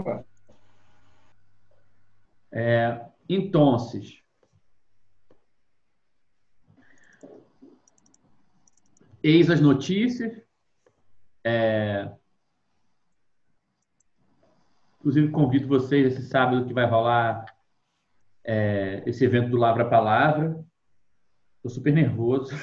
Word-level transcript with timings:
embora. 0.00 0.24
É, 2.52 3.04
então, 3.28 3.74
eis 9.24 9.48
as 9.48 9.60
notícias. 9.60 10.44
É, 11.42 12.12
inclusive, 15.00 15.30
convido 15.30 15.66
vocês 15.66 16.12
esse 16.12 16.28
sábado 16.28 16.66
que 16.66 16.74
vai 16.74 16.86
rolar 16.86 17.46
é, 18.44 19.02
esse 19.06 19.24
evento 19.24 19.50
do 19.50 19.56
Lavra 19.56 19.88
Palavra. 19.88 20.62
Estou 21.56 21.70
super 21.70 21.94
nervoso. 21.94 22.54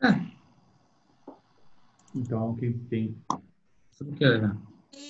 então, 2.14 2.54
quem 2.56 2.78
tem. 2.78 3.22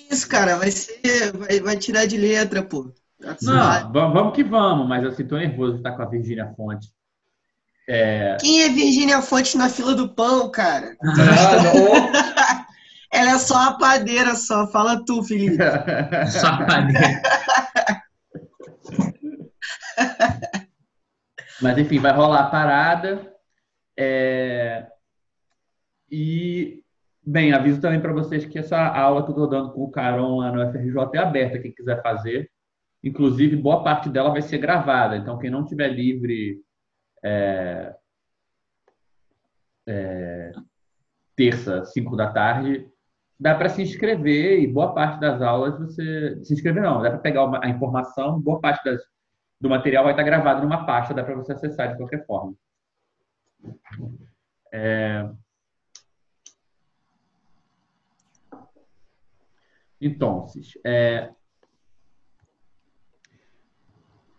Isso, 0.09 0.27
cara, 0.27 0.57
vai 0.57 0.71
ser. 0.71 1.35
Vai, 1.35 1.59
vai 1.59 1.77
tirar 1.77 2.05
de 2.05 2.17
letra, 2.17 2.63
pô. 2.63 2.91
Não, 3.41 3.91
vamos 3.91 4.35
que 4.35 4.43
vamos, 4.43 4.87
mas 4.87 5.05
assim, 5.05 5.25
tô 5.25 5.37
nervoso 5.37 5.73
de 5.73 5.77
estar 5.79 5.93
com 5.93 6.01
a 6.01 6.05
Virgínia 6.05 6.53
Fonte. 6.57 6.89
É... 7.87 8.37
Quem 8.39 8.63
é 8.63 8.69
Virgínia 8.69 9.21
Fonte 9.21 9.57
na 9.57 9.69
fila 9.69 9.93
do 9.93 10.09
pão, 10.09 10.49
cara? 10.49 10.95
Ah, 11.01 12.65
Ela 13.11 13.31
é 13.33 13.37
só 13.37 13.55
a 13.55 13.73
padeira, 13.77 14.35
só. 14.35 14.65
Fala 14.67 15.03
tu, 15.05 15.23
Felipe. 15.23 15.57
só 16.31 16.47
a 16.47 16.65
padeira. 16.65 17.21
Mas 21.61 21.77
enfim, 21.77 21.99
vai 21.99 22.11
rolar 22.11 22.41
a 22.41 22.49
parada. 22.49 23.31
É... 23.97 24.87
E, 26.11 26.82
bem, 27.25 27.53
aviso 27.53 27.81
também 27.81 28.01
para 28.01 28.13
vocês 28.13 28.45
que 28.45 28.59
essa 28.59 28.77
aula 28.77 29.23
que 29.23 29.29
eu 29.29 29.33
estou 29.33 29.49
dando 29.49 29.71
com 29.71 29.83
o 29.83 29.91
Caron 29.91 30.37
lá 30.37 30.51
no 30.51 30.71
FRJ 30.71 31.09
é 31.13 31.17
aberta, 31.19 31.59
quem 31.59 31.71
quiser 31.71 32.01
fazer. 32.01 32.49
Inclusive, 33.03 33.55
boa 33.55 33.83
parte 33.83 34.09
dela 34.09 34.31
vai 34.31 34.41
ser 34.41 34.57
gravada. 34.57 35.17
Então, 35.17 35.37
quem 35.37 35.49
não 35.49 35.65
tiver 35.65 35.89
livre 35.89 36.61
é, 37.23 37.95
é, 39.87 40.51
terça, 41.35 41.83
5 41.85 42.15
da 42.15 42.31
tarde, 42.31 42.87
dá 43.39 43.55
para 43.55 43.69
se 43.69 43.81
inscrever 43.81 44.59
e 44.61 44.67
boa 44.67 44.93
parte 44.93 45.19
das 45.19 45.41
aulas 45.41 45.77
você. 45.77 46.43
Se 46.43 46.53
inscrever 46.53 46.83
não, 46.83 47.01
dá 47.01 47.09
para 47.09 47.19
pegar 47.19 47.59
a 47.61 47.69
informação, 47.69 48.39
boa 48.39 48.59
parte 48.59 48.83
das, 48.85 49.01
do 49.59 49.69
material 49.69 50.03
vai 50.03 50.13
estar 50.13 50.23
gravado 50.23 50.61
numa 50.61 50.85
pasta, 50.85 51.13
dá 51.13 51.23
para 51.23 51.35
você 51.35 51.53
acessar 51.53 51.91
de 51.91 51.97
qualquer 51.97 52.25
forma. 52.25 52.53
É... 54.71 55.29
Então, 60.05 60.45
é, 60.85 61.31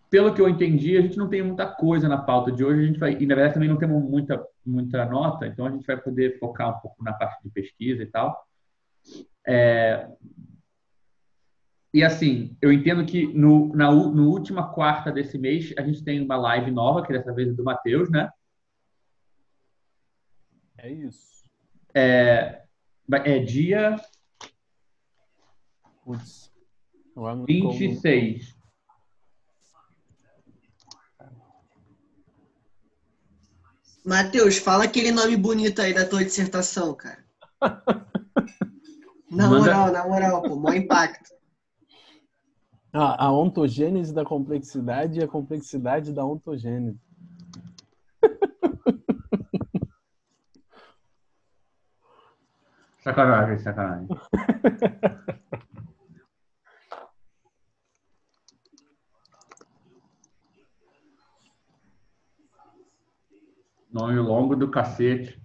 pelo 0.09 0.33
que 0.33 0.41
eu 0.41 0.47
entendi, 0.47 0.97
a 0.97 1.01
gente 1.01 1.17
não 1.17 1.27
tem 1.27 1.41
muita 1.41 1.65
coisa 1.67 2.07
na 2.07 2.17
pauta 2.17 2.51
de 2.51 2.63
hoje. 2.63 2.81
A 2.81 2.85
gente 2.85 2.99
vai, 2.99 3.13
e 3.13 3.25
na 3.25 3.35
verdade 3.35 3.53
também 3.55 3.69
não 3.69 3.77
temos 3.77 4.01
muita, 4.03 4.45
muita 4.65 5.05
nota, 5.05 5.47
então 5.47 5.65
a 5.65 5.71
gente 5.71 5.85
vai 5.85 5.97
poder 5.97 6.39
focar 6.39 6.77
um 6.77 6.79
pouco 6.79 7.03
na 7.03 7.13
parte 7.13 7.43
de 7.43 7.49
pesquisa 7.49 8.03
e 8.03 8.05
tal. 8.05 8.45
É, 9.45 10.07
e 11.95 12.03
assim, 12.03 12.57
eu 12.61 12.73
entendo 12.73 13.05
que 13.05 13.25
no, 13.27 13.73
na 13.73 13.89
no 13.89 14.29
última 14.29 14.73
quarta 14.73 15.09
desse 15.09 15.37
mês 15.37 15.73
a 15.77 15.81
gente 15.81 16.03
tem 16.03 16.21
uma 16.21 16.35
live 16.35 16.69
nova, 16.69 17.01
que 17.01 17.13
dessa 17.13 17.33
vez 17.33 17.47
é 17.47 17.53
do 17.53 17.63
Matheus, 17.63 18.09
né? 18.09 18.29
É 20.77 20.91
isso. 20.91 21.45
É, 21.93 22.63
é 23.09 23.39
dia. 23.39 23.95
Putz. 26.05 26.51
26. 27.47 28.55
Matheus, 34.05 34.57
fala 34.57 34.83
aquele 34.83 35.11
nome 35.11 35.35
bonito 35.35 35.81
aí 35.81 35.93
da 35.93 36.07
tua 36.07 36.23
dissertação, 36.23 36.93
cara. 36.93 37.25
Na 39.31 39.49
Manda- 39.49 39.59
moral, 39.59 39.91
na 39.91 40.07
moral, 40.07 40.41
pô, 40.43 40.55
maior 40.55 40.77
impacto. 40.77 41.33
Ah, 42.93 43.25
a 43.25 43.31
ontogênese 43.33 44.13
da 44.13 44.23
complexidade 44.23 45.19
e 45.19 45.23
a 45.23 45.27
complexidade 45.27 46.13
da 46.13 46.23
ontogênese. 46.23 47.01
Sacanagem, 53.03 53.59
sacanagem. 53.59 54.07
Nome 63.95 64.19
longo 64.19 64.57
do 64.57 64.69
cacete. 64.69 65.41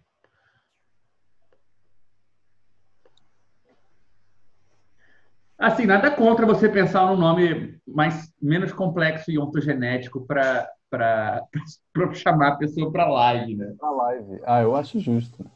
Assim, 5.56 5.86
nada 5.86 6.10
contra 6.10 6.44
você 6.44 6.68
pensar 6.68 7.06
num 7.06 7.16
nome 7.16 7.78
mais, 7.86 8.32
menos 8.42 8.72
complexo 8.72 9.30
e 9.30 9.38
ontogenético 9.38 10.26
para 10.26 10.68
chamar 12.14 12.48
a 12.48 12.56
pessoa 12.56 12.90
para 12.90 13.06
live, 13.08 13.54
né? 13.54 13.72
A 13.80 13.90
live. 13.90 14.40
Ah, 14.44 14.62
eu 14.62 14.74
acho 14.74 14.98
justo. 14.98 15.48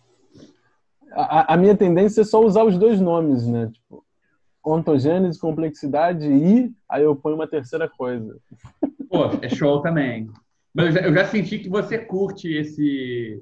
A, 1.11 1.41
a- 1.41 1.55
a 1.55 1.56
minha 1.56 1.76
tendência 1.76 2.21
é 2.21 2.25
só 2.25 2.38
usar 2.44 2.62
os 2.62 2.78
dois 2.78 3.00
nomes, 3.00 3.49
né? 3.49 3.71
Tipo, 3.72 4.05
ontogênese, 4.65 5.41
complexidade 5.41 6.28
e 6.31 6.72
aí 6.88 7.03
eu 7.03 7.16
ponho 7.16 7.34
uma 7.34 7.49
terceira 7.49 7.88
coisa. 7.88 8.38
Pô, 9.11 9.25
é 9.43 9.49
show 9.49 9.82
também. 9.82 10.31
Mas 10.75 10.87
eu 10.87 10.93
já, 10.93 11.01
eu 11.09 11.15
já 11.15 11.25
senti 11.27 11.59
que 11.59 11.69
você 11.69 11.99
curte 11.99 12.53
esse, 12.53 13.41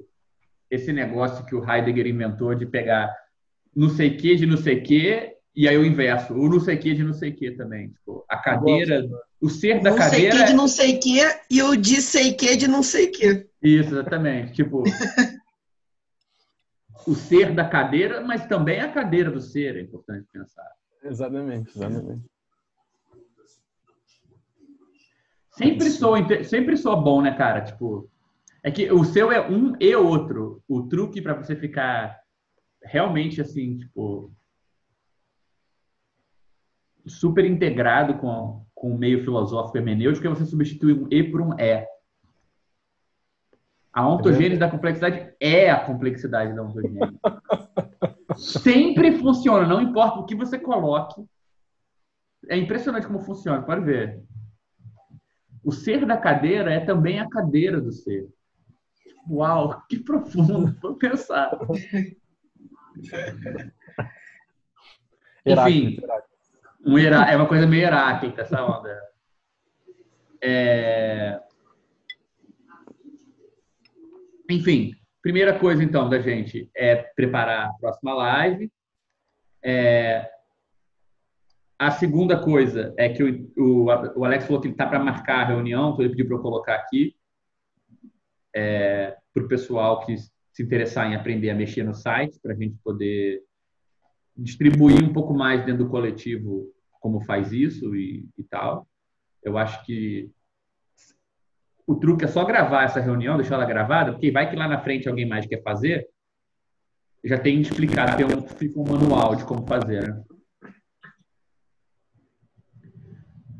esse 0.69 0.93
negócio 0.93 1.45
que 1.45 1.55
o 1.55 1.67
Heidegger 1.67 2.05
inventou 2.07 2.53
de 2.53 2.65
pegar 2.65 3.11
não 3.75 3.89
sei 3.89 4.15
que 4.15 4.35
de 4.35 4.45
não 4.45 4.57
sei 4.57 4.81
que 4.81 5.33
e 5.55 5.67
aí 5.67 5.77
o 5.77 5.85
inverso, 5.85 6.33
o 6.33 6.49
não 6.49 6.59
sei 6.59 6.77
que 6.77 6.93
de 6.93 7.03
não 7.03 7.13
sei 7.13 7.31
que 7.31 7.51
também. 7.51 7.89
Tipo, 7.89 8.25
a 8.27 8.37
cadeira, 8.37 9.07
o 9.39 9.49
ser 9.49 9.81
da 9.81 9.91
Não 9.91 9.97
sei 9.97 10.05
cadeira. 10.09 10.37
que 10.37 10.43
de 10.45 10.53
não 10.53 10.67
sei 10.67 10.97
que 10.97 11.19
e 11.49 11.61
o 11.61 11.75
de 11.75 12.01
sei 12.01 12.33
que 12.33 12.55
de 12.55 12.67
não 12.67 12.81
sei 12.81 13.07
que. 13.07 13.47
Isso, 13.61 13.89
exatamente. 13.93 14.53
Tipo, 14.53 14.83
o 17.07 17.13
ser 17.13 17.53
da 17.53 17.67
cadeira, 17.67 18.21
mas 18.21 18.45
também 18.47 18.79
a 18.79 18.91
cadeira 18.91 19.29
do 19.29 19.41
ser, 19.41 19.75
é 19.77 19.81
importante 19.81 20.27
pensar. 20.31 20.67
Exatamente, 21.03 21.69
exatamente. 21.69 22.23
Sempre 25.53 25.89
sou, 25.91 26.15
sempre 26.43 26.77
sou 26.77 26.99
bom, 27.01 27.21
né, 27.21 27.35
cara? 27.35 27.61
Tipo, 27.61 28.09
é 28.63 28.71
que 28.71 28.91
o 28.91 29.03
seu 29.03 29.31
é 29.31 29.47
um 29.47 29.75
e 29.79 29.95
outro. 29.95 30.63
O 30.67 30.83
truque 30.83 31.21
para 31.21 31.35
você 31.35 31.55
ficar 31.55 32.19
realmente 32.83 33.39
assim, 33.39 33.77
tipo, 33.77 34.31
super 37.05 37.45
integrado 37.45 38.17
com, 38.17 38.65
com 38.73 38.91
o 38.91 38.97
meio 38.97 39.23
filosófico 39.23 39.77
hermenêutico 39.77 40.25
é 40.25 40.29
você 40.29 40.45
substituir 40.45 40.93
um 40.93 41.07
e 41.11 41.23
por 41.23 41.41
um 41.41 41.53
é. 41.59 41.87
A 43.91 44.09
ontogênese 44.09 44.59
da 44.59 44.71
complexidade 44.71 45.35
é 45.39 45.69
a 45.69 45.85
complexidade 45.85 46.55
da 46.55 46.63
ontogênese. 46.63 47.19
Sempre 48.35 49.19
funciona, 49.19 49.67
não 49.67 49.79
importa 49.79 50.19
o 50.19 50.25
que 50.25 50.35
você 50.35 50.57
coloque. 50.57 51.23
É 52.49 52.57
impressionante 52.57 53.05
como 53.05 53.19
funciona, 53.19 53.61
pode 53.61 53.85
ver. 53.85 54.23
O 55.63 55.71
ser 55.71 56.05
da 56.05 56.17
cadeira 56.17 56.71
é 56.73 56.79
também 56.79 57.19
a 57.19 57.29
cadeira 57.29 57.79
do 57.79 57.91
ser. 57.91 58.27
Uau, 59.29 59.81
que 59.89 59.97
profundo, 59.99 60.75
vou 60.81 60.95
pensar. 60.95 61.57
Enfim. 65.45 65.97
Um 66.85 66.97
herá- 66.99 67.31
é 67.31 67.35
uma 67.37 67.47
coisa 67.47 67.65
meio 67.65 67.83
heráclita 67.83 68.41
essa 68.41 68.61
onda. 68.63 69.01
É... 70.41 71.39
Enfim, 74.49 74.93
primeira 75.21 75.57
coisa 75.57 75.81
então 75.83 76.09
da 76.09 76.19
gente 76.19 76.69
é 76.75 76.95
preparar 76.95 77.69
a 77.69 77.73
próxima 77.73 78.13
live. 78.13 78.69
É, 79.63 80.29
A 81.77 81.91
segunda 81.91 82.39
coisa 82.39 82.93
é 82.97 83.09
que 83.09 83.23
o, 83.23 83.51
o, 83.57 83.85
o 84.15 84.25
Alex 84.25 84.45
falou 84.45 84.61
que 84.61 84.67
ele 84.67 84.73
está 84.73 84.87
para 84.87 85.03
marcar 85.03 85.41
a 85.41 85.47
reunião, 85.47 85.91
então 85.91 86.01
ele 86.01 86.09
pediu 86.09 86.27
para 86.27 86.37
eu 86.37 86.41
colocar 86.41 86.75
aqui 86.75 87.15
para 88.53 89.43
o 89.43 89.47
pessoal 89.47 90.05
que 90.05 90.15
se 90.17 90.61
interessar 90.61 91.11
em 91.11 91.15
aprender 91.15 91.49
a 91.49 91.55
mexer 91.55 91.83
no 91.83 91.95
site, 91.95 92.39
para 92.39 92.53
a 92.53 92.55
gente 92.55 92.77
poder 92.83 93.41
distribuir 94.37 95.03
um 95.03 95.11
pouco 95.11 95.33
mais 95.33 95.65
dentro 95.65 95.85
do 95.85 95.89
coletivo 95.89 96.71
como 96.99 97.21
faz 97.21 97.51
isso 97.51 97.95
e, 97.95 98.25
e 98.37 98.43
tal. 98.43 98.87
Eu 99.41 99.57
acho 99.57 99.83
que 99.85 100.31
o 101.85 101.95
truque 101.95 102.23
é 102.23 102.27
só 102.27 102.45
gravar 102.45 102.83
essa 102.83 103.01
reunião, 103.01 103.35
deixar 103.35 103.55
ela 103.55 103.65
gravada, 103.65 104.13
porque 104.13 104.31
vai 104.31 104.49
que 104.49 104.55
lá 104.55 104.67
na 104.67 104.79
frente 104.79 105.09
alguém 105.09 105.27
mais 105.27 105.45
quer 105.45 105.61
fazer, 105.61 106.07
já 107.23 107.37
tem 107.37 107.59
explicado, 107.59 108.15
tem 108.15 108.25
um, 108.25 108.41
fica 108.47 108.79
um 108.79 108.83
manual 108.83 109.35
de 109.35 109.43
como 109.43 109.65
fazer. 109.65 110.07
Né? 110.07 110.23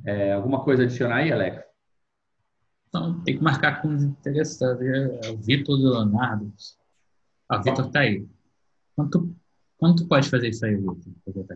É, 0.06 0.34
alguma 0.34 0.64
coisa 0.64 0.84
a 0.84 0.86
adicionar 0.86 1.18
aí, 1.18 1.32
Alex? 1.32 1.64
Então, 2.88 3.22
tem 3.22 3.38
que 3.38 3.44
marcar 3.44 3.82
com 3.82 3.88
os 3.96 4.04
interessados. 4.04 4.82
É 4.82 5.32
o 5.32 5.38
Vitor 5.38 5.76
Leonardo. 5.76 6.54
Ah, 7.50 7.58
o 7.58 7.64
Vitor 7.64 7.90
tá 7.90 8.02
aí. 8.02 8.28
Quanto, 8.96 9.36
quanto 9.78 10.08
pode 10.08 10.30
fazer 10.30 10.50
isso 10.50 10.66
aí, 10.66 10.76
Vitor? 10.76 11.48
Tá 11.48 11.56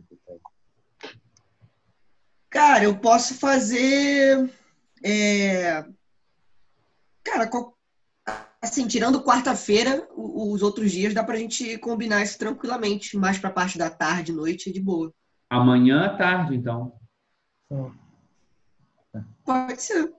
Cara, 2.50 2.86
eu 2.86 2.98
posso 2.98 3.36
fazer. 3.36 4.52
É... 5.04 5.86
Cara, 7.24 7.50
assim, 8.62 8.88
tirando 8.88 9.22
quarta-feira, 9.22 10.08
os 10.16 10.64
outros 10.64 10.92
dias 10.92 11.14
dá 11.14 11.24
pra 11.24 11.38
gente 11.38 11.78
combinar 11.78 12.24
isso 12.24 12.40
tranquilamente. 12.40 13.16
Mais 13.16 13.38
pra 13.38 13.52
parte 13.52 13.78
da 13.78 13.90
tarde, 13.90 14.32
noite, 14.32 14.72
de 14.72 14.82
boa. 14.82 15.14
Amanhã 15.50 16.06
à 16.06 16.18
tarde, 16.18 16.56
então. 16.56 16.94
Pode 19.46 19.82
ser. 19.82 20.14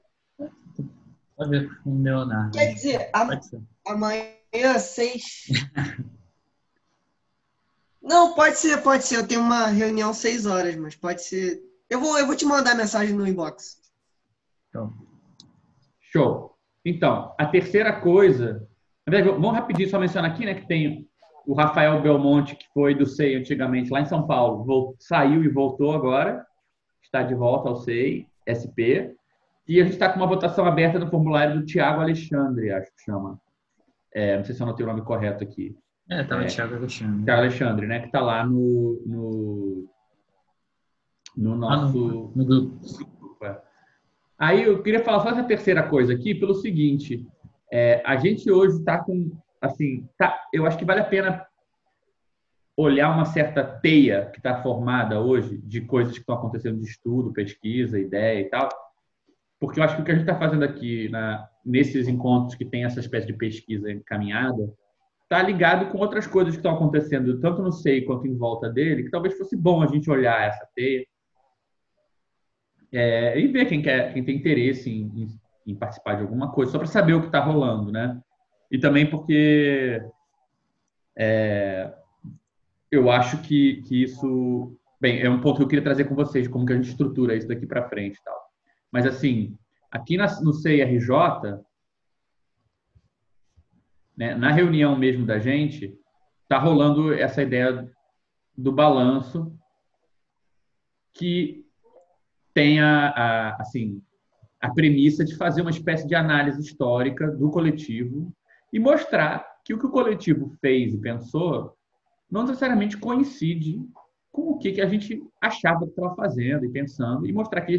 Pode 1.37 1.51
ver 1.51 1.83
com 1.83 1.91
o 1.91 2.03
Leonardo. 2.03 2.53
Quer 2.57 2.75
dizer, 2.75 3.11
a... 3.13 3.29
amanhã, 3.87 4.79
seis. 4.79 5.47
Não, 8.03 8.35
pode 8.35 8.59
ser, 8.59 8.83
pode 8.83 9.05
ser. 9.05 9.17
Eu 9.17 9.27
tenho 9.27 9.41
uma 9.41 9.67
reunião 9.67 10.15
seis 10.15 10.47
horas, 10.47 10.75
mas 10.77 10.97
pode 10.97 11.23
ser. 11.23 11.61
Eu 11.91 12.01
vou, 12.01 12.19
eu 12.19 12.27
vou 12.27 12.37
te 12.37 12.45
mandar 12.45 12.75
mensagem 12.75 13.15
no 13.15 13.27
inbox. 13.27 13.81
Então. 14.69 14.93
Show. 16.01 16.57
Então, 16.85 17.35
a 17.39 17.47
terceira 17.47 18.01
coisa. 18.01 18.67
Vamos 19.07 19.53
rapidinho 19.53 19.89
só 19.89 19.99
mencionar 19.99 20.31
aqui, 20.31 20.45
né? 20.45 20.55
Que 20.55 20.67
tem 20.67 21.09
o 21.47 21.55
Rafael 21.55 22.03
Belmonte, 22.03 22.57
que 22.57 22.67
foi 22.75 22.95
do 22.95 23.07
SEI 23.07 23.37
antigamente 23.37 23.91
lá 23.91 24.03
em 24.03 24.07
São 24.07 24.27
Paulo, 24.27 24.95
saiu 24.99 25.43
e 25.43 25.49
voltou 25.49 25.93
agora. 25.93 26.47
Está 27.03 27.23
de 27.23 27.35
volta 27.35 27.71
ao 27.71 27.77
SEI, 27.77 28.27
SP. 28.49 29.15
E 29.69 29.81
a 29.81 29.85
gente 29.85 29.93
está 29.93 30.09
com 30.09 30.17
uma 30.19 30.27
votação 30.27 30.65
aberta 30.65 30.99
no 30.99 31.11
formulário 31.11 31.61
do 31.61 31.67
Tiago 31.67 32.01
Alexandre, 32.01 32.73
acho 32.73 32.91
que 32.95 33.03
chama. 33.03 33.39
É, 34.13 34.37
não 34.37 34.45
sei 34.45 34.55
se 34.55 34.63
eu 34.63 34.67
anotei 34.67 34.85
o 34.85 34.89
nome 34.89 35.03
correto 35.03 35.45
aqui. 35.45 35.77
É, 36.11 36.25
tá 36.25 36.39
o 36.39 36.41
é, 36.41 36.47
Tiago 36.47 36.75
Alexandre. 36.77 37.25
Tiago 37.25 37.41
Alexandre, 37.43 37.87
né? 37.87 38.01
Que 38.01 38.07
está 38.07 38.21
lá 38.21 38.47
no, 38.47 39.03
no, 39.07 39.91
no 41.37 41.57
nosso 41.57 41.99
ah, 41.99 42.03
no, 42.03 42.33
no 42.35 42.45
grupo. 42.45 43.45
É. 43.45 43.61
Aí 44.39 44.65
eu 44.65 44.83
queria 44.83 45.05
falar 45.05 45.21
só 45.21 45.31
essa 45.31 45.45
terceira 45.45 45.83
coisa 45.83 46.15
aqui, 46.15 46.35
pelo 46.35 46.55
seguinte: 46.55 47.27
é, 47.71 48.03
a 48.07 48.17
gente 48.17 48.51
hoje 48.51 48.79
está 48.79 48.99
com, 48.99 49.31
assim, 49.61 50.09
tá, 50.17 50.41
eu 50.53 50.65
acho 50.67 50.79
que 50.79 50.85
vale 50.85 51.01
a 51.01 51.05
pena 51.05 51.47
olhar 52.79 53.13
uma 53.13 53.25
certa 53.25 53.65
teia 53.65 54.27
que 54.27 54.39
está 54.39 54.63
formada 54.63 55.21
hoje 55.21 55.59
de 55.59 55.81
coisas 55.81 56.13
que 56.13 56.21
estão 56.21 56.37
acontecendo 56.37 56.79
de 56.79 56.87
estudo, 56.87 57.33
pesquisa, 57.33 57.99
ideia 57.99 58.41
e 58.41 58.45
tal, 58.45 58.69
porque 59.59 59.81
eu 59.81 59.85
acho 59.85 59.97
que 59.97 60.03
o 60.03 60.05
que 60.05 60.13
a 60.13 60.15
gente 60.15 60.23
está 60.23 60.39
fazendo 60.39 60.63
aqui 60.63 61.09
na, 61.09 61.49
nesses 61.65 62.07
encontros 62.07 62.55
que 62.55 62.65
tem 62.65 62.85
essa 62.85 63.01
espécie 63.01 63.27
de 63.27 63.33
pesquisa 63.33 63.91
encaminhada 63.91 64.73
está 65.25 65.43
ligado 65.43 65.91
com 65.91 65.99
outras 65.99 66.25
coisas 66.25 66.55
que 66.55 66.61
estão 66.61 66.73
acontecendo 66.73 67.41
tanto 67.41 67.61
no 67.63 67.73
SEI 67.73 68.03
quanto 68.03 68.29
em 68.29 68.37
volta 68.37 68.71
dele, 68.71 69.03
que 69.03 69.11
talvez 69.11 69.37
fosse 69.37 69.57
bom 69.57 69.83
a 69.83 69.89
gente 69.89 70.09
olhar 70.09 70.41
essa 70.47 70.65
teia 70.77 71.05
é, 72.93 73.41
e 73.41 73.49
ver 73.49 73.67
quem, 73.67 73.83
quer, 73.83 74.15
quem 74.15 74.23
tem 74.23 74.37
interesse 74.37 74.89
em, 74.89 75.03
em, 75.23 75.29
em 75.67 75.75
participar 75.75 76.15
de 76.15 76.23
alguma 76.23 76.53
coisa, 76.53 76.71
só 76.71 76.79
para 76.79 76.87
saber 76.87 77.15
o 77.15 77.21
que 77.23 77.27
está 77.27 77.41
rolando, 77.41 77.91
né? 77.91 78.21
E 78.71 78.79
também 78.79 79.05
porque 79.05 80.01
é, 81.17 81.93
eu 82.91 83.11
acho 83.11 83.43
que, 83.43 83.83
que 83.83 84.03
isso... 84.03 84.77
Bem, 85.01 85.21
é 85.21 85.31
um 85.31 85.41
ponto 85.41 85.59
que 85.59 85.63
eu 85.63 85.69
queria 85.69 85.85
trazer 85.85 86.05
com 86.05 86.15
vocês, 86.15 86.49
como 86.49 86.67
que 86.67 86.73
a 86.73 86.77
gente 86.77 86.91
estrutura 86.91 87.37
isso 87.37 87.47
daqui 87.47 87.67
para 87.67 87.89
frente 87.89 88.17
e 88.19 88.23
tal. 88.23 88.37
Mas, 88.91 89.07
assim, 89.07 89.57
aqui 89.91 90.17
na, 90.17 90.27
no 90.41 90.53
CIRJ, 90.53 91.09
né, 94.17 94.35
na 94.35 94.51
reunião 94.51 94.97
mesmo 94.97 95.25
da 95.25 95.39
gente, 95.39 95.97
está 96.43 96.59
rolando 96.59 97.15
essa 97.15 97.43
ideia 97.43 97.89
do 98.57 98.73
balanço 98.73 99.57
que 101.15 101.65
tem 102.53 102.81
a, 102.81 103.55
assim, 103.55 104.03
a 104.61 104.69
premissa 104.71 105.25
de 105.25 105.37
fazer 105.37 105.61
uma 105.61 105.71
espécie 105.71 106.09
de 106.09 106.17
análise 106.17 106.61
histórica 106.61 107.31
do 107.31 107.51
coletivo 107.51 108.35
e 108.73 108.81
mostrar 108.81 109.47
que 109.65 109.73
o 109.73 109.79
que 109.79 109.87
o 109.87 109.91
coletivo 109.91 110.57
fez 110.61 110.93
e 110.93 111.01
pensou 111.01 111.78
não 112.31 112.43
necessariamente 112.43 112.97
coincide 112.97 113.81
com 114.31 114.53
o 114.53 114.59
que, 114.59 114.81
a 114.81 114.87
gente 114.87 115.23
achava 115.41 115.85
que 115.85 115.91
estava 115.91 116.15
fazendo 116.15 116.65
e 116.65 116.71
pensando, 116.71 117.27
e 117.27 117.33
mostrar 117.33 117.63
que, 117.63 117.77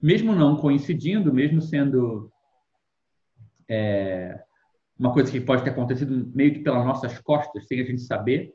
mesmo 0.00 0.34
não 0.34 0.56
coincidindo, 0.56 1.32
mesmo 1.32 1.60
sendo 1.60 2.30
é, 3.68 4.42
uma 4.98 5.12
coisa 5.12 5.30
que 5.30 5.40
pode 5.40 5.62
ter 5.62 5.70
acontecido 5.70 6.30
meio 6.34 6.54
que 6.54 6.60
pelas 6.60 6.84
nossas 6.84 7.18
costas, 7.20 7.66
sem 7.66 7.80
a 7.80 7.84
gente 7.84 8.02
saber, 8.02 8.54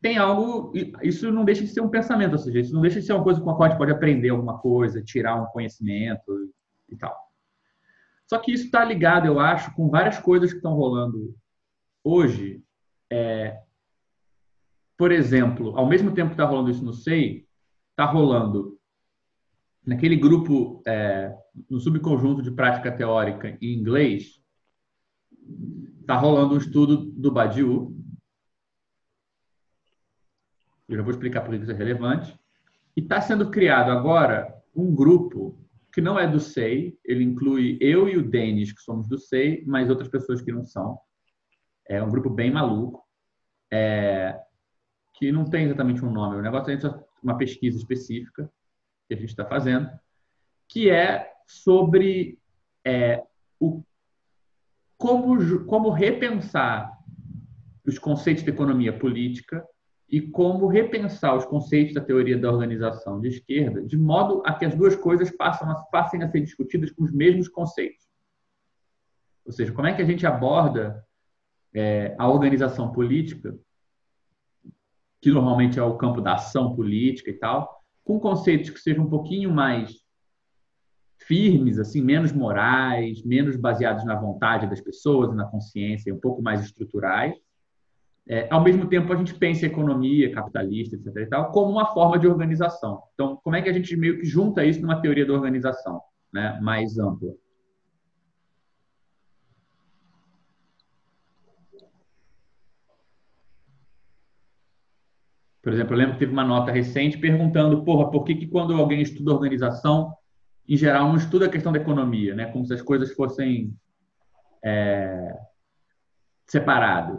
tem 0.00 0.18
algo. 0.18 0.70
Isso 1.02 1.32
não 1.32 1.46
deixa 1.46 1.62
de 1.62 1.68
ser 1.68 1.80
um 1.80 1.88
pensamento, 1.88 2.32
ou 2.32 2.38
seja, 2.38 2.60
isso 2.60 2.74
não 2.74 2.82
deixa 2.82 3.00
de 3.00 3.06
ser 3.06 3.14
uma 3.14 3.24
coisa 3.24 3.40
com 3.40 3.50
a 3.50 3.56
qual 3.56 3.66
a 3.66 3.70
gente 3.70 3.78
pode 3.78 3.92
aprender 3.92 4.28
alguma 4.28 4.58
coisa, 4.58 5.02
tirar 5.02 5.40
um 5.40 5.46
conhecimento 5.46 6.52
e 6.90 6.96
tal. 6.96 7.16
Só 8.26 8.38
que 8.38 8.52
isso 8.52 8.66
está 8.66 8.84
ligado, 8.84 9.26
eu 9.26 9.40
acho, 9.40 9.74
com 9.74 9.88
várias 9.88 10.18
coisas 10.18 10.50
que 10.50 10.56
estão 10.56 10.74
rolando 10.74 11.34
hoje. 12.02 12.62
É, 13.10 13.63
por 14.96 15.10
exemplo, 15.12 15.76
ao 15.76 15.88
mesmo 15.88 16.12
tempo 16.12 16.28
que 16.28 16.34
está 16.34 16.44
rolando 16.44 16.70
isso 16.70 16.84
no 16.84 16.92
SEI, 16.92 17.46
está 17.90 18.04
rolando 18.04 18.78
naquele 19.84 20.16
grupo, 20.16 20.82
é, 20.86 21.34
no 21.68 21.78
subconjunto 21.78 22.42
de 22.42 22.50
prática 22.50 22.90
teórica 22.90 23.58
em 23.60 23.74
inglês, 23.74 24.40
está 26.00 26.16
rolando 26.16 26.54
um 26.54 26.58
estudo 26.58 26.96
do 26.96 27.30
Badiou, 27.30 27.94
eu 30.88 30.96
já 30.96 31.02
vou 31.02 31.10
explicar 31.10 31.40
por 31.40 31.54
que 31.54 31.62
isso 31.62 31.72
é 31.72 31.74
relevante. 31.74 32.38
E 32.96 33.00
está 33.00 33.20
sendo 33.20 33.50
criado 33.50 33.90
agora 33.90 34.54
um 34.74 34.94
grupo 34.94 35.58
que 35.92 36.00
não 36.00 36.18
é 36.18 36.26
do 36.26 36.40
SEI, 36.40 36.98
ele 37.04 37.24
inclui 37.24 37.78
eu 37.80 38.08
e 38.08 38.16
o 38.16 38.28
Denis, 38.28 38.72
que 38.72 38.82
somos 38.82 39.08
do 39.08 39.18
SEI, 39.18 39.64
mas 39.66 39.88
outras 39.88 40.08
pessoas 40.08 40.42
que 40.42 40.52
não 40.52 40.64
são. 40.64 40.98
É 41.88 42.02
um 42.02 42.10
grupo 42.10 42.28
bem 42.28 42.50
maluco, 42.50 43.02
é, 43.72 44.38
que 45.14 45.30
não 45.32 45.44
tem 45.44 45.64
exatamente 45.64 46.04
um 46.04 46.10
nome. 46.10 46.36
O 46.36 46.42
negócio 46.42 46.72
é 46.72 47.04
uma 47.22 47.36
pesquisa 47.36 47.78
específica 47.78 48.50
que 49.08 49.14
a 49.14 49.16
gente 49.16 49.30
está 49.30 49.44
fazendo, 49.44 49.88
que 50.68 50.90
é 50.90 51.32
sobre 51.46 52.38
é, 52.84 53.22
o, 53.60 53.82
como, 54.96 55.64
como 55.66 55.90
repensar 55.90 56.92
os 57.86 57.98
conceitos 57.98 58.42
de 58.42 58.50
economia 58.50 58.96
política 58.96 59.66
e 60.08 60.20
como 60.20 60.66
repensar 60.66 61.34
os 61.34 61.44
conceitos 61.44 61.94
da 61.94 62.00
teoria 62.00 62.38
da 62.38 62.50
organização 62.50 63.20
de 63.20 63.28
esquerda 63.28 63.82
de 63.82 63.96
modo 63.96 64.42
a 64.44 64.54
que 64.54 64.64
as 64.64 64.74
duas 64.74 64.96
coisas 64.96 65.30
passam 65.30 65.70
a, 65.70 65.74
passem 65.84 66.22
a 66.22 66.30
ser 66.30 66.40
discutidas 66.40 66.90
com 66.90 67.04
os 67.04 67.12
mesmos 67.12 67.48
conceitos. 67.48 68.04
Ou 69.44 69.52
seja, 69.52 69.72
como 69.72 69.86
é 69.86 69.94
que 69.94 70.02
a 70.02 70.06
gente 70.06 70.26
aborda 70.26 71.04
é, 71.74 72.14
a 72.18 72.28
organização 72.28 72.92
política, 72.92 73.58
que 75.24 75.30
normalmente 75.30 75.78
é 75.78 75.82
o 75.82 75.96
campo 75.96 76.20
da 76.20 76.34
ação 76.34 76.76
política 76.76 77.30
e 77.30 77.38
tal, 77.38 77.80
com 78.04 78.20
conceitos 78.20 78.68
que 78.68 78.78
sejam 78.78 79.04
um 79.04 79.08
pouquinho 79.08 79.50
mais 79.50 79.90
firmes, 81.16 81.78
assim, 81.78 82.02
menos 82.02 82.30
morais, 82.30 83.24
menos 83.24 83.56
baseados 83.56 84.04
na 84.04 84.14
vontade 84.14 84.66
das 84.66 84.82
pessoas, 84.82 85.34
na 85.34 85.46
consciência, 85.46 86.14
um 86.14 86.20
pouco 86.20 86.42
mais 86.42 86.62
estruturais, 86.62 87.34
é, 88.28 88.46
ao 88.50 88.62
mesmo 88.62 88.86
tempo, 88.86 89.10
a 89.14 89.16
gente 89.16 89.34
pensa 89.34 89.64
economia 89.64 90.30
capitalista, 90.30 90.94
etc. 90.94 91.16
E 91.16 91.26
tal, 91.26 91.50
como 91.52 91.72
uma 91.72 91.86
forma 91.94 92.18
de 92.18 92.26
organização. 92.26 93.02
Então, 93.14 93.40
como 93.42 93.56
é 93.56 93.62
que 93.62 93.70
a 93.70 93.72
gente 93.72 93.96
meio 93.96 94.18
que 94.18 94.26
junta 94.26 94.62
isso 94.62 94.82
numa 94.82 95.00
teoria 95.00 95.24
da 95.24 95.32
organização 95.32 96.02
né, 96.30 96.58
mais 96.60 96.98
ampla? 96.98 97.32
Por 105.64 105.72
exemplo, 105.72 105.94
eu 105.94 105.98
lembro 105.98 106.12
que 106.12 106.18
teve 106.18 106.32
uma 106.32 106.44
nota 106.44 106.70
recente 106.70 107.16
perguntando, 107.16 107.82
porra, 107.84 108.10
por 108.10 108.22
que, 108.22 108.34
que 108.34 108.46
quando 108.46 108.74
alguém 108.74 109.00
estuda 109.00 109.32
organização, 109.32 110.14
em 110.68 110.76
geral, 110.76 111.08
não 111.08 111.16
estuda 111.16 111.46
a 111.46 111.48
questão 111.48 111.72
da 111.72 111.78
economia, 111.78 112.34
né? 112.34 112.44
Como 112.44 112.66
se 112.66 112.74
as 112.74 112.82
coisas 112.82 113.14
fossem 113.14 113.74
é, 114.62 115.34
separadas. 116.46 117.18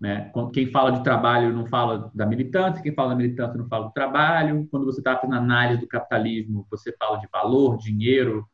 Né? 0.00 0.32
Quem 0.54 0.70
fala 0.70 0.92
de 0.92 1.02
trabalho 1.02 1.52
não 1.52 1.66
fala 1.66 2.10
da 2.14 2.24
militância, 2.24 2.80
quem 2.80 2.94
fala 2.94 3.10
da 3.10 3.16
militância 3.16 3.58
não 3.58 3.68
fala 3.68 3.88
do 3.88 3.92
trabalho. 3.92 4.68
Quando 4.70 4.86
você 4.86 5.00
está 5.00 5.16
fazendo 5.16 5.34
análise 5.34 5.80
do 5.80 5.88
capitalismo, 5.88 6.66
você 6.70 6.94
fala 6.96 7.18
de 7.18 7.28
valor, 7.30 7.76
dinheiro, 7.76 8.46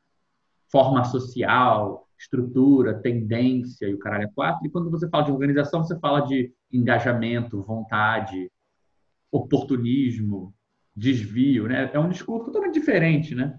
forma 0.73 1.05
social, 1.05 2.09
estrutura, 2.19 3.01
tendência 3.01 3.87
e 3.87 3.95
o 3.95 3.99
caralho 3.99 4.25
é 4.25 4.31
quatro. 4.35 4.67
E 4.67 4.71
quando 4.71 4.91
você 4.91 5.09
fala 5.11 5.25
de 5.25 5.31
organização, 5.31 5.85
você 5.85 5.99
fala 6.01 6.23
de 6.23 6.53
engajamento, 6.73 7.63
vontade, 7.63 8.51
oportunismo, 9.31 10.55
desvio. 10.95 11.69
Né? 11.69 11.91
É 11.93 11.99
um 11.99 12.09
discurso 12.09 12.47
totalmente 12.47 12.75
diferente. 12.75 13.35
Né? 13.35 13.59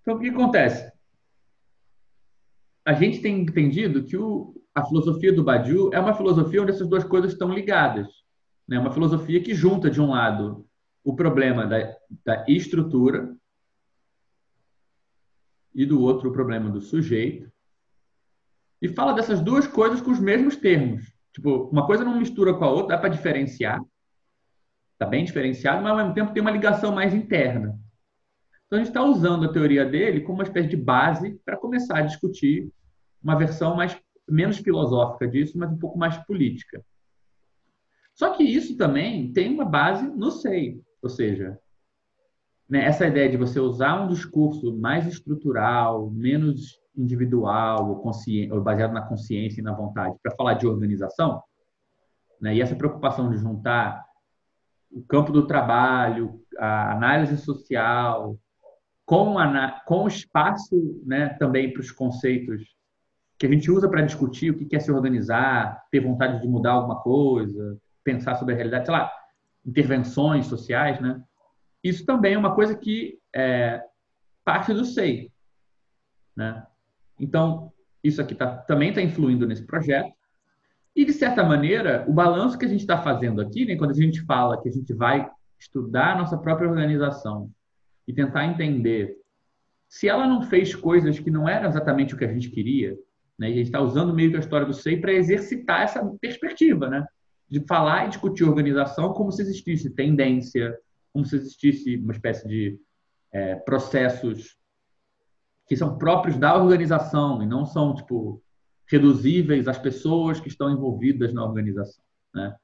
Então, 0.00 0.16
o 0.16 0.20
que 0.20 0.28
acontece? 0.28 0.90
A 2.84 2.92
gente 2.92 3.20
tem 3.20 3.40
entendido 3.40 4.04
que 4.04 4.16
o, 4.16 4.54
a 4.74 4.84
filosofia 4.84 5.32
do 5.32 5.44
Badiou 5.44 5.90
é 5.92 6.00
uma 6.00 6.14
filosofia 6.14 6.62
onde 6.62 6.70
essas 6.70 6.88
duas 6.88 7.04
coisas 7.04 7.32
estão 7.32 7.52
ligadas. 7.52 8.08
Né? 8.66 8.78
uma 8.78 8.92
filosofia 8.92 9.42
que 9.42 9.54
junta, 9.54 9.90
de 9.90 9.98
um 9.98 10.10
lado, 10.10 10.66
o 11.02 11.16
problema 11.16 11.66
da, 11.66 11.96
da 12.22 12.44
estrutura 12.46 13.34
e 15.74 15.86
do 15.86 16.02
outro 16.02 16.28
o 16.28 16.32
problema 16.32 16.68
do 16.68 16.80
sujeito 16.80 17.50
e 18.80 18.88
fala 18.88 19.12
dessas 19.12 19.40
duas 19.40 19.66
coisas 19.66 20.00
com 20.00 20.10
os 20.10 20.20
mesmos 20.20 20.56
termos. 20.56 21.12
Tipo, 21.32 21.68
uma 21.70 21.86
coisa 21.86 22.04
não 22.04 22.18
mistura 22.18 22.54
com 22.54 22.64
a 22.64 22.70
outra, 22.70 22.96
dá 22.96 22.98
para 22.98 23.08
diferenciar. 23.08 23.80
Está 24.98 25.06
bem 25.06 25.24
diferenciado, 25.24 25.80
mas 25.80 25.92
ao 25.92 25.96
mesmo 25.98 26.12
tempo 26.12 26.32
tem 26.32 26.40
uma 26.40 26.50
ligação 26.50 26.92
mais 26.92 27.14
interna. 27.14 27.78
Então 28.66 28.80
a 28.80 28.82
gente 28.82 28.88
está 28.88 29.04
usando 29.04 29.44
a 29.44 29.52
teoria 29.52 29.86
dele 29.86 30.22
como 30.22 30.38
uma 30.38 30.42
espécie 30.44 30.68
de 30.68 30.76
base 30.76 31.40
para 31.44 31.56
começar 31.56 31.98
a 31.98 32.02
discutir 32.02 32.68
uma 33.22 33.36
versão 33.36 33.76
mais 33.76 33.96
menos 34.28 34.58
filosófica 34.58 35.28
disso, 35.28 35.56
mas 35.56 35.70
um 35.70 35.78
pouco 35.78 35.96
mais 35.96 36.16
política. 36.26 36.84
Só 38.12 38.34
que 38.34 38.42
isso 38.42 38.76
também 38.76 39.32
tem 39.32 39.54
uma 39.54 39.64
base 39.64 40.04
no 40.08 40.32
SEI, 40.32 40.82
ou 41.00 41.08
seja, 41.08 41.56
né, 42.68 42.84
essa 42.84 43.06
ideia 43.06 43.30
de 43.30 43.36
você 43.36 43.60
usar 43.60 44.02
um 44.02 44.08
discurso 44.08 44.76
mais 44.76 45.06
estrutural, 45.06 46.10
menos 46.10 46.76
individual 46.96 47.88
ou, 47.88 48.04
ou 48.04 48.60
baseado 48.60 48.92
na 48.92 49.02
consciência 49.02 49.60
e 49.60 49.64
na 49.64 49.72
vontade 49.72 50.16
para 50.20 50.34
falar 50.34 50.54
de 50.54 50.66
organização, 50.66 51.40
né, 52.40 52.56
e 52.56 52.60
essa 52.60 52.74
preocupação 52.74 53.30
de 53.30 53.36
juntar 53.36 54.07
o 54.90 55.02
campo 55.02 55.32
do 55.32 55.46
trabalho, 55.46 56.40
a 56.58 56.92
análise 56.92 57.36
social, 57.38 58.38
com, 59.04 59.38
a, 59.38 59.80
com 59.86 60.06
espaço 60.06 61.02
né, 61.04 61.30
também 61.38 61.72
para 61.72 61.80
os 61.80 61.90
conceitos 61.90 62.62
que 63.38 63.46
a 63.46 63.48
gente 63.48 63.70
usa 63.70 63.88
para 63.88 64.02
discutir 64.02 64.50
o 64.50 64.68
que 64.68 64.74
é 64.74 64.80
se 64.80 64.90
organizar, 64.90 65.84
ter 65.90 66.00
vontade 66.00 66.42
de 66.42 66.48
mudar 66.48 66.72
alguma 66.72 67.00
coisa, 67.00 67.78
pensar 68.02 68.34
sobre 68.34 68.54
a 68.54 68.56
realidade, 68.56 68.86
sei 68.86 68.94
lá, 68.94 69.12
intervenções 69.64 70.46
sociais, 70.46 71.00
né? 71.00 71.22
Isso 71.82 72.04
também 72.04 72.34
é 72.34 72.38
uma 72.38 72.54
coisa 72.54 72.74
que 72.74 73.18
é 73.32 73.80
parte 74.44 74.74
do 74.74 74.84
SEI, 74.84 75.30
né? 76.34 76.66
Então, 77.20 77.72
isso 78.02 78.20
aqui 78.20 78.34
tá, 78.34 78.56
também 78.56 78.88
está 78.88 79.00
influindo 79.00 79.46
nesse 79.46 79.64
projeto. 79.64 80.12
E, 80.98 81.04
de 81.04 81.12
certa 81.12 81.44
maneira, 81.44 82.04
o 82.08 82.12
balanço 82.12 82.58
que 82.58 82.64
a 82.64 82.68
gente 82.68 82.80
está 82.80 83.00
fazendo 83.00 83.40
aqui, 83.40 83.64
né, 83.64 83.76
quando 83.76 83.92
a 83.92 83.94
gente 83.94 84.20
fala 84.22 84.60
que 84.60 84.68
a 84.68 84.72
gente 84.72 84.92
vai 84.92 85.30
estudar 85.56 86.14
a 86.14 86.18
nossa 86.18 86.36
própria 86.36 86.68
organização 86.68 87.52
e 88.04 88.12
tentar 88.12 88.46
entender 88.46 89.16
se 89.88 90.08
ela 90.08 90.26
não 90.26 90.42
fez 90.42 90.74
coisas 90.74 91.20
que 91.20 91.30
não 91.30 91.48
eram 91.48 91.68
exatamente 91.68 92.16
o 92.16 92.18
que 92.18 92.24
a 92.24 92.32
gente 92.32 92.50
queria, 92.50 92.98
né, 93.38 93.48
e 93.48 93.52
a 93.52 93.56
gente 93.58 93.66
está 93.66 93.80
usando 93.80 94.12
meio 94.12 94.32
que 94.32 94.38
a 94.38 94.40
história 94.40 94.66
do 94.66 94.74
SEI 94.74 94.96
para 94.96 95.12
exercitar 95.12 95.82
essa 95.82 96.04
perspectiva, 96.20 96.88
né, 96.88 97.06
de 97.48 97.60
falar 97.60 98.06
e 98.06 98.08
discutir 98.08 98.42
organização 98.42 99.12
como 99.12 99.30
se 99.30 99.42
existisse 99.42 99.90
tendência, 99.90 100.76
como 101.12 101.24
se 101.24 101.36
existisse 101.36 101.94
uma 101.94 102.12
espécie 102.12 102.48
de 102.48 102.76
é, 103.30 103.54
processos 103.54 104.56
que 105.64 105.76
são 105.76 105.96
próprios 105.96 106.36
da 106.36 106.60
organização 106.60 107.40
e 107.40 107.46
não 107.46 107.64
são 107.64 107.94
tipo 107.94 108.42
reduzíveis 108.88 109.68
às 109.68 109.78
pessoas 109.78 110.40
que 110.40 110.48
estão 110.48 110.70
envolvidas 110.70 111.32
na 111.32 111.44
organização, 111.44 112.02
né? 112.34 112.56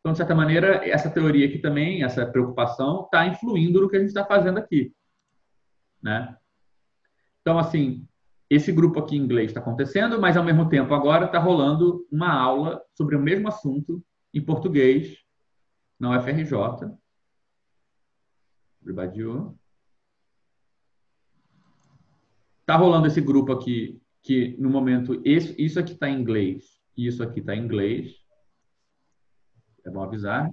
Então, 0.00 0.12
de 0.12 0.18
certa 0.18 0.34
maneira, 0.34 0.88
essa 0.88 1.10
teoria 1.10 1.46
aqui 1.46 1.58
também, 1.58 2.02
essa 2.02 2.24
preocupação, 2.26 3.04
está 3.04 3.26
influindo 3.26 3.80
no 3.80 3.88
que 3.88 3.96
a 3.96 3.98
gente 3.98 4.08
está 4.08 4.24
fazendo 4.24 4.58
aqui, 4.58 4.92
né? 6.02 6.36
Então, 7.40 7.58
assim, 7.58 8.06
esse 8.50 8.72
grupo 8.72 9.00
aqui 9.00 9.16
em 9.16 9.20
inglês 9.20 9.50
está 9.50 9.60
acontecendo, 9.60 10.20
mas 10.20 10.36
ao 10.36 10.44
mesmo 10.44 10.68
tempo 10.68 10.94
agora 10.94 11.26
está 11.26 11.38
rolando 11.38 12.06
uma 12.10 12.32
aula 12.32 12.82
sobre 12.94 13.16
o 13.16 13.20
mesmo 13.20 13.48
assunto 13.48 14.02
em 14.32 14.40
português 14.40 15.18
na 15.98 16.18
UFRJ. 16.18 16.96
Badiou. 18.80 19.58
Tá 22.64 22.76
rolando 22.76 23.06
esse 23.06 23.20
grupo 23.20 23.52
aqui, 23.52 24.00
que 24.22 24.56
no 24.58 24.68
momento, 24.68 25.20
esse, 25.24 25.54
isso 25.60 25.78
aqui 25.78 25.92
está 25.92 26.08
em 26.08 26.20
inglês 26.20 26.78
isso 27.06 27.22
aqui 27.22 27.40
está 27.40 27.54
em 27.54 27.62
inglês. 27.64 28.16
É 29.84 29.90
bom 29.90 30.02
avisar. 30.02 30.50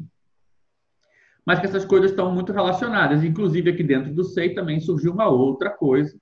Mas 1.45 1.59
que 1.59 1.65
essas 1.65 1.85
coisas 1.85 2.11
estão 2.11 2.31
muito 2.33 2.51
relacionadas. 2.51 3.23
Inclusive, 3.23 3.71
aqui 3.71 3.83
dentro 3.83 4.13
do 4.13 4.23
SEI 4.23 4.53
também 4.53 4.79
surgiu 4.79 5.11
uma 5.11 5.27
outra 5.27 5.69
coisa, 5.71 6.15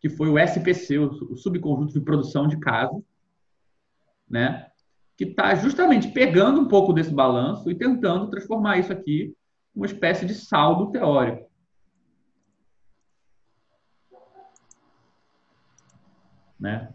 que 0.00 0.08
foi 0.08 0.28
o 0.28 0.38
SPC, 0.38 0.98
o 0.98 1.36
Subconjunto 1.36 1.92
de 1.92 2.00
Produção 2.00 2.46
de 2.48 2.58
Casa, 2.58 2.98
né? 4.28 4.66
que 5.16 5.24
está 5.24 5.54
justamente 5.54 6.08
pegando 6.08 6.60
um 6.60 6.68
pouco 6.68 6.92
desse 6.92 7.10
balanço 7.10 7.70
e 7.70 7.74
tentando 7.74 8.28
transformar 8.28 8.78
isso 8.78 8.92
aqui 8.92 9.34
uma 9.74 9.86
espécie 9.86 10.26
de 10.26 10.34
saldo 10.34 10.90
teórico. 10.90 11.45
Né? 16.58 16.92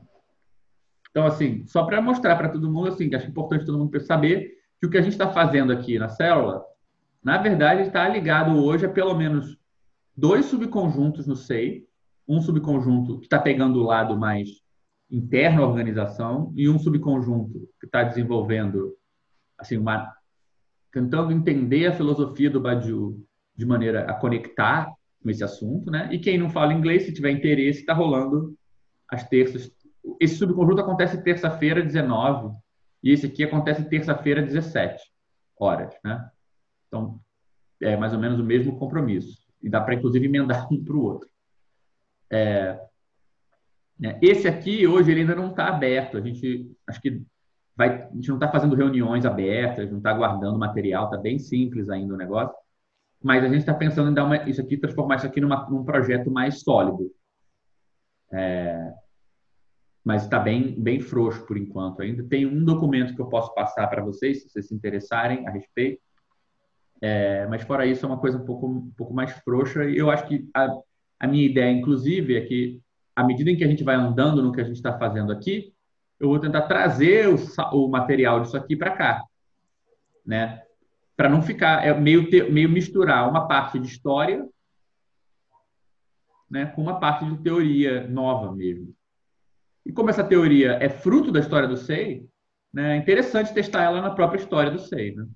Então, 1.09 1.25
assim, 1.25 1.65
só 1.67 1.83
para 1.83 2.01
mostrar 2.01 2.35
para 2.37 2.49
todo 2.49 2.71
mundo, 2.71 2.87
assim, 2.87 3.09
que 3.09 3.15
acho 3.15 3.27
importante 3.27 3.65
todo 3.65 3.77
mundo 3.77 3.99
saber 3.99 4.57
que 4.79 4.87
o 4.87 4.89
que 4.89 4.97
a 4.97 5.01
gente 5.01 5.11
está 5.11 5.31
fazendo 5.31 5.71
aqui 5.71 5.99
na 5.99 6.09
célula, 6.09 6.63
na 7.23 7.37
verdade, 7.37 7.81
está 7.81 8.07
ligado 8.07 8.63
hoje 8.63 8.85
a 8.85 8.89
pelo 8.89 9.13
menos 9.13 9.57
dois 10.15 10.45
subconjuntos 10.45 11.27
no 11.27 11.35
SEI, 11.35 11.85
um 12.27 12.41
subconjunto 12.41 13.19
que 13.19 13.25
está 13.25 13.39
pegando 13.39 13.79
o 13.79 13.83
lado 13.83 14.17
mais 14.17 14.49
interno 15.09 15.63
à 15.63 15.67
organização 15.67 16.53
e 16.55 16.69
um 16.69 16.79
subconjunto 16.79 17.69
que 17.79 17.85
está 17.85 18.03
desenvolvendo, 18.03 18.95
assim, 19.57 19.77
uma 19.77 20.11
tentando 20.91 21.31
entender 21.31 21.87
a 21.87 21.93
filosofia 21.93 22.49
do 22.49 22.59
Badiou 22.59 23.17
de 23.55 23.65
maneira 23.65 24.09
a 24.09 24.13
conectar 24.13 24.91
com 25.21 25.29
esse 25.29 25.43
assunto, 25.43 25.91
né? 25.91 26.09
E 26.11 26.19
quem 26.19 26.37
não 26.37 26.49
fala 26.49 26.73
inglês, 26.73 27.03
se 27.03 27.13
tiver 27.13 27.31
interesse, 27.31 27.79
está 27.79 27.93
rolando 27.93 28.55
às 29.11 29.27
terças. 29.27 29.71
Esse 30.19 30.35
subconjunto 30.35 30.81
acontece 30.81 31.21
terça-feira, 31.21 31.83
19, 31.83 32.55
e 33.03 33.11
esse 33.11 33.25
aqui 33.25 33.43
acontece 33.43 33.83
terça-feira, 33.89 34.41
17 34.41 35.03
horas, 35.59 35.93
né? 36.03 36.29
Então, 36.87 37.19
é 37.81 37.95
mais 37.97 38.13
ou 38.13 38.19
menos 38.19 38.39
o 38.39 38.43
mesmo 38.43 38.77
compromisso. 38.77 39.37
E 39.61 39.69
dá 39.69 39.81
para, 39.81 39.93
inclusive, 39.93 40.25
emendar 40.25 40.67
um 40.73 40.83
para 40.83 40.95
o 40.95 41.03
outro. 41.03 41.29
É, 42.29 42.79
né? 44.01 44.17
Esse 44.19 44.47
aqui, 44.47 44.87
hoje, 44.87 45.11
ele 45.11 45.21
ainda 45.21 45.35
não 45.35 45.51
está 45.51 45.67
aberto. 45.67 46.17
A 46.17 46.21
gente, 46.21 46.71
acho 46.87 46.99
que 46.99 47.21
vai, 47.75 48.03
a 48.03 48.15
gente 48.15 48.29
não 48.29 48.37
está 48.37 48.49
fazendo 48.49 48.75
reuniões 48.75 49.25
abertas, 49.25 49.91
não 49.91 49.99
está 49.99 50.11
guardando 50.11 50.57
material, 50.57 51.05
está 51.05 51.17
bem 51.17 51.37
simples 51.37 51.87
ainda 51.87 52.15
o 52.15 52.17
negócio. 52.17 52.55
Mas 53.23 53.43
a 53.43 53.47
gente 53.47 53.59
está 53.59 53.73
pensando 53.75 54.09
em 54.09 54.13
dar 54.13 54.25
uma, 54.25 54.49
isso 54.49 54.59
aqui, 54.59 54.75
transformar 54.75 55.17
isso 55.17 55.27
aqui 55.27 55.39
numa, 55.39 55.69
num 55.69 55.83
projeto 55.83 56.31
mais 56.31 56.61
sólido. 56.61 57.11
É, 58.33 58.93
mas 60.03 60.23
está 60.23 60.39
bem, 60.39 60.73
bem 60.79 60.99
frouxo 60.99 61.45
por 61.45 61.57
enquanto 61.57 62.01
ainda. 62.01 62.23
Tem 62.23 62.45
um 62.45 62.63
documento 62.63 63.15
que 63.15 63.21
eu 63.21 63.27
posso 63.27 63.53
passar 63.53 63.87
para 63.87 64.03
vocês, 64.03 64.41
se 64.41 64.49
vocês 64.49 64.67
se 64.67 64.73
interessarem 64.73 65.47
a 65.47 65.51
respeito. 65.51 66.01
É, 67.01 67.47
mas 67.47 67.63
fora 67.63 67.85
isso, 67.85 68.05
é 68.05 68.09
uma 68.09 68.19
coisa 68.19 68.37
um 68.37 68.45
pouco, 68.45 68.67
um 68.67 68.91
pouco 68.91 69.13
mais 69.13 69.31
frouxa. 69.43 69.85
E 69.85 69.97
eu 69.97 70.09
acho 70.09 70.27
que 70.27 70.49
a, 70.55 70.67
a 71.19 71.27
minha 71.27 71.45
ideia, 71.45 71.71
inclusive, 71.71 72.35
é 72.35 72.41
que 72.41 72.81
à 73.15 73.23
medida 73.23 73.51
em 73.51 73.55
que 73.55 73.63
a 73.63 73.67
gente 73.67 73.83
vai 73.83 73.95
andando 73.95 74.41
no 74.41 74.51
que 74.51 74.61
a 74.61 74.63
gente 74.63 74.75
está 74.75 74.97
fazendo 74.97 75.31
aqui, 75.31 75.73
eu 76.19 76.29
vou 76.29 76.39
tentar 76.39 76.63
trazer 76.63 77.27
o, 77.27 77.35
o 77.73 77.87
material 77.87 78.41
disso 78.41 78.55
aqui 78.55 78.75
para 78.75 78.91
cá, 78.91 79.23
né? 80.25 80.61
Para 81.17 81.29
não 81.29 81.41
ficar 81.41 81.85
é 81.85 81.93
meio 81.93 82.29
ter, 82.29 82.51
meio 82.51 82.69
misturar 82.69 83.29
uma 83.29 83.47
parte 83.47 83.79
de 83.79 83.87
história, 83.87 84.47
né, 86.51 86.65
com 86.65 86.81
uma 86.81 86.99
parte 86.99 87.25
de 87.25 87.37
teoria 87.37 88.05
nova 88.07 88.53
mesmo. 88.53 88.93
E 89.85 89.91
como 89.93 90.09
essa 90.09 90.23
teoria 90.23 90.73
é 90.73 90.89
fruto 90.89 91.31
da 91.31 91.39
história 91.39 91.67
do 91.67 91.77
SEI, 91.77 92.27
né, 92.73 92.95
é 92.95 92.97
interessante 92.97 93.53
testar 93.53 93.83
ela 93.83 94.01
na 94.01 94.11
própria 94.11 94.39
história 94.39 94.69
do 94.69 94.77
SEI. 94.77 95.15
Né? 95.15 95.27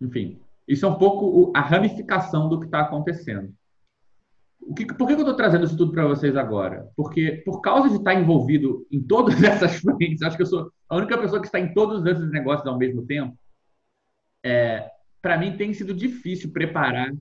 Enfim, 0.00 0.40
isso 0.68 0.86
é 0.86 0.88
um 0.88 0.94
pouco 0.94 1.52
a 1.54 1.60
ramificação 1.60 2.48
do 2.48 2.60
que 2.60 2.66
está 2.66 2.80
acontecendo. 2.80 3.52
Que, 4.76 4.86
por 4.86 5.08
que 5.08 5.14
eu 5.14 5.18
estou 5.18 5.34
trazendo 5.34 5.64
isso 5.64 5.76
tudo 5.76 5.90
para 5.90 6.06
vocês 6.06 6.36
agora? 6.36 6.88
Porque, 6.96 7.42
por 7.44 7.60
causa 7.60 7.88
de 7.88 7.96
estar 7.96 8.14
envolvido 8.14 8.86
em 8.92 9.02
todas 9.02 9.34
essas 9.42 9.80
frentes, 9.80 10.22
acho 10.22 10.36
que 10.36 10.42
eu 10.42 10.46
sou 10.46 10.72
a 10.88 10.96
única 10.96 11.18
pessoa 11.18 11.40
que 11.40 11.48
está 11.48 11.58
em 11.58 11.74
todos 11.74 12.06
esses 12.06 12.30
negócios 12.30 12.66
ao 12.68 12.78
mesmo 12.78 13.04
tempo. 13.04 13.36
É, 14.44 14.88
para 15.20 15.36
mim, 15.36 15.56
tem 15.56 15.74
sido 15.74 15.92
difícil 15.92 16.52
preparar 16.52 17.12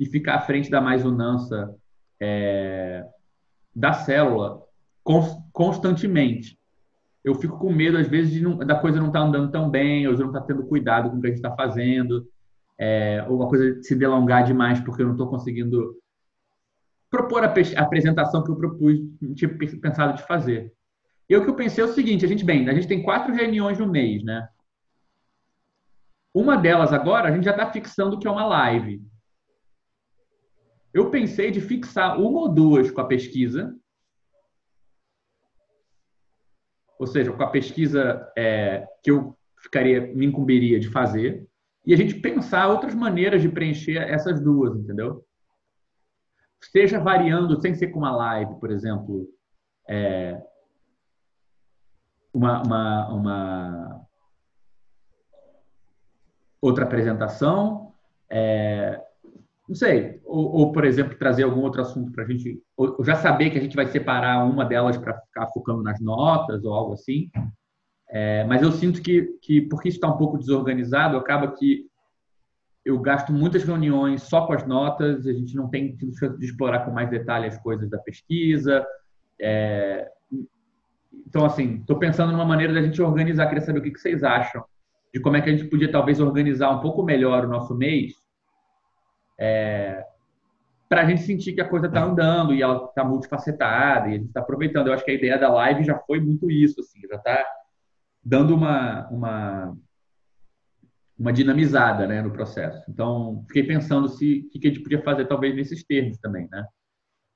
e 0.00 0.06
ficar 0.06 0.36
à 0.36 0.40
frente 0.40 0.70
da 0.70 0.80
mais 0.80 1.04
unança 1.04 1.76
é, 2.18 3.04
da 3.76 3.92
célula 3.92 4.62
constantemente. 5.52 6.58
Eu 7.22 7.34
fico 7.34 7.58
com 7.58 7.70
medo, 7.70 7.98
às 7.98 8.08
vezes, 8.08 8.40
não, 8.40 8.56
da 8.56 8.76
coisa 8.76 8.98
não 8.98 9.08
estar 9.08 9.20
tá 9.20 9.26
andando 9.26 9.52
tão 9.52 9.68
bem, 9.68 10.06
ou 10.08 10.14
de 10.14 10.20
não 10.20 10.28
estar 10.28 10.40
tá 10.40 10.46
tendo 10.46 10.66
cuidado 10.66 11.10
com 11.10 11.18
o 11.18 11.20
que 11.20 11.26
a 11.26 11.30
gente 11.30 11.38
está 11.38 11.54
fazendo, 11.54 12.26
é, 12.78 13.22
ou 13.28 13.42
a 13.42 13.48
coisa 13.48 13.82
se 13.82 13.94
delongar 13.94 14.42
demais 14.42 14.80
porque 14.80 15.02
eu 15.02 15.06
não 15.06 15.12
estou 15.12 15.28
conseguindo 15.28 15.94
propor 17.10 17.44
a, 17.44 17.48
a 17.48 17.82
apresentação 17.82 18.42
que 18.42 18.50
eu 18.50 18.56
propus, 18.56 18.98
tinha 19.34 19.54
pensado 19.82 20.16
de 20.16 20.26
fazer. 20.26 20.72
E 21.28 21.36
o 21.36 21.44
que 21.44 21.50
eu 21.50 21.54
pensei 21.54 21.84
é 21.84 21.86
o 21.86 21.92
seguinte, 21.92 22.24
a 22.24 22.28
gente, 22.28 22.44
bem, 22.44 22.66
a 22.70 22.72
gente 22.72 22.88
tem 22.88 23.02
quatro 23.02 23.34
reuniões 23.34 23.78
no 23.78 23.86
mês, 23.86 24.24
né? 24.24 24.48
Uma 26.32 26.56
delas 26.56 26.92
agora, 26.92 27.28
a 27.28 27.32
gente 27.32 27.44
já 27.44 27.50
está 27.50 27.70
fixando 27.70 28.18
que 28.18 28.26
é 28.26 28.30
uma 28.30 28.46
live. 28.46 29.02
Eu 30.92 31.10
pensei 31.10 31.50
de 31.50 31.60
fixar 31.60 32.20
uma 32.20 32.40
ou 32.40 32.48
duas 32.48 32.90
com 32.90 33.00
a 33.00 33.06
pesquisa, 33.06 33.76
ou 36.98 37.06
seja, 37.06 37.32
com 37.32 37.42
a 37.42 37.50
pesquisa 37.50 38.30
é, 38.36 38.86
que 39.02 39.10
eu 39.10 39.36
ficaria, 39.56 40.12
me 40.14 40.26
incumbiria 40.26 40.80
de 40.80 40.88
fazer, 40.88 41.48
e 41.86 41.94
a 41.94 41.96
gente 41.96 42.14
pensar 42.14 42.68
outras 42.68 42.94
maneiras 42.94 43.40
de 43.40 43.48
preencher 43.48 43.96
essas 43.96 44.40
duas, 44.40 44.76
entendeu? 44.76 45.24
Seja 46.60 46.98
variando, 46.98 47.60
sem 47.60 47.74
ser 47.74 47.88
com 47.88 48.00
uma 48.00 48.14
live, 48.14 48.58
por 48.60 48.70
exemplo, 48.70 49.26
é, 49.88 50.42
uma, 52.34 52.62
uma, 52.62 53.08
uma 53.08 54.06
outra 56.60 56.84
apresentação, 56.84 57.94
é, 58.28 59.02
não 59.70 59.76
sei, 59.76 60.20
ou, 60.24 60.52
ou, 60.52 60.72
por 60.72 60.84
exemplo, 60.84 61.16
trazer 61.16 61.44
algum 61.44 61.60
outro 61.60 61.80
assunto 61.80 62.10
para 62.10 62.24
a 62.24 62.26
gente, 62.26 62.60
ou, 62.76 62.96
ou, 62.98 63.04
já 63.04 63.14
saber 63.14 63.50
que 63.50 63.58
a 63.58 63.60
gente 63.60 63.76
vai 63.76 63.86
separar 63.86 64.44
uma 64.44 64.64
delas 64.64 64.98
para 64.98 65.20
ficar 65.20 65.46
focando 65.54 65.80
nas 65.80 66.00
notas 66.00 66.64
ou 66.64 66.74
algo 66.74 66.94
assim. 66.94 67.30
É, 68.08 68.42
mas 68.48 68.62
eu 68.62 68.72
sinto 68.72 69.00
que, 69.00 69.38
que 69.40 69.60
porque 69.60 69.88
isso 69.88 69.98
está 69.98 70.08
um 70.08 70.16
pouco 70.16 70.36
desorganizado, 70.36 71.16
acaba 71.16 71.52
que 71.52 71.86
eu 72.84 72.98
gasto 72.98 73.32
muitas 73.32 73.62
reuniões 73.62 74.24
só 74.24 74.44
com 74.44 74.54
as 74.54 74.66
notas, 74.66 75.24
a 75.24 75.32
gente 75.32 75.54
não 75.54 75.68
tem 75.68 75.96
chance 76.18 76.36
de 76.36 76.46
explorar 76.46 76.80
com 76.80 76.90
mais 76.90 77.08
detalhe 77.08 77.46
as 77.46 77.56
coisas 77.58 77.88
da 77.88 77.98
pesquisa. 77.98 78.84
É, 79.40 80.10
então, 81.28 81.44
assim, 81.44 81.76
estou 81.76 81.96
pensando 81.96 82.32
numa 82.32 82.44
maneira 82.44 82.74
da 82.74 82.82
gente 82.82 83.00
organizar, 83.00 83.46
queria 83.46 83.62
saber 83.62 83.78
o 83.78 83.82
que, 83.82 83.92
que 83.92 84.00
vocês 84.00 84.24
acham 84.24 84.64
de 85.14 85.20
como 85.20 85.36
é 85.36 85.40
que 85.40 85.48
a 85.48 85.56
gente 85.56 85.70
podia 85.70 85.92
talvez 85.92 86.18
organizar 86.18 86.70
um 86.70 86.80
pouco 86.80 87.04
melhor 87.04 87.44
o 87.44 87.48
nosso 87.48 87.72
mês 87.72 88.19
é, 89.40 90.04
para 90.86 91.02
a 91.02 91.04
gente 91.04 91.22
sentir 91.22 91.54
que 91.54 91.60
a 91.60 91.68
coisa 91.68 91.86
está 91.86 92.02
andando 92.04 92.52
e 92.52 92.60
ela 92.60 92.84
está 92.84 93.02
multifacetada 93.02 94.08
e 94.08 94.10
a 94.10 94.18
gente 94.18 94.26
está 94.26 94.40
aproveitando. 94.40 94.88
Eu 94.88 94.92
acho 94.92 95.04
que 95.04 95.10
a 95.10 95.14
ideia 95.14 95.38
da 95.38 95.48
live 95.48 95.84
já 95.84 95.96
foi 96.00 96.20
muito 96.20 96.50
isso, 96.50 96.80
assim, 96.80 97.00
já 97.08 97.16
está 97.16 97.46
dando 98.22 98.54
uma, 98.54 99.08
uma, 99.08 99.76
uma 101.18 101.32
dinamizada 101.32 102.06
né, 102.06 102.20
no 102.20 102.32
processo. 102.32 102.84
Então, 102.88 103.44
fiquei 103.46 103.62
pensando 103.62 104.08
se 104.08 104.48
o 104.54 104.60
que 104.60 104.66
a 104.66 104.70
gente 104.70 104.82
podia 104.82 105.00
fazer 105.02 105.26
talvez 105.26 105.54
nesses 105.54 105.82
termos 105.84 106.18
também. 106.18 106.48
Né? 106.50 106.66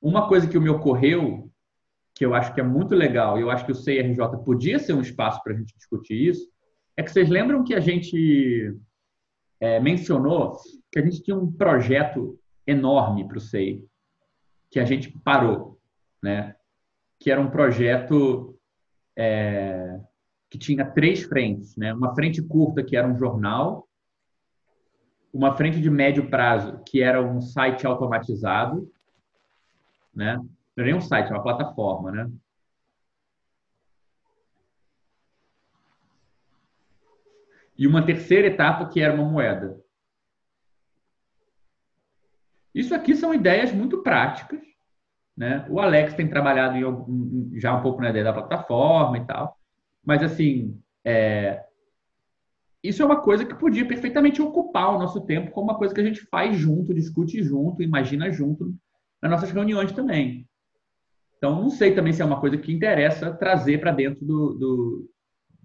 Uma 0.03 0.29
coisa 0.29 0.47
que 0.47 0.59
me 0.59 0.69
ocorreu, 0.69 1.51
que 2.15 2.27
eu 2.27 2.35
acho 2.35 2.53
que 2.53 2.61
é 2.61 2.65
muito 2.65 2.95
legal, 2.95 3.39
e 3.39 3.43
eu 3.43 3.51
acho 3.51 3.65
que 3.65 3.73
o 3.73 3.83
CRJ 3.83 4.45
podia 4.45 4.79
ser 4.79 4.93
um 4.93 5.01
espaço 5.01 5.43
para 5.43 5.55
a 5.55 5.57
gente 5.57 5.75
discutir 5.77 6.29
isso, 6.29 6.47
é 6.97 7.03
que 7.03 7.11
vocês 7.11 7.29
lembram 7.29 7.65
que 7.65 7.75
a 7.75 7.81
gente 7.81 8.77
é, 9.61 9.81
mencionou 9.81 10.57
que 10.95 11.01
a 11.01 11.03
gente 11.03 11.25
tinha 11.25 11.37
um 11.37 11.51
projeto 11.51 12.39
enorme 12.65 13.27
para 13.27 13.37
o 13.37 13.41
SEI, 13.41 13.85
que 14.71 14.79
a 14.79 14.85
gente 14.85 15.11
parou, 15.11 15.77
né? 16.23 16.55
que 17.19 17.33
era 17.33 17.41
um 17.41 17.51
projeto 17.51 18.57
é, 19.17 19.99
que 20.49 20.57
tinha 20.57 20.89
três 20.89 21.25
frentes, 21.25 21.77
né? 21.77 21.93
Uma 21.93 22.15
frente 22.15 22.41
curta 22.41 22.81
que 22.81 22.97
era 22.97 23.09
um 23.09 23.17
jornal, 23.17 23.89
uma 25.33 25.57
frente 25.57 25.81
de 25.81 25.91
médio 25.91 26.31
prazo 26.31 26.81
que 26.87 27.03
era 27.03 27.21
um 27.21 27.41
site 27.41 27.85
automatizado, 27.85 28.89
né? 30.15 30.37
Não 30.77 30.85
é 30.85 30.87
nem 30.87 30.95
um 30.95 31.01
site, 31.01 31.29
é 31.29 31.35
uma 31.35 31.43
plataforma, 31.43 32.13
né? 32.13 32.31
E 37.77 37.85
uma 37.85 38.07
terceira 38.07 38.47
etapa 38.47 38.87
que 38.87 39.01
era 39.01 39.13
uma 39.13 39.29
moeda. 39.29 39.84
Isso 42.75 42.95
aqui 42.95 43.15
são 43.15 43.33
ideias 43.33 43.73
muito 43.73 44.03
práticas, 44.03 44.61
né? 45.37 45.65
O 45.71 45.79
Alex 45.79 46.15
tem 46.15 46.29
trabalhado 46.29 46.77
já 47.55 47.77
um 47.77 47.83
pouco 47.83 48.01
na 48.01 48.11
ideia 48.11 48.25
da 48.25 48.33
plataforma 48.33 49.19
e 49.19 49.25
tal. 49.25 49.57
Mas, 50.05 50.23
assim, 50.23 50.81
é... 51.05 51.63
isso 52.83 53.03
é 53.03 53.07
uma 53.07 53.21
coisa 53.21 53.45
que 53.45 53.55
podia 53.55 53.87
perfeitamente 53.87 54.43
ocupar 54.43 54.95
o 54.95 54.99
nosso 54.99 55.21
tempo 55.25 55.51
como 55.53 55.71
uma 55.71 55.79
coisa 55.79 55.95
que 55.95 56.01
a 56.01 56.05
gente 56.05 56.23
faz 56.23 56.57
junto, 56.57 56.93
discute 56.93 57.43
junto, 57.43 57.83
imagina 57.83 58.31
junto 58.31 58.75
nas 59.23 59.31
nossas 59.31 59.51
reuniões 59.51 59.93
também. 59.93 60.47
Então, 61.37 61.61
não 61.61 61.71
sei 61.71 61.95
também 61.95 62.13
se 62.13 62.23
é 62.23 62.25
uma 62.25 62.41
coisa 62.41 62.57
que 62.57 62.73
interessa 62.73 63.33
trazer 63.33 63.79
para 63.79 63.93
dentro 63.93 64.25
do, 64.25 64.55
do, 64.55 65.11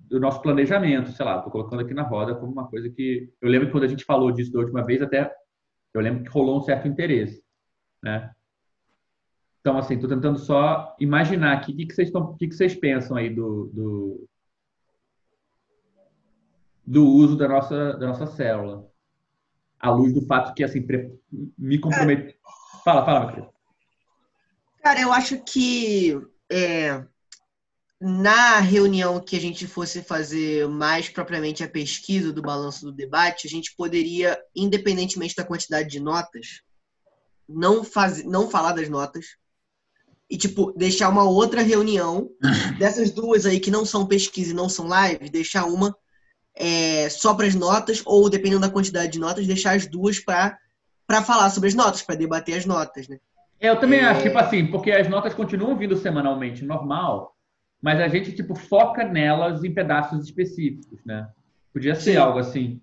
do, 0.09 0.19
nosso 0.19 0.41
planejamento. 0.41 1.11
Sei 1.11 1.25
lá, 1.25 1.37
estou 1.37 1.51
colocando 1.51 1.81
aqui 1.81 1.93
na 1.93 2.03
roda 2.03 2.35
como 2.35 2.51
uma 2.51 2.67
coisa 2.67 2.89
que. 2.89 3.29
Eu 3.41 3.49
lembro 3.49 3.67
que 3.67 3.71
quando 3.71 3.85
a 3.85 3.87
gente 3.87 4.03
falou 4.03 4.31
disso 4.31 4.51
da 4.51 4.59
última 4.59 4.83
vez, 4.83 5.01
até 5.01 5.31
eu 5.93 6.01
lembro 6.01 6.23
que 6.23 6.29
rolou 6.29 6.57
um 6.57 6.61
certo 6.61 6.87
interesse. 6.87 7.43
Né? 8.01 8.33
Então, 9.59 9.77
assim, 9.77 9.95
estou 9.95 10.09
tentando 10.09 10.39
só 10.39 10.95
imaginar 10.99 11.53
aqui 11.53 11.71
o 11.73 11.75
que, 11.75 11.85
que, 11.85 11.93
vocês, 11.93 12.07
estão, 12.07 12.35
que, 12.35 12.47
que 12.47 12.55
vocês 12.55 12.75
pensam 12.75 13.17
aí 13.17 13.29
do, 13.29 13.67
do, 13.73 14.29
do 16.85 17.05
uso 17.05 17.37
da 17.37 17.47
nossa, 17.47 17.93
da 17.93 18.07
nossa 18.07 18.25
célula. 18.25 18.87
À 19.79 19.89
luz 19.89 20.13
do 20.13 20.25
fato 20.25 20.53
que, 20.53 20.63
assim, 20.63 20.85
me 21.57 21.79
compromete. 21.79 22.37
Fala, 22.83 23.05
fala, 23.05 23.19
meu 23.25 23.35
filho. 23.35 23.49
Cara, 24.81 25.01
eu 25.01 25.11
acho 25.11 25.41
que 25.43 26.19
é, 26.49 27.05
na 27.99 28.59
reunião 28.59 29.19
que 29.19 29.35
a 29.35 29.41
gente 29.41 29.67
fosse 29.67 30.01
fazer 30.01 30.67
mais 30.69 31.09
propriamente 31.09 31.63
a 31.63 31.69
pesquisa 31.69 32.31
do 32.31 32.41
balanço 32.41 32.85
do 32.85 32.93
debate, 32.93 33.45
a 33.45 33.49
gente 33.49 33.75
poderia, 33.75 34.39
independentemente 34.55 35.35
da 35.35 35.43
quantidade 35.43 35.89
de 35.89 35.99
notas, 35.99 36.61
não, 37.47 37.83
faz, 37.83 38.23
não 38.23 38.49
falar 38.49 38.71
das 38.71 38.87
notas, 38.87 39.25
e, 40.29 40.37
tipo, 40.37 40.71
deixar 40.73 41.09
uma 41.09 41.23
outra 41.23 41.61
reunião 41.61 42.29
dessas 42.77 43.11
duas 43.11 43.45
aí 43.45 43.59
que 43.59 43.71
não 43.71 43.83
são 43.83 44.07
pesquisa 44.07 44.51
e 44.51 44.55
não 44.55 44.69
são 44.69 44.87
live, 44.87 45.29
deixar 45.29 45.65
uma 45.65 45.93
é, 46.55 47.09
só 47.09 47.33
para 47.33 47.47
as 47.47 47.55
notas, 47.55 48.01
ou 48.05 48.29
dependendo 48.29 48.61
da 48.61 48.69
quantidade 48.69 49.11
de 49.11 49.19
notas, 49.19 49.47
deixar 49.47 49.75
as 49.75 49.87
duas 49.87 50.19
para 50.19 50.57
falar 51.25 51.49
sobre 51.49 51.67
as 51.67 51.75
notas, 51.75 52.01
para 52.01 52.15
debater 52.15 52.57
as 52.57 52.65
notas, 52.65 53.07
né? 53.07 53.17
É, 53.59 53.69
eu 53.69 53.79
também 53.79 53.99
é... 53.99 54.05
acho, 54.05 54.23
tipo 54.23 54.37
assim, 54.37 54.67
porque 54.67 54.91
as 54.91 55.09
notas 55.09 55.33
continuam 55.33 55.75
vindo 55.75 55.97
semanalmente, 55.97 56.63
normal, 56.63 57.35
mas 57.81 57.99
a 57.99 58.07
gente, 58.07 58.33
tipo, 58.33 58.55
foca 58.55 59.03
nelas 59.03 59.63
em 59.63 59.73
pedaços 59.73 60.25
específicos, 60.25 60.99
né? 61.05 61.29
Podia 61.73 61.95
ser 61.95 62.13
Sim. 62.13 62.17
algo 62.17 62.39
assim. 62.39 62.81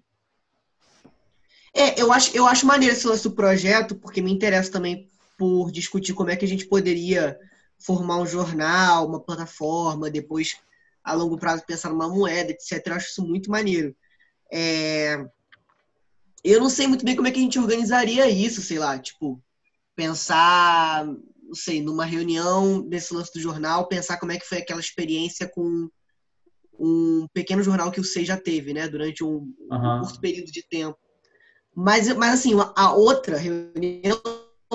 É, 1.74 2.00
eu 2.00 2.10
acho, 2.10 2.34
eu 2.34 2.46
acho 2.46 2.66
maneiro 2.66 2.94
esse 2.94 3.06
lance 3.06 3.22
do 3.24 3.34
projeto, 3.34 3.94
porque 3.96 4.22
me 4.22 4.32
interessa 4.32 4.72
também 4.72 5.08
por 5.36 5.70
discutir 5.70 6.14
como 6.14 6.30
é 6.30 6.36
que 6.36 6.44
a 6.44 6.48
gente 6.48 6.66
poderia 6.66 7.38
formar 7.78 8.16
um 8.16 8.26
jornal, 8.26 9.06
uma 9.06 9.20
plataforma, 9.20 10.10
depois 10.10 10.56
a 11.04 11.12
longo 11.12 11.36
prazo 11.36 11.64
pensar 11.66 11.90
numa 11.90 12.08
moeda, 12.08 12.50
etc. 12.50 12.86
Eu 12.86 12.94
acho 12.94 13.10
isso 13.10 13.26
muito 13.26 13.50
maneiro. 13.50 13.94
É... 14.50 15.22
Eu 16.42 16.60
não 16.60 16.70
sei 16.70 16.86
muito 16.86 17.04
bem 17.04 17.14
como 17.14 17.28
é 17.28 17.30
que 17.30 17.38
a 17.38 17.42
gente 17.42 17.58
organizaria 17.58 18.28
isso, 18.30 18.62
sei 18.62 18.78
lá, 18.78 18.98
tipo, 18.98 19.42
pensar, 19.94 21.06
não 21.46 21.54
sei, 21.54 21.80
numa 21.80 22.04
reunião 22.04 22.82
desse 22.82 23.14
lance 23.14 23.32
do 23.32 23.40
jornal, 23.40 23.88
pensar 23.88 24.18
como 24.18 24.32
é 24.32 24.38
que 24.38 24.46
foi 24.46 24.58
aquela 24.58 24.80
experiência 24.80 25.48
com 25.48 25.88
um 26.78 27.26
pequeno 27.32 27.62
jornal 27.62 27.90
que 27.90 28.00
o 28.00 28.04
SEI 28.04 28.24
já 28.24 28.36
teve, 28.36 28.74
né, 28.74 28.88
durante 28.88 29.24
um, 29.24 29.52
uhum. 29.70 29.96
um 29.96 30.00
curto 30.00 30.20
período 30.20 30.50
de 30.50 30.66
tempo. 30.68 30.98
Mas, 31.74 32.12
mas 32.14 32.34
assim, 32.34 32.52
a 32.74 32.92
outra 32.92 33.36
reunião 33.36 34.20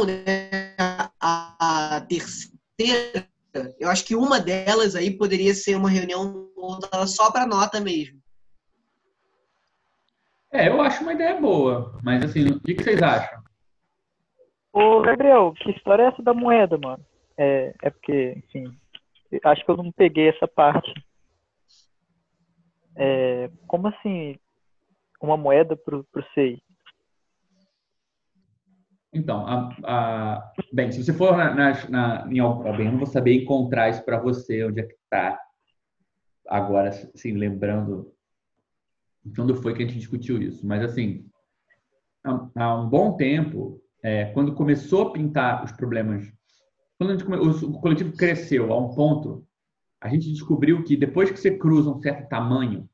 né, 0.05 0.73
a, 1.19 1.95
a 1.95 2.01
terceira, 2.01 3.27
eu 3.79 3.89
acho 3.89 4.05
que 4.05 4.15
uma 4.15 4.39
delas 4.39 4.95
aí 4.95 5.17
poderia 5.17 5.53
ser 5.53 5.75
uma 5.75 5.89
reunião 5.89 6.49
só 7.07 7.31
para 7.31 7.45
nota 7.45 7.79
mesmo. 7.79 8.19
É, 10.53 10.67
eu 10.67 10.81
acho 10.81 11.01
uma 11.01 11.13
ideia 11.13 11.39
boa, 11.39 11.97
mas 12.03 12.23
assim, 12.23 12.45
o 12.47 12.59
que, 12.59 12.75
que 12.75 12.83
vocês 12.83 13.01
acham? 13.01 13.40
Ô, 14.73 15.01
Gabriel, 15.01 15.53
que 15.53 15.71
história 15.71 16.03
é 16.03 16.07
essa 16.07 16.23
da 16.23 16.33
moeda, 16.33 16.77
mano? 16.77 17.03
É, 17.37 17.73
é 17.83 17.89
porque, 17.89 18.37
enfim, 18.37 18.77
acho 19.43 19.65
que 19.65 19.71
eu 19.71 19.77
não 19.77 19.91
peguei 19.91 20.29
essa 20.29 20.47
parte. 20.47 20.93
É, 22.95 23.49
como 23.67 23.87
assim, 23.87 24.37
uma 25.21 25.35
moeda 25.35 25.75
pro, 25.75 26.03
pro 26.05 26.25
SEI? 26.33 26.61
Então, 29.13 29.45
a, 29.45 29.75
a, 29.83 30.53
bem, 30.71 30.89
se 30.89 31.03
você 31.03 31.13
for 31.13 31.35
na, 31.35 31.53
na, 31.53 31.89
na, 31.89 32.27
em 32.31 32.39
bem, 32.39 32.85
eu 32.85 32.91
não 32.91 32.99
vou 32.99 33.07
saber 33.07 33.41
encontrar 33.41 33.89
isso 33.89 34.03
para 34.05 34.19
você, 34.19 34.63
onde 34.63 34.79
é 34.79 34.83
que 34.83 34.93
está. 34.93 35.37
Agora, 36.47 36.89
assim, 36.89 37.33
lembrando 37.33 38.13
quando 39.35 39.55
foi 39.55 39.73
que 39.73 39.83
a 39.83 39.85
gente 39.85 39.99
discutiu 39.99 40.41
isso. 40.41 40.65
Mas, 40.65 40.81
assim, 40.81 41.29
há, 42.23 42.49
há 42.55 42.75
um 42.81 42.89
bom 42.89 43.17
tempo, 43.17 43.81
é, 44.03 44.25
quando 44.33 44.53
começou 44.53 45.07
a 45.07 45.13
pintar 45.13 45.63
os 45.63 45.71
problemas 45.71 46.31
quando 47.01 47.17
gente, 47.17 47.65
o 47.65 47.79
coletivo 47.79 48.15
cresceu 48.15 48.71
a 48.71 48.77
um 48.77 48.93
ponto, 48.93 49.43
a 49.99 50.07
gente 50.07 50.31
descobriu 50.31 50.83
que 50.83 50.95
depois 50.95 51.31
que 51.31 51.37
você 51.37 51.57
cruza 51.57 51.89
um 51.89 51.99
certo 51.99 52.29
tamanho, 52.29 52.87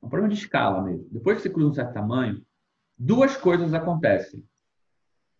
é 0.00 0.06
um 0.06 0.08
problema 0.08 0.32
de 0.32 0.40
escala 0.40 0.80
mesmo, 0.80 1.08
depois 1.10 1.38
que 1.38 1.42
você 1.42 1.50
cruza 1.50 1.70
um 1.70 1.74
certo 1.74 1.92
tamanho, 1.92 2.46
duas 2.96 3.36
coisas 3.36 3.74
acontecem. 3.74 4.46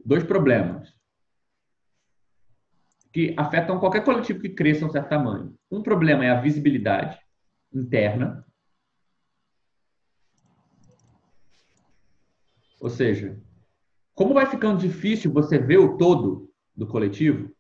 Dois 0.05 0.25
problemas 0.25 0.93
que 3.12 3.37
afetam 3.37 3.79
qualquer 3.79 4.03
coletivo 4.03 4.41
que 4.41 4.49
cresça 4.49 4.85
um 4.85 4.91
certo 4.91 5.09
tamanho. 5.09 5.57
Um 5.71 5.81
problema 5.81 6.25
é 6.25 6.31
a 6.31 6.41
visibilidade 6.41 7.17
interna, 7.73 8.45
ou 12.81 12.91
seja, 12.91 13.41
como 14.14 14.35
vai 14.35 14.46
ficando 14.46 14.81
difícil 14.81 15.33
você 15.33 15.59
ver 15.59 15.79
o 15.79 15.96
todo 15.96 16.51
do 16.77 16.87
coletivo, 16.87 17.51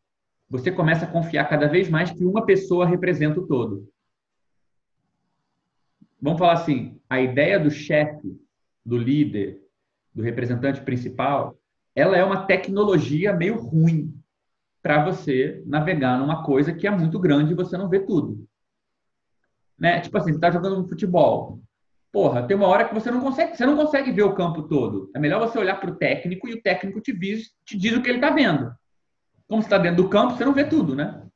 você 0.48 0.70
começa 0.70 1.04
a 1.04 1.10
confiar 1.10 1.48
cada 1.48 1.66
vez 1.66 1.88
mais 1.88 2.10
que 2.10 2.24
uma 2.24 2.44
pessoa 2.44 2.86
representa 2.86 3.40
o 3.40 3.46
todo. 3.46 3.88
Vamos 6.20 6.38
falar 6.38 6.52
assim, 6.52 7.00
a 7.08 7.20
ideia 7.20 7.58
do 7.58 7.70
chefe, 7.70 8.38
do 8.84 8.96
líder, 8.96 9.60
do 10.14 10.22
representante 10.22 10.80
principal, 10.82 11.58
ela 11.94 12.16
é 12.16 12.24
uma 12.24 12.46
tecnologia 12.46 13.32
meio 13.32 13.56
ruim 13.56 14.14
para 14.82 15.04
você 15.04 15.62
navegar 15.66 16.18
numa 16.18 16.44
coisa 16.44 16.72
que 16.72 16.86
é 16.86 16.90
muito 16.90 17.18
grande 17.18 17.52
e 17.52 17.56
você 17.56 17.76
não 17.76 17.88
vê 17.88 18.00
tudo. 18.00 18.46
Né? 19.78 20.00
Tipo 20.00 20.18
assim, 20.18 20.30
você 20.30 20.36
está 20.36 20.50
jogando 20.50 20.88
futebol. 20.88 21.60
Porra, 22.12 22.46
tem 22.46 22.54
uma 22.54 22.66
hora 22.66 22.86
que 22.86 22.94
você 22.94 23.10
não 23.10 23.22
consegue, 23.22 23.56
você 23.56 23.64
não 23.64 23.74
consegue 23.74 24.12
ver 24.12 24.22
o 24.22 24.34
campo 24.34 24.64
todo. 24.64 25.10
É 25.16 25.18
melhor 25.18 25.40
você 25.40 25.58
olhar 25.58 25.80
para 25.80 25.90
o 25.90 25.96
técnico 25.96 26.46
e 26.46 26.52
o 26.52 26.62
técnico 26.62 27.00
te 27.00 27.10
diz, 27.10 27.50
te 27.64 27.78
diz 27.78 27.96
o 27.96 28.02
que 28.02 28.10
ele 28.10 28.18
está 28.18 28.30
vendo. 28.30 28.70
Como 29.48 29.62
você 29.62 29.66
está 29.66 29.78
dentro 29.78 30.02
do 30.02 30.10
campo, 30.10 30.36
você 30.36 30.44
não 30.44 30.52
vê 30.52 30.64
tudo, 30.64 30.94
né? 30.94 31.26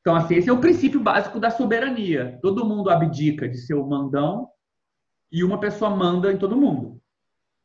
Então, 0.00 0.14
assim, 0.14 0.36
esse 0.36 0.48
é 0.48 0.52
o 0.52 0.60
princípio 0.60 1.00
básico 1.00 1.40
da 1.40 1.50
soberania. 1.50 2.38
Todo 2.40 2.64
mundo 2.64 2.88
abdica 2.88 3.48
de 3.48 3.56
ser 3.56 3.74
o 3.74 3.86
mandão 3.86 4.48
e 5.32 5.42
uma 5.42 5.58
pessoa 5.58 5.90
manda 5.90 6.32
em 6.32 6.36
todo 6.36 6.56
mundo. 6.56 7.00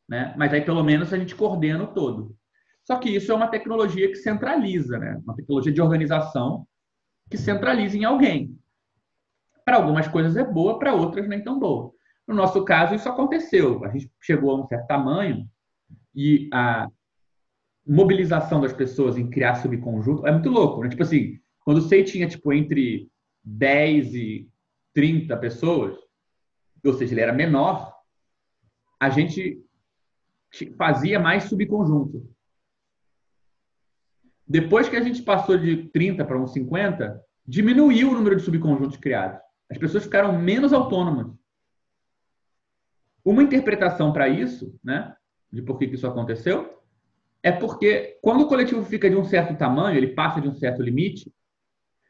Né? 0.07 0.33
Mas 0.35 0.51
aí, 0.51 0.61
pelo 0.61 0.83
menos, 0.83 1.13
a 1.13 1.17
gente 1.17 1.35
coordena 1.35 1.83
o 1.83 1.93
todo. 1.93 2.35
Só 2.83 2.95
que 2.95 3.09
isso 3.09 3.31
é 3.31 3.35
uma 3.35 3.49
tecnologia 3.49 4.07
que 4.07 4.15
centraliza, 4.15 4.97
né? 4.97 5.21
uma 5.23 5.35
tecnologia 5.35 5.71
de 5.71 5.81
organização 5.81 6.65
que 7.29 7.37
centraliza 7.37 7.97
em 7.97 8.05
alguém. 8.05 8.57
Para 9.63 9.75
algumas 9.75 10.07
coisas 10.07 10.35
é 10.35 10.43
boa, 10.43 10.79
para 10.79 10.95
outras 10.95 11.27
nem 11.27 11.43
tão 11.43 11.59
boa. 11.59 11.93
No 12.29 12.35
nosso 12.35 12.63
caso, 12.63 12.93
isso 12.93 13.09
aconteceu. 13.09 13.83
A 13.83 13.89
gente 13.89 14.11
chegou 14.21 14.51
a 14.51 14.63
um 14.63 14.67
certo 14.67 14.85
tamanho 14.85 15.49
e 16.13 16.47
a 16.53 16.87
mobilização 17.83 18.61
das 18.61 18.71
pessoas 18.71 19.17
em 19.17 19.31
criar 19.31 19.55
subconjunto 19.55 20.27
é 20.27 20.31
muito 20.31 20.47
louco. 20.47 20.83
Né? 20.83 20.89
Tipo 20.89 21.01
assim, 21.01 21.39
quando 21.61 21.79
o 21.79 21.81
SEI 21.81 22.03
tinha 22.03 22.27
tipo, 22.27 22.53
entre 22.53 23.09
10 23.43 24.13
e 24.13 24.47
30 24.93 25.35
pessoas, 25.37 25.97
ou 26.85 26.93
seja, 26.93 27.15
ele 27.15 27.21
era 27.21 27.33
menor, 27.33 27.95
a 28.99 29.09
gente 29.09 29.59
fazia 30.77 31.19
mais 31.19 31.45
subconjunto. 31.45 32.29
Depois 34.47 34.87
que 34.87 34.95
a 34.95 35.01
gente 35.01 35.23
passou 35.23 35.57
de 35.57 35.89
30 35.89 36.23
para 36.25 36.39
uns 36.39 36.53
50, 36.53 37.25
diminuiu 37.43 38.11
o 38.11 38.13
número 38.13 38.35
de 38.35 38.43
subconjuntos 38.43 38.97
criados. 38.97 39.41
As 39.67 39.79
pessoas 39.79 40.03
ficaram 40.03 40.37
menos 40.39 40.73
autônomas. 40.73 41.38
Uma 43.29 43.43
interpretação 43.43 44.11
para 44.11 44.27
isso, 44.27 44.75
né, 44.83 45.15
de 45.53 45.61
por 45.61 45.77
que 45.77 45.85
isso 45.85 46.07
aconteceu, 46.07 46.81
é 47.43 47.51
porque 47.51 48.17
quando 48.23 48.41
o 48.41 48.47
coletivo 48.47 48.83
fica 48.83 49.07
de 49.07 49.15
um 49.15 49.23
certo 49.23 49.55
tamanho, 49.55 49.95
ele 49.95 50.15
passa 50.15 50.41
de 50.41 50.47
um 50.47 50.55
certo 50.55 50.81
limite, 50.81 51.31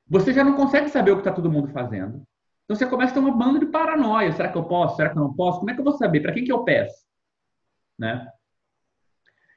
você 0.08 0.32
já 0.32 0.46
não 0.46 0.54
consegue 0.54 0.88
saber 0.88 1.12
o 1.12 1.16
que 1.16 1.20
está 1.20 1.34
todo 1.34 1.52
mundo 1.52 1.68
fazendo. 1.74 2.26
Então 2.64 2.74
você 2.74 2.86
começa 2.86 3.12
a 3.12 3.14
ter 3.16 3.20
uma 3.20 3.36
banda 3.36 3.60
de 3.60 3.66
paranoia. 3.66 4.32
Será 4.32 4.50
que 4.50 4.58
eu 4.58 4.64
posso? 4.64 4.96
Será 4.96 5.10
que 5.10 5.18
eu 5.18 5.22
não 5.22 5.34
posso? 5.34 5.60
Como 5.60 5.70
é 5.70 5.74
que 5.74 5.82
eu 5.82 5.84
vou 5.84 5.98
saber? 5.98 6.22
Para 6.22 6.32
quem 6.32 6.46
que 6.46 6.52
eu 6.54 6.64
peço? 6.64 7.06
Né? 7.98 8.26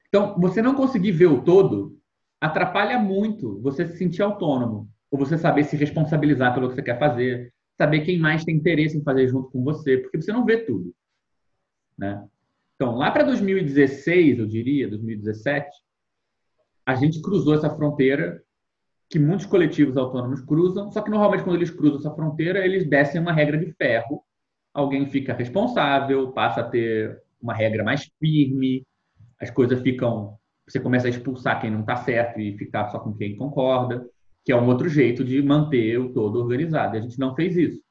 Então, 0.08 0.36
você 0.40 0.60
não 0.60 0.74
conseguir 0.74 1.12
ver 1.12 1.26
o 1.26 1.44
todo 1.44 1.96
atrapalha 2.40 2.98
muito 2.98 3.60
você 3.60 3.86
se 3.86 3.96
sentir 3.96 4.22
autônomo, 4.22 4.90
ou 5.12 5.16
você 5.16 5.38
saber 5.38 5.62
se 5.62 5.76
responsabilizar 5.76 6.52
pelo 6.54 6.70
que 6.70 6.74
você 6.74 6.82
quer 6.82 6.98
fazer, 6.98 7.54
saber 7.78 8.00
quem 8.00 8.18
mais 8.18 8.44
tem 8.44 8.56
interesse 8.56 8.98
em 8.98 9.04
fazer 9.04 9.28
junto 9.28 9.48
com 9.52 9.62
você, 9.62 9.98
porque 9.98 10.20
você 10.20 10.32
não 10.32 10.44
vê 10.44 10.58
tudo. 10.64 10.92
Né? 12.02 12.20
Então, 12.74 12.96
lá 12.96 13.12
para 13.12 13.22
2016, 13.22 14.40
eu 14.40 14.46
diria, 14.46 14.88
2017, 14.88 15.70
a 16.84 16.96
gente 16.96 17.22
cruzou 17.22 17.54
essa 17.54 17.70
fronteira 17.70 18.42
que 19.08 19.20
muitos 19.20 19.46
coletivos 19.46 19.96
autônomos 19.96 20.40
cruzam, 20.40 20.90
só 20.90 21.00
que 21.00 21.10
normalmente 21.10 21.44
quando 21.44 21.56
eles 21.56 21.70
cruzam 21.70 22.00
essa 22.00 22.10
fronteira, 22.10 22.64
eles 22.64 22.88
descem 22.88 23.20
uma 23.20 23.32
regra 23.32 23.56
de 23.56 23.72
ferro, 23.74 24.24
alguém 24.74 25.08
fica 25.08 25.32
responsável, 25.32 26.32
passa 26.32 26.62
a 26.62 26.68
ter 26.68 27.22
uma 27.40 27.54
regra 27.54 27.84
mais 27.84 28.10
firme, 28.18 28.84
as 29.40 29.50
coisas 29.50 29.80
ficam 29.80 30.36
você 30.66 30.80
começa 30.80 31.06
a 31.06 31.10
expulsar 31.10 31.60
quem 31.60 31.70
não 31.70 31.80
está 31.80 31.96
certo 31.96 32.40
e 32.40 32.56
ficar 32.56 32.88
só 32.88 32.98
com 32.98 33.12
quem 33.12 33.36
concorda, 33.36 34.08
que 34.44 34.50
é 34.50 34.56
um 34.56 34.66
outro 34.66 34.88
jeito 34.88 35.22
de 35.24 35.42
manter 35.42 35.98
o 35.98 36.12
todo 36.12 36.38
organizado. 36.38 36.96
E 36.96 36.98
a 36.98 37.02
gente 37.02 37.18
não 37.18 37.34
fez 37.34 37.56
isso. 37.56 37.82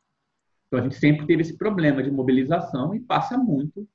Então 0.67 0.79
a 0.79 0.83
gente 0.83 0.95
sempre 0.95 1.27
teve 1.27 1.41
esse 1.41 1.57
problema 1.57 2.01
de 2.01 2.09
mobilização 2.09 2.95
e 2.95 2.99
passa 2.99 3.37
muito 3.37 3.87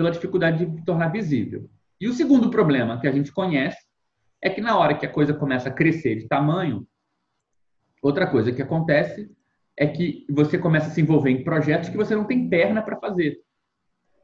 pela 0.00 0.10
dificuldade 0.10 0.64
de 0.64 0.82
tornar 0.82 1.08
visível. 1.08 1.68
E 2.00 2.08
o 2.08 2.14
segundo 2.14 2.48
problema 2.48 2.98
que 2.98 3.06
a 3.06 3.12
gente 3.12 3.30
conhece 3.30 3.76
é 4.40 4.48
que 4.48 4.58
na 4.58 4.78
hora 4.78 4.94
que 4.94 5.04
a 5.04 5.12
coisa 5.12 5.34
começa 5.34 5.68
a 5.68 5.72
crescer 5.72 6.16
de 6.16 6.26
tamanho, 6.26 6.88
outra 8.00 8.26
coisa 8.26 8.50
que 8.50 8.62
acontece 8.62 9.30
é 9.76 9.86
que 9.86 10.24
você 10.30 10.56
começa 10.56 10.86
a 10.86 10.90
se 10.90 11.02
envolver 11.02 11.28
em 11.28 11.44
projetos 11.44 11.90
que 11.90 11.98
você 11.98 12.16
não 12.16 12.24
tem 12.24 12.48
perna 12.48 12.80
para 12.80 12.96
fazer. 12.96 13.42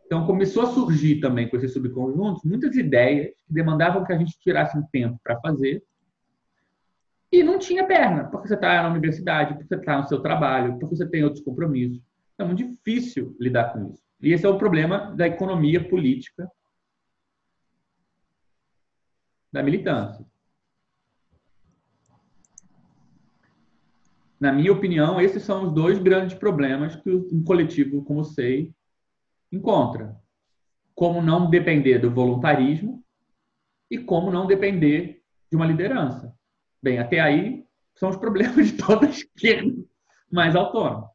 Então, 0.07 0.25
começou 0.25 0.63
a 0.63 0.73
surgir 0.73 1.21
também 1.21 1.47
com 1.47 1.59
esses 1.59 1.75
subconjuntos 1.75 2.43
muitas 2.43 2.75
ideias 2.75 3.35
que 3.47 3.53
demandavam 3.53 4.03
que 4.03 4.15
a 4.15 4.17
gente 4.17 4.39
tirasse 4.41 4.79
um 4.79 4.87
tempo 4.91 5.21
para 5.23 5.39
fazer 5.41 5.85
e 7.31 7.43
não 7.43 7.59
tinha 7.59 7.87
perna, 7.87 8.25
porque 8.25 8.49
você 8.49 8.55
está 8.55 8.83
na 8.83 8.89
universidade, 8.89 9.53
porque 9.53 9.69
você 9.69 9.75
está 9.75 10.01
no 10.01 10.09
seu 10.09 10.23
trabalho, 10.23 10.79
porque 10.79 10.97
você 10.97 11.07
tem 11.07 11.23
outros 11.23 11.45
compromissos. 11.45 12.01
Então, 12.33 12.47
é 12.47 12.49
muito 12.49 12.67
difícil 12.67 13.37
lidar 13.39 13.75
com 13.75 13.91
isso. 13.91 14.06
E 14.21 14.33
esse 14.33 14.47
é 14.47 14.49
o 14.49 14.59
problema 14.59 15.15
da 15.15 15.27
economia 15.27 15.87
política 15.87 16.51
da 19.53 19.63
militância. 19.63 20.25
Na 24.39 24.53
minha 24.53 24.73
opinião, 24.73 25.19
esses 25.21 25.43
são 25.43 25.65
os 25.65 25.73
dois 25.73 25.99
grandes 25.99 26.37
problemas 26.37 26.95
que 26.97 27.11
um 27.11 27.43
coletivo 27.43 28.05
como 28.05 28.21
o 28.21 28.25
SEI 28.25 28.75
encontra. 29.51 30.15
Como 30.95 31.23
não 31.23 31.49
depender 31.49 31.99
do 31.99 32.11
voluntarismo 32.11 33.03
e 33.91 33.99
como 33.99 34.31
não 34.31 34.47
depender 34.47 35.23
de 35.51 35.57
uma 35.57 35.67
liderança. 35.67 36.35
Bem, 36.83 36.99
até 36.99 37.21
aí 37.21 37.65
são 37.95 38.11
os 38.11 38.17
problemas 38.21 38.67
de 38.67 38.77
toda 38.77 39.07
a 39.07 39.11
esquerda 39.11 39.75
mais 40.31 40.55
autônoma. 40.55 41.11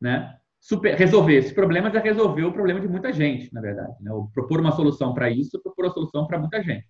Né? 0.00 0.36
Super, 0.64 0.94
resolver 0.94 1.34
esses 1.34 1.52
problemas 1.52 1.94
é 1.94 1.98
resolver 1.98 2.42
o 2.42 2.52
problema 2.52 2.80
de 2.80 2.88
muita 2.88 3.12
gente, 3.12 3.52
na 3.52 3.60
verdade. 3.60 3.94
Né? 4.00 4.10
propor 4.32 4.60
uma 4.60 4.72
solução 4.72 5.12
para 5.12 5.28
isso, 5.28 5.62
propor 5.62 5.84
uma 5.84 5.92
solução 5.92 6.26
para 6.26 6.38
muita 6.38 6.62
gente. 6.62 6.88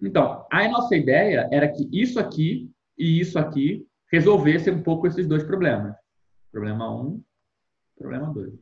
Então, 0.00 0.46
a 0.52 0.68
nossa 0.68 0.94
ideia 0.94 1.48
era 1.50 1.66
que 1.66 1.88
isso 1.92 2.20
aqui 2.20 2.70
e 2.96 3.18
isso 3.18 3.40
aqui 3.40 3.84
resolvessem 4.12 4.72
um 4.72 4.84
pouco 4.84 5.08
esses 5.08 5.26
dois 5.26 5.42
problemas. 5.42 5.96
Problema 6.52 6.88
1, 6.94 7.00
um, 7.00 7.24
problema 7.98 8.32
2. 8.32 8.54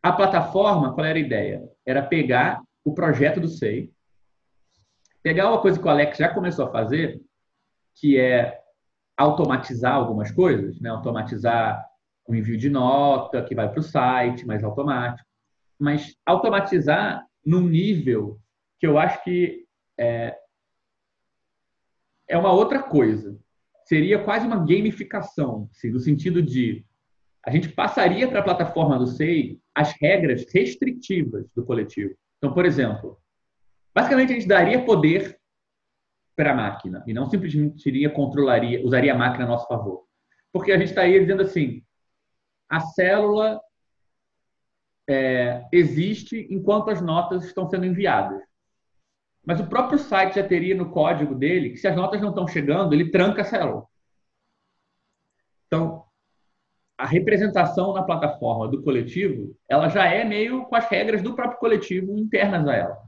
A 0.00 0.12
plataforma, 0.12 0.94
qual 0.94 1.04
era 1.04 1.18
a 1.18 1.20
ideia? 1.20 1.68
Era 1.84 2.00
pegar 2.00 2.62
o 2.84 2.94
projeto 2.94 3.40
do 3.40 3.48
SEI, 3.48 3.90
pegar 5.20 5.48
uma 5.48 5.60
coisa 5.60 5.80
que 5.80 5.84
o 5.84 5.90
Alex 5.90 6.16
já 6.16 6.32
começou 6.32 6.66
a 6.66 6.70
fazer, 6.70 7.20
que 7.96 8.16
é 8.20 8.56
automatizar 9.16 9.94
algumas 9.94 10.30
coisas, 10.30 10.80
né? 10.80 10.90
automatizar 10.90 11.87
o 12.28 12.34
envio 12.34 12.58
de 12.58 12.68
nota 12.68 13.42
que 13.42 13.54
vai 13.54 13.70
para 13.70 13.80
o 13.80 13.82
site, 13.82 14.46
mais 14.46 14.62
automático, 14.62 15.26
mas 15.78 16.14
automatizar 16.26 17.24
num 17.44 17.62
nível 17.62 18.38
que 18.78 18.86
eu 18.86 18.98
acho 18.98 19.24
que 19.24 19.64
é, 19.98 20.36
é 22.28 22.36
uma 22.36 22.52
outra 22.52 22.82
coisa. 22.82 23.36
Seria 23.86 24.22
quase 24.22 24.46
uma 24.46 24.58
gamificação, 24.58 25.70
assim, 25.72 25.90
no 25.90 25.98
sentido 25.98 26.42
de 26.42 26.84
a 27.44 27.50
gente 27.50 27.70
passaria 27.70 28.28
para 28.28 28.40
a 28.40 28.44
plataforma 28.44 28.98
do 28.98 29.06
SEI 29.06 29.58
as 29.74 29.94
regras 29.98 30.44
restritivas 30.52 31.46
do 31.56 31.64
coletivo. 31.64 32.14
Então, 32.36 32.52
por 32.52 32.66
exemplo, 32.66 33.18
basicamente 33.94 34.32
a 34.32 34.34
gente 34.34 34.46
daria 34.46 34.84
poder 34.84 35.38
para 36.36 36.52
a 36.52 36.54
máquina 36.54 37.02
e 37.06 37.14
não 37.14 37.30
simplesmente 37.30 37.88
iria 37.88 38.10
controlaria, 38.10 38.84
usaria 38.84 39.14
a 39.14 39.16
máquina 39.16 39.44
a 39.44 39.48
nosso 39.48 39.66
favor. 39.66 40.04
Porque 40.52 40.72
a 40.72 40.78
gente 40.78 40.90
estaria 40.90 41.18
dizendo 41.18 41.42
assim, 41.42 41.82
a 42.68 42.80
célula 42.80 43.60
é, 45.08 45.64
existe 45.72 46.46
enquanto 46.50 46.90
as 46.90 47.00
notas 47.00 47.44
estão 47.44 47.68
sendo 47.68 47.86
enviadas. 47.86 48.42
Mas 49.44 49.60
o 49.60 49.66
próprio 49.66 49.98
site 49.98 50.34
já 50.34 50.46
teria 50.46 50.74
no 50.74 50.90
código 50.90 51.34
dele 51.34 51.70
que 51.70 51.78
se 51.78 51.88
as 51.88 51.96
notas 51.96 52.20
não 52.20 52.30
estão 52.30 52.46
chegando, 52.46 52.92
ele 52.92 53.10
tranca 53.10 53.40
a 53.42 53.44
célula. 53.44 53.86
Então, 55.66 56.04
a 56.98 57.06
representação 57.06 57.94
na 57.94 58.02
plataforma 58.02 58.68
do 58.68 58.82
coletivo, 58.82 59.56
ela 59.68 59.88
já 59.88 60.06
é 60.06 60.24
meio 60.24 60.66
com 60.66 60.74
as 60.76 60.86
regras 60.86 61.22
do 61.22 61.34
próprio 61.34 61.58
coletivo 61.58 62.18
internas 62.18 62.66
a 62.66 62.74
ela. 62.74 62.98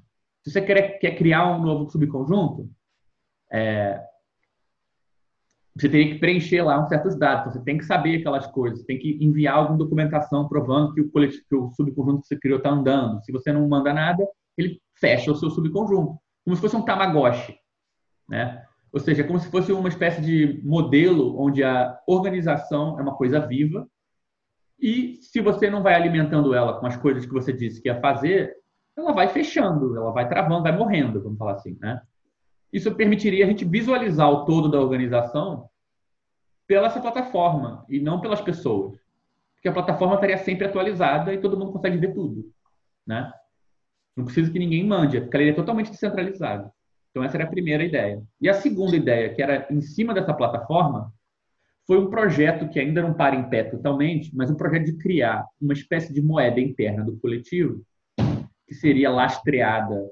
Se 0.43 0.51
você 0.51 0.63
quer, 0.63 0.99
quer 0.99 1.17
criar 1.17 1.51
um 1.51 1.61
novo 1.61 1.91
subconjunto, 1.91 2.71
é, 3.53 4.01
você 5.81 5.89
teria 5.89 6.13
que 6.13 6.19
preencher 6.19 6.63
lá 6.63 6.81
uns 6.81 6.89
certos 6.89 7.17
dados. 7.17 7.53
Você 7.53 7.65
tem 7.65 7.79
que 7.79 7.85
saber 7.85 8.17
aquelas 8.17 8.47
coisas, 8.47 8.85
tem 8.85 8.99
que 8.99 9.19
enviar 9.21 9.55
alguma 9.57 9.79
documentação 9.79 10.49
provando 10.49 10.93
que 10.93 11.01
o, 11.01 11.11
coletivo, 11.11 11.43
que 11.49 11.57
o 11.57 11.71
subconjunto 11.73 12.23
que 12.23 12.27
você 12.29 12.37
criou 12.39 12.59
está 12.59 12.71
andando. 12.71 13.23
Se 13.25 13.33
você 13.33 13.53
não 13.53 13.67
manda 13.69 13.93
nada, 13.93 14.27
ele 14.59 14.81
fecha 14.95 15.33
o 15.33 15.35
seu 15.35 15.49
subconjunto, 15.49 16.19
como 16.45 16.55
se 16.55 16.61
fosse 16.61 16.77
um 16.77 16.83
Tamagotchi, 16.83 17.57
né? 18.29 18.63
Ou 18.93 19.01
seja, 19.01 19.25
como 19.25 19.39
se 19.39 19.51
fosse 19.51 19.73
uma 19.73 19.89
espécie 19.89 20.21
de 20.21 20.61
modelo 20.65 21.41
onde 21.41 21.63
a 21.63 21.99
organização 22.07 22.99
é 22.99 23.03
uma 23.03 23.15
coisa 23.15 23.41
viva 23.41 23.89
e 24.79 25.17
se 25.23 25.41
você 25.41 25.71
não 25.71 25.83
vai 25.83 25.95
alimentando 25.95 26.53
ela 26.55 26.79
com 26.79 26.87
as 26.87 26.97
coisas 26.97 27.25
que 27.25 27.33
você 27.33 27.53
disse 27.53 27.81
que 27.81 27.89
ia 27.89 28.01
fazer, 28.01 28.55
ela 28.97 29.13
vai 29.13 29.29
fechando, 29.29 29.97
ela 29.97 30.11
vai 30.11 30.29
travando, 30.29 30.63
vai 30.63 30.77
morrendo, 30.77 31.23
vamos 31.23 31.39
falar 31.39 31.53
assim, 31.53 31.79
né? 31.81 32.03
Isso 32.73 32.95
permitiria 32.95 33.45
a 33.45 33.49
gente 33.49 33.65
visualizar 33.65 34.31
o 34.31 34.45
todo 34.45 34.71
da 34.71 34.81
organização 34.81 35.70
pela 36.71 36.87
essa 36.87 37.01
plataforma 37.01 37.85
e 37.89 37.99
não 37.99 38.21
pelas 38.21 38.41
pessoas. 38.41 38.97
Porque 39.57 39.69
a 39.69 39.73
plataforma 39.73 40.15
estaria 40.15 40.39
sempre 40.39 40.69
atualizada 40.69 41.35
e 41.35 41.41
todo 41.41 41.59
mundo 41.59 41.73
consegue 41.73 41.97
ver 41.97 42.15
tudo, 42.15 42.49
né? 43.05 43.33
Não 44.17 44.25
precisa 44.25 44.53
que 44.53 44.59
ninguém 44.61 44.87
mande, 44.87 45.21
ficaria 45.21 45.53
totalmente 45.53 45.91
descentralizado. 45.91 46.71
Então 47.11 47.25
essa 47.25 47.37
era 47.37 47.43
a 47.43 47.51
primeira 47.51 47.83
ideia. 47.83 48.23
E 48.41 48.49
a 48.49 48.55
segunda 48.55 48.95
ideia, 48.95 49.35
que 49.35 49.43
era 49.43 49.67
em 49.69 49.81
cima 49.81 50.15
dessa 50.15 50.33
plataforma, 50.33 51.13
foi 51.89 51.99
um 51.99 52.09
projeto 52.09 52.69
que 52.69 52.79
ainda 52.79 53.03
não 53.03 53.15
para 53.15 53.35
em 53.35 53.51
pé 53.51 53.65
totalmente, 53.65 54.31
mas 54.33 54.49
um 54.49 54.55
projeto 54.55 54.85
de 54.85 54.97
criar 54.97 55.45
uma 55.61 55.73
espécie 55.73 56.15
de 56.15 56.23
moeda 56.23 56.61
interna 56.61 57.03
do 57.03 57.19
coletivo 57.19 57.85
que 58.69 58.75
seria 58.77 59.11
lastreada 59.11 60.09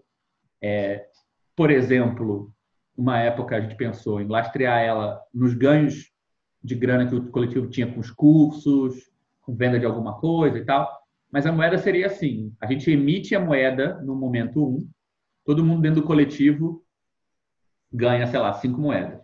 é, 0.61 1.07
por 1.55 1.71
exemplo, 1.71 2.53
uma 2.97 3.21
época 3.21 3.55
a 3.55 3.61
gente 3.61 3.77
pensou 3.77 4.21
em 4.21 4.27
lastrear 4.27 4.81
ela 4.81 5.23
nos 5.33 5.55
ganhos 5.55 6.18
de 6.63 6.75
grana 6.75 7.07
que 7.07 7.15
o 7.15 7.31
coletivo 7.31 7.69
tinha 7.69 7.93
com 7.93 8.01
os 8.01 8.11
cursos, 8.11 9.11
com 9.41 9.55
venda 9.55 9.79
de 9.79 9.87
alguma 9.87 10.19
coisa 10.19 10.59
e 10.59 10.65
tal. 10.65 10.89
Mas 11.31 11.47
a 11.47 11.53
moeda 11.53 11.79
seria 11.79 12.07
assim: 12.07 12.55
a 12.61 12.67
gente 12.67 12.91
emite 12.91 13.35
a 13.35 13.41
moeda 13.41 14.01
no 14.03 14.15
momento 14.15 14.67
um, 14.67 14.89
todo 15.45 15.65
mundo 15.65 15.83
dentro 15.83 16.01
do 16.01 16.07
coletivo 16.07 16.85
ganha, 17.93 18.27
sei 18.27 18.39
lá, 18.39 18.53
cinco 18.55 18.81
moedas. 18.81 19.21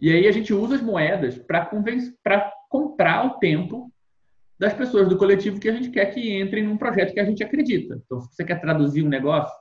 E 0.00 0.10
aí 0.10 0.26
a 0.26 0.32
gente 0.32 0.52
usa 0.52 0.76
as 0.76 0.82
moedas 0.82 1.38
para 1.38 2.52
comprar 2.68 3.26
o 3.26 3.38
tempo 3.38 3.92
das 4.58 4.72
pessoas 4.72 5.08
do 5.08 5.18
coletivo 5.18 5.58
que 5.58 5.68
a 5.68 5.72
gente 5.72 5.90
quer 5.90 6.06
que 6.06 6.40
entrem 6.40 6.64
num 6.64 6.76
projeto 6.76 7.12
que 7.12 7.20
a 7.20 7.24
gente 7.24 7.42
acredita. 7.42 8.00
Então, 8.04 8.20
se 8.20 8.34
você 8.34 8.44
quer 8.44 8.60
traduzir 8.60 9.04
um 9.04 9.08
negócio, 9.08 9.54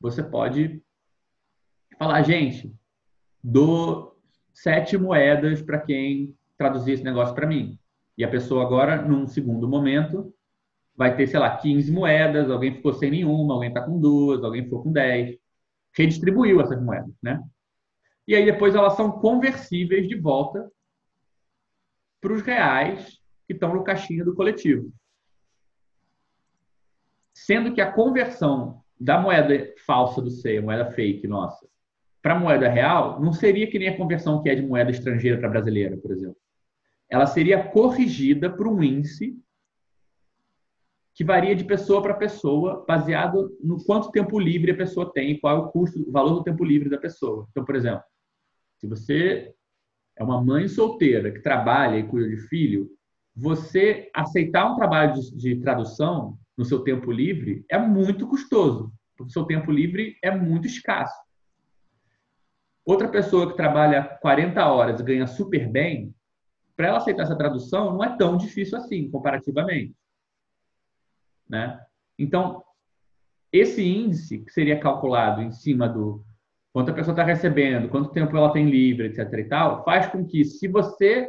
você 0.00 0.22
pode 0.22 0.82
falar, 1.98 2.22
gente, 2.22 2.74
dou 3.42 4.15
sete 4.56 4.96
moedas 4.96 5.60
para 5.60 5.78
quem 5.78 6.34
traduzir 6.56 6.92
esse 6.92 7.04
negócio 7.04 7.34
para 7.34 7.46
mim. 7.46 7.78
E 8.16 8.24
a 8.24 8.28
pessoa 8.28 8.64
agora, 8.64 9.02
num 9.02 9.26
segundo 9.26 9.68
momento, 9.68 10.34
vai 10.96 11.14
ter, 11.14 11.26
sei 11.26 11.38
lá, 11.38 11.54
15 11.54 11.92
moedas, 11.92 12.50
alguém 12.50 12.74
ficou 12.74 12.94
sem 12.94 13.10
nenhuma, 13.10 13.52
alguém 13.52 13.68
está 13.68 13.82
com 13.82 14.00
duas, 14.00 14.42
alguém 14.42 14.64
ficou 14.64 14.82
com 14.82 14.90
10. 14.90 15.36
Redistribuiu 15.94 16.60
essas 16.60 16.82
moedas, 16.82 17.14
né? 17.22 17.42
E 18.26 18.34
aí 18.34 18.46
depois 18.46 18.74
elas 18.74 18.94
são 18.94 19.12
conversíveis 19.12 20.08
de 20.08 20.18
volta 20.18 20.70
para 22.20 22.32
os 22.32 22.40
reais 22.40 23.20
que 23.46 23.52
estão 23.52 23.74
no 23.74 23.84
caixinha 23.84 24.24
do 24.24 24.34
coletivo. 24.34 24.90
Sendo 27.34 27.74
que 27.74 27.80
a 27.82 27.92
conversão 27.92 28.82
da 28.98 29.20
moeda 29.20 29.74
falsa 29.86 30.22
do 30.22 30.30
a 30.30 30.62
moeda 30.62 30.90
fake 30.92 31.28
nossa, 31.28 31.68
para 32.26 32.40
moeda 32.40 32.68
real, 32.68 33.20
não 33.20 33.32
seria 33.32 33.70
que 33.70 33.78
nem 33.78 33.86
a 33.86 33.96
conversão 33.96 34.42
que 34.42 34.48
é 34.48 34.54
de 34.56 34.66
moeda 34.66 34.90
estrangeira 34.90 35.38
para 35.38 35.48
brasileira, 35.48 35.96
por 35.96 36.10
exemplo. 36.10 36.36
Ela 37.08 37.24
seria 37.24 37.62
corrigida 37.68 38.50
por 38.50 38.66
um 38.66 38.82
índice 38.82 39.40
que 41.14 41.22
varia 41.22 41.54
de 41.54 41.62
pessoa 41.62 42.02
para 42.02 42.14
pessoa, 42.14 42.84
baseado 42.84 43.56
no 43.62 43.76
quanto 43.84 44.10
tempo 44.10 44.40
livre 44.40 44.72
a 44.72 44.76
pessoa 44.76 45.12
tem 45.12 45.30
e 45.30 45.38
qual 45.38 45.56
é 45.56 45.60
o 45.60 45.68
custo, 45.68 46.00
o 46.00 46.10
valor 46.10 46.34
do 46.34 46.42
tempo 46.42 46.64
livre 46.64 46.90
da 46.90 46.98
pessoa. 46.98 47.46
Então, 47.52 47.64
por 47.64 47.76
exemplo, 47.76 48.02
se 48.80 48.88
você 48.88 49.54
é 50.16 50.24
uma 50.24 50.42
mãe 50.42 50.66
solteira 50.66 51.30
que 51.30 51.38
trabalha 51.38 51.96
e 51.96 52.08
cuida 52.08 52.28
de 52.28 52.38
filho, 52.48 52.90
você 53.36 54.10
aceitar 54.12 54.68
um 54.68 54.74
trabalho 54.74 55.14
de, 55.14 55.36
de 55.36 55.60
tradução 55.60 56.36
no 56.58 56.64
seu 56.64 56.80
tempo 56.80 57.12
livre 57.12 57.64
é 57.70 57.78
muito 57.78 58.26
custoso, 58.26 58.92
porque 59.16 59.30
o 59.30 59.32
seu 59.32 59.44
tempo 59.44 59.70
livre 59.70 60.16
é 60.24 60.36
muito 60.36 60.66
escasso. 60.66 61.25
Outra 62.86 63.08
pessoa 63.08 63.50
que 63.50 63.56
trabalha 63.56 64.04
40 64.22 64.64
horas 64.64 65.00
e 65.00 65.02
ganha 65.02 65.26
super 65.26 65.68
bem, 65.68 66.14
para 66.76 66.86
ela 66.86 66.98
aceitar 66.98 67.24
essa 67.24 67.36
tradução 67.36 67.92
não 67.92 68.04
é 68.04 68.16
tão 68.16 68.36
difícil 68.36 68.78
assim, 68.78 69.10
comparativamente. 69.10 69.92
Né? 71.48 71.84
Então, 72.16 72.62
esse 73.52 73.82
índice 73.82 74.38
que 74.38 74.52
seria 74.52 74.78
calculado 74.78 75.42
em 75.42 75.50
cima 75.50 75.88
do 75.88 76.24
quanto 76.72 76.92
a 76.92 76.94
pessoa 76.94 77.12
está 77.12 77.24
recebendo, 77.24 77.88
quanto 77.88 78.12
tempo 78.12 78.36
ela 78.36 78.52
tem 78.52 78.70
livre, 78.70 79.06
etc. 79.06 79.32
e 79.32 79.44
tal, 79.44 79.82
faz 79.82 80.06
com 80.06 80.24
que, 80.24 80.44
se 80.44 80.68
você 80.68 81.28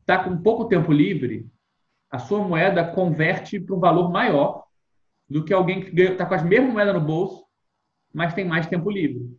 está 0.00 0.22
com 0.22 0.40
pouco 0.40 0.66
tempo 0.66 0.92
livre, 0.92 1.50
a 2.08 2.18
sua 2.20 2.46
moeda 2.46 2.86
converte 2.86 3.58
para 3.58 3.74
um 3.74 3.80
valor 3.80 4.12
maior 4.12 4.64
do 5.28 5.44
que 5.44 5.52
alguém 5.52 5.80
que 5.80 6.00
está 6.00 6.24
com 6.24 6.34
as 6.34 6.44
mesmas 6.44 6.72
moedas 6.72 6.94
no 6.94 7.00
bolso, 7.00 7.44
mas 8.14 8.32
tem 8.32 8.44
mais 8.44 8.68
tempo 8.68 8.88
livre. 8.90 9.36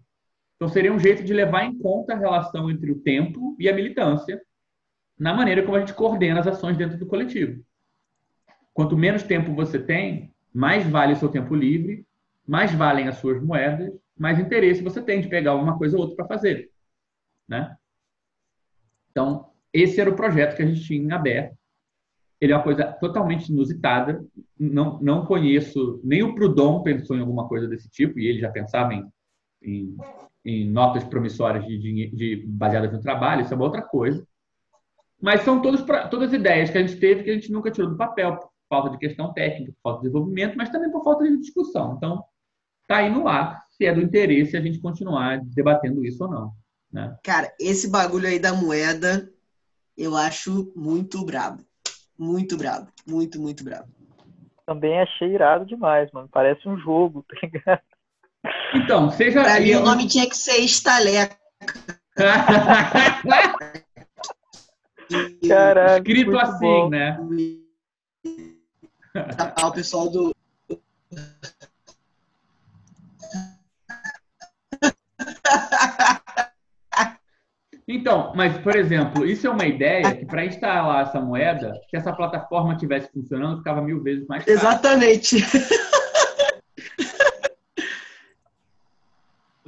Então, 0.58 0.68
seria 0.68 0.92
um 0.92 1.00
jeito 1.00 1.24
de 1.24 1.34
levar 1.34 1.64
em 1.64 1.78
conta 1.78 2.14
a 2.14 2.18
relação 2.18 2.70
entre 2.70 2.92
o 2.92 3.00
tempo 3.00 3.56
e 3.58 3.70
a 3.70 3.74
militância 3.74 4.42
na 5.18 5.34
maneira 5.34 5.64
como 5.64 5.78
a 5.78 5.80
gente 5.80 5.94
coordena 5.94 6.40
as 6.40 6.48
ações 6.48 6.78
dentro 6.78 6.98
do 6.98 7.08
coletivo. 7.08 7.64
Quanto 8.74 8.98
menos 8.98 9.24
tempo 9.24 9.54
você 9.54 9.80
tem, 9.80 10.34
mais 10.54 10.88
vale 10.88 11.14
o 11.14 11.16
seu 11.16 11.30
tempo 11.30 11.56
livre, 11.56 12.06
mais 12.46 12.74
valem 12.74 13.08
as 13.08 13.18
suas 13.18 13.42
moedas, 13.42 13.92
mais 14.18 14.40
interesse 14.40 14.84
você 14.84 15.02
tem 15.02 15.22
de 15.22 15.28
pegar 15.28 15.56
uma 15.56 15.78
coisa 15.78 15.96
ou 15.96 16.04
outra 16.04 16.18
para 16.18 16.28
fazer. 16.28 16.72
Né? 17.48 17.76
Então, 19.12 19.52
esse 19.74 20.00
era 20.00 20.10
o 20.10 20.16
projeto 20.16 20.56
que 20.56 20.64
a 20.64 20.66
gente 20.66 20.84
tinha 20.84 21.02
em 21.02 21.12
aberto. 21.12 21.58
Ele 22.40 22.54
é 22.54 22.56
uma 22.56 22.64
coisa 22.64 22.92
totalmente 22.94 23.52
inusitada. 23.52 24.24
Não, 24.60 25.00
não 25.02 25.26
conheço, 25.26 26.00
nem 26.04 26.22
o 26.24 26.36
Proudhon 26.36 26.84
pensou 26.84 27.16
em 27.16 27.22
alguma 27.22 27.48
coisa 27.48 27.68
desse 27.68 27.90
tipo, 27.90 28.20
e 28.20 28.28
ele 28.28 28.40
já 28.40 28.52
pensava 28.52 28.94
em, 28.94 29.04
em 29.62 29.98
em 30.48 30.66
notas 30.70 31.04
promissórias 31.04 31.66
de, 31.66 31.78
de, 31.78 32.08
de, 32.16 32.46
baseadas 32.48 32.94
no 32.94 33.02
trabalho, 33.02 33.42
isso 33.42 33.54
é 33.54 33.56
uma 33.58 33.66
outra 33.66 33.82
coisa. 33.82 34.26
Mas 35.22 35.42
são 35.42 35.62
todos, 35.62 35.84
todas 36.10 36.32
ideias 36.32 36.70
que 36.70 36.78
a 36.78 36.82
gente 36.88 36.98
teve 37.02 37.24
que 37.24 37.30
a 37.30 37.34
gente 37.34 37.52
nunca 37.52 37.70
tirou 37.70 37.90
do 37.90 37.98
papel, 37.98 38.38
por 38.38 38.50
falta 38.70 38.92
de 38.92 38.98
questão 38.98 39.34
técnica, 39.34 39.74
por 39.74 39.82
falta 39.82 39.98
de 40.00 40.08
desenvolvimento, 40.08 40.56
mas 40.56 40.70
também 40.70 40.90
por 40.90 41.04
falta 41.04 41.26
de 41.26 41.38
discussão. 41.38 41.96
Então, 41.98 42.24
está 42.84 42.98
aí 42.98 43.10
no 43.10 43.28
ar, 43.28 43.62
se 43.72 43.86
é 43.86 43.94
do 43.94 44.02
interesse 44.02 44.56
a 44.56 44.62
gente 44.62 44.80
continuar 44.80 45.42
debatendo 45.44 46.06
isso 46.06 46.24
ou 46.24 46.32
não. 46.32 46.54
Né? 46.94 47.18
Cara, 47.26 47.54
esse 47.60 47.90
bagulho 47.90 48.28
aí 48.28 48.40
da 48.40 48.54
moeda, 48.54 49.30
eu 49.98 50.16
acho 50.16 50.72
muito 50.74 51.26
brabo. 51.26 51.62
Muito 52.18 52.56
brabo. 52.56 52.88
Muito, 53.06 53.38
muito 53.42 53.66
brabo. 53.66 53.90
Também 54.66 54.98
achei 55.00 55.34
irado 55.34 55.66
demais, 55.66 56.10
mano. 56.12 56.30
Parece 56.32 56.70
um 56.70 56.78
jogo, 56.78 57.26
tá 57.28 57.36
ligado? 57.44 57.82
Então, 58.76 59.10
seja. 59.12 59.44
Pra 59.44 59.60
mim, 59.60 59.76
o 59.76 59.82
nome 59.84 60.08
tinha 60.08 60.28
que 60.28 60.38
ser 60.38 60.58
Estaleca. 60.58 61.38
Caraca, 65.48 65.98
Escrito 65.98 66.38
assim, 66.38 66.60
bom. 66.60 66.90
né? 66.90 67.18
O 69.64 69.72
pessoal 69.72 70.10
do. 70.10 70.36
Então, 77.90 78.34
mas, 78.36 78.58
por 78.58 78.76
exemplo, 78.76 79.26
isso 79.26 79.48
é 79.48 79.50
uma 79.50 79.66
ideia 79.66 80.14
que 80.14 80.26
para 80.26 80.46
instalar 80.46 81.04
essa 81.04 81.22
moeda, 81.22 81.72
se 81.90 81.96
essa 81.96 82.12
plataforma 82.12 82.76
tivesse 82.76 83.10
funcionando, 83.14 83.60
ficava 83.60 83.82
mil 83.82 84.04
vezes 84.04 84.28
mais 84.28 84.44
caro. 84.44 84.58
Exatamente. 84.58 85.38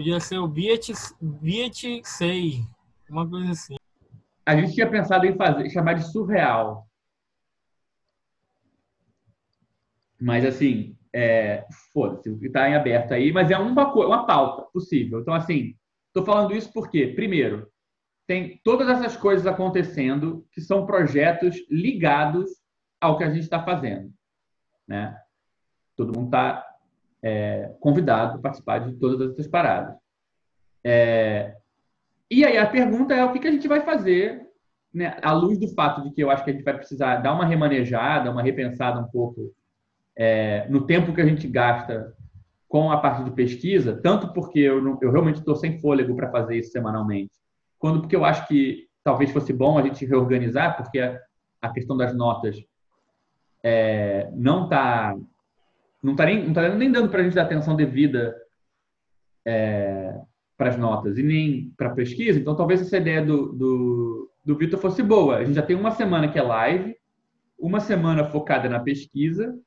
Podia 0.10 0.20
ser 0.22 0.40
o 0.40 0.48
Viet, 0.48 0.92
Viet 1.22 2.02
Sei, 2.04 2.64
uma 3.08 3.30
coisa 3.30 3.52
assim. 3.52 3.76
A 4.44 4.56
gente 4.56 4.74
tinha 4.74 4.90
pensado 4.90 5.28
em 5.28 5.36
fazer, 5.36 5.70
chamar 5.70 5.94
de 5.94 6.12
surreal. 6.12 6.88
Mas 10.20 10.44
assim, 10.44 10.98
é, 11.14 11.64
foda-se, 11.94 12.28
está 12.44 12.68
em 12.68 12.76
aberto 12.76 13.12
aí, 13.12 13.32
mas 13.32 13.52
é 13.52 13.58
uma, 13.60 13.94
uma 13.94 14.26
pauta 14.26 14.64
possível. 14.74 15.20
Então, 15.20 15.32
assim, 15.32 15.76
estou 16.08 16.26
falando 16.26 16.56
isso 16.56 16.74
porque, 16.74 17.10
primeiro, 17.10 17.72
tem 18.26 18.60
todas 18.64 18.90
essas 18.90 19.16
coisas 19.16 19.46
acontecendo 19.46 20.44
que 20.52 20.60
são 20.60 20.88
projetos 20.88 21.56
ligados 21.70 22.50
ao 23.00 23.16
que 23.16 23.24
a 23.24 23.30
gente 23.30 23.44
está 23.44 23.64
fazendo, 23.64 24.12
né? 24.88 25.16
Todo 25.96 26.18
mundo 26.18 26.30
está 26.30 26.69
convidado 27.80 28.38
a 28.38 28.42
participar 28.42 28.80
de 28.80 28.94
todas 28.98 29.32
essas 29.32 29.48
paradas. 29.48 29.96
É, 30.84 31.56
e 32.32 32.46
aí 32.46 32.58
a 32.58 32.68
pergunta 32.68 33.14
é 33.14 33.24
o 33.24 33.34
que, 33.34 33.40
que 33.40 33.48
a 33.48 33.52
gente 33.52 33.68
vai 33.68 33.82
fazer, 33.82 34.48
né, 34.94 35.18
à 35.22 35.32
luz 35.34 35.60
do 35.60 35.68
fato 35.74 36.04
de 36.04 36.12
que 36.12 36.24
eu 36.24 36.30
acho 36.30 36.44
que 36.44 36.52
a 36.52 36.54
gente 36.54 36.64
vai 36.64 36.76
precisar 36.76 37.18
dar 37.18 37.34
uma 37.34 37.46
remanejada, 37.46 38.32
uma 38.32 38.42
repensada 38.42 39.00
um 39.00 39.08
pouco 39.08 39.54
é, 40.16 40.68
no 40.70 40.86
tempo 40.86 41.14
que 41.14 41.22
a 41.22 41.26
gente 41.26 41.48
gasta 41.48 42.14
com 42.68 42.92
a 42.92 42.98
parte 42.98 43.24
de 43.24 43.32
pesquisa, 43.32 44.00
tanto 44.02 44.32
porque 44.32 44.60
eu, 44.60 44.82
não- 44.82 44.98
eu 45.02 45.12
realmente 45.12 45.40
estou 45.40 45.56
sem 45.56 45.80
fôlego 45.80 46.16
para 46.16 46.30
fazer 46.32 46.58
isso 46.58 46.72
semanalmente, 46.72 47.32
quanto 47.80 48.02
porque 48.02 48.16
eu 48.16 48.24
acho 48.24 48.48
que 48.48 48.88
talvez 49.04 49.32
fosse 49.32 49.52
bom 49.52 49.78
a 49.78 49.82
gente 49.82 50.06
reorganizar, 50.06 50.78
porque 50.78 51.00
a, 51.00 51.20
a 51.62 51.70
questão 51.70 51.98
das 51.98 52.16
notas 52.16 52.58
é, 53.64 54.30
não 54.34 54.66
está 54.66 55.16
não 56.02 56.16
tá 56.16 56.26
nem, 56.26 56.46
não 56.46 56.54
tá 56.54 56.70
nem 56.76 56.92
dando 56.92 57.10
para 57.10 57.22
a 57.22 57.24
gente 57.24 57.36
dar 57.36 57.44
atenção 57.44 57.76
devida 57.76 58.36
para 60.58 60.70
as 60.70 60.78
notas 60.78 61.18
e 61.18 61.24
nem 61.24 61.74
para 61.78 61.88
a 61.88 61.96
pesquisa. 61.96 62.40
Então, 62.40 62.56
talvez 62.56 62.82
essa 62.82 62.98
ideia 62.98 63.24
do, 63.24 63.54
do, 63.54 64.32
do 64.44 64.58
Vitor 64.58 64.80
fosse 64.80 65.02
boa. 65.02 65.38
A 65.38 65.46
gente 65.46 65.56
já 65.56 65.62
tem 65.62 65.76
uma 65.76 65.92
semana 65.92 66.28
que 66.30 66.38
é 66.38 66.42
live, 66.42 66.96
uma 67.58 67.80
semana 67.80 68.26
focada 68.26 68.70
na 68.70 68.80
pesquisa, 68.80 69.58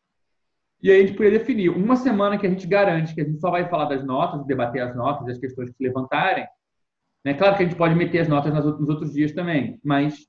e 0.83 0.91
aí 0.91 1.03
a 1.03 1.07
gente 1.07 1.17
poderia 1.17 1.39
definir 1.39 1.69
uma 1.69 1.95
semana 1.95 2.37
que 2.37 2.47
a 2.47 2.51
gente 2.51 2.67
garante 2.67 3.15
que 3.15 3.21
a 3.21 3.25
gente 3.25 3.39
só 3.39 3.51
vai 3.51 3.69
falar 3.69 3.85
das 3.85 4.05
notas, 4.05 4.45
debater 4.45 4.83
as 4.83 4.97
notas 4.97 5.29
as 5.29 5.39
questões 5.39 5.71
que 5.71 5.77
se 5.77 5.83
levantarem. 5.83 6.45
Né? 7.25 7.35
Claro 7.35 7.57
que 7.57 7.63
a 7.63 7.67
gente 7.67 7.79
pode 7.79 7.95
meter 7.95 8.19
as 8.19 8.29
notas 8.29 8.53
nos 8.53 8.89
outros 8.89 9.13
dias 9.13 9.33
também, 9.33 9.79
mas 9.85 10.27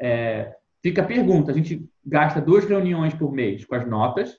é, 0.00 0.56
fica 0.82 1.02
a 1.02 1.06
pergunta: 1.06 1.52
a 1.52 1.54
gente 1.54 1.88
gasta 2.04 2.40
duas 2.40 2.64
reuniões 2.64 3.14
por 3.14 3.32
mês 3.32 3.64
com 3.64 3.76
as 3.76 3.88
notas, 3.88 4.36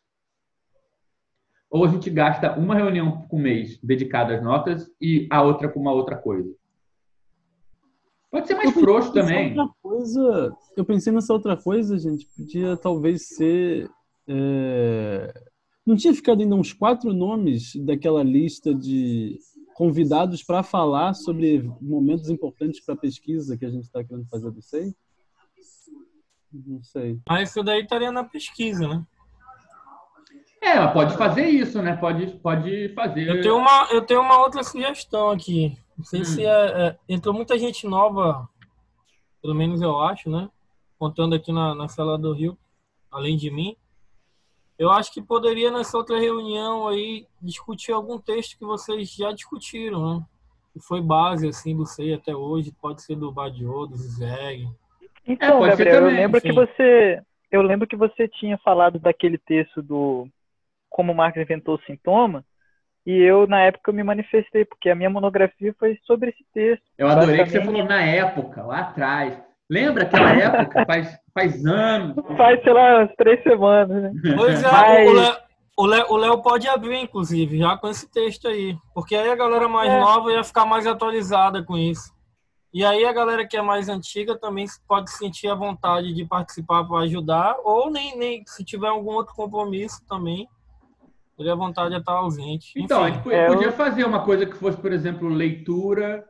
ou 1.72 1.86
a 1.86 1.88
gente 1.88 2.10
gasta 2.10 2.60
uma 2.60 2.76
reunião 2.76 3.22
por 3.30 3.40
mês 3.40 3.80
dedicada 3.82 4.36
às 4.36 4.44
notas 4.44 4.92
e 5.02 5.26
a 5.32 5.42
outra 5.42 5.70
com 5.70 5.80
uma 5.80 5.94
outra 5.94 6.18
coisa? 6.18 6.54
Pode 8.30 8.48
ser 8.48 8.56
mais 8.56 8.72
frouxo 8.74 9.14
também. 9.14 9.58
Outra 9.58 9.74
coisa, 9.82 10.54
eu 10.76 10.86
pensei 10.86 11.14
nessa 11.14 11.32
outra 11.34 11.56
coisa, 11.56 11.98
gente. 11.98 12.28
Podia 12.36 12.76
talvez 12.76 13.30
ser. 13.30 13.90
é, 14.28 15.34
Não 15.86 15.96
tinha 15.96 16.14
ficado 16.14 16.42
ainda 16.42 16.56
uns 16.56 16.74
quatro 16.74 17.14
nomes 17.14 17.74
daquela 17.86 18.22
lista 18.22 18.76
de 18.76 19.40
convidados 19.74 20.44
para 20.44 20.64
falar 20.64 21.14
sobre 21.14 21.70
momentos 21.82 22.30
importantes 22.30 22.84
para 22.84 22.96
a 22.96 22.98
pesquisa 22.98 23.58
que 23.58 23.66
a 23.66 23.70
gente 23.70 23.84
está 23.84 24.04
querendo 24.04 24.28
fazer 24.28 24.52
do 24.52 24.62
SEI? 24.62 24.94
Não 26.54 26.84
sei. 26.84 27.18
Mas 27.28 27.50
isso 27.50 27.64
daí 27.64 27.82
estaria 27.82 28.12
na 28.12 28.26
pesquisa, 28.26 28.88
né? 28.88 29.06
É, 30.62 30.86
pode 30.88 31.18
fazer 31.18 31.48
isso, 31.48 31.82
né? 31.82 31.98
Pode, 31.98 32.28
pode 32.38 32.90
fazer. 32.90 33.28
Eu 33.28 33.42
tenho 33.42 33.58
uma, 33.58 33.88
eu 33.92 34.02
tenho 34.06 34.22
uma 34.22 34.38
outra 34.38 34.64
sugestão 34.64 35.32
aqui. 35.32 35.76
Não 35.98 36.06
sei 36.06 36.22
Hum. 36.22 36.26
se 36.26 36.46
é, 36.46 36.50
é- 36.50 36.98
entrou 37.10 37.34
muita 37.34 37.58
gente 37.58 37.88
nova, 37.88 38.48
pelo 39.42 39.56
menos 39.56 39.82
eu 39.82 40.00
acho, 40.00 40.30
né? 40.30 40.50
Contando 41.00 41.34
aqui 41.34 41.52
na, 41.52 41.74
na 41.74 41.88
sala 41.88 42.16
do 42.18 42.32
Rio, 42.32 42.56
além 43.12 43.36
de 43.36 43.50
mim. 43.50 43.76
Eu 44.78 44.92
acho 44.92 45.12
que 45.12 45.22
poderia 45.22 45.72
nessa 45.72 45.98
outra 45.98 46.20
reunião 46.20 46.88
aí 46.88 47.26
discutir 47.42 47.92
algum 47.92 48.20
texto 48.20 48.58
que 48.58 48.66
vocês 48.66 49.12
já 49.12 49.32
discutiram, 49.32 50.16
né? 50.16 50.26
Que 50.74 50.80
foi 50.80 51.02
base 51.02 51.48
assim 51.48 51.76
do 51.76 51.86
SEI 51.86 52.14
até 52.14 52.36
hoje, 52.36 52.74
pode 52.80 53.02
ser 53.02 53.16
do 53.16 53.32
Badiou, 53.32 53.88
do 53.88 53.96
Zizeg. 53.98 54.68
Então, 55.28 55.62
ser 55.64 55.70
Gabriel, 55.70 55.96
eu 55.96 56.06
lembro 56.08 56.42
que 56.42 56.50
sim. 56.50 56.56
você, 56.56 57.22
eu 57.52 57.62
lembro 57.62 57.88
que 57.88 57.96
você 57.96 58.28
tinha 58.28 58.58
falado 58.60 58.98
daquele 58.98 59.38
texto 59.38 59.82
do 59.82 60.28
como 60.92 61.16
Marx 61.16 61.38
inventou 61.38 61.76
o 61.76 61.82
sintoma, 61.88 62.46
e 63.06 63.14
eu 63.18 63.48
na 63.48 63.62
época 63.62 63.92
me 63.92 64.04
manifestei 64.04 64.64
porque 64.64 64.90
a 64.90 64.96
minha 64.96 65.10
monografia 65.10 65.74
foi 65.80 65.98
sobre 66.06 66.30
esse 66.30 66.46
texto. 66.54 66.84
Eu 66.98 67.08
adorei 67.08 67.44
que 67.44 67.50
você 67.50 67.64
falou 67.66 67.84
na 67.84 68.00
época, 68.04 68.62
lá 68.64 68.80
atrás. 68.82 69.42
Lembra 69.68 70.04
aquela 70.04 70.30
época? 70.38 70.86
Faz, 70.86 71.18
faz 71.34 71.66
anos. 71.66 72.16
Faz, 72.38 72.62
sei 72.62 72.74
lá, 72.74 73.00
umas 73.00 73.16
três 73.16 73.42
semanas, 73.42 74.04
né? 74.04 74.12
Pois 74.38 74.62
é, 74.62 74.72
Mas- 74.72 75.38
o 75.78 76.18
Léo 76.18 76.42
pode 76.44 76.68
abrir, 76.68 76.98
inclusive, 77.02 77.58
já 77.58 77.76
com 77.78 77.88
esse 77.88 78.12
texto 78.12 78.48
aí. 78.48 78.76
Porque 78.94 79.16
aí 79.16 79.32
a 79.32 79.36
galera 79.36 79.68
mais 79.68 79.90
É. 79.90 80.00
nova 80.00 80.32
ia 80.32 80.44
ficar 80.44 80.66
mais 80.66 80.86
atualizada 80.86 81.64
com 81.64 81.76
isso. 81.78 82.12
E 82.74 82.86
aí 82.86 83.04
a 83.06 83.12
galera 83.14 83.48
que 83.48 83.58
é 83.58 83.62
mais 83.62 83.90
antiga 83.90 84.38
também 84.38 84.66
pode 84.88 85.10
sentir 85.12 85.48
a 85.48 85.56
vontade 85.56 86.14
de 86.14 86.24
participar 86.26 86.84
para 86.84 87.00
ajudar, 87.04 87.56
ou 87.64 87.90
nem, 87.90 88.16
nem 88.18 88.44
se 88.46 88.64
tiver 88.64 88.90
algum 88.90 89.12
outro 89.14 89.34
compromisso 89.34 90.06
também, 90.08 90.48
teria 91.42 91.56
vontade 91.56 91.94
de 91.94 92.00
estar 92.00 92.14
ausente. 92.14 92.72
Então, 92.76 93.04
a 93.04 93.10
gente 93.10 93.30
É, 93.32 93.48
eu- 93.48 93.54
podia 93.54 93.72
fazer 93.72 94.04
uma 94.06 94.24
coisa 94.24 94.46
que 94.46 94.56
fosse, 94.56 94.78
por 94.80 94.92
exemplo, 94.92 95.28
leitura 95.28 96.26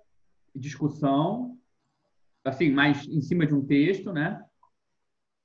e 0.55 0.59
discussão, 0.59 1.57
assim, 2.45 2.69
mais 2.71 3.07
em 3.07 3.21
cima 3.21 3.45
de 3.45 3.53
um 3.53 3.65
texto, 3.65 4.11
né? 4.13 4.41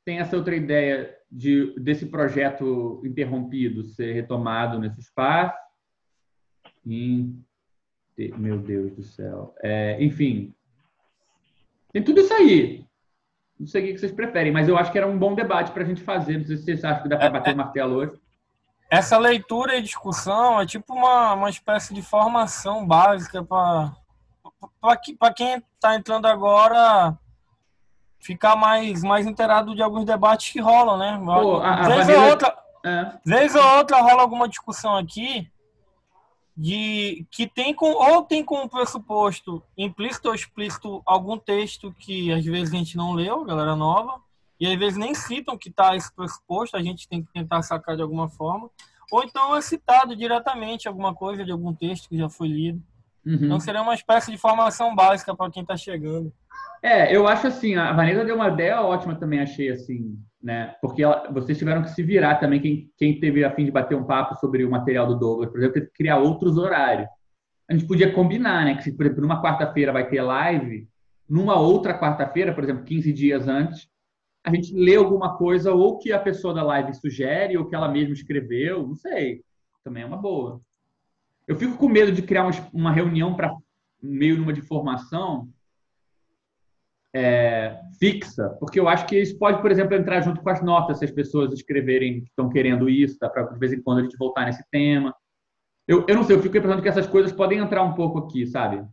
Tem 0.04 0.18
essa 0.20 0.36
outra 0.36 0.54
ideia 0.54 1.14
de, 1.30 1.74
desse 1.80 2.06
projeto 2.06 3.02
interrompido 3.04 3.84
ser 3.84 4.12
retomado 4.12 4.78
nesse 4.78 5.00
espaço. 5.00 5.56
Meu 8.38 8.58
Deus 8.58 8.92
do 8.94 9.02
céu. 9.02 9.54
É, 9.62 10.02
enfim, 10.02 10.54
tem 11.92 12.02
tudo 12.02 12.20
isso 12.20 12.32
aí. 12.32 12.86
Não 13.58 13.66
sei 13.66 13.82
o 13.82 13.86
que 13.92 13.98
vocês 13.98 14.12
preferem, 14.12 14.52
mas 14.52 14.68
eu 14.68 14.76
acho 14.76 14.92
que 14.92 14.98
era 14.98 15.06
um 15.06 15.18
bom 15.18 15.34
debate 15.34 15.72
para 15.72 15.82
a 15.82 15.86
gente 15.86 16.02
fazer. 16.02 16.38
Não 16.38 16.44
sei 16.44 16.56
se 16.56 16.64
vocês 16.64 16.84
acham 16.84 17.02
que 17.02 17.08
dá 17.08 17.16
para 17.16 17.30
bater 17.30 17.54
o 17.54 17.56
martelo 17.56 17.96
hoje. 17.96 18.20
Essa 18.90 19.18
leitura 19.18 19.76
e 19.76 19.82
discussão 19.82 20.60
é 20.60 20.66
tipo 20.66 20.94
uma, 20.94 21.34
uma 21.34 21.50
espécie 21.50 21.92
de 21.94 22.02
formação 22.02 22.86
básica 22.86 23.42
para 23.44 23.92
para 25.18 25.32
quem 25.34 25.62
está 25.74 25.94
entrando 25.96 26.26
agora 26.26 27.16
ficar 28.20 28.56
mais, 28.56 29.02
mais 29.02 29.26
inteirado 29.26 29.74
de 29.74 29.82
alguns 29.82 30.04
debates 30.04 30.52
que 30.52 30.60
rolam, 30.60 30.96
né? 30.96 31.20
Pô, 31.24 31.58
a- 31.58 31.74
a 31.84 31.88
vez, 31.88 32.08
ou 32.08 32.28
outra, 32.30 32.58
É. 32.84 33.12
vez 33.24 33.54
ou 33.54 33.62
outra 33.76 34.00
rola 34.00 34.22
alguma 34.22 34.48
discussão 34.48 34.96
aqui 34.96 35.50
de 36.56 37.26
que 37.30 37.46
tem 37.46 37.74
com 37.74 37.92
ou 37.92 38.22
tem 38.22 38.42
como 38.44 38.68
pressuposto 38.68 39.62
implícito 39.76 40.28
ou 40.28 40.34
explícito 40.34 41.02
algum 41.04 41.36
texto 41.38 41.92
que 41.98 42.32
às 42.32 42.44
vezes 42.44 42.72
a 42.72 42.76
gente 42.78 42.96
não 42.96 43.12
leu, 43.12 43.44
galera 43.44 43.76
nova, 43.76 44.20
e 44.58 44.66
às 44.66 44.78
vezes 44.78 44.98
nem 44.98 45.14
citam 45.14 45.56
que 45.58 45.68
está 45.68 45.94
esse 45.96 46.14
pressuposto, 46.14 46.76
a 46.76 46.82
gente 46.82 47.08
tem 47.08 47.22
que 47.22 47.32
tentar 47.32 47.62
sacar 47.62 47.96
de 47.96 48.02
alguma 48.02 48.28
forma, 48.28 48.70
ou 49.10 49.22
então 49.22 49.54
é 49.54 49.60
citado 49.60 50.16
diretamente 50.16 50.88
alguma 50.88 51.14
coisa 51.14 51.44
de 51.44 51.52
algum 51.52 51.72
texto 51.72 52.08
que 52.08 52.16
já 52.16 52.28
foi 52.28 52.48
lido. 52.48 52.82
Uhum. 53.24 53.34
Então 53.42 53.60
seria 53.60 53.82
uma 53.82 53.94
espécie 53.94 54.30
de 54.30 54.38
formação 54.38 54.94
básica 54.94 55.34
para 55.34 55.50
quem 55.50 55.62
está 55.62 55.76
chegando. 55.76 56.32
É, 56.82 57.14
eu 57.14 57.26
acho 57.26 57.46
assim, 57.48 57.74
a 57.74 57.92
Vanessa 57.92 58.24
deu 58.24 58.36
uma 58.36 58.48
ideia 58.48 58.80
ótima 58.80 59.16
também, 59.16 59.40
achei 59.40 59.70
assim, 59.70 60.16
né? 60.42 60.74
Porque 60.80 61.02
ela- 61.02 61.28
vocês 61.32 61.58
tiveram 61.58 61.82
que 61.82 61.90
se 61.90 62.02
virar 62.02 62.36
também, 62.36 62.60
quem, 62.60 62.90
quem 62.96 63.18
teve 63.18 63.44
a 63.44 63.50
fim 63.50 63.64
de 63.64 63.70
bater 63.70 63.96
um 63.96 64.04
papo 64.04 64.36
sobre 64.36 64.64
o 64.64 64.70
material 64.70 65.06
do 65.06 65.18
Douglas, 65.18 65.50
por 65.50 65.58
exemplo, 65.58 65.74
teve 65.74 65.86
que 65.86 65.92
criar 65.92 66.18
outros 66.18 66.56
horários. 66.56 67.08
A 67.68 67.72
gente 67.72 67.86
podia 67.86 68.12
combinar, 68.12 68.64
né? 68.64 68.76
Que 68.76 68.84
se, 68.84 68.92
por 68.92 69.04
exemplo, 69.06 69.22
numa 69.22 69.42
quarta-feira 69.42 69.92
vai 69.92 70.08
ter 70.08 70.22
live, 70.22 70.86
numa 71.28 71.58
outra 71.58 71.98
quarta-feira, 71.98 72.54
por 72.54 72.62
exemplo, 72.62 72.84
15 72.84 73.12
dias 73.12 73.48
antes, 73.48 73.88
a 74.46 74.54
gente 74.54 74.72
lê 74.72 74.94
alguma 74.94 75.36
coisa 75.36 75.74
ou 75.74 75.98
que 75.98 76.12
a 76.12 76.20
pessoa 76.20 76.54
da 76.54 76.62
live 76.62 76.94
sugere 76.94 77.58
ou 77.58 77.66
que 77.66 77.74
ela 77.74 77.88
mesma 77.88 78.14
escreveu, 78.14 78.86
não 78.86 78.94
sei. 78.94 79.42
Também 79.82 80.04
é 80.04 80.06
uma 80.06 80.16
boa. 80.16 80.60
Eu 81.48 81.56
fico 81.56 81.76
com 81.76 81.88
medo 81.88 82.12
de 82.12 82.22
criar 82.22 82.48
uma, 82.72 82.92
reunião 82.92 83.34
para 83.34 83.52
meio 84.00 84.38
numa 84.38 84.52
de 84.52 84.62
formação 84.62 85.48
é, 87.12 87.80
fixa, 87.98 88.50
porque 88.60 88.78
eu 88.78 88.88
acho 88.88 89.06
que 89.06 89.20
isso 89.20 89.36
pode, 89.36 89.60
por 89.60 89.72
exemplo, 89.72 89.96
entrar 89.96 90.20
junto 90.20 90.40
com 90.40 90.50
as 90.50 90.62
notas, 90.62 91.00
se 91.00 91.04
as 91.04 91.10
pessoas 91.10 91.52
escreverem 91.52 92.20
que 92.20 92.28
estão 92.28 92.48
querendo 92.48 92.88
isso, 92.88 93.18
dá 93.20 93.28
para 93.28 93.44
de 93.44 93.58
vez 93.58 93.72
em 93.72 93.82
quando 93.82 93.98
a 93.98 94.02
gente 94.02 94.16
voltar 94.16 94.44
nesse 94.44 94.62
tema. 94.70 95.12
Eu, 95.88 96.04
eu 96.06 96.14
não 96.14 96.22
sei, 96.22 96.36
eu 96.36 96.42
fico 96.42 96.52
pensando 96.52 96.82
que 96.82 96.88
essas 96.88 97.06
coisas 97.08 97.32
podem 97.32 97.58
entrar 97.58 97.82
um 97.82 97.94
pouco 97.94 98.18
aqui, 98.18 98.46
sabe? 98.46 98.86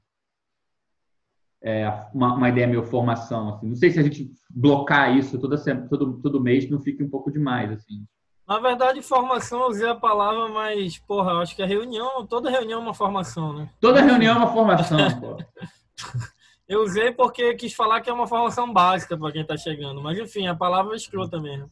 É, 1.63 1.87
uma, 2.13 2.35
uma 2.35 2.49
ideia 2.49 2.67
meio 2.67 2.83
formação, 2.83 3.49
assim. 3.49 3.67
Não 3.67 3.75
sei 3.75 3.89
se 3.89 3.99
a 3.99 4.03
gente 4.03 4.29
blocar 4.49 5.15
isso 5.17 5.39
toda 5.39 5.57
todo, 5.87 6.19
todo 6.21 6.41
mês 6.41 6.69
não 6.69 6.81
fique 6.81 7.01
um 7.01 7.09
pouco 7.09 7.31
demais, 7.31 7.71
assim. 7.71 8.05
Na 8.45 8.59
verdade, 8.59 9.01
formação 9.01 9.61
eu 9.61 9.69
usei 9.69 9.87
a 9.87 9.95
palavra, 9.95 10.49
mas, 10.49 10.97
porra, 10.97 11.31
eu 11.31 11.39
acho 11.39 11.55
que 11.55 11.63
a 11.63 11.65
reunião, 11.65 12.27
toda 12.27 12.49
reunião 12.49 12.81
é 12.81 12.83
uma 12.83 12.93
formação, 12.93 13.53
né? 13.53 13.69
Toda 13.79 14.01
reunião 14.01 14.35
é 14.35 14.37
uma 14.37 14.51
formação, 14.51 14.97
pô. 15.21 15.37
Eu 16.67 16.81
usei 16.81 17.11
porque 17.11 17.53
quis 17.55 17.73
falar 17.73 18.01
que 18.01 18.09
é 18.09 18.13
uma 18.13 18.27
formação 18.27 18.71
básica 18.71 19.17
para 19.17 19.31
quem 19.31 19.41
está 19.41 19.55
chegando. 19.55 20.01
Mas, 20.01 20.17
enfim, 20.17 20.47
a 20.47 20.55
palavra 20.55 20.93
é 20.93 20.97
escrota 20.97 21.39
mesmo. 21.39 21.69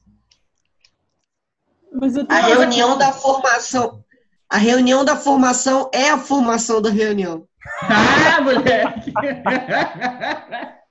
Mas 1.92 2.16
eu 2.16 2.26
A 2.30 2.40
reunião 2.40 2.98
da 2.98 3.12
formação. 3.12 4.04
A 4.50 4.58
reunião 4.58 5.04
da 5.04 5.16
formação 5.16 5.90
é 5.94 6.10
a 6.10 6.18
formação 6.18 6.82
da 6.82 6.90
reunião. 6.90 7.48
Ah, 7.84 8.42
moleque! 8.42 9.12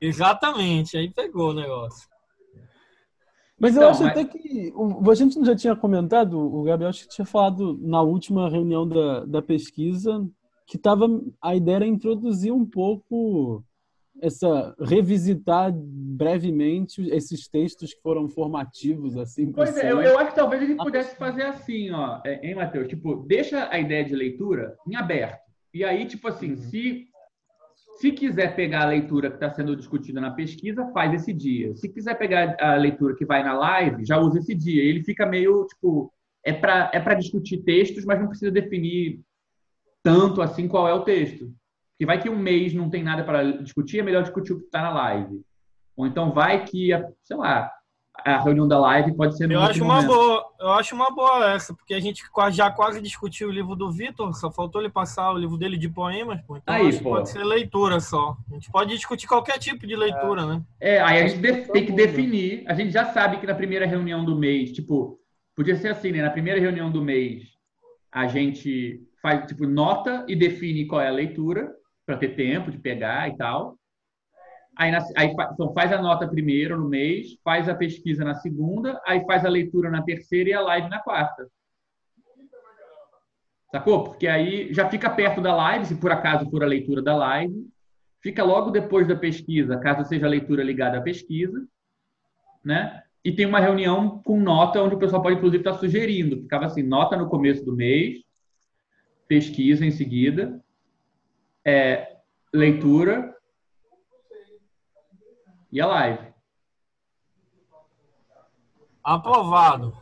Exatamente, 0.00 0.96
aí 0.96 1.10
pegou 1.12 1.50
o 1.50 1.54
negócio. 1.54 2.08
Mas 3.58 3.76
eu 3.76 3.82
Então, 3.82 3.90
acho 3.90 4.02
mas- 4.02 4.10
até 4.10 4.24
que. 4.24 4.72
o- 4.74 5.08
A 5.10 5.14
gente 5.14 5.36
não 5.38 5.44
já 5.44 5.54
tinha 5.54 5.76
comentado, 5.76 6.36
o 6.38 6.62
Gabriel 6.64 6.90
acho 6.90 7.04
que 7.04 7.14
tinha 7.14 7.24
falado 7.24 7.78
na 7.80 8.02
última 8.02 8.48
reunião 8.50 8.88
da, 8.88 9.24
da 9.24 9.40
pesquisa 9.40 10.26
que 10.66 10.76
tava, 10.76 11.06
a 11.40 11.54
ideia 11.54 11.76
era 11.76 11.86
introduzir 11.86 12.52
um 12.52 12.64
pouco 12.66 13.62
essa. 14.22 14.74
revisitar 14.80 15.72
brevemente 15.74 17.02
esses 17.10 17.48
textos 17.48 17.92
que 17.92 18.00
foram 18.00 18.28
formativos, 18.28 19.16
assim, 19.16 19.50
Pois 19.50 19.76
é, 19.76 19.90
eu, 19.90 20.00
eu 20.00 20.18
acho 20.18 20.30
que 20.30 20.36
talvez 20.36 20.62
a 20.62 20.66
gente 20.66 20.78
pudesse 20.78 21.16
fazer 21.16 21.42
assim, 21.42 21.90
ó, 21.90 22.20
é, 22.24 22.46
hein, 22.46 22.54
Matheus? 22.54 22.86
Tipo, 22.88 23.16
deixa 23.26 23.68
a 23.70 23.78
ideia 23.78 24.04
de 24.04 24.14
leitura 24.14 24.76
em 24.86 24.94
aberto. 24.94 25.42
E 25.74 25.84
aí, 25.84 26.06
tipo 26.06 26.28
assim, 26.28 26.54
se, 26.54 27.08
se 27.98 28.12
quiser 28.12 28.54
pegar 28.54 28.82
a 28.82 28.88
leitura 28.88 29.28
que 29.28 29.36
está 29.36 29.50
sendo 29.50 29.74
discutida 29.74 30.20
na 30.20 30.30
pesquisa, 30.30 30.90
faz 30.92 31.12
esse 31.14 31.32
dia. 31.32 31.74
Se 31.74 31.88
quiser 31.88 32.16
pegar 32.16 32.56
a 32.60 32.76
leitura 32.76 33.16
que 33.16 33.24
vai 33.24 33.42
na 33.42 33.54
live, 33.54 34.04
já 34.04 34.18
usa 34.18 34.38
esse 34.38 34.54
dia. 34.54 34.82
Ele 34.82 35.02
fica 35.02 35.26
meio, 35.26 35.66
tipo, 35.66 36.12
é 36.44 36.52
para 36.52 36.90
é 36.92 37.00
para 37.00 37.14
discutir 37.14 37.58
textos, 37.58 38.04
mas 38.04 38.20
não 38.20 38.28
precisa 38.28 38.50
definir 38.50 39.20
tanto 40.02 40.42
assim 40.42 40.68
qual 40.68 40.88
é 40.88 40.92
o 40.92 41.04
texto. 41.04 41.52
Porque 42.02 42.06
vai 42.06 42.20
que 42.20 42.28
um 42.28 42.36
mês 42.36 42.74
não 42.74 42.90
tem 42.90 43.00
nada 43.00 43.22
para 43.22 43.44
discutir, 43.62 44.00
é 44.00 44.02
melhor 44.02 44.24
discutir 44.24 44.52
o 44.52 44.58
que 44.58 44.64
está 44.64 44.82
na 44.82 44.90
live. 44.90 45.40
Ou 45.96 46.04
então 46.04 46.32
vai 46.32 46.64
que, 46.64 46.92
a- 46.92 47.08
sei 47.22 47.36
lá, 47.36 47.70
a 48.24 48.40
reunião 48.42 48.66
da 48.66 48.76
live 48.80 49.14
pode 49.14 49.36
ser 49.36 49.46
no 49.46 49.52
Eu 49.52 49.60
acho 49.62 49.84
uma 49.84 50.02
momento. 50.02 50.08
boa, 50.12 50.44
eu 50.58 50.72
acho 50.72 50.94
uma 50.96 51.14
boa 51.14 51.52
essa, 51.52 51.72
porque 51.72 51.94
a 51.94 52.00
gente 52.00 52.24
já 52.50 52.72
quase 52.72 53.00
discutiu 53.00 53.48
o 53.48 53.52
livro 53.52 53.76
do 53.76 53.88
Vitor, 53.92 54.34
só 54.34 54.50
faltou 54.50 54.80
ele 54.80 54.90
passar 54.90 55.30
o 55.32 55.38
livro 55.38 55.56
dele 55.56 55.78
de 55.78 55.88
poemas, 55.88 56.40
pô. 56.42 56.56
Então 56.56 56.74
Aí, 56.74 56.90
que 56.90 57.04
pô. 57.04 57.10
pode 57.10 57.30
ser 57.30 57.44
leitura 57.44 58.00
só. 58.00 58.36
A 58.50 58.54
gente 58.54 58.68
pode 58.72 58.96
discutir 58.96 59.28
qualquer 59.28 59.60
tipo 59.60 59.86
de 59.86 59.94
leitura, 59.94 60.44
né? 60.44 60.60
É, 60.80 61.00
aí 61.00 61.22
a 61.22 61.26
gente 61.28 61.68
tem 61.70 61.86
que 61.86 61.92
definir. 61.92 62.64
A 62.66 62.74
gente 62.74 62.90
já 62.90 63.12
sabe 63.12 63.36
que 63.36 63.46
na 63.46 63.54
primeira 63.54 63.86
reunião 63.86 64.24
do 64.24 64.36
mês, 64.36 64.72
tipo, 64.72 65.20
podia 65.54 65.76
ser 65.76 65.88
assim, 65.92 66.10
né? 66.10 66.20
Na 66.20 66.30
primeira 66.30 66.58
reunião 66.58 66.90
do 66.90 67.00
mês, 67.00 67.44
a 68.10 68.26
gente 68.26 69.00
faz, 69.22 69.46
tipo, 69.46 69.68
nota 69.68 70.26
e 70.28 70.34
define 70.34 70.84
qual 70.84 71.00
é 71.00 71.06
a 71.06 71.12
leitura, 71.12 71.72
para 72.04 72.16
ter 72.16 72.34
tempo 72.34 72.70
de 72.70 72.78
pegar 72.78 73.28
e 73.28 73.36
tal. 73.36 73.76
Aí, 74.76 74.90
na- 74.90 75.06
aí 75.16 75.34
então 75.52 75.72
faz 75.74 75.92
a 75.92 76.00
nota 76.00 76.26
primeiro 76.26 76.78
no 76.78 76.88
mês, 76.88 77.38
faz 77.44 77.68
a 77.68 77.74
pesquisa 77.74 78.24
na 78.24 78.34
segunda, 78.34 79.00
aí 79.06 79.24
faz 79.26 79.44
a 79.44 79.48
leitura 79.48 79.90
na 79.90 80.02
terceira 80.02 80.50
e 80.50 80.52
a 80.52 80.60
live 80.60 80.88
na 80.88 80.98
quarta. 80.98 81.48
Sacou? 83.70 84.04
Porque 84.04 84.26
aí 84.26 84.72
já 84.72 84.88
fica 84.88 85.08
perto 85.08 85.40
da 85.40 85.54
live, 85.54 85.86
se 85.86 85.94
por 85.96 86.10
acaso 86.10 86.48
for 86.50 86.62
a 86.62 86.66
leitura 86.66 87.00
da 87.00 87.16
live, 87.16 87.66
fica 88.20 88.44
logo 88.44 88.70
depois 88.70 89.06
da 89.08 89.16
pesquisa, 89.16 89.78
caso 89.78 90.06
seja 90.08 90.26
a 90.26 90.30
leitura 90.30 90.62
ligada 90.62 90.98
à 90.98 91.02
pesquisa, 91.02 91.66
né? 92.64 93.02
E 93.24 93.32
tem 93.32 93.46
uma 93.46 93.60
reunião 93.60 94.20
com 94.24 94.38
nota 94.40 94.82
onde 94.82 94.94
o 94.94 94.98
pessoal 94.98 95.22
pode, 95.22 95.36
inclusive, 95.36 95.60
estar 95.60 95.74
sugerindo. 95.74 96.42
Ficava 96.42 96.66
assim, 96.66 96.82
nota 96.82 97.16
no 97.16 97.28
começo 97.28 97.64
do 97.64 97.74
mês, 97.74 98.18
pesquisa 99.28 99.86
em 99.86 99.90
seguida, 99.90 100.60
é, 101.64 102.16
leitura 102.52 103.34
e 105.70 105.80
a 105.80 105.86
live. 105.86 106.32
Aprovado. 109.02 109.96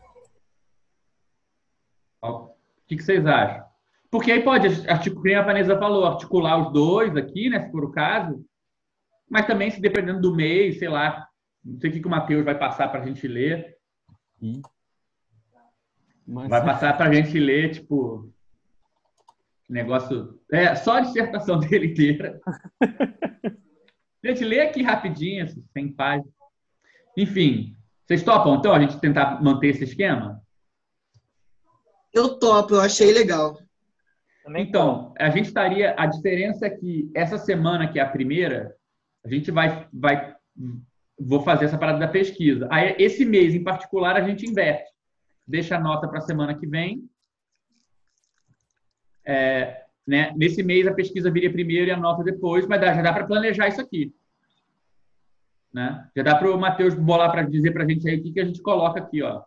O 2.22 2.54
que, 2.86 2.96
que 2.96 3.02
vocês 3.02 3.24
acham? 3.24 3.64
Porque 4.10 4.32
aí 4.32 4.42
pode, 4.42 4.68
como 5.14 5.34
a 5.34 5.42
Vanessa 5.42 5.78
falou, 5.78 6.04
articular 6.04 6.58
os 6.58 6.72
dois 6.72 7.16
aqui, 7.16 7.48
né, 7.48 7.60
se 7.60 7.70
for 7.70 7.84
o 7.84 7.92
caso. 7.92 8.44
Mas 9.28 9.46
também, 9.46 9.70
se 9.70 9.80
dependendo 9.80 10.20
do 10.20 10.34
mês, 10.34 10.78
sei 10.80 10.88
lá, 10.88 11.28
não 11.64 11.78
sei 11.78 11.90
o 11.90 11.92
que, 11.92 12.00
que 12.00 12.06
o 12.06 12.10
Matheus 12.10 12.44
vai 12.44 12.58
passar 12.58 12.88
para 12.88 13.00
a 13.02 13.06
gente 13.06 13.26
ler. 13.28 13.76
Mas, 16.26 16.48
Vai 16.48 16.64
passar 16.64 16.96
para 16.96 17.08
a 17.08 17.14
gente 17.14 17.38
ler, 17.38 17.70
tipo, 17.70 18.32
negócio. 19.70 20.38
É, 20.50 20.74
só 20.74 20.96
a 20.96 21.00
dissertação 21.00 21.58
dele 21.60 21.86
inteira. 21.86 22.40
Gente, 24.22 24.44
lê 24.44 24.60
aqui 24.60 24.82
rapidinho, 24.82 25.46
sem 25.72 25.92
páginas. 25.92 26.32
Enfim, 27.16 27.76
vocês 28.06 28.22
topam, 28.22 28.56
então, 28.56 28.72
a 28.72 28.80
gente 28.80 28.98
tentar 28.98 29.42
manter 29.42 29.68
esse 29.68 29.84
esquema? 29.84 30.42
Eu 32.12 32.38
topo, 32.38 32.74
eu 32.74 32.80
achei 32.80 33.12
legal. 33.12 33.56
Então, 34.56 35.14
a 35.18 35.30
gente 35.30 35.46
estaria. 35.46 35.94
A 35.96 36.06
diferença 36.06 36.66
é 36.66 36.70
que 36.70 37.10
essa 37.14 37.38
semana, 37.38 37.86
que 37.86 38.00
é 38.00 38.02
a 38.02 38.08
primeira, 38.08 38.74
a 39.24 39.28
gente 39.28 39.50
vai. 39.50 39.86
vai 39.92 40.34
vou 41.18 41.42
fazer 41.42 41.66
essa 41.66 41.78
parada 41.78 41.98
da 41.98 42.08
pesquisa. 42.08 42.66
Aí, 42.70 42.96
esse 42.98 43.24
mês 43.24 43.54
em 43.54 43.62
particular, 43.62 44.16
a 44.16 44.26
gente 44.26 44.48
inverte. 44.48 44.90
Deixa 45.46 45.76
a 45.76 45.80
nota 45.80 46.08
para 46.08 46.18
a 46.18 46.22
semana 46.22 46.58
que 46.58 46.66
vem. 46.66 47.08
É, 49.24 49.84
né? 50.06 50.32
Nesse 50.36 50.62
mês, 50.62 50.86
a 50.86 50.94
pesquisa 50.94 51.30
viria 51.30 51.52
primeiro 51.52 51.88
e 51.88 51.92
a 51.92 51.96
nota 51.96 52.24
depois, 52.24 52.66
mas 52.66 52.80
dá- 52.80 52.94
já 52.94 53.02
dá 53.02 53.12
para 53.12 53.26
planejar 53.26 53.68
isso 53.68 53.80
aqui. 53.80 54.12
Né? 55.72 56.10
Já 56.16 56.22
dá 56.22 56.34
para 56.34 56.50
o 56.50 56.58
Matheus 56.58 56.94
bolar 56.94 57.30
para 57.30 57.42
dizer 57.42 57.72
para 57.72 57.84
a 57.84 57.88
gente 57.88 58.08
aí 58.08 58.18
o 58.18 58.22
que, 58.22 58.32
que 58.32 58.40
a 58.40 58.44
gente 58.44 58.60
coloca 58.60 58.98
aqui. 58.98 59.22
Ó. 59.22 59.42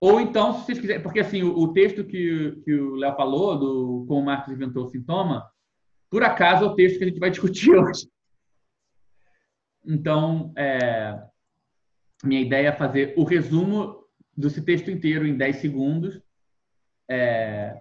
Ou 0.00 0.20
então, 0.20 0.52
se 0.52 0.64
vocês 0.64 0.80
quiserem, 0.80 1.02
porque 1.02 1.20
assim, 1.20 1.42
o, 1.42 1.56
o 1.56 1.72
texto 1.72 2.04
que, 2.04 2.60
que 2.64 2.74
o 2.74 2.96
Léo 2.96 3.14
falou, 3.14 3.58
do 3.58 4.04
Como 4.08 4.22
Marx 4.22 4.48
inventou 4.48 4.84
o 4.84 4.88
sintoma, 4.88 5.48
por 6.08 6.24
acaso 6.24 6.64
é 6.64 6.66
o 6.66 6.74
texto 6.74 6.98
que 6.98 7.04
a 7.04 7.06
gente 7.06 7.20
vai 7.20 7.30
discutir 7.30 7.70
hoje. 7.70 8.08
Então, 9.84 10.52
é, 10.56 11.22
minha 12.24 12.40
ideia 12.40 12.68
é 12.68 12.72
fazer 12.72 13.14
o 13.16 13.22
resumo 13.22 14.04
desse 14.36 14.62
texto 14.62 14.90
inteiro 14.90 15.26
em 15.26 15.36
10 15.36 15.56
segundos 15.56 16.20
é, 17.10 17.74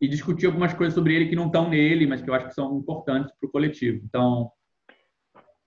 e 0.00 0.06
discutir 0.08 0.46
algumas 0.46 0.72
coisas 0.72 0.94
sobre 0.94 1.14
ele 1.14 1.28
que 1.28 1.36
não 1.36 1.46
estão 1.46 1.68
nele, 1.68 2.06
mas 2.06 2.22
que 2.22 2.30
eu 2.30 2.34
acho 2.34 2.46
que 2.46 2.54
são 2.54 2.78
importantes 2.78 3.34
para 3.38 3.48
o 3.48 3.50
coletivo. 3.50 4.00
Então, 4.04 4.50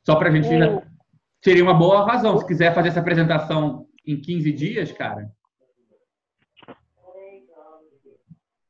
só 0.06 0.16
para 0.16 0.30
a 0.30 0.32
gente. 0.32 0.48
O- 0.48 0.96
Seria 1.44 1.62
uma 1.62 1.76
boa 1.76 2.04
razão. 2.08 2.36
Se 2.40 2.48
quiser 2.48 2.74
fazer 2.74 2.88
essa 2.88 3.00
apresentação 3.00 3.88
em 4.04 4.20
15 4.20 4.52
dias, 4.52 4.92
cara, 4.92 5.30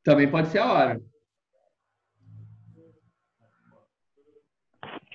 também 0.03 0.30
pode 0.30 0.49
ser 0.49 0.57
a 0.59 0.73
hora. 0.73 1.01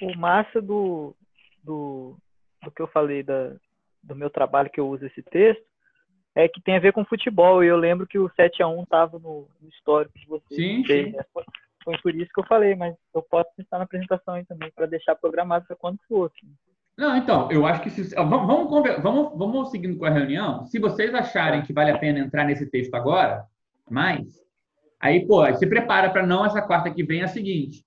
o 0.02 0.16
massa 0.16 0.62
do, 0.62 1.14
do, 1.62 2.16
do 2.62 2.70
que 2.70 2.80
eu 2.80 2.88
falei 2.88 3.22
da, 3.22 3.54
do 4.02 4.16
meu 4.16 4.30
trabalho 4.30 4.70
que 4.70 4.80
eu 4.80 4.88
uso 4.88 5.04
esse 5.04 5.22
texto 5.22 5.69
é 6.34 6.48
que 6.48 6.60
tem 6.60 6.76
a 6.76 6.80
ver 6.80 6.92
com 6.92 7.04
futebol. 7.04 7.62
E 7.62 7.68
eu 7.68 7.76
lembro 7.76 8.06
que 8.06 8.18
o 8.18 8.30
7x1 8.30 8.82
estava 8.82 9.18
no, 9.18 9.48
no 9.60 9.68
histórico 9.68 10.18
de 10.18 10.26
vocês. 10.26 10.60
Sim, 10.60 10.84
sim. 10.84 11.12
né? 11.12 11.24
Foi, 11.32 11.44
foi 11.84 11.98
por 11.98 12.14
isso 12.14 12.30
que 12.32 12.40
eu 12.40 12.46
falei, 12.46 12.74
mas 12.74 12.94
eu 13.14 13.22
posso 13.22 13.48
pensar 13.56 13.78
na 13.78 13.84
apresentação 13.84 14.34
aí 14.34 14.44
também, 14.44 14.70
para 14.70 14.86
deixar 14.86 15.14
programado 15.14 15.66
para 15.66 15.76
quando 15.76 15.98
for. 16.08 16.30
assim. 16.30 16.52
Não, 16.96 17.16
então, 17.16 17.50
eu 17.50 17.64
acho 17.66 17.82
que 17.82 17.90
se, 17.90 18.14
vamos, 18.14 18.46
vamos, 18.46 19.02
vamos, 19.02 19.38
vamos 19.38 19.70
seguindo 19.70 19.98
com 19.98 20.04
a 20.04 20.10
reunião. 20.10 20.64
Se 20.66 20.78
vocês 20.78 21.14
acharem 21.14 21.62
que 21.62 21.72
vale 21.72 21.90
a 21.90 21.98
pena 21.98 22.18
entrar 22.18 22.44
nesse 22.44 22.66
texto 22.66 22.94
agora, 22.94 23.46
mais, 23.88 24.38
aí, 25.00 25.26
pô, 25.26 25.50
se 25.54 25.66
prepara 25.66 26.10
para 26.10 26.26
não 26.26 26.44
essa 26.44 26.60
quarta 26.60 26.90
que 26.90 27.02
vem, 27.02 27.22
é 27.22 27.24
a 27.24 27.28
seguinte. 27.28 27.84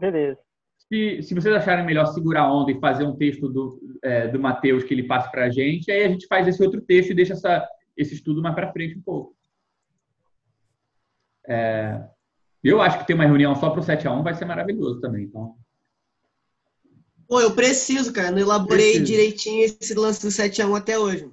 Beleza. 0.00 0.43
Se, 0.88 1.22
se 1.22 1.34
vocês 1.34 1.54
acharem 1.54 1.84
melhor 1.84 2.06
segurar 2.06 2.42
a 2.42 2.52
onda 2.52 2.70
e 2.70 2.80
fazer 2.80 3.04
um 3.04 3.16
texto 3.16 3.48
do, 3.48 3.80
é, 4.02 4.28
do 4.28 4.38
Matheus 4.38 4.84
que 4.84 4.92
ele 4.92 5.04
passe 5.04 5.30
para 5.30 5.46
a 5.46 5.50
gente, 5.50 5.90
aí 5.90 6.04
a 6.04 6.08
gente 6.08 6.26
faz 6.26 6.46
esse 6.46 6.62
outro 6.62 6.80
texto 6.80 7.10
e 7.10 7.14
deixa 7.14 7.32
essa, 7.32 7.66
esse 7.96 8.14
estudo 8.14 8.42
mais 8.42 8.54
para 8.54 8.72
frente 8.72 8.98
um 8.98 9.02
pouco. 9.02 9.34
É, 11.46 12.02
eu 12.62 12.80
acho 12.80 12.98
que 12.98 13.06
ter 13.06 13.14
uma 13.14 13.26
reunião 13.26 13.54
só 13.54 13.70
para 13.70 13.80
o 13.80 13.82
7 13.82 14.06
a 14.06 14.12
1 14.12 14.22
vai 14.22 14.34
ser 14.34 14.44
maravilhoso 14.44 15.00
também. 15.00 15.24
Então, 15.24 15.56
Pô, 17.28 17.40
eu 17.40 17.54
preciso, 17.54 18.12
cara. 18.12 18.30
Não 18.30 18.38
elaborei 18.38 18.92
Preciso. 18.92 19.04
direitinho 19.04 19.64
esse 19.64 19.94
lance 19.94 20.22
do 20.22 20.28
7x1 20.28 20.76
até 20.76 20.98
hoje. 20.98 21.30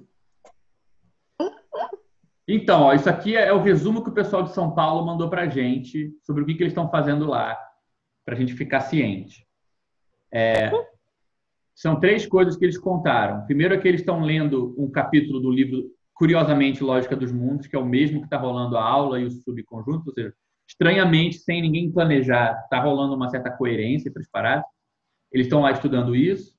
Então, 2.48 2.82
ó, 2.82 2.92
isso 2.92 3.08
aqui 3.08 3.36
é 3.36 3.52
o 3.52 3.62
resumo 3.62 4.02
que 4.02 4.10
o 4.10 4.14
pessoal 4.14 4.42
de 4.42 4.52
São 4.52 4.74
Paulo 4.74 5.06
mandou 5.06 5.30
para 5.30 5.42
a 5.42 5.48
gente 5.48 6.12
sobre 6.22 6.42
o 6.42 6.46
que, 6.46 6.54
que 6.54 6.62
eles 6.62 6.72
estão 6.72 6.90
fazendo 6.90 7.26
lá, 7.26 7.56
para 8.24 8.34
a 8.34 8.38
gente 8.38 8.54
ficar 8.54 8.80
ciente. 8.80 9.46
É, 10.32 10.70
são 11.74 11.98
três 11.98 12.26
coisas 12.26 12.56
que 12.56 12.64
eles 12.64 12.78
contaram. 12.78 13.44
Primeiro 13.46 13.74
é 13.74 13.78
que 13.78 13.88
eles 13.88 14.00
estão 14.00 14.22
lendo 14.22 14.74
um 14.78 14.90
capítulo 14.90 15.40
do 15.40 15.50
livro, 15.50 15.90
curiosamente, 16.14 16.82
Lógica 16.82 17.16
dos 17.16 17.32
Mundos, 17.32 17.66
que 17.66 17.76
é 17.76 17.78
o 17.78 17.84
mesmo 17.84 18.20
que 18.20 18.26
está 18.26 18.36
rolando 18.36 18.76
a 18.76 18.84
aula 18.84 19.20
e 19.20 19.24
o 19.24 19.30
subconjunto, 19.30 20.08
ou 20.08 20.12
seja, 20.12 20.32
estranhamente, 20.68 21.38
sem 21.38 21.60
ninguém 21.60 21.90
planejar, 21.90 22.60
está 22.64 22.80
rolando 22.80 23.14
uma 23.14 23.28
certa 23.28 23.50
coerência 23.50 24.08
entre 24.08 24.22
as 24.22 24.28
paradas. 24.28 24.64
Eles 25.30 25.46
estão 25.46 25.60
lá 25.62 25.72
estudando 25.72 26.14
isso. 26.14 26.54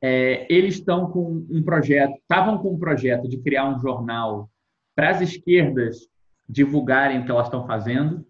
É, 0.00 0.46
eles 0.52 0.74
estão 0.74 1.10
com 1.10 1.46
um 1.50 1.62
projeto, 1.62 2.14
estavam 2.18 2.58
com 2.58 2.74
um 2.74 2.78
projeto 2.78 3.28
de 3.28 3.38
criar 3.38 3.68
um 3.68 3.78
jornal 3.80 4.50
para 4.94 5.10
as 5.10 5.20
esquerdas 5.20 6.08
divulgarem 6.48 7.20
o 7.20 7.24
que 7.24 7.30
elas 7.30 7.46
estão 7.46 7.66
fazendo, 7.66 8.24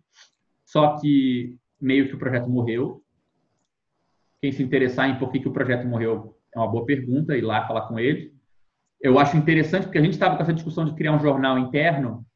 só 0.64 0.98
que 0.98 1.57
meio 1.81 2.09
que 2.09 2.14
o 2.14 2.18
projeto 2.18 2.49
morreu. 2.49 3.03
Quem 4.41 4.53
se 4.53 4.62
interessar 4.62 5.09
em 5.09 5.18
por 5.18 5.31
que, 5.31 5.41
que 5.41 5.49
o 5.49 5.53
projeto 5.53 5.87
morreu 5.87 6.37
é 6.55 6.59
uma 6.59 6.70
boa 6.70 6.87
pergunta, 6.87 7.37
ir 7.37 7.43
lá 7.43 7.66
falar 7.66 7.89
com 7.89 7.99
eles. 7.99 8.33
Eu 9.01 9.18
acho 9.18 9.37
interessante 9.37 9.85
porque 9.85 9.99
a 9.99 10.03
gente 10.03 10.14
estava 10.14 10.37
com 10.37 10.43
essa 10.43 10.55
discussão 10.55 10.85
de 10.85 10.95
criar 10.95 11.12
um 11.12 11.20
jornal 11.20 11.59
interno 11.59 12.27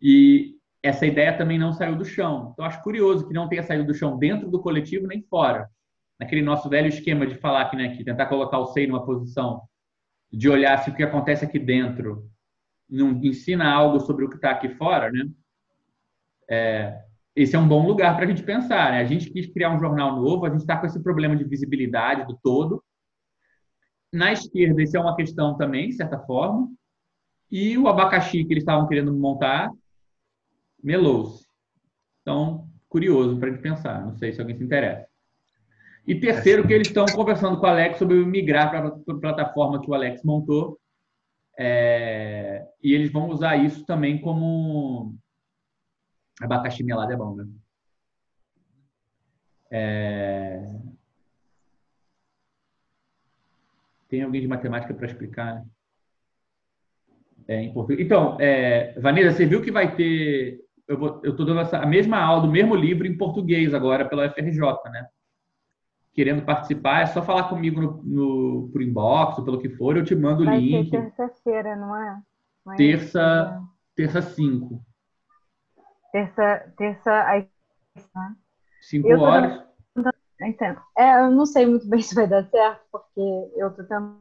e 0.00 0.56
essa 0.82 1.06
ideia 1.06 1.36
também 1.36 1.58
não 1.58 1.72
saiu 1.72 1.96
do 1.96 2.04
chão. 2.04 2.50
Então, 2.52 2.64
acho 2.64 2.82
curioso 2.82 3.26
que 3.26 3.34
não 3.34 3.48
tenha 3.48 3.62
saído 3.62 3.84
do 3.84 3.94
chão 3.94 4.18
dentro 4.18 4.50
do 4.50 4.60
coletivo 4.60 5.06
nem 5.06 5.22
fora. 5.22 5.68
Naquele 6.18 6.42
nosso 6.42 6.68
velho 6.68 6.88
esquema 6.88 7.26
de 7.26 7.36
falar 7.36 7.68
que, 7.70 7.76
né, 7.76 7.96
que 7.96 8.04
tentar 8.04 8.26
colocar 8.26 8.58
o 8.58 8.66
SEI 8.66 8.86
numa 8.86 9.04
posição 9.04 9.62
de 10.30 10.48
olhar 10.48 10.78
se 10.78 10.90
o 10.90 10.94
que 10.94 11.02
acontece 11.02 11.44
aqui 11.44 11.58
dentro 11.58 12.28
não 12.88 13.10
ensina 13.22 13.70
algo 13.70 14.00
sobre 14.00 14.24
o 14.24 14.28
que 14.28 14.36
está 14.36 14.50
aqui 14.50 14.68
fora, 14.70 15.10
né? 15.10 15.24
É, 16.48 17.04
esse 17.34 17.56
é 17.56 17.58
um 17.58 17.68
bom 17.68 17.86
lugar 17.86 18.14
para 18.14 18.24
a 18.24 18.28
gente 18.28 18.42
pensar. 18.42 18.92
Né? 18.92 19.00
A 19.00 19.04
gente 19.04 19.30
quis 19.30 19.46
criar 19.46 19.74
um 19.74 19.80
jornal 19.80 20.20
novo, 20.20 20.44
a 20.44 20.50
gente 20.50 20.60
está 20.60 20.76
com 20.76 20.86
esse 20.86 21.02
problema 21.02 21.36
de 21.36 21.44
visibilidade 21.44 22.26
do 22.26 22.38
todo. 22.42 22.82
Na 24.12 24.32
esquerda, 24.32 24.82
isso 24.82 24.96
é 24.96 25.00
uma 25.00 25.16
questão 25.16 25.56
também, 25.56 25.88
de 25.88 25.96
certa 25.96 26.18
forma. 26.18 26.70
E 27.50 27.76
o 27.78 27.88
abacaxi 27.88 28.44
que 28.44 28.52
eles 28.52 28.62
estavam 28.62 28.86
querendo 28.86 29.14
montar 29.14 29.70
melou-se. 30.82 31.46
Então, 32.20 32.68
curioso 32.88 33.38
para 33.38 33.48
a 33.48 33.52
gente 33.52 33.62
pensar. 33.62 34.04
Não 34.04 34.14
sei 34.16 34.32
se 34.32 34.40
alguém 34.40 34.56
se 34.56 34.64
interessa. 34.64 35.06
E 36.06 36.14
terceiro, 36.16 36.66
que 36.66 36.72
eles 36.72 36.88
estão 36.88 37.06
conversando 37.06 37.58
com 37.58 37.66
o 37.66 37.68
Alex 37.68 37.98
sobre 37.98 38.24
migrar 38.24 38.70
para 38.70 38.88
a 38.88 39.20
plataforma 39.20 39.80
que 39.80 39.88
o 39.88 39.94
Alex 39.94 40.22
montou. 40.24 40.78
É, 41.58 42.66
e 42.82 42.92
eles 42.92 43.12
vão 43.12 43.28
usar 43.28 43.56
isso 43.56 43.84
também 43.86 44.20
como. 44.20 45.14
Abacaxi 46.42 46.82
melado 46.82 47.12
é 47.12 47.16
bom, 47.16 47.34
né? 47.34 47.46
É... 49.70 50.70
Tem 54.08 54.22
alguém 54.22 54.42
de 54.42 54.48
matemática 54.48 54.92
para 54.92 55.06
explicar? 55.06 55.54
Né? 55.54 55.64
É, 57.48 57.62
em 57.62 57.72
português. 57.72 58.04
Então, 58.04 58.36
é, 58.40 58.98
Vanessa, 59.00 59.36
você 59.36 59.46
viu 59.46 59.62
que 59.62 59.72
vai 59.72 59.96
ter 59.96 60.62
eu 60.88 61.30
estou 61.30 61.46
dando 61.46 61.60
essa, 61.60 61.78
a 61.78 61.86
mesma 61.86 62.18
aula 62.18 62.42
do 62.42 62.52
mesmo 62.52 62.74
livro 62.74 63.06
em 63.06 63.16
português 63.16 63.72
agora 63.72 64.08
pela 64.08 64.28
FRJ, 64.30 64.60
né? 64.90 65.06
Querendo 66.12 66.44
participar, 66.44 67.00
é 67.00 67.06
só 67.06 67.22
falar 67.22 67.44
comigo 67.44 67.80
no, 67.80 68.02
no 68.02 68.68
por 68.70 68.82
inbox 68.82 69.38
ou 69.38 69.44
pelo 69.44 69.58
que 69.58 69.70
for, 69.70 69.96
eu 69.96 70.04
te 70.04 70.14
mando 70.14 70.42
o 70.42 70.50
link. 70.50 70.90
Vai 70.90 71.00
terça-feira, 71.00 71.76
não 71.76 71.96
é? 71.96 72.20
Mas, 72.64 72.76
terça, 72.76 73.20
é... 73.20 74.02
terça 74.02 74.20
5. 74.20 74.84
Terça, 76.12 76.72
terça 76.76 77.22
às 77.22 77.44
né? 78.14 78.36
5 78.82 79.08
horas. 79.18 79.62
Dando... 79.96 80.12
Entendo. 80.40 80.80
É, 80.96 81.20
eu 81.20 81.30
não 81.30 81.46
sei 81.46 81.66
muito 81.66 81.88
bem 81.88 82.00
se 82.02 82.14
vai 82.14 82.26
dar 82.26 82.44
certo, 82.44 82.82
porque 82.92 83.20
eu 83.56 83.70
tô 83.70 83.82
tentando. 83.82 84.20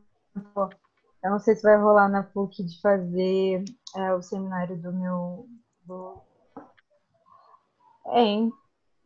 Eu 1.23 1.31
não 1.31 1.39
sei 1.39 1.55
se 1.55 1.61
vai 1.61 1.77
rolar 1.77 2.09
na 2.09 2.23
PUC 2.23 2.63
de 2.63 2.81
fazer 2.81 3.63
é, 3.95 4.13
o 4.13 4.21
seminário 4.21 4.75
do 4.77 4.91
meu 4.91 5.47
do 5.85 6.21
é 8.05 8.49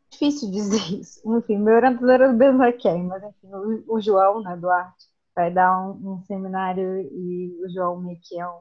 difícil 0.09 0.51
dizer 0.51 0.81
isso. 0.99 1.21
Enfim, 1.37 1.57
meu 1.57 1.75
orientador 1.75 2.09
era 2.09 2.31
do 2.31 2.37
Benzaquém, 2.37 3.03
mas 3.03 3.23
enfim, 3.23 3.47
o, 3.53 3.95
o, 3.95 4.01
João, 4.01 4.41
né, 4.41 4.55
Duarte, 4.55 5.07
vai 5.35 5.51
dar 5.51 5.77
um, 5.79 6.13
um, 6.13 6.21
seminário 6.23 7.01
e 7.01 7.59
o 7.63 7.69
João 7.69 7.99
meio 7.99 8.19
que 8.21 8.39
é 8.39 8.47
um, 8.47 8.59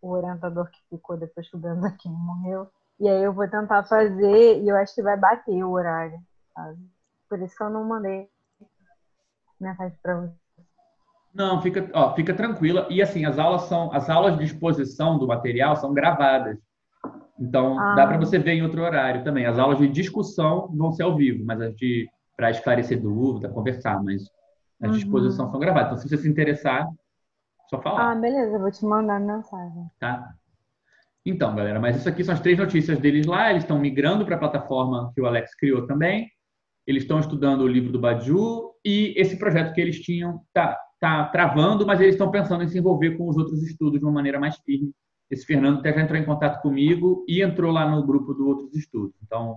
o 0.00 0.10
orientador 0.10 0.70
que 0.70 0.78
ficou 0.88 1.16
depois 1.16 1.48
que 1.48 1.56
o 1.56 1.60
Benzaquém 1.60 2.12
morreu. 2.12 2.68
E 3.00 3.08
aí 3.08 3.22
eu 3.22 3.32
vou 3.32 3.48
tentar 3.48 3.84
fazer 3.84 4.62
e 4.62 4.68
eu 4.68 4.76
acho 4.76 4.94
que 4.94 5.02
vai 5.02 5.16
bater 5.16 5.64
o 5.64 5.72
horário, 5.72 6.18
sabe? 6.54 6.78
Por 7.28 7.40
isso 7.40 7.56
que 7.56 7.62
eu 7.62 7.70
não 7.70 7.84
mandei 7.84 8.28
mensagem 9.60 9.98
para 10.02 10.20
você. 10.20 10.42
Não, 11.34 11.62
fica, 11.62 11.90
ó, 11.94 12.14
fica 12.14 12.34
tranquila. 12.34 12.86
E 12.90 13.00
assim, 13.00 13.24
as 13.24 13.38
aulas 13.38 13.62
são 13.62 13.92
as 13.92 14.10
aulas 14.10 14.36
de 14.36 14.44
exposição 14.44 15.18
do 15.18 15.26
material 15.26 15.76
são 15.76 15.94
gravadas. 15.94 16.58
Então, 17.40 17.78
ah. 17.78 17.94
dá 17.94 18.06
para 18.06 18.18
você 18.18 18.38
ver 18.38 18.52
em 18.52 18.62
outro 18.62 18.82
horário 18.82 19.24
também. 19.24 19.46
As 19.46 19.58
aulas 19.58 19.78
de 19.78 19.88
discussão 19.88 20.68
vão 20.76 20.92
ser 20.92 21.04
ao 21.04 21.16
vivo, 21.16 21.44
mas 21.44 21.60
as 21.60 21.74
de 21.74 22.08
para 22.36 22.50
esclarecer 22.50 23.00
dúvida, 23.00 23.48
conversar, 23.48 24.02
mas 24.02 24.22
as 24.80 24.88
uhum. 24.88 24.90
de 24.92 24.98
exposição 24.98 25.50
são 25.50 25.60
gravadas. 25.60 25.92
Então, 25.92 25.98
se 25.98 26.08
você 26.08 26.16
se 26.16 26.28
interessar, 26.28 26.88
só 27.68 27.80
falar. 27.80 28.12
Ah, 28.12 28.14
beleza, 28.14 28.56
eu 28.56 28.60
vou 28.60 28.70
te 28.70 28.84
mandar 28.84 29.20
mensagem. 29.20 29.90
Tá? 29.98 30.34
Então, 31.24 31.54
galera, 31.54 31.78
mas 31.78 31.96
isso 31.96 32.08
aqui 32.08 32.24
são 32.24 32.34
as 32.34 32.40
três 32.40 32.58
notícias 32.58 32.98
deles 32.98 33.26
lá. 33.26 33.50
Eles 33.50 33.62
estão 33.62 33.78
migrando 33.78 34.24
para 34.24 34.36
a 34.36 34.38
plataforma 34.38 35.12
que 35.14 35.20
o 35.20 35.26
Alex 35.26 35.54
criou 35.54 35.86
também. 35.86 36.28
Eles 36.86 37.04
estão 37.04 37.20
estudando 37.20 37.60
o 37.60 37.68
livro 37.68 37.92
do 37.92 38.00
Baju 38.00 38.72
e 38.84 39.14
esse 39.16 39.38
projeto 39.38 39.72
que 39.72 39.80
eles 39.80 40.00
tinham 40.00 40.40
tá, 40.52 40.76
tá 41.00 41.24
travando, 41.26 41.86
mas 41.86 42.00
eles 42.00 42.14
estão 42.14 42.30
pensando 42.30 42.64
em 42.64 42.68
se 42.68 42.78
envolver 42.78 43.12
com 43.16 43.28
os 43.28 43.36
outros 43.36 43.62
estudos 43.62 44.00
de 44.00 44.04
uma 44.04 44.12
maneira 44.12 44.40
mais 44.40 44.56
firme 44.58 44.92
esse 45.32 45.46
Fernando 45.46 45.78
até 45.78 45.94
já 45.94 46.02
entrou 46.02 46.20
em 46.20 46.26
contato 46.26 46.60
comigo 46.60 47.24
e 47.26 47.40
entrou 47.40 47.72
lá 47.72 47.90
no 47.90 48.04
grupo 48.04 48.34
do 48.34 48.46
Outros 48.46 48.76
Estudos. 48.76 49.16
Então, 49.22 49.56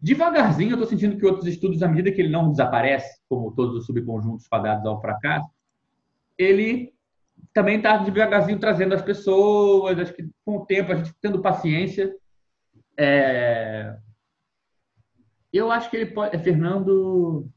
devagarzinho, 0.00 0.70
eu 0.70 0.74
estou 0.74 0.88
sentindo 0.88 1.18
que 1.18 1.26
outros 1.26 1.46
estudos, 1.46 1.82
à 1.82 1.88
medida 1.88 2.10
que 2.10 2.22
ele 2.22 2.30
não 2.30 2.50
desaparece, 2.50 3.20
como 3.28 3.52
todos 3.52 3.76
os 3.76 3.84
subconjuntos 3.84 4.46
fadados 4.46 4.86
ao 4.86 5.02
fracasso, 5.02 5.46
ele 6.38 6.91
também 7.52 7.76
está 7.76 7.98
devagarzinho 7.98 8.58
trazendo 8.58 8.94
as 8.94 9.02
pessoas. 9.02 9.98
Acho 9.98 10.12
que 10.14 10.28
com 10.44 10.58
o 10.58 10.66
tempo, 10.66 10.92
a 10.92 10.96
gente 10.96 11.14
tendo 11.20 11.42
paciência. 11.42 12.14
É... 12.98 13.96
Eu 15.52 15.70
acho 15.70 15.90
que 15.90 15.96
ele 15.96 16.06
pode. 16.06 16.34
É 16.34 16.38
Fernando. 16.38 17.48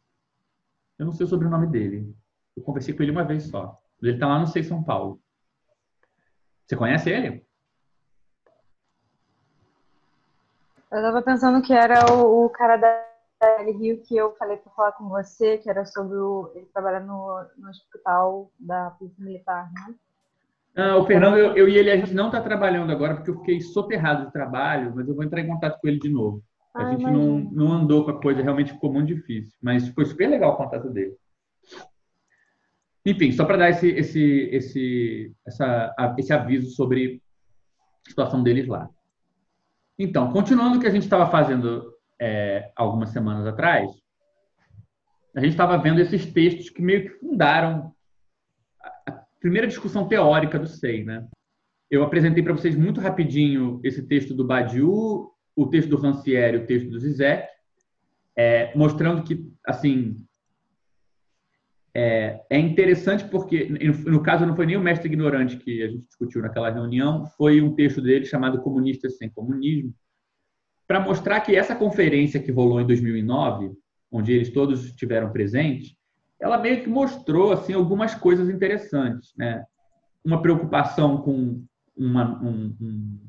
Eu 0.97 1.05
não 1.05 1.13
sei 1.13 1.25
o 1.25 1.29
sobrenome 1.29 1.67
dele. 1.67 2.13
Eu 2.55 2.63
conversei 2.63 2.93
com 2.93 3.03
ele 3.03 3.11
uma 3.11 3.23
vez 3.23 3.47
só. 3.49 3.79
Ele 4.01 4.13
está 4.13 4.27
lá 4.27 4.39
no 4.39 4.47
Sei 4.47 4.63
São 4.63 4.83
Paulo. 4.83 5.21
Você 6.65 6.75
conhece 6.75 7.09
ele? 7.09 7.45
Eu 10.91 10.97
estava 10.97 11.21
pensando 11.21 11.61
que 11.61 11.73
era 11.73 12.11
o, 12.13 12.45
o 12.45 12.49
cara 12.49 12.77
da 12.77 13.14
Rio 13.77 14.01
que 14.03 14.15
eu 14.15 14.35
falei 14.37 14.57
para 14.57 14.71
falar 14.71 14.91
com 14.93 15.09
você, 15.09 15.57
que 15.57 15.69
era 15.69 15.85
sobre 15.85 16.17
o. 16.17 16.51
Ele 16.55 16.65
trabalha 16.73 16.99
no, 16.99 17.45
no 17.57 17.69
hospital 17.69 18.51
da 18.59 18.91
Polícia 18.91 19.23
Militar, 19.23 19.71
né? 19.73 19.95
Ah, 20.75 20.97
o 20.97 21.05
Fernando, 21.05 21.37
eu, 21.37 21.55
eu, 21.55 21.69
e 21.69 21.77
ele, 21.77 21.89
a 21.89 21.95
gente 21.95 22.13
não 22.13 22.27
está 22.27 22.41
trabalhando 22.41 22.91
agora 22.91 23.15
porque 23.15 23.29
eu 23.29 23.39
fiquei 23.39 23.61
soterrado 23.61 24.25
de 24.25 24.33
trabalho, 24.33 24.93
mas 24.93 25.07
eu 25.07 25.15
vou 25.15 25.23
entrar 25.23 25.39
em 25.39 25.47
contato 25.47 25.79
com 25.79 25.87
ele 25.87 25.99
de 25.99 26.09
novo. 26.09 26.43
A 26.73 26.83
Ai, 26.83 26.91
gente 26.91 27.05
não, 27.05 27.39
não 27.39 27.71
andou 27.71 28.03
com 28.03 28.11
a 28.11 28.21
coisa, 28.21 28.41
realmente 28.41 28.73
ficou 28.73 28.91
muito 28.91 29.07
difícil. 29.07 29.57
Mas 29.61 29.87
foi 29.89 30.05
super 30.05 30.27
legal 30.27 30.53
o 30.53 30.57
contato 30.57 30.89
dele. 30.89 31.15
Enfim, 33.05 33.31
só 33.31 33.45
para 33.45 33.57
dar 33.57 33.69
esse, 33.69 33.87
esse, 33.87 34.49
esse, 34.51 35.35
essa, 35.45 35.95
esse 36.17 36.33
aviso 36.33 36.71
sobre 36.71 37.21
a 38.05 38.09
situação 38.09 38.43
deles 38.43 38.67
lá. 38.67 38.89
Então, 39.97 40.33
continuando 40.33 40.77
o 40.77 40.81
que 40.81 40.87
a 40.87 40.91
gente 40.91 41.03
estava 41.03 41.31
fazendo 41.31 41.94
é, 42.19 42.71
algumas 42.75 43.09
semanas 43.09 43.45
atrás, 43.45 43.89
a 45.35 45.41
gente 45.41 45.51
estava 45.51 45.77
vendo 45.77 45.99
esses 45.99 46.25
textos 46.31 46.69
que 46.69 46.81
meio 46.81 47.03
que 47.03 47.19
fundaram 47.19 47.93
a 49.05 49.11
primeira 49.39 49.67
discussão 49.67 50.07
teórica 50.07 50.57
do 50.57 50.67
SEI. 50.67 51.03
Né? 51.03 51.27
Eu 51.91 52.03
apresentei 52.03 52.41
para 52.41 52.53
vocês 52.53 52.75
muito 52.75 53.01
rapidinho 53.01 53.81
esse 53.83 54.01
texto 54.07 54.33
do 54.33 54.45
Badiou, 54.45 55.33
o 55.55 55.67
texto 55.67 55.89
do 55.89 55.97
Rancière 55.97 56.57
e 56.57 56.61
o 56.61 56.65
texto 56.65 56.89
do 56.89 56.99
Zizek, 56.99 57.47
é, 58.35 58.75
mostrando 58.75 59.23
que, 59.23 59.49
assim, 59.65 60.25
é, 61.93 62.41
é, 62.49 62.59
interessante 62.59 63.23
porque, 63.25 63.69
no 64.05 64.21
caso, 64.21 64.45
não 64.45 64.55
foi 64.55 64.65
nem 64.65 64.75
o 64.75 64.81
mestre 64.81 65.07
ignorante 65.07 65.55
que 65.55 65.81
a 65.81 65.87
gente 65.87 66.05
discutiu 66.05 66.41
naquela 66.41 66.69
reunião, 66.69 67.25
foi 67.37 67.61
um 67.61 67.73
texto 67.73 68.01
dele 68.01 68.25
chamado 68.25 68.61
Comunistas 68.61 69.17
Sem 69.17 69.29
Comunismo, 69.29 69.93
para 70.87 70.99
mostrar 70.99 71.41
que 71.41 71.55
essa 71.55 71.75
conferência 71.75 72.39
que 72.39 72.51
rolou 72.51 72.79
em 72.79 72.85
2009, 72.85 73.71
onde 74.11 74.33
eles 74.33 74.51
todos 74.51 74.85
estiveram 74.85 75.31
presentes, 75.31 75.95
ela 76.39 76.57
meio 76.57 76.83
que 76.83 76.89
mostrou 76.89 77.51
assim 77.51 77.73
algumas 77.73 78.13
coisas 78.13 78.49
interessantes, 78.49 79.33
né? 79.37 79.63
Uma 80.23 80.41
preocupação 80.41 81.21
com 81.21 81.63
uma, 81.95 82.41
um, 82.41 82.75
um, 82.81 83.19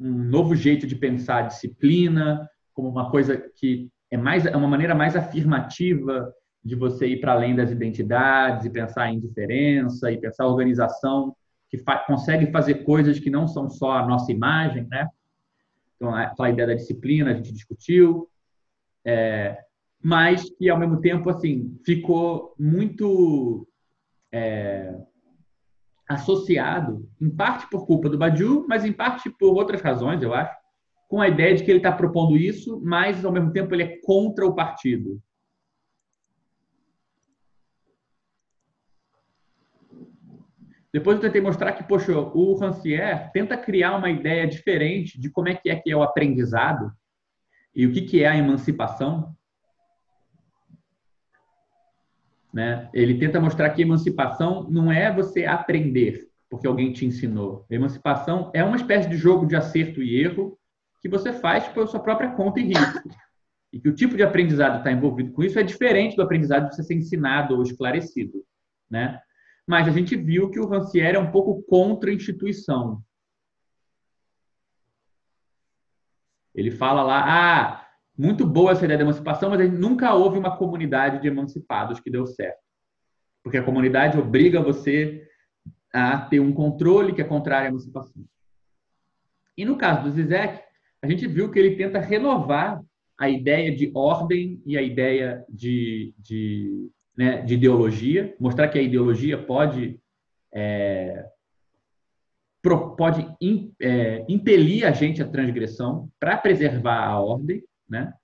um 0.00 0.10
novo 0.24 0.54
jeito 0.54 0.86
de 0.86 0.96
pensar 0.96 1.38
a 1.38 1.46
disciplina, 1.48 2.48
como 2.72 2.88
uma 2.88 3.10
coisa 3.10 3.36
que 3.56 3.90
é 4.10 4.16
mais 4.16 4.46
é 4.46 4.56
uma 4.56 4.68
maneira 4.68 4.94
mais 4.94 5.16
afirmativa 5.16 6.32
de 6.64 6.74
você 6.74 7.06
ir 7.06 7.20
para 7.20 7.32
além 7.32 7.54
das 7.54 7.70
identidades 7.70 8.66
e 8.66 8.70
pensar 8.70 9.10
em 9.10 9.18
diferença 9.18 10.10
e 10.10 10.20
pensar 10.20 10.46
organização 10.46 11.34
que 11.68 11.78
fa 11.78 11.98
consegue 11.98 12.50
fazer 12.50 12.84
coisas 12.84 13.18
que 13.18 13.30
não 13.30 13.46
são 13.46 13.68
só 13.68 13.92
a 13.92 14.06
nossa 14.06 14.32
imagem, 14.32 14.86
né? 14.88 15.08
Então, 16.00 16.14
a 16.14 16.50
ideia 16.50 16.68
da 16.68 16.74
disciplina 16.74 17.30
a 17.30 17.34
gente 17.34 17.52
discutiu. 17.52 18.26
É, 19.04 19.58
mas 20.02 20.48
que 20.56 20.70
ao 20.70 20.78
mesmo 20.78 21.00
tempo 21.00 21.28
assim 21.28 21.78
ficou 21.84 22.54
muito 22.58 23.68
é, 24.32 24.94
associado, 26.08 27.06
em 27.20 27.28
parte 27.28 27.68
por 27.68 27.86
culpa 27.86 28.08
do 28.08 28.16
Badiou, 28.16 28.64
mas 28.66 28.84
em 28.84 28.92
parte 28.92 29.28
por 29.28 29.54
outras 29.54 29.82
razões, 29.82 30.22
eu 30.22 30.32
acho, 30.32 30.54
com 31.06 31.20
a 31.20 31.28
ideia 31.28 31.54
de 31.54 31.64
que 31.64 31.70
ele 31.70 31.80
está 31.80 31.92
propondo 31.92 32.36
isso, 32.36 32.80
mas 32.82 33.24
ao 33.24 33.32
mesmo 33.32 33.52
tempo 33.52 33.74
ele 33.74 33.82
é 33.82 34.00
contra 34.02 34.46
o 34.46 34.54
partido. 34.54 35.20
Depois 40.92 41.16
eu 41.16 41.22
tentei 41.22 41.40
mostrar 41.40 41.72
que, 41.72 41.84
poxa, 41.84 42.12
o 42.18 42.54
Rancière 42.54 43.30
tenta 43.32 43.56
criar 43.56 43.96
uma 43.96 44.10
ideia 44.10 44.46
diferente 44.46 45.20
de 45.20 45.30
como 45.30 45.48
é 45.48 45.54
que 45.54 45.70
é 45.70 45.76
que 45.76 45.90
é 45.90 45.96
o 45.96 46.02
aprendizado 46.02 46.92
e 47.74 47.86
o 47.86 47.92
que, 47.92 48.02
que 48.02 48.24
é 48.24 48.28
a 48.28 48.36
emancipação. 48.36 49.34
Né? 52.52 52.90
Ele 52.92 53.18
tenta 53.18 53.40
mostrar 53.40 53.70
que 53.70 53.82
emancipação 53.82 54.68
não 54.68 54.90
é 54.90 55.12
você 55.14 55.46
aprender 55.46 56.30
porque 56.50 56.66
alguém 56.66 56.92
te 56.92 57.06
ensinou. 57.06 57.64
Emancipação 57.70 58.50
é 58.52 58.62
uma 58.64 58.76
espécie 58.76 59.08
de 59.08 59.16
jogo 59.16 59.46
de 59.46 59.54
acerto 59.54 60.02
e 60.02 60.20
erro 60.20 60.58
que 61.00 61.08
você 61.08 61.32
faz 61.32 61.68
por 61.68 61.86
sua 61.86 62.00
própria 62.00 62.32
conta 62.32 62.58
e 62.58 62.64
risco. 62.64 63.08
E 63.72 63.78
que 63.78 63.88
o 63.88 63.94
tipo 63.94 64.16
de 64.16 64.24
aprendizado 64.24 64.72
que 64.72 64.78
está 64.78 64.90
envolvido 64.90 65.30
com 65.30 65.44
isso 65.44 65.58
é 65.60 65.62
diferente 65.62 66.16
do 66.16 66.22
aprendizado 66.22 66.68
de 66.68 66.74
você 66.74 66.82
ser 66.82 66.94
ensinado 66.94 67.54
ou 67.54 67.62
esclarecido. 67.62 68.44
Né? 68.90 69.16
Mas 69.70 69.86
a 69.86 69.92
gente 69.92 70.16
viu 70.16 70.50
que 70.50 70.58
o 70.58 70.66
Rancière 70.66 71.16
é 71.16 71.20
um 71.20 71.30
pouco 71.30 71.62
contra 71.62 72.10
a 72.10 72.12
instituição. 72.12 73.00
Ele 76.52 76.72
fala 76.72 77.04
lá, 77.04 77.22
ah, 77.24 77.88
muito 78.18 78.44
boa 78.44 78.72
essa 78.72 78.84
ideia 78.84 78.98
de 78.98 79.04
emancipação, 79.04 79.48
mas 79.48 79.72
nunca 79.72 80.12
houve 80.12 80.36
uma 80.36 80.56
comunidade 80.56 81.22
de 81.22 81.28
emancipados 81.28 82.00
que 82.00 82.10
deu 82.10 82.26
certo. 82.26 82.58
Porque 83.44 83.58
a 83.58 83.62
comunidade 83.62 84.18
obriga 84.18 84.60
você 84.60 85.24
a 85.94 86.18
ter 86.18 86.40
um 86.40 86.52
controle 86.52 87.14
que 87.14 87.22
é 87.22 87.24
contrário 87.24 87.66
à 87.66 87.70
emancipação. 87.70 88.24
E 89.56 89.64
no 89.64 89.78
caso 89.78 90.02
do 90.02 90.10
Zizek, 90.10 90.64
a 91.00 91.06
gente 91.06 91.28
viu 91.28 91.48
que 91.48 91.60
ele 91.60 91.76
tenta 91.76 92.00
renovar 92.00 92.82
a 93.16 93.30
ideia 93.30 93.72
de 93.72 93.92
ordem 93.94 94.60
e 94.66 94.76
a 94.76 94.82
ideia 94.82 95.44
de, 95.48 96.12
de, 96.18 96.90
né, 97.20 97.42
de 97.42 97.52
ideologia, 97.52 98.34
mostrar 98.40 98.68
que 98.68 98.78
a 98.78 98.82
ideologia 98.82 99.36
pode 99.36 100.00
é, 100.50 101.26
pode 102.96 103.28
é, 103.78 104.24
impelir 104.26 104.86
a 104.86 104.92
gente 104.92 105.20
à 105.20 105.28
transgressão 105.28 106.10
para 106.18 106.38
preservar 106.38 107.04
a 107.04 107.20
ordem, 107.20 107.62
né? 107.86 108.14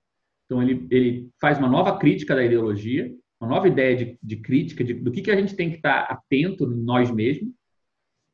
Então 0.45 0.63
ele, 0.63 0.87
ele 0.89 1.29
faz 1.39 1.59
uma 1.59 1.69
nova 1.69 1.99
crítica 1.99 2.33
da 2.33 2.43
ideologia, 2.43 3.13
uma 3.39 3.47
nova 3.47 3.67
ideia 3.67 3.95
de, 3.95 4.19
de 4.21 4.37
crítica 4.37 4.83
de, 4.83 4.95
do 4.95 5.11
que, 5.11 5.21
que 5.21 5.29
a 5.29 5.35
gente 5.35 5.55
tem 5.55 5.69
que 5.69 5.75
estar 5.75 5.99
atento 6.05 6.63
em 6.63 6.83
nós 6.83 7.11
mesmos 7.11 7.53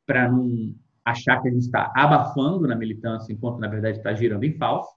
para 0.05 0.31
não 0.31 0.73
achar 1.03 1.41
que 1.41 1.49
a 1.49 1.51
gente 1.51 1.63
está 1.63 1.91
abafando 1.93 2.65
na 2.69 2.75
militância 2.77 3.33
enquanto 3.33 3.59
na 3.59 3.67
verdade 3.67 3.97
está 3.97 4.13
girando 4.13 4.45
em 4.45 4.53
falso. 4.53 4.95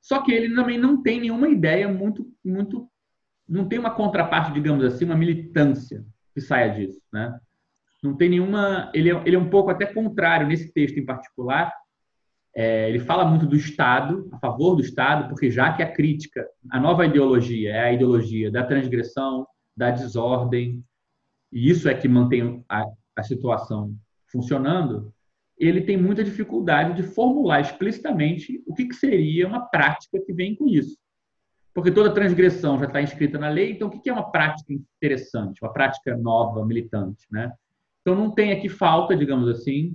Só 0.00 0.22
que 0.22 0.32
ele 0.32 0.54
também 0.54 0.78
não 0.78 1.02
tem 1.02 1.20
nenhuma 1.20 1.46
ideia 1.46 1.86
muito 1.92 2.26
muito 2.42 2.88
não 3.48 3.68
tem 3.68 3.78
uma 3.78 3.90
contraparte, 3.90 4.52
digamos 4.52 4.84
assim, 4.84 5.04
uma 5.04 5.16
militância 5.16 6.04
que 6.34 6.40
saia 6.40 6.74
disso, 6.74 7.00
né? 7.12 7.38
Não 8.02 8.16
tem 8.16 8.28
nenhuma. 8.28 8.90
Ele 8.94 9.10
é, 9.10 9.22
ele 9.24 9.36
é 9.36 9.38
um 9.38 9.48
pouco 9.48 9.70
até 9.70 9.86
contrário 9.86 10.46
nesse 10.46 10.72
texto 10.72 10.98
em 10.98 11.04
particular. 11.04 11.72
É, 12.54 12.88
ele 12.88 13.00
fala 13.00 13.24
muito 13.24 13.46
do 13.46 13.56
Estado, 13.56 14.28
a 14.32 14.38
favor 14.38 14.76
do 14.76 14.82
Estado, 14.82 15.28
porque 15.28 15.50
já 15.50 15.72
que 15.72 15.82
a 15.82 15.92
crítica, 15.92 16.46
a 16.70 16.80
nova 16.80 17.04
ideologia 17.04 17.70
é 17.70 17.80
a 17.80 17.92
ideologia 17.92 18.50
da 18.50 18.64
transgressão, 18.64 19.46
da 19.76 19.90
desordem, 19.90 20.82
e 21.52 21.68
isso 21.68 21.88
é 21.88 21.94
que 21.94 22.08
mantém 22.08 22.64
a, 22.68 22.84
a 23.14 23.22
situação 23.22 23.94
funcionando, 24.26 25.12
ele 25.58 25.82
tem 25.82 25.96
muita 25.96 26.24
dificuldade 26.24 26.94
de 26.94 27.02
formular 27.02 27.60
explicitamente 27.60 28.62
o 28.66 28.74
que, 28.74 28.86
que 28.86 28.94
seria 28.94 29.46
uma 29.46 29.66
prática 29.66 30.18
que 30.20 30.32
vem 30.32 30.54
com 30.54 30.66
isso. 30.66 30.98
Porque 31.76 31.90
toda 31.90 32.10
transgressão 32.10 32.78
já 32.78 32.86
está 32.86 33.02
inscrita 33.02 33.38
na 33.38 33.50
lei, 33.50 33.72
então 33.72 33.88
o 33.88 33.90
que 33.90 34.08
é 34.08 34.12
uma 34.12 34.30
prática 34.30 34.72
interessante, 34.72 35.62
uma 35.62 35.70
prática 35.70 36.16
nova, 36.16 36.64
militante? 36.64 37.26
Né? 37.30 37.52
Então 38.00 38.14
não 38.14 38.30
tem 38.30 38.50
aqui 38.50 38.66
falta, 38.66 39.14
digamos 39.14 39.46
assim, 39.46 39.94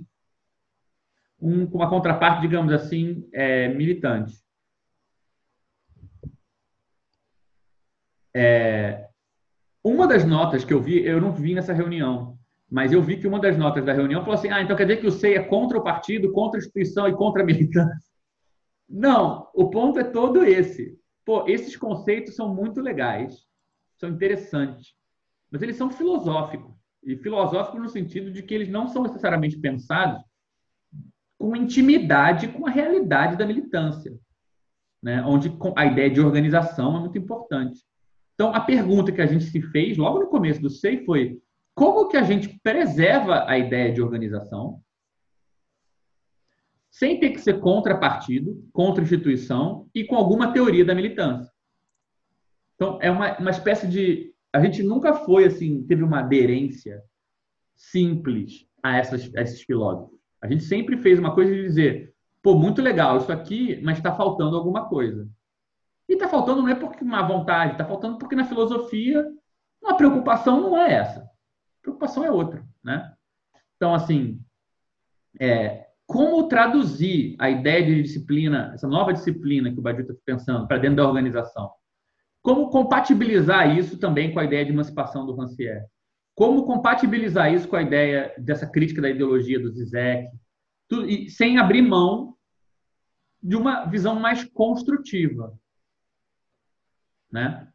um, 1.40 1.64
uma 1.64 1.90
contraparte, 1.90 2.40
digamos 2.40 2.72
assim, 2.72 3.28
é, 3.32 3.66
militante. 3.66 4.32
É, 8.32 9.08
uma 9.82 10.06
das 10.06 10.24
notas 10.24 10.64
que 10.64 10.72
eu 10.72 10.80
vi, 10.80 11.04
eu 11.04 11.20
não 11.20 11.32
vi 11.32 11.52
nessa 11.52 11.72
reunião, 11.72 12.38
mas 12.70 12.92
eu 12.92 13.02
vi 13.02 13.16
que 13.16 13.26
uma 13.26 13.40
das 13.40 13.58
notas 13.58 13.84
da 13.84 13.92
reunião 13.92 14.20
falou 14.20 14.36
assim: 14.36 14.50
ah, 14.50 14.62
então 14.62 14.76
quer 14.76 14.86
dizer 14.86 15.00
que 15.00 15.08
o 15.08 15.10
SEI 15.10 15.34
é 15.34 15.42
contra 15.42 15.76
o 15.76 15.82
partido, 15.82 16.30
contra 16.30 16.58
a 16.58 16.60
instituição 16.60 17.08
e 17.08 17.16
contra 17.16 17.42
a 17.42 17.44
militância. 17.44 18.12
Não, 18.88 19.50
o 19.52 19.68
ponto 19.68 19.98
é 19.98 20.04
todo 20.04 20.44
esse. 20.44 21.01
Pô, 21.24 21.46
esses 21.48 21.76
conceitos 21.76 22.34
são 22.34 22.54
muito 22.54 22.80
legais, 22.80 23.46
são 23.98 24.08
interessantes, 24.10 24.94
mas 25.50 25.62
eles 25.62 25.76
são 25.76 25.90
filosóficos. 25.90 26.72
E 27.02 27.16
filosófico 27.16 27.78
no 27.78 27.88
sentido 27.88 28.30
de 28.30 28.42
que 28.42 28.54
eles 28.54 28.68
não 28.68 28.86
são 28.88 29.02
necessariamente 29.02 29.58
pensados 29.58 30.22
com 31.38 31.56
intimidade 31.56 32.46
com 32.48 32.66
a 32.66 32.70
realidade 32.70 33.36
da 33.36 33.44
militância, 33.44 34.16
né? 35.02 35.20
onde 35.24 35.52
a 35.76 35.86
ideia 35.86 36.08
de 36.08 36.20
organização 36.20 36.96
é 36.96 37.00
muito 37.00 37.18
importante. 37.18 37.80
Então, 38.34 38.54
a 38.54 38.60
pergunta 38.60 39.10
que 39.10 39.20
a 39.20 39.26
gente 39.26 39.44
se 39.44 39.60
fez 39.60 39.96
logo 39.98 40.20
no 40.20 40.28
começo 40.28 40.62
do 40.62 40.70
SEI 40.70 41.04
foi 41.04 41.40
como 41.74 42.08
que 42.08 42.16
a 42.16 42.22
gente 42.22 42.60
preserva 42.62 43.44
a 43.48 43.58
ideia 43.58 43.92
de 43.92 44.00
organização 44.00 44.80
sem 46.92 47.18
ter 47.18 47.30
que 47.30 47.40
ser 47.40 47.58
contra 47.58 47.96
partido, 47.96 48.62
contra 48.70 49.02
instituição 49.02 49.88
e 49.94 50.04
com 50.04 50.14
alguma 50.14 50.52
teoria 50.52 50.84
da 50.84 50.94
militância. 50.94 51.50
Então, 52.74 52.98
é 53.00 53.10
uma, 53.10 53.38
uma 53.38 53.50
espécie 53.50 53.88
de 53.88 54.34
a 54.52 54.60
gente 54.60 54.82
nunca 54.82 55.14
foi 55.14 55.46
assim, 55.46 55.82
teve 55.84 56.02
uma 56.02 56.20
aderência 56.20 57.02
simples 57.74 58.66
a, 58.82 58.98
essas, 58.98 59.34
a 59.34 59.40
esses 59.40 59.62
filósofos. 59.62 60.18
A 60.42 60.46
gente 60.46 60.64
sempre 60.64 60.98
fez 60.98 61.18
uma 61.18 61.34
coisa 61.34 61.54
de 61.54 61.62
dizer, 61.62 62.14
pô, 62.42 62.54
muito 62.54 62.82
legal 62.82 63.16
isso 63.16 63.32
aqui, 63.32 63.80
mas 63.82 63.96
está 63.96 64.14
faltando 64.14 64.54
alguma 64.54 64.86
coisa. 64.86 65.26
E 66.06 66.12
está 66.12 66.28
faltando 66.28 66.60
não 66.60 66.68
é 66.68 66.74
porque 66.74 67.02
uma 67.02 67.22
vontade, 67.26 67.72
está 67.72 67.86
faltando 67.86 68.18
porque 68.18 68.36
na 68.36 68.44
filosofia 68.44 69.26
a 69.82 69.94
preocupação 69.94 70.60
não 70.60 70.76
é 70.76 70.92
essa. 70.92 71.20
A 71.20 71.82
preocupação 71.82 72.22
é 72.22 72.30
outra, 72.30 72.62
né? 72.84 73.14
Então, 73.76 73.94
assim, 73.94 74.38
é, 75.40 75.86
como 76.12 76.46
traduzir 76.46 77.34
a 77.38 77.48
ideia 77.48 77.84
de 77.84 78.02
disciplina, 78.02 78.70
essa 78.74 78.86
nova 78.86 79.14
disciplina 79.14 79.72
que 79.72 79.78
o 79.78 79.82
Badiou 79.82 80.02
está 80.02 80.14
pensando, 80.26 80.68
para 80.68 80.76
dentro 80.76 80.96
da 80.96 81.08
organização? 81.08 81.70
Como 82.42 82.68
compatibilizar 82.68 83.76
isso 83.76 83.98
também 83.98 84.30
com 84.30 84.38
a 84.38 84.44
ideia 84.44 84.64
de 84.64 84.72
emancipação 84.72 85.24
do 85.24 85.34
Rancière? 85.34 85.86
Como 86.34 86.66
compatibilizar 86.66 87.52
isso 87.52 87.66
com 87.66 87.76
a 87.76 87.82
ideia 87.82 88.34
dessa 88.36 88.66
crítica 88.66 89.00
da 89.00 89.08
ideologia 89.08 89.58
do 89.58 89.70
Zizek? 89.70 90.28
Tudo, 90.86 91.08
e, 91.08 91.30
sem 91.30 91.58
abrir 91.58 91.80
mão 91.80 92.36
de 93.42 93.56
uma 93.56 93.86
visão 93.86 94.14
mais 94.14 94.44
construtiva. 94.44 95.58
Né? 97.30 97.71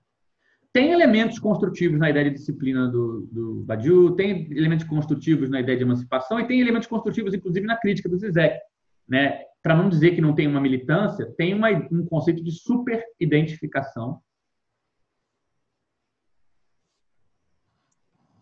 Tem 0.77 0.91
elementos 0.91 1.39
construtivos 1.39 1.97
na 1.97 2.07
ideia 2.07 2.29
de 2.29 2.35
disciplina 2.35 2.87
do, 2.87 3.27
do 3.31 3.63
Badiou, 3.63 4.11
tem 4.11 4.47
elementos 4.51 4.85
construtivos 4.85 5.49
na 5.49 5.59
ideia 5.59 5.75
de 5.75 5.83
emancipação 5.83 6.39
e 6.39 6.45
tem 6.45 6.61
elementos 6.61 6.87
construtivos, 6.87 7.33
inclusive, 7.33 7.65
na 7.65 7.75
crítica 7.75 8.07
do 8.07 8.15
Zizek. 8.15 8.59
Né? 9.09 9.41
Para 9.63 9.75
não 9.75 9.89
dizer 9.89 10.13
que 10.13 10.21
não 10.21 10.35
tem 10.35 10.45
uma 10.45 10.61
militância, 10.61 11.33
tem 11.35 11.51
uma, 11.55 11.71
um 11.91 12.05
conceito 12.05 12.43
de 12.43 12.51
super-identificação 12.51 14.21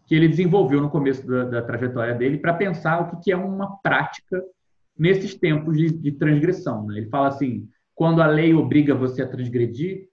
que 0.06 0.14
ele 0.14 0.28
desenvolveu 0.28 0.82
no 0.82 0.90
começo 0.90 1.26
da, 1.26 1.46
da 1.46 1.62
trajetória 1.62 2.16
dele 2.16 2.38
para 2.38 2.54
pensar 2.54 3.00
o 3.00 3.12
que, 3.12 3.24
que, 3.24 3.32
é 3.32 3.38
uma 3.38 3.78
prática 3.78 4.44
nesses 5.00 5.36
tempos 5.36 5.78
de, 5.78 5.90
de 5.90 6.12
transgressão. 6.12 6.86
Né? 6.86 6.98
Ele 6.98 7.08
fala 7.08 7.30
assim: 7.30 7.70
quando 7.94 8.22
a 8.22 8.28
lei 8.28 8.54
obriga 8.54 8.94
você 8.94 9.22
a 9.22 9.28
transgredir, 9.30 10.10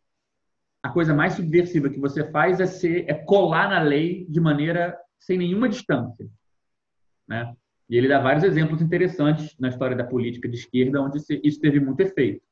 a 0.83 0.89
coisa 0.89 1.15
mais 1.15 1.35
subversiva 1.35 1.89
que 1.89 2.01
você 2.01 2.29
faz 2.31 2.59
é, 2.61 2.67
ser, 2.67 3.05
é 3.09 3.15
colar 3.15 3.71
na 3.71 3.81
lei 3.81 4.27
de 4.29 4.41
maneira 4.41 4.99
sem 5.21 5.39
nenhuma 5.39 5.69
distância. 5.69 6.29
Né? 7.29 7.55
E 7.89 7.97
ele 7.97 8.09
dá 8.09 8.21
vários 8.21 8.43
exemplos 8.43 8.83
interessantes 8.83 9.55
na 9.59 9.69
história 9.69 9.97
da 9.97 10.05
política 10.05 10.49
de 10.49 10.57
esquerda 10.57 11.01
onde 11.01 11.19
isso 11.45 11.61
teve 11.61 11.79
muito 11.79 12.01
efeito. 12.01 12.43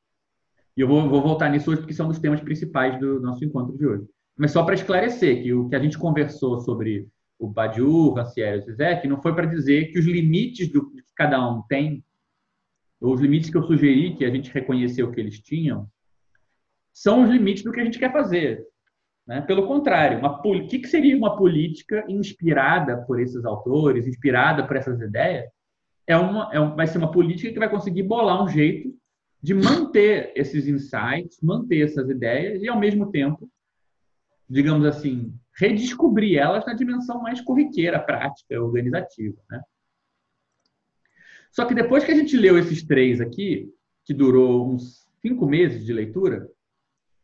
E 0.77 0.81
eu 0.81 0.87
vou, 0.87 1.09
vou 1.09 1.21
voltar 1.21 1.49
nisso 1.49 1.69
hoje 1.69 1.81
porque 1.81 1.93
são 1.93 2.07
os 2.07 2.19
temas 2.19 2.39
principais 2.39 2.97
do 2.99 3.19
nosso 3.19 3.43
encontro 3.43 3.77
de 3.77 3.85
hoje. 3.85 4.07
Mas 4.37 4.51
só 4.51 4.63
para 4.63 4.75
esclarecer 4.75 5.43
que 5.43 5.53
o 5.53 5.67
que 5.67 5.75
a 5.75 5.79
gente 5.79 5.97
conversou 5.97 6.59
sobre 6.61 7.07
o 7.37 7.47
Badiou, 7.47 8.13
Rancière 8.13 8.57
e 8.57 8.61
o 8.61 8.65
Zizek, 8.65 9.07
não 9.07 9.21
foi 9.21 9.33
para 9.35 9.45
dizer 9.45 9.91
que 9.91 9.99
os 9.99 10.05
limites 10.05 10.71
do, 10.71 10.89
que 10.91 11.03
cada 11.15 11.45
um 11.49 11.61
tem, 11.63 12.03
ou 13.01 13.13
os 13.13 13.19
limites 13.19 13.49
que 13.49 13.57
eu 13.57 13.63
sugeri, 13.63 14.15
que 14.15 14.23
a 14.23 14.29
gente 14.29 14.51
reconheceu 14.51 15.11
que 15.11 15.19
eles 15.19 15.39
tinham, 15.39 15.89
são 16.93 17.23
os 17.23 17.29
limites 17.29 17.63
do 17.63 17.71
que 17.71 17.79
a 17.79 17.83
gente 17.83 17.99
quer 17.99 18.11
fazer. 18.11 18.65
Né? 19.27 19.41
Pelo 19.41 19.67
contrário, 19.67 20.19
uma, 20.19 20.39
o 20.39 20.67
que, 20.67 20.85
seria 20.87 21.15
uma 21.15 21.37
política 21.37 22.03
inspirada 22.07 22.97
por 23.05 23.19
esses 23.19 23.45
autores, 23.45 24.07
inspirada 24.07 24.65
por 24.65 24.75
essas 24.75 24.99
ideias? 24.99 25.49
É 26.07 26.17
uma, 26.17 26.49
é 26.51 26.59
um, 26.59 26.75
vai 26.75 26.87
ser 26.87 26.97
uma 26.97 27.11
política 27.11 27.51
que 27.51 27.59
vai 27.59 27.69
conseguir 27.69 28.03
bolar 28.03 28.43
um 28.43 28.49
jeito 28.49 28.93
de 29.41 29.53
manter 29.53 30.31
esses 30.35 30.67
insights, 30.67 31.39
manter 31.41 31.85
essas 31.85 32.09
ideias 32.09 32.61
e, 32.61 32.67
ao 32.67 32.79
mesmo 32.79 33.11
tempo, 33.11 33.49
digamos 34.49 34.85
assim, 34.85 35.33
redescobrir 35.57 36.37
elas 36.37 36.65
na 36.65 36.73
dimensão 36.73 37.21
mais 37.21 37.41
corriqueira, 37.41 37.99
prática, 37.99 38.61
organizativa. 38.61 39.37
Né? 39.49 39.61
Só 41.51 41.65
que 41.65 41.73
depois 41.73 42.03
que 42.03 42.11
a 42.11 42.15
gente 42.15 42.37
leu 42.37 42.57
esses 42.57 42.83
três 42.83 43.19
aqui, 43.19 43.69
que 44.03 44.13
durou 44.13 44.69
uns 44.69 45.07
cinco 45.21 45.45
meses 45.45 45.85
de 45.85 45.93
leitura, 45.93 46.49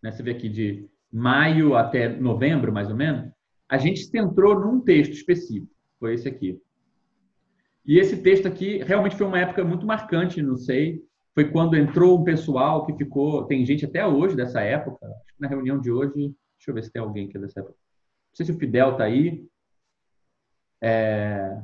né? 0.02 0.12
você 0.12 0.24
vê 0.24 0.32
aqui 0.32 0.50
de 0.50 0.88
maio 1.12 1.76
até 1.76 2.10
novembro, 2.10 2.72
mais 2.72 2.89
ou 2.89 2.95
menos, 2.95 3.32
a 3.70 3.78
gente 3.78 4.04
centrou 4.06 4.60
num 4.60 4.80
texto 4.80 5.14
específico, 5.14 5.74
foi 6.00 6.14
esse 6.14 6.28
aqui. 6.28 6.62
E 7.86 7.98
esse 7.98 8.22
texto 8.22 8.48
aqui 8.48 8.80
realmente 8.80 9.16
foi 9.16 9.26
uma 9.26 9.39
época 9.39 9.64
muito 9.64 9.86
marcante, 9.86 10.41
não 10.41 10.58
sei, 10.58 11.02
foi 11.34 11.52
quando 11.52 11.76
entrou 11.76 12.20
um 12.20 12.24
pessoal 12.24 12.86
que 12.86 12.93
ficou, 12.93 13.45
tem 13.45 13.66
gente 13.66 13.86
até 13.86 14.06
hoje 14.06 14.36
dessa 14.36 14.60
época, 14.62 15.08
na 15.39 15.48
reunião 15.48 15.80
de 15.80 15.91
hoje, 15.91 16.14
deixa 16.16 16.70
eu 16.70 16.74
ver 16.74 16.84
se 16.84 16.91
tem 16.91 17.02
alguém 17.02 17.28
que 17.28 17.38
é 17.38 17.39
dessa 17.39 17.60
época. 17.60 17.76
Não 17.76 18.36
sei 18.36 18.45
se 18.48 18.52
o 18.52 18.58
Fidel 18.58 18.93
está 18.93 19.04
aí. 19.04 19.45
É... 20.82 21.62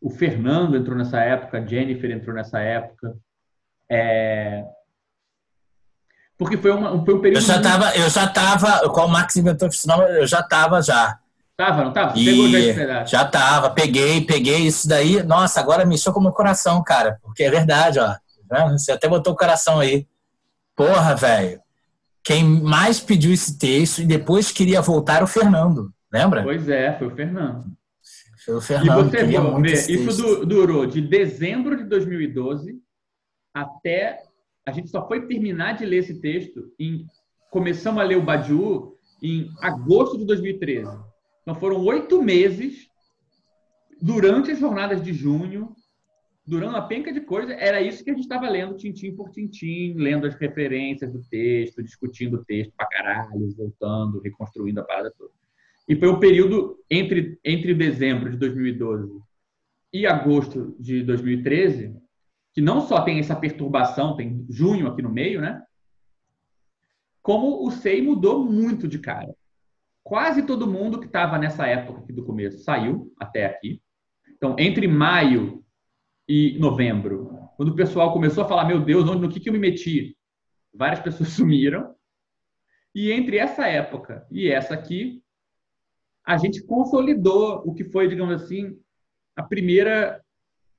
O 0.00 0.10
Fernando 0.10 0.76
entrou 0.76 0.96
nessa 0.96 1.20
época, 1.22 1.58
a 1.58 1.66
Jennifer 1.66 2.10
entrou 2.10 2.34
nessa 2.34 2.60
época. 2.60 3.16
É... 3.90 4.64
Porque 6.38 6.56
foi, 6.58 6.70
uma, 6.70 7.04
foi 7.04 7.14
um 7.14 7.20
período. 7.20 7.42
Eu 7.42 7.46
já 7.46 7.56
estava, 7.56 7.96
eu 7.96 8.10
já 8.10 8.24
estava, 8.24 8.90
qual 8.90 9.06
o 9.06 9.10
Max 9.10 9.36
inventou 9.36 9.68
esse 9.68 9.86
nome, 9.86 10.04
eu 10.18 10.26
já 10.26 10.40
estava 10.40 10.82
já. 10.82 11.18
Tava, 11.56 11.84
não 11.84 11.92
tava? 11.92 12.12
Pegou 12.12 12.48
já 12.50 13.04
Já 13.04 13.24
tava, 13.24 13.70
peguei, 13.70 14.20
peguei 14.20 14.66
isso 14.66 14.86
daí. 14.86 15.22
Nossa, 15.22 15.58
agora 15.58 15.86
mexeu 15.86 16.12
com 16.12 16.20
o 16.20 16.22
meu 16.22 16.32
coração, 16.32 16.82
cara. 16.84 17.18
Porque 17.22 17.42
é 17.42 17.50
verdade, 17.50 17.98
ó. 17.98 18.14
Tá 18.48 18.68
Você 18.68 18.92
até 18.92 19.08
botou 19.08 19.32
o 19.32 19.36
coração 19.36 19.80
aí. 19.80 20.06
Porra, 20.76 21.14
velho. 21.14 21.58
Quem 22.22 22.44
mais 22.44 23.00
pediu 23.00 23.32
esse 23.32 23.56
texto 23.58 24.02
e 24.02 24.06
depois 24.06 24.52
queria 24.52 24.82
voltar 24.82 25.16
era 25.16 25.24
o 25.24 25.28
Fernando. 25.28 25.90
Lembra? 26.12 26.42
Pois 26.42 26.68
é, 26.68 26.92
foi 26.98 27.06
o 27.06 27.16
Fernando. 27.16 27.64
Foi 28.44 28.54
o 28.56 28.60
Fernando. 28.60 29.06
E 29.06 29.10
você 29.10 29.86
vê, 29.86 29.92
isso 29.94 30.44
durou 30.44 30.84
de 30.86 31.00
dezembro 31.00 31.76
de 31.76 31.84
2012 31.84 32.74
até 33.54 34.22
a 34.66 34.72
gente 34.72 34.90
só 34.90 35.06
foi 35.06 35.26
terminar 35.26 35.76
de 35.76 35.86
ler 35.86 35.98
esse 35.98 36.20
texto 36.20 36.72
em 36.78 37.06
começamos 37.50 38.02
a 38.02 38.04
ler 38.04 38.16
o 38.16 38.22
Badiou 38.22 38.98
em 39.22 39.48
agosto 39.62 40.18
de 40.18 40.26
2013. 40.26 40.90
Então 41.42 41.54
foram 41.54 41.82
oito 41.84 42.20
meses 42.20 42.88
durante 44.02 44.50
as 44.50 44.58
jornadas 44.58 45.02
de 45.02 45.12
junho, 45.12 45.74
durante 46.44 46.70
uma 46.70 46.86
penca 46.86 47.12
de 47.12 47.20
coisa, 47.20 47.52
era 47.54 47.80
isso 47.80 48.04
que 48.04 48.10
a 48.10 48.12
gente 48.12 48.24
estava 48.24 48.48
lendo, 48.48 48.76
tintim 48.76 49.14
por 49.14 49.30
tintim, 49.30 49.94
lendo 49.94 50.26
as 50.26 50.34
referências 50.34 51.12
do 51.12 51.22
texto, 51.22 51.82
discutindo 51.82 52.34
o 52.34 52.44
texto 52.44 52.72
pra 52.76 52.86
caralho, 52.86 53.54
voltando, 53.56 54.20
reconstruindo 54.20 54.80
a 54.80 54.84
parada 54.84 55.12
toda. 55.16 55.32
E 55.88 55.94
foi 55.94 56.08
o 56.08 56.18
período 56.18 56.76
entre, 56.90 57.38
entre 57.44 57.72
dezembro 57.72 58.30
de 58.30 58.36
2012 58.36 59.20
e 59.92 60.06
agosto 60.06 60.74
de 60.78 61.04
2013 61.04 61.94
que 62.56 62.62
não 62.62 62.80
só 62.80 63.02
tem 63.02 63.18
essa 63.18 63.36
perturbação, 63.36 64.16
tem 64.16 64.46
junho 64.48 64.88
aqui 64.88 65.02
no 65.02 65.10
meio, 65.10 65.42
né? 65.42 65.62
Como 67.20 67.66
o 67.66 67.70
SEI 67.70 68.00
mudou 68.00 68.42
muito 68.42 68.88
de 68.88 68.98
cara. 68.98 69.36
Quase 70.02 70.42
todo 70.42 70.66
mundo 70.66 70.98
que 70.98 71.04
estava 71.04 71.36
nessa 71.36 71.66
época 71.66 72.00
aqui 72.00 72.14
do 72.14 72.24
começo 72.24 72.64
saiu 72.64 73.12
até 73.20 73.44
aqui. 73.44 73.82
Então, 74.34 74.56
entre 74.58 74.88
maio 74.88 75.62
e 76.26 76.58
novembro, 76.58 77.38
quando 77.58 77.72
o 77.72 77.76
pessoal 77.76 78.10
começou 78.10 78.42
a 78.42 78.48
falar, 78.48 78.64
meu 78.64 78.82
Deus, 78.82 79.06
onde, 79.06 79.20
no 79.20 79.28
que, 79.28 79.38
que 79.38 79.50
eu 79.50 79.52
me 79.52 79.58
meti? 79.58 80.16
Várias 80.72 81.00
pessoas 81.04 81.28
sumiram. 81.28 81.94
E 82.94 83.12
entre 83.12 83.36
essa 83.36 83.68
época 83.68 84.26
e 84.30 84.48
essa 84.48 84.72
aqui, 84.72 85.22
a 86.24 86.38
gente 86.38 86.64
consolidou 86.64 87.62
o 87.66 87.74
que 87.74 87.84
foi, 87.84 88.08
digamos 88.08 88.42
assim, 88.42 88.80
a 89.36 89.42
primeira 89.42 90.24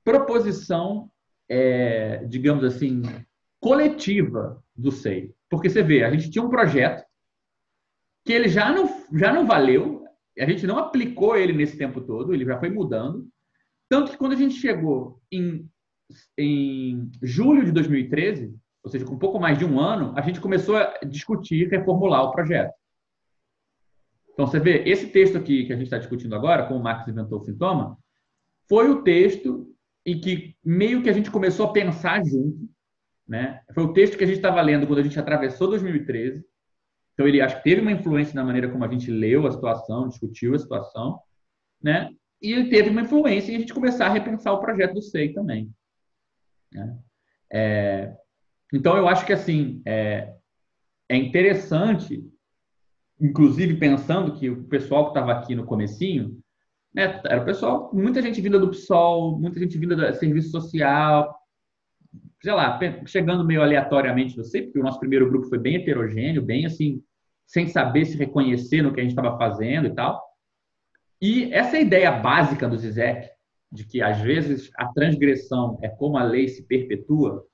proposição 0.02 1.08
é, 1.48 2.24
digamos 2.26 2.64
assim, 2.64 3.02
coletiva 3.60 4.62
do 4.76 4.92
SEI. 4.92 5.32
Porque 5.48 5.70
você 5.70 5.82
vê, 5.82 6.04
a 6.04 6.10
gente 6.10 6.30
tinha 6.30 6.44
um 6.44 6.50
projeto 6.50 7.04
que 8.24 8.32
ele 8.32 8.48
já 8.48 8.70
não, 8.70 8.88
já 9.14 9.32
não 9.32 9.46
valeu, 9.46 10.04
a 10.38 10.44
gente 10.44 10.66
não 10.66 10.78
aplicou 10.78 11.36
ele 11.36 11.52
nesse 11.52 11.76
tempo 11.76 12.00
todo, 12.00 12.34
ele 12.34 12.44
já 12.44 12.58
foi 12.58 12.68
mudando. 12.68 13.26
Tanto 13.88 14.12
que 14.12 14.18
quando 14.18 14.32
a 14.32 14.36
gente 14.36 14.54
chegou 14.54 15.20
em, 15.32 15.68
em 16.36 17.10
julho 17.22 17.64
de 17.64 17.72
2013, 17.72 18.54
ou 18.82 18.90
seja, 18.90 19.04
com 19.04 19.18
pouco 19.18 19.40
mais 19.40 19.58
de 19.58 19.64
um 19.64 19.80
ano, 19.80 20.12
a 20.16 20.20
gente 20.20 20.40
começou 20.40 20.76
a 20.76 20.98
discutir, 21.04 21.68
reformular 21.68 22.22
o 22.22 22.32
projeto. 22.32 22.72
Então, 24.32 24.46
você 24.46 24.60
vê, 24.60 24.84
esse 24.84 25.08
texto 25.08 25.36
aqui 25.36 25.66
que 25.66 25.72
a 25.72 25.76
gente 25.76 25.86
está 25.86 25.98
discutindo 25.98 26.34
agora, 26.34 26.66
como 26.66 26.78
o 26.78 26.82
Marx 26.82 27.08
inventou 27.08 27.40
o 27.40 27.44
sintoma, 27.44 27.98
foi 28.68 28.88
o 28.88 29.02
texto 29.02 29.74
em 30.10 30.20
que 30.20 30.56
meio 30.64 31.02
que 31.02 31.10
a 31.10 31.12
gente 31.12 31.30
começou 31.30 31.66
a 31.66 31.72
pensar 31.72 32.24
junto, 32.24 32.68
né? 33.26 33.60
Foi 33.74 33.84
o 33.84 33.92
texto 33.92 34.16
que 34.16 34.24
a 34.24 34.26
gente 34.26 34.36
estava 34.36 34.60
lendo 34.62 34.86
quando 34.86 35.00
a 35.00 35.02
gente 35.02 35.18
atravessou 35.18 35.68
2013. 35.68 36.42
Então 37.12 37.28
ele 37.28 37.42
acho 37.42 37.58
que 37.58 37.64
teve 37.64 37.82
uma 37.82 37.92
influência 37.92 38.34
na 38.34 38.44
maneira 38.44 38.70
como 38.70 38.84
a 38.84 38.88
gente 38.88 39.10
leu 39.10 39.46
a 39.46 39.52
situação, 39.52 40.08
discutiu 40.08 40.54
a 40.54 40.58
situação, 40.58 41.20
né? 41.82 42.10
E 42.40 42.52
ele 42.52 42.70
teve 42.70 42.88
uma 42.88 43.02
influência 43.02 43.52
em 43.52 43.56
a 43.56 43.58
gente 43.58 43.74
começar 43.74 44.06
a 44.06 44.12
repensar 44.12 44.52
o 44.52 44.60
projeto 44.60 44.94
do 44.94 45.02
SEI 45.02 45.32
também. 45.32 45.70
Né? 46.72 46.98
É, 47.52 48.16
então 48.72 48.96
eu 48.96 49.08
acho 49.08 49.26
que 49.26 49.32
assim 49.32 49.82
é, 49.84 50.34
é 51.08 51.16
interessante, 51.16 52.24
inclusive 53.20 53.76
pensando 53.76 54.38
que 54.38 54.48
o 54.48 54.64
pessoal 54.64 55.04
que 55.04 55.10
estava 55.10 55.32
aqui 55.32 55.54
no 55.54 55.66
comecinho 55.66 56.40
né, 56.94 57.20
era 57.26 57.42
o 57.42 57.44
pessoal, 57.44 57.90
muita 57.92 58.22
gente 58.22 58.40
vinda 58.40 58.58
do 58.58 58.70
PSOL, 58.70 59.38
muita 59.38 59.60
gente 59.60 59.76
vinda 59.78 59.94
do 59.94 60.16
serviço 60.16 60.50
social, 60.50 61.34
sei 62.42 62.52
lá, 62.52 62.78
chegando 63.06 63.44
meio 63.44 63.62
aleatoriamente, 63.62 64.36
não 64.36 64.44
sei, 64.44 64.62
porque 64.62 64.78
o 64.78 64.82
nosso 64.82 65.00
primeiro 65.00 65.28
grupo 65.28 65.48
foi 65.48 65.58
bem 65.58 65.76
heterogêneo, 65.76 66.42
bem 66.42 66.66
assim, 66.66 67.02
sem 67.46 67.66
saber 67.66 68.04
se 68.04 68.16
reconhecer 68.16 68.82
no 68.82 68.92
que 68.92 69.00
a 69.00 69.02
gente 69.02 69.12
estava 69.12 69.36
fazendo 69.36 69.86
e 69.86 69.94
tal. 69.94 70.22
E 71.20 71.52
essa 71.52 71.78
ideia 71.78 72.12
básica 72.12 72.68
do 72.68 72.76
Zizek, 72.76 73.28
de 73.70 73.84
que 73.84 74.00
às 74.00 74.20
vezes 74.20 74.70
a 74.76 74.86
transgressão 74.92 75.78
é 75.82 75.88
como 75.88 76.16
a 76.16 76.22
lei 76.22 76.48
se 76.48 76.62
perpetua, 76.62 77.44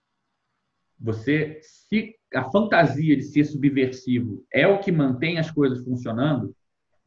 você 0.99 1.59
se 1.63 2.15
a 2.35 2.51
fantasia 2.51 3.17
de 3.17 3.23
ser 3.23 3.45
subversivo 3.45 4.45
é 4.53 4.67
o 4.67 4.81
que 4.81 4.93
mantém 4.93 5.39
as 5.39 5.51
coisas 5.51 5.83
funcionando, 5.85 6.55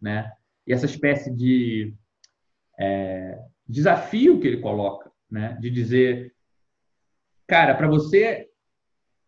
né? 0.01 0.31
E 0.65 0.73
essa 0.73 0.85
espécie 0.85 1.33
de 1.33 1.93
é, 2.79 3.39
desafio 3.67 4.39
que 4.39 4.47
ele 4.47 4.61
coloca, 4.61 5.11
né? 5.29 5.57
de 5.59 5.69
dizer, 5.69 6.33
cara, 7.47 7.75
para 7.75 7.87
você 7.87 8.47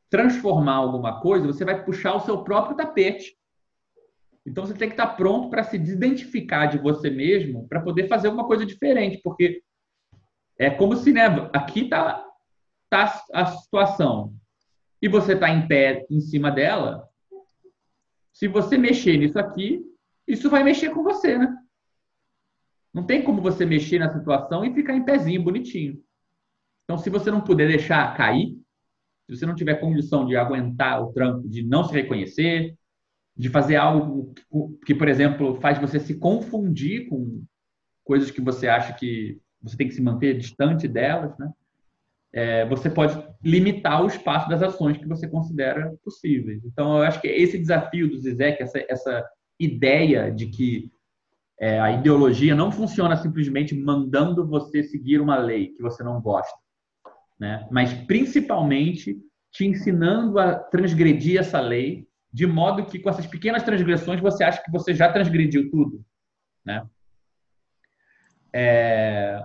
transformar 0.10 0.76
alguma 0.76 1.22
coisa, 1.22 1.48
você 1.48 1.64
vai 1.64 1.84
puxar 1.84 2.16
o 2.16 2.22
seu 2.22 2.44
próprio 2.44 2.76
tapete. 2.76 3.38
Então 4.46 4.66
você 4.66 4.74
tem 4.74 4.88
que 4.88 4.94
estar 4.94 5.16
pronto 5.16 5.50
para 5.50 5.64
se 5.64 5.78
desidentificar 5.78 6.70
de 6.70 6.78
você 6.78 7.10
mesmo 7.10 7.68
para 7.68 7.82
poder 7.82 8.08
fazer 8.08 8.28
alguma 8.28 8.48
coisa 8.48 8.66
diferente, 8.66 9.20
porque 9.24 9.62
é 10.58 10.70
como 10.70 10.96
se 10.96 11.14
né, 11.14 11.26
aqui 11.54 11.82
está 11.82 12.26
tá 12.90 13.24
a 13.34 13.46
situação 13.46 14.34
e 15.02 15.08
você 15.08 15.34
está 15.34 15.50
em 15.50 15.68
pé 15.68 16.06
em 16.10 16.20
cima 16.20 16.52
dela. 16.52 17.08
Se 18.34 18.48
você 18.48 18.78
mexer 18.78 19.18
nisso 19.18 19.38
aqui, 19.38 19.82
isso 20.28 20.50
vai 20.50 20.64
mexer 20.64 20.90
com 20.90 21.04
você, 21.04 21.38
né? 21.38 21.56
Não 22.94 23.04
tem 23.04 23.24
como 23.24 23.42
você 23.42 23.66
mexer 23.66 24.00
na 24.00 24.12
situação 24.12 24.66
e 24.66 24.74
ficar 24.74 24.96
em 24.96 25.04
pezinho, 25.04 25.44
bonitinho. 25.44 26.02
Então, 26.84 26.98
se 26.98 27.10
você 27.10 27.30
não 27.30 27.42
puder 27.42 27.68
deixar 27.68 28.16
cair, 28.18 28.58
se 29.28 29.38
você 29.38 29.46
não 29.46 29.54
tiver 29.54 29.76
condição 29.76 30.26
de 30.26 30.36
aguentar 30.36 31.04
o 31.04 31.14
tranco, 31.14 31.48
de 31.48 31.64
não 31.64 31.84
se 31.84 31.94
reconhecer, 31.94 32.76
de 33.38 33.48
fazer 33.48 33.76
algo 33.76 34.34
que, 34.86 34.96
por 34.96 35.08
exemplo, 35.08 35.56
faz 35.62 35.78
você 35.78 36.00
se 36.00 36.18
confundir 36.18 37.08
com 37.08 37.44
coisas 38.04 38.32
que 38.32 38.42
você 38.42 38.68
acha 38.68 38.94
que 38.94 39.40
você 39.62 39.78
tem 39.78 39.88
que 39.88 39.94
se 39.94 40.02
manter 40.02 40.38
distante 40.38 40.88
delas, 40.88 41.38
né? 41.38 41.52
É, 42.32 42.66
você 42.66 42.90
pode 42.90 43.24
limitar 43.44 44.04
o 44.04 44.08
espaço 44.08 44.50
das 44.50 44.62
ações 44.62 44.98
que 44.98 45.08
você 45.08 45.28
considera 45.28 45.96
possíveis. 46.04 46.64
Então, 46.66 46.98
eu 46.98 47.04
acho 47.04 47.22
que 47.22 47.28
esse 47.28 47.58
desafio 47.58 48.10
do 48.10 48.20
Zizek, 48.20 48.62
essa, 48.62 48.84
essa 48.88 49.30
ideia 49.60 50.32
de 50.32 50.48
que 50.48 50.92
é, 51.60 51.80
a 51.80 51.92
ideologia 51.92 52.56
não 52.56 52.72
funciona 52.72 53.18
simplesmente 53.18 53.76
mandando 53.76 54.48
você 54.48 54.82
seguir 54.82 55.20
uma 55.20 55.38
lei 55.38 55.74
que 55.74 55.82
você 55.82 56.04
não 56.04 56.22
gosta, 56.22 56.58
né? 57.40 57.68
mas 57.70 57.94
principalmente 57.94 59.20
te 59.52 59.66
ensinando 59.66 60.40
a 60.40 60.56
transgredir 60.56 61.40
essa 61.40 61.60
lei 61.60 62.08
de 62.32 62.46
modo 62.46 62.86
que 62.86 63.00
com 63.00 63.10
essas 63.10 63.26
pequenas 63.26 63.64
transgressões 63.64 64.22
você 64.22 64.44
acha 64.44 64.64
que 64.64 64.72
você 64.72 64.94
já 64.94 65.12
transgrediu 65.12 65.70
tudo, 65.70 66.06
né? 66.64 66.88
É... 68.54 69.44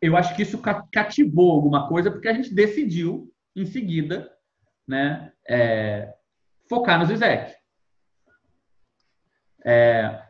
Eu 0.00 0.16
acho 0.16 0.34
que 0.34 0.42
isso 0.42 0.60
cativou 0.92 1.52
alguma 1.52 1.88
coisa 1.88 2.10
porque 2.10 2.28
a 2.28 2.32
gente 2.32 2.54
decidiu 2.54 3.32
em 3.54 3.64
seguida, 3.64 4.30
né, 4.86 5.32
é... 5.48 6.14
focar 6.68 6.98
no 6.98 7.06
Zizek. 7.06 7.59
É... 9.64 10.22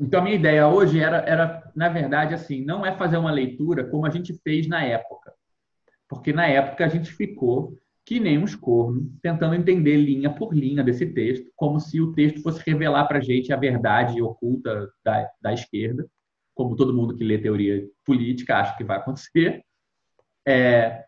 Então, 0.00 0.20
a 0.20 0.22
minha 0.22 0.36
ideia 0.36 0.66
hoje 0.66 0.98
era, 0.98 1.18
era, 1.18 1.72
na 1.76 1.88
verdade, 1.88 2.34
assim, 2.34 2.64
não 2.64 2.84
é 2.84 2.96
fazer 2.96 3.16
uma 3.16 3.30
leitura 3.30 3.84
como 3.88 4.06
a 4.06 4.10
gente 4.10 4.34
fez 4.42 4.66
na 4.66 4.82
época. 4.84 5.32
Porque 6.08 6.32
na 6.32 6.46
época 6.46 6.84
a 6.84 6.88
gente 6.88 7.12
ficou 7.12 7.78
que 8.04 8.18
nem 8.18 8.36
uns 8.36 8.54
cornos, 8.54 9.04
tentando 9.22 9.54
entender 9.54 9.96
linha 9.96 10.28
por 10.28 10.54
linha 10.54 10.82
desse 10.82 11.06
texto, 11.06 11.50
como 11.54 11.78
se 11.78 12.00
o 12.00 12.12
texto 12.12 12.42
fosse 12.42 12.60
revelar 12.66 13.06
para 13.06 13.18
a 13.18 13.22
gente 13.22 13.52
a 13.52 13.56
verdade 13.56 14.20
oculta 14.20 14.90
da, 15.04 15.30
da 15.40 15.52
esquerda, 15.52 16.06
como 16.54 16.76
todo 16.76 16.94
mundo 16.94 17.16
que 17.16 17.24
lê 17.24 17.38
teoria 17.38 17.88
política 18.04 18.58
acha 18.58 18.76
que 18.76 18.84
vai 18.84 18.98
acontecer. 18.98 19.64
É, 20.46 21.04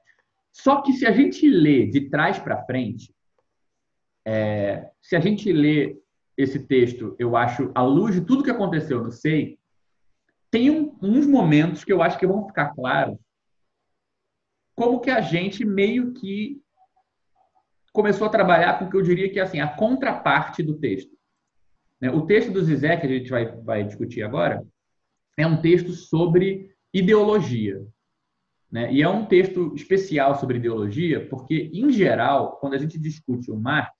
só 0.53 0.81
que 0.83 0.93
se 0.93 1.05
a 1.05 1.11
gente 1.11 1.49
lê 1.49 1.87
de 1.87 2.09
trás 2.09 2.39
para 2.39 2.65
frente, 2.65 3.14
é, 4.25 4.91
se 5.01 5.15
a 5.17 5.21
gente 5.21 5.53
lê 5.53 5.99
esse 6.37 6.59
texto, 6.67 7.15
eu 7.19 7.37
acho, 7.37 7.71
à 7.75 7.83
luz 7.83 8.15
de 8.15 8.23
tudo 8.23 8.43
que 8.43 8.51
aconteceu 8.51 9.03
no 9.03 9.13
SEI, 9.13 9.59
tem 10.51 10.71
um, 10.71 10.97
uns 11.03 11.27
momentos 11.27 11.85
que 11.85 11.93
eu 11.93 12.03
acho 12.03 12.19
que 12.19 12.27
vão 12.27 12.47
ficar 12.47 12.75
claros 12.75 13.19
como 14.75 15.01
que 15.01 15.11
a 15.11 15.21
gente 15.21 15.65
meio 15.65 16.13
que 16.15 16.61
começou 17.93 18.27
a 18.27 18.31
trabalhar 18.31 18.79
com 18.79 18.87
o 18.87 18.91
que 18.91 18.97
eu 18.97 19.03
diria 19.03 19.31
que 19.31 19.39
é 19.39 19.43
assim, 19.43 19.61
a 19.61 19.69
contraparte 19.69 20.63
do 20.63 20.79
texto. 20.79 21.13
Né? 22.01 22.11
O 22.11 22.27
texto 22.27 22.51
do 22.51 22.63
Zizek, 22.63 23.01
que 23.01 23.07
a 23.07 23.19
gente 23.19 23.31
vai, 23.31 23.47
vai 23.63 23.85
discutir 23.85 24.23
agora, 24.23 24.67
é 25.37 25.47
um 25.47 25.61
texto 25.61 25.93
sobre 25.93 26.75
ideologia. 26.93 27.87
Né? 28.71 28.93
E 28.93 29.03
é 29.03 29.09
um 29.09 29.25
texto 29.27 29.73
especial 29.77 30.35
sobre 30.41 30.59
ideologia, 30.59 31.29
porque, 31.29 31.71
em 31.73 31.91
geral, 31.93 32.57
quando 32.59 32.75
a 32.75 32.79
gente 32.79 32.99
discute 32.99 33.51
o 33.51 33.57
Marx, 33.57 33.93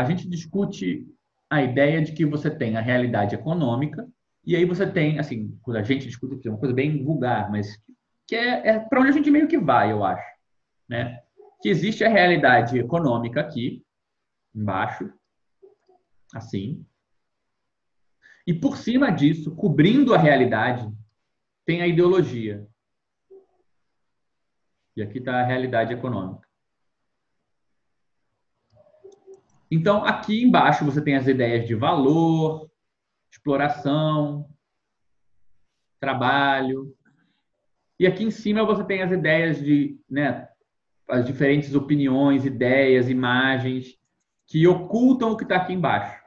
a 0.00 0.04
gente 0.04 0.28
discute 0.28 1.06
a 1.50 1.62
ideia 1.62 2.00
de 2.00 2.12
que 2.12 2.24
você 2.24 2.50
tem 2.50 2.76
a 2.76 2.80
realidade 2.80 3.34
econômica, 3.34 4.08
e 4.44 4.56
aí 4.56 4.64
você 4.64 4.90
tem, 4.90 5.18
assim, 5.18 5.58
quando 5.62 5.76
a 5.76 5.82
gente 5.82 6.06
discute, 6.06 6.48
é 6.48 6.50
uma 6.50 6.58
coisa 6.58 6.74
bem 6.74 7.04
vulgar, 7.04 7.50
mas 7.50 7.78
que 8.26 8.34
é, 8.34 8.68
é 8.68 8.78
para 8.78 9.00
onde 9.00 9.10
a 9.10 9.12
gente 9.12 9.30
meio 9.30 9.46
que 9.46 9.58
vai, 9.58 9.92
eu 9.92 10.02
acho. 10.02 10.24
Né? 10.88 11.20
Que 11.60 11.68
existe 11.68 12.02
a 12.02 12.08
realidade 12.08 12.78
econômica 12.78 13.40
aqui, 13.40 13.84
embaixo, 14.54 15.12
assim. 16.34 16.84
E 18.46 18.54
por 18.54 18.78
cima 18.78 19.10
disso, 19.10 19.54
cobrindo 19.54 20.14
a 20.14 20.18
realidade, 20.18 20.90
tem 21.66 21.82
a 21.82 21.86
ideologia. 21.86 22.66
E 24.96 25.02
aqui 25.02 25.18
está 25.18 25.40
a 25.40 25.44
realidade 25.44 25.92
econômica. 25.92 26.49
Então, 29.70 30.04
aqui 30.04 30.42
embaixo 30.42 30.84
você 30.84 31.00
tem 31.00 31.16
as 31.16 31.28
ideias 31.28 31.66
de 31.66 31.74
valor, 31.74 32.68
exploração, 33.30 34.48
trabalho. 36.00 36.92
E 37.98 38.06
aqui 38.06 38.24
em 38.24 38.30
cima 38.30 38.64
você 38.64 38.82
tem 38.82 39.02
as 39.02 39.12
ideias 39.12 39.62
de, 39.62 40.00
né, 40.08 40.48
as 41.08 41.24
diferentes 41.24 41.74
opiniões, 41.74 42.44
ideias, 42.44 43.08
imagens 43.08 43.96
que 44.46 44.66
ocultam 44.66 45.30
o 45.30 45.36
que 45.36 45.44
está 45.44 45.56
aqui 45.56 45.72
embaixo. 45.72 46.20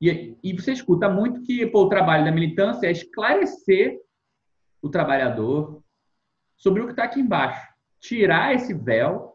E, 0.00 0.38
e, 0.42 0.54
você 0.54 0.72
escuta 0.72 1.10
muito 1.10 1.42
que 1.42 1.66
pô, 1.66 1.82
o 1.82 1.88
trabalho 1.88 2.24
da 2.24 2.32
militância 2.32 2.86
é 2.86 2.90
esclarecer 2.90 4.00
o 4.80 4.88
trabalhador 4.88 5.82
sobre 6.56 6.80
o 6.80 6.86
que 6.86 6.92
está 6.92 7.04
aqui 7.04 7.20
embaixo, 7.20 7.68
tirar 8.00 8.54
esse 8.54 8.72
véu 8.72 9.29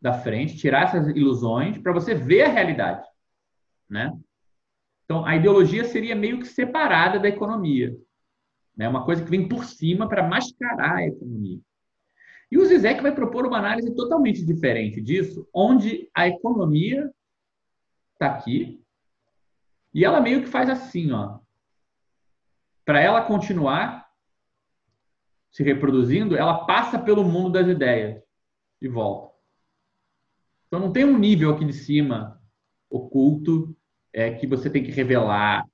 da 0.00 0.12
frente, 0.12 0.56
tirar 0.56 0.84
essas 0.84 1.08
ilusões 1.08 1.78
para 1.78 1.92
você 1.92 2.14
ver 2.14 2.42
a 2.42 2.48
realidade, 2.48 3.06
né? 3.88 4.12
Então, 5.04 5.24
a 5.24 5.34
ideologia 5.34 5.84
seria 5.84 6.14
meio 6.14 6.38
que 6.38 6.46
separada 6.46 7.18
da 7.18 7.28
economia, 7.28 7.96
né? 8.76 8.88
Uma 8.88 9.04
coisa 9.04 9.24
que 9.24 9.30
vem 9.30 9.48
por 9.48 9.64
cima 9.64 10.08
para 10.08 10.26
mascarar 10.26 10.96
a 10.96 11.06
economia. 11.06 11.60
E 12.50 12.56
o 12.56 12.64
Zizek 12.64 13.02
vai 13.02 13.14
propor 13.14 13.46
uma 13.46 13.58
análise 13.58 13.94
totalmente 13.94 14.44
diferente 14.44 15.00
disso, 15.00 15.46
onde 15.52 16.08
a 16.14 16.28
economia 16.28 17.10
está 18.14 18.26
aqui 18.26 18.82
e 19.92 20.04
ela 20.04 20.20
meio 20.20 20.42
que 20.42 20.48
faz 20.48 20.68
assim, 20.68 21.12
ó. 21.12 21.38
Para 22.84 23.00
ela 23.00 23.22
continuar 23.22 24.08
se 25.50 25.62
reproduzindo, 25.62 26.36
ela 26.36 26.64
passa 26.64 26.98
pelo 26.98 27.24
mundo 27.24 27.52
das 27.52 27.66
ideias 27.66 28.22
e 28.80 28.88
volta. 28.88 29.27
Então 30.68 30.78
não 30.78 30.92
tem 30.92 31.04
um 31.04 31.18
nível 31.18 31.50
aqui 31.50 31.64
de 31.64 31.72
cima 31.72 32.40
oculto 32.90 33.74
é, 34.12 34.30
que 34.32 34.46
você 34.46 34.70
tem 34.70 34.82
que 34.82 34.90
revelar, 34.90 35.64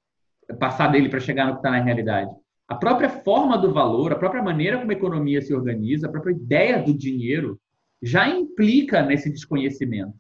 passar 0.58 0.88
dele 0.88 1.08
para 1.08 1.20
chegar 1.20 1.46
no 1.46 1.52
que 1.52 1.58
está 1.58 1.70
na 1.70 1.82
realidade. 1.82 2.30
A 2.66 2.74
própria 2.74 3.08
forma 3.08 3.58
do 3.58 3.72
valor, 3.72 4.12
a 4.12 4.16
própria 4.16 4.42
maneira 4.42 4.78
como 4.78 4.90
a 4.90 4.94
economia 4.94 5.42
se 5.42 5.54
organiza, 5.54 6.06
a 6.06 6.10
própria 6.10 6.32
ideia 6.32 6.82
do 6.82 6.96
dinheiro 6.96 7.60
já 8.02 8.28
implica 8.28 9.02
nesse 9.02 9.30
desconhecimento, 9.30 10.14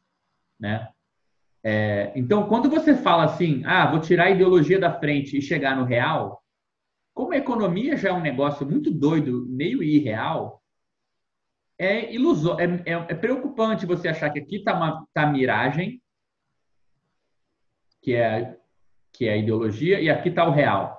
né? 0.58 0.88
É, 1.62 2.12
então, 2.14 2.46
quando 2.46 2.68
você 2.68 2.94
fala 2.94 3.24
assim, 3.24 3.62
ah, 3.64 3.90
vou 3.90 4.00
tirar 4.00 4.24
a 4.24 4.30
ideologia 4.30 4.78
da 4.78 4.92
frente 4.92 5.38
e 5.38 5.42
chegar 5.42 5.74
no 5.74 5.84
real, 5.84 6.42
como 7.14 7.32
a 7.32 7.38
economia 7.38 7.96
já 7.96 8.10
é 8.10 8.12
um 8.12 8.20
negócio 8.20 8.66
muito 8.66 8.90
doido, 8.90 9.46
meio 9.48 9.82
irreal, 9.82 10.62
é 11.78 12.12
ilusão, 12.12 12.58
é, 12.58 12.64
é, 12.64 12.92
é, 12.92 13.14
preocupante 13.14 13.86
você 13.86 14.08
achar 14.08 14.30
que 14.30 14.38
aqui 14.38 14.56
está 14.56 14.74
uma 14.74 15.06
tá 15.12 15.26
miragem, 15.26 16.00
que 18.00 18.14
é, 18.14 18.56
que 19.12 19.26
é 19.26 19.32
a 19.32 19.36
ideologia, 19.36 20.00
e 20.00 20.08
aqui 20.08 20.28
está 20.28 20.46
o 20.46 20.52
real, 20.52 20.98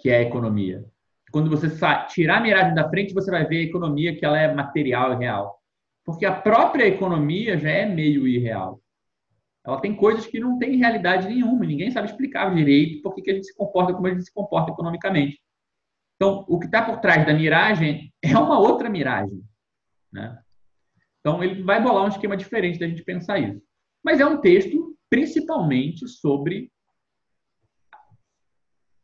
que 0.00 0.10
é 0.10 0.18
a 0.18 0.22
economia. 0.22 0.84
Quando 1.32 1.50
você 1.50 1.68
tirar 2.08 2.38
a 2.38 2.40
miragem 2.40 2.74
da 2.74 2.88
frente, 2.88 3.12
você 3.12 3.30
vai 3.30 3.46
ver 3.46 3.58
a 3.58 3.68
economia 3.68 4.16
que 4.16 4.24
ela 4.24 4.38
é 4.38 4.52
material 4.52 5.12
e 5.14 5.16
real. 5.16 5.58
Porque 6.04 6.24
a 6.24 6.32
própria 6.32 6.86
economia 6.86 7.58
já 7.58 7.70
é 7.70 7.84
meio 7.84 8.26
irreal. 8.26 8.80
Ela 9.66 9.80
tem 9.80 9.94
coisas 9.94 10.26
que 10.26 10.40
não 10.40 10.58
tem 10.58 10.76
realidade 10.76 11.28
nenhuma, 11.28 11.66
ninguém 11.66 11.90
sabe 11.90 12.08
explicar 12.08 12.54
direito 12.54 13.02
por 13.02 13.14
que 13.14 13.30
a 13.30 13.34
gente 13.34 13.46
se 13.46 13.54
comporta 13.54 13.92
como 13.92 14.06
a 14.06 14.10
gente 14.10 14.24
se 14.24 14.32
comporta 14.32 14.70
economicamente. 14.70 15.38
Então, 16.16 16.44
o 16.48 16.58
que 16.58 16.66
está 16.66 16.82
por 16.82 16.98
trás 17.00 17.26
da 17.26 17.34
miragem 17.34 18.12
é 18.22 18.36
uma 18.38 18.58
outra 18.58 18.88
miragem. 18.88 19.42
Né? 20.12 20.38
Então, 21.20 21.42
ele 21.42 21.62
vai 21.62 21.82
bolar 21.82 22.04
um 22.04 22.08
esquema 22.08 22.36
diferente 22.36 22.78
da 22.78 22.86
gente 22.88 23.02
pensar 23.02 23.38
isso. 23.38 23.62
Mas 24.02 24.20
é 24.20 24.26
um 24.26 24.40
texto 24.40 24.96
principalmente 25.10 26.06
sobre 26.06 26.70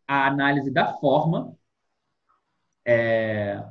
a 0.06 0.26
análise 0.26 0.70
da 0.70 0.94
forma 0.98 1.56
é, 2.86 3.64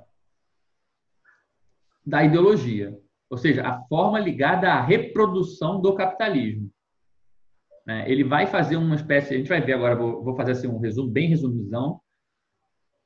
da 2.05 2.23
ideologia, 2.23 2.97
ou 3.29 3.37
seja, 3.37 3.65
a 3.65 3.81
forma 3.87 4.19
ligada 4.19 4.71
à 4.71 4.81
reprodução 4.81 5.79
do 5.79 5.95
capitalismo. 5.95 6.69
Né? 7.85 8.09
Ele 8.09 8.23
vai 8.23 8.47
fazer 8.47 8.75
uma 8.77 8.95
espécie, 8.95 9.33
a 9.33 9.37
gente 9.37 9.49
vai 9.49 9.61
ver 9.61 9.73
agora, 9.73 9.95
vou, 9.95 10.23
vou 10.23 10.35
fazer 10.35 10.53
assim, 10.53 10.67
um 10.67 10.79
resumo, 10.79 11.11
bem 11.11 11.29
resumizão, 11.29 12.01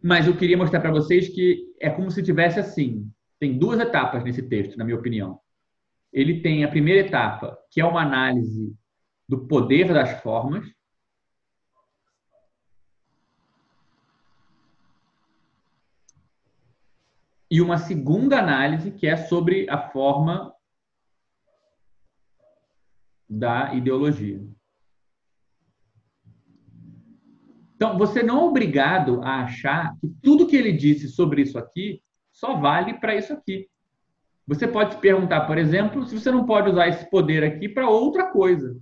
mas 0.02 0.28
eu 0.28 0.38
queria 0.38 0.58
mostrar 0.58 0.80
para 0.80 0.92
vocês 0.92 1.28
que 1.30 1.74
é 1.80 1.90
como 1.90 2.12
se 2.12 2.24
tivesse 2.24 2.60
assim, 2.60 3.10
tem 3.40 3.58
duas 3.58 3.80
etapas 3.80 4.24
nesse 4.24 4.44
texto, 4.44 4.78
na 4.78 4.86
minha 4.86 4.98
opinião. 4.98 5.40
Ele 6.12 6.42
tem 6.42 6.64
a 6.64 6.70
primeira 6.70 7.08
etapa, 7.08 7.58
que 7.70 7.80
é 7.80 7.86
uma 7.86 8.02
análise 8.02 8.76
do 9.28 9.48
poder 9.48 9.94
das 9.94 10.22
formas, 10.22 10.66
e 17.50 17.62
uma 17.62 17.78
segunda 17.78 18.40
análise 18.40 18.92
que 18.92 19.08
é 19.08 19.16
sobre 19.16 19.70
a 19.70 19.90
forma 19.90 20.54
da 23.30 23.74
ideologia. 23.74 24.42
Então, 27.76 27.98
você 27.98 28.24
não 28.24 28.40
é 28.40 28.44
obrigado 28.44 29.22
a 29.22 29.44
achar 29.44 29.96
que 30.00 30.08
tudo 30.22 30.48
que 30.48 30.56
ele 30.56 30.74
disse 30.74 31.08
sobre 31.08 31.44
isso 31.44 31.58
aqui 31.58 32.02
só 32.38 32.56
vale 32.56 32.94
para 33.00 33.16
isso 33.16 33.34
aqui. 33.34 33.68
Você 34.46 34.68
pode 34.68 34.94
se 34.94 35.02
perguntar, 35.02 35.48
por 35.48 35.58
exemplo, 35.58 36.06
se 36.06 36.18
você 36.18 36.30
não 36.30 36.46
pode 36.46 36.70
usar 36.70 36.88
esse 36.88 37.10
poder 37.10 37.44
aqui 37.44 37.68
para 37.68 37.90
outra 37.90 38.32
coisa. 38.32 38.80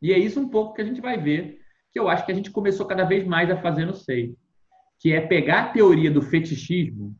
E 0.00 0.12
é 0.12 0.18
isso 0.18 0.40
um 0.40 0.48
pouco 0.48 0.72
que 0.72 0.80
a 0.80 0.84
gente 0.84 1.00
vai 1.00 1.18
ver, 1.18 1.60
que 1.90 1.98
eu 1.98 2.08
acho 2.08 2.24
que 2.24 2.30
a 2.30 2.34
gente 2.34 2.50
começou 2.50 2.86
cada 2.86 3.04
vez 3.04 3.26
mais 3.26 3.50
a 3.50 3.60
fazer 3.60 3.84
no 3.84 3.92
SEI, 3.92 4.36
que 5.00 5.12
é 5.12 5.20
pegar 5.20 5.62
a 5.62 5.72
teoria 5.72 6.12
do 6.12 6.22
fetichismo 6.22 7.14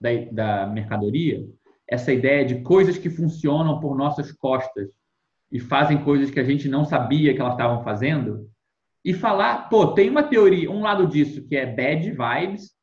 da, 0.00 0.10
da 0.32 0.66
mercadoria, 0.66 1.48
essa 1.88 2.12
ideia 2.12 2.44
de 2.44 2.60
coisas 2.62 2.98
que 2.98 3.08
funcionam 3.08 3.78
por 3.78 3.96
nossas 3.96 4.32
costas 4.32 4.90
e 5.50 5.60
fazem 5.60 6.02
coisas 6.02 6.28
que 6.28 6.40
a 6.40 6.44
gente 6.44 6.68
não 6.68 6.84
sabia 6.84 7.32
que 7.32 7.40
elas 7.40 7.54
estavam 7.54 7.84
fazendo, 7.84 8.49
e 9.04 9.14
falar, 9.14 9.68
pô, 9.68 9.94
tem 9.94 10.10
uma 10.10 10.22
teoria, 10.22 10.70
um 10.70 10.82
lado 10.82 11.06
disso 11.06 11.46
que 11.46 11.56
é 11.56 11.66
bad 11.66 12.10
vibes, 12.10 12.74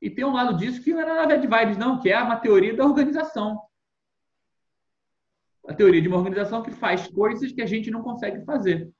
e 0.00 0.10
tem 0.10 0.24
um 0.24 0.32
lado 0.32 0.56
disso 0.56 0.82
que 0.82 0.92
não 0.92 1.00
é 1.00 1.26
bad 1.26 1.46
vibes, 1.46 1.76
não, 1.76 2.00
que 2.00 2.10
é 2.10 2.20
uma 2.20 2.36
teoria 2.36 2.74
da 2.74 2.84
organização. 2.84 3.60
A 5.68 5.72
teoria 5.72 6.02
de 6.02 6.08
uma 6.08 6.16
organização 6.16 6.62
que 6.62 6.72
faz 6.72 7.06
coisas 7.06 7.52
que 7.52 7.62
a 7.62 7.66
gente 7.66 7.90
não 7.90 8.02
consegue 8.02 8.44
fazer. 8.44 8.90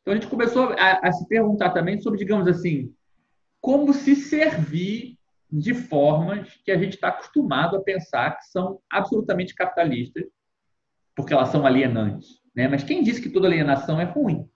Então 0.00 0.12
a 0.12 0.16
gente 0.16 0.28
começou 0.28 0.70
a, 0.72 1.06
a 1.06 1.12
se 1.12 1.28
perguntar 1.28 1.70
também 1.70 2.00
sobre, 2.00 2.18
digamos 2.18 2.48
assim, 2.48 2.94
como 3.60 3.92
se 3.92 4.16
servir 4.16 5.18
de 5.50 5.74
formas 5.74 6.56
que 6.64 6.72
a 6.72 6.78
gente 6.78 6.94
está 6.94 7.08
acostumado 7.08 7.76
a 7.76 7.82
pensar 7.82 8.38
que 8.38 8.46
são 8.46 8.80
absolutamente 8.90 9.54
capitalistas, 9.54 10.24
porque 11.14 11.34
elas 11.34 11.50
são 11.50 11.66
alienantes. 11.66 12.41
Né? 12.54 12.68
Mas 12.68 12.84
quem 12.84 13.02
disse 13.02 13.20
que 13.20 13.30
toda 13.30 13.46
alienação 13.46 14.00
é 14.00 14.04
ruim? 14.04 14.48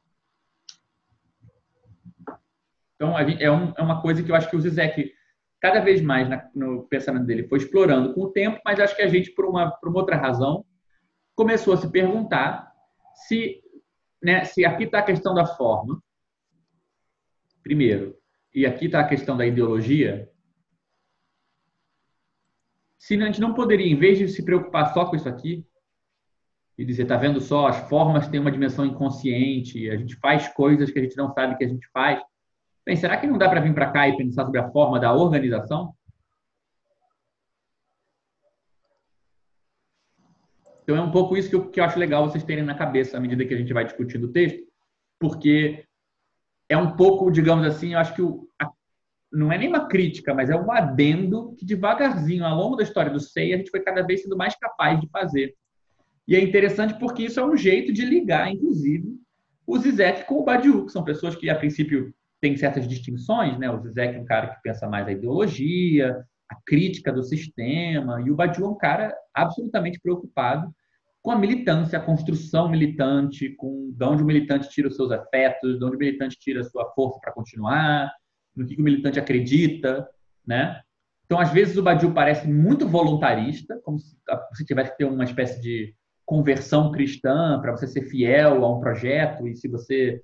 Então, 2.94 3.18
é, 3.18 3.42
é, 3.42 3.51
uma 3.51 4.01
coisa 4.01 4.22
que 4.22 4.30
eu 4.30 4.34
acho 4.34 4.49
que 4.49 4.57
o 4.57 4.61
Zizek, 4.61 5.12
cada 5.61 5.80
vez 5.80 6.01
mais 6.01 6.28
no 6.55 6.84
pensamento 6.88 7.26
dele, 7.26 7.47
foi 7.49 7.59
explorando 7.59 8.14
com 8.14 8.22
o 8.22 8.32
tempo, 8.32 8.61
mas 8.64 8.80
acho 8.80 8.97
que 8.97 9.03
a 9.03 9.09
gente, 9.09 9.30
por 9.32 9.44
uma, 9.44 9.70
por 9.70 9.88
uma 9.88 10.01
outra 10.01 10.16
razão, 10.16 10.64
começou 11.34 11.74
a 11.74 11.76
se 11.76 11.90
perguntar 11.90 12.72
se, 13.26 13.62
né, 14.22 14.44
se 14.44 14.64
aqui 14.64 14.84
está 14.84 15.01
a 15.01 15.05
questão 15.05 15.34
da 15.34 15.47
forma, 15.47 16.03
primeiro, 17.62 18.16
e 18.55 18.64
aqui 18.64 18.86
está 18.86 19.01
a 19.01 19.09
questão 19.09 19.36
da 19.36 19.47
ideologia, 19.47 20.30
se 22.99 23.14
a 23.14 23.26
gente 23.26 23.40
não 23.40 23.55
poderia, 23.55 23.86
em 23.86 23.99
vez 23.99 24.18
de 24.18 24.28
se 24.28 24.44
preocupar 24.44 24.92
só 24.92 25.05
com 25.05 25.16
isso 25.16 25.28
aqui, 25.28 25.66
e 26.79 26.85
dizer, 26.85 27.07
tá 27.07 27.16
vendo 27.16 27.41
só, 27.41 27.66
as 27.66 27.89
formas 27.89 28.29
têm 28.29 28.41
uma 28.41 28.53
dimensão 28.53 28.85
inconsciente, 28.85 29.89
a 29.91 29.97
gente 29.97 30.14
faz 30.16 30.49
coisas 30.49 30.91
que 30.91 30.99
a 30.99 31.03
gente 31.03 31.16
não 31.16 31.33
sabe 31.33 31.57
que 31.57 31.64
a 31.64 31.68
gente 31.68 31.89
faz. 31.93 32.20
Bem, 32.85 32.97
será 32.97 33.16
que 33.16 33.27
não 33.27 33.39
dá 33.39 33.49
para 33.49 33.61
vir 33.61 33.74
para 33.74 33.91
cá 33.91 34.09
e 34.09 34.16
pensar 34.16 34.45
sobre 34.45 34.61
a 34.61 34.70
forma 34.70 35.01
da 35.01 35.12
organização? 35.12 35.95
Então 40.83 40.97
é 40.97 41.01
um 41.01 41.11
pouco 41.11 41.37
isso 41.37 41.49
que 41.49 41.57
eu, 41.57 41.68
que 41.68 41.81
eu 41.81 41.85
acho 41.85 41.99
legal 41.99 42.29
vocês 42.29 42.45
terem 42.45 42.62
na 42.62 42.74
cabeça 42.74 43.16
à 43.16 43.20
medida 43.20 43.45
que 43.45 43.55
a 43.55 43.57
gente 43.57 43.72
vai 43.72 43.85
discutindo 43.85 44.24
o 44.24 44.33
texto, 44.33 44.62
porque 45.18 45.85
é 46.68 46.77
um 46.77 46.95
pouco, 46.95 47.31
digamos 47.31 47.66
assim, 47.66 47.95
eu 47.95 47.99
acho 47.99 48.14
que 48.14 48.22
o, 48.22 48.49
a, 48.61 48.70
não 49.33 49.51
é 49.51 49.59
nem 49.59 49.68
uma 49.68 49.89
crítica, 49.89 50.33
mas 50.33 50.49
é 50.49 50.55
um 50.55 50.70
adendo 50.70 51.55
que 51.59 51.64
devagarzinho, 51.64 52.45
ao 52.45 52.57
longo 52.57 52.77
da 52.77 52.85
história 52.85 53.11
do 53.11 53.18
SEI, 53.18 53.55
a 53.55 53.57
gente 53.57 53.70
foi 53.70 53.81
cada 53.81 54.03
vez 54.03 54.22
sendo 54.22 54.37
mais 54.37 54.55
capaz 54.55 55.01
de 55.01 55.09
fazer. 55.09 55.57
E 56.27 56.35
é 56.35 56.41
interessante 56.41 56.99
porque 56.99 57.24
isso 57.24 57.39
é 57.39 57.45
um 57.45 57.57
jeito 57.57 57.93
de 57.93 58.05
ligar, 58.05 58.51
inclusive, 58.51 59.16
o 59.66 59.79
Zizek 59.79 60.24
com 60.24 60.41
o 60.41 60.45
Badiou, 60.45 60.87
que 60.87 60.93
são 60.93 61.05
pessoas 61.05 61.35
que, 61.35 61.51
a 61.51 61.55
princípio, 61.55 62.14
têm 62.41 62.57
certas 62.57 62.87
distinções. 62.87 63.59
Né? 63.59 63.70
O 63.70 63.81
Zizek 63.81 64.16
é 64.16 64.20
um 64.20 64.24
cara 64.24 64.49
que 64.49 64.62
pensa 64.62 64.89
mais 64.89 65.07
a 65.07 65.12
ideologia, 65.12 66.24
a 66.49 66.57
crítica 66.64 67.12
do 67.12 67.22
sistema, 67.22 68.20
e 68.20 68.31
o 68.31 68.37
Badiou 68.37 68.68
é 68.68 68.72
um 68.72 68.79
cara 68.79 69.14
absolutamente 69.35 70.01
preocupado 70.01 70.72
com 71.22 71.33
a 71.33 71.39
militância, 71.39 71.99
a 71.99 72.03
construção 72.03 72.68
militante, 72.68 73.51
com 73.57 73.93
de 73.93 74.05
onde 74.05 74.22
o 74.22 74.27
militante 74.27 74.68
tira 74.68 74.87
os 74.87 74.95
seus 74.95 75.11
afetos, 75.11 75.77
de 75.77 75.85
onde 75.85 75.97
o 75.97 75.99
militante 75.99 76.39
tira 76.39 76.61
a 76.61 76.64
sua 76.64 76.89
força 76.95 77.18
para 77.20 77.33
continuar, 77.33 78.12
no 78.55 78.64
que 78.64 78.81
o 78.81 78.85
militante 78.85 79.18
acredita, 79.18 80.09
né? 80.47 80.81
Então, 81.24 81.41
às 81.41 81.51
vezes, 81.51 81.77
o 81.77 81.83
Badiou 81.83 82.12
parece 82.12 82.47
muito 82.47 82.87
voluntarista, 82.87 83.81
como 83.83 83.99
se 83.99 84.16
você 84.53 84.64
tivesse 84.64 84.93
que 84.93 84.99
ter 84.99 85.05
uma 85.05 85.24
espécie 85.24 85.61
de 85.61 85.93
conversão 86.27 86.91
cristã, 86.91 87.59
para 87.61 87.70
você 87.70 87.87
ser 87.87 88.03
fiel 88.03 88.64
a 88.64 88.77
um 88.77 88.81
projeto, 88.81 89.47
e 89.47 89.55
se 89.55 89.68
você 89.68 90.22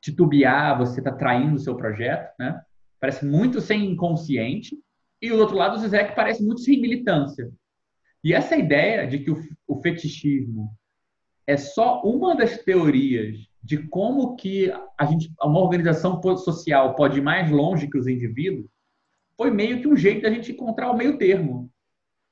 titubear, 0.00 0.78
você 0.78 1.00
está 1.00 1.10
traindo 1.10 1.56
o 1.56 1.58
seu 1.58 1.74
projeto, 1.74 2.32
né? 2.38 2.60
Parece 3.00 3.24
muito 3.24 3.60
sem 3.60 3.90
inconsciente. 3.90 4.76
E 5.20 5.32
o 5.32 5.38
outro 5.38 5.56
lado, 5.56 5.76
o 5.76 5.78
Zizek 5.78 6.14
parece 6.14 6.44
muito 6.44 6.60
sem 6.60 6.80
militância. 6.80 7.50
E 8.22 8.34
essa 8.34 8.56
ideia 8.56 9.06
de 9.06 9.20
que 9.20 9.30
o, 9.30 9.42
o 9.66 9.80
fetichismo 9.80 10.70
é 11.46 11.56
só 11.56 12.02
uma 12.02 12.36
das 12.36 12.58
teorias 12.58 13.38
de 13.62 13.78
como 13.88 14.36
que 14.36 14.70
a 14.98 15.04
gente, 15.06 15.32
uma 15.42 15.60
organização 15.60 16.20
social 16.36 16.94
pode 16.94 17.18
ir 17.18 17.22
mais 17.22 17.50
longe 17.50 17.88
que 17.88 17.98
os 17.98 18.06
indivíduos, 18.06 18.66
foi 19.36 19.50
meio 19.50 19.80
que 19.80 19.88
um 19.88 19.96
jeito 19.96 20.22
da 20.22 20.30
gente 20.30 20.52
encontrar 20.52 20.90
o 20.90 20.96
meio 20.96 21.16
termo. 21.16 21.70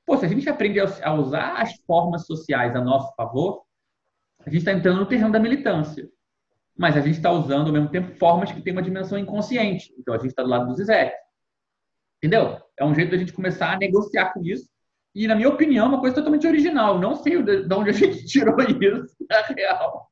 Pô, 0.06 0.16
se 0.16 0.24
a 0.24 0.28
gente 0.28 0.48
aprende 0.48 0.78
a 0.80 1.14
usar 1.14 1.60
as 1.60 1.74
formas 1.84 2.26
sociais 2.26 2.76
a 2.76 2.80
nosso 2.80 3.12
favor, 3.16 3.64
a 4.40 4.48
gente 4.48 4.60
está 4.60 4.72
entrando 4.72 5.00
no 5.00 5.06
terreno 5.06 5.32
da 5.32 5.40
militância. 5.40 6.08
Mas 6.78 6.96
a 6.96 7.00
gente 7.00 7.16
está 7.16 7.32
usando, 7.32 7.66
ao 7.66 7.72
mesmo 7.72 7.88
tempo, 7.88 8.16
formas 8.16 8.52
que 8.52 8.62
têm 8.62 8.72
uma 8.72 8.82
dimensão 8.82 9.18
inconsciente. 9.18 9.92
Então, 9.98 10.14
a 10.14 10.18
gente 10.18 10.28
está 10.28 10.44
do 10.44 10.48
lado 10.48 10.66
do 10.66 10.76
Zizek. 10.76 11.12
Entendeu? 12.18 12.60
É 12.78 12.84
um 12.84 12.94
jeito 12.94 13.10
da 13.10 13.16
gente 13.16 13.32
começar 13.32 13.72
a 13.72 13.78
negociar 13.78 14.32
com 14.32 14.44
isso. 14.44 14.68
E, 15.12 15.26
na 15.26 15.34
minha 15.34 15.48
opinião, 15.48 15.86
é 15.86 15.88
uma 15.88 16.00
coisa 16.00 16.14
totalmente 16.14 16.46
original. 16.46 17.00
Não 17.00 17.16
sei 17.16 17.42
de 17.42 17.74
onde 17.74 17.90
a 17.90 17.92
gente 17.92 18.24
tirou 18.26 18.60
isso, 18.60 19.16
na 19.28 19.40
real. 19.42 20.08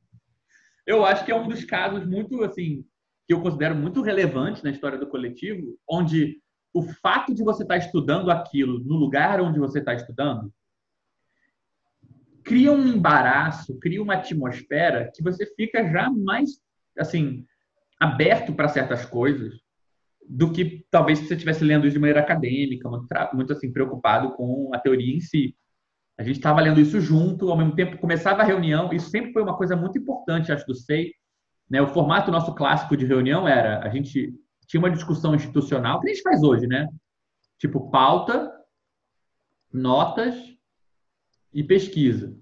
Eu 0.87 1.05
acho 1.05 1.25
que 1.25 1.31
é 1.31 1.37
um 1.37 1.47
dos 1.47 1.65
casos 1.65 2.05
muito, 2.05 2.43
assim, 2.43 2.85
que 3.27 3.33
eu 3.33 3.41
considero 3.41 3.77
muito 3.77 4.03
relevante 4.03 4.65
na 4.65 4.71
história 4.71 4.99
do 4.99 5.07
coletivo, 5.07 5.79
onde 5.89 6.43
o 6.75 6.83
fato 6.83 7.33
de 7.33 7.43
você 7.43 7.63
estar 7.63 7.77
estudando 7.77 8.31
aquilo 8.31 8.81
no 8.81 8.97
lugar 8.97 9.41
onde 9.41 9.59
você 9.59 9.79
está 9.79 9.95
estudando 9.95 10.53
cria 12.45 12.71
um 12.71 12.87
embaraço, 12.87 13.79
cria 13.79 14.03
uma 14.03 14.15
atmosfera 14.15 15.11
que 15.15 15.23
você 15.23 15.47
fica 15.57 15.89
já 15.91 16.11
mais 16.11 16.61
assim 16.99 17.45
aberto 17.99 18.53
para 18.53 18.69
certas 18.69 19.07
coisas 19.07 19.55
do 20.29 20.53
que 20.53 20.85
talvez 20.91 21.19
se 21.19 21.27
você 21.27 21.35
estivesse 21.35 21.65
lendo 21.65 21.87
isso 21.87 21.95
de 21.95 22.01
maneira 22.01 22.21
acadêmica, 22.21 22.89
muito, 22.89 23.07
muito 23.33 23.53
assim 23.53 23.73
preocupado 23.73 24.33
com 24.33 24.71
a 24.75 24.79
teoria 24.79 25.15
em 25.17 25.21
si. 25.21 25.57
A 26.19 26.23
gente 26.23 26.37
estava 26.37 26.61
lendo 26.61 26.81
isso 26.81 27.01
junto, 27.01 27.51
ao 27.51 27.57
mesmo 27.57 27.75
tempo 27.75 27.99
começava 27.99 28.43
a 28.43 28.45
reunião. 28.45 28.93
Isso 28.93 29.11
sempre 29.11 29.33
foi 29.33 29.43
uma 29.43 29.57
coisa 29.57 29.75
muito 29.75 29.99
importante, 29.99 30.53
acho, 30.53 30.67
do 30.67 30.75
SEI. 30.75 31.13
Né? 31.69 31.83
O 31.83 31.89
formato 31.89 32.31
nosso 32.31 32.55
clássico 32.55 32.97
de 32.97 33.05
reunião 33.05 33.49
era 33.49 33.81
a 33.81 33.89
gente 33.89 34.33
tinha 34.67 34.81
uma 34.81 34.91
discussão 34.91 35.35
institucional, 35.35 36.01
que 36.01 36.09
a 36.09 36.13
gente 36.13 36.23
faz 36.23 36.43
hoje, 36.43 36.67
né? 36.67 36.89
Tipo, 37.59 37.91
pauta, 37.91 38.53
notas 39.73 40.35
e 41.53 41.63
pesquisa. 41.63 42.37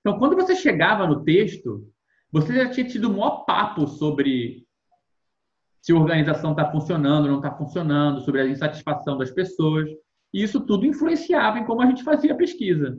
Então, 0.00 0.18
quando 0.18 0.36
você 0.36 0.54
chegava 0.54 1.06
no 1.06 1.24
texto, 1.24 1.90
você 2.30 2.54
já 2.54 2.70
tinha 2.70 2.86
tido 2.86 3.08
um 3.08 3.18
maior 3.18 3.44
papo 3.44 3.86
sobre 3.86 4.66
se 5.80 5.92
a 5.92 5.96
organização 5.96 6.52
está 6.52 6.70
funcionando, 6.70 7.28
não 7.28 7.36
está 7.36 7.54
funcionando, 7.54 8.20
sobre 8.22 8.40
a 8.40 8.48
insatisfação 8.48 9.18
das 9.18 9.30
pessoas. 9.30 9.88
E 10.32 10.42
isso 10.42 10.60
tudo 10.60 10.86
influenciava 10.86 11.58
em 11.58 11.64
como 11.64 11.82
a 11.82 11.86
gente 11.86 12.02
fazia 12.02 12.32
a 12.32 12.36
pesquisa. 12.36 12.98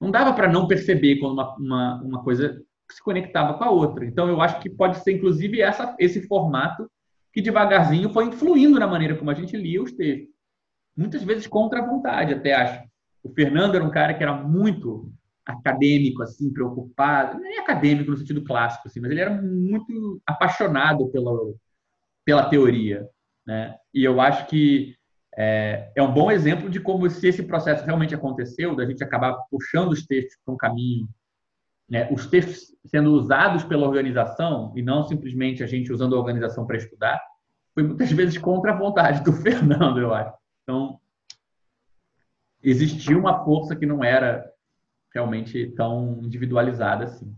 Não 0.00 0.10
dava 0.10 0.32
para 0.32 0.50
não 0.50 0.66
perceber 0.66 1.16
quando 1.16 1.32
uma, 1.32 1.56
uma, 1.56 2.02
uma 2.02 2.22
coisa 2.22 2.62
se 2.90 3.02
conectava 3.02 3.54
com 3.58 3.64
a 3.64 3.70
outra. 3.70 4.04
Então, 4.04 4.28
eu 4.28 4.40
acho 4.40 4.60
que 4.60 4.70
pode 4.70 4.98
ser, 4.98 5.12
inclusive, 5.12 5.60
essa, 5.60 5.96
esse 5.98 6.26
formato 6.26 6.90
que 7.38 7.42
devagarzinho 7.42 8.10
foi 8.10 8.24
influindo 8.24 8.80
na 8.80 8.86
maneira 8.88 9.14
como 9.14 9.30
a 9.30 9.34
gente 9.34 9.56
lia 9.56 9.80
os 9.80 9.92
textos. 9.92 10.34
Muitas 10.96 11.22
vezes 11.22 11.46
contra 11.46 11.78
a 11.78 11.86
vontade, 11.86 12.34
até 12.34 12.52
acho. 12.52 12.82
O 13.22 13.32
Fernando 13.32 13.76
era 13.76 13.84
um 13.84 13.92
cara 13.92 14.12
que 14.12 14.24
era 14.24 14.34
muito 14.34 15.12
acadêmico, 15.46 16.20
assim, 16.20 16.52
preocupado, 16.52 17.38
nem 17.38 17.60
acadêmico 17.60 18.10
no 18.10 18.16
sentido 18.16 18.42
clássico, 18.42 18.88
assim, 18.88 18.98
mas 18.98 19.12
ele 19.12 19.20
era 19.20 19.30
muito 19.30 20.20
apaixonado 20.26 21.08
pela, 21.10 21.32
pela 22.24 22.50
teoria, 22.50 23.08
né? 23.46 23.76
E 23.94 24.02
eu 24.02 24.20
acho 24.20 24.48
que 24.48 24.96
é, 25.36 25.92
é 25.94 26.02
um 26.02 26.12
bom 26.12 26.32
exemplo 26.32 26.68
de 26.68 26.80
como 26.80 27.08
se 27.08 27.28
esse 27.28 27.44
processo 27.44 27.84
realmente 27.84 28.16
aconteceu, 28.16 28.74
da 28.74 28.84
gente 28.84 29.04
acabar 29.04 29.38
puxando 29.48 29.92
os 29.92 30.04
textos 30.04 30.36
para 30.44 30.54
um 30.54 30.56
caminho 30.56 31.08
né, 31.88 32.08
os 32.12 32.26
textos 32.26 32.76
sendo 32.84 33.12
usados 33.12 33.64
pela 33.64 33.86
organização 33.86 34.72
e 34.76 34.82
não 34.82 35.02
simplesmente 35.04 35.62
a 35.62 35.66
gente 35.66 35.92
usando 35.92 36.14
a 36.14 36.18
organização 36.18 36.66
para 36.66 36.76
estudar, 36.76 37.20
foi 37.78 37.84
muitas 37.84 38.10
vezes 38.10 38.36
contra 38.36 38.72
a 38.72 38.76
vontade 38.76 39.22
do 39.22 39.30
Fernando, 39.40 40.00
eu 40.00 40.12
acho. 40.12 40.36
Então, 40.64 40.98
existia 42.60 43.16
uma 43.16 43.44
força 43.44 43.76
que 43.76 43.86
não 43.86 44.02
era 44.02 44.44
realmente 45.14 45.68
tão 45.76 46.20
individualizada 46.24 47.04
assim. 47.04 47.32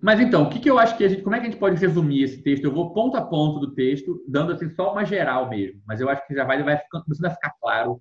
Mas 0.00 0.20
então, 0.20 0.44
o 0.44 0.50
que, 0.50 0.60
que 0.60 0.70
eu 0.70 0.78
acho 0.78 0.96
que 0.96 1.02
a 1.02 1.08
gente, 1.08 1.22
como 1.22 1.34
é 1.34 1.40
que 1.40 1.46
a 1.48 1.50
gente 1.50 1.58
pode 1.58 1.80
resumir 1.80 2.22
esse 2.22 2.42
texto? 2.42 2.62
Eu 2.62 2.72
vou 2.72 2.94
ponto 2.94 3.16
a 3.16 3.22
ponto 3.22 3.58
do 3.58 3.74
texto, 3.74 4.22
dando 4.28 4.52
assim 4.52 4.70
só 4.70 4.92
uma 4.92 5.04
geral 5.04 5.48
mesmo, 5.48 5.82
mas 5.84 6.00
eu 6.00 6.08
acho 6.08 6.24
que 6.24 6.34
já 6.34 6.44
vai, 6.44 6.62
vai 6.62 6.78
ficando, 6.78 7.04
começando 7.04 7.26
a 7.26 7.34
ficar 7.34 7.54
claro 7.60 8.00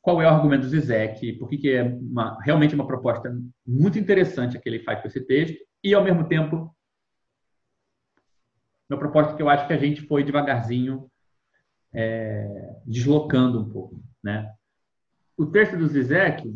qual 0.00 0.22
é 0.22 0.24
o 0.24 0.30
argumento 0.30 0.62
do 0.62 0.68
Zizek, 0.68 1.34
por 1.34 1.50
que 1.50 1.70
é 1.70 1.82
uma, 1.82 2.38
realmente 2.42 2.74
uma 2.74 2.86
proposta 2.86 3.30
muito 3.66 3.98
interessante 3.98 4.58
que 4.58 4.68
ele 4.68 4.84
faz 4.84 5.02
com 5.02 5.08
esse 5.08 5.20
texto, 5.20 5.58
e, 5.84 5.92
ao 5.92 6.02
mesmo 6.02 6.24
tempo, 6.24 6.74
uma 8.92 9.00
proposta 9.00 9.34
que 9.34 9.42
eu 9.42 9.48
acho 9.48 9.66
que 9.66 9.72
a 9.72 9.78
gente 9.78 10.02
foi 10.06 10.24
devagarzinho 10.24 11.10
é, 11.92 12.76
deslocando 12.86 13.60
um 13.60 13.68
pouco, 13.68 14.02
né? 14.22 14.50
O 15.36 15.46
texto 15.46 15.76
do 15.76 15.86
Zizek 15.86 16.54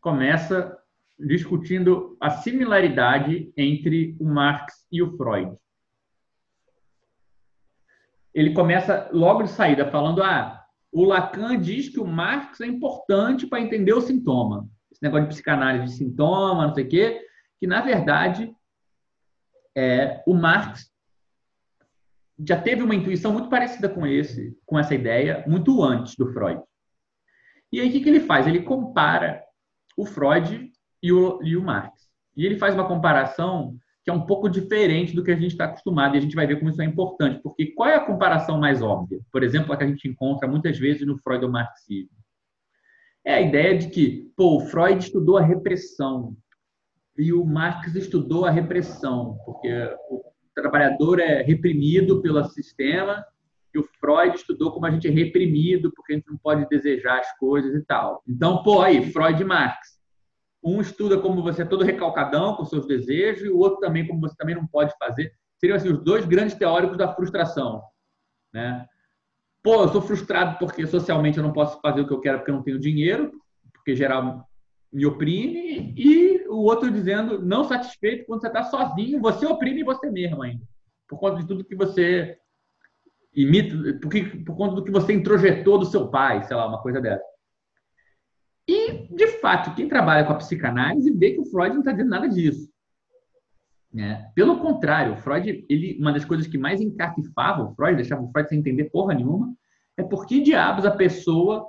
começa 0.00 0.76
discutindo 1.18 2.16
a 2.20 2.30
similaridade 2.30 3.52
entre 3.56 4.16
o 4.20 4.24
Marx 4.24 4.86
e 4.92 5.02
o 5.02 5.16
Freud. 5.16 5.56
Ele 8.34 8.52
começa 8.52 9.08
logo 9.12 9.42
de 9.42 9.50
saída 9.50 9.90
falando: 9.90 10.22
ah, 10.22 10.62
o 10.92 11.04
Lacan 11.04 11.58
diz 11.58 11.88
que 11.88 11.98
o 11.98 12.06
Marx 12.06 12.60
é 12.60 12.66
importante 12.66 13.46
para 13.46 13.60
entender 13.60 13.94
o 13.94 14.00
sintoma. 14.00 14.68
Esse 14.90 15.02
negócio 15.02 15.26
de 15.26 15.34
psicanálise 15.34 15.84
de 15.86 15.98
sintoma, 15.98 16.66
não 16.66 16.74
sei 16.74 16.84
o 16.84 16.88
quê, 16.88 17.26
que 17.58 17.66
na 17.66 17.80
verdade 17.80 18.54
é, 19.74 20.22
o 20.26 20.34
Marx 20.34 20.90
já 22.38 22.60
teve 22.60 22.82
uma 22.82 22.94
intuição 22.94 23.32
muito 23.32 23.48
parecida 23.48 23.88
com 23.88 24.06
esse, 24.06 24.56
com 24.66 24.78
essa 24.78 24.94
ideia, 24.94 25.44
muito 25.46 25.82
antes 25.82 26.14
do 26.16 26.32
Freud. 26.32 26.60
E 27.72 27.80
aí 27.80 27.88
o 27.88 27.92
que, 27.92 28.00
que 28.00 28.08
ele 28.08 28.20
faz? 28.20 28.46
Ele 28.46 28.62
compara 28.62 29.42
o 29.96 30.04
Freud 30.04 30.70
e 31.02 31.12
o, 31.12 31.42
e 31.42 31.56
o 31.56 31.62
Marx. 31.62 32.08
E 32.36 32.44
ele 32.44 32.58
faz 32.58 32.74
uma 32.74 32.86
comparação 32.86 33.76
que 34.04 34.10
é 34.10 34.12
um 34.12 34.24
pouco 34.24 34.48
diferente 34.48 35.16
do 35.16 35.24
que 35.24 35.32
a 35.32 35.34
gente 35.34 35.50
está 35.50 35.64
acostumado, 35.64 36.14
e 36.14 36.18
a 36.18 36.20
gente 36.20 36.36
vai 36.36 36.46
ver 36.46 36.58
como 36.58 36.70
isso 36.70 36.80
é 36.80 36.84
importante, 36.84 37.40
porque 37.42 37.66
qual 37.72 37.88
é 37.88 37.96
a 37.96 38.04
comparação 38.04 38.56
mais 38.56 38.80
óbvia? 38.80 39.18
Por 39.32 39.42
exemplo, 39.42 39.72
a 39.72 39.76
que 39.76 39.82
a 39.82 39.86
gente 39.88 40.06
encontra 40.06 40.46
muitas 40.46 40.78
vezes 40.78 41.04
no 41.04 41.18
Freud 41.18 41.44
ou 41.44 41.50
marxismo. 41.50 42.16
É 43.24 43.34
a 43.34 43.40
ideia 43.40 43.76
de 43.76 43.88
que, 43.88 44.30
pô, 44.36 44.58
o 44.58 44.60
Freud 44.60 45.02
estudou 45.02 45.36
a 45.36 45.42
repressão 45.42 46.36
e 47.18 47.32
o 47.32 47.44
Marx 47.44 47.96
estudou 47.96 48.44
a 48.44 48.50
repressão, 48.50 49.38
porque 49.44 49.68
trabalhador 50.56 51.20
é 51.20 51.42
reprimido 51.42 52.22
pelo 52.22 52.42
sistema 52.44 53.24
e 53.74 53.78
o 53.78 53.84
Freud 54.00 54.34
estudou 54.36 54.72
como 54.72 54.86
a 54.86 54.90
gente 54.90 55.06
é 55.06 55.10
reprimido, 55.10 55.92
porque 55.94 56.14
a 56.14 56.16
gente 56.16 56.28
não 56.28 56.38
pode 56.38 56.66
desejar 56.68 57.20
as 57.20 57.36
coisas 57.36 57.74
e 57.74 57.84
tal. 57.84 58.22
Então, 58.26 58.62
pô, 58.62 58.80
aí, 58.80 59.12
Freud 59.12 59.40
e 59.40 59.44
Marx. 59.44 59.96
Um 60.64 60.80
estuda 60.80 61.20
como 61.20 61.42
você 61.42 61.62
é 61.62 61.66
todo 61.66 61.84
recalcadão 61.84 62.56
com 62.56 62.64
seus 62.64 62.86
desejos 62.86 63.44
e 63.44 63.50
o 63.50 63.58
outro 63.58 63.78
também 63.78 64.06
como 64.06 64.20
você 64.20 64.34
também 64.36 64.54
não 64.54 64.66
pode 64.66 64.92
fazer. 64.98 65.30
Seriam 65.58 65.76
assim, 65.76 65.90
os 65.90 66.02
dois 66.02 66.24
grandes 66.24 66.54
teóricos 66.54 66.96
da 66.96 67.14
frustração. 67.14 67.82
Né? 68.52 68.84
Pô, 69.62 69.82
eu 69.82 69.88
sou 69.88 70.00
frustrado 70.00 70.58
porque 70.58 70.86
socialmente 70.86 71.36
eu 71.36 71.44
não 71.44 71.52
posso 71.52 71.78
fazer 71.80 72.00
o 72.00 72.06
que 72.06 72.14
eu 72.14 72.20
quero 72.20 72.38
porque 72.38 72.50
eu 72.50 72.56
não 72.56 72.62
tenho 72.62 72.80
dinheiro, 72.80 73.30
porque 73.74 73.94
geral 73.94 74.48
me 74.96 75.04
oprime, 75.04 75.92
e 75.94 76.48
o 76.48 76.62
outro 76.62 76.90
dizendo, 76.90 77.44
não 77.44 77.64
satisfeito 77.64 78.24
quando 78.24 78.40
você 78.40 78.46
está 78.46 78.62
sozinho, 78.64 79.20
você 79.20 79.44
oprime 79.44 79.84
você 79.84 80.10
mesmo 80.10 80.42
ainda. 80.42 80.64
Por 81.06 81.20
conta 81.20 81.42
de 81.42 81.46
tudo 81.46 81.66
que 81.66 81.76
você 81.76 82.38
imita, 83.34 83.76
por, 84.00 84.10
por 84.46 84.56
conta 84.56 84.76
do 84.76 84.82
que 84.82 84.90
você 84.90 85.12
introjetou 85.12 85.76
do 85.76 85.84
seu 85.84 86.08
pai, 86.08 86.44
sei 86.44 86.56
lá, 86.56 86.66
uma 86.66 86.80
coisa 86.80 86.98
dessa. 86.98 87.22
E, 88.66 89.14
de 89.14 89.26
fato, 89.38 89.74
quem 89.74 89.86
trabalha 89.86 90.24
com 90.24 90.32
a 90.32 90.36
psicanálise 90.36 91.12
vê 91.12 91.32
que 91.32 91.40
o 91.40 91.50
Freud 91.50 91.74
não 91.74 91.80
está 91.80 91.92
dizendo 91.92 92.08
nada 92.08 92.26
disso. 92.30 92.66
Né? 93.92 94.32
Pelo 94.34 94.60
contrário, 94.60 95.12
o 95.12 95.18
Freud, 95.18 95.66
ele, 95.68 95.98
uma 96.00 96.14
das 96.14 96.24
coisas 96.24 96.46
que 96.46 96.56
mais 96.56 96.80
encafifava 96.80 97.64
o 97.64 97.74
Freud, 97.74 97.96
deixava 97.96 98.22
o 98.22 98.32
Freud 98.32 98.48
sem 98.48 98.60
entender 98.60 98.84
porra 98.84 99.12
nenhuma, 99.12 99.54
é 99.94 100.02
por 100.02 100.24
que 100.24 100.40
diabos 100.40 100.86
a 100.86 100.90
pessoa 100.90 101.68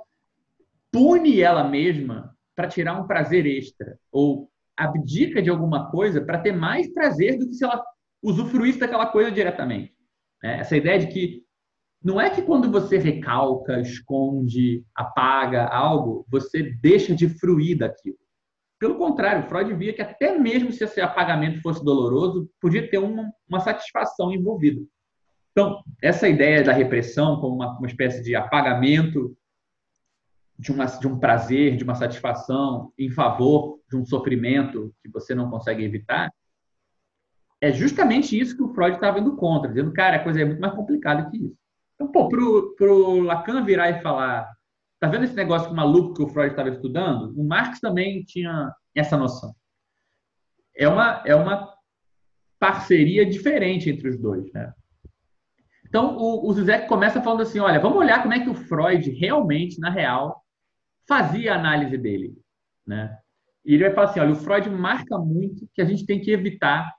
pune 0.90 1.42
ela 1.42 1.62
mesma 1.62 2.34
para 2.58 2.66
tirar 2.66 3.00
um 3.00 3.06
prazer 3.06 3.46
extra, 3.46 3.96
ou 4.10 4.50
abdica 4.76 5.40
de 5.40 5.48
alguma 5.48 5.92
coisa 5.92 6.20
para 6.20 6.40
ter 6.40 6.50
mais 6.50 6.92
prazer 6.92 7.38
do 7.38 7.46
que 7.46 7.54
se 7.54 7.62
ela 7.62 7.80
usufruísse 8.20 8.80
daquela 8.80 9.06
coisa 9.06 9.30
diretamente. 9.30 9.94
Né? 10.42 10.58
Essa 10.58 10.76
ideia 10.76 10.98
de 10.98 11.06
que 11.06 11.44
não 12.02 12.20
é 12.20 12.28
que 12.30 12.42
quando 12.42 12.68
você 12.68 12.98
recalca, 12.98 13.80
esconde, 13.80 14.84
apaga 14.92 15.68
algo, 15.68 16.26
você 16.28 16.64
deixa 16.82 17.14
de 17.14 17.28
fruir 17.28 17.78
daquilo. 17.78 18.18
Pelo 18.80 18.96
contrário, 18.96 19.48
Freud 19.48 19.72
via 19.74 19.92
que 19.92 20.02
até 20.02 20.36
mesmo 20.36 20.72
se 20.72 20.82
esse 20.82 21.00
apagamento 21.00 21.62
fosse 21.62 21.84
doloroso, 21.84 22.50
podia 22.60 22.90
ter 22.90 22.98
uma, 22.98 23.30
uma 23.48 23.60
satisfação 23.60 24.32
envolvida. 24.32 24.80
Então, 25.52 25.80
essa 26.02 26.28
ideia 26.28 26.64
da 26.64 26.72
repressão 26.72 27.40
como 27.40 27.54
uma, 27.54 27.78
uma 27.78 27.86
espécie 27.86 28.20
de 28.20 28.34
apagamento 28.34 29.36
de, 30.58 30.72
uma, 30.72 30.86
de 30.86 31.06
um 31.06 31.18
prazer, 31.18 31.76
de 31.76 31.84
uma 31.84 31.94
satisfação 31.94 32.92
em 32.98 33.10
favor 33.10 33.80
de 33.88 33.96
um 33.96 34.04
sofrimento 34.04 34.92
que 35.02 35.10
você 35.10 35.34
não 35.34 35.48
consegue 35.48 35.84
evitar, 35.84 36.30
é 37.60 37.72
justamente 37.72 38.38
isso 38.38 38.56
que 38.56 38.62
o 38.62 38.72
Freud 38.72 38.96
estava 38.96 39.18
indo 39.18 39.36
contra, 39.36 39.68
dizendo, 39.68 39.92
cara, 39.92 40.16
a 40.16 40.22
coisa 40.22 40.40
é 40.40 40.44
muito 40.44 40.60
mais 40.60 40.74
complicada 40.74 41.30
que 41.30 41.36
isso. 41.36 41.56
Então, 41.94 42.10
pô, 42.10 42.28
pro, 42.28 42.74
pro 42.76 43.20
Lacan 43.20 43.64
virar 43.64 43.90
e 43.90 44.00
falar, 44.00 44.48
tá 45.00 45.08
vendo 45.08 45.24
esse 45.24 45.34
negócio 45.34 45.74
maluco 45.74 46.14
que 46.14 46.22
o 46.22 46.28
Freud 46.28 46.50
estava 46.50 46.68
estudando? 46.68 47.32
O 47.36 47.44
Marx 47.44 47.80
também 47.80 48.22
tinha 48.22 48.72
essa 48.94 49.16
noção. 49.16 49.52
É 50.76 50.88
uma, 50.88 51.22
é 51.26 51.34
uma 51.34 51.72
parceria 52.58 53.26
diferente 53.26 53.90
entre 53.90 54.08
os 54.08 54.18
dois, 54.18 54.52
né? 54.52 54.72
Então, 55.88 56.16
o, 56.16 56.48
o 56.48 56.52
Zizek 56.52 56.86
começa 56.86 57.20
falando 57.20 57.40
assim, 57.40 57.58
olha, 57.58 57.80
vamos 57.80 57.98
olhar 57.98 58.22
como 58.22 58.34
é 58.34 58.40
que 58.40 58.50
o 58.50 58.54
Freud 58.54 59.10
realmente, 59.10 59.80
na 59.80 59.90
real, 59.90 60.44
fazia 61.08 61.54
a 61.54 61.58
análise 61.58 61.96
dele, 61.96 62.36
né? 62.86 63.18
E 63.64 63.74
ele 63.74 63.84
vai 63.84 63.94
falar 63.94 64.10
assim, 64.10 64.20
olha, 64.20 64.32
o 64.32 64.36
Freud 64.36 64.70
marca 64.70 65.18
muito 65.18 65.68
que 65.74 65.82
a 65.82 65.84
gente 65.84 66.06
tem 66.06 66.20
que 66.20 66.30
evitar 66.30 66.94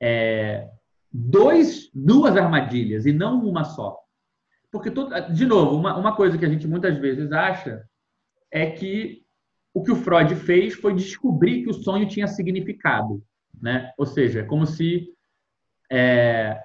é, 0.00 0.68
dois, 1.12 1.90
duas 1.94 2.36
armadilhas 2.36 3.06
e 3.06 3.12
não 3.12 3.46
uma 3.46 3.64
só. 3.64 3.96
Porque, 4.70 4.90
de 5.32 5.46
novo, 5.46 5.76
uma, 5.76 5.96
uma 5.96 6.14
coisa 6.14 6.36
que 6.36 6.44
a 6.44 6.48
gente 6.48 6.66
muitas 6.66 6.98
vezes 6.98 7.32
acha 7.32 7.86
é 8.50 8.70
que 8.70 9.24
o 9.72 9.82
que 9.82 9.92
o 9.92 9.96
Freud 9.96 10.34
fez 10.34 10.74
foi 10.74 10.94
descobrir 10.94 11.62
que 11.62 11.70
o 11.70 11.74
sonho 11.74 12.08
tinha 12.08 12.26
significado. 12.26 13.22
Né? 13.60 13.92
Ou 13.96 14.04
seja, 14.06 14.44
como 14.44 14.66
se 14.66 15.14
é, 15.90 16.62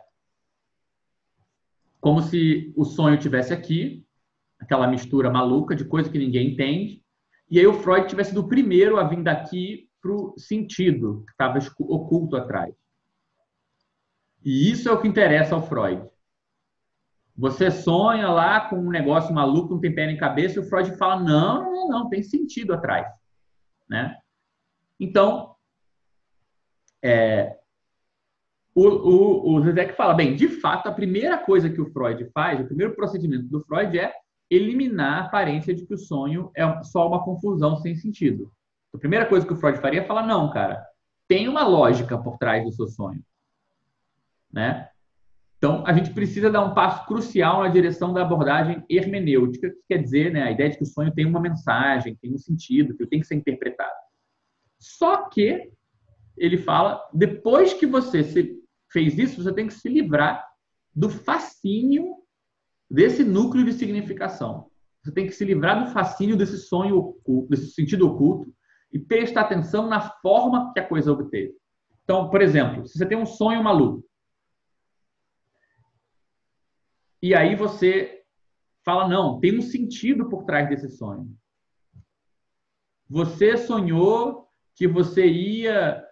como 2.00 2.22
se 2.22 2.74
o 2.76 2.84
sonho 2.84 3.18
tivesse 3.18 3.54
aqui, 3.54 4.06
aquela 4.64 4.88
mistura 4.88 5.30
maluca 5.30 5.76
de 5.76 5.86
coisa 5.86 6.10
que 6.10 6.18
ninguém 6.18 6.52
entende, 6.52 7.04
e 7.50 7.60
aí 7.60 7.68
o 7.68 7.74
Freud 7.74 8.08
tivesse 8.08 8.30
sido 8.30 8.42
o 8.42 8.48
primeiro 8.48 8.98
a 8.98 9.04
vir 9.04 9.22
daqui 9.22 9.90
para 10.02 10.12
o 10.12 10.34
sentido 10.38 11.24
que 11.26 11.32
estava 11.32 11.60
oculto 11.80 12.36
atrás. 12.36 12.74
E 14.44 14.72
isso 14.72 14.90
é 14.90 14.92
o 14.92 15.00
que 15.00 15.08
interessa 15.08 15.56
ao 15.56 15.68
Freud. 15.68 16.10
Você 17.36 17.72
sonha 17.72 18.30
lá 18.30 18.70
com 18.70 18.78
um 18.78 18.90
negócio 18.90 19.34
maluco, 19.34 19.74
não 19.74 19.82
tem 19.82 19.94
pé 19.94 20.08
nem 20.08 20.18
cabeça, 20.18 20.60
e 20.60 20.64
o 20.64 20.68
Freud 20.68 20.96
fala: 20.98 21.22
não, 21.22 21.72
não, 21.72 21.88
não, 21.88 22.10
tem 22.10 22.22
sentido 22.22 22.74
atrás. 22.74 23.08
Né? 23.90 24.18
Então, 25.00 25.56
é, 27.02 27.58
o, 28.76 28.88
o, 28.88 29.60
o 29.60 29.96
fala: 29.96 30.14
bem, 30.14 30.36
de 30.36 30.48
fato, 30.48 30.88
a 30.88 30.94
primeira 30.94 31.38
coisa 31.38 31.70
que 31.70 31.82
o 31.82 31.92
Freud 31.92 32.30
faz, 32.34 32.60
o 32.60 32.68
primeiro 32.68 32.96
procedimento 32.96 33.46
do 33.46 33.64
Freud 33.64 33.98
é 33.98 34.14
eliminar 34.56 35.24
a 35.24 35.26
aparência 35.26 35.74
de 35.74 35.86
que 35.86 35.94
o 35.94 35.98
sonho 35.98 36.52
é 36.56 36.84
só 36.84 37.08
uma 37.08 37.24
confusão 37.24 37.78
sem 37.78 37.96
sentido. 37.96 38.52
A 38.94 38.98
primeira 38.98 39.26
coisa 39.26 39.46
que 39.46 39.54
o 39.54 39.58
Freud 39.58 39.80
faria 39.80 40.02
é 40.02 40.06
falar: 40.06 40.26
não, 40.26 40.52
cara, 40.52 40.86
tem 41.28 41.48
uma 41.48 41.66
lógica 41.66 42.18
por 42.18 42.38
trás 42.38 42.64
do 42.64 42.72
seu 42.72 42.88
sonho. 42.88 43.24
Né? 44.52 44.88
Então, 45.58 45.84
a 45.88 45.94
gente 45.94 46.12
precisa 46.12 46.52
dar 46.52 46.64
um 46.64 46.74
passo 46.74 47.06
crucial 47.06 47.64
na 47.64 47.70
direção 47.70 48.14
da 48.14 48.22
abordagem 48.22 48.84
hermenêutica, 48.90 49.70
que 49.70 49.80
quer 49.88 49.98
dizer 49.98 50.32
né, 50.34 50.44
a 50.44 50.52
ideia 50.52 50.70
de 50.70 50.78
que 50.78 50.84
o 50.84 50.86
sonho 50.86 51.14
tem 51.14 51.26
uma 51.26 51.40
mensagem, 51.40 52.18
tem 52.22 52.34
um 52.34 52.38
sentido, 52.38 52.96
que 52.96 53.08
tem 53.08 53.22
que 53.22 53.26
ser 53.28 53.36
interpretado. 53.36 53.96
Só 54.78 55.30
que, 55.30 55.72
ele 56.38 56.58
fala, 56.58 57.02
depois 57.14 57.74
que 57.74 57.86
você 57.86 58.24
fez 58.92 59.18
isso, 59.18 59.42
você 59.42 59.54
tem 59.54 59.68
que 59.68 59.74
se 59.74 59.88
livrar 59.88 60.46
do 60.94 61.10
fascínio 61.10 62.23
desse 62.94 63.24
núcleo 63.24 63.66
de 63.66 63.74
significação. 63.74 64.70
Você 65.04 65.12
tem 65.12 65.26
que 65.26 65.34
se 65.34 65.44
livrar 65.44 65.84
do 65.84 65.92
fascínio 65.92 66.38
desse 66.38 66.58
sonho 66.58 66.98
oculto, 66.98 67.50
desse 67.50 67.72
sentido 67.72 68.08
oculto, 68.08 68.54
e 68.92 69.00
prestar 69.00 69.42
atenção 69.42 69.88
na 69.90 70.00
forma 70.22 70.72
que 70.72 70.80
a 70.80 70.88
coisa 70.88 71.12
obteve. 71.12 71.54
Então, 72.04 72.30
por 72.30 72.42
exemplo, 72.42 72.88
se 72.88 72.98
você 72.98 73.06
tem 73.06 73.18
um 73.18 73.26
sonho 73.26 73.62
maluco, 73.62 74.06
E 77.24 77.34
aí 77.34 77.56
você 77.56 78.22
fala: 78.84 79.08
não, 79.08 79.40
tem 79.40 79.58
um 79.58 79.62
sentido 79.62 80.28
por 80.28 80.44
trás 80.44 80.68
desse 80.68 80.90
sonho. 80.90 81.34
Você 83.10 83.56
sonhou 83.56 84.50
que 84.76 84.86
você 84.86 85.26
ia 85.26 86.06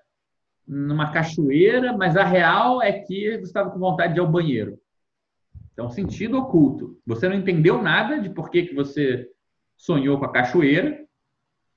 numa 0.66 1.12
cachoeira, 1.12 1.92
mas 1.98 2.16
a 2.16 2.24
real 2.24 2.82
é 2.82 2.94
que 2.94 3.32
você 3.32 3.42
estava 3.42 3.72
com 3.72 3.78
vontade 3.78 4.14
de 4.14 4.20
ir 4.20 4.22
ao 4.22 4.32
banheiro. 4.32 4.81
Então, 5.74 5.90
sentido 5.90 6.38
oculto. 6.38 7.00
Você 7.06 7.28
não 7.28 7.36
entendeu 7.36 7.82
nada 7.82 8.20
de 8.20 8.30
por 8.30 8.50
que, 8.50 8.64
que 8.64 8.76
você 8.76 9.28
sonhou 9.78 10.20
com 10.20 10.26
a 10.26 10.32
cachoeira, 10.32 11.06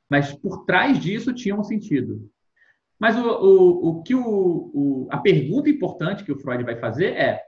mas 0.08 0.32
por 0.32 0.64
trás 0.64 0.98
disso 0.98 1.32
tinha 1.32 1.56
um 1.56 1.64
sentido. 1.64 2.30
Mas 2.98 3.16
o, 3.16 3.22
o, 3.22 3.88
o 3.88 4.02
que 4.02 4.14
o, 4.14 4.70
o, 4.74 5.08
a 5.10 5.18
pergunta 5.18 5.68
importante 5.68 6.24
que 6.24 6.32
o 6.32 6.38
Freud 6.38 6.64
vai 6.64 6.76
fazer 6.76 7.16
é, 7.16 7.42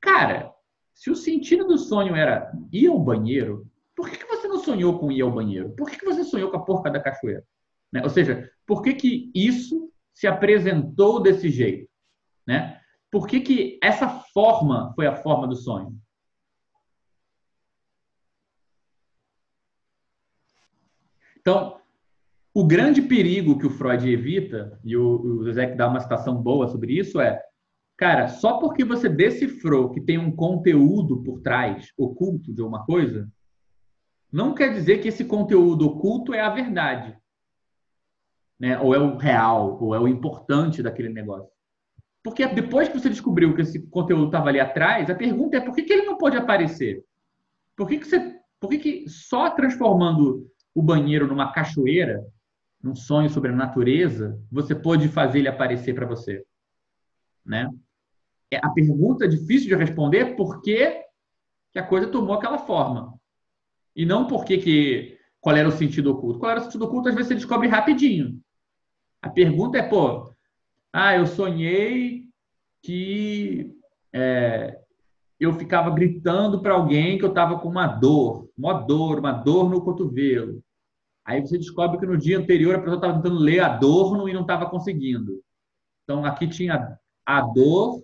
cara, 0.00 0.52
Se 0.94 1.10
o 1.10 1.16
sentido 1.16 1.66
do 1.66 1.78
sonho 1.78 2.14
era 2.14 2.52
ir 2.70 2.88
ao 2.88 2.98
banheiro, 2.98 3.66
por 3.96 4.10
que, 4.10 4.18
que 4.18 4.26
você 4.26 4.46
não 4.48 4.58
sonhou 4.58 4.98
com 4.98 5.10
ir 5.10 5.22
ao 5.22 5.30
banheiro? 5.30 5.70
Por 5.70 5.88
que, 5.88 5.96
que 5.96 6.04
você 6.04 6.24
sonhou 6.24 6.50
com 6.50 6.56
a 6.56 6.64
porca 6.64 6.90
da 6.90 7.00
cachoeira? 7.00 7.44
Né? 7.90 8.02
Ou 8.02 8.10
seja, 8.10 8.50
por 8.66 8.82
que, 8.82 8.94
que 8.94 9.30
isso 9.34 9.90
se 10.12 10.26
apresentou 10.26 11.20
desse 11.22 11.48
jeito? 11.48 11.88
Né? 12.46 12.80
Por 13.12 13.28
que, 13.28 13.40
que 13.40 13.78
essa 13.82 14.08
forma 14.08 14.92
foi 14.96 15.06
a 15.06 15.14
forma 15.14 15.46
do 15.46 15.54
sonho? 15.54 15.96
Então, 21.38 21.80
o 22.52 22.66
grande 22.66 23.02
perigo 23.02 23.58
que 23.58 23.66
o 23.66 23.70
Freud 23.70 24.08
evita, 24.08 24.80
e 24.82 24.96
o, 24.96 25.42
o 25.42 25.76
dá 25.76 25.88
uma 25.88 26.00
citação 26.00 26.42
boa 26.42 26.66
sobre 26.66 26.98
isso, 26.98 27.20
é 27.20 27.40
Cara, 28.02 28.26
só 28.26 28.58
porque 28.58 28.84
você 28.84 29.08
decifrou 29.08 29.90
que 29.90 30.00
tem 30.00 30.18
um 30.18 30.34
conteúdo 30.34 31.22
por 31.22 31.40
trás, 31.40 31.92
oculto 31.96 32.52
de 32.52 32.60
alguma 32.60 32.84
coisa, 32.84 33.30
não 34.32 34.54
quer 34.54 34.72
dizer 34.72 35.00
que 35.00 35.06
esse 35.06 35.24
conteúdo 35.24 35.86
oculto 35.86 36.34
é 36.34 36.40
a 36.40 36.50
verdade. 36.50 37.16
Né? 38.58 38.76
Ou 38.80 38.92
é 38.92 38.98
o 38.98 39.16
real, 39.16 39.80
ou 39.80 39.94
é 39.94 40.00
o 40.00 40.08
importante 40.08 40.82
daquele 40.82 41.10
negócio. 41.10 41.51
Porque 42.22 42.46
depois 42.46 42.88
que 42.88 42.98
você 42.98 43.08
descobriu 43.08 43.54
que 43.54 43.62
esse 43.62 43.80
conteúdo 43.88 44.26
estava 44.26 44.48
ali 44.48 44.60
atrás, 44.60 45.10
a 45.10 45.14
pergunta 45.14 45.56
é 45.56 45.60
por 45.60 45.74
que, 45.74 45.82
que 45.82 45.92
ele 45.92 46.06
não 46.06 46.16
pode 46.16 46.36
aparecer? 46.36 47.04
Por 47.76 47.88
que, 47.88 47.98
que, 47.98 48.06
você, 48.06 48.36
por 48.60 48.70
que, 48.70 48.78
que 48.78 49.08
só 49.08 49.50
transformando 49.50 50.46
o 50.74 50.82
banheiro 50.82 51.26
numa 51.26 51.52
cachoeira, 51.52 52.24
num 52.80 52.94
sonho 52.94 53.28
sobre 53.28 53.50
a 53.50 53.56
natureza, 53.56 54.38
você 54.50 54.74
pode 54.74 55.08
fazer 55.08 55.40
ele 55.40 55.48
aparecer 55.48 55.94
para 55.94 56.06
você? 56.06 56.44
Né? 57.44 57.68
É, 58.52 58.58
a 58.62 58.70
pergunta 58.70 59.24
é 59.24 59.28
difícil 59.28 59.68
de 59.68 59.74
responder 59.74 60.36
por 60.36 60.62
que, 60.62 61.02
a 61.74 61.82
coisa 61.82 62.06
tomou 62.06 62.34
aquela 62.34 62.58
forma. 62.58 63.14
E 63.96 64.06
não 64.06 64.26
por 64.26 64.44
que, 64.44 64.58
que 64.58 65.18
qual 65.40 65.56
era 65.56 65.68
o 65.68 65.72
sentido 65.72 66.12
oculto. 66.12 66.38
Qual 66.38 66.52
era 66.52 66.60
o 66.60 66.64
sentido 66.64 66.84
oculto, 66.84 67.08
às 67.08 67.14
vezes 67.14 67.28
você 67.28 67.34
descobre 67.34 67.66
rapidinho. 67.66 68.40
A 69.20 69.28
pergunta 69.28 69.76
é, 69.76 69.82
pô, 69.82 70.32
ah, 70.92 71.16
eu 71.16 71.26
sonhei 71.26 72.24
que 72.82 73.74
é, 74.12 74.78
eu 75.40 75.52
ficava 75.54 75.90
gritando 75.90 76.60
para 76.60 76.74
alguém 76.74 77.18
que 77.18 77.24
eu 77.24 77.30
estava 77.30 77.58
com 77.58 77.68
uma 77.68 77.86
dor, 77.86 78.48
uma 78.56 78.74
dor, 78.74 79.18
uma 79.18 79.32
dor 79.32 79.70
no 79.70 79.80
cotovelo. 79.80 80.62
Aí 81.24 81.40
você 81.40 81.56
descobre 81.56 81.98
que 81.98 82.06
no 82.06 82.18
dia 82.18 82.38
anterior 82.38 82.74
a 82.74 82.80
pessoa 82.80 82.96
estava 82.96 83.14
tentando 83.14 83.38
ler 83.38 83.60
adorno 83.60 84.28
e 84.28 84.32
não 84.32 84.42
estava 84.42 84.68
conseguindo. 84.68 85.42
Então 86.04 86.24
aqui 86.24 86.48
tinha 86.48 86.98
a 87.24 87.40
dor 87.40 88.02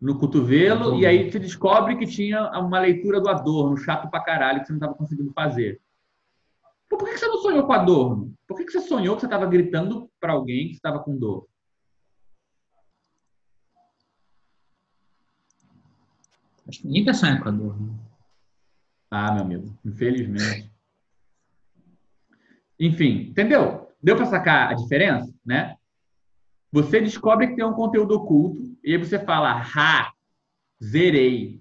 no 0.00 0.18
cotovelo, 0.18 0.98
e 0.98 1.06
aí 1.06 1.30
você 1.30 1.38
descobre 1.38 1.96
que 1.96 2.06
tinha 2.06 2.50
uma 2.60 2.78
leitura 2.78 3.20
do 3.20 3.28
Adorno, 3.28 3.76
chato 3.76 4.10
pra 4.10 4.20
caralho, 4.20 4.60
que 4.60 4.66
você 4.66 4.72
não 4.72 4.78
estava 4.78 4.94
conseguindo 4.94 5.32
fazer. 5.32 5.80
Pô, 6.94 6.98
por 6.98 7.08
que 7.08 7.18
você 7.18 7.26
não 7.26 7.38
sonhou 7.38 7.66
com 7.66 7.72
Adorno? 7.72 8.32
Por 8.46 8.56
que 8.56 8.70
você 8.70 8.80
sonhou 8.80 9.16
que 9.16 9.22
você 9.22 9.26
estava 9.26 9.46
gritando 9.46 10.08
para 10.20 10.32
alguém 10.32 10.68
que 10.68 10.74
estava 10.74 11.00
com 11.00 11.18
dor? 11.18 11.48
Acho 16.68 16.80
que 16.80 16.86
ninguém 16.86 17.04
quer 17.04 17.14
sonhar 17.16 17.42
com 17.42 17.48
Adorno. 17.48 17.98
Ah, 19.10 19.32
meu 19.32 19.42
amigo, 19.42 19.76
infelizmente. 19.84 20.72
Enfim, 22.78 23.30
entendeu? 23.30 23.92
Deu 24.00 24.14
para 24.14 24.26
sacar 24.26 24.70
a 24.70 24.74
diferença, 24.74 25.34
né? 25.44 25.76
Você 26.70 27.00
descobre 27.00 27.48
que 27.48 27.56
tem 27.56 27.64
um 27.64 27.74
conteúdo 27.74 28.14
oculto 28.14 28.78
e 28.84 28.92
aí 28.92 28.98
você 28.98 29.18
fala, 29.18 29.60
ha, 29.60 30.12
zerei. 30.80 31.60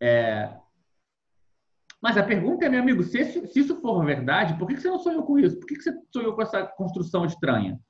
É... 0.00 0.63
Mas 2.04 2.18
a 2.18 2.22
pergunta 2.22 2.66
é, 2.66 2.68
meu 2.68 2.82
amigo, 2.82 3.02
se 3.02 3.18
isso, 3.18 3.46
se 3.46 3.60
isso 3.60 3.80
for 3.80 4.04
verdade, 4.04 4.58
por 4.58 4.68
que 4.68 4.76
você 4.76 4.90
não 4.90 4.98
sonhou 4.98 5.22
com 5.22 5.38
isso? 5.38 5.58
Por 5.58 5.66
que 5.66 5.80
você 5.80 5.90
sonhou 6.12 6.34
com 6.34 6.42
essa 6.42 6.62
construção 6.62 7.24
estranha? 7.24 7.80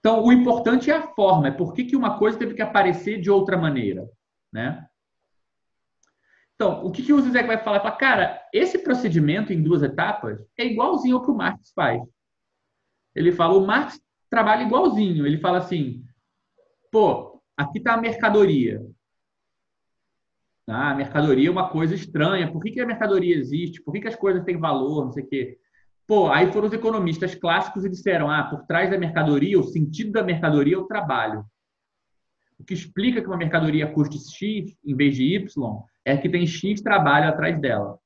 Então, 0.00 0.24
o 0.24 0.32
importante 0.32 0.90
é 0.90 0.96
a 0.96 1.14
forma, 1.14 1.46
é 1.46 1.50
por 1.52 1.72
que, 1.72 1.84
que 1.84 1.94
uma 1.94 2.18
coisa 2.18 2.36
teve 2.36 2.54
que 2.54 2.62
aparecer 2.62 3.20
de 3.20 3.30
outra 3.30 3.56
maneira, 3.56 4.10
né? 4.52 4.84
Então, 6.56 6.84
o 6.84 6.90
que, 6.90 7.00
que 7.00 7.12
o 7.12 7.20
Zizek 7.20 7.46
vai 7.46 7.62
falar? 7.62 7.78
Fala, 7.78 7.94
cara, 7.94 8.42
esse 8.52 8.76
procedimento 8.76 9.52
em 9.52 9.62
duas 9.62 9.84
etapas 9.84 10.44
é 10.58 10.66
igualzinho 10.66 11.14
ao 11.14 11.22
que 11.22 11.30
o 11.30 11.36
Marx 11.36 11.70
faz. 11.76 12.02
Ele 13.14 13.30
fala, 13.30 13.54
o 13.54 13.64
Marx 13.64 14.00
trabalha 14.28 14.64
igualzinho. 14.64 15.24
Ele 15.24 15.38
fala 15.38 15.58
assim: 15.58 16.04
pô, 16.90 17.40
aqui 17.56 17.78
está 17.78 17.94
a 17.94 18.00
mercadoria. 18.00 18.84
Ah, 20.68 20.90
a 20.90 20.94
mercadoria 20.94 21.48
é 21.48 21.50
uma 21.50 21.68
coisa 21.68 21.94
estranha. 21.94 22.50
Por 22.50 22.60
que, 22.60 22.72
que 22.72 22.80
a 22.80 22.86
mercadoria 22.86 23.36
existe? 23.36 23.80
Por 23.82 23.92
que, 23.92 24.00
que 24.00 24.08
as 24.08 24.16
coisas 24.16 24.44
têm 24.44 24.58
valor? 24.58 25.04
Não 25.04 25.12
sei 25.12 25.22
o 25.22 25.28
quê. 25.28 25.58
Pô, 26.06 26.28
aí 26.28 26.52
foram 26.52 26.68
os 26.68 26.72
economistas 26.72 27.34
clássicos 27.34 27.84
e 27.84 27.90
disseram: 27.90 28.30
ah, 28.30 28.44
por 28.44 28.64
trás 28.66 28.90
da 28.90 28.98
mercadoria, 28.98 29.58
o 29.58 29.64
sentido 29.64 30.12
da 30.12 30.22
mercadoria 30.22 30.74
é 30.74 30.78
o 30.78 30.86
trabalho. 30.86 31.44
O 32.58 32.64
que 32.64 32.74
explica 32.74 33.20
que 33.20 33.26
uma 33.26 33.36
mercadoria 33.36 33.86
custe 33.86 34.18
X 34.18 34.76
em 34.84 34.96
vez 34.96 35.14
de 35.14 35.34
Y 35.34 35.46
é 36.04 36.16
que 36.16 36.28
tem 36.28 36.46
X 36.46 36.80
trabalho 36.80 37.28
atrás 37.28 37.60
dela. 37.60 37.98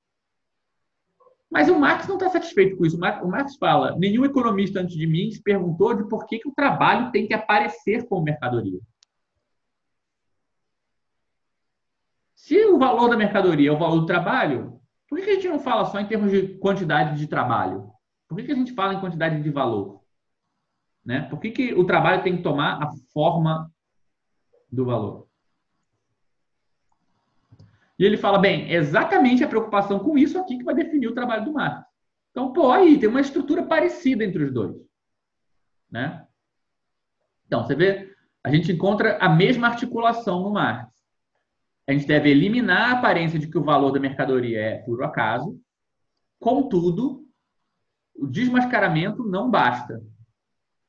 Mas 1.50 1.68
o 1.68 1.78
Marx 1.78 2.06
não 2.06 2.14
está 2.14 2.30
satisfeito 2.30 2.76
com 2.76 2.86
isso. 2.86 2.96
O 2.96 3.28
Marx, 3.28 3.56
fala: 3.56 3.96
nenhum 3.98 4.24
economista 4.24 4.80
antes 4.80 4.96
de 4.96 5.06
mim 5.06 5.30
se 5.30 5.42
perguntou 5.42 5.94
de 5.94 6.08
por 6.08 6.26
que, 6.26 6.38
que 6.38 6.48
o 6.48 6.54
trabalho 6.54 7.10
tem 7.10 7.26
que 7.26 7.34
aparecer 7.34 8.06
como 8.06 8.24
mercadoria. 8.24 8.80
Se 12.50 12.64
o 12.64 12.78
valor 12.78 13.08
da 13.08 13.16
mercadoria 13.16 13.68
é 13.68 13.72
o 13.72 13.78
valor 13.78 14.00
do 14.00 14.06
trabalho, 14.06 14.80
por 15.08 15.20
que, 15.20 15.30
a 15.30 15.34
gente 15.34 15.46
não 15.46 15.60
fala 15.60 15.84
só 15.84 16.00
em 16.00 16.08
termos 16.08 16.32
de 16.32 16.58
quantidade 16.58 17.16
de 17.16 17.28
trabalho? 17.28 17.92
Por 18.26 18.36
que, 18.36 18.50
a 18.50 18.56
gente 18.56 18.72
fala 18.72 18.92
em 18.92 18.98
quantidade 18.98 19.40
de 19.40 19.50
valor? 19.50 20.02
Né? 21.04 21.28
Por 21.30 21.38
que, 21.38 21.52
que 21.52 21.74
o 21.74 21.86
trabalho 21.86 22.24
tem 22.24 22.36
que 22.36 22.42
tomar 22.42 22.82
a 22.82 22.90
forma 23.12 23.72
do 24.68 24.84
valor? 24.84 25.28
E 27.96 28.04
ele 28.04 28.16
fala, 28.16 28.36
bem, 28.36 28.72
exatamente 28.72 29.44
a 29.44 29.48
preocupação 29.48 30.00
com 30.00 30.18
isso 30.18 30.36
aqui 30.36 30.58
que 30.58 30.64
vai 30.64 30.74
definir 30.74 31.06
o 31.06 31.14
trabalho 31.14 31.44
do 31.44 31.52
Marx. 31.52 31.86
Então, 32.32 32.52
pô, 32.52 32.72
aí 32.72 32.98
tem 32.98 33.08
uma 33.08 33.20
estrutura 33.20 33.62
parecida 33.62 34.24
entre 34.24 34.42
os 34.42 34.52
dois. 34.52 34.74
Né? 35.88 36.26
Então, 37.46 37.64
você 37.64 37.76
vê, 37.76 38.12
a 38.42 38.50
gente 38.50 38.72
encontra 38.72 39.18
a 39.18 39.28
mesma 39.28 39.68
articulação 39.68 40.42
no 40.42 40.50
Marx. 40.50 40.89
A 41.86 41.92
gente 41.92 42.06
deve 42.06 42.30
eliminar 42.30 42.90
a 42.90 42.98
aparência 42.98 43.38
de 43.38 43.48
que 43.48 43.58
o 43.58 43.64
valor 43.64 43.90
da 43.90 44.00
mercadoria 44.00 44.60
é 44.60 44.78
puro 44.78 45.04
acaso. 45.04 45.60
Contudo, 46.38 47.26
o 48.14 48.26
desmascaramento 48.26 49.24
não 49.24 49.50
basta. 49.50 50.00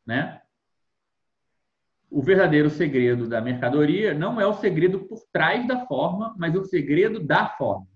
Né? 0.06 0.42
o 2.12 2.22
verdadeiro 2.22 2.70
segredo 2.70 3.28
da 3.28 3.40
mercadoria 3.40 4.14
não 4.14 4.40
é 4.40 4.46
o 4.46 4.54
segredo 4.54 5.00
por 5.06 5.24
trás 5.32 5.66
da 5.66 5.86
forma, 5.88 6.36
mas 6.38 6.54
o 6.54 6.66
segredo 6.66 7.22
da 7.26 7.48
forma. 7.48 7.88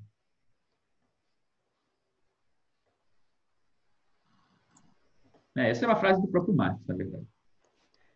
É, 5.57 5.69
essa 5.69 5.85
é 5.85 5.88
uma 5.88 5.99
frase 5.99 6.22
do 6.22 6.30
próprio 6.30 6.55
Marx, 6.55 6.81
na 6.88 6.95
verdade. 6.95 7.27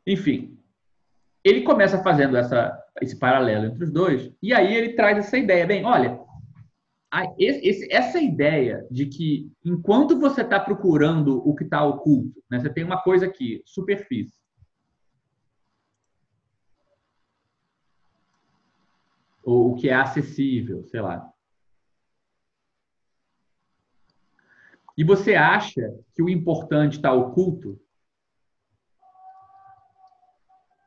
Enfim, 0.08 0.58
ele 1.44 1.62
começa 1.62 2.02
fazendo 2.04 2.36
essa, 2.38 2.78
esse 3.02 3.18
paralelo 3.18 3.66
entre 3.66 3.84
os 3.84 3.92
dois, 3.92 4.32
e 4.42 4.54
aí 4.54 4.76
ele 4.76 4.94
traz 4.94 5.18
essa 5.18 5.38
ideia. 5.38 5.66
Bem, 5.66 5.86
olha, 5.86 6.20
essa 7.90 8.20
ideia 8.20 8.86
de 8.92 9.06
que 9.08 9.52
enquanto 9.66 10.20
você 10.20 10.42
está 10.42 10.60
procurando 10.60 11.38
o 11.48 11.56
que 11.56 11.64
está 11.64 11.84
oculto, 11.84 12.44
né, 12.50 12.60
você 12.60 12.70
tem 12.70 12.84
uma 12.84 13.02
coisa 13.02 13.26
aqui, 13.26 13.62
superfície, 13.66 14.40
ou 19.44 19.72
o 19.72 19.76
que 19.76 19.90
é 19.90 19.96
acessível, 19.96 20.86
sei 20.86 21.02
lá. 21.02 21.32
E 24.96 25.04
você 25.04 25.34
acha 25.34 25.98
que 26.14 26.22
o 26.22 26.30
importante 26.30 26.98
está 26.98 27.14
oculto, 27.14 27.80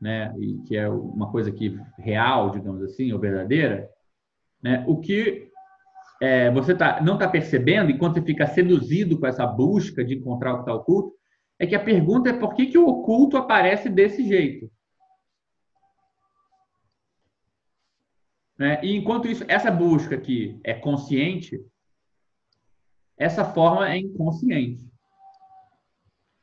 né? 0.02 0.34
E 0.36 0.58
que 0.66 0.76
é 0.76 0.88
uma 0.88 1.30
coisa 1.30 1.52
que 1.52 1.78
real, 1.96 2.50
digamos 2.50 2.82
assim, 2.82 3.12
ou 3.12 3.20
verdadeira, 3.20 3.88
né? 4.60 4.84
O 4.88 4.98
que 4.98 5.48
é, 6.20 6.50
você 6.50 6.74
tá, 6.74 7.00
não 7.00 7.14
está 7.14 7.28
percebendo 7.28 7.92
enquanto 7.92 8.14
você 8.14 8.22
fica 8.22 8.44
seduzido 8.48 9.18
com 9.18 9.26
essa 9.28 9.46
busca 9.46 10.04
de 10.04 10.14
encontrar 10.14 10.54
o 10.54 10.56
que 10.56 10.62
está 10.62 10.74
oculto, 10.74 11.14
é 11.56 11.66
que 11.68 11.76
a 11.76 11.84
pergunta 11.84 12.30
é 12.30 12.32
por 12.32 12.52
que, 12.54 12.66
que 12.66 12.76
o 12.76 12.88
oculto 12.88 13.36
aparece 13.36 13.88
desse 13.88 14.26
jeito? 14.26 14.68
Né? 18.58 18.80
E 18.82 18.96
enquanto 18.96 19.28
isso, 19.28 19.44
essa 19.46 19.70
busca 19.70 20.16
aqui 20.16 20.60
é 20.64 20.74
consciente, 20.74 21.64
essa 23.16 23.44
forma 23.44 23.88
é 23.88 23.98
inconsciente. 23.98 24.91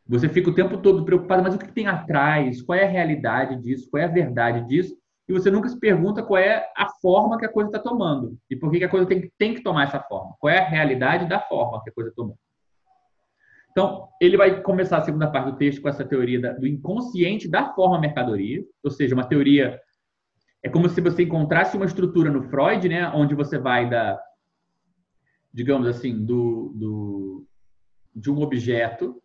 Você 0.10 0.28
fica 0.28 0.50
o 0.50 0.56
tempo 0.56 0.78
todo 0.80 1.06
preocupado, 1.06 1.44
mas 1.44 1.56
o 1.56 1.60
que 1.60 1.72
tem 1.72 1.88
atrás? 1.88 2.62
Qual 2.62 2.78
é 2.78 2.84
a 2.84 2.90
realidade 2.90 3.56
disso? 3.62 3.88
Qual 3.90 4.02
é 4.02 4.06
a 4.06 4.10
verdade 4.10 4.68
disso? 4.68 5.00
e 5.30 5.34
você 5.34 5.52
nunca 5.52 5.70
se 5.70 5.80
pergunta 5.80 6.24
qual 6.24 6.42
é 6.42 6.68
a 6.76 6.90
forma 6.90 7.38
que 7.38 7.46
a 7.46 7.52
coisa 7.52 7.70
está 7.70 7.78
tomando 7.78 8.36
e 8.50 8.56
por 8.56 8.72
que, 8.72 8.84
a 8.84 8.90
coisa 8.90 9.06
tem, 9.06 9.32
tem 9.38 9.54
que 9.54 9.62
tomar 9.62 9.84
essa 9.84 10.00
forma. 10.00 10.36
Qual 10.40 10.52
é 10.52 10.58
a 10.58 10.68
realidade 10.68 11.30
da 11.30 11.40
forma 11.40 11.84
que 11.84 11.92
a 11.92 11.94
coisa 11.94 12.12
tomou. 12.16 12.36
Então, 13.70 14.10
ele 14.20 14.36
vai 14.36 14.60
começar 14.64 14.98
a 14.98 15.04
segunda 15.04 15.30
parte 15.30 15.52
do 15.52 15.58
texto 15.58 15.84
com 15.84 15.88
essa 15.88 16.04
teoria 16.04 16.56
do 16.56 16.66
inconsciente 16.66 17.48
da 17.48 17.72
forma 17.76 18.00
mercadoria, 18.00 18.66
ou 18.84 18.90
seja, 18.90 19.14
uma 19.14 19.24
teoria. 19.24 19.80
É 20.64 20.68
como 20.68 20.90
se 20.90 21.00
você 21.00 21.22
encontrasse 21.22 21.78
uma 21.78 21.86
estrutura 21.86 22.32
no 22.32 22.50
Freud, 22.50 22.90
né, 22.90 23.08
onde 23.10 23.36
você 23.36 23.60
vai 23.60 23.88
da, 23.88 24.20
digamos 25.54 25.88
assim, 25.88 26.26
do, 26.26 26.74
do 26.76 27.46
de 28.16 28.32
um 28.32 28.42
objeto 28.42 29.22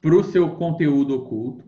para 0.00 0.14
o 0.14 0.24
seu 0.24 0.56
conteúdo 0.56 1.14
oculto. 1.16 1.64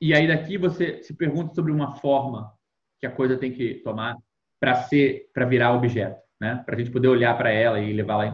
E 0.00 0.14
aí 0.14 0.28
daqui 0.28 0.56
você 0.56 1.02
se 1.02 1.14
pergunta 1.14 1.54
sobre 1.54 1.72
uma 1.72 1.96
forma 1.96 2.52
que 3.00 3.06
a 3.06 3.10
coisa 3.10 3.36
tem 3.36 3.52
que 3.52 3.76
tomar 3.76 4.16
para 4.60 4.82
ser, 4.82 5.30
para 5.32 5.46
virar 5.46 5.74
objeto, 5.74 6.20
né? 6.40 6.62
Para 6.64 6.76
a 6.76 6.78
gente 6.78 6.90
poder 6.90 7.08
olhar 7.08 7.36
para 7.36 7.50
ela 7.50 7.80
e 7.80 7.92
levar 7.92 8.16
lá 8.16 8.26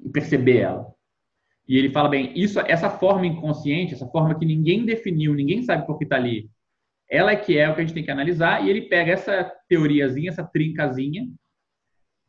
e 0.00 0.10
perceber 0.10 0.58
ela. 0.58 0.92
E 1.68 1.76
ele 1.78 1.90
fala 1.90 2.08
bem, 2.08 2.32
isso, 2.36 2.58
essa 2.60 2.90
forma 2.90 3.26
inconsciente, 3.26 3.94
essa 3.94 4.06
forma 4.06 4.36
que 4.36 4.44
ninguém 4.44 4.84
definiu, 4.84 5.32
ninguém 5.34 5.62
sabe 5.62 5.86
por 5.86 5.96
que 5.96 6.04
está 6.04 6.16
ali, 6.16 6.50
ela 7.08 7.32
é 7.32 7.36
que 7.36 7.58
é 7.58 7.68
o 7.68 7.74
que 7.74 7.80
a 7.80 7.84
gente 7.84 7.94
tem 7.94 8.04
que 8.04 8.10
analisar. 8.10 8.64
E 8.64 8.70
ele 8.70 8.82
pega 8.88 9.12
essa 9.12 9.44
teoriazinha, 9.68 10.30
essa 10.30 10.44
trincazinha, 10.44 11.28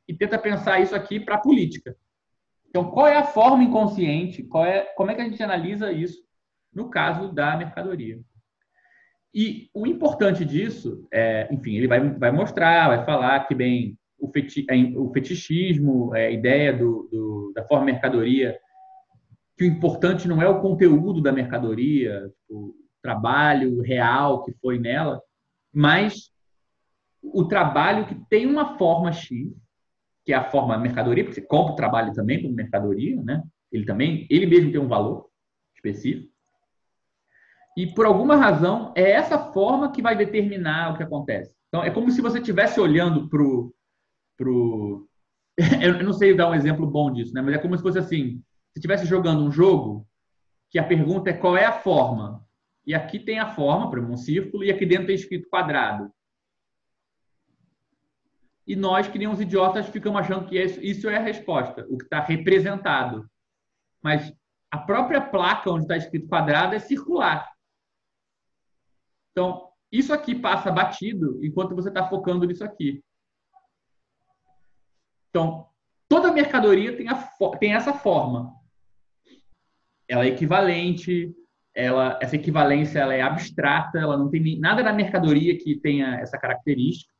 e 0.08 0.14
tenta 0.14 0.38
pensar 0.38 0.80
isso 0.80 0.96
aqui 0.96 1.20
para 1.20 1.36
a 1.36 1.42
política. 1.42 1.96
Então, 2.70 2.90
qual 2.90 3.08
é 3.08 3.16
a 3.16 3.24
forma 3.24 3.64
inconsciente? 3.64 4.44
Qual 4.44 4.66
é, 4.66 4.82
como 4.96 5.12
é 5.12 5.16
que 5.16 5.22
a 5.22 5.26
gente 5.26 5.42
analisa 5.44 5.92
isso 5.92 6.24
no 6.74 6.90
caso 6.90 7.32
da 7.32 7.56
mercadoria? 7.56 8.20
E 9.34 9.70
o 9.74 9.88
importante 9.88 10.46
disso, 10.46 11.08
é, 11.12 11.48
enfim, 11.52 11.76
ele 11.76 11.88
vai, 11.88 12.00
vai 12.12 12.32
mostrar, 12.32 12.90
vai 12.90 13.06
falar 13.06 13.48
que 13.48 13.56
bem 13.56 13.98
o, 14.20 14.28
feti, 14.32 14.66
é, 14.70 14.76
o 14.98 15.12
fetichismo, 15.12 16.16
é, 16.16 16.28
a 16.28 16.32
ideia 16.32 16.72
do, 16.72 17.10
do, 17.12 17.52
da 17.56 17.64
forma 17.66 17.86
mercadoria, 17.86 18.58
que 19.58 19.64
o 19.64 19.68
importante 19.68 20.28
não 20.28 20.42
é 20.42 20.48
o 20.48 20.62
conteúdo 20.62 21.22
da 21.22 21.32
mercadoria, 21.32 22.32
o 22.50 22.74
trabalho 23.02 23.82
real 23.82 24.44
que 24.44 24.54
foi 24.54 24.80
nela, 24.80 25.22
mas 25.74 26.32
o 27.22 27.46
trabalho 27.46 28.06
que 28.06 28.16
tem 28.30 28.46
uma 28.46 28.78
forma 28.78 29.12
X, 29.12 29.52
que 30.26 30.34
é 30.34 30.36
a 30.36 30.50
forma 30.50 30.78
mercadoria, 30.78 31.24
porque 31.24 31.40
você 31.40 31.45
compra 31.45 31.74
o 31.74 31.76
trabalho 31.76 32.14
também 32.14 32.41
como 32.41 32.54
mercadoria, 32.54 33.22
né? 33.22 33.44
Ele 33.72 33.86
também, 33.86 34.28
ele 34.30 34.45
mesmo 34.45 34.72
tem 34.72 34.80
um 34.80 34.88
valor 34.88 35.28
específico. 35.76 36.32
E 37.76 37.88
por 37.88 38.06
alguma 38.06 38.36
razão, 38.36 38.94
é 38.95 39.12
essa 39.12 39.52
forma 39.52 39.91
que 39.91 40.02
vai 40.02 40.16
determinar 40.16 40.94
o 40.94 40.98
que 40.98 41.04
acontece. 41.04 41.56
Então, 41.68 41.84
é 41.84 41.90
como 41.90 42.12
se 42.12 42.22
você 42.22 42.38
estivesse 42.38 42.80
olhando 42.80 43.28
para 43.28 43.41
o. 43.41 43.74
Pro... 44.38 45.10
Eu 45.82 46.04
não 46.04 46.14
sei 46.14 46.36
dar 46.36 46.50
um 46.50 46.56
exemplo 46.56 46.86
bom 46.86 47.12
disso, 47.12 47.34
né? 47.34 47.41
mas 47.41 47.56
é 47.56 47.58
como 47.58 47.76
se 47.76 47.82
fosse 47.82 47.98
assim: 47.98 48.44
se 48.72 48.78
estivesse 48.78 49.06
jogando 49.06 49.44
um 49.44 49.52
jogo, 49.52 50.08
que 50.70 50.78
a 50.78 50.84
pergunta 50.84 51.32
é 51.32 51.34
qual 51.34 51.58
é 51.58 51.66
a 51.66 51.72
forma. 51.72 52.44
E 52.86 52.94
aqui 52.94 53.18
tem 53.18 53.40
a 53.40 53.48
forma, 53.48 53.91
exemplo, 53.95 54.14
um 54.14 54.18
círculo, 54.18 54.64
e 54.64 54.72
aqui 54.72 54.86
dentro 54.86 55.08
tem 55.08 55.16
escrito 55.16 55.50
quadrado. 55.50 56.12
E 58.65 58.76
nós, 58.76 59.07
que 59.07 59.19
nem 59.19 59.27
uns 59.27 59.41
idiotas, 59.41 59.88
ficamos 59.88 60.22
achando 60.22 60.48
que 60.48 60.61
isso 60.61 61.10
é 61.10 61.18
a 61.18 61.22
resposta, 61.22 61.85
o 61.90 61.98
que 61.98 62.06
está 62.06 62.22
representado. 62.22 63.30
Mas 64.02 64.34
a 64.72 64.77
própria 64.77 65.22
placa 65.22 65.69
onde 65.69 65.84
está 65.84 65.98
escrito 65.98 66.27
quadrado 66.27 66.73
é 66.73 66.80
circular. 66.80 67.52
Então, 69.31 69.69
isso 69.91 70.14
aqui 70.14 70.34
passa 70.34 70.72
batido 70.72 71.44
enquanto 71.45 71.76
você 71.76 71.90
está 71.90 72.07
focando 72.07 72.45
nisso 72.45 72.64
aqui. 72.64 73.03
Então, 75.30 75.68
toda 76.10 76.31
mercadoria 76.31 76.98
tem, 76.98 77.07
a, 77.07 77.15
tem 77.60 77.76
essa 77.76 77.94
forma. 77.94 78.53
Ela 80.07 80.26
é 80.26 80.30
equivalente, 80.30 81.35
ela, 81.76 82.18
essa 82.22 82.35
equivalência 82.35 82.99
ela 82.99 83.14
é 83.14 83.22
abstrata, 83.22 83.99
ela 83.99 84.18
não 84.18 84.30
tem 84.30 84.60
nada 84.60 84.81
na 84.81 84.94
mercadoria 84.94 85.57
que 85.57 85.76
tenha 85.80 86.15
essa 86.15 86.38
característica. 86.38 87.12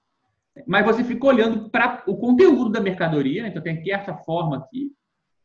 Mas 0.68 0.86
você 0.86 1.04
fica 1.04 1.26
olhando 1.26 1.70
para 1.70 2.04
o 2.08 2.18
conteúdo 2.18 2.70
da 2.70 2.80
mercadoria, 2.80 3.44
né? 3.44 3.50
então 3.50 3.62
tem 3.62 3.78
aqui 3.78 3.92
essa 3.92 4.16
forma 4.16 4.58
aqui, 4.58 4.92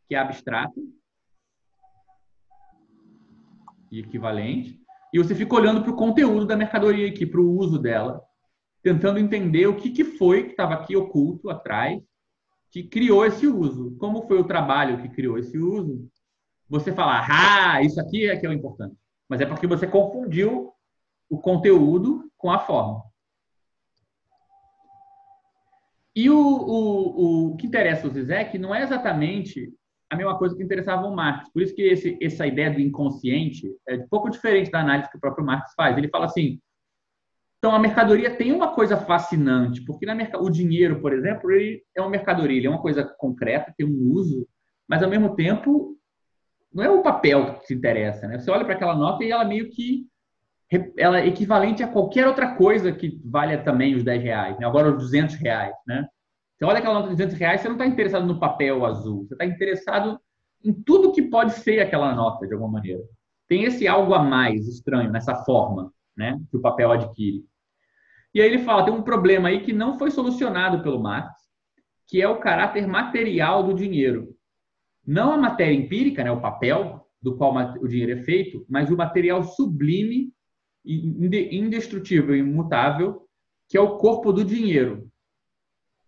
que 0.06 0.14
é 0.14 0.18
abstrata 0.18 0.80
e 3.90 4.01
equivalente 4.01 4.78
e 5.12 5.18
você 5.18 5.35
fica 5.35 5.55
olhando 5.55 5.82
para 5.82 5.90
o 5.90 5.97
conteúdo 5.97 6.47
da 6.47 6.56
mercadoria 6.56 7.09
aqui, 7.09 7.24
para 7.24 7.40
o 7.40 7.51
uso 7.51 7.78
dela, 7.78 8.22
tentando 8.82 9.18
entender 9.18 9.66
o 9.66 9.76
que, 9.76 9.90
que 9.90 10.05
foi 10.05 10.44
que 10.44 10.51
estava 10.51 10.74
aqui 10.74 10.94
oculto 10.97 11.48
atrás, 11.48 12.02
que 12.70 12.82
criou 12.82 13.24
esse 13.24 13.47
uso. 13.47 13.97
Como 13.98 14.26
foi 14.26 14.39
o 14.39 14.44
trabalho 14.44 15.01
que 15.01 15.09
criou 15.09 15.39
esse 15.39 15.56
uso? 15.59 16.06
Você 16.68 16.93
fala, 16.93 17.26
ah, 17.26 17.82
isso 17.82 17.98
aqui 17.98 18.28
é 18.28 18.36
que 18.36 18.44
é 18.44 18.51
o 18.51 18.52
importante. 18.52 18.94
Mas 19.26 19.40
é 19.40 19.47
porque 19.47 19.66
você 19.66 19.86
confundiu 19.86 20.72
o 21.30 21.39
conteúdo 21.39 22.30
com 22.36 22.51
a 22.51 22.59
forma. 22.59 23.02
E 26.18 26.28
o, 26.28 26.36
o, 26.36 27.52
o 27.52 27.56
que 27.56 27.68
interessa 27.68 28.08
o 28.08 28.10
Zizek 28.10 28.58
não 28.58 28.74
é 28.74 28.82
exatamente 28.82 29.72
a 30.10 30.16
mesma 30.16 30.36
coisa 30.36 30.56
que 30.56 30.62
interessava 30.64 31.06
o 31.06 31.14
Marx. 31.14 31.48
Por 31.52 31.62
isso 31.62 31.72
que 31.72 31.82
esse, 31.82 32.18
essa 32.20 32.44
ideia 32.44 32.72
do 32.72 32.80
inconsciente 32.80 33.72
é 33.86 33.94
um 33.94 34.08
pouco 34.08 34.28
diferente 34.28 34.68
da 34.68 34.80
análise 34.80 35.08
que 35.08 35.16
o 35.16 35.20
próprio 35.20 35.46
Marx 35.46 35.72
faz. 35.76 35.96
Ele 35.96 36.08
fala 36.08 36.24
assim, 36.24 36.58
então 37.58 37.72
a 37.72 37.78
mercadoria 37.78 38.34
tem 38.34 38.50
uma 38.50 38.74
coisa 38.74 38.96
fascinante, 38.96 39.84
porque 39.84 40.04
na 40.04 40.16
o 40.40 40.50
dinheiro, 40.50 41.00
por 41.00 41.12
exemplo, 41.12 41.52
ele 41.52 41.84
é 41.94 42.00
uma 42.00 42.10
mercadoria, 42.10 42.56
ele 42.56 42.66
é 42.66 42.70
uma 42.70 42.82
coisa 42.82 43.04
concreta, 43.04 43.72
tem 43.78 43.86
um 43.86 44.12
uso, 44.12 44.44
mas 44.88 45.04
ao 45.04 45.08
mesmo 45.08 45.36
tempo 45.36 45.96
não 46.74 46.82
é 46.82 46.90
o 46.90 47.00
papel 47.00 47.60
que 47.60 47.66
te 47.66 47.74
interessa, 47.74 48.26
né? 48.26 48.40
Você 48.40 48.50
olha 48.50 48.64
para 48.64 48.74
aquela 48.74 48.96
nota 48.96 49.22
e 49.22 49.30
ela 49.30 49.44
meio 49.44 49.70
que 49.70 50.04
ela 50.96 51.20
é 51.20 51.26
equivalente 51.26 51.82
a 51.82 51.88
qualquer 51.88 52.26
outra 52.26 52.54
coisa 52.54 52.92
que 52.92 53.20
valha 53.24 53.62
também 53.62 53.94
os 53.94 54.04
10 54.04 54.22
reais, 54.22 54.58
né? 54.58 54.66
agora 54.66 54.90
os 54.90 54.98
200 54.98 55.36
reais, 55.36 55.74
né? 55.86 56.06
Você 56.56 56.64
olha 56.64 56.78
aquela 56.78 56.94
nota 56.94 57.08
de 57.08 57.14
200 57.14 57.36
reais, 57.36 57.60
você 57.60 57.68
não 57.68 57.76
está 57.76 57.86
interessado 57.86 58.26
no 58.26 58.40
papel 58.40 58.84
azul, 58.84 59.24
você 59.24 59.34
está 59.34 59.44
interessado 59.44 60.20
em 60.64 60.72
tudo 60.72 61.12
que 61.12 61.22
pode 61.22 61.52
ser 61.52 61.80
aquela 61.80 62.14
nota, 62.14 62.46
de 62.46 62.52
alguma 62.52 62.72
maneira. 62.72 63.00
Tem 63.46 63.64
esse 63.64 63.86
algo 63.86 64.12
a 64.12 64.22
mais 64.22 64.66
estranho 64.66 65.10
nessa 65.10 65.36
forma 65.44 65.92
né, 66.16 66.38
que 66.50 66.56
o 66.56 66.60
papel 66.60 66.90
adquire. 66.90 67.44
E 68.34 68.40
aí 68.42 68.48
ele 68.48 68.64
fala, 68.64 68.84
tem 68.84 68.92
um 68.92 69.02
problema 69.02 69.48
aí 69.48 69.60
que 69.60 69.72
não 69.72 69.98
foi 69.98 70.10
solucionado 70.10 70.82
pelo 70.82 71.00
Marx, 71.00 71.32
que 72.08 72.20
é 72.20 72.28
o 72.28 72.40
caráter 72.40 72.86
material 72.86 73.62
do 73.62 73.72
dinheiro. 73.72 74.34
Não 75.06 75.32
a 75.32 75.36
matéria 75.36 75.74
empírica, 75.74 76.24
né, 76.24 76.30
o 76.30 76.40
papel 76.40 77.06
do 77.22 77.36
qual 77.36 77.54
o 77.80 77.88
dinheiro 77.88 78.18
é 78.18 78.22
feito, 78.22 78.66
mas 78.68 78.90
o 78.90 78.96
material 78.96 79.42
sublime, 79.42 80.32
indestrutível 80.89 82.35
imutável, 82.35 83.28
que 83.69 83.77
é 83.77 83.81
o 83.81 83.98
corpo 83.98 84.32
do 84.32 84.44
dinheiro, 84.44 85.10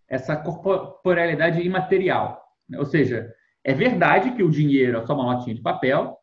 essa 0.09 0.37
corporealidade 0.37 1.61
imaterial. 1.61 2.43
Ou 2.77 2.87
seja, 2.87 3.33
é 3.63 3.75
verdade 3.75 4.35
que 4.35 4.43
o 4.43 4.51
dinheiro 4.51 4.99
é 4.99 5.07
só 5.07 5.15
uma 5.15 5.35
notinha 5.35 5.55
de 5.55 5.61
papel, 5.61 6.19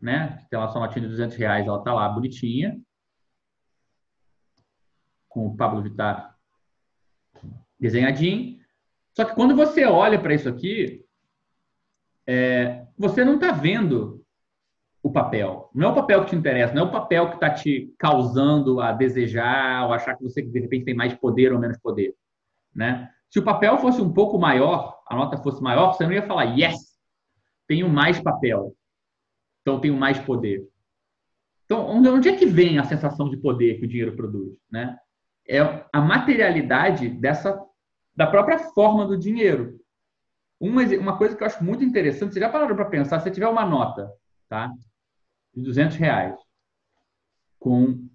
né? 0.00 0.44
Tem 0.50 0.58
lá 0.58 0.68
só 0.68 0.78
uma 0.78 0.86
notinha 0.86 1.04
de 1.04 1.10
200 1.12 1.36
reais, 1.36 1.66
ela 1.66 1.82
tá 1.82 1.94
lá 1.94 2.08
bonitinha, 2.08 2.78
com 5.28 5.46
o 5.46 5.56
Pablo 5.56 5.82
Vittar 5.82 6.36
desenhadinho. 7.78 8.58
Só 9.14 9.24
que 9.24 9.34
quando 9.34 9.54
você 9.54 9.84
olha 9.84 10.18
para 10.18 10.34
isso 10.34 10.48
aqui, 10.48 11.04
é, 12.26 12.86
você 12.98 13.24
não 13.24 13.34
está 13.34 13.52
vendo 13.52 14.15
o 15.06 15.12
papel. 15.12 15.70
Não 15.72 15.88
é 15.88 15.92
o 15.92 15.94
papel 15.94 16.24
que 16.24 16.30
te 16.30 16.36
interessa, 16.36 16.74
não 16.74 16.82
é 16.82 16.84
o 16.86 16.90
papel 16.90 17.28
que 17.28 17.36
está 17.36 17.48
te 17.48 17.94
causando 17.96 18.80
a 18.80 18.90
desejar 18.90 19.86
ou 19.86 19.92
achar 19.92 20.16
que 20.16 20.22
você 20.24 20.42
de 20.42 20.58
repente 20.58 20.84
tem 20.84 20.94
mais 20.94 21.14
poder 21.14 21.52
ou 21.52 21.60
menos 21.60 21.78
poder. 21.78 22.12
Né? 22.74 23.08
Se 23.30 23.38
o 23.38 23.44
papel 23.44 23.78
fosse 23.78 24.02
um 24.02 24.12
pouco 24.12 24.36
maior, 24.36 24.98
a 25.08 25.14
nota 25.14 25.36
fosse 25.36 25.62
maior, 25.62 25.92
você 25.92 26.04
não 26.04 26.12
ia 26.12 26.26
falar, 26.26 26.56
yes, 26.58 26.98
tenho 27.68 27.88
mais 27.88 28.20
papel, 28.20 28.74
então 29.62 29.80
tenho 29.80 29.96
mais 29.96 30.18
poder. 30.18 30.66
Então, 31.64 31.86
onde 31.86 32.28
é 32.28 32.36
que 32.36 32.46
vem 32.46 32.78
a 32.78 32.84
sensação 32.84 33.28
de 33.28 33.36
poder 33.36 33.78
que 33.78 33.84
o 33.84 33.88
dinheiro 33.88 34.16
produz? 34.16 34.56
Né? 34.68 34.96
É 35.48 35.60
a 35.92 36.00
materialidade 36.00 37.08
dessa, 37.08 37.60
da 38.14 38.26
própria 38.26 38.58
forma 38.58 39.06
do 39.06 39.16
dinheiro. 39.16 39.78
Uma, 40.58 40.82
uma 40.82 41.16
coisa 41.16 41.36
que 41.36 41.42
eu 41.44 41.46
acho 41.46 41.62
muito 41.62 41.84
interessante, 41.84 42.34
você 42.34 42.40
já 42.40 42.48
pararam 42.48 42.74
para 42.74 42.86
pensar, 42.86 43.20
se 43.20 43.24
você 43.24 43.30
tiver 43.30 43.48
uma 43.48 43.64
nota 43.64 44.10
tá, 44.48 44.72
de 45.56 45.62
200 45.62 45.96
reais 45.96 46.36
com 47.58 48.06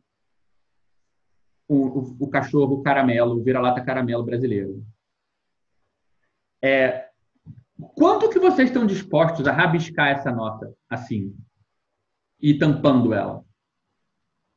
o, 1.68 2.24
o, 2.24 2.30
cachorro 2.30 2.84
caramelo, 2.84 3.40
o 3.40 3.44
vira-lata 3.44 3.84
caramelo 3.84 4.24
brasileiro. 4.24 4.86
É, 6.62 7.10
quanto 7.96 8.30
que 8.30 8.40
vocês 8.40 8.70
estão 8.70 8.86
dispostos 8.86 9.48
a 9.48 9.52
rabiscar 9.52 10.10
essa 10.10 10.32
nota 10.32 10.72
assim? 10.90 11.36
e 12.42 12.58
tampando 12.58 13.14
ela? 13.14 13.44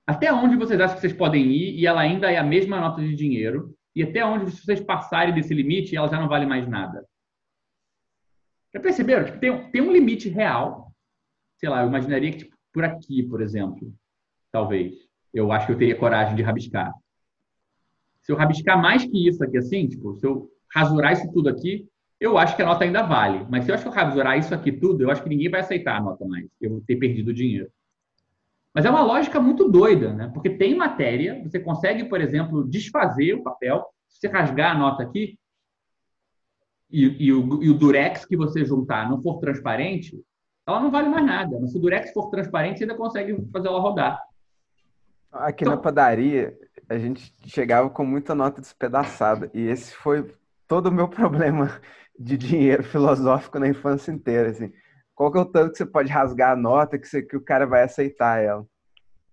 Até 0.06 0.32
onde 0.32 0.56
vocês 0.56 0.80
acham 0.80 0.96
que 0.96 1.00
vocês 1.00 1.12
podem 1.12 1.44
ir 1.44 1.78
e 1.78 1.86
ela 1.86 2.00
ainda 2.00 2.30
é 2.30 2.36
a 2.36 2.42
mesma 2.42 2.80
nota 2.80 3.00
de 3.02 3.14
dinheiro? 3.14 3.74
E 3.94 4.02
até 4.02 4.24
onde, 4.24 4.50
se 4.50 4.64
vocês 4.64 4.80
passarem 4.80 5.34
desse 5.34 5.54
limite, 5.54 5.96
ela 5.96 6.08
já 6.08 6.18
não 6.18 6.28
vale 6.28 6.46
mais 6.46 6.66
nada? 6.66 7.06
Já 8.74 8.80
perceberam? 8.80 9.24
Tipo, 9.24 9.38
tem, 9.38 9.70
tem 9.70 9.82
um 9.82 9.92
limite 9.92 10.28
real. 10.28 10.92
Sei 11.58 11.68
lá, 11.68 11.82
eu 11.82 11.88
imaginaria 11.88 12.32
que 12.32 12.38
tipo, 12.38 12.53
por 12.74 12.84
aqui, 12.84 13.22
por 13.22 13.40
exemplo, 13.40 13.94
talvez, 14.50 14.92
eu 15.32 15.52
acho 15.52 15.66
que 15.66 15.72
eu 15.72 15.78
teria 15.78 15.96
coragem 15.96 16.34
de 16.34 16.42
rabiscar. 16.42 16.92
Se 18.20 18.32
eu 18.32 18.36
rabiscar 18.36 18.80
mais 18.80 19.04
que 19.04 19.28
isso 19.28 19.42
aqui, 19.44 19.56
assim, 19.56 19.86
tipo, 19.86 20.16
se 20.16 20.26
eu 20.26 20.50
rasurar 20.74 21.12
isso 21.12 21.32
tudo 21.32 21.48
aqui, 21.48 21.88
eu 22.18 22.36
acho 22.36 22.56
que 22.56 22.62
a 22.62 22.66
nota 22.66 22.84
ainda 22.84 23.02
vale. 23.02 23.46
Mas 23.48 23.64
se 23.64 23.70
eu 23.70 23.74
acho 23.74 23.84
que 23.84 23.88
eu 23.88 23.92
rasurar 23.92 24.36
isso 24.36 24.52
aqui 24.52 24.72
tudo, 24.72 25.02
eu 25.02 25.10
acho 25.10 25.22
que 25.22 25.28
ninguém 25.28 25.48
vai 25.48 25.60
aceitar 25.60 25.98
a 25.98 26.00
nota 26.00 26.24
mais. 26.24 26.48
Eu 26.60 26.70
vou 26.70 26.80
ter 26.80 26.96
perdido 26.96 27.28
o 27.28 27.34
dinheiro. 27.34 27.70
Mas 28.74 28.84
é 28.84 28.90
uma 28.90 29.02
lógica 29.02 29.40
muito 29.40 29.68
doida, 29.70 30.12
né? 30.12 30.30
Porque 30.34 30.50
tem 30.50 30.74
matéria, 30.74 31.40
você 31.44 31.60
consegue, 31.60 32.04
por 32.04 32.20
exemplo, 32.20 32.68
desfazer 32.68 33.34
o 33.34 33.42
papel. 33.42 33.84
Se 34.08 34.18
você 34.18 34.28
rasgar 34.28 34.74
a 34.74 34.78
nota 34.78 35.02
aqui 35.04 35.38
e, 36.90 37.26
e, 37.26 37.32
o, 37.32 37.62
e 37.62 37.70
o 37.70 37.74
durex 37.74 38.24
que 38.24 38.36
você 38.36 38.64
juntar 38.64 39.08
não 39.08 39.22
for 39.22 39.38
transparente, 39.38 40.20
ela 40.66 40.80
não 40.80 40.90
vale 40.90 41.08
mais 41.08 41.24
nada. 41.24 41.58
Mas 41.60 41.72
se 41.72 41.78
o 41.78 41.80
durex 41.80 42.12
for 42.12 42.30
transparente, 42.30 42.78
você 42.78 42.84
ainda 42.84 42.96
consegue 42.96 43.48
fazer 43.52 43.68
ela 43.68 43.80
rodar. 43.80 44.20
Aqui 45.32 45.64
então, 45.64 45.74
na 45.74 45.80
padaria, 45.80 46.56
a 46.88 46.96
gente 46.96 47.32
chegava 47.46 47.90
com 47.90 48.04
muita 48.04 48.34
nota 48.34 48.60
despedaçada. 48.60 49.50
E 49.52 49.60
esse 49.66 49.94
foi 49.94 50.34
todo 50.66 50.86
o 50.86 50.92
meu 50.92 51.08
problema 51.08 51.80
de 52.18 52.36
dinheiro 52.36 52.82
filosófico 52.82 53.58
na 53.58 53.68
infância 53.68 54.12
inteira. 54.12 54.50
Assim. 54.50 54.72
Qual 55.14 55.30
que 55.30 55.38
é 55.38 55.40
o 55.40 55.46
tanto 55.46 55.72
que 55.72 55.78
você 55.78 55.86
pode 55.86 56.10
rasgar 56.10 56.52
a 56.52 56.56
nota 56.56 56.98
que, 56.98 57.06
você, 57.06 57.22
que 57.22 57.36
o 57.36 57.44
cara 57.44 57.66
vai 57.66 57.82
aceitar 57.82 58.42
ela? 58.42 58.64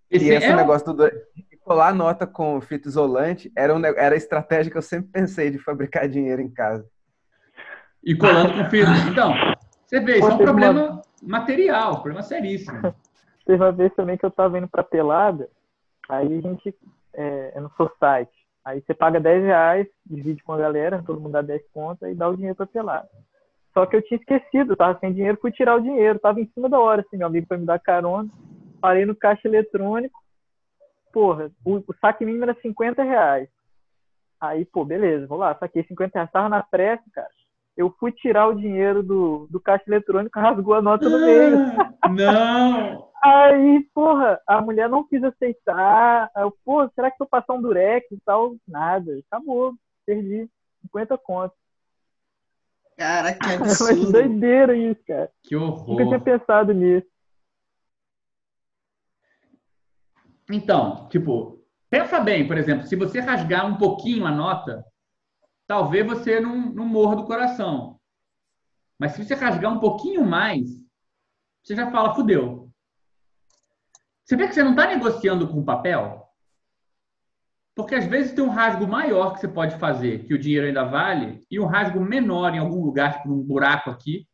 Esse 0.10 0.26
e 0.26 0.30
esse 0.30 0.48
é 0.48 0.56
negócio 0.56 0.94
do 0.94 1.10
colar 1.62 1.90
a 1.90 1.94
nota 1.94 2.28
com 2.28 2.60
fita 2.60 2.90
isolante 2.90 3.52
era, 3.56 3.74
um, 3.74 3.86
era 3.86 4.14
a 4.14 4.18
estratégia 4.18 4.72
que 4.72 4.78
eu 4.78 4.82
sempre 4.82 5.10
pensei 5.12 5.50
de 5.50 5.60
fabricar 5.60 6.08
dinheiro 6.10 6.42
em 6.42 6.52
casa. 6.52 6.86
E 8.04 8.16
colando 8.16 8.54
com 8.54 8.70
fita. 8.70 8.90
Então, 9.10 9.34
você 9.92 10.00
vê, 10.00 10.20
isso 10.20 10.30
é 10.30 10.34
um 10.34 10.38
problema 10.38 10.90
uma... 10.90 11.02
material, 11.22 11.96
problema 11.96 12.24
seríssimo. 12.24 12.80
Teve 13.46 13.62
uma 13.62 13.74
vez 13.74 13.94
também 13.94 14.18
que 14.18 14.26
eu 14.26 14.32
tava 14.32 14.58
indo 14.58 14.68
pra 14.70 14.84
pelada, 14.84 15.50
aí 16.08 16.38
a 16.38 16.42
gente 16.42 16.74
é, 17.14 17.52
é 17.56 17.60
no 17.60 17.70
site. 18.00 18.32
Aí 18.64 18.82
você 18.82 18.94
paga 18.94 19.20
10 19.20 19.44
reais, 19.44 19.88
divide 20.06 20.42
com 20.44 20.54
a 20.54 20.58
galera, 20.58 21.04
todo 21.06 21.20
mundo 21.20 21.34
dá 21.34 21.42
10 21.42 21.62
contas 21.74 22.10
e 22.10 22.16
dá 22.16 22.30
o 22.30 22.36
dinheiro 22.36 22.56
pra 22.56 22.66
pelada. 22.66 23.10
Só 23.74 23.86
que 23.86 23.98
eu 23.98 24.02
tinha 24.02 24.18
esquecido, 24.18 24.78
tava 24.78 24.98
sem 25.00 25.12
dinheiro, 25.12 25.38
fui 25.42 25.52
tirar 25.52 25.76
o 25.76 25.82
dinheiro, 25.82 26.20
tava 26.20 26.40
em 26.40 26.50
cima 26.54 26.70
da 26.70 26.80
hora, 26.80 27.02
assim, 27.02 27.18
meu 27.18 27.28
amigo 27.28 27.48
foi 27.48 27.58
me 27.58 27.66
dar 27.66 27.80
carona, 27.80 28.30
parei 28.80 29.06
no 29.06 29.16
caixa 29.16 29.46
eletrônico, 29.46 30.18
porra, 31.12 31.52
o, 31.66 31.78
o 31.78 31.96
saque 32.00 32.24
mínimo 32.24 32.46
era 32.46 32.56
50 32.62 33.04
reais. 33.04 33.50
Aí, 34.40 34.64
pô, 34.64 34.86
beleza, 34.86 35.28
vou 35.28 35.38
lá, 35.38 35.54
saquei 35.56 35.84
50 35.84 36.12
reais, 36.14 36.32
tava 36.32 36.48
na 36.48 36.64
pressa, 36.64 37.04
cara. 37.14 37.30
Eu 37.82 37.90
fui 38.00 38.12
tirar 38.12 38.48
o 38.48 38.54
dinheiro 38.54 39.02
do, 39.02 39.48
do 39.50 39.60
caixa 39.60 39.86
eletrônico, 39.88 40.38
rasgou 40.40 40.76
a 40.76 40.82
nota 40.82 41.10
no 41.10 41.20
meio. 41.20 41.58
Não! 42.16 43.10
Aí, 43.24 43.88
porra, 43.94 44.40
a 44.48 44.62
mulher 44.62 44.90
não 44.90 45.08
quis 45.08 45.24
aceitar. 45.24 46.32
Eu, 46.36 46.56
pô, 46.66 46.88
será 46.90 47.12
que 47.12 47.22
eu 47.22 47.28
passar 47.28 47.54
um 47.54 47.62
durex 47.62 48.06
e 48.12 48.20
tal? 48.26 48.56
Nada. 48.68 49.20
Acabou. 49.28 49.76
Perdi 50.06 50.50
50 50.82 51.18
contos. 51.20 51.58
Cara, 52.98 53.34
que 53.34 53.46
absurdo. 53.54 54.02
Mas 54.02 54.12
doideira 54.12 54.76
isso, 54.76 55.02
cara. 55.08 55.30
Que 55.44 55.56
horror. 55.56 55.88
Nunca 55.88 56.06
tinha 56.06 56.20
pensado 56.20 56.74
nisso. 56.74 57.08
Então, 60.52 61.08
tipo, 61.10 61.64
pensa 61.90 62.20
bem, 62.20 62.48
por 62.48 62.58
exemplo, 62.58 62.88
se 62.88 62.96
você 62.96 63.20
rasgar 63.20 63.68
um 63.68 63.78
pouquinho 63.78 64.26
a 64.26 64.32
nota, 64.32 64.84
talvez 65.72 66.06
você 66.06 66.42
não, 66.42 66.70
não 66.74 66.86
morra 66.86 67.16
do 67.16 67.24
coração. 67.24 67.98
Mas 69.00 69.14
se 69.14 69.24
você 69.24 69.34
rasgar 69.34 69.72
um 69.72 69.80
pouquinho 69.80 70.26
mais, 70.26 70.68
você 71.64 71.74
já 71.78 71.90
fala, 71.90 72.14
fudeu. 72.14 72.70
Você 74.26 74.36
vê 74.36 74.50
que 74.50 74.54
você 74.54 74.64
não 74.64 74.72
está 74.72 74.86
negociando 74.86 75.48
com 75.48 75.62
o 75.62 75.64
papel? 75.64 76.28
Porque 77.74 77.96
às 77.96 78.06
vezes 78.06 78.34
tem 78.34 78.44
um 78.44 78.50
rasgo 78.50 78.86
maior 78.86 79.34
que 79.34 79.40
você 79.40 79.48
pode 79.48 79.80
fazer, 79.80 80.26
que 80.26 80.34
o 80.34 80.38
dinheiro 80.38 80.68
ainda 80.68 80.84
vale, 80.84 81.42
e 81.50 81.58
um 81.58 81.66
rasgo 81.66 82.02
menor 82.02 82.54
em 82.54 82.60
algum 82.60 82.84
lugar, 82.84 83.16
tipo 83.16 83.34
um 83.34 83.42
buraco 83.42 83.90
aqui, 83.90 84.28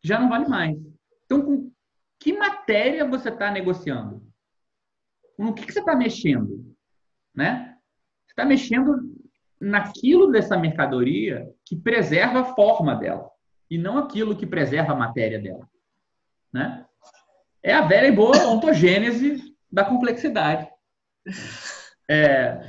que 0.00 0.08
já 0.08 0.18
não 0.18 0.30
vale 0.30 0.48
mais. 0.48 0.78
Então, 1.26 1.42
com 1.42 1.70
que 2.18 2.32
matéria 2.32 3.06
você 3.06 3.28
está 3.28 3.50
negociando? 3.50 4.26
No 5.38 5.52
que, 5.52 5.66
que 5.66 5.74
você 5.74 5.80
está 5.80 5.94
mexendo? 5.94 6.74
Né? 7.34 7.76
Você 8.24 8.32
está 8.32 8.46
mexendo 8.46 9.19
naquilo 9.60 10.30
dessa 10.30 10.56
mercadoria 10.56 11.48
que 11.64 11.76
preserva 11.76 12.40
a 12.40 12.54
forma 12.54 12.94
dela, 12.94 13.30
e 13.68 13.76
não 13.76 13.98
aquilo 13.98 14.36
que 14.36 14.46
preserva 14.46 14.92
a 14.92 14.96
matéria 14.96 15.38
dela. 15.38 15.68
Né? 16.52 16.84
É 17.62 17.74
a 17.74 17.82
velha 17.82 18.08
e 18.08 18.12
boa 18.12 18.36
ontogênese 18.48 19.54
da 19.70 19.84
complexidade. 19.84 20.68
É, 22.08 22.68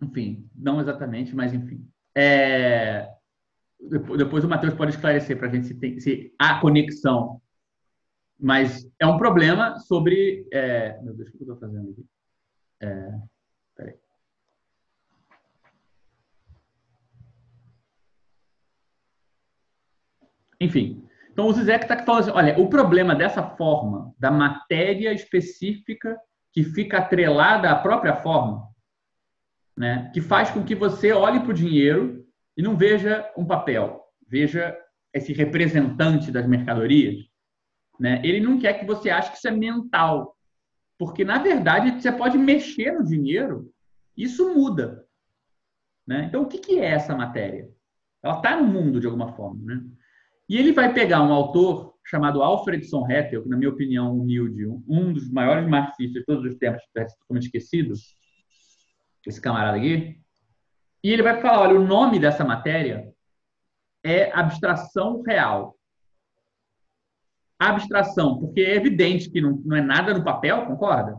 enfim, 0.00 0.48
não 0.54 0.80
exatamente, 0.80 1.34
mas 1.34 1.52
enfim. 1.52 1.88
É, 2.16 3.08
depois 4.16 4.44
o 4.44 4.48
Matheus 4.48 4.74
pode 4.74 4.92
esclarecer 4.92 5.36
para 5.36 5.48
a 5.48 5.50
gente 5.50 5.66
se, 5.66 5.74
tem, 5.74 5.98
se 5.98 6.32
há 6.38 6.60
conexão. 6.60 7.40
Mas 8.38 8.88
é 8.98 9.06
um 9.06 9.16
problema 9.16 9.78
sobre. 9.78 10.46
É, 10.52 11.00
meu 11.02 11.14
Deus, 11.14 11.28
o 11.28 11.32
que 11.32 11.38
eu 11.38 11.54
estou 11.54 11.56
fazendo 11.56 11.90
aqui? 11.90 12.06
É, 12.80 13.18
Enfim, 20.64 21.06
então 21.30 21.46
o 21.46 21.52
Zizek 21.52 21.84
está 21.84 22.02
falando 22.02 22.22
assim, 22.22 22.30
olha, 22.30 22.58
o 22.58 22.70
problema 22.70 23.14
dessa 23.14 23.42
forma, 23.42 24.14
da 24.18 24.30
matéria 24.30 25.12
específica 25.12 26.18
que 26.52 26.64
fica 26.64 26.98
atrelada 26.98 27.70
à 27.70 27.76
própria 27.76 28.16
forma, 28.16 28.66
né, 29.76 30.10
que 30.14 30.22
faz 30.22 30.50
com 30.50 30.64
que 30.64 30.74
você 30.74 31.12
olhe 31.12 31.40
para 31.40 31.50
o 31.50 31.54
dinheiro 31.54 32.24
e 32.56 32.62
não 32.62 32.76
veja 32.76 33.30
um 33.36 33.44
papel, 33.44 34.00
veja 34.26 34.74
esse 35.12 35.34
representante 35.34 36.30
das 36.30 36.46
mercadorias. 36.46 37.16
Né? 38.00 38.22
Ele 38.24 38.40
não 38.40 38.58
quer 38.58 38.78
que 38.78 38.86
você 38.86 39.10
ache 39.10 39.32
que 39.32 39.36
isso 39.36 39.48
é 39.48 39.50
mental, 39.50 40.34
porque 40.98 41.26
na 41.26 41.38
verdade 41.38 42.00
você 42.00 42.10
pode 42.10 42.38
mexer 42.38 42.92
no 42.92 43.04
dinheiro, 43.04 43.70
isso 44.16 44.54
muda. 44.54 45.04
Né? 46.06 46.24
Então 46.24 46.42
o 46.42 46.46
que, 46.46 46.78
é 46.78 46.86
essa 46.86 47.14
matéria? 47.14 47.68
Ela 48.22 48.36
está 48.36 48.56
no 48.56 48.66
mundo 48.66 48.98
de 48.98 49.06
alguma 49.06 49.32
forma. 49.34 49.60
Né? 49.62 49.84
E 50.48 50.56
ele 50.56 50.72
vai 50.72 50.92
pegar 50.92 51.22
um 51.22 51.32
autor 51.32 51.94
chamado 52.04 52.42
Alfred 52.42 52.84
Sonhettel, 52.84 53.42
que, 53.42 53.48
na 53.48 53.56
minha 53.56 53.70
opinião, 53.70 54.16
humilde, 54.16 54.66
um 54.66 55.12
dos 55.12 55.30
maiores 55.30 55.66
marxistas 55.66 56.20
de 56.20 56.26
todos 56.26 56.44
os 56.44 56.58
tempos, 56.58 56.82
totalmente 56.92 57.46
esquecido, 57.46 57.94
esse 59.26 59.40
camarada 59.40 59.78
aqui, 59.78 60.20
e 61.02 61.10
ele 61.10 61.22
vai 61.22 61.40
falar: 61.40 61.60
olha, 61.60 61.78
o 61.78 61.86
nome 61.86 62.18
dessa 62.18 62.44
matéria 62.44 63.12
é 64.02 64.30
abstração 64.32 65.22
real. 65.22 65.78
Abstração, 67.58 68.38
porque 68.38 68.60
é 68.60 68.74
evidente 68.74 69.30
que 69.30 69.40
não, 69.40 69.52
não 69.64 69.76
é 69.76 69.80
nada 69.80 70.12
no 70.12 70.24
papel, 70.24 70.66
concorda? 70.66 71.18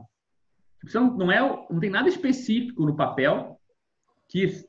Você 0.84 1.00
não, 1.00 1.18
não, 1.18 1.32
é, 1.32 1.40
não 1.70 1.80
tem 1.80 1.90
nada 1.90 2.08
específico 2.08 2.86
no 2.86 2.96
papel 2.96 3.60
que, 4.28 4.68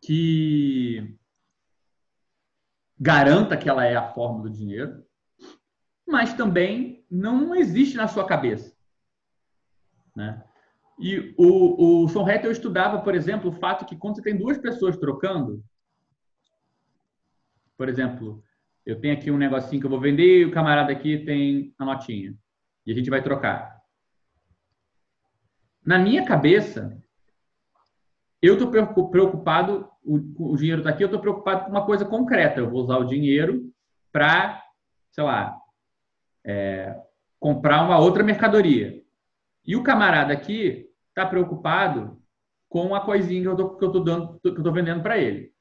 que 0.00 1.17
garanta 2.98 3.56
que 3.56 3.68
ela 3.68 3.84
é 3.84 3.94
a 3.94 4.12
forma 4.12 4.42
do 4.42 4.50
dinheiro, 4.50 5.04
mas 6.06 6.34
também 6.34 7.04
não 7.10 7.54
existe 7.54 7.96
na 7.96 8.08
sua 8.08 8.26
cabeça. 8.26 8.74
Né? 10.16 10.42
E 10.98 11.34
o, 11.38 12.04
o 12.04 12.08
Son 12.08 12.28
Hatter 12.28 12.50
estudava, 12.50 13.00
por 13.00 13.14
exemplo, 13.14 13.50
o 13.50 13.54
fato 13.54 13.84
que 13.84 13.96
quando 13.96 14.16
você 14.16 14.22
tem 14.22 14.36
duas 14.36 14.58
pessoas 14.58 14.96
trocando, 14.96 15.62
por 17.76 17.88
exemplo, 17.88 18.42
eu 18.84 19.00
tenho 19.00 19.14
aqui 19.14 19.30
um 19.30 19.38
negocinho 19.38 19.80
que 19.80 19.86
eu 19.86 19.90
vou 19.90 20.00
vender 20.00 20.40
e 20.40 20.44
o 20.44 20.50
camarada 20.50 20.90
aqui 20.90 21.18
tem 21.18 21.72
a 21.78 21.84
notinha. 21.84 22.34
E 22.84 22.90
a 22.90 22.94
gente 22.94 23.10
vai 23.10 23.22
trocar. 23.22 23.78
Na 25.84 25.98
minha 25.98 26.24
cabeça, 26.24 27.00
eu 28.42 28.54
estou 28.54 29.08
preocupado, 29.10 29.88
o, 30.08 30.52
o 30.52 30.56
dinheiro 30.56 30.80
está 30.80 30.90
aqui, 30.90 31.04
eu 31.04 31.08
estou 31.08 31.20
preocupado 31.20 31.64
com 31.64 31.70
uma 31.70 31.84
coisa 31.84 32.04
concreta. 32.04 32.60
Eu 32.60 32.70
vou 32.70 32.80
usar 32.80 32.96
o 32.96 33.04
dinheiro 33.04 33.70
para, 34.10 34.62
sei 35.10 35.22
lá, 35.22 35.56
é, 36.44 36.96
comprar 37.38 37.84
uma 37.84 37.98
outra 37.98 38.24
mercadoria. 38.24 39.02
E 39.66 39.76
o 39.76 39.82
camarada 39.82 40.32
aqui 40.32 40.88
está 41.10 41.26
preocupado 41.26 42.18
com 42.68 42.94
a 42.94 43.00
coisinha 43.00 43.42
que 43.42 43.48
eu 43.48 44.56
estou 44.56 44.72
vendendo 44.72 45.02
para 45.02 45.18
ele. 45.18 45.52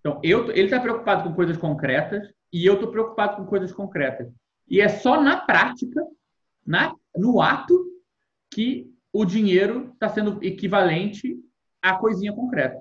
Então, 0.00 0.20
eu, 0.22 0.50
ele 0.50 0.64
está 0.64 0.80
preocupado 0.80 1.22
com 1.22 1.34
coisas 1.34 1.56
concretas 1.56 2.28
e 2.52 2.66
eu 2.66 2.74
estou 2.74 2.90
preocupado 2.90 3.36
com 3.36 3.46
coisas 3.46 3.72
concretas. 3.72 4.32
E 4.68 4.80
é 4.80 4.88
só 4.88 5.20
na 5.20 5.36
prática, 5.36 6.00
na 6.66 6.94
no 7.16 7.40
ato 7.40 7.74
que 8.50 8.92
o 9.12 9.24
dinheiro 9.24 9.90
está 9.94 10.08
sendo 10.08 10.42
equivalente 10.42 11.36
à 11.80 11.96
coisinha 11.96 12.32
concreta. 12.32 12.80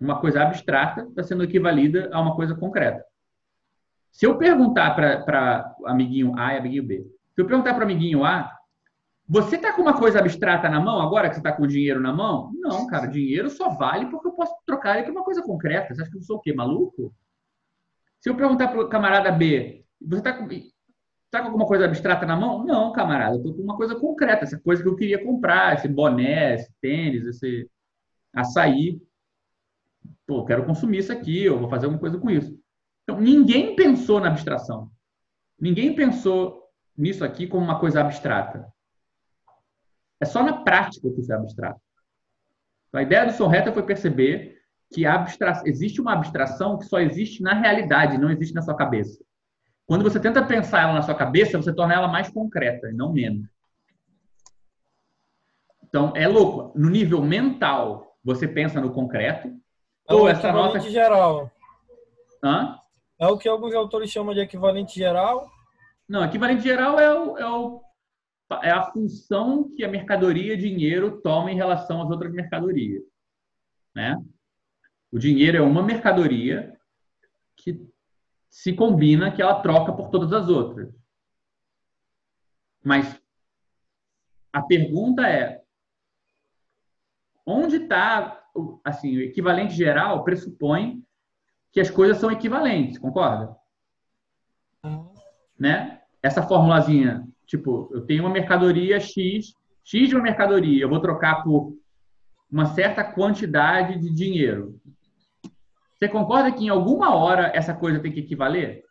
Uma 0.00 0.20
coisa 0.20 0.42
abstrata 0.42 1.02
está 1.02 1.22
sendo 1.22 1.44
equivalida 1.44 2.10
a 2.12 2.20
uma 2.20 2.34
coisa 2.34 2.54
concreta. 2.54 3.04
Se 4.10 4.26
eu 4.26 4.38
perguntar 4.38 4.94
para 4.94 5.74
amiguinho 5.86 6.38
A 6.38 6.54
e 6.54 6.58
amiguinho 6.58 6.84
B, 6.84 7.06
se 7.34 7.40
eu 7.40 7.46
perguntar 7.46 7.74
para 7.74 7.84
amiguinho 7.84 8.24
A, 8.24 8.50
você 9.26 9.56
está 9.56 9.72
com 9.72 9.82
uma 9.82 9.98
coisa 9.98 10.18
abstrata 10.18 10.68
na 10.68 10.78
mão 10.78 11.00
agora 11.00 11.28
que 11.28 11.34
você 11.34 11.40
está 11.40 11.50
com 11.50 11.62
o 11.62 11.68
dinheiro 11.68 12.00
na 12.00 12.12
mão? 12.12 12.52
Não, 12.54 12.86
cara, 12.86 13.06
dinheiro 13.06 13.48
só 13.48 13.70
vale 13.70 14.06
porque 14.06 14.28
eu 14.28 14.32
posso 14.32 14.54
trocar 14.66 14.96
ele 14.96 15.06
por 15.06 15.12
uma 15.12 15.24
coisa 15.24 15.42
concreta. 15.42 15.94
Você 15.94 16.02
acha 16.02 16.10
que 16.10 16.18
eu 16.18 16.22
sou 16.22 16.36
o 16.36 16.40
quê, 16.40 16.52
maluco? 16.52 17.12
Se 18.20 18.28
eu 18.28 18.36
perguntar 18.36 18.68
para 18.68 18.80
o 18.80 18.88
camarada 18.88 19.32
B, 19.32 19.84
você 20.00 20.18
está 20.18 20.32
com, 20.32 20.46
tá 21.30 21.40
com 21.40 21.46
alguma 21.46 21.66
coisa 21.66 21.86
abstrata 21.86 22.26
na 22.26 22.36
mão? 22.36 22.64
Não, 22.64 22.92
camarada, 22.92 23.34
eu 23.34 23.38
estou 23.38 23.54
com 23.54 23.62
uma 23.62 23.76
coisa 23.76 23.94
concreta, 23.96 24.44
essa 24.44 24.58
coisa 24.60 24.82
que 24.82 24.88
eu 24.88 24.96
queria 24.96 25.24
comprar, 25.24 25.74
esse 25.74 25.88
boné, 25.88 26.54
esse 26.54 26.70
tênis, 26.80 27.24
esse 27.24 27.68
açaí. 28.32 29.00
Pô, 30.26 30.44
quero 30.44 30.64
consumir 30.64 30.98
isso 30.98 31.12
aqui, 31.12 31.44
eu 31.44 31.58
vou 31.58 31.68
fazer 31.68 31.86
alguma 31.86 32.00
coisa 32.00 32.18
com 32.18 32.30
isso. 32.30 32.58
Então, 33.02 33.20
ninguém 33.20 33.76
pensou 33.76 34.20
na 34.20 34.28
abstração. 34.28 34.90
Ninguém 35.60 35.94
pensou 35.94 36.62
nisso 36.96 37.24
aqui 37.24 37.46
como 37.46 37.64
uma 37.64 37.78
coisa 37.78 38.00
abstrata. 38.00 38.66
É 40.20 40.24
só 40.24 40.42
na 40.42 40.62
prática 40.62 41.10
que 41.10 41.20
isso 41.20 41.32
é 41.32 41.36
abstrato. 41.36 41.80
Então, 42.88 43.00
a 43.00 43.02
ideia 43.02 43.26
do 43.26 43.32
Sorreta 43.32 43.72
foi 43.72 43.82
perceber 43.82 44.58
que 44.92 45.04
abstra... 45.04 45.62
existe 45.66 46.00
uma 46.00 46.12
abstração 46.12 46.78
que 46.78 46.86
só 46.86 47.00
existe 47.00 47.42
na 47.42 47.52
realidade, 47.52 48.18
não 48.18 48.30
existe 48.30 48.54
na 48.54 48.62
sua 48.62 48.76
cabeça. 48.76 49.22
Quando 49.86 50.02
você 50.02 50.18
tenta 50.18 50.44
pensar 50.44 50.82
ela 50.82 50.94
na 50.94 51.02
sua 51.02 51.14
cabeça, 51.14 51.58
você 51.58 51.74
torna 51.74 51.94
ela 51.94 52.08
mais 52.08 52.30
concreta, 52.30 52.88
e 52.88 52.94
não 52.94 53.12
menos. 53.12 53.46
Então, 55.82 56.12
é 56.16 56.26
louco. 56.26 56.76
No 56.78 56.88
nível 56.88 57.22
mental, 57.22 58.16
você 58.24 58.48
pensa 58.48 58.80
no 58.80 58.92
concreto. 58.92 59.54
É 60.08 60.14
ou 60.14 60.28
essa 60.28 60.52
nota 60.52 60.78
geral. 60.80 61.50
Hã? 62.42 62.78
É 63.18 63.26
o 63.26 63.38
que 63.38 63.48
alguns 63.48 63.74
autores 63.74 64.10
chamam 64.10 64.34
de 64.34 64.40
equivalente 64.40 64.94
geral. 64.94 65.50
Não, 66.08 66.24
equivalente 66.24 66.62
geral 66.62 66.98
é, 67.00 67.18
o, 67.18 67.38
é, 67.38 67.50
o, 67.50 67.82
é 68.62 68.70
a 68.70 68.90
função 68.90 69.72
que 69.74 69.84
a 69.84 69.88
mercadoria 69.88 70.56
dinheiro 70.56 71.20
toma 71.22 71.50
em 71.50 71.56
relação 71.56 72.02
às 72.02 72.10
outras 72.10 72.32
mercadorias. 72.32 73.02
Né? 73.94 74.22
O 75.10 75.18
dinheiro 75.18 75.56
é 75.56 75.62
uma 75.62 75.82
mercadoria 75.82 76.76
que 77.56 77.80
se 78.50 78.72
combina 78.72 79.32
que 79.32 79.40
ela 79.40 79.60
troca 79.62 79.92
por 79.92 80.10
todas 80.10 80.32
as 80.32 80.48
outras. 80.48 80.92
Mas 82.84 83.20
a 84.52 84.60
pergunta 84.62 85.26
é: 85.26 85.63
onde 87.46 87.76
está 87.76 88.40
assim, 88.84 89.16
o 89.16 89.22
equivalente 89.22 89.74
geral 89.74 90.22
pressupõe 90.22 91.02
que 91.72 91.80
as 91.80 91.90
coisas 91.90 92.18
são 92.18 92.30
equivalentes, 92.30 92.98
concorda? 92.98 93.56
Né? 95.58 96.00
Essa 96.22 96.42
formulazinha, 96.42 97.26
tipo, 97.46 97.90
eu 97.92 98.06
tenho 98.06 98.22
uma 98.22 98.32
mercadoria 98.32 99.00
X, 99.00 99.54
X 99.82 100.08
de 100.08 100.14
uma 100.14 100.22
mercadoria, 100.22 100.82
eu 100.82 100.88
vou 100.88 101.00
trocar 101.00 101.42
por 101.42 101.76
uma 102.50 102.66
certa 102.66 103.02
quantidade 103.02 103.98
de 103.98 104.10
dinheiro. 104.10 104.80
Você 105.98 106.08
concorda 106.08 106.52
que 106.52 106.64
em 106.64 106.68
alguma 106.68 107.14
hora 107.14 107.50
essa 107.54 107.74
coisa 107.74 107.98
tem 107.98 108.12
que 108.12 108.20
equivaler? 108.20 108.84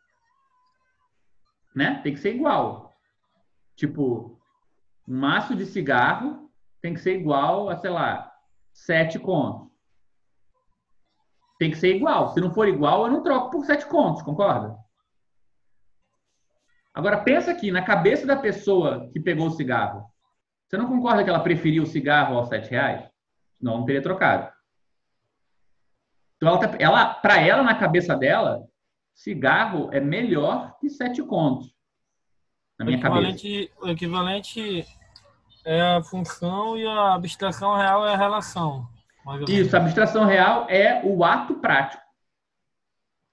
Né? 1.73 2.01
Tem 2.03 2.13
que 2.13 2.19
ser 2.19 2.35
igual. 2.35 2.93
Tipo, 3.75 4.39
um 5.07 5.17
maço 5.19 5.55
de 5.55 5.65
cigarro 5.65 6.49
tem 6.81 6.93
que 6.93 6.99
ser 6.99 7.17
igual 7.17 7.69
a, 7.69 7.77
sei 7.77 7.89
lá, 7.89 8.32
sete 8.73 9.19
contos. 9.19 9.71
Tem 11.59 11.71
que 11.71 11.77
ser 11.77 11.95
igual. 11.95 12.33
Se 12.33 12.41
não 12.41 12.53
for 12.53 12.67
igual, 12.67 13.05
eu 13.05 13.11
não 13.11 13.23
troco 13.23 13.51
por 13.51 13.65
sete 13.65 13.85
contos, 13.85 14.21
concorda? 14.21 14.77
Agora, 16.93 17.23
pensa 17.23 17.51
aqui, 17.51 17.71
na 17.71 17.83
cabeça 17.83 18.25
da 18.25 18.35
pessoa 18.35 19.09
que 19.11 19.19
pegou 19.19 19.47
o 19.47 19.51
cigarro. 19.51 20.05
Você 20.67 20.77
não 20.77 20.87
concorda 20.87 21.23
que 21.23 21.29
ela 21.29 21.39
preferiu 21.39 21.83
o 21.83 21.87
cigarro 21.87 22.37
aos 22.37 22.49
sete 22.49 22.69
reais? 22.69 23.09
Não, 23.59 23.77
não 23.77 23.85
teria 23.85 24.01
trocado. 24.01 24.51
Então, 26.35 26.49
ela, 26.49 26.57
tá, 26.59 26.77
ela 26.79 27.13
para 27.13 27.39
ela, 27.39 27.63
na 27.63 27.75
cabeça 27.75 28.15
dela, 28.15 28.67
cigarro 29.13 29.89
é 29.93 29.99
melhor 29.99 30.77
que 30.79 30.89
sete 30.89 31.23
contos. 31.23 31.73
Na 32.77 32.85
minha 32.85 32.97
o 32.97 32.99
equivalente, 32.99 33.67
cabeça. 33.67 33.85
O 33.85 33.89
equivalente 33.89 34.85
é 35.65 35.81
a 35.81 36.03
função 36.03 36.77
e 36.77 36.85
a 36.85 37.13
abstração 37.13 37.75
real 37.75 38.05
é 38.05 38.13
a 38.13 38.17
relação. 38.17 38.87
Isso, 39.47 39.75
a 39.75 39.79
abstração 39.79 40.25
real 40.25 40.67
é 40.69 41.01
o 41.03 41.23
ato 41.23 41.55
prático. 41.55 42.03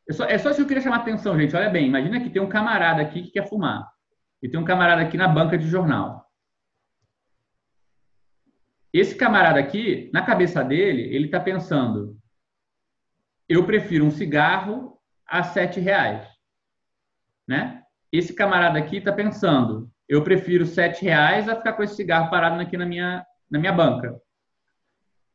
É 0.09 0.13
só, 0.13 0.25
é 0.25 0.39
só 0.39 0.51
isso 0.51 0.57
que 0.57 0.63
eu 0.63 0.69
queria 0.69 0.83
chamar 0.83 0.99
a 0.99 1.01
atenção, 1.01 1.39
gente. 1.39 1.55
Olha 1.55 1.71
bem, 1.71 1.87
imagina 1.87 2.21
que 2.21 2.31
tem 2.31 2.41
um 2.41 2.49
camarada 2.49 3.03
aqui 3.03 3.23
que 3.23 3.31
quer 3.31 3.49
fumar. 3.49 3.89
E 4.43 4.49
tem 4.49 4.59
um 4.59 4.65
camarada 4.65 5.03
aqui 5.03 5.17
na 5.17 5.29
banca 5.29 5.59
de 5.59 5.67
jornal. 5.67 6.27
Esse 8.93 9.15
camarada 9.15 9.61
aqui, 9.61 10.11
na 10.13 10.23
cabeça 10.23 10.65
dele, 10.65 11.03
ele 11.15 11.27
está 11.27 11.39
pensando: 11.39 12.17
eu 13.49 13.65
prefiro 13.65 14.05
um 14.05 14.11
cigarro 14.11 14.99
a 15.27 15.43
sete 15.43 15.79
reais. 15.79 16.27
Né? 17.47 17.83
Esse 18.13 18.33
camarada 18.33 18.79
aqui 18.79 18.97
está 18.97 19.13
pensando, 19.13 19.91
eu 20.11 20.25
prefiro 20.25 20.67
sete 20.67 21.05
reais 21.05 21.49
a 21.49 21.55
ficar 21.55 21.75
com 21.75 21.85
esse 21.85 21.95
cigarro 21.95 22.29
parado 22.29 22.61
aqui 22.61 22.77
na 22.77 22.85
minha, 22.85 23.25
na 23.49 23.61
minha 23.61 23.73
banca. 23.73 24.21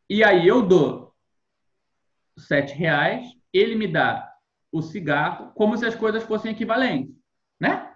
E 0.10 0.22
aí 0.22 0.46
eu 0.46 0.62
dou 0.62 1.16
sete 2.38 2.76
reais, 2.76 3.26
ele 3.54 3.74
me 3.74 3.88
dá 3.88 4.30
o 4.74 4.82
cigarro, 4.82 5.54
como 5.54 5.78
se 5.78 5.86
as 5.86 5.96
coisas 5.96 6.24
fossem 6.24 6.52
equivalentes, 6.52 7.16
né? 7.58 7.96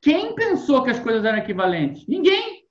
Quem 0.00 0.34
pensou 0.34 0.82
que 0.82 0.90
as 0.90 0.98
coisas 0.98 1.22
eram 1.22 1.36
equivalentes? 1.36 2.06
Ninguém. 2.08 2.66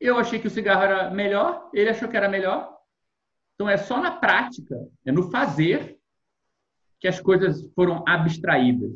Eu 0.00 0.16
achei 0.16 0.38
que 0.38 0.46
o 0.46 0.50
cigarro 0.50 0.82
era 0.84 1.10
melhor, 1.10 1.68
ele 1.74 1.90
achou 1.90 2.08
que 2.08 2.16
era 2.16 2.30
melhor. 2.30 2.74
Então, 3.54 3.68
é 3.68 3.76
só 3.76 4.00
na 4.00 4.12
prática, 4.12 4.74
é 5.04 5.12
no 5.12 5.30
fazer, 5.30 5.98
que 6.98 7.06
as 7.06 7.20
coisas 7.20 7.70
foram 7.74 8.02
abstraídas, 8.08 8.90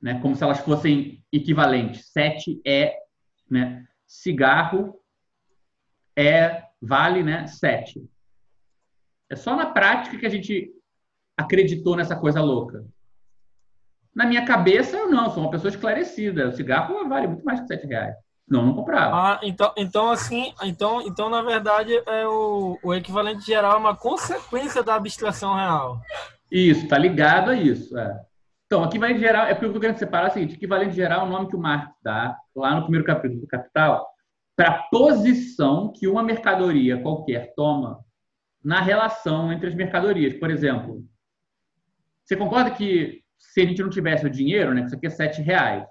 né? 0.00 0.20
como 0.20 0.34
se 0.34 0.42
elas 0.42 0.60
fossem 0.60 1.24
equivalentes. 1.32 2.10
Sete 2.12 2.60
é 2.64 2.96
né? 3.50 3.84
cigarro, 4.06 5.00
é 6.16 6.64
vale 6.80 7.22
né? 7.22 7.46
sete. 7.46 8.02
É 9.28 9.36
só 9.36 9.54
na 9.54 9.66
prática 9.66 10.18
que 10.18 10.26
a 10.26 10.30
gente 10.30 10.70
acreditou 11.36 11.96
nessa 11.96 12.16
coisa 12.16 12.40
louca. 12.40 12.84
Na 14.14 14.26
minha 14.26 14.44
cabeça, 14.44 14.96
eu 14.96 15.08
não, 15.08 15.30
sou 15.30 15.44
uma 15.44 15.50
pessoa 15.50 15.70
esclarecida. 15.70 16.48
O 16.48 16.52
cigarro 16.52 17.08
vale 17.08 17.28
muito 17.28 17.44
mais 17.44 17.60
que 17.60 17.66
sete 17.68 17.86
reais. 17.86 18.16
Não, 18.48 18.66
não 18.66 18.74
comprava. 18.74 19.14
Ah, 19.14 19.40
então, 19.44 19.72
então 19.76 20.10
assim, 20.10 20.52
então, 20.64 21.00
então 21.02 21.30
na 21.30 21.40
verdade 21.40 21.94
é 22.04 22.26
o, 22.26 22.76
o 22.82 22.92
equivalente 22.92 23.46
geral 23.46 23.74
é 23.74 23.78
uma 23.78 23.96
consequência 23.96 24.82
da 24.82 24.96
abstração 24.96 25.54
real. 25.54 26.00
Isso, 26.50 26.88
tá 26.88 26.98
ligado 26.98 27.50
a 27.50 27.54
isso. 27.54 27.96
É. 27.96 28.20
Então, 28.72 28.84
equivalente 28.84 29.18
geral 29.18 29.46
é 29.46 29.52
porque 29.52 29.66
eu 29.66 29.72
tô 29.72 29.80
querendo 29.80 29.98
separar 29.98 30.28
é 30.28 30.30
o 30.30 30.32
seguinte: 30.32 30.54
equivalente 30.54 30.94
geral 30.94 31.22
é 31.22 31.28
o 31.28 31.32
nome 31.32 31.48
que 31.48 31.56
o 31.56 31.58
Marx 31.58 31.92
dá 32.04 32.38
lá 32.54 32.76
no 32.76 32.82
primeiro 32.82 33.04
capítulo 33.04 33.40
do 33.40 33.46
Capital 33.48 34.06
para 34.54 34.68
a 34.68 34.82
posição 34.84 35.92
que 35.92 36.06
uma 36.06 36.22
mercadoria 36.22 37.02
qualquer 37.02 37.52
toma 37.56 37.98
na 38.62 38.80
relação 38.80 39.52
entre 39.52 39.68
as 39.68 39.74
mercadorias. 39.74 40.34
Por 40.34 40.52
exemplo, 40.52 41.04
você 42.24 42.36
concorda 42.36 42.70
que 42.70 43.24
se 43.36 43.62
a 43.62 43.64
gente 43.64 43.82
não 43.82 43.90
tivesse 43.90 44.24
o 44.24 44.30
dinheiro, 44.30 44.72
né, 44.72 44.82
que 44.82 44.86
isso 44.86 44.96
aqui 44.96 45.06
é 45.08 45.10
sete 45.10 45.42
reais, 45.42 45.84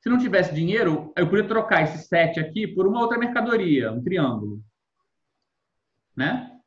se 0.00 0.08
não 0.08 0.18
tivesse 0.18 0.52
dinheiro, 0.52 1.12
eu 1.16 1.28
podia 1.28 1.46
trocar 1.46 1.82
esse 1.82 2.06
7 2.06 2.40
aqui 2.40 2.66
por 2.66 2.86
uma 2.86 3.00
outra 3.00 3.18
mercadoria, 3.18 3.92
um 3.92 4.02
triângulo. 4.02 4.60
Né? 6.16 6.57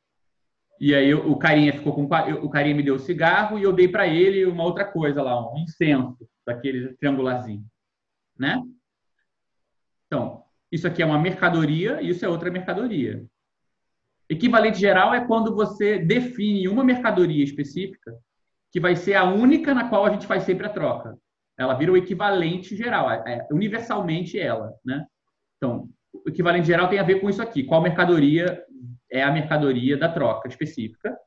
E 0.82 0.96
aí 0.96 1.14
o 1.14 1.36
carinha 1.36 1.72
ficou 1.72 1.94
com 1.94 2.06
o 2.06 2.50
carinha 2.50 2.74
me 2.74 2.82
deu 2.82 2.96
o 2.96 3.00
cigarro 3.00 3.60
e 3.60 3.62
eu 3.62 3.72
dei 3.72 3.88
para 3.88 4.08
ele 4.08 4.46
uma 4.46 4.64
outra 4.64 4.84
coisa 4.84 5.22
lá, 5.22 5.40
um 5.54 5.60
incenso 5.60 6.28
daquele 6.44 6.96
triangularzinho, 6.96 7.64
né? 8.36 8.60
Então, 10.08 10.44
isso 10.72 10.88
aqui 10.88 11.04
é 11.04 11.06
uma 11.06 11.20
mercadoria 11.20 12.02
e 12.02 12.10
isso 12.10 12.26
é 12.26 12.28
outra 12.28 12.50
mercadoria. 12.50 13.24
Equivalente 14.28 14.80
geral 14.80 15.14
é 15.14 15.24
quando 15.24 15.54
você 15.54 16.00
define 16.00 16.68
uma 16.68 16.84
mercadoria 16.84 17.44
específica 17.44 18.18
que 18.72 18.80
vai 18.80 18.96
ser 18.96 19.14
a 19.14 19.24
única 19.24 19.76
na 19.76 19.88
qual 19.88 20.08
a 20.08 20.10
gente 20.10 20.26
faz 20.26 20.42
sempre 20.42 20.66
a 20.66 20.70
troca. 20.74 21.16
Ela 21.60 21.76
vira 21.76 21.92
o 21.92 21.98
equivalente 21.98 22.76
geral, 22.76 23.12
é, 23.12 23.22
é, 23.28 23.48
universalmente 23.52 24.40
ela, 24.40 24.74
né? 24.84 25.06
Então, 25.58 25.88
o 26.12 26.28
equivalente 26.28 26.66
geral 26.66 26.90
tem 26.90 26.98
a 26.98 27.04
ver 27.04 27.22
com 27.22 27.30
isso 27.30 27.42
aqui. 27.42 27.64
Qual 27.64 27.84
mercadoria 27.84 28.66
é 29.12 29.22
a 29.22 29.32
mercadoria 29.32 29.98
da 29.98 30.12
troca 30.12 30.48
específica? 30.48 31.18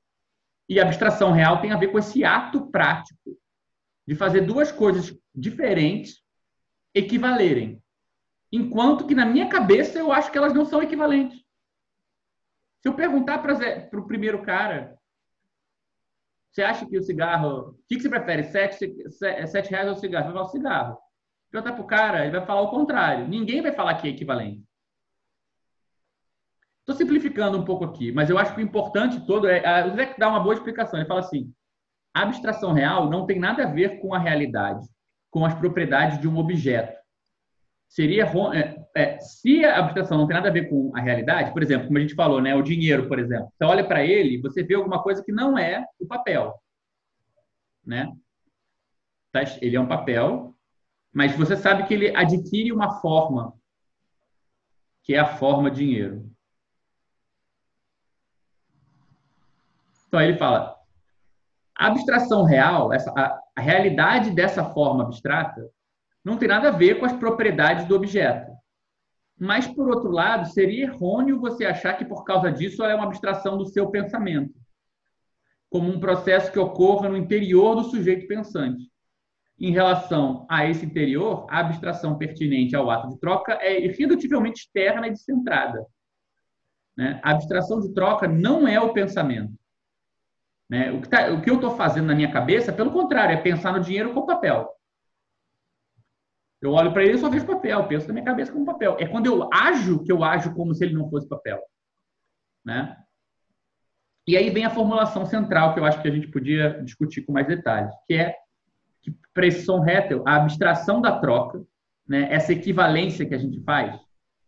E 0.68 0.80
a 0.80 0.84
abstração 0.84 1.30
real 1.30 1.60
tem 1.60 1.72
a 1.72 1.76
ver 1.76 1.88
com 1.88 1.98
esse 1.98 2.24
ato 2.24 2.70
prático 2.70 3.38
de 4.06 4.14
fazer 4.14 4.42
duas 4.42 4.72
coisas 4.72 5.16
diferentes 5.34 6.22
equivalerem. 6.94 7.82
enquanto 8.52 9.06
que 9.06 9.16
na 9.16 9.26
minha 9.26 9.48
cabeça 9.48 9.98
eu 9.98 10.12
acho 10.12 10.30
que 10.30 10.38
elas 10.38 10.54
não 10.54 10.64
são 10.64 10.80
equivalentes. 10.80 11.40
Se 12.80 12.88
eu 12.88 12.94
perguntar 12.94 13.38
para 13.38 13.98
o 13.98 14.06
primeiro 14.06 14.42
cara, 14.42 14.96
você 16.54 16.62
acha 16.62 16.86
que 16.86 16.96
o 16.96 17.02
cigarro. 17.02 17.70
O 17.70 17.78
que, 17.88 17.96
que 17.96 18.02
você 18.02 18.08
prefere? 18.08 18.44
Sete, 18.44 19.10
sete 19.10 19.70
reais 19.70 19.88
ou 19.88 19.96
cigarro? 19.96 20.26
Vai 20.26 20.34
falar 20.34 20.48
cigarro. 20.48 20.98
Perguntar 21.50 21.72
para 21.72 21.82
o 21.82 21.86
cara, 21.86 22.22
ele 22.22 22.36
vai 22.36 22.46
falar 22.46 22.60
o 22.60 22.70
contrário. 22.70 23.26
Ninguém 23.26 23.60
vai 23.60 23.72
falar 23.72 23.96
que 23.96 24.06
é 24.06 24.10
equivalente. 24.10 24.62
Estou 26.84 26.94
simplificando 26.94 27.56
um 27.56 27.64
pouco 27.64 27.82
aqui, 27.82 28.12
mas 28.12 28.28
eu 28.28 28.36
acho 28.36 28.54
que 28.54 28.60
o 28.60 28.64
importante 28.64 29.24
todo 29.26 29.48
é. 29.48 29.86
O 29.86 29.94
Zé 29.96 30.14
dá 30.18 30.28
uma 30.28 30.40
boa 30.40 30.54
explicação. 30.54 30.98
Ele 30.98 31.08
fala 31.08 31.20
assim: 31.20 31.50
a 32.12 32.22
abstração 32.22 32.74
real 32.74 33.08
não 33.08 33.24
tem 33.24 33.40
nada 33.40 33.64
a 33.64 33.70
ver 33.70 34.00
com 34.00 34.12
a 34.12 34.18
realidade, 34.18 34.86
com 35.30 35.46
as 35.46 35.54
propriedades 35.54 36.20
de 36.20 36.28
um 36.28 36.36
objeto. 36.36 36.94
Seria 37.88 38.24
é, 38.52 38.84
é, 38.94 39.18
se 39.18 39.64
a 39.64 39.78
abstração 39.78 40.18
não 40.18 40.26
tem 40.26 40.36
nada 40.36 40.50
a 40.50 40.52
ver 40.52 40.68
com 40.68 40.94
a 40.94 41.00
realidade, 41.00 41.52
por 41.54 41.62
exemplo, 41.62 41.86
como 41.86 41.96
a 41.96 42.00
gente 42.02 42.14
falou, 42.14 42.40
né, 42.40 42.54
o 42.54 42.62
dinheiro, 42.62 43.08
por 43.08 43.18
exemplo. 43.18 43.48
Você 43.54 43.64
olha 43.64 43.86
para 43.86 44.04
ele, 44.04 44.42
você 44.42 44.62
vê 44.62 44.74
alguma 44.74 45.02
coisa 45.02 45.24
que 45.24 45.32
não 45.32 45.56
é 45.56 45.86
o 45.98 46.06
papel, 46.06 46.54
né? 47.86 48.12
Tá, 49.32 49.42
ele 49.62 49.76
é 49.76 49.80
um 49.80 49.88
papel, 49.88 50.54
mas 51.12 51.34
você 51.34 51.56
sabe 51.56 51.86
que 51.86 51.94
ele 51.94 52.14
adquire 52.14 52.72
uma 52.72 53.00
forma, 53.00 53.54
que 55.02 55.14
é 55.14 55.18
a 55.18 55.36
forma 55.36 55.70
dinheiro. 55.70 56.33
Então 60.14 60.22
ele 60.22 60.38
fala, 60.38 60.76
a 61.76 61.88
abstração 61.88 62.44
real, 62.44 62.92
essa, 62.92 63.10
a, 63.18 63.36
a 63.56 63.60
realidade 63.60 64.30
dessa 64.30 64.64
forma 64.64 65.02
abstrata, 65.02 65.68
não 66.24 66.36
tem 66.36 66.46
nada 66.46 66.68
a 66.68 66.70
ver 66.70 67.00
com 67.00 67.04
as 67.04 67.12
propriedades 67.14 67.84
do 67.86 67.96
objeto. 67.96 68.52
Mas, 69.36 69.66
por 69.66 69.88
outro 69.88 70.12
lado, 70.12 70.46
seria 70.46 70.84
errôneo 70.84 71.40
você 71.40 71.64
achar 71.64 71.94
que, 71.94 72.04
por 72.04 72.22
causa 72.22 72.52
disso, 72.52 72.80
ela 72.80 72.92
é 72.92 72.94
uma 72.94 73.06
abstração 73.06 73.58
do 73.58 73.66
seu 73.66 73.90
pensamento, 73.90 74.54
como 75.68 75.90
um 75.90 75.98
processo 75.98 76.52
que 76.52 76.60
ocorra 76.60 77.08
no 77.08 77.16
interior 77.16 77.74
do 77.74 77.82
sujeito 77.82 78.28
pensante. 78.28 78.88
Em 79.58 79.72
relação 79.72 80.46
a 80.48 80.64
esse 80.64 80.86
interior, 80.86 81.44
a 81.50 81.58
abstração 81.58 82.16
pertinente 82.16 82.76
ao 82.76 82.88
ato 82.88 83.08
de 83.08 83.18
troca 83.18 83.58
é 83.60 83.84
irredutivelmente 83.84 84.60
externa 84.60 85.08
e 85.08 85.10
descentrada. 85.10 85.84
Né? 86.96 87.18
A 87.20 87.32
abstração 87.32 87.80
de 87.80 87.92
troca 87.92 88.28
não 88.28 88.68
é 88.68 88.80
o 88.80 88.92
pensamento. 88.92 89.58
Né? 90.74 90.90
O, 90.90 91.00
que 91.00 91.08
tá, 91.08 91.30
o 91.30 91.40
que 91.40 91.48
eu 91.48 91.54
estou 91.54 91.76
fazendo 91.76 92.06
na 92.06 92.16
minha 92.16 92.32
cabeça, 92.32 92.72
pelo 92.72 92.90
contrário, 92.90 93.32
é 93.32 93.40
pensar 93.40 93.72
no 93.72 93.78
dinheiro 93.78 94.12
com 94.12 94.26
papel. 94.26 94.68
Eu 96.60 96.72
olho 96.72 96.92
para 96.92 97.04
ele 97.04 97.14
e 97.14 97.18
só 97.18 97.30
vejo 97.30 97.46
papel, 97.46 97.86
penso 97.86 98.08
na 98.08 98.14
minha 98.14 98.24
cabeça 98.24 98.50
como 98.50 98.66
papel. 98.66 98.96
É 98.98 99.06
quando 99.06 99.26
eu 99.26 99.48
ajo 99.54 100.02
que 100.02 100.10
eu 100.10 100.24
ajo 100.24 100.52
como 100.52 100.74
se 100.74 100.82
ele 100.82 100.94
não 100.94 101.08
fosse 101.08 101.28
papel. 101.28 101.62
Né? 102.64 102.96
E 104.26 104.36
aí 104.36 104.50
vem 104.50 104.64
a 104.64 104.70
formulação 104.70 105.24
central 105.24 105.74
que 105.74 105.78
eu 105.78 105.84
acho 105.84 106.02
que 106.02 106.08
a 106.08 106.10
gente 106.10 106.26
podia 106.26 106.82
discutir 106.82 107.22
com 107.22 107.30
mais 107.30 107.46
detalhes, 107.46 107.94
que 108.08 108.14
é 108.14 108.34
que 109.00 109.52
Son 109.52 109.78
Rettel, 109.78 110.24
a 110.26 110.34
abstração 110.34 111.00
da 111.00 111.20
troca, 111.20 111.62
né, 112.08 112.26
essa 112.32 112.52
equivalência 112.52 113.24
que 113.24 113.34
a 113.34 113.38
gente 113.38 113.62
faz, 113.62 113.94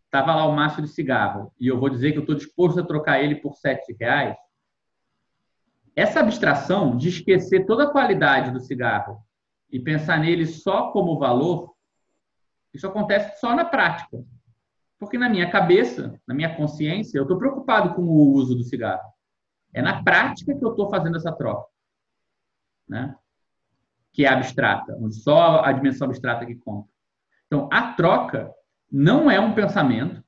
estava 0.03 0.35
lá 0.35 0.45
o 0.45 0.53
maço 0.53 0.81
de 0.81 0.89
cigarro 0.89 1.53
e 1.57 1.67
eu 1.67 1.79
vou 1.79 1.89
dizer 1.89 2.11
que 2.11 2.17
eu 2.17 2.21
estou 2.21 2.35
disposto 2.35 2.81
a 2.81 2.85
trocar 2.85 3.23
ele 3.23 3.35
por 3.35 3.53
sete 3.55 3.95
reais, 3.97 4.35
essa 5.97 6.19
abstração 6.19 6.95
de 6.95 7.09
esquecer 7.09 7.65
toda 7.65 7.85
a 7.85 7.89
qualidade 7.89 8.51
do 8.51 8.59
cigarro 8.59 9.19
e 9.71 9.79
pensar 9.79 10.19
nele 10.19 10.45
só 10.45 10.91
como 10.91 11.17
valor, 11.17 11.73
isso 12.71 12.85
acontece 12.85 13.39
só 13.39 13.55
na 13.55 13.65
prática. 13.65 14.23
Porque 14.99 15.17
na 15.17 15.27
minha 15.27 15.49
cabeça, 15.49 16.21
na 16.27 16.35
minha 16.35 16.55
consciência, 16.55 17.17
eu 17.17 17.23
estou 17.23 17.39
preocupado 17.39 17.95
com 17.95 18.03
o 18.03 18.31
uso 18.31 18.53
do 18.53 18.63
cigarro. 18.63 19.11
É 19.73 19.81
na 19.81 20.03
prática 20.03 20.55
que 20.55 20.63
eu 20.63 20.69
estou 20.69 20.87
fazendo 20.87 21.17
essa 21.17 21.31
troca. 21.31 21.67
Né? 22.87 23.15
Que 24.13 24.23
é 24.23 24.29
abstrata, 24.29 24.95
onde 25.01 25.15
só 25.15 25.63
a 25.63 25.71
dimensão 25.71 26.05
abstrata 26.05 26.45
que 26.45 26.55
conta. 26.55 26.87
Então, 27.47 27.67
a 27.73 27.93
troca 27.93 28.53
não 28.91 29.31
é 29.31 29.39
um 29.39 29.55
pensamento, 29.55 30.23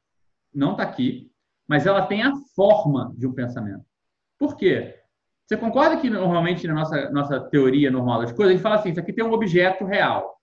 não 0.51 0.71
está 0.71 0.81
aqui, 0.81 1.31
mas 1.67 1.85
ela 1.85 2.07
tem 2.07 2.23
a 2.23 2.35
forma 2.55 3.13
de 3.15 3.27
um 3.27 3.33
pensamento. 3.33 3.85
Por 4.35 4.57
quê? 4.57 4.98
Você 5.49 5.57
concorda 5.57 5.99
que 5.99 6.11
normalmente 6.11 6.67
na 6.67 6.75
nossa, 6.75 7.09
nossa 7.09 7.39
teoria 7.39 7.89
normal 7.89 8.21
das 8.21 8.31
coisas, 8.31 8.51
a 8.51 8.53
gente 8.53 8.61
fala 8.61 8.75
assim, 8.75 8.91
isso 8.91 8.99
aqui 8.99 9.11
tem 9.11 9.25
um 9.25 9.31
objeto 9.31 9.83
real. 9.83 10.39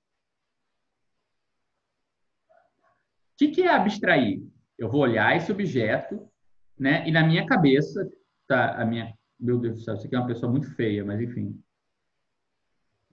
O 2.43 3.39
que, 3.39 3.53
que 3.53 3.63
é 3.63 3.69
abstrair? 3.69 4.43
Eu 4.77 4.91
vou 4.91 5.03
olhar 5.03 5.37
esse 5.37 5.53
objeto, 5.53 6.29
né? 6.77 7.09
E 7.09 7.13
na 7.13 7.23
minha 7.23 7.47
cabeça, 7.47 8.11
tá, 8.49 8.83
a 8.83 8.85
minha, 8.85 9.15
meu 9.39 9.61
Deus 9.61 9.77
do 9.77 9.81
céu, 9.85 9.95
isso 9.95 10.09
aqui 10.09 10.17
é 10.17 10.19
uma 10.19 10.27
pessoa 10.27 10.51
muito 10.51 10.75
feia, 10.75 11.05
mas 11.05 11.21
enfim. 11.21 11.57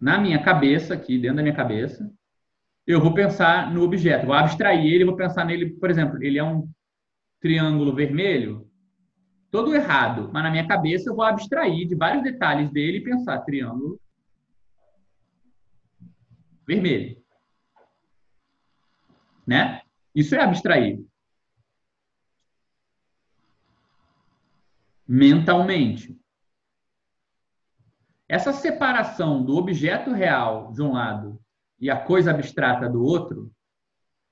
Na 0.01 0.17
minha 0.17 0.41
cabeça, 0.41 0.95
aqui 0.95 1.19
dentro 1.19 1.37
da 1.37 1.43
minha 1.43 1.55
cabeça, 1.55 2.11
eu 2.87 2.99
vou 2.99 3.13
pensar 3.13 3.71
no 3.71 3.83
objeto, 3.83 4.25
vou 4.25 4.33
abstrair 4.33 4.83
ele, 4.83 5.05
vou 5.05 5.15
pensar 5.15 5.45
nele, 5.45 5.69
por 5.75 5.91
exemplo, 5.91 6.17
ele 6.23 6.39
é 6.39 6.43
um 6.43 6.67
triângulo 7.39 7.93
vermelho, 7.93 8.67
todo 9.53 9.75
errado, 9.75 10.31
mas 10.33 10.41
na 10.41 10.49
minha 10.49 10.67
cabeça 10.67 11.11
eu 11.11 11.15
vou 11.15 11.23
abstrair 11.23 11.87
de 11.87 11.93
vários 11.93 12.23
detalhes 12.23 12.71
dele 12.71 12.97
e 12.97 13.03
pensar 13.03 13.39
triângulo 13.41 14.01
vermelho. 16.65 17.21
Né? 19.45 19.83
Isso 20.15 20.33
é 20.33 20.41
abstrair. 20.41 21.05
Mentalmente. 25.07 26.19
Essa 28.27 28.51
separação 28.51 29.45
do 29.45 29.55
objeto 29.55 30.13
real 30.13 30.71
de 30.71 30.81
um 30.81 30.93
lado 30.93 31.39
e 31.79 31.91
a 31.91 32.03
coisa 32.03 32.31
abstrata 32.31 32.89
do 32.89 33.03
outro, 33.03 33.53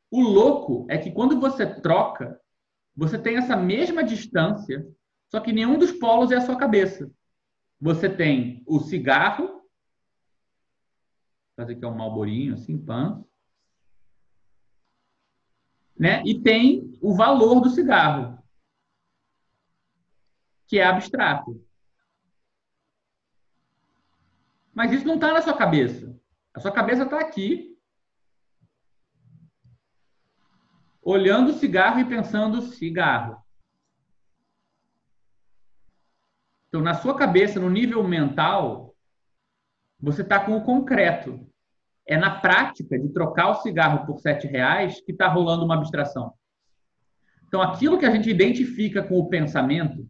o 0.10 0.20
louco 0.20 0.88
é 0.90 0.98
que 0.98 1.12
quando 1.12 1.40
você 1.40 1.80
troca, 1.80 2.42
você 2.96 3.20
tem 3.20 3.38
essa 3.38 3.56
mesma 3.56 4.04
distância 4.04 4.84
só 5.32 5.40
que 5.40 5.54
nenhum 5.54 5.80
dos 5.80 5.94
polos 5.94 6.30
é 6.30 6.36
a 6.36 6.42
sua 6.42 6.58
cabeça. 6.58 7.10
Você 7.80 8.10
tem 8.10 8.62
o 8.68 8.82
cigarro, 8.82 9.48
vou 9.48 9.64
fazer 11.56 11.74
aqui 11.74 11.86
um 11.86 11.96
malborinho, 11.96 12.54
assim, 12.54 12.78
pan. 12.78 13.24
Né? 15.98 16.22
E 16.26 16.42
tem 16.42 16.98
o 17.02 17.16
valor 17.16 17.62
do 17.62 17.70
cigarro, 17.70 18.44
que 20.68 20.78
é 20.78 20.86
abstrato. 20.86 21.66
Mas 24.74 24.92
isso 24.92 25.08
não 25.08 25.16
está 25.16 25.32
na 25.32 25.42
sua 25.42 25.56
cabeça. 25.56 26.20
A 26.54 26.60
sua 26.60 26.74
cabeça 26.74 27.04
está 27.04 27.22
aqui, 27.22 27.80
olhando 31.02 31.52
o 31.52 31.58
cigarro 31.58 32.02
e 32.02 32.06
pensando 32.06 32.62
cigarro. 32.62 33.42
Então, 36.72 36.82
na 36.82 36.94
sua 36.94 37.14
cabeça, 37.14 37.60
no 37.60 37.70
nível 37.70 38.02
mental, 38.02 38.96
você 40.00 40.22
está 40.22 40.40
com 40.40 40.56
o 40.56 40.64
concreto. 40.64 41.46
É 42.08 42.16
na 42.16 42.40
prática 42.40 42.98
de 42.98 43.10
trocar 43.10 43.50
o 43.50 43.56
cigarro 43.56 44.06
por 44.06 44.20
sete 44.20 44.48
reais 44.48 45.02
que 45.02 45.12
está 45.12 45.28
rolando 45.28 45.66
uma 45.66 45.76
abstração. 45.76 46.32
Então, 47.46 47.62
aquilo 47.62 48.00
que 48.00 48.06
a 48.06 48.12
gente 48.12 48.30
identifica 48.30 49.04
com 49.04 49.20
o 49.20 49.28
pensamento, 49.28 50.08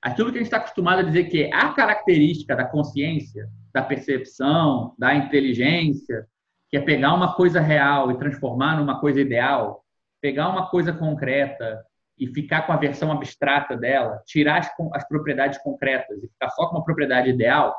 aquilo 0.00 0.32
que 0.32 0.38
a 0.38 0.40
gente 0.40 0.46
está 0.46 0.56
acostumado 0.56 1.00
a 1.00 1.02
dizer 1.02 1.24
que 1.24 1.42
é 1.42 1.54
a 1.54 1.74
característica 1.74 2.56
da 2.56 2.64
consciência, 2.64 3.46
da 3.70 3.82
percepção, 3.82 4.94
da 4.98 5.14
inteligência, 5.14 6.26
que 6.70 6.78
é 6.78 6.80
pegar 6.80 7.12
uma 7.12 7.34
coisa 7.34 7.60
real 7.60 8.10
e 8.10 8.18
transformar 8.18 8.78
numa 8.78 8.98
coisa 8.98 9.20
ideal, 9.20 9.84
pegar 10.22 10.48
uma 10.48 10.70
coisa 10.70 10.90
concreta 10.90 11.84
e 12.18 12.26
ficar 12.26 12.62
com 12.62 12.72
a 12.72 12.76
versão 12.76 13.12
abstrata 13.12 13.76
dela, 13.76 14.22
tirar 14.26 14.58
as, 14.58 14.70
as 14.94 15.06
propriedades 15.08 15.58
concretas 15.58 16.22
e 16.22 16.28
ficar 16.28 16.50
só 16.50 16.66
com 16.66 16.76
uma 16.76 16.84
propriedade 16.84 17.30
ideal, 17.30 17.74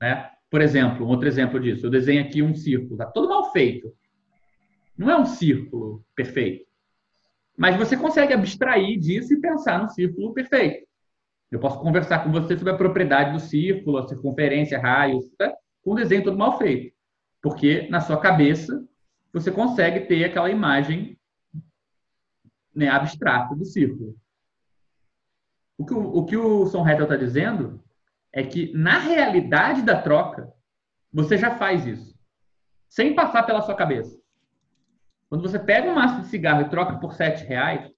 né? 0.00 0.30
Por 0.50 0.62
exemplo, 0.62 1.06
um 1.06 1.10
outro 1.10 1.28
exemplo 1.28 1.60
disso, 1.60 1.86
eu 1.86 1.90
desenho 1.90 2.22
aqui 2.22 2.42
um 2.42 2.54
círculo, 2.54 2.96
tá 2.96 3.06
todo 3.06 3.28
mal 3.28 3.52
feito. 3.52 3.92
Não 4.96 5.10
é 5.10 5.16
um 5.18 5.26
círculo 5.26 6.02
perfeito. 6.14 6.64
Mas 7.56 7.76
você 7.76 7.96
consegue 7.96 8.32
abstrair 8.32 8.98
disso 8.98 9.34
e 9.34 9.40
pensar 9.40 9.82
no 9.82 9.88
círculo 9.90 10.32
perfeito. 10.32 10.86
Eu 11.50 11.58
posso 11.58 11.80
conversar 11.80 12.22
com 12.22 12.30
você 12.30 12.56
sobre 12.56 12.72
a 12.72 12.76
propriedade 12.76 13.32
do 13.32 13.40
círculo, 13.40 13.98
a 13.98 14.06
circunferência, 14.06 14.78
raios, 14.78 15.28
tá? 15.36 15.52
com 15.82 15.92
um 15.92 15.96
desenho 15.96 16.24
todo 16.24 16.38
mal 16.38 16.56
feito. 16.56 16.94
Porque 17.42 17.88
na 17.90 18.00
sua 18.00 18.18
cabeça 18.18 18.84
você 19.32 19.50
consegue 19.50 20.00
ter 20.00 20.24
aquela 20.24 20.50
imagem 20.50 21.17
né, 22.78 23.56
do 23.56 23.64
círculo. 23.64 24.16
O 25.76 25.84
que 25.84 25.94
o, 25.94 26.00
o, 26.00 26.24
que 26.24 26.36
o 26.36 26.66
Son 26.66 26.82
Rettel 26.82 27.04
está 27.04 27.16
dizendo 27.16 27.82
é 28.32 28.42
que, 28.42 28.72
na 28.74 28.98
realidade 28.98 29.82
da 29.82 30.00
troca, 30.00 30.52
você 31.12 31.36
já 31.36 31.56
faz 31.56 31.86
isso, 31.86 32.14
sem 32.88 33.14
passar 33.14 33.44
pela 33.44 33.62
sua 33.62 33.74
cabeça. 33.74 34.18
Quando 35.28 35.42
você 35.42 35.58
pega 35.58 35.90
um 35.90 35.94
maço 35.94 36.22
de 36.22 36.28
cigarro 36.28 36.62
e 36.62 36.70
troca 36.70 36.98
por 36.98 37.14
sete 37.14 37.44
reais, 37.44 37.90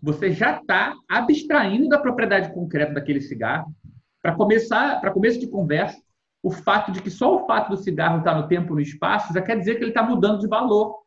você 0.00 0.32
já 0.32 0.58
está 0.58 0.94
abstraindo 1.08 1.88
da 1.88 1.98
propriedade 1.98 2.52
concreta 2.52 2.92
daquele 2.92 3.20
cigarro 3.20 3.74
para 4.20 4.34
começar, 4.34 5.00
para 5.00 5.12
começo 5.12 5.38
de 5.38 5.48
conversa, 5.48 6.00
o 6.42 6.50
fato 6.50 6.90
de 6.90 7.00
que 7.00 7.10
só 7.10 7.36
o 7.36 7.46
fato 7.46 7.70
do 7.70 7.76
cigarro 7.76 8.18
estar 8.18 8.34
no 8.34 8.48
tempo 8.48 8.72
e 8.72 8.74
no 8.74 8.80
espaço 8.80 9.32
já 9.32 9.40
quer 9.40 9.58
dizer 9.58 9.76
que 9.76 9.82
ele 9.82 9.90
está 9.90 10.02
mudando 10.02 10.40
de 10.40 10.48
valor. 10.48 11.01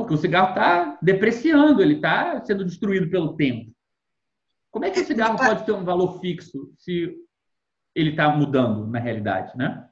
Porque 0.00 0.14
o 0.14 0.18
cigarro 0.18 0.50
está 0.50 0.98
depreciando, 1.02 1.82
ele 1.82 1.96
está 1.96 2.42
sendo 2.44 2.64
destruído 2.64 3.10
pelo 3.10 3.36
tempo. 3.36 3.70
Como 4.70 4.84
é 4.84 4.90
que 4.90 5.00
o 5.00 5.04
cigarro 5.04 5.36
pode 5.36 5.66
ter 5.66 5.72
um 5.72 5.84
valor 5.84 6.20
fixo 6.20 6.72
se 6.78 7.14
ele 7.94 8.10
está 8.10 8.28
mudando 8.34 8.86
na 8.86 8.98
realidade, 8.98 9.56
né? 9.56 9.86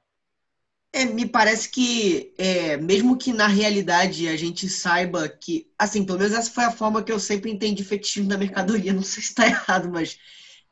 É, 0.92 1.04
me 1.04 1.26
parece 1.26 1.68
que, 1.68 2.32
é, 2.38 2.78
mesmo 2.78 3.18
que 3.18 3.32
na 3.32 3.46
realidade 3.46 4.26
a 4.26 4.36
gente 4.36 4.66
saiba 4.68 5.28
que, 5.28 5.70
assim, 5.78 6.04
pelo 6.04 6.18
menos 6.18 6.32
essa 6.32 6.50
foi 6.50 6.64
a 6.64 6.70
forma 6.70 7.02
que 7.02 7.12
eu 7.12 7.20
sempre 7.20 7.50
entendi 7.50 7.84
fetichismo 7.84 8.28
da 8.28 8.38
mercadoria, 8.38 8.92
não 8.94 9.02
sei 9.02 9.22
se 9.22 9.28
está 9.28 9.46
errado, 9.46 9.90
mas 9.92 10.18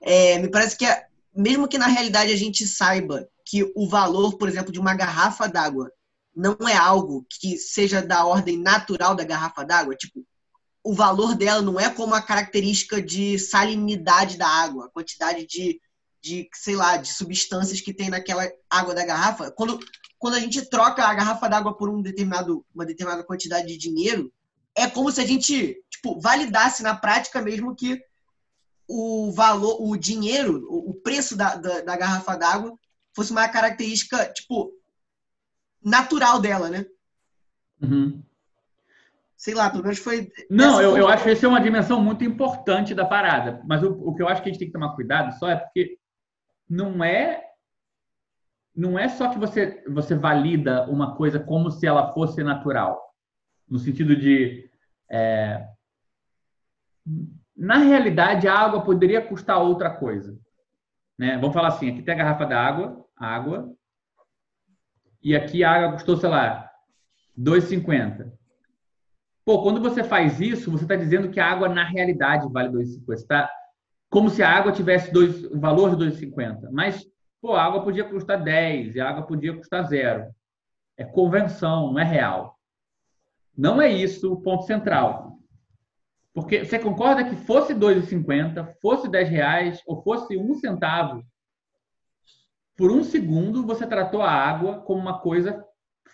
é, 0.01 0.39
me 0.39 0.49
parece 0.49 0.79
que, 0.79 0.87
mesmo 1.35 1.69
que 1.69 1.77
na 1.77 1.89
realidade 1.89 2.33
a 2.33 2.37
gente 2.37 2.67
saiba 2.67 3.29
que 3.45 3.71
o 3.77 3.87
valor, 3.87 4.39
por 4.39 4.49
exemplo, 4.49 4.73
de 4.73 4.81
uma 4.81 4.95
garrafa 4.95 5.47
d'água 5.47 5.93
não 6.37 6.69
é 6.69 6.77
algo 6.77 7.27
que 7.29 7.57
seja 7.57 8.03
da 8.03 8.27
ordem 8.27 8.59
natural 8.59 9.15
da 9.15 9.25
garrafa 9.25 9.65
d'água, 9.65 9.97
tipo, 9.97 10.23
o 10.85 10.93
valor 10.93 11.35
dela 11.35 11.63
não 11.63 11.81
é 11.81 11.89
como 11.89 12.15
a 12.15 12.21
característica 12.21 13.01
de 13.01 13.39
salinidade 13.39 14.37
da 14.37 14.47
água, 14.47 14.87
a 14.87 14.91
quantidade 14.91 15.47
de, 15.47 15.81
de, 16.23 16.49
sei 16.53 16.77
lá, 16.77 16.99
de 16.99 17.09
substâncias 17.09 17.81
que 17.81 17.95
tem 17.95 18.11
naquela 18.11 18.47
água 18.69 18.95
da 18.95 19.05
garrafa. 19.05 19.51
Quando, 19.51 19.81
quando 20.19 20.35
a 20.35 20.41
gente 20.41 20.69
troca 20.69 21.03
a 21.03 21.15
garrafa 21.15 21.49
d'água 21.49 21.77
por 21.77 21.89
um 21.89 22.03
determinado, 22.03 22.65
uma 22.75 22.85
determinada 22.85 23.25
quantidade 23.25 23.67
de 23.67 23.79
dinheiro, 23.79 24.31
é 24.77 24.89
como 24.89 25.11
se 25.11 25.21
a 25.21 25.27
gente 25.27 25.83
tipo, 25.91 26.21
validasse 26.21 26.83
na 26.83 26.95
prática 26.95 27.41
mesmo 27.41 27.75
que 27.75 27.99
o 28.87 29.33
valor, 29.33 29.79
o 29.81 29.97
dinheiro, 29.97 30.65
o 30.71 30.95
preço 30.95 31.35
da, 31.35 31.57
da, 31.57 31.81
da 31.81 31.97
garrafa 31.97 32.37
d'água 32.37 32.79
fosse 33.15 33.33
uma 33.33 33.49
característica, 33.49 34.31
tipo, 34.33 34.71
natural 35.87 36.41
dela, 36.41 36.69
né? 36.69 36.85
Uhum. 37.81 38.21
Sei 39.37 39.55
lá, 39.55 39.71
pelo 39.71 39.85
menos 39.85 39.99
foi. 39.99 40.29
Não, 40.51 40.83
eu, 40.83 40.97
eu 40.97 41.07
acho 41.07 41.23
que 41.23 41.31
essa 41.31 41.47
é 41.47 41.49
uma 41.49 41.61
dimensão 41.61 42.03
muito 42.03 42.25
importante 42.25 42.93
da 42.95 43.05
parada. 43.05 43.63
Mas 43.65 43.83
o, 43.85 43.93
o 43.93 44.15
que 44.15 44.23
eu 44.23 44.29
acho 44.29 44.43
que 44.43 44.49
a 44.49 44.53
gente 44.53 44.59
tem 44.59 44.69
que 44.69 44.73
tomar 44.73 44.97
cuidado 44.97 45.39
só 45.39 45.49
é 45.49 45.57
porque 45.57 45.97
não 46.69 47.05
é 47.05 47.45
não 48.75 48.99
é 48.99 49.09
só 49.09 49.29
que 49.31 49.39
você 49.39 49.85
você 49.89 50.15
valida 50.15 50.85
uma 50.91 51.15
coisa 51.15 51.39
como 51.39 51.71
se 51.71 51.87
ela 51.87 52.13
fosse 52.13 52.43
natural, 52.43 53.01
no 53.69 53.79
sentido 53.79 54.17
de 54.17 54.69
é, 55.09 55.67
na 57.57 57.79
realidade 57.79 58.49
a 58.49 58.55
água 58.55 58.83
poderia 58.83 59.25
custar 59.25 59.63
outra 59.63 59.91
coisa, 59.91 60.37
né? 61.17 61.39
Vamos 61.39 61.55
falar 61.55 61.69
assim, 61.69 61.91
aqui 61.91 62.03
tem 62.03 62.15
a 62.15 62.19
garrafa 62.19 62.45
da 62.45 62.61
água, 62.61 63.07
água, 63.17 63.76
e 65.23 65.35
aqui 65.35 65.65
a 65.65 65.73
água 65.73 65.93
custou, 65.93 66.17
sei 66.17 66.29
lá, 66.29 66.71
2,50. 67.39 68.33
Pô, 69.45 69.63
quando 69.63 69.81
você 69.81 70.03
faz 70.03 70.41
isso, 70.41 70.71
você 70.71 70.85
está 70.85 70.97
dizendo 70.97 71.31
que 71.31 71.39
a 71.39 71.51
água 71.51 71.69
na 71.69 71.85
realidade 71.85 72.51
vale 72.53 72.69
2,50. 72.71 73.27
Tá? 73.27 73.51
Como 74.11 74.31
se 74.31 74.43
a 74.43 74.51
água 74.51 74.73
tivesse 74.73 75.13
dois, 75.13 75.45
o 75.45 75.61
valor 75.61 75.95
de 75.95 76.05
2,50. 76.05 76.69
Mas, 76.73 77.07
pô, 77.41 77.55
a 77.55 77.63
água 77.63 77.83
podia 77.83 78.05
custar 78.05 78.43
10 78.43 78.97
e 78.97 79.01
a 79.01 79.09
água 79.09 79.27
podia 79.27 79.57
custar 79.57 79.87
zero. 79.87 80.27
É 80.97 81.05
convenção, 81.05 81.93
não 81.93 82.01
é 82.01 82.05
real. 82.05 82.57
Não 83.57 83.81
é 83.81 83.89
isso 83.89 84.33
o 84.33 84.41
ponto 84.41 84.65
central. 84.65 85.39
Porque 86.35 86.65
você 86.65 86.79
concorda 86.79 87.25
que 87.25 87.37
fosse 87.37 87.75
2,50, 87.75 88.75
fosse 88.83 89.09
10 89.09 89.29
reais 89.29 89.83
ou 89.87 90.03
fosse 90.03 90.37
um 90.37 90.55
centavo, 90.55 91.25
por 92.77 92.91
um 92.91 93.03
segundo, 93.03 93.65
você 93.65 93.87
tratou 93.87 94.21
a 94.21 94.31
água 94.31 94.81
como 94.83 95.01
uma 95.01 95.19
coisa 95.19 95.65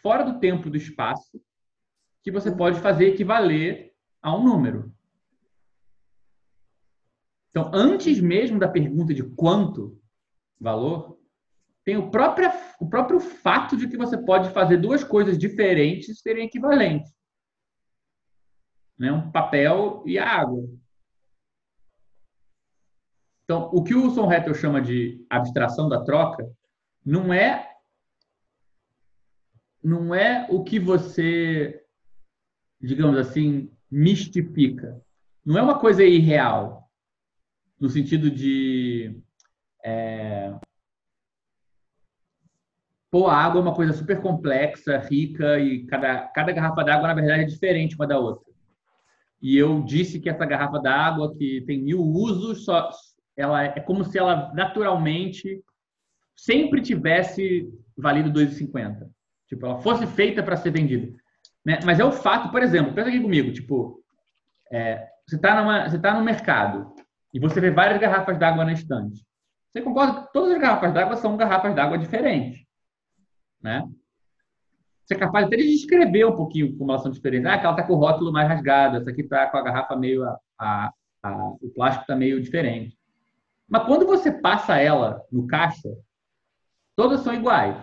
fora 0.01 0.22
do 0.22 0.39
tempo 0.39 0.68
e 0.68 0.70
do 0.70 0.76
espaço 0.76 1.43
que 2.22 2.30
você 2.30 2.51
pode 2.51 2.80
fazer 2.80 3.09
equivaler 3.09 3.93
a 4.22 4.34
um 4.36 4.44
número. 4.44 4.94
Então, 7.51 7.70
antes 7.74 8.20
mesmo 8.20 8.59
da 8.59 8.68
pergunta 8.68 9.12
de 9.12 9.22
quanto 9.22 10.01
valor, 10.59 11.18
tem 11.84 11.97
o 11.97 12.10
próprio, 12.10 12.48
o 12.80 12.89
próprio 12.89 13.18
fato 13.18 13.76
de 13.76 13.89
que 13.89 13.97
você 13.97 14.16
pode 14.16 14.51
fazer 14.51 14.76
duas 14.76 15.02
coisas 15.02 15.36
diferentes 15.36 16.20
serem 16.20 16.47
equivalentes. 16.47 17.12
Né? 18.97 19.10
Um 19.10 19.32
papel 19.32 20.05
e 20.06 20.16
a 20.16 20.26
água. 20.26 20.68
Então, 23.44 23.70
o 23.73 23.82
que 23.82 23.94
o 23.94 24.05
Wilson 24.05 24.31
Hattel 24.31 24.55
chama 24.55 24.81
de 24.81 25.24
abstração 25.28 25.89
da 25.89 26.02
troca 26.05 26.48
não 27.05 27.32
é 27.32 27.69
não 29.82 30.14
é 30.14 30.47
o 30.48 30.62
que 30.62 30.78
você, 30.78 31.85
digamos 32.81 33.19
assim, 33.19 33.70
mistifica. 33.90 35.02
Não 35.44 35.59
é 35.59 35.62
uma 35.62 35.78
coisa 35.78 36.05
irreal, 36.05 36.89
no 37.81 37.89
sentido 37.90 38.31
de. 38.31 39.20
É, 39.85 40.55
pô, 43.10 43.27
a 43.27 43.36
água 43.36 43.59
é 43.59 43.62
uma 43.62 43.74
coisa 43.74 43.93
super 43.93 44.20
complexa, 44.20 44.98
rica, 44.98 45.59
e 45.59 45.85
cada, 45.86 46.28
cada 46.28 46.52
garrafa 46.52 46.85
d'água, 46.85 47.09
na 47.09 47.14
verdade, 47.14 47.43
é 47.43 47.47
diferente 47.47 47.97
uma 47.97 48.06
da 48.06 48.19
outra. 48.19 48.52
E 49.40 49.56
eu 49.56 49.82
disse 49.82 50.20
que 50.20 50.31
essa 50.31 50.47
garrafa 50.47 50.78
d'água, 50.78 51.36
que 51.36 51.62
tem 51.62 51.82
mil 51.82 52.01
usos, 52.01 52.64
só, 52.64 52.89
ela 53.36 53.64
é 53.64 53.80
como 53.80 54.04
se 54.04 54.18
ela 54.18 54.52
naturalmente 54.54 55.62
sempre 56.36 56.80
tivesse 56.80 57.72
valido 57.96 58.32
2,50. 58.32 59.09
Tipo, 59.46 59.66
ela 59.66 59.80
fosse 59.80 60.06
feita 60.06 60.42
para 60.42 60.56
ser 60.56 60.70
vendida. 60.70 61.14
Né? 61.64 61.78
Mas 61.84 62.00
é 62.00 62.04
o 62.04 62.12
fato, 62.12 62.50
por 62.50 62.62
exemplo, 62.62 62.94
pensa 62.94 63.09
aqui 63.09 63.20
comigo, 63.20 63.52
tipo, 63.52 64.02
é, 64.70 65.09
você 65.26 65.36
está 65.36 65.98
tá 66.00 66.14
no 66.14 66.24
mercado 66.24 66.94
e 67.32 67.38
você 67.38 67.60
vê 67.60 67.70
várias 67.70 68.00
garrafas 68.00 68.38
d'água 68.38 68.64
na 68.64 68.72
estante. 68.72 69.24
Você 69.70 69.80
concorda 69.80 70.22
que 70.22 70.32
todas 70.32 70.52
as 70.52 70.60
garrafas 70.60 70.92
d'água 70.92 71.16
são 71.16 71.36
garrafas 71.36 71.74
d'água 71.74 71.98
diferentes, 71.98 72.64
né? 73.62 73.88
Você 75.04 75.14
é 75.14 75.18
capaz 75.18 75.46
até 75.46 75.56
de 75.56 75.64
descrever 75.64 76.24
um 76.24 76.36
pouquinho 76.36 76.76
como 76.76 76.90
elas 76.90 77.02
são 77.02 77.10
diferentes. 77.10 77.46
Ah, 77.46 77.54
aquela 77.54 77.72
está 77.72 77.82
com 77.82 77.94
o 77.94 77.96
rótulo 77.96 78.32
mais 78.32 78.48
rasgado, 78.48 78.96
essa 78.98 79.10
aqui 79.10 79.22
está 79.22 79.46
com 79.48 79.56
a 79.56 79.62
garrafa 79.62 79.96
meio... 79.96 80.24
A, 80.24 80.38
a, 80.59 80.92
a, 81.24 81.48
o 81.60 81.70
plástico 81.74 82.02
está 82.02 82.16
meio 82.16 82.40
diferente. 82.40 82.96
Mas 83.72 83.84
quando 83.86 84.04
você 84.04 84.30
passa 84.30 84.76
ela 84.76 85.24
no 85.32 85.46
caixa, 85.46 85.88
todas 86.94 87.20
são 87.20 87.32
iguais. 87.32 87.74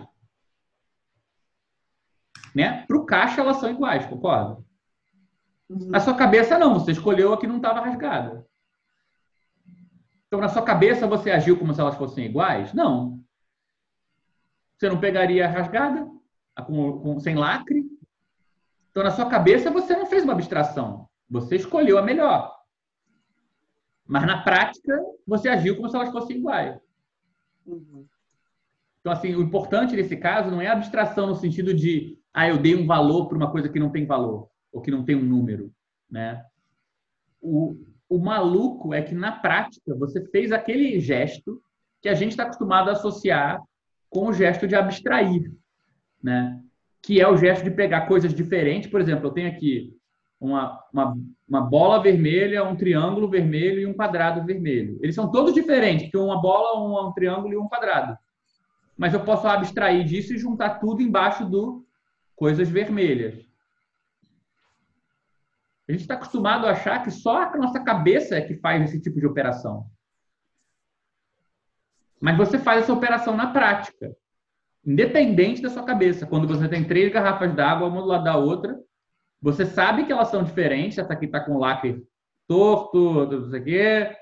Né? 2.54 2.86
Para 2.86 2.96
o 2.96 3.04
caixa, 3.04 3.40
elas 3.40 3.56
são 3.56 3.68
iguais, 3.68 4.06
concorda? 4.06 4.62
Uhum. 5.68 5.88
Na 5.90 5.98
sua 5.98 6.14
cabeça, 6.14 6.56
não. 6.56 6.74
Você 6.74 6.92
escolheu 6.92 7.32
a 7.32 7.38
que 7.38 7.46
não 7.48 7.56
estava 7.56 7.80
rasgada. 7.80 8.46
Então, 10.28 10.40
na 10.40 10.48
sua 10.48 10.62
cabeça, 10.62 11.08
você 11.08 11.32
agiu 11.32 11.58
como 11.58 11.74
se 11.74 11.80
elas 11.80 11.96
fossem 11.96 12.24
iguais? 12.24 12.72
Não. 12.72 13.20
Você 14.78 14.88
não 14.88 15.00
pegaria 15.00 15.44
a 15.44 15.50
rasgada, 15.50 16.08
com, 16.68 17.00
com, 17.00 17.18
sem 17.18 17.34
lacre? 17.34 17.84
Então, 18.92 19.02
na 19.02 19.10
sua 19.10 19.28
cabeça, 19.28 19.72
você 19.72 19.96
não 19.96 20.06
fez 20.06 20.22
uma 20.22 20.34
abstração. 20.34 21.08
Você 21.28 21.56
escolheu 21.56 21.98
a 21.98 22.02
melhor. 22.02 22.59
Mas, 24.10 24.26
na 24.26 24.42
prática, 24.42 24.92
você 25.24 25.48
agiu 25.48 25.76
como 25.76 25.88
se 25.88 25.94
elas 25.94 26.10
fossem 26.10 26.38
iguais. 26.38 26.76
Uhum. 27.64 28.04
Então, 29.00 29.12
assim, 29.12 29.36
o 29.36 29.40
importante 29.40 29.94
nesse 29.94 30.16
caso 30.16 30.50
não 30.50 30.60
é 30.60 30.66
a 30.66 30.72
abstração 30.72 31.28
no 31.28 31.36
sentido 31.36 31.72
de, 31.72 32.18
ah, 32.34 32.48
eu 32.48 32.58
dei 32.58 32.74
um 32.74 32.88
valor 32.88 33.28
para 33.28 33.36
uma 33.36 33.52
coisa 33.52 33.68
que 33.68 33.78
não 33.78 33.88
tem 33.88 34.04
valor, 34.04 34.50
ou 34.72 34.82
que 34.82 34.90
não 34.90 35.04
tem 35.04 35.14
um 35.14 35.22
número, 35.22 35.72
né? 36.10 36.44
O, 37.40 37.76
o 38.08 38.18
maluco 38.18 38.92
é 38.92 39.00
que, 39.00 39.14
na 39.14 39.30
prática, 39.30 39.94
você 39.94 40.26
fez 40.30 40.50
aquele 40.50 40.98
gesto 40.98 41.62
que 42.02 42.08
a 42.08 42.14
gente 42.14 42.32
está 42.32 42.42
acostumado 42.42 42.88
a 42.88 42.94
associar 42.94 43.62
com 44.08 44.26
o 44.26 44.32
gesto 44.32 44.66
de 44.66 44.74
abstrair, 44.74 45.52
né? 46.20 46.60
Que 47.00 47.20
é 47.20 47.28
o 47.28 47.36
gesto 47.36 47.62
de 47.62 47.70
pegar 47.70 48.08
coisas 48.08 48.34
diferentes. 48.34 48.90
Por 48.90 49.00
exemplo, 49.00 49.28
eu 49.28 49.32
tenho 49.32 49.48
aqui 49.48 49.96
uma, 50.40 50.82
uma, 50.92 51.16
uma 51.50 51.60
bola 51.60 52.02
vermelha, 52.02 52.64
um 52.64 52.76
triângulo 52.76 53.28
vermelho 53.28 53.80
e 53.80 53.86
um 53.86 53.92
quadrado 53.92 54.46
vermelho. 54.46 54.98
Eles 55.02 55.14
são 55.14 55.30
todos 55.30 55.52
diferentes, 55.52 56.04
porque 56.04 56.16
uma 56.16 56.40
bola, 56.40 56.80
um, 56.80 57.08
um 57.08 57.12
triângulo 57.12 57.52
e 57.52 57.58
um 57.58 57.68
quadrado 57.68 58.16
mas 59.00 59.14
eu 59.14 59.24
posso 59.24 59.48
abstrair 59.48 60.04
disso 60.04 60.34
e 60.34 60.38
juntar 60.38 60.78
tudo 60.78 61.00
embaixo 61.00 61.48
do 61.48 61.86
coisas 62.36 62.68
vermelhas. 62.68 63.34
A 65.88 65.92
gente 65.92 66.02
está 66.02 66.12
acostumado 66.12 66.66
a 66.66 66.72
achar 66.72 67.02
que 67.02 67.10
só 67.10 67.44
a 67.44 67.56
nossa 67.56 67.80
cabeça 67.80 68.36
é 68.36 68.42
que 68.42 68.58
faz 68.58 68.82
esse 68.84 69.00
tipo 69.00 69.18
de 69.18 69.26
operação. 69.26 69.86
Mas 72.20 72.36
você 72.36 72.58
faz 72.58 72.82
essa 72.82 72.92
operação 72.92 73.34
na 73.34 73.50
prática, 73.50 74.14
independente 74.84 75.62
da 75.62 75.70
sua 75.70 75.82
cabeça. 75.82 76.26
Quando 76.26 76.46
você 76.46 76.68
tem 76.68 76.86
três 76.86 77.10
garrafas 77.10 77.54
d'água, 77.54 77.88
uma 77.88 78.02
do 78.02 78.06
lado 78.06 78.24
da 78.24 78.36
outra, 78.36 78.78
Você 79.40 79.64
sabe 79.64 80.04
que 80.04 80.12
elas 80.12 80.28
são 80.28 80.42
diferentes. 80.42 80.98
Essa 80.98 81.12
aqui 81.12 81.26
está 81.26 81.40
com 81.40 81.58
lacre 81.58 82.04
torto, 82.46 83.26
não 83.26 83.50
sei 83.50 83.60
o 83.60 83.64
quê. 83.64 84.16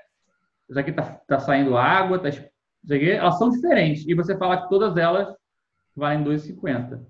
Essa 0.69 0.79
aqui 0.79 0.91
está 0.91 1.03
tá 1.03 1.39
saindo 1.39 1.77
água, 1.77 2.19
tá, 2.19 2.29
o 2.29 2.87
quê. 2.87 3.11
Elas 3.11 3.37
são 3.37 3.49
diferentes. 3.49 4.07
E 4.07 4.13
você 4.13 4.37
fala 4.37 4.61
que 4.61 4.69
todas 4.69 4.95
elas 4.97 5.35
valem 5.95 6.23
2,50. 6.23 7.03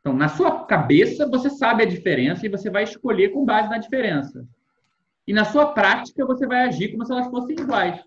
Então, 0.00 0.12
na 0.12 0.28
sua 0.28 0.66
cabeça, 0.66 1.28
você 1.28 1.48
sabe 1.48 1.82
a 1.82 1.86
diferença 1.86 2.44
e 2.44 2.48
você 2.50 2.68
vai 2.68 2.84
escolher 2.84 3.30
com 3.30 3.44
base 3.44 3.70
na 3.70 3.78
diferença. 3.78 4.46
E 5.26 5.32
na 5.32 5.44
sua 5.44 5.72
prática, 5.72 6.26
você 6.26 6.46
vai 6.46 6.64
agir 6.64 6.92
como 6.92 7.04
se 7.04 7.12
elas 7.12 7.26
fossem 7.28 7.58
iguais. 7.58 8.02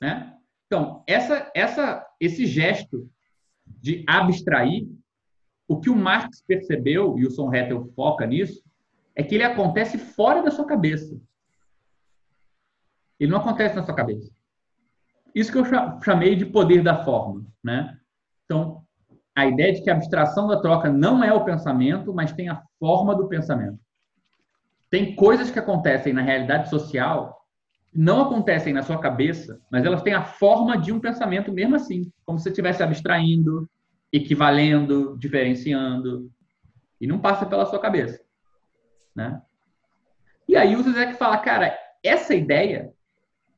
Né? 0.00 0.34
Então, 0.66 1.04
essa, 1.06 1.50
essa, 1.54 2.06
esse 2.18 2.46
gesto 2.46 3.10
de 3.66 4.02
abstrair, 4.08 4.88
o 5.70 5.80
que 5.80 5.88
o 5.88 5.94
Marx 5.94 6.42
percebeu, 6.42 7.16
e 7.16 7.24
o 7.24 7.30
Son 7.30 7.48
foca 7.94 8.26
nisso, 8.26 8.60
é 9.14 9.22
que 9.22 9.36
ele 9.36 9.44
acontece 9.44 9.98
fora 9.98 10.42
da 10.42 10.50
sua 10.50 10.66
cabeça. 10.66 11.16
Ele 13.20 13.30
não 13.30 13.38
acontece 13.38 13.76
na 13.76 13.84
sua 13.84 13.94
cabeça. 13.94 14.32
Isso 15.32 15.52
que 15.52 15.58
eu 15.58 15.64
chamei 16.02 16.34
de 16.34 16.44
poder 16.44 16.82
da 16.82 17.04
forma. 17.04 17.46
Né? 17.62 17.96
Então, 18.44 18.82
a 19.32 19.46
ideia 19.46 19.72
de 19.72 19.80
que 19.80 19.88
a 19.88 19.94
abstração 19.94 20.48
da 20.48 20.60
troca 20.60 20.90
não 20.90 21.22
é 21.22 21.32
o 21.32 21.44
pensamento, 21.44 22.12
mas 22.12 22.32
tem 22.32 22.48
a 22.48 22.60
forma 22.80 23.14
do 23.14 23.28
pensamento. 23.28 23.78
Tem 24.90 25.14
coisas 25.14 25.52
que 25.52 25.58
acontecem 25.60 26.12
na 26.12 26.22
realidade 26.22 26.68
social 26.68 27.40
não 27.92 28.22
acontecem 28.22 28.72
na 28.72 28.82
sua 28.82 28.98
cabeça, 28.98 29.60
mas 29.70 29.84
elas 29.84 30.02
têm 30.02 30.14
a 30.14 30.22
forma 30.22 30.78
de 30.78 30.92
um 30.92 31.00
pensamento 31.00 31.52
mesmo 31.52 31.74
assim, 31.74 32.10
como 32.24 32.38
se 32.38 32.48
estivesse 32.48 32.82
abstraindo, 32.82 33.68
equivalendo, 34.12 35.16
diferenciando, 35.18 36.30
e 37.00 37.06
não 37.06 37.18
passa 37.18 37.46
pela 37.46 37.66
sua 37.66 37.80
cabeça, 37.80 38.22
né? 39.14 39.40
E 40.48 40.56
aí 40.56 40.74
o 40.74 40.82
Zizek 40.82 41.14
fala, 41.14 41.38
cara, 41.38 41.78
essa 42.02 42.34
ideia 42.34 42.92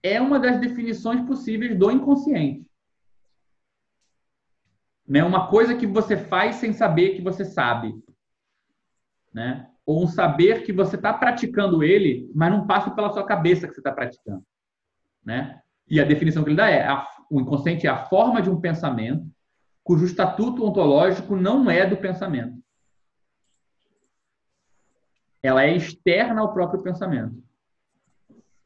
é 0.02 0.20
uma 0.20 0.38
das 0.38 0.60
definições 0.60 1.26
possíveis 1.26 1.76
do 1.78 1.90
inconsciente. 1.90 2.66
Né? 5.06 5.24
Uma 5.24 5.48
coisa 5.48 5.74
que 5.74 5.86
você 5.86 6.16
faz 6.16 6.56
sem 6.56 6.72
saber 6.72 7.14
que 7.14 7.22
você 7.22 7.44
sabe, 7.44 7.94
né? 9.32 9.68
ou 9.86 10.04
um 10.04 10.06
saber 10.06 10.64
que 10.64 10.72
você 10.72 10.96
está 10.96 11.12
praticando 11.12 11.82
ele, 11.82 12.30
mas 12.34 12.50
não 12.50 12.66
passa 12.66 12.90
pela 12.90 13.12
sua 13.12 13.24
cabeça 13.24 13.66
que 13.66 13.74
você 13.74 13.80
está 13.80 13.92
praticando. 13.92 14.44
Né? 15.24 15.60
E 15.88 16.00
a 16.00 16.04
definição 16.04 16.44
que 16.44 16.50
ele 16.50 16.56
dá 16.56 16.68
é: 16.68 16.86
a, 16.86 17.08
o 17.30 17.40
inconsciente 17.40 17.86
é 17.86 17.90
a 17.90 18.04
forma 18.04 18.40
de 18.40 18.50
um 18.50 18.60
pensamento 18.60 19.26
cujo 19.82 20.04
estatuto 20.04 20.64
ontológico 20.64 21.36
não 21.36 21.70
é 21.70 21.86
do 21.86 21.96
pensamento. 21.96 22.62
Ela 25.42 25.64
é 25.64 25.76
externa 25.76 26.40
ao 26.40 26.52
próprio 26.52 26.82
pensamento. 26.82 27.42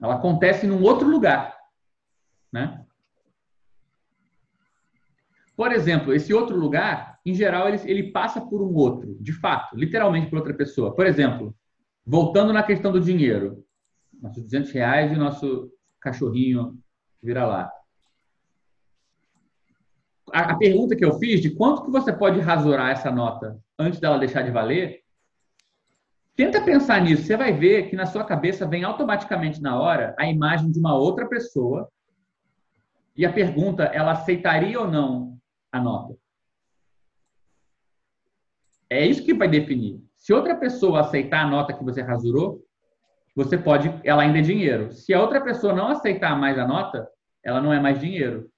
Ela 0.01 0.17
acontece 0.17 0.67
num 0.67 0.83
outro 0.83 1.09
lugar. 1.09 1.57
Né? 2.53 2.85
Por 5.57 5.73
exemplo, 5.73 6.13
esse 6.13 6.35
outro 6.35 6.55
lugar, 6.55 7.19
em 7.25 7.35
geral, 7.35 7.67
ele, 7.67 7.81
ele 7.91 8.13
passa 8.13 8.41
por 8.43 8.61
um 8.61 8.75
outro, 8.75 9.17
de 9.19 9.33
fato, 9.33 9.75
literalmente 9.75 10.29
por 10.29 10.39
outra 10.39 10.53
pessoa. 10.53 10.95
Por 10.95 11.07
exemplo, 11.07 11.57
voltando 12.05 12.53
na 12.53 12.63
questão 12.63 12.93
do 12.93 13.01
dinheiro, 13.01 13.65
nossos 14.21 14.43
200 14.43 14.71
reais 14.71 15.13
e 15.13 15.17
nosso 15.17 15.73
cachorrinho 15.99 16.79
vira 17.23 17.47
lá. 17.47 17.73
A, 20.33 20.53
a, 20.53 20.57
pergunta 20.57 20.97
que 20.97 21.05
eu 21.05 21.19
fiz 21.19 21.41
de 21.41 21.51
quanto 21.51 21.85
que 21.85 21.91
você 21.91 22.13
pode 22.13 22.41
rasurar 22.41 22.91
essa 22.91 23.11
nota 23.11 23.59
antes 23.79 24.01
dela 24.01 24.19
deixar 24.19 24.43
de 24.43 24.51
valer, 24.51 25.03
tenta 26.35 26.61
pensar 26.61 27.01
nisso. 27.01 27.23
Você 27.23 27.37
vai 27.37 27.53
ver 27.53 27.89
que 27.89 27.97
na 27.97 28.07
sua 28.07 28.25
cabeça 28.25 28.67
vem 28.67 28.85
automaticamente 28.85 29.63
na 29.63 29.81
hora 29.81 30.15
a 30.19 30.27
imagem 30.27 30.71
de 30.71 30.79
uma 30.79 30.95
outra 30.95 31.29
pessoa 31.29 31.89
e 33.17 33.25
a 33.25 33.33
pergunta, 33.33 33.85
ela 33.85 34.13
aceitaria 34.13 34.79
ou 34.79 34.87
não 34.87 35.39
a 35.73 35.81
nota. 35.81 36.15
É 38.91 39.05
isso 39.05 39.25
que 39.25 39.33
vai 39.35 39.49
definir. 39.49 40.01
Se 40.17 40.33
outra 40.33 40.55
pessoa 40.55 41.01
aceitar 41.01 41.45
a 41.45 41.49
nota 41.49 41.73
que 41.73 41.85
você 41.85 42.03
rasurou, 42.03 42.63
você 43.35 43.57
pode, 43.57 43.93
ela 44.05 44.23
ainda 44.23 44.39
é 44.39 44.43
dinheiro. 44.43 44.93
Se 44.93 45.15
a 45.15 45.21
outra 45.21 45.41
pessoa 45.41 45.73
não 45.73 45.89
aceitar 45.89 46.39
mais 46.39 46.59
a 46.59 46.67
nota, 46.67 47.09
ela 47.45 47.61
não 47.61 47.73
é 47.73 47.81
mais 47.81 48.01
dinheiro. 48.01 48.51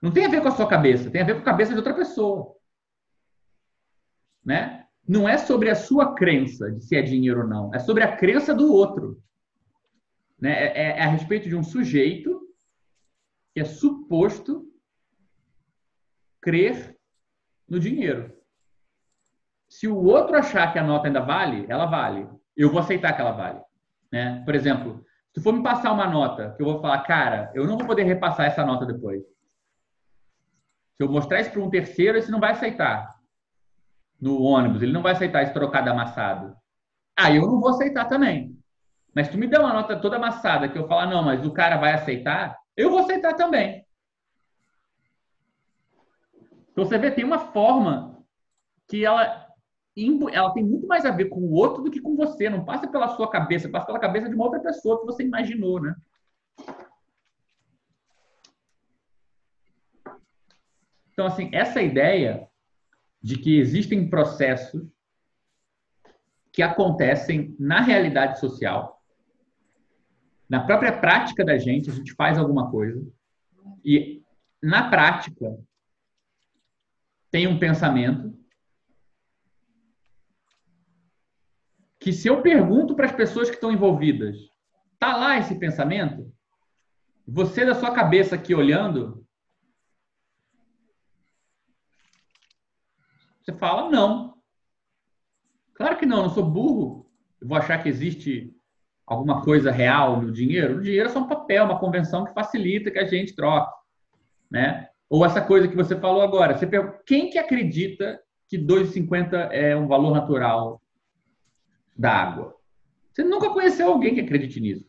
Não 0.00 0.10
tem 0.10 0.24
a 0.24 0.28
ver 0.28 0.40
com 0.40 0.48
a 0.48 0.52
sua 0.52 0.68
cabeça, 0.68 1.10
tem 1.10 1.20
a 1.20 1.24
ver 1.24 1.34
com 1.34 1.40
a 1.40 1.44
cabeça 1.44 1.72
de 1.72 1.78
outra 1.78 1.94
pessoa. 1.94 2.56
Né? 4.44 4.86
Não 5.06 5.28
é 5.28 5.36
sobre 5.36 5.68
a 5.68 5.74
sua 5.74 6.14
crença 6.14 6.70
de 6.70 6.82
se 6.82 6.96
é 6.96 7.02
dinheiro 7.02 7.42
ou 7.42 7.46
não, 7.46 7.74
é 7.74 7.78
sobre 7.78 8.02
a 8.02 8.16
crença 8.16 8.54
do 8.54 8.72
outro. 8.72 9.22
Né? 10.40 10.52
É, 10.52 10.66
é, 10.66 10.98
é 10.98 11.02
a 11.02 11.08
respeito 11.08 11.48
de 11.48 11.54
um 11.54 11.62
sujeito 11.62 12.40
que 13.52 13.60
é 13.60 13.64
suposto 13.64 14.66
crer 16.40 16.96
no 17.68 17.78
dinheiro. 17.78 18.32
Se 19.68 19.86
o 19.86 20.02
outro 20.02 20.36
achar 20.36 20.72
que 20.72 20.78
a 20.78 20.84
nota 20.84 21.06
ainda 21.06 21.20
vale, 21.20 21.66
ela 21.68 21.86
vale. 21.86 22.26
Eu 22.56 22.70
vou 22.70 22.80
aceitar 22.80 23.12
que 23.12 23.20
ela 23.20 23.32
vale. 23.32 23.60
Né? 24.10 24.42
Por 24.44 24.54
exemplo, 24.54 25.04
se 25.32 25.40
for 25.40 25.52
me 25.52 25.62
passar 25.62 25.92
uma 25.92 26.08
nota, 26.08 26.54
que 26.56 26.62
eu 26.62 26.66
vou 26.66 26.80
falar, 26.80 27.00
cara, 27.02 27.52
eu 27.54 27.66
não 27.66 27.76
vou 27.76 27.86
poder 27.86 28.02
repassar 28.02 28.46
essa 28.46 28.64
nota 28.64 28.84
depois. 28.84 29.22
Se 31.00 31.04
eu 31.04 31.10
mostrar 31.10 31.40
isso 31.40 31.50
para 31.50 31.62
um 31.62 31.70
terceiro, 31.70 32.18
esse 32.18 32.30
não 32.30 32.38
vai 32.38 32.52
aceitar. 32.52 33.18
No 34.20 34.42
ônibus, 34.42 34.82
ele 34.82 34.92
não 34.92 35.00
vai 35.00 35.12
aceitar 35.12 35.42
esse 35.42 35.54
trocado 35.54 35.88
amassado. 35.88 36.54
Ah, 37.16 37.34
eu 37.34 37.46
não 37.46 37.58
vou 37.58 37.70
aceitar 37.70 38.04
também. 38.04 38.54
Mas 39.14 39.30
tu 39.30 39.38
me 39.38 39.46
der 39.46 39.60
uma 39.60 39.72
nota 39.72 39.98
toda 39.98 40.16
amassada 40.16 40.68
que 40.68 40.78
eu 40.78 40.86
falar, 40.86 41.06
não, 41.06 41.22
mas 41.22 41.42
o 41.46 41.54
cara 41.54 41.78
vai 41.78 41.94
aceitar, 41.94 42.54
eu 42.76 42.90
vou 42.90 42.98
aceitar 42.98 43.32
também. 43.32 43.82
Então 46.70 46.84
você 46.84 46.98
vê, 46.98 47.10
tem 47.10 47.24
uma 47.24 47.38
forma 47.50 48.22
que 48.86 49.02
ela, 49.02 49.48
ela 50.34 50.52
tem 50.52 50.62
muito 50.62 50.86
mais 50.86 51.06
a 51.06 51.10
ver 51.10 51.30
com 51.30 51.40
o 51.40 51.54
outro 51.54 51.82
do 51.82 51.90
que 51.90 52.02
com 52.02 52.14
você. 52.14 52.50
Não 52.50 52.62
passa 52.62 52.86
pela 52.86 53.16
sua 53.16 53.30
cabeça, 53.30 53.70
passa 53.70 53.86
pela 53.86 53.98
cabeça 53.98 54.28
de 54.28 54.34
uma 54.34 54.44
outra 54.44 54.60
pessoa 54.60 55.00
que 55.00 55.06
você 55.06 55.22
imaginou, 55.22 55.80
né? 55.80 55.94
Então, 61.20 61.28
assim, 61.28 61.50
essa 61.52 61.82
ideia 61.82 62.48
de 63.22 63.36
que 63.36 63.58
existem 63.58 64.08
processos 64.08 64.88
que 66.50 66.62
acontecem 66.62 67.54
na 67.58 67.82
realidade 67.82 68.40
social, 68.40 69.04
na 70.48 70.64
própria 70.64 70.98
prática 70.98 71.44
da 71.44 71.58
gente, 71.58 71.90
a 71.90 71.92
gente 71.92 72.14
faz 72.14 72.38
alguma 72.38 72.70
coisa, 72.70 73.06
e 73.84 74.22
na 74.62 74.88
prática 74.88 75.58
tem 77.30 77.46
um 77.46 77.58
pensamento 77.58 78.34
que 81.98 82.14
se 82.14 82.28
eu 82.28 82.40
pergunto 82.40 82.96
para 82.96 83.04
as 83.04 83.12
pessoas 83.12 83.50
que 83.50 83.56
estão 83.56 83.70
envolvidas, 83.70 84.38
tá 84.98 85.14
lá 85.18 85.36
esse 85.36 85.54
pensamento? 85.58 86.32
Você 87.28 87.66
da 87.66 87.74
sua 87.74 87.92
cabeça 87.92 88.36
aqui 88.36 88.54
olhando, 88.54 89.19
você 93.50 93.58
fala 93.58 93.90
não. 93.90 94.34
Claro 95.74 95.98
que 95.98 96.06
não, 96.06 96.22
não 96.22 96.30
sou 96.30 96.44
burro. 96.44 97.10
Eu 97.40 97.48
vou 97.48 97.56
achar 97.56 97.82
que 97.82 97.88
existe 97.88 98.54
alguma 99.06 99.42
coisa 99.42 99.70
real 99.70 100.20
no 100.20 100.30
dinheiro. 100.30 100.78
O 100.78 100.82
dinheiro 100.82 101.08
é 101.08 101.12
só 101.12 101.20
um 101.20 101.28
papel, 101.28 101.64
uma 101.64 101.80
convenção 101.80 102.24
que 102.24 102.34
facilita 102.34 102.90
que 102.90 102.98
a 102.98 103.06
gente 103.06 103.34
troque, 103.34 103.72
né? 104.50 104.88
Ou 105.08 105.24
essa 105.24 105.40
coisa 105.40 105.66
que 105.66 105.74
você 105.74 105.98
falou 105.98 106.22
agora, 106.22 106.56
você 106.56 106.66
pergunta, 106.66 107.02
quem 107.04 107.30
que 107.30 107.38
acredita 107.38 108.20
que 108.48 108.56
2,50 108.56 109.48
é 109.50 109.74
um 109.74 109.88
valor 109.88 110.12
natural 110.12 110.80
da 111.96 112.12
água? 112.12 112.54
Você 113.12 113.24
nunca 113.24 113.50
conheceu 113.50 113.88
alguém 113.88 114.14
que 114.14 114.20
acredite 114.20 114.60
nisso. 114.60 114.86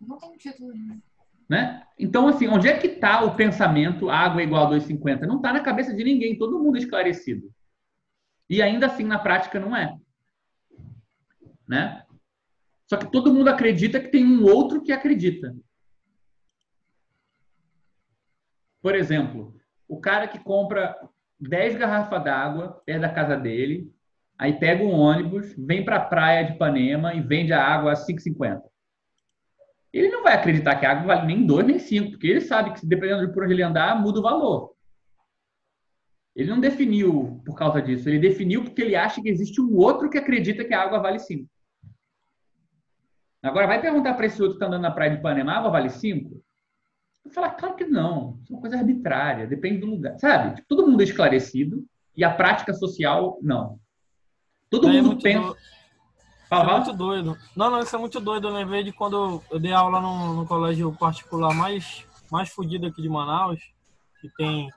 Não 0.00 0.16
tem 0.18 0.36
título. 0.36 0.72
Né? 1.50 1.82
Então, 1.98 2.28
assim, 2.28 2.46
onde 2.46 2.68
é 2.68 2.78
que 2.78 2.86
está 2.86 3.24
o 3.24 3.34
pensamento 3.34 4.08
água 4.08 4.40
igual 4.40 4.68
a 4.68 4.70
2,50? 4.70 5.22
Não 5.22 5.38
está 5.38 5.52
na 5.52 5.58
cabeça 5.58 5.92
de 5.92 6.04
ninguém, 6.04 6.38
todo 6.38 6.60
mundo 6.60 6.76
é 6.76 6.78
esclarecido. 6.78 7.52
E 8.48 8.62
ainda 8.62 8.86
assim, 8.86 9.02
na 9.02 9.18
prática, 9.18 9.58
não 9.58 9.76
é. 9.76 9.98
Né? 11.66 12.04
Só 12.88 12.96
que 12.96 13.10
todo 13.10 13.34
mundo 13.34 13.48
acredita 13.48 13.98
que 13.98 14.08
tem 14.08 14.24
um 14.24 14.44
outro 14.44 14.80
que 14.80 14.92
acredita. 14.92 15.52
Por 18.80 18.94
exemplo, 18.94 19.52
o 19.88 20.00
cara 20.00 20.28
que 20.28 20.38
compra 20.38 20.96
10 21.40 21.76
garrafas 21.76 22.22
d'água 22.22 22.80
perto 22.86 23.00
da 23.00 23.12
casa 23.12 23.36
dele, 23.36 23.92
aí 24.38 24.52
pega 24.52 24.84
um 24.84 24.92
ônibus, 24.92 25.52
vem 25.58 25.84
para 25.84 25.96
a 25.96 26.04
praia 26.04 26.44
de 26.44 26.52
Ipanema 26.52 27.12
e 27.12 27.20
vende 27.20 27.52
a 27.52 27.60
água 27.60 27.92
a 27.92 27.96
5,50. 27.96 28.62
Ele 29.92 30.08
não 30.08 30.22
vai 30.22 30.34
acreditar 30.34 30.76
que 30.76 30.86
a 30.86 30.92
água 30.92 31.14
vale 31.16 31.26
nem 31.26 31.44
2 31.44 31.66
nem 31.66 31.78
5, 31.78 32.10
porque 32.12 32.26
ele 32.26 32.40
sabe 32.40 32.72
que 32.72 32.86
dependendo 32.86 33.26
de 33.26 33.32
por 33.32 33.42
onde 33.44 33.52
ele 33.54 33.62
andar, 33.62 34.00
muda 34.00 34.20
o 34.20 34.22
valor. 34.22 34.72
Ele 36.34 36.48
não 36.48 36.60
definiu 36.60 37.42
por 37.44 37.56
causa 37.56 37.82
disso, 37.82 38.08
ele 38.08 38.20
definiu 38.20 38.62
porque 38.62 38.80
ele 38.82 38.94
acha 38.94 39.20
que 39.20 39.28
existe 39.28 39.60
um 39.60 39.76
outro 39.76 40.08
que 40.08 40.16
acredita 40.16 40.64
que 40.64 40.72
a 40.72 40.80
água 40.82 41.00
vale 41.00 41.18
5. 41.18 41.48
Agora, 43.42 43.66
vai 43.66 43.80
perguntar 43.80 44.14
para 44.14 44.26
esse 44.26 44.40
outro 44.40 44.56
que 44.58 44.64
está 44.64 44.66
andando 44.66 44.82
na 44.82 44.90
praia 44.90 45.10
de 45.12 45.16
Ipanema, 45.18 45.52
a 45.52 45.58
água 45.58 45.70
vale 45.70 45.88
5? 45.90 46.40
Eu 47.24 47.30
falar, 47.30 47.50
claro 47.50 47.74
que 47.74 47.84
não. 47.84 48.38
Isso 48.42 48.52
é 48.52 48.56
uma 48.56 48.60
coisa 48.60 48.78
arbitrária, 48.78 49.46
depende 49.46 49.78
do 49.78 49.86
lugar. 49.86 50.18
Sabe? 50.18 50.56
Tipo, 50.56 50.68
todo 50.68 50.86
mundo 50.86 51.00
é 51.00 51.04
esclarecido 51.04 51.84
e 52.16 52.22
a 52.22 52.32
prática 52.32 52.72
social, 52.72 53.38
não. 53.42 53.78
Todo 54.68 54.88
É 54.88 54.92
mundo 54.92 55.06
muito 55.08 55.22
pensa. 55.22 55.48
do- 55.48 55.56
Isso 56.50 56.60
é 56.60 56.72
muito 56.76 56.92
doido. 56.92 57.38
Não, 57.54 57.70
não, 57.70 57.78
isso 57.78 57.94
é 57.94 57.98
muito 57.98 58.20
doido. 58.20 58.48
Eu 58.48 58.52
lembrei 58.52 58.82
de 58.82 58.92
quando 58.92 59.40
eu 59.50 59.58
dei 59.60 59.72
aula 59.72 60.00
no, 60.00 60.34
no 60.34 60.46
colégio 60.46 60.92
particular 60.98 61.54
mais, 61.54 62.04
mais 62.30 62.48
fudido 62.50 62.88
aqui 62.88 63.00
de 63.00 63.08
Manaus, 63.08 63.60
que 64.20 64.28
tem. 64.36 64.68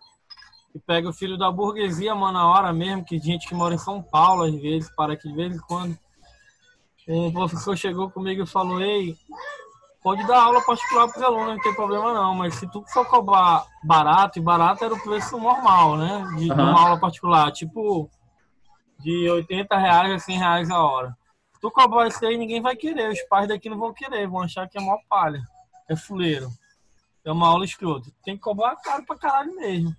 que 0.71 0.79
pega 0.79 1.09
o 1.09 1.13
filho 1.13 1.35
da 1.35 1.51
burguesia, 1.51 2.13
mano, 2.13 2.33
na 2.33 2.47
hora 2.47 2.71
mesmo, 2.71 3.03
que 3.03 3.17
gente 3.17 3.47
que 3.47 3.55
mora 3.55 3.73
em 3.73 3.79
São 3.79 4.03
Paulo, 4.03 4.43
às 4.43 4.53
vezes, 4.53 4.89
para 4.95 5.13
aqui 5.13 5.27
de 5.27 5.35
vez 5.35 5.55
em 5.55 5.59
quando. 5.59 5.97
Um 7.07 7.33
professor 7.33 7.75
chegou 7.75 8.09
comigo 8.11 8.43
e 8.43 8.47
falou: 8.47 8.79
Ei, 8.79 9.17
pode 10.03 10.25
dar 10.27 10.43
aula 10.43 10.61
particular 10.61 11.07
para 11.07 11.17
os 11.17 11.23
alunos, 11.23 11.55
não 11.55 11.59
tem 11.59 11.73
problema 11.73 12.13
não, 12.13 12.35
mas 12.35 12.53
se 12.53 12.69
tu 12.71 12.83
for 12.93 13.05
cobrar 13.07 13.65
barato, 13.83 14.37
e 14.37 14.41
barato 14.41 14.85
era 14.85 14.93
o 14.93 15.03
preço 15.03 15.39
normal, 15.39 15.97
né? 15.97 16.23
De, 16.37 16.45
de 16.45 16.51
Aham. 16.51 16.69
uma 16.69 16.81
aula 16.81 16.99
particular, 16.99 17.51
tipo 17.51 18.07
de 18.99 19.27
80 19.27 19.75
reais 19.75 20.13
a 20.13 20.19
100 20.19 20.37
reais 20.37 20.69
a 20.69 20.79
hora. 20.79 21.17
Tu 21.63 21.71
cobrar 21.71 22.09
isso 22.09 22.25
aí, 22.25 22.37
ninguém 22.37 22.61
vai 22.61 22.75
querer. 22.75 23.09
Os 23.09 23.21
pais 23.21 23.47
daqui 23.47 23.69
não 23.69 23.79
vão 23.79 23.93
querer, 23.93 24.27
vão 24.27 24.41
achar 24.41 24.67
que 24.67 24.77
é 24.77 24.81
mó 24.81 24.97
palha. 25.07 25.47
É 25.87 25.95
fuleiro. 25.95 26.49
É 27.23 27.31
uma 27.31 27.47
aula 27.47 27.63
escrota. 27.63 28.11
Tem 28.21 28.35
que 28.35 28.41
cobrar 28.41 28.75
caro 28.75 29.05
pra 29.05 29.17
caralho 29.17 29.55
mesmo. 29.55 29.95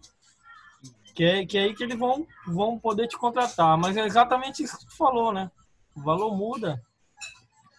Que 1.15 1.24
é, 1.24 1.47
que 1.47 1.57
é 1.57 1.62
aí 1.62 1.74
que 1.74 1.82
eles 1.82 1.99
vão, 1.99 2.27
vão 2.47 2.78
poder 2.78 3.09
te 3.09 3.16
contratar. 3.16 3.78
Mas 3.78 3.97
é 3.97 4.05
exatamente 4.05 4.62
isso 4.62 4.78
que 4.78 4.85
tu 4.85 4.95
falou, 4.95 5.32
né? 5.32 5.51
O 5.97 6.03
valor 6.03 6.36
muda. 6.36 6.82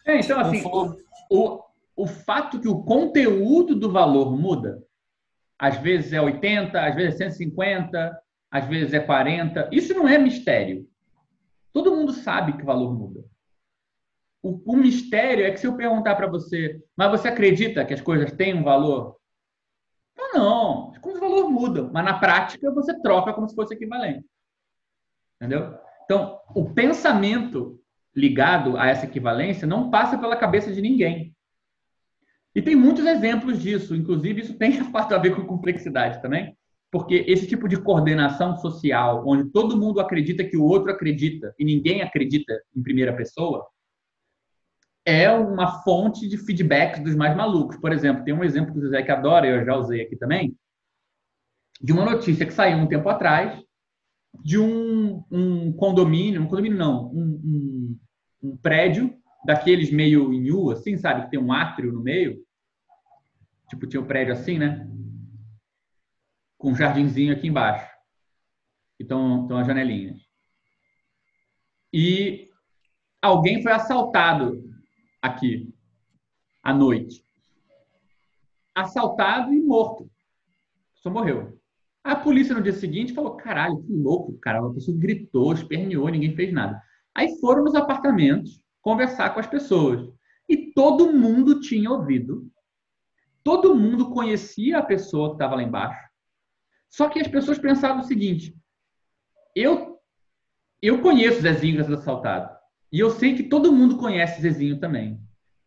É, 0.03 0.19
então, 0.19 0.39
assim, 0.39 0.63
o, 0.65 0.97
o, 1.29 1.63
o 1.95 2.07
fato 2.07 2.59
que 2.59 2.67
o 2.67 2.81
conteúdo 2.81 3.75
do 3.75 3.91
valor 3.91 4.35
muda, 4.35 4.83
às 5.59 5.77
vezes 5.77 6.11
é 6.11 6.19
80, 6.19 6.83
às 6.83 6.95
vezes 6.95 7.21
é 7.21 7.29
150, 7.29 8.19
às 8.49 8.65
vezes 8.65 8.95
é 8.95 8.99
40, 8.99 9.69
isso 9.71 9.93
não 9.93 10.07
é 10.07 10.17
mistério. 10.17 10.89
Todo 11.71 11.95
mundo 11.95 12.13
sabe 12.13 12.53
que 12.53 12.63
o 12.63 12.65
valor 12.65 12.91
muda. 12.91 13.34
O, 14.45 14.61
o 14.63 14.77
mistério 14.77 15.43
é 15.43 15.49
que 15.49 15.59
se 15.59 15.65
eu 15.65 15.75
perguntar 15.75 16.13
para 16.13 16.27
você, 16.27 16.79
mas 16.95 17.09
você 17.09 17.27
acredita 17.27 17.83
que 17.83 17.95
as 17.95 18.01
coisas 18.01 18.31
têm 18.31 18.53
um 18.53 18.63
valor? 18.63 19.17
Não, 20.15 20.33
não. 20.33 20.91
As 20.91 20.99
coisas, 20.99 21.19
o 21.19 21.25
valor 21.27 21.49
muda, 21.49 21.89
mas 21.91 22.05
na 22.05 22.19
prática 22.19 22.71
você 22.71 22.93
troca 23.01 23.33
como 23.33 23.49
se 23.49 23.55
fosse 23.55 23.73
equivalente. 23.73 24.23
Entendeu? 25.41 25.73
Então, 26.03 26.39
o 26.53 26.71
pensamento 26.71 27.81
ligado 28.15 28.77
a 28.77 28.85
essa 28.85 29.07
equivalência 29.07 29.65
não 29.65 29.89
passa 29.89 30.15
pela 30.15 30.37
cabeça 30.37 30.71
de 30.71 30.79
ninguém. 30.79 31.35
E 32.53 32.61
tem 32.61 32.75
muitos 32.75 33.07
exemplos 33.07 33.59
disso, 33.59 33.95
inclusive 33.95 34.41
isso 34.41 34.53
tem 34.59 34.77
a 34.93 35.17
ver 35.17 35.35
com 35.35 35.43
complexidade 35.47 36.21
também, 36.21 36.55
porque 36.91 37.25
esse 37.27 37.47
tipo 37.47 37.67
de 37.67 37.81
coordenação 37.81 38.55
social, 38.57 39.23
onde 39.25 39.49
todo 39.49 39.75
mundo 39.75 39.99
acredita 39.99 40.43
que 40.43 40.55
o 40.55 40.65
outro 40.65 40.91
acredita 40.91 41.51
e 41.57 41.65
ninguém 41.65 42.03
acredita 42.03 42.53
em 42.75 42.83
primeira 42.83 43.11
pessoa, 43.11 43.67
é 45.05 45.31
uma 45.31 45.83
fonte 45.83 46.27
de 46.27 46.37
feedback 46.37 46.99
dos 46.99 47.15
mais 47.15 47.35
malucos. 47.37 47.77
Por 47.77 47.93
exemplo, 47.93 48.23
tem 48.23 48.33
um 48.33 48.43
exemplo 48.43 48.73
que 48.73 48.79
o 48.79 48.81
José 48.81 49.03
que 49.03 49.11
adora, 49.11 49.45
eu 49.47 49.63
já 49.63 49.75
usei 49.75 50.01
aqui 50.01 50.15
também, 50.15 50.57
de 51.79 51.93
uma 51.93 52.03
notícia 52.03 52.45
que 52.45 52.53
saiu 52.53 52.79
um 52.79 52.87
tempo 52.87 53.07
atrás 53.07 53.63
de 54.43 54.57
um, 54.57 55.23
um 55.31 55.71
condomínio, 55.73 56.41
um 56.41 56.47
condomínio 56.47 56.77
não, 56.77 57.07
um, 57.13 57.41
um, 57.43 57.99
um 58.43 58.57
prédio 58.57 59.15
daqueles 59.45 59.91
meio 59.91 60.33
em 60.33 60.51
U, 60.51 60.71
assim, 60.71 60.97
sabe? 60.97 61.25
Que 61.25 61.31
tem 61.31 61.39
um 61.39 61.53
átrio 61.53 61.93
no 61.93 62.01
meio. 62.01 62.43
Tipo, 63.69 63.85
tinha 63.85 64.01
um 64.01 64.07
prédio 64.07 64.33
assim, 64.33 64.57
né? 64.57 64.89
Com 66.57 66.71
um 66.71 66.75
jardinzinho 66.75 67.33
aqui 67.33 67.47
embaixo. 67.47 67.87
Então, 68.99 69.43
estão 69.43 69.57
as 69.57 69.67
janelinhas. 69.67 70.17
E 71.93 72.49
alguém 73.21 73.61
foi 73.61 73.71
assaltado 73.71 74.64
aqui 75.25 75.73
à 76.63 76.73
noite. 76.73 77.23
Assaltado 78.73 79.53
e 79.53 79.61
morto. 79.61 80.09
Só 80.95 81.09
morreu. 81.09 81.59
A 82.03 82.15
polícia 82.15 82.53
no 82.53 82.61
dia 82.61 82.73
seguinte 82.73 83.13
falou: 83.13 83.35
caralho, 83.35 83.81
que 83.83 83.93
louco, 83.93 84.37
cara. 84.39 84.61
Uma 84.61 84.73
pessoa 84.73 84.97
gritou, 84.97 85.53
esperneou, 85.53 86.07
ninguém 86.09 86.35
fez 86.35 86.53
nada. 86.53 86.81
Aí 87.13 87.39
foram 87.39 87.63
nos 87.63 87.75
apartamentos 87.75 88.61
conversar 88.81 89.33
com 89.33 89.39
as 89.39 89.47
pessoas. 89.47 90.07
E 90.47 90.71
todo 90.73 91.13
mundo 91.13 91.59
tinha 91.59 91.89
ouvido. 91.89 92.47
Todo 93.43 93.75
mundo 93.75 94.11
conhecia 94.11 94.79
a 94.79 94.83
pessoa 94.83 95.29
que 95.29 95.35
estava 95.35 95.55
lá 95.55 95.63
embaixo. 95.63 95.99
Só 96.89 97.09
que 97.09 97.19
as 97.19 97.27
pessoas 97.27 97.57
pensavam 97.57 98.01
o 98.01 98.07
seguinte: 98.07 98.55
eu, 99.55 99.99
eu 100.81 101.01
conheço 101.01 101.39
o 101.39 101.41
Zezinho 101.41 101.75
que 101.75 101.81
está 101.81 101.85
sendo 101.85 101.99
assaltado. 101.99 102.54
E 102.95 102.99
eu 103.01 103.09
sei 103.09 103.35
que 103.35 103.43
todo 103.43 103.73
mundo 103.73 103.97
conhece 103.97 104.41
Zezinho 104.41 104.79
também. 104.79 105.19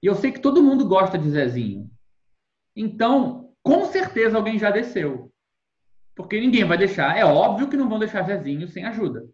E 0.02 0.06
eu 0.06 0.14
sei 0.14 0.32
que 0.32 0.40
todo 0.40 0.62
mundo 0.62 0.86
gosta 0.88 1.18
de 1.18 1.28
Zezinho. 1.28 1.90
Então, 2.74 3.52
com 3.62 3.84
certeza 3.84 4.38
alguém 4.38 4.58
já 4.58 4.70
desceu. 4.70 5.30
Porque 6.16 6.40
ninguém 6.40 6.64
vai 6.64 6.78
deixar. 6.78 7.18
É 7.18 7.26
óbvio 7.26 7.68
que 7.68 7.76
não 7.76 7.86
vão 7.86 7.98
deixar 7.98 8.22
Zezinho 8.22 8.66
sem 8.66 8.86
ajuda. 8.86 9.28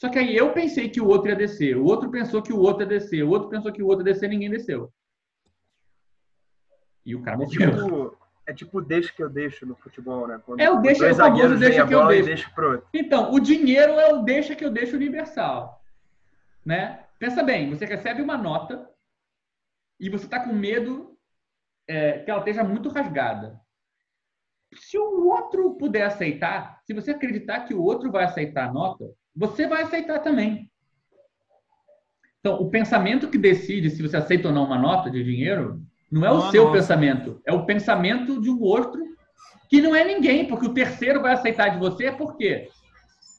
Só 0.00 0.08
que 0.08 0.20
aí 0.20 0.36
eu 0.36 0.52
pensei 0.52 0.88
que 0.88 1.00
o 1.00 1.08
outro 1.08 1.30
ia 1.30 1.34
descer, 1.34 1.76
o 1.76 1.84
outro 1.84 2.08
pensou 2.12 2.40
que 2.40 2.52
o 2.52 2.60
outro 2.60 2.82
ia 2.84 2.88
descer, 2.88 3.24
o 3.24 3.28
outro 3.30 3.48
pensou 3.48 3.72
que 3.72 3.82
o 3.82 3.88
outro 3.88 4.06
ia 4.06 4.12
descer, 4.14 4.28
ninguém 4.28 4.48
desceu. 4.48 4.92
E 7.04 7.16
o 7.16 7.22
cara 7.22 7.36
É 7.36 7.38
morreu. 7.44 7.72
tipo, 7.72 8.16
é 8.46 8.54
tipo 8.54 8.78
o 8.78 8.82
deixa 8.82 9.12
que 9.12 9.20
eu 9.22 9.28
deixo 9.28 9.66
no 9.66 9.74
futebol, 9.74 10.28
né? 10.28 10.40
Quando 10.46 10.60
É 10.60 10.70
o 10.70 10.80
deixa- 10.80 11.00
dois 11.00 11.16
o 11.16 11.18
famoso 11.18 11.56
deixa 11.58 11.86
que 11.86 11.92
eu 11.94 12.06
deixo. 12.06 12.24
deixa. 12.28 12.82
Então, 12.94 13.32
o 13.32 13.40
dinheiro 13.40 13.94
é 13.94 14.14
o 14.14 14.22
deixa 14.22 14.54
que 14.54 14.64
eu 14.64 14.70
deixo 14.70 14.94
universal. 14.94 15.79
Né? 16.64 17.04
Pensa 17.18 17.42
bem, 17.42 17.70
você 17.70 17.84
recebe 17.84 18.22
uma 18.22 18.36
nota 18.36 18.88
e 19.98 20.08
você 20.08 20.24
está 20.24 20.40
com 20.40 20.52
medo 20.52 21.18
é, 21.86 22.20
que 22.20 22.30
ela 22.30 22.40
esteja 22.40 22.64
muito 22.64 22.88
rasgada. 22.88 23.60
Se 24.74 24.96
o 24.96 25.28
outro 25.28 25.74
puder 25.74 26.04
aceitar, 26.04 26.80
se 26.84 26.94
você 26.94 27.10
acreditar 27.10 27.60
que 27.60 27.74
o 27.74 27.82
outro 27.82 28.10
vai 28.10 28.24
aceitar 28.24 28.68
a 28.68 28.72
nota, 28.72 29.04
você 29.34 29.66
vai 29.66 29.82
aceitar 29.82 30.20
também. 30.20 30.70
Então, 32.38 32.54
o 32.60 32.70
pensamento 32.70 33.28
que 33.28 33.36
decide 33.36 33.90
se 33.90 34.02
você 34.02 34.16
aceita 34.16 34.48
ou 34.48 34.54
não 34.54 34.64
uma 34.64 34.78
nota 34.78 35.10
de 35.10 35.22
dinheiro 35.22 35.82
não 36.10 36.24
é 36.24 36.30
o 36.30 36.50
seu 36.50 36.64
nosso. 36.64 36.76
pensamento, 36.76 37.40
é 37.44 37.52
o 37.52 37.66
pensamento 37.66 38.40
de 38.40 38.50
um 38.50 38.60
outro 38.60 39.02
que 39.68 39.80
não 39.80 39.94
é 39.94 40.04
ninguém, 40.04 40.46
porque 40.48 40.66
o 40.66 40.74
terceiro 40.74 41.20
vai 41.20 41.34
aceitar 41.34 41.68
de 41.68 41.78
você 41.78 42.10
por 42.10 42.36
quê? 42.36 42.68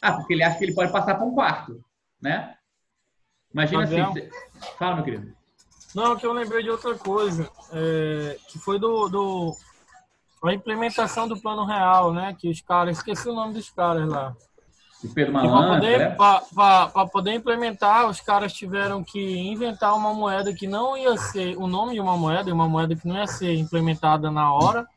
Ah, 0.02 0.14
porque 0.14 0.34
ele 0.34 0.44
acha 0.44 0.58
que 0.58 0.66
ele 0.66 0.74
pode 0.74 0.92
passar 0.92 1.16
para 1.16 1.26
um 1.26 1.34
quarto, 1.34 1.84
né? 2.22 2.56
Imagina 3.54 3.84
assim, 3.84 4.00
Abel. 4.00 4.14
você- 4.14 4.30
fala, 4.78 4.96
meu 4.96 5.04
querido. 5.04 5.34
Não, 5.94 6.16
que 6.16 6.26
eu 6.26 6.32
lembrei 6.32 6.64
de 6.64 6.70
outra 6.70 6.96
coisa, 6.96 7.50
é, 7.74 8.38
que 8.48 8.58
foi 8.58 8.80
do, 8.80 9.10
do 9.10 9.56
a 10.44 10.54
implementação 10.54 11.28
do 11.28 11.40
plano 11.40 11.66
real, 11.66 12.14
né? 12.14 12.36
Que 12.38 12.50
os 12.50 12.62
caras, 12.62 12.98
esqueci 12.98 13.30
o 13.30 13.34
nome 13.34 13.54
dos 13.54 13.70
caras 13.70 14.08
lá. 14.08 14.34
O 15.04 15.14
Pedro 15.14 15.32
E 15.32 15.34
para 15.34 15.50
Malandro, 15.50 15.76
poder, 17.06 17.30
né? 17.30 17.36
implementar, 17.36 18.08
os 18.08 18.22
caras 18.22 18.54
tiveram 18.54 19.04
que 19.04 19.20
inventar 19.38 19.96
uma 19.96 20.14
moeda 20.14 20.54
que 20.54 20.68
não 20.68 20.96
ia 20.96 21.18
ser 21.18 21.58
o 21.58 21.68
nome 21.68 21.94
de 21.94 22.00
uma 22.00 22.16
moeda, 22.16 22.50
e 22.50 22.54
uma 22.54 22.70
moeda 22.70 22.96
que 22.96 23.08
não 23.08 23.18
ia 23.18 23.28
ser 23.28 23.56
implementada 23.56 24.30
na 24.32 24.54
hora, 24.54 24.88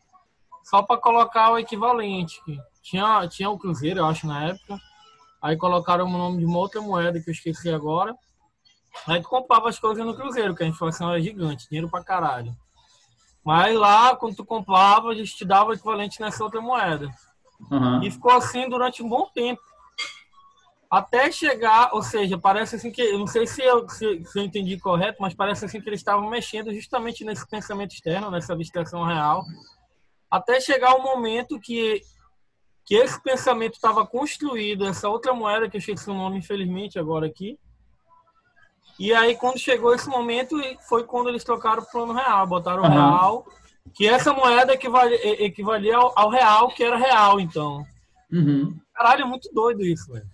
só 0.63 0.83
para 0.83 1.01
colocar 1.01 1.53
o 1.53 1.59
equivalente. 1.59 2.41
Tinha, 2.83 3.27
tinha 3.29 3.49
o 3.51 3.59
Cruzeiro, 3.59 4.01
eu 4.01 4.07
acho, 4.07 4.27
na 4.27 4.51
época. 4.51 4.79
Aí 5.43 5.57
colocaram 5.57 6.07
o 6.07 6.11
nome 6.11 6.39
de 6.39 6.45
uma 6.45 6.59
outra 6.59 6.81
moeda 6.81 7.21
que 7.21 7.29
eu 7.31 7.33
esqueci 7.33 7.71
agora. 7.71 8.15
Aí 9.07 9.21
tu 9.21 9.29
comprava 9.29 9.69
as 9.69 9.79
coisas 9.79 10.05
no 10.05 10.15
Cruzeiro, 10.15 10.55
que 10.55 10.63
a 10.63 10.67
inflação 10.67 11.11
era 11.11 11.21
gigante, 11.21 11.69
dinheiro 11.69 11.91
pra 11.91 12.03
caralho. 12.03 12.55
Mas 13.45 13.77
lá, 13.77 14.17
quando 14.17 14.37
tu 14.37 14.45
comprava, 14.45 15.13
eles 15.13 15.35
te 15.35 15.45
davam 15.45 15.69
o 15.69 15.75
equivalente 15.75 16.21
nessa 16.21 16.43
outra 16.43 16.61
moeda. 16.61 17.11
Aham. 17.71 18.03
E 18.03 18.11
ficou 18.11 18.33
assim 18.33 18.69
durante 18.69 19.03
um 19.03 19.09
bom 19.09 19.29
tempo. 19.35 19.61
Até 20.91 21.31
chegar, 21.31 21.91
ou 21.93 22.03
seja, 22.03 22.39
parece 22.39 22.77
assim 22.77 22.91
que, 22.91 23.03
eu 23.03 23.19
não 23.19 23.27
sei 23.27 23.47
se 23.47 23.63
eu, 23.63 23.89
se, 23.89 24.25
se 24.25 24.39
eu 24.39 24.45
entendi 24.45 24.79
correto, 24.79 25.21
mas 25.21 25.35
parece 25.35 25.65
assim 25.65 25.81
que 25.81 25.89
eles 25.89 26.01
estavam 26.01 26.31
mexendo 26.31 26.73
justamente 26.73 27.25
nesse 27.25 27.47
pensamento 27.49 27.93
externo, 27.93 28.31
nessa 28.31 28.53
abstração 28.53 29.05
real, 29.05 29.45
até 30.31 30.61
chegar 30.61 30.95
o 30.95 31.03
momento 31.03 31.59
que, 31.59 32.01
que 32.87 32.95
esse 32.95 33.21
pensamento 33.23 33.75
estava 33.75 34.07
construído, 34.07 34.87
essa 34.87 35.09
outra 35.09 35.35
moeda, 35.35 35.69
que 35.69 35.77
eu 35.77 35.81
esqueci 35.81 36.09
o 36.09 36.15
nome, 36.15 36.39
infelizmente, 36.39 36.99
agora 36.99 37.27
aqui. 37.27 37.59
E 38.99 39.13
aí, 39.13 39.37
quando 39.37 39.59
chegou 39.59 39.95
esse 39.95 40.09
momento, 40.09 40.57
foi 40.89 41.05
quando 41.05 41.29
eles 41.29 41.43
trocaram 41.45 41.83
o 41.83 41.91
plano 41.91 42.13
real, 42.13 42.47
botaram 42.47 42.83
o 42.83 42.87
Aham. 42.87 42.93
real, 42.93 43.47
que 43.93 44.07
essa 44.07 44.33
moeda 44.33 44.73
equivale- 44.73 45.17
equivalia 45.17 45.97
ao, 45.97 46.13
ao 46.17 46.31
real, 46.31 46.69
que 46.69 46.83
era 46.85 46.97
real, 46.97 47.41
então. 47.41 47.85
Uhum. 48.33 48.79
Caralho, 48.95 49.23
é 49.23 49.27
muito 49.27 49.53
doido 49.53 49.83
isso, 49.83 50.13
velho. 50.13 50.27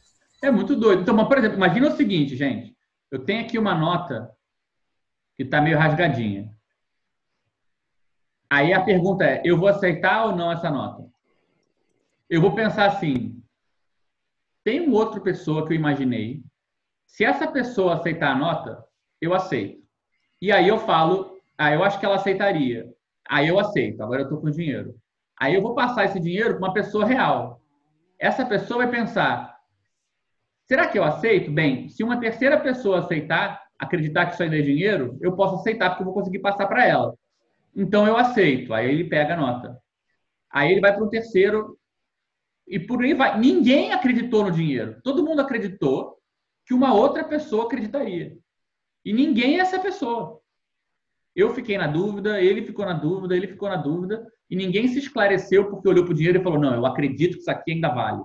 É 0.42 0.50
muito 0.50 0.76
doido. 0.76 1.02
Então, 1.02 1.14
mas, 1.14 1.28
por 1.28 1.38
exemplo, 1.38 1.56
imagina 1.56 1.88
o 1.88 1.96
seguinte, 1.96 2.36
gente. 2.36 2.76
Eu 3.10 3.24
tenho 3.24 3.44
aqui 3.44 3.58
uma 3.58 3.74
nota 3.74 4.30
que 5.36 5.42
está 5.42 5.60
meio 5.60 5.78
rasgadinha. 5.78 6.50
Aí 8.48 8.72
a 8.72 8.82
pergunta 8.82 9.24
é: 9.24 9.42
eu 9.44 9.56
vou 9.58 9.68
aceitar 9.68 10.26
ou 10.26 10.36
não 10.36 10.50
essa 10.52 10.70
nota? 10.70 11.08
Eu 12.28 12.40
vou 12.40 12.54
pensar 12.54 12.86
assim: 12.86 13.42
tem 14.64 14.90
outra 14.90 15.20
pessoa 15.20 15.66
que 15.66 15.72
eu 15.72 15.76
imaginei. 15.76 16.42
Se 17.10 17.24
essa 17.24 17.46
pessoa 17.50 17.94
aceitar 17.94 18.30
a 18.30 18.38
nota, 18.38 18.84
eu 19.20 19.34
aceito. 19.34 19.82
E 20.40 20.50
aí 20.50 20.68
eu 20.68 20.78
falo: 20.78 21.36
ah, 21.58 21.72
eu 21.72 21.82
acho 21.84 21.98
que 21.98 22.06
ela 22.06 22.16
aceitaria. 22.16 22.86
Aí 23.28 23.48
eu 23.48 23.58
aceito. 23.58 24.02
Agora 24.02 24.20
eu 24.20 24.24
estou 24.24 24.40
com 24.40 24.50
dinheiro. 24.50 24.94
Aí 25.38 25.54
eu 25.54 25.62
vou 25.62 25.74
passar 25.74 26.04
esse 26.04 26.20
dinheiro 26.20 26.56
para 26.56 26.68
uma 26.68 26.72
pessoa 26.72 27.04
real. 27.04 27.60
Essa 28.18 28.46
pessoa 28.46 28.84
vai 28.84 28.90
pensar: 28.90 29.54
será 30.66 30.86
que 30.86 30.98
eu 30.98 31.04
aceito? 31.04 31.50
Bem, 31.50 31.88
se 31.88 32.02
uma 32.02 32.18
terceira 32.18 32.58
pessoa 32.58 33.00
aceitar, 33.00 33.62
acreditar 33.78 34.26
que 34.26 34.34
isso 34.34 34.42
ainda 34.42 34.58
é 34.58 34.62
dinheiro, 34.62 35.18
eu 35.20 35.34
posso 35.34 35.56
aceitar 35.56 35.90
porque 35.90 36.02
eu 36.02 36.06
vou 36.06 36.14
conseguir 36.14 36.38
passar 36.38 36.66
para 36.68 36.86
ela. 36.86 37.14
Então 37.74 38.06
eu 38.06 38.16
aceito. 38.16 38.72
Aí 38.72 38.88
ele 38.88 39.08
pega 39.08 39.34
a 39.34 39.36
nota. 39.36 39.78
Aí 40.50 40.70
ele 40.70 40.80
vai 40.80 40.94
para 40.94 41.04
o 41.04 41.10
terceiro 41.10 41.76
e 42.66 42.78
por 42.78 43.02
aí 43.02 43.14
vai. 43.14 43.38
Ninguém 43.38 43.92
acreditou 43.92 44.44
no 44.44 44.52
dinheiro. 44.52 45.00
Todo 45.02 45.24
mundo 45.24 45.40
acreditou 45.40 46.19
que 46.70 46.74
uma 46.74 46.94
outra 46.94 47.24
pessoa 47.24 47.64
acreditaria. 47.64 48.38
E 49.04 49.12
ninguém 49.12 49.58
é 49.58 49.60
essa 49.60 49.80
pessoa. 49.80 50.40
Eu 51.34 51.52
fiquei 51.52 51.76
na 51.76 51.88
dúvida, 51.88 52.40
ele 52.40 52.62
ficou 52.62 52.84
na 52.84 52.92
dúvida, 52.92 53.34
ele 53.34 53.48
ficou 53.48 53.68
na 53.68 53.74
dúvida, 53.74 54.24
e 54.48 54.54
ninguém 54.54 54.86
se 54.86 55.00
esclareceu 55.00 55.68
porque 55.68 55.88
olhou 55.88 56.04
para 56.04 56.12
o 56.12 56.14
dinheiro 56.14 56.38
e 56.38 56.42
falou: 56.44 56.60
não, 56.60 56.72
eu 56.72 56.86
acredito 56.86 57.32
que 57.32 57.40
isso 57.40 57.50
aqui 57.50 57.72
ainda 57.72 57.88
vale. 57.88 58.22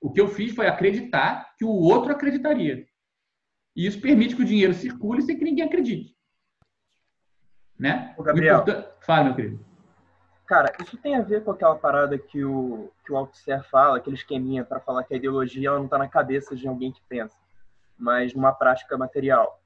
O 0.00 0.10
que 0.10 0.18
eu 0.18 0.26
fiz 0.26 0.54
foi 0.54 0.68
acreditar 0.68 1.54
que 1.58 1.66
o 1.66 1.68
outro 1.68 2.12
acreditaria. 2.12 2.86
E 3.76 3.86
isso 3.86 4.00
permite 4.00 4.34
que 4.34 4.42
o 4.42 4.46
dinheiro 4.46 4.72
circule 4.72 5.20
sem 5.20 5.36
que 5.36 5.44
ninguém 5.44 5.66
acredite. 5.66 6.16
Né? 7.78 8.14
Ô, 8.16 8.22
Gabriel. 8.22 8.64
Fala, 9.02 9.24
meu 9.24 9.34
querido. 9.34 9.67
Cara, 10.48 10.72
isso 10.80 10.96
tem 10.96 11.14
a 11.14 11.20
ver 11.20 11.44
com 11.44 11.50
aquela 11.50 11.76
parada 11.76 12.16
que 12.16 12.42
o, 12.42 12.90
que 13.04 13.12
o 13.12 13.16
Althusser 13.18 13.62
fala, 13.64 13.98
aquele 13.98 14.16
esqueminha 14.16 14.64
para 14.64 14.80
falar 14.80 15.04
que 15.04 15.12
a 15.12 15.16
ideologia 15.18 15.68
ela 15.68 15.76
não 15.76 15.84
está 15.84 15.98
na 15.98 16.08
cabeça 16.08 16.56
de 16.56 16.66
alguém 16.66 16.90
que 16.90 17.02
pensa, 17.06 17.36
mas 17.98 18.32
numa 18.32 18.50
prática 18.50 18.96
material. 18.96 19.60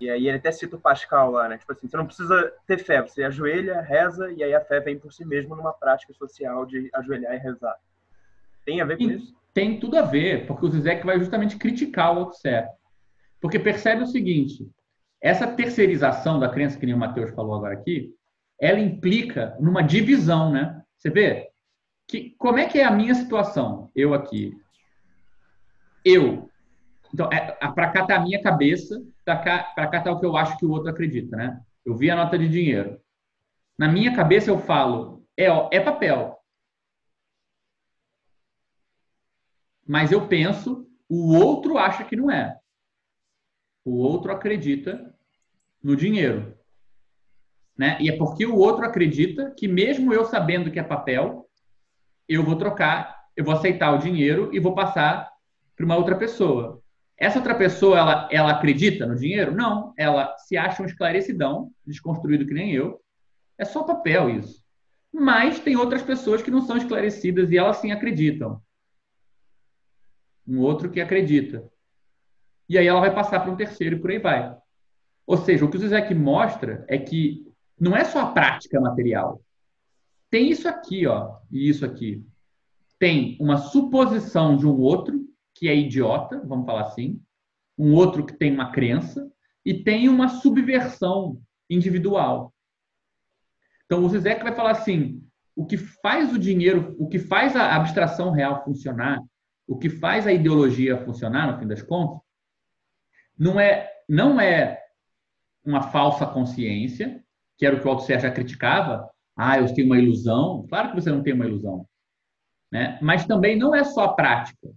E 0.00 0.08
aí 0.08 0.28
ele 0.28 0.38
até 0.38 0.52
cita 0.52 0.76
o 0.76 0.80
Pascal 0.80 1.32
lá, 1.32 1.48
né? 1.48 1.58
Tipo 1.58 1.72
assim, 1.72 1.88
você 1.88 1.96
não 1.96 2.06
precisa 2.06 2.54
ter 2.64 2.78
fé, 2.78 3.02
você 3.02 3.24
ajoelha, 3.24 3.80
reza, 3.80 4.30
e 4.30 4.44
aí 4.44 4.54
a 4.54 4.60
fé 4.60 4.78
vem 4.78 4.96
por 4.96 5.12
si 5.12 5.24
mesmo 5.24 5.56
numa 5.56 5.72
prática 5.72 6.14
social 6.14 6.64
de 6.64 6.88
ajoelhar 6.94 7.34
e 7.34 7.38
rezar. 7.38 7.76
Tem 8.64 8.80
a 8.80 8.84
ver 8.84 8.98
com 8.98 9.08
Tem- 9.08 9.16
isso? 9.16 9.34
Tem 9.52 9.80
tudo 9.80 9.98
a 9.98 10.02
ver, 10.02 10.46
porque 10.46 10.64
o 10.64 10.70
Zizek 10.70 11.04
vai 11.04 11.18
justamente 11.18 11.56
criticar 11.56 12.14
o 12.14 12.20
Althusser. 12.20 12.68
Porque 13.40 13.58
percebe 13.58 14.04
o 14.04 14.06
seguinte, 14.06 14.70
essa 15.20 15.48
terceirização 15.48 16.38
da 16.38 16.48
crença, 16.48 16.78
que 16.78 16.86
nem 16.86 16.94
o 16.94 16.98
Matheus 16.98 17.32
falou 17.32 17.56
agora 17.56 17.74
aqui, 17.74 18.14
ela 18.60 18.78
implica 18.78 19.56
numa 19.58 19.82
divisão, 19.82 20.52
né? 20.52 20.82
Você 20.98 21.08
vê? 21.08 21.50
Que, 22.06 22.34
como 22.38 22.58
é 22.58 22.66
que 22.66 22.78
é 22.78 22.84
a 22.84 22.90
minha 22.90 23.14
situação? 23.14 23.90
Eu 23.96 24.12
aqui. 24.12 24.52
Eu. 26.04 26.50
Então, 27.12 27.30
é, 27.32 27.40
para 27.72 27.90
cá 27.90 28.06
tá 28.06 28.16
a 28.16 28.20
minha 28.20 28.40
cabeça, 28.42 29.02
para 29.24 29.38
cá, 29.38 29.62
pra 29.74 29.86
cá 29.88 30.00
tá 30.02 30.12
o 30.12 30.20
que 30.20 30.26
eu 30.26 30.36
acho 30.36 30.58
que 30.58 30.66
o 30.66 30.70
outro 30.70 30.90
acredita, 30.90 31.36
né? 31.36 31.60
Eu 31.84 31.96
vi 31.96 32.10
a 32.10 32.16
nota 32.16 32.38
de 32.38 32.48
dinheiro. 32.48 33.00
Na 33.78 33.88
minha 33.88 34.14
cabeça 34.14 34.50
eu 34.50 34.58
falo, 34.58 35.26
é, 35.36 35.46
é 35.72 35.80
papel. 35.80 36.38
Mas 39.86 40.12
eu 40.12 40.28
penso, 40.28 40.86
o 41.08 41.34
outro 41.34 41.78
acha 41.78 42.04
que 42.04 42.14
não 42.14 42.30
é. 42.30 42.58
O 43.84 43.96
outro 43.96 44.30
acredita 44.30 45.12
no 45.82 45.96
dinheiro. 45.96 46.59
Né? 47.80 47.96
E 47.98 48.10
é 48.10 48.12
porque 48.18 48.44
o 48.44 48.58
outro 48.58 48.84
acredita 48.84 49.54
que, 49.56 49.66
mesmo 49.66 50.12
eu 50.12 50.26
sabendo 50.26 50.70
que 50.70 50.78
é 50.78 50.82
papel, 50.82 51.48
eu 52.28 52.42
vou 52.42 52.54
trocar, 52.54 53.24
eu 53.34 53.42
vou 53.42 53.54
aceitar 53.54 53.94
o 53.94 53.98
dinheiro 53.98 54.50
e 54.52 54.60
vou 54.60 54.74
passar 54.74 55.30
para 55.74 55.86
uma 55.86 55.96
outra 55.96 56.14
pessoa. 56.14 56.82
Essa 57.16 57.38
outra 57.38 57.54
pessoa, 57.54 57.98
ela, 57.98 58.28
ela 58.30 58.50
acredita 58.50 59.06
no 59.06 59.16
dinheiro? 59.16 59.54
Não. 59.54 59.94
Ela 59.96 60.36
se 60.36 60.58
acha 60.58 60.82
um 60.82 60.84
esclarecidão, 60.84 61.70
desconstruído 61.86 62.44
que 62.44 62.52
nem 62.52 62.70
eu. 62.70 63.00
É 63.56 63.64
só 63.64 63.82
papel 63.82 64.28
isso. 64.28 64.62
Mas 65.10 65.58
tem 65.58 65.74
outras 65.74 66.02
pessoas 66.02 66.42
que 66.42 66.50
não 66.50 66.60
são 66.60 66.76
esclarecidas 66.76 67.50
e 67.50 67.56
elas 67.56 67.78
sim 67.78 67.92
acreditam. 67.92 68.60
Um 70.46 70.58
outro 70.58 70.90
que 70.90 71.00
acredita. 71.00 71.66
E 72.68 72.76
aí 72.76 72.86
ela 72.86 73.00
vai 73.00 73.14
passar 73.14 73.40
para 73.40 73.50
um 73.50 73.56
terceiro 73.56 73.96
e 73.96 73.98
por 73.98 74.10
aí 74.10 74.18
vai. 74.18 74.54
Ou 75.26 75.38
seja, 75.38 75.64
o 75.64 75.70
que 75.70 75.78
o 75.78 75.80
Zizek 75.80 76.14
mostra 76.14 76.84
é 76.86 76.98
que 76.98 77.49
não 77.80 77.96
é 77.96 78.04
só 78.04 78.20
a 78.20 78.32
prática 78.32 78.78
material. 78.78 79.42
Tem 80.30 80.50
isso 80.50 80.68
aqui, 80.68 81.06
ó, 81.06 81.38
e 81.50 81.68
isso 81.68 81.84
aqui. 81.84 82.22
Tem 82.98 83.38
uma 83.40 83.56
suposição 83.56 84.56
de 84.56 84.66
um 84.66 84.78
outro 84.78 85.26
que 85.54 85.68
é 85.68 85.74
idiota, 85.74 86.40
vamos 86.46 86.66
falar 86.66 86.82
assim, 86.82 87.20
um 87.76 87.94
outro 87.94 88.24
que 88.24 88.34
tem 88.36 88.52
uma 88.52 88.70
crença 88.70 89.30
e 89.64 89.72
tem 89.72 90.08
uma 90.08 90.28
subversão 90.28 91.40
individual. 91.68 92.52
Então 93.86 94.04
o 94.04 94.08
Zizek 94.08 94.42
vai 94.42 94.54
falar 94.54 94.72
assim: 94.72 95.24
o 95.56 95.66
que 95.66 95.76
faz 95.76 96.32
o 96.32 96.38
dinheiro, 96.38 96.94
o 96.98 97.08
que 97.08 97.18
faz 97.18 97.56
a 97.56 97.74
abstração 97.74 98.30
real 98.30 98.62
funcionar, 98.62 99.20
o 99.66 99.78
que 99.78 99.88
faz 99.88 100.26
a 100.26 100.32
ideologia 100.32 101.02
funcionar, 101.04 101.50
no 101.50 101.58
fim 101.58 101.66
das 101.66 101.82
contas, 101.82 102.20
não 103.38 103.58
é, 103.58 103.90
não 104.08 104.38
é 104.40 104.82
uma 105.64 105.82
falsa 105.82 106.26
consciência, 106.26 107.24
que 107.60 107.66
era 107.66 107.76
o 107.76 107.80
que 107.80 107.86
o 107.86 107.90
Althusser 107.90 108.18
já 108.18 108.30
criticava. 108.30 109.06
Ah, 109.36 109.58
eu 109.58 109.74
tenho 109.74 109.86
uma 109.86 109.98
ilusão. 109.98 110.66
Claro 110.66 110.88
que 110.88 110.94
você 110.94 111.10
não 111.10 111.22
tem 111.22 111.34
uma 111.34 111.44
ilusão. 111.44 111.86
Né? 112.72 112.98
Mas 113.02 113.26
também 113.26 113.54
não 113.54 113.74
é 113.74 113.84
só 113.84 114.04
a 114.04 114.14
prática. 114.14 114.70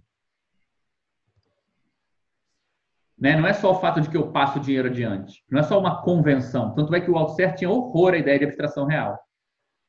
Né? 3.18 3.36
Não 3.40 3.48
é 3.48 3.54
só 3.54 3.72
o 3.72 3.80
fato 3.80 4.02
de 4.02 4.10
que 4.10 4.16
eu 4.18 4.30
passo 4.30 4.58
o 4.58 4.62
dinheiro 4.62 4.88
adiante. 4.88 5.42
Não 5.50 5.60
é 5.60 5.62
só 5.62 5.80
uma 5.80 6.02
convenção. 6.02 6.74
Tanto 6.74 6.94
é 6.94 7.00
que 7.00 7.10
o 7.10 7.16
Althusser 7.16 7.54
tinha 7.54 7.70
horror 7.70 8.12
à 8.12 8.18
ideia 8.18 8.38
de 8.38 8.44
abstração 8.44 8.84
real. 8.84 9.18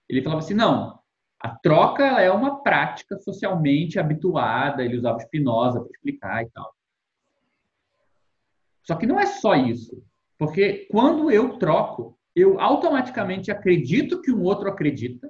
Ele 0.07 0.21
falava 0.21 0.39
assim, 0.39 0.53
não, 0.53 0.97
a 1.41 1.49
troca 1.49 2.05
é 2.21 2.31
uma 2.31 2.63
prática 2.63 3.17
socialmente 3.17 3.99
habituada. 3.99 4.85
Ele 4.85 4.95
usava 4.95 5.19
Spinoza 5.19 5.81
para 5.81 5.91
explicar 5.91 6.43
e 6.43 6.49
tal. 6.49 6.73
Só 8.83 8.95
que 8.95 9.05
não 9.05 9.19
é 9.19 9.25
só 9.25 9.53
isso. 9.53 10.01
Porque 10.37 10.87
quando 10.89 11.29
eu 11.29 11.57
troco, 11.57 12.17
eu 12.35 12.59
automaticamente 12.59 13.49
acredito 13.49 14.21
que 14.21 14.31
um 14.31 14.43
outro 14.43 14.69
acredita 14.69 15.29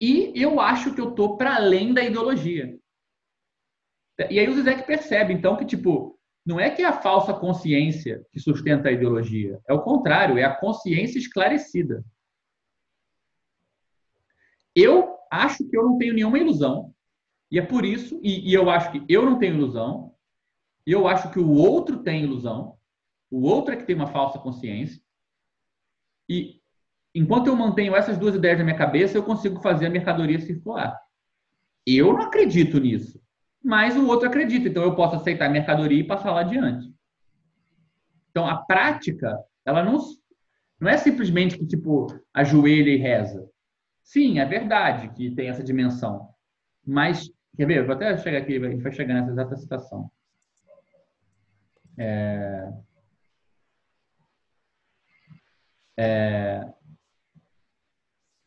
e 0.00 0.32
eu 0.34 0.60
acho 0.60 0.94
que 0.94 1.00
eu 1.00 1.10
estou 1.10 1.36
para 1.36 1.56
além 1.56 1.94
da 1.94 2.02
ideologia. 2.02 2.78
E 4.28 4.38
aí 4.38 4.48
o 4.48 4.54
Zizek 4.54 4.86
percebe, 4.86 5.32
então, 5.32 5.56
que 5.56 5.64
tipo, 5.64 6.18
não 6.44 6.60
é 6.60 6.70
que 6.70 6.82
é 6.82 6.86
a 6.86 7.00
falsa 7.00 7.32
consciência 7.32 8.24
que 8.30 8.40
sustenta 8.40 8.88
a 8.88 8.92
ideologia. 8.92 9.58
É 9.66 9.72
o 9.72 9.82
contrário, 9.82 10.38
é 10.38 10.44
a 10.44 10.54
consciência 10.54 11.18
esclarecida. 11.18 12.04
Eu 14.74 15.16
acho 15.30 15.68
que 15.68 15.76
eu 15.76 15.84
não 15.84 15.98
tenho 15.98 16.14
nenhuma 16.14 16.38
ilusão. 16.38 16.94
E 17.50 17.58
é 17.58 17.62
por 17.62 17.84
isso, 17.84 18.20
e, 18.22 18.50
e 18.50 18.54
eu 18.54 18.70
acho 18.70 18.92
que 18.92 19.04
eu 19.08 19.24
não 19.24 19.38
tenho 19.38 19.54
ilusão, 19.54 20.14
eu 20.86 21.08
acho 21.08 21.30
que 21.30 21.38
o 21.38 21.50
outro 21.50 22.02
tem 22.02 22.22
ilusão, 22.22 22.76
o 23.30 23.42
outro 23.42 23.74
é 23.74 23.76
que 23.76 23.84
tem 23.84 23.96
uma 23.96 24.06
falsa 24.06 24.38
consciência. 24.38 25.02
E 26.30 26.60
enquanto 27.12 27.48
eu 27.48 27.56
mantenho 27.56 27.96
essas 27.96 28.16
duas 28.16 28.36
ideias 28.36 28.56
na 28.56 28.64
minha 28.64 28.76
cabeça, 28.76 29.18
eu 29.18 29.24
consigo 29.24 29.60
fazer 29.60 29.86
a 29.86 29.90
mercadoria 29.90 30.38
circular. 30.38 30.96
Eu 31.84 32.12
não 32.12 32.22
acredito 32.22 32.78
nisso, 32.78 33.20
mas 33.60 33.96
o 33.96 34.06
outro 34.06 34.28
acredita. 34.28 34.68
Então 34.68 34.84
eu 34.84 34.94
posso 34.94 35.16
aceitar 35.16 35.46
a 35.46 35.50
mercadoria 35.50 35.98
e 35.98 36.06
passar 36.06 36.30
lá 36.30 36.42
adiante. 36.42 36.94
Então 38.30 38.46
a 38.46 38.58
prática, 38.58 39.36
ela 39.66 39.82
não, 39.82 39.98
não 40.78 40.88
é 40.88 40.96
simplesmente 40.96 41.58
que 41.58 41.66
tipo 41.66 42.06
ajoelha 42.32 42.90
e 42.90 42.96
reza. 42.96 43.50
Sim, 44.04 44.38
é 44.38 44.44
verdade 44.44 45.08
que 45.08 45.34
tem 45.34 45.48
essa 45.48 45.64
dimensão. 45.64 46.28
Mas, 46.86 47.28
quer 47.56 47.66
ver? 47.66 47.84
Vou 47.84 47.96
até 47.96 48.16
chegar 48.18 48.38
aqui, 48.38 48.56
a 48.56 48.70
gente 48.70 48.82
vai 48.82 48.92
chegar 48.92 49.14
nessa 49.14 49.32
exata 49.32 49.56
citação. 49.56 50.08
É... 51.98 52.72
É, 56.02 56.72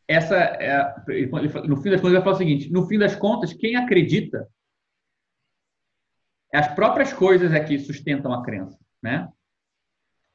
essa 0.08 0.36
é, 0.36 0.96
no 1.68 1.78
fim 1.78 1.92
das 1.92 2.02
contas, 2.02 2.16
ele 2.16 2.24
fala 2.24 2.36
o 2.36 2.38
seguinte: 2.38 2.72
no 2.72 2.88
fim 2.88 2.98
das 2.98 3.16
contas, 3.16 3.54
quem 3.54 3.76
acredita, 3.76 4.50
é 6.52 6.58
as 6.58 6.74
próprias 6.74 7.14
coisas 7.14 7.54
é 7.54 7.64
que 7.64 7.78
sustentam 7.78 8.34
a 8.34 8.44
crença, 8.44 8.80
né? 9.04 9.32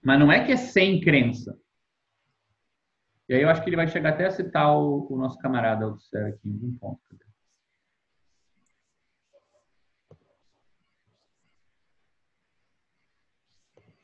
Mas 0.01 0.21
não 0.21 0.31
é 0.31 0.45
que 0.45 0.53
é 0.53 0.57
sem 0.57 1.01
crença. 1.01 1.59
E 3.29 3.35
aí 3.35 3.43
eu 3.43 3.49
acho 3.49 3.63
que 3.65 3.69
ele 3.69 3.77
vai 3.77 3.89
chegar 3.89 4.11
até 4.11 4.27
a 4.27 4.31
citar 4.31 4.77
o, 4.79 5.13
o 5.13 5.17
nosso 5.17 5.39
camarada 5.39 5.85
Althusser 5.85 6.29
aqui 6.29 6.49
em 6.49 6.65
um 6.65 6.79
ponto. 6.79 7.01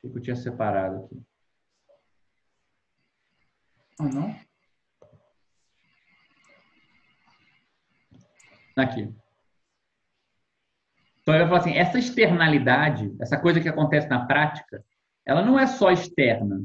que 0.00 0.18
Eu 0.18 0.20
tinha 0.20 0.36
separado 0.36 1.04
aqui. 1.04 1.33
Ah, 3.98 4.08
não? 4.08 4.34
Aqui. 8.76 9.14
Então, 11.22 11.34
eu 11.34 11.46
falo 11.46 11.56
assim, 11.56 11.74
essa 11.74 11.98
externalidade, 11.98 13.14
essa 13.20 13.38
coisa 13.38 13.60
que 13.60 13.68
acontece 13.68 14.08
na 14.08 14.26
prática, 14.26 14.84
ela 15.24 15.42
não 15.42 15.58
é 15.58 15.66
só 15.66 15.90
externa. 15.90 16.62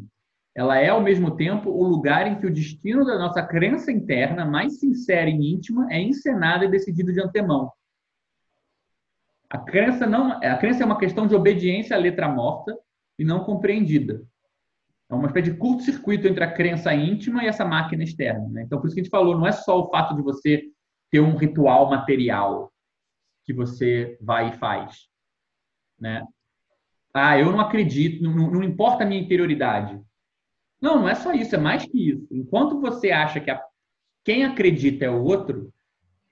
Ela 0.53 0.77
é, 0.77 0.89
ao 0.89 1.01
mesmo 1.01 1.37
tempo, 1.37 1.69
o 1.69 1.83
lugar 1.83 2.27
em 2.27 2.37
que 2.37 2.45
o 2.45 2.53
destino 2.53 3.05
da 3.05 3.17
nossa 3.17 3.41
crença 3.41 3.91
interna, 3.91 4.45
mais 4.45 4.79
sincera 4.79 5.29
e 5.29 5.53
íntima, 5.53 5.87
é 5.89 6.01
encenado 6.01 6.65
e 6.65 6.67
decidido 6.69 7.13
de 7.13 7.21
antemão. 7.21 7.71
A 9.49 9.57
crença, 9.57 10.05
não, 10.05 10.33
a 10.33 10.57
crença 10.57 10.83
é 10.83 10.85
uma 10.85 10.99
questão 10.99 11.25
de 11.25 11.35
obediência 11.35 11.95
à 11.95 11.99
letra 11.99 12.27
morta 12.27 12.77
e 13.17 13.23
não 13.23 13.43
compreendida. 13.43 14.21
É 15.09 15.15
uma 15.15 15.27
espécie 15.27 15.51
de 15.51 15.57
curto-circuito 15.57 16.27
entre 16.27 16.43
a 16.43 16.51
crença 16.51 16.93
íntima 16.93 17.43
e 17.43 17.47
essa 17.47 17.65
máquina 17.65 18.03
externa. 18.03 18.47
Né? 18.49 18.63
Então, 18.63 18.79
por 18.79 18.87
isso 18.87 18.95
que 18.95 19.01
a 19.01 19.03
gente 19.03 19.11
falou, 19.11 19.37
não 19.37 19.47
é 19.47 19.51
só 19.51 19.79
o 19.79 19.89
fato 19.89 20.15
de 20.15 20.21
você 20.21 20.69
ter 21.09 21.19
um 21.19 21.35
ritual 21.35 21.89
material 21.89 22.71
que 23.43 23.51
você 23.51 24.17
vai 24.21 24.49
e 24.49 24.57
faz. 24.57 25.07
Né? 25.99 26.23
Ah, 27.11 27.39
eu 27.39 27.51
não 27.51 27.59
acredito, 27.59 28.21
não, 28.21 28.51
não 28.51 28.63
importa 28.63 29.03
a 29.03 29.07
minha 29.07 29.19
interioridade. 29.19 29.99
Não, 30.79 30.99
não 30.99 31.09
é 31.09 31.15
só 31.15 31.33
isso, 31.33 31.55
é 31.55 31.57
mais 31.57 31.85
que 31.85 32.09
isso. 32.11 32.27
Enquanto 32.31 32.79
você 32.79 33.09
acha 33.09 33.39
que 33.39 33.49
a, 33.49 33.59
quem 34.23 34.45
acredita 34.45 35.05
é 35.05 35.09
o 35.09 35.23
outro, 35.23 35.73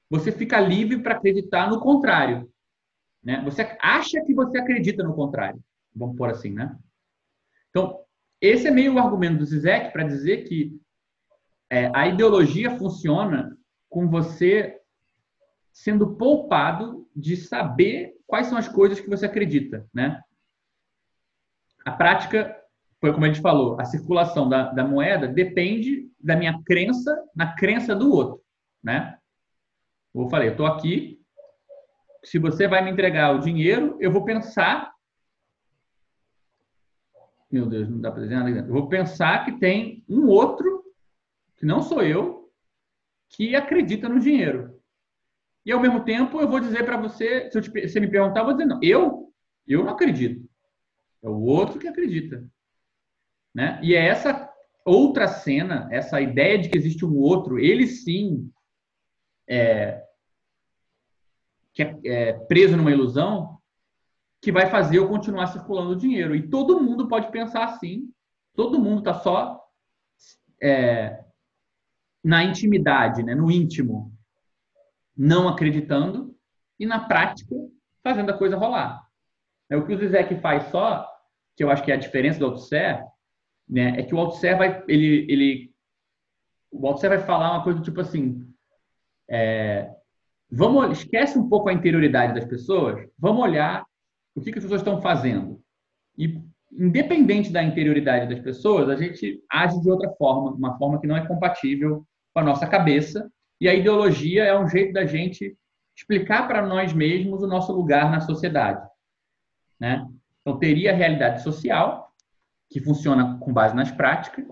você 0.08 0.32
fica 0.32 0.60
livre 0.60 1.02
para 1.02 1.16
acreditar 1.16 1.68
no 1.70 1.82
contrário. 1.82 2.48
Né? 3.24 3.42
Você 3.44 3.64
acha 3.82 4.22
que 4.24 4.34
você 4.34 4.60
acredita 4.60 5.04
no 5.04 5.16
contrário. 5.16 5.60
Vamos 5.94 6.16
pôr 6.16 6.30
assim, 6.30 6.52
né? 6.52 6.78
Então, 7.72 8.00
esse 8.42 8.68
é 8.68 8.72
meio 8.72 8.94
o 8.94 9.00
argumento 9.00 9.40
do 9.40 9.46
Zizek 9.46 9.92
para 9.92 10.04
dizer 10.04 10.44
que 10.44 10.80
é, 11.70 11.92
a 11.94 12.08
ideologia 12.08 12.78
funciona 12.78 13.58
com 13.90 14.10
você 14.10 14.80
sendo 15.74 16.16
poupado 16.16 17.08
de 17.16 17.36
saber 17.36 18.14
quais 18.26 18.48
são 18.48 18.58
as 18.58 18.68
coisas 18.68 19.00
que 19.00 19.10
você 19.10 19.26
acredita, 19.26 19.88
né? 19.94 20.22
A 21.86 21.92
prática, 21.92 22.56
foi 23.00 23.14
como 23.14 23.26
a 23.26 23.28
gente 23.28 23.42
falou, 23.42 23.80
a 23.80 23.86
circulação 23.86 24.50
da, 24.50 24.72
da 24.72 24.84
moeda 24.84 25.28
depende 25.28 26.10
da 26.20 26.36
minha 26.36 26.62
crença 26.64 27.24
na 27.36 27.54
crença 27.56 27.96
do 27.96 28.12
outro, 28.12 28.44
né? 28.84 29.18
Eu 30.14 30.28
falei, 30.30 30.50
eu 30.50 30.54
estou 30.54 30.66
aqui, 30.66 31.22
se 32.24 32.40
você 32.40 32.68
vai 32.68 32.84
me 32.84 32.92
entregar 32.92 33.36
o 33.36 33.40
dinheiro, 33.40 33.98
eu 34.00 34.12
vou 34.12 34.26
pensar 34.26 34.92
meu 37.50 37.66
Deus, 37.66 37.90
não 37.90 38.00
dá 38.00 38.12
para 38.12 38.24
dizer 38.24 38.36
nada. 38.36 38.50
Eu 38.50 38.74
vou 38.74 38.90
pensar 38.90 39.46
que 39.46 39.60
tem 39.60 40.04
um 40.08 40.28
outro, 40.28 40.84
que 41.56 41.66
não 41.66 41.82
sou 41.82 42.02
eu, 42.04 42.52
que 43.30 43.56
acredita 43.56 44.10
no 44.10 44.20
dinheiro. 44.20 44.78
E 45.66 45.72
ao 45.72 45.80
mesmo 45.80 46.04
tempo 46.04 46.40
eu 46.40 46.48
vou 46.48 46.60
dizer 46.60 46.86
para 46.86 46.98
você, 46.98 47.50
se 47.52 47.62
te, 47.62 47.70
você 47.70 48.00
me 48.00 48.10
perguntar, 48.10 48.42
eu 48.42 48.46
vou 48.46 48.54
dizer, 48.54 48.66
não, 48.66 48.80
eu, 48.82 49.34
eu 49.68 49.84
não 49.84 49.94
acredito. 49.94 50.48
É 51.22 51.30
o 51.30 51.42
outro 51.42 51.80
que 51.80 51.88
acredita. 51.88 52.50
Né? 53.54 53.80
E 53.84 53.96
é 53.96 54.08
essa 54.08 54.50
outra 54.86 55.28
cena, 55.28 55.90
essa 55.92 56.22
ideia 56.22 56.58
de 56.58 56.70
que 56.70 56.78
existe 56.78 57.06
um 57.06 57.18
outro, 57.18 57.60
ele 57.60 57.86
sim 57.88 58.50
é, 59.50 60.02
que 61.74 61.84
é, 61.84 62.00
é 62.06 62.34
preso 62.34 62.78
numa 62.78 62.92
ilusão, 62.92 63.57
que 64.48 64.52
vai 64.54 64.70
fazer 64.70 64.98
eu 64.98 65.10
continuar 65.10 65.48
circulando 65.48 65.92
o 65.92 65.96
dinheiro. 65.98 66.34
E 66.34 66.48
todo 66.48 66.80
mundo 66.80 67.10
pode 67.10 67.30
pensar 67.32 67.66
assim. 67.66 68.10
Todo 68.56 68.80
mundo 68.80 69.00
está 69.00 69.14
só 69.16 69.62
é, 70.64 71.22
na 72.24 72.46
intimidade, 72.46 73.24
né, 73.24 73.36
no 73.36 73.52
íntimo, 73.52 74.10
não 75.18 75.50
acreditando 75.50 76.34
e 76.80 76.86
na 76.86 76.98
prática 76.98 77.54
fazendo 78.02 78.30
a 78.30 78.38
coisa 78.38 78.56
rolar. 78.56 79.06
É 79.70 79.76
o 79.76 79.86
que 79.86 79.94
o 79.94 79.98
Zizek 79.98 80.40
faz 80.40 80.64
só, 80.72 81.06
que 81.54 81.62
eu 81.62 81.70
acho 81.70 81.84
que 81.84 81.92
é 81.92 81.96
a 81.96 82.00
diferença 82.00 82.40
do 82.40 82.46
Althusser, 82.46 83.04
né, 83.68 84.00
é 84.00 84.04
que 84.04 84.16
o 84.16 84.18
Althusser 84.18 84.58
vai, 84.58 84.82
ele, 84.88 85.30
ele, 85.30 85.74
o 86.72 86.88
Althusser 86.88 87.10
vai 87.10 87.20
falar 87.20 87.52
uma 87.52 87.66
coisa 87.66 87.82
tipo 87.82 88.00
assim, 88.00 88.50
é, 89.30 89.92
vamos, 90.50 91.00
esquece 91.00 91.38
um 91.38 91.50
pouco 91.50 91.68
a 91.68 91.74
interioridade 91.74 92.34
das 92.34 92.46
pessoas, 92.46 93.06
vamos 93.20 93.42
olhar 93.44 93.86
o 94.38 94.42
que, 94.42 94.52
que 94.52 94.60
as 94.60 94.64
pessoas 94.64 94.82
estão 94.82 95.02
fazendo. 95.02 95.60
E, 96.16 96.40
independente 96.72 97.52
da 97.52 97.64
interioridade 97.64 98.30
das 98.30 98.40
pessoas, 98.44 98.88
a 98.88 98.96
gente 98.96 99.44
age 99.50 99.82
de 99.82 99.90
outra 99.90 100.12
forma, 100.12 100.52
uma 100.52 100.78
forma 100.78 101.02
que 101.02 101.08
não 101.08 101.18
é 101.18 101.26
compatível 101.26 102.06
com 102.34 102.40
a 102.40 102.44
nossa 102.44 102.68
cabeça. 102.68 103.32
E 103.60 103.68
a 103.68 103.74
ideologia 103.74 104.44
é 104.44 104.58
um 104.58 104.68
jeito 104.68 104.94
da 104.94 105.08
gente 105.08 105.58
explicar 105.98 106.48
para 106.48 106.64
nós 106.64 106.94
mesmos 106.94 107.42
o 107.42 107.48
nosso 107.48 107.74
lugar 107.74 108.12
na 108.12 108.20
sociedade. 108.20 108.88
Né? 109.80 110.08
Então, 110.42 110.60
teria 110.60 110.92
a 110.92 110.96
realidade 110.96 111.42
social, 111.42 112.14
que 112.70 112.80
funciona 112.80 113.40
com 113.40 113.52
base 113.52 113.76
nas 113.76 113.90
práticas, 113.90 114.46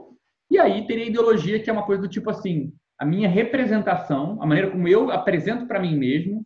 e 0.50 0.58
aí 0.58 0.88
teria 0.88 1.04
a 1.04 1.10
ideologia, 1.10 1.62
que 1.62 1.70
é 1.70 1.74
uma 1.74 1.86
coisa 1.86 2.02
do 2.02 2.10
tipo 2.10 2.32
assim: 2.32 2.74
a 2.98 3.06
minha 3.06 3.30
representação, 3.30 4.42
a 4.42 4.48
maneira 4.48 4.72
como 4.72 4.88
eu 4.88 5.12
apresento 5.12 5.68
para 5.68 5.80
mim 5.80 5.96
mesmo, 5.96 6.44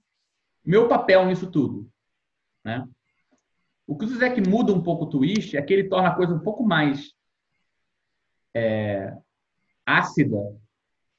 meu 0.65 0.89
papel 0.89 1.25
nisso 1.25 1.49
tudo. 1.49 1.89
Né? 2.65 2.85
O 3.89 3.97
que 3.97 4.05
o 4.05 4.07
Zizek 4.07 4.47
muda 4.47 4.71
um 4.71 4.83
pouco 4.83 5.05
o 5.05 5.09
twist 5.09 5.57
é 5.57 5.61
que 5.63 5.73
ele 5.73 5.89
torna 5.89 6.09
a 6.09 6.15
coisa 6.15 6.31
um 6.31 6.39
pouco 6.39 6.63
mais 6.63 7.11
é, 8.55 9.17
ácida 9.83 10.37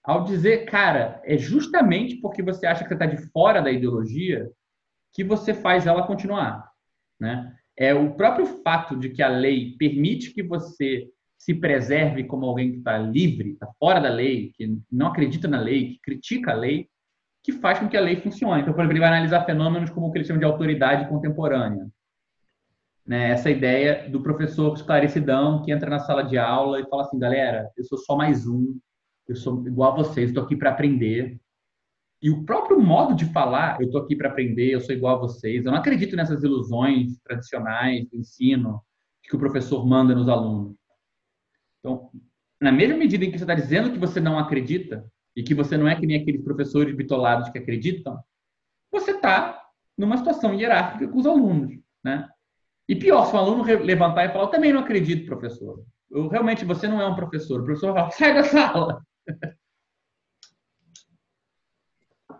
ao 0.05 0.23
dizer, 0.23 0.67
cara, 0.67 1.21
é 1.25 1.37
justamente 1.37 2.21
porque 2.21 2.45
você 2.45 2.69
acha 2.69 2.85
que 2.85 2.89
você 2.89 2.95
está 2.95 3.07
de 3.07 3.17
fora 3.33 3.61
da 3.61 3.73
ideologia 3.73 4.49
que 5.13 5.25
você 5.25 5.53
faz 5.53 5.85
ela 5.85 6.07
continuar. 6.07 6.71
Né? 7.19 7.53
É 7.77 7.93
o 7.93 8.15
próprio 8.15 8.47
fato 8.63 8.97
de 8.97 9.09
que 9.09 9.21
a 9.21 9.29
lei 9.29 9.75
permite 9.77 10.33
que 10.33 10.43
você 10.45 11.11
se 11.37 11.53
preserve 11.53 12.23
como 12.23 12.47
alguém 12.47 12.71
que 12.71 12.79
está 12.79 12.97
livre, 12.99 13.51
está 13.51 13.67
fora 13.81 13.99
da 13.99 14.11
lei, 14.11 14.53
que 14.55 14.79
não 14.93 15.09
acredita 15.09 15.49
na 15.49 15.59
lei, 15.59 15.95
que 15.95 16.01
critica 16.03 16.53
a 16.53 16.55
lei, 16.55 16.89
que 17.43 17.51
faz 17.51 17.81
com 17.81 17.89
que 17.89 17.97
a 17.97 18.01
lei 18.01 18.15
funcione. 18.21 18.63
Então, 18.63 18.73
por 18.73 18.81
exemplo, 18.81 18.93
ele 18.93 19.01
vai 19.01 19.09
analisar 19.09 19.45
fenômenos 19.45 19.91
como 19.91 20.07
o 20.07 20.13
que 20.13 20.19
eles 20.19 20.29
chamam 20.29 20.39
de 20.39 20.47
autoridade 20.47 21.09
contemporânea 21.09 21.91
né, 23.11 23.31
essa 23.31 23.51
ideia 23.51 24.09
do 24.09 24.23
professor 24.23 24.73
esclarecidão 24.73 25.65
que 25.65 25.73
entra 25.73 25.91
na 25.91 25.99
sala 25.99 26.23
de 26.23 26.39
aula 26.39 26.79
e 26.79 26.89
fala 26.89 27.03
assim, 27.03 27.19
galera, 27.19 27.69
eu 27.77 27.83
sou 27.83 27.99
só 27.99 28.17
mais 28.17 28.47
um, 28.47 28.79
eu 29.27 29.35
sou 29.35 29.67
igual 29.67 29.95
a 29.95 29.97
vocês, 29.97 30.31
estou 30.31 30.45
aqui 30.45 30.55
para 30.55 30.71
aprender. 30.71 31.37
E 32.23 32.31
o 32.31 32.45
próprio 32.45 32.81
modo 32.81 33.17
de 33.17 33.25
falar, 33.33 33.81
eu 33.81 33.87
estou 33.87 34.03
aqui 34.03 34.15
para 34.15 34.29
aprender, 34.29 34.71
eu 34.71 34.81
sou 34.81 34.95
igual 34.95 35.17
a 35.17 35.21
vocês. 35.23 35.65
Eu 35.65 35.73
não 35.73 35.81
acredito 35.81 36.15
nessas 36.15 36.45
ilusões 36.45 37.19
tradicionais 37.25 38.09
do 38.09 38.17
ensino 38.17 38.81
que 39.25 39.35
o 39.35 39.41
professor 39.41 39.85
manda 39.85 40.15
nos 40.15 40.29
alunos. 40.29 40.77
Então, 41.81 42.13
na 42.61 42.71
mesma 42.71 42.97
medida 42.97 43.25
em 43.25 43.33
que 43.33 43.39
você 43.39 43.43
está 43.43 43.57
dizendo 43.57 43.91
que 43.91 43.99
você 43.99 44.21
não 44.21 44.39
acredita 44.39 45.05
e 45.35 45.43
que 45.43 45.53
você 45.53 45.77
não 45.77 45.89
é 45.89 45.97
que 45.99 46.07
nem 46.07 46.23
aqueles 46.23 46.45
professores 46.45 46.95
bitolados 46.95 47.49
que 47.49 47.59
acreditam, 47.59 48.23
você 48.89 49.11
está 49.11 49.61
numa 49.99 50.17
situação 50.17 50.55
hierárquica 50.55 51.09
com 51.09 51.19
os 51.19 51.27
alunos, 51.27 51.77
né? 52.05 52.29
E 52.91 52.97
pior, 52.97 53.25
se 53.25 53.37
um 53.37 53.39
aluno 53.39 53.63
levantar 53.63 54.25
e 54.25 54.33
falar, 54.33 54.47
eu 54.47 54.51
também 54.51 54.73
não 54.73 54.81
acredito, 54.81 55.25
professor. 55.25 55.85
Eu, 56.11 56.27
realmente, 56.27 56.65
você 56.65 56.89
não 56.89 57.01
é 57.01 57.07
um 57.07 57.15
professor. 57.15 57.61
O 57.61 57.65
professor 57.65 57.93
vai 57.93 58.03
falar, 58.03 58.11
sai 58.19 58.35
da 58.35 58.43
sala. 58.43 59.01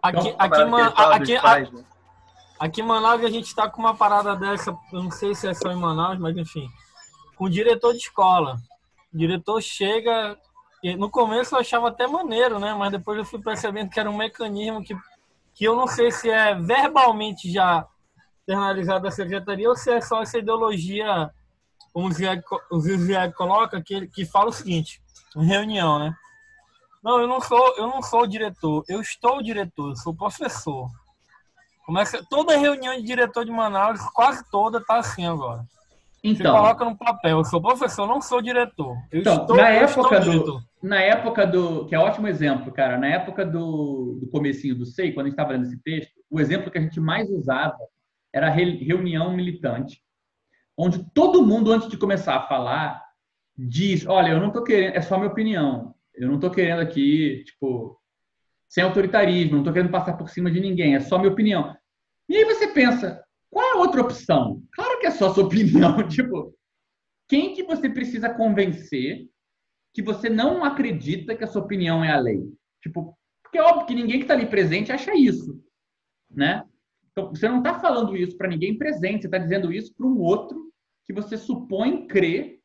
Aqui, 0.03 0.29
Então, 0.29 0.35
aqui, 0.37 0.65
man- 0.65 0.89
é 0.89 0.91
fala 0.91 1.15
aqui, 1.15 1.35
né? 1.35 1.85
aqui 2.59 2.81
em 2.81 2.85
Manaus 2.85 3.23
a 3.23 3.31
gente 3.31 3.45
está 3.47 3.71
com 3.71 3.81
uma 3.81 3.95
parada 3.95 4.35
dessa, 4.35 4.77
eu 4.93 5.05
não 5.05 5.11
sei 5.13 5.37
se 5.37 5.47
é 5.47 5.55
só 5.55 5.71
em 5.71 5.77
Manaus, 5.77 6.19
mas 6.19 6.37
enfim, 6.37 6.69
com 7.37 7.45
o 7.45 7.51
diretor 7.51 7.93
de 7.93 7.99
escola. 7.99 8.57
O 9.15 9.17
diretor 9.19 9.63
chega, 9.63 10.37
e 10.83 10.97
no 10.97 11.09
começo 11.09 11.55
eu 11.55 11.61
achava 11.61 11.91
até 11.91 12.09
maneiro, 12.09 12.59
né? 12.59 12.75
Mas 12.75 12.91
depois 12.91 13.17
eu 13.17 13.25
fui 13.25 13.41
percebendo 13.41 13.89
que 13.91 14.01
era 14.01 14.11
um 14.11 14.17
mecanismo 14.17 14.83
que, 14.83 14.97
que 15.55 15.65
eu 15.65 15.77
não 15.77 15.87
sei 15.87 16.11
se 16.11 16.29
é 16.29 16.57
verbalmente 16.57 17.49
já 17.53 17.87
internalizado 18.51 19.05
da 19.05 19.11
secretaria 19.11 19.69
ou 19.69 19.77
se 19.77 19.91
é 19.91 20.01
só 20.01 20.23
essa 20.23 20.39
ideologia, 20.39 21.31
como 21.93 22.09
o 22.09 22.13
Zé, 22.13 22.43
o 22.71 22.81
Zé 22.81 23.31
coloca, 23.31 23.81
que, 23.81 24.09
que 24.09 24.25
fala 24.25 24.49
o 24.49 24.53
seguinte, 24.53 25.01
em 25.37 25.45
reunião, 25.45 25.99
né? 26.01 26.15
Não, 27.03 27.21
eu 27.21 27.27
não 27.29 27.41
sou, 27.41 27.77
eu 27.79 27.87
não 27.87 28.03
sou 28.03 28.23
o 28.23 28.27
diretor, 28.27 28.85
eu 28.89 29.01
estou 29.01 29.39
o 29.39 29.43
diretor, 29.43 29.91
eu 29.91 29.97
sou 29.97 30.15
professor. 30.15 30.89
Começa, 31.87 32.25
toda 32.29 32.59
reunião 32.59 32.95
de 32.97 33.03
diretor 33.03 33.45
de 33.45 33.51
Manaus, 33.51 34.01
quase 34.13 34.45
toda, 34.51 34.85
tá 34.85 34.99
assim 34.99 35.27
agora. 35.27 35.61
Você 36.23 36.29
Então, 36.29 36.55
coloca 36.55 36.85
no 36.85 36.99
papel, 36.99 37.39
eu 37.39 37.45
sou 37.45 37.63
professor, 37.63 38.07
não 38.07 38.21
sou 38.21 38.43
diretor. 38.43 38.95
Eu 39.11 39.21
Então, 39.21 39.37
estou, 39.41 39.57
na 39.57 39.73
eu 39.75 39.85
estou 39.87 40.05
época 40.05 40.21
diretor. 40.21 40.61
do, 40.61 40.87
na 40.87 41.01
época 41.01 41.47
do, 41.47 41.87
que 41.87 41.95
é 41.95 41.99
ótimo 41.99 42.29
exemplo, 42.29 42.71
cara, 42.71 42.99
na 42.99 43.07
época 43.07 43.47
do, 43.47 44.19
do 44.21 44.29
comecinho 44.31 44.75
do 44.75 44.85
SEI, 44.85 45.13
quando 45.13 45.27
a 45.27 45.29
gente 45.31 45.39
estava 45.39 45.53
lendo 45.53 45.65
esse 45.65 45.79
texto, 45.83 46.13
o 46.31 46.39
exemplo 46.39 46.71
que 46.71 46.77
a 46.77 46.83
gente 46.83 47.01
mais 47.01 47.31
usava 47.31 47.79
era 48.33 48.47
a 48.49 48.51
re- 48.51 48.77
reunião 48.85 49.35
militante, 49.35 50.03
onde 50.77 51.05
todo 51.13 51.45
mundo, 51.47 51.73
antes 51.73 51.89
de 51.89 51.97
começar 51.99 52.37
a 52.37 52.47
falar, 52.47 53.03
diz: 53.57 54.07
olha, 54.07 54.31
eu 54.31 54.41
não 54.41 54.49
estou 54.49 54.65
querendo, 54.65 54.95
é 54.97 55.01
só 55.01 55.17
minha 55.19 55.31
opinião. 55.31 55.95
Eu 56.15 56.29
não 56.29 56.35
estou 56.37 56.51
querendo 56.51 56.81
aqui, 56.81 57.45
tipo, 57.45 57.99
sem 58.69 58.85
autoritarismo, 58.85 59.53
não 59.53 59.59
estou 59.61 59.73
querendo 59.73 59.91
passar 59.91 60.15
por 60.15 60.29
cima 60.29 60.51
de 60.51 60.61
ninguém, 60.61 60.95
é 60.95 61.01
só 61.01 61.19
minha 61.19 61.33
opinião. 61.33 61.75
E 62.29 62.37
aí 62.37 62.45
você 62.45 62.69
pensa, 62.69 63.25
qual 63.51 63.65
é 63.67 63.73
a 63.73 63.79
outra 63.81 64.01
opção? 64.03 64.63
Claro 64.73 65.01
que 65.01 65.07
é 65.07 65.11
só 65.11 65.33
sua 65.33 65.45
opinião. 65.47 66.07
tipo, 66.09 66.55
quem 67.29 67.55
que 67.55 67.63
você 67.63 67.89
precisa 67.89 68.29
convencer 68.33 69.29
que 69.95 70.03
você 70.03 70.29
não 70.29 70.65
acredita 70.65 71.35
que 71.35 71.43
a 71.45 71.47
sua 71.47 71.63
opinião 71.63 72.05
é 72.05 72.11
a 72.13 72.19
lei? 72.21 72.43
Tipo, 72.83 73.17
porque 73.43 73.59
é 73.59 73.63
óbvio 73.63 73.87
que 73.87 73.95
ninguém 73.95 74.19
que 74.19 74.25
está 74.25 74.35
ali 74.35 74.47
presente 74.47 74.93
acha 74.93 75.13
isso, 75.17 75.61
né? 76.31 76.65
Então, 77.13 77.31
você 77.31 77.49
não 77.49 77.59
está 77.59 77.79
falando 77.79 78.17
isso 78.17 78.37
para 78.37 78.49
ninguém 78.49 78.79
presente, 78.79 79.23
você 79.23 79.27
está 79.27 79.39
dizendo 79.39 79.73
isso 79.73 79.95
para 79.95 80.07
um 80.07 80.19
outro 80.19 80.73
que 81.05 81.13
você 81.13 81.37
supõe 81.37 82.07
crer 82.07 82.61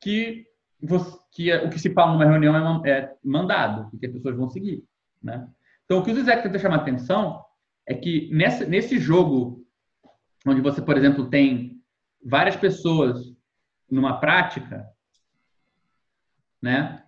que, 0.00 0.46
você, 0.80 1.18
que 1.32 1.50
é, 1.50 1.64
o 1.64 1.70
que 1.70 1.78
se 1.78 1.92
fala 1.92 2.12
numa 2.12 2.24
reunião 2.24 2.84
é, 2.84 2.90
é 2.90 3.16
mandado 3.24 3.90
e 3.94 3.98
que 3.98 4.06
as 4.06 4.12
pessoas 4.12 4.36
vão 4.36 4.48
seguir, 4.48 4.84
né? 5.22 5.48
Então, 5.84 6.00
o 6.00 6.04
que 6.04 6.10
o 6.10 6.14
Zizek 6.14 6.42
tenta 6.42 6.58
chamar 6.58 6.76
atenção 6.76 7.42
é 7.86 7.94
que 7.94 8.28
nesse, 8.30 8.66
nesse 8.66 8.98
jogo, 8.98 9.66
onde 10.46 10.60
você, 10.60 10.82
por 10.82 10.98
exemplo, 10.98 11.30
tem 11.30 11.82
várias 12.22 12.56
pessoas 12.56 13.34
numa 13.90 14.20
prática, 14.20 14.86
né, 16.60 17.02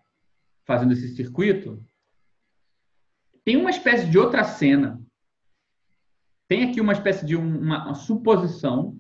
fazendo 0.65 0.93
esse 0.93 1.15
circuito, 1.15 1.85
tem 3.45 3.57
uma 3.57 3.71
espécie 3.71 4.09
de 4.09 4.19
outra 4.19 4.45
cena. 4.45 5.01
Tem 6.51 6.69
aqui 6.69 6.81
uma 6.81 6.93
espécie 6.93 7.25
de 7.25 7.37
uma, 7.37 7.85
uma 7.85 7.95
suposição 7.95 8.99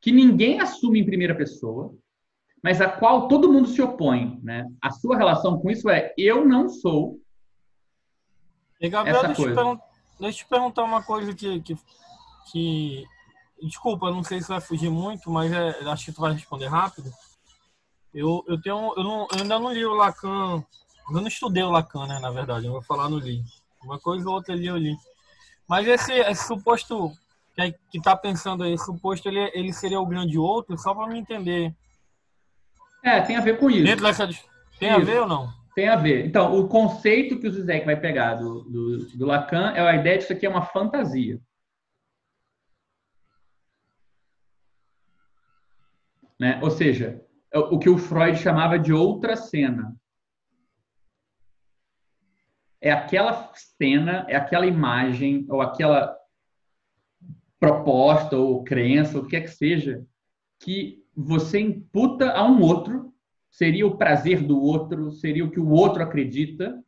que 0.00 0.10
ninguém 0.10 0.58
assume 0.58 0.98
em 0.98 1.06
primeira 1.06 1.36
pessoa, 1.36 1.94
mas 2.60 2.80
a 2.80 2.88
qual 2.90 3.28
todo 3.28 3.52
mundo 3.52 3.68
se 3.68 3.80
opõe, 3.80 4.40
né? 4.42 4.68
A 4.82 4.90
sua 4.90 5.16
relação 5.16 5.60
com 5.60 5.70
isso 5.70 5.88
é 5.88 6.12
eu 6.18 6.44
não 6.44 6.68
sou 6.68 7.20
e, 8.80 8.88
Gabriel, 8.88 9.22
deixa 9.22 9.42
eu, 9.42 9.80
deixa 10.18 10.40
eu 10.40 10.44
te 10.44 10.46
perguntar 10.46 10.82
uma 10.82 11.04
coisa 11.04 11.32
que, 11.32 11.60
que, 11.60 11.78
que. 12.50 13.04
Desculpa, 13.62 14.10
não 14.10 14.24
sei 14.24 14.42
se 14.42 14.48
vai 14.48 14.60
fugir 14.60 14.90
muito, 14.90 15.30
mas 15.30 15.52
é, 15.52 15.88
acho 15.88 16.06
que 16.06 16.12
tu 16.12 16.20
vai 16.20 16.32
responder 16.32 16.66
rápido. 16.66 17.08
Eu, 18.12 18.42
eu, 18.48 18.60
tenho, 18.60 18.92
eu, 18.96 19.04
não, 19.04 19.28
eu 19.30 19.38
ainda 19.38 19.60
não 19.60 19.72
li 19.72 19.86
o 19.86 19.94
Lacan. 19.94 20.64
Eu 21.08 21.20
não 21.20 21.28
estudei 21.28 21.62
o 21.62 21.70
Lacan, 21.70 22.08
né? 22.08 22.18
Na 22.18 22.32
verdade, 22.32 22.66
eu 22.66 22.72
vou 22.72 22.82
falar 22.82 23.08
no 23.08 23.20
li. 23.20 23.44
Uma 23.84 23.98
coisa 23.98 24.28
ou 24.28 24.34
outra 24.34 24.54
ali 24.54 24.66
eu 24.66 24.76
li. 24.76 24.94
Mas 25.68 25.86
esse, 25.86 26.12
esse 26.12 26.46
suposto 26.46 27.12
que, 27.54 27.74
que 27.90 28.00
tá 28.00 28.16
pensando 28.16 28.64
aí, 28.64 28.78
suposto 28.78 29.28
ele, 29.28 29.50
ele 29.54 29.72
seria 29.72 30.00
o 30.00 30.06
grande 30.06 30.38
outro, 30.38 30.78
só 30.78 30.94
para 30.94 31.06
me 31.06 31.18
entender. 31.18 31.74
É, 33.02 33.20
tem 33.20 33.36
a 33.36 33.40
ver 33.40 33.58
com 33.58 33.70
isso. 33.70 33.84
Dentro 33.84 34.04
dessa, 34.04 34.26
tem 34.78 34.90
isso. 34.90 35.00
a 35.00 35.04
ver 35.04 35.20
ou 35.20 35.26
não? 35.26 35.52
Tem 35.74 35.88
a 35.88 35.96
ver. 35.96 36.26
Então, 36.26 36.58
o 36.58 36.68
conceito 36.68 37.38
que 37.38 37.48
o 37.48 37.52
Zizek 37.52 37.86
vai 37.86 37.98
pegar 37.98 38.34
do, 38.34 38.62
do, 38.64 39.16
do 39.16 39.26
Lacan 39.26 39.72
é 39.72 39.80
a 39.80 39.96
ideia 39.96 40.18
de 40.18 40.18
que 40.18 40.24
isso 40.24 40.32
aqui 40.32 40.46
é 40.46 40.50
uma 40.50 40.66
fantasia. 40.66 41.40
Né? 46.38 46.58
Ou 46.62 46.70
seja, 46.70 47.24
é 47.52 47.58
o 47.58 47.78
que 47.78 47.88
o 47.88 47.96
Freud 47.96 48.36
chamava 48.38 48.78
de 48.78 48.92
outra 48.92 49.36
cena. 49.36 49.96
É 52.82 52.90
aquela 52.90 53.52
cena, 53.54 54.26
é 54.28 54.36
aquela 54.36 54.66
imagem, 54.66 55.46
ou 55.48 55.62
aquela 55.62 56.14
proposta, 57.58 58.36
ou 58.36 58.64
crença, 58.64 59.16
ou 59.16 59.22
o 59.22 59.26
que 59.26 59.30
quer 59.30 59.42
que 59.42 59.50
seja, 59.50 60.04
que 60.58 61.00
você 61.16 61.60
imputa 61.60 62.32
a 62.32 62.44
um 62.44 62.60
outro 62.60 63.14
seria 63.48 63.86
o 63.86 63.96
prazer 63.96 64.42
do 64.42 64.60
outro, 64.60 65.12
seria 65.12 65.44
o 65.44 65.50
que 65.50 65.60
o 65.60 65.68
outro 65.68 66.02
acredita, 66.02 66.82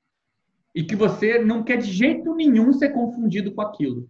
e 0.74 0.82
que 0.82 0.96
você 0.96 1.38
não 1.38 1.62
quer 1.62 1.76
de 1.76 1.92
jeito 1.92 2.34
nenhum 2.34 2.72
ser 2.72 2.88
confundido 2.88 3.54
com 3.54 3.60
aquilo. 3.60 4.08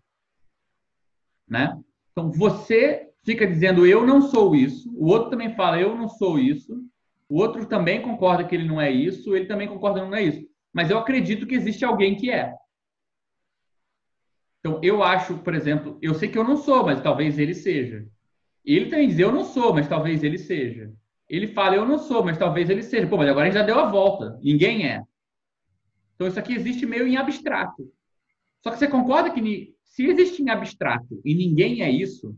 Né? 1.47 1.79
Então, 2.13 2.31
você 2.31 3.11
fica 3.23 3.47
dizendo, 3.47 3.85
eu 3.87 4.07
não 4.07 4.23
sou 4.23 4.55
isso, 4.55 4.91
o 4.97 5.07
outro 5.07 5.31
também 5.31 5.55
fala, 5.55 5.79
eu 5.79 5.95
não 5.95 6.09
sou 6.09 6.39
isso, 6.39 6.83
o 7.29 7.39
outro 7.39 7.67
também 7.67 8.01
concorda 8.01 8.45
que 8.45 8.55
ele 8.55 8.67
não 8.67 8.81
é 8.81 8.91
isso, 8.91 9.37
ele 9.37 9.47
também 9.47 9.69
concorda 9.69 10.01
que 10.01 10.07
não 10.07 10.17
é 10.17 10.23
isso. 10.23 10.49
Mas 10.75 10.91
eu 10.91 10.99
acredito 10.99 11.47
que 11.47 11.55
existe 11.55 11.85
alguém 11.85 12.17
que 12.17 12.31
é. 12.31 12.53
Então, 14.59 14.81
eu 14.83 15.03
acho, 15.03 15.39
por 15.39 15.55
exemplo, 15.55 15.99
eu 16.03 16.15
sei 16.15 16.29
que 16.29 16.37
eu 16.37 16.43
não 16.43 16.57
sou, 16.57 16.85
mas 16.85 17.01
talvez 17.01 17.39
ele 17.39 17.55
seja. 17.55 18.07
Ele 18.65 18.91
também 18.91 19.09
diz, 19.09 19.19
eu 19.19 19.31
não 19.31 19.45
sou, 19.45 19.73
mas 19.73 19.87
talvez 19.87 20.25
ele 20.25 20.39
seja. 20.39 20.93
Ele 21.29 21.49
fala, 21.49 21.77
eu 21.77 21.87
não 21.87 21.99
sou, 21.99 22.25
mas 22.25 22.37
talvez 22.37 22.69
ele 22.69 22.83
seja. 22.83 23.07
Pô, 23.07 23.17
mas 23.17 23.29
agora 23.29 23.47
gente 23.47 23.55
já 23.55 23.63
deu 23.63 23.79
a 23.79 23.89
volta. 23.89 24.39
Ninguém 24.43 24.89
é. 24.89 25.03
Então 26.15 26.27
isso 26.27 26.39
aqui 26.39 26.55
existe 26.55 26.87
meio 26.87 27.07
em 27.07 27.17
abstrato. 27.17 27.93
Só 28.63 28.71
que 28.71 28.79
você 28.79 28.89
concorda 28.89 29.31
que 29.31 29.75
se 29.85 30.07
existe 30.07 30.43
em 30.43 30.51
abstrato 30.51 31.21
e 31.25 31.35
ninguém 31.35 31.83
é 31.83 31.91
isso, 31.91 32.37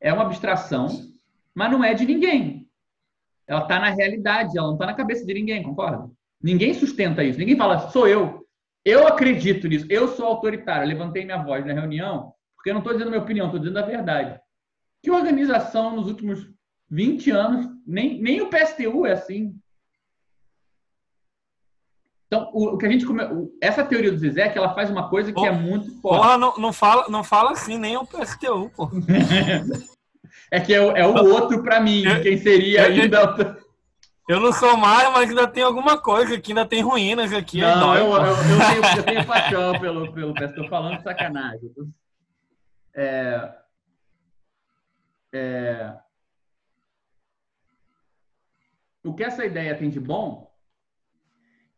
é 0.00 0.12
uma 0.12 0.24
abstração, 0.24 0.88
mas 1.54 1.70
não 1.70 1.82
é 1.82 1.94
de 1.94 2.04
ninguém. 2.04 2.68
Ela 3.46 3.62
está 3.62 3.78
na 3.78 3.90
realidade, 3.90 4.58
ela 4.58 4.66
não 4.66 4.74
está 4.74 4.86
na 4.86 4.94
cabeça 4.94 5.24
de 5.24 5.32
ninguém, 5.32 5.62
concorda? 5.62 6.10
Ninguém 6.46 6.72
sustenta 6.74 7.24
isso. 7.24 7.40
Ninguém 7.40 7.56
fala, 7.56 7.90
sou 7.90 8.06
eu. 8.06 8.46
Eu 8.84 9.04
acredito 9.04 9.66
nisso. 9.66 9.84
Eu 9.90 10.06
sou 10.06 10.26
autoritário. 10.26 10.84
Eu 10.84 10.88
levantei 10.88 11.24
minha 11.24 11.42
voz 11.42 11.66
na 11.66 11.72
reunião 11.72 12.32
porque 12.54 12.70
eu 12.70 12.74
não 12.74 12.80
estou 12.80 12.92
dizendo 12.92 13.10
minha 13.10 13.22
opinião, 13.22 13.46
estou 13.46 13.58
dizendo 13.58 13.80
a 13.80 13.82
verdade. 13.82 14.40
Que 15.02 15.10
organização 15.10 15.96
nos 15.96 16.06
últimos 16.06 16.48
20 16.88 17.30
anos, 17.32 17.66
nem, 17.84 18.22
nem 18.22 18.40
o 18.40 18.48
PSTU 18.48 19.04
é 19.04 19.12
assim. 19.12 19.58
Então, 22.28 22.48
o, 22.54 22.74
o 22.74 22.78
que 22.78 22.86
a 22.86 22.90
gente 22.90 23.04
come... 23.04 23.22
essa 23.60 23.84
teoria 23.84 24.12
do 24.12 24.18
Zizek, 24.18 24.56
ela 24.56 24.72
faz 24.72 24.88
uma 24.88 25.10
coisa 25.10 25.32
que 25.32 25.40
oh, 25.40 25.46
é 25.46 25.50
muito 25.50 26.00
forte. 26.00 26.22
Porra, 26.22 26.38
não, 26.38 26.56
não, 26.56 26.72
fala, 26.72 27.08
não 27.08 27.24
fala 27.24 27.50
assim, 27.52 27.76
nem 27.76 27.96
o 27.96 28.06
PSTU, 28.06 28.70
pô. 28.70 28.88
é 30.50 30.60
que 30.60 30.72
é, 30.72 30.76
é 30.76 31.06
o 31.06 31.28
outro 31.28 31.64
para 31.64 31.80
mim, 31.80 32.04
quem 32.22 32.38
seria 32.38 32.86
ainda. 32.86 33.65
Eu 34.28 34.40
não 34.40 34.52
sou 34.52 34.76
mais, 34.76 35.08
mas 35.12 35.30
ainda 35.30 35.46
tem 35.46 35.62
alguma 35.62 36.00
coisa 36.00 36.40
que 36.40 36.50
ainda 36.50 36.66
tem 36.66 36.82
ruínas 36.82 37.32
aqui. 37.32 37.60
Não, 37.60 37.94
eu, 37.96 38.06
eu, 38.06 38.22
eu, 38.24 38.36
tenho, 38.36 38.98
eu 38.98 39.04
tenho 39.04 39.26
paixão 39.26 39.78
pelo, 39.78 40.12
pelo 40.12 40.34
estou 40.36 40.68
falando 40.68 40.96
de 40.96 41.04
sacanagem. 41.04 41.70
É, 42.92 43.54
é, 45.32 45.96
o 49.04 49.14
que 49.14 49.22
essa 49.22 49.44
ideia 49.44 49.78
tem 49.78 49.90
de 49.90 50.00
bom 50.00 50.52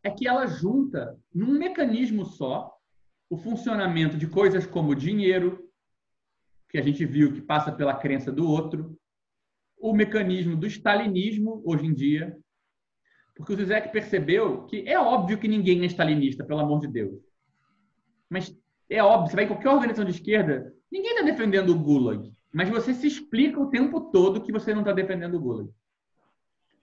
é 0.03 0.11
que 0.11 0.27
ela 0.27 0.47
junta 0.47 1.19
num 1.35 1.59
mecanismo 1.59 2.25
só 2.25 2.79
o 3.29 3.37
funcionamento 3.37 4.17
de 4.17 4.27
coisas 4.27 4.65
como 4.65 4.95
dinheiro, 4.95 5.69
que 6.71 6.79
a 6.79 6.83
gente 6.83 7.05
viu 7.05 7.33
que 7.33 7.43
passa 7.43 7.71
pela 7.71 7.95
crença 7.95 8.33
do 8.33 8.49
outro, 8.49 8.99
o 9.81 9.95
mecanismo 9.95 10.57
do 10.57 10.67
stalinismo 10.67 11.63
hoje 11.65 11.87
em 11.87 11.95
dia, 11.95 12.37
porque 13.35 13.53
o 13.53 13.57
Zizek 13.57 13.93
percebeu 13.93 14.65
que 14.65 14.89
é 14.89 14.99
óbvio 14.99 15.39
que 15.39 15.47
ninguém 15.47 15.83
é 15.83 15.87
stalinista, 15.87 16.45
pelo 16.45 16.61
amor 16.61 16.81
de 16.81 16.89
Deus. 16.89 17.21
Mas 18.29 18.55
é 18.91 19.03
óbvio, 19.03 19.31
você 19.31 19.37
vai 19.37 19.45
em 19.45 19.49
qualquer 19.49 19.69
organização 19.69 20.05
de 20.05 20.11
esquerda, 20.11 20.73
ninguém 20.91 21.13
está 21.13 21.23
defendendo 21.23 21.71
o 21.71 21.79
Gulag. 21.79 22.33
Mas 22.53 22.69
você 22.69 22.93
se 22.93 23.07
explica 23.07 23.61
o 23.61 23.71
tempo 23.71 24.01
todo 24.11 24.43
que 24.43 24.53
você 24.53 24.73
não 24.73 24.81
está 24.81 24.93
defendendo 24.93 25.37
o 25.37 25.41
Gulag. 25.41 25.71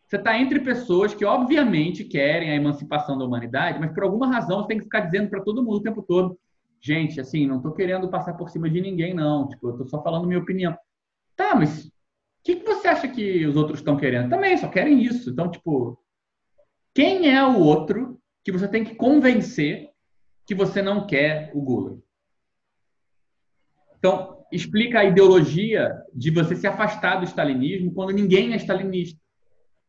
Você 0.07 0.17
está 0.17 0.39
entre 0.39 0.59
pessoas 0.59 1.13
que, 1.13 1.25
obviamente, 1.25 2.03
querem 2.03 2.51
a 2.51 2.55
emancipação 2.55 3.17
da 3.17 3.25
humanidade, 3.25 3.79
mas 3.79 3.91
por 3.91 4.03
alguma 4.03 4.27
razão 4.27 4.61
você 4.61 4.67
tem 4.67 4.77
que 4.77 4.83
ficar 4.83 5.01
dizendo 5.01 5.29
para 5.29 5.41
todo 5.41 5.63
mundo 5.63 5.77
o 5.77 5.83
tempo 5.83 6.03
todo: 6.03 6.37
gente, 6.79 7.19
assim, 7.19 7.47
não 7.47 7.57
estou 7.57 7.73
querendo 7.73 8.07
passar 8.07 8.35
por 8.35 8.49
cima 8.49 8.69
de 8.69 8.79
ninguém, 8.79 9.13
não. 9.13 9.47
Tipo, 9.47 9.67
eu 9.67 9.71
estou 9.71 9.87
só 9.87 10.03
falando 10.03 10.27
minha 10.27 10.39
opinião. 10.39 10.77
Tá, 11.35 11.55
mas 11.55 11.91
que, 12.45 12.57
que 12.57 12.65
você 12.65 12.87
acha 12.87 13.07
que 13.07 13.43
os 13.47 13.55
outros 13.55 13.79
estão 13.79 13.97
querendo? 13.97 14.29
Também, 14.29 14.55
só 14.55 14.67
querem 14.67 15.01
isso. 15.01 15.31
Então, 15.31 15.49
tipo, 15.49 15.99
quem 16.93 17.35
é 17.35 17.43
o 17.43 17.57
outro 17.57 18.21
que 18.43 18.51
você 18.51 18.67
tem 18.67 18.83
que 18.83 18.93
convencer 18.93 19.89
que 20.45 20.53
você 20.53 20.79
não 20.79 21.07
quer 21.07 21.51
o 21.55 21.61
Gulag? 21.61 21.99
Então, 23.97 24.45
explica 24.51 24.99
a 24.99 25.05
ideologia 25.05 25.91
de 26.13 26.29
você 26.29 26.55
se 26.55 26.67
afastar 26.67 27.15
do 27.15 27.25
stalinismo 27.25 27.91
quando 27.91 28.13
ninguém 28.13 28.53
é 28.53 28.57
stalinista. 28.57 29.19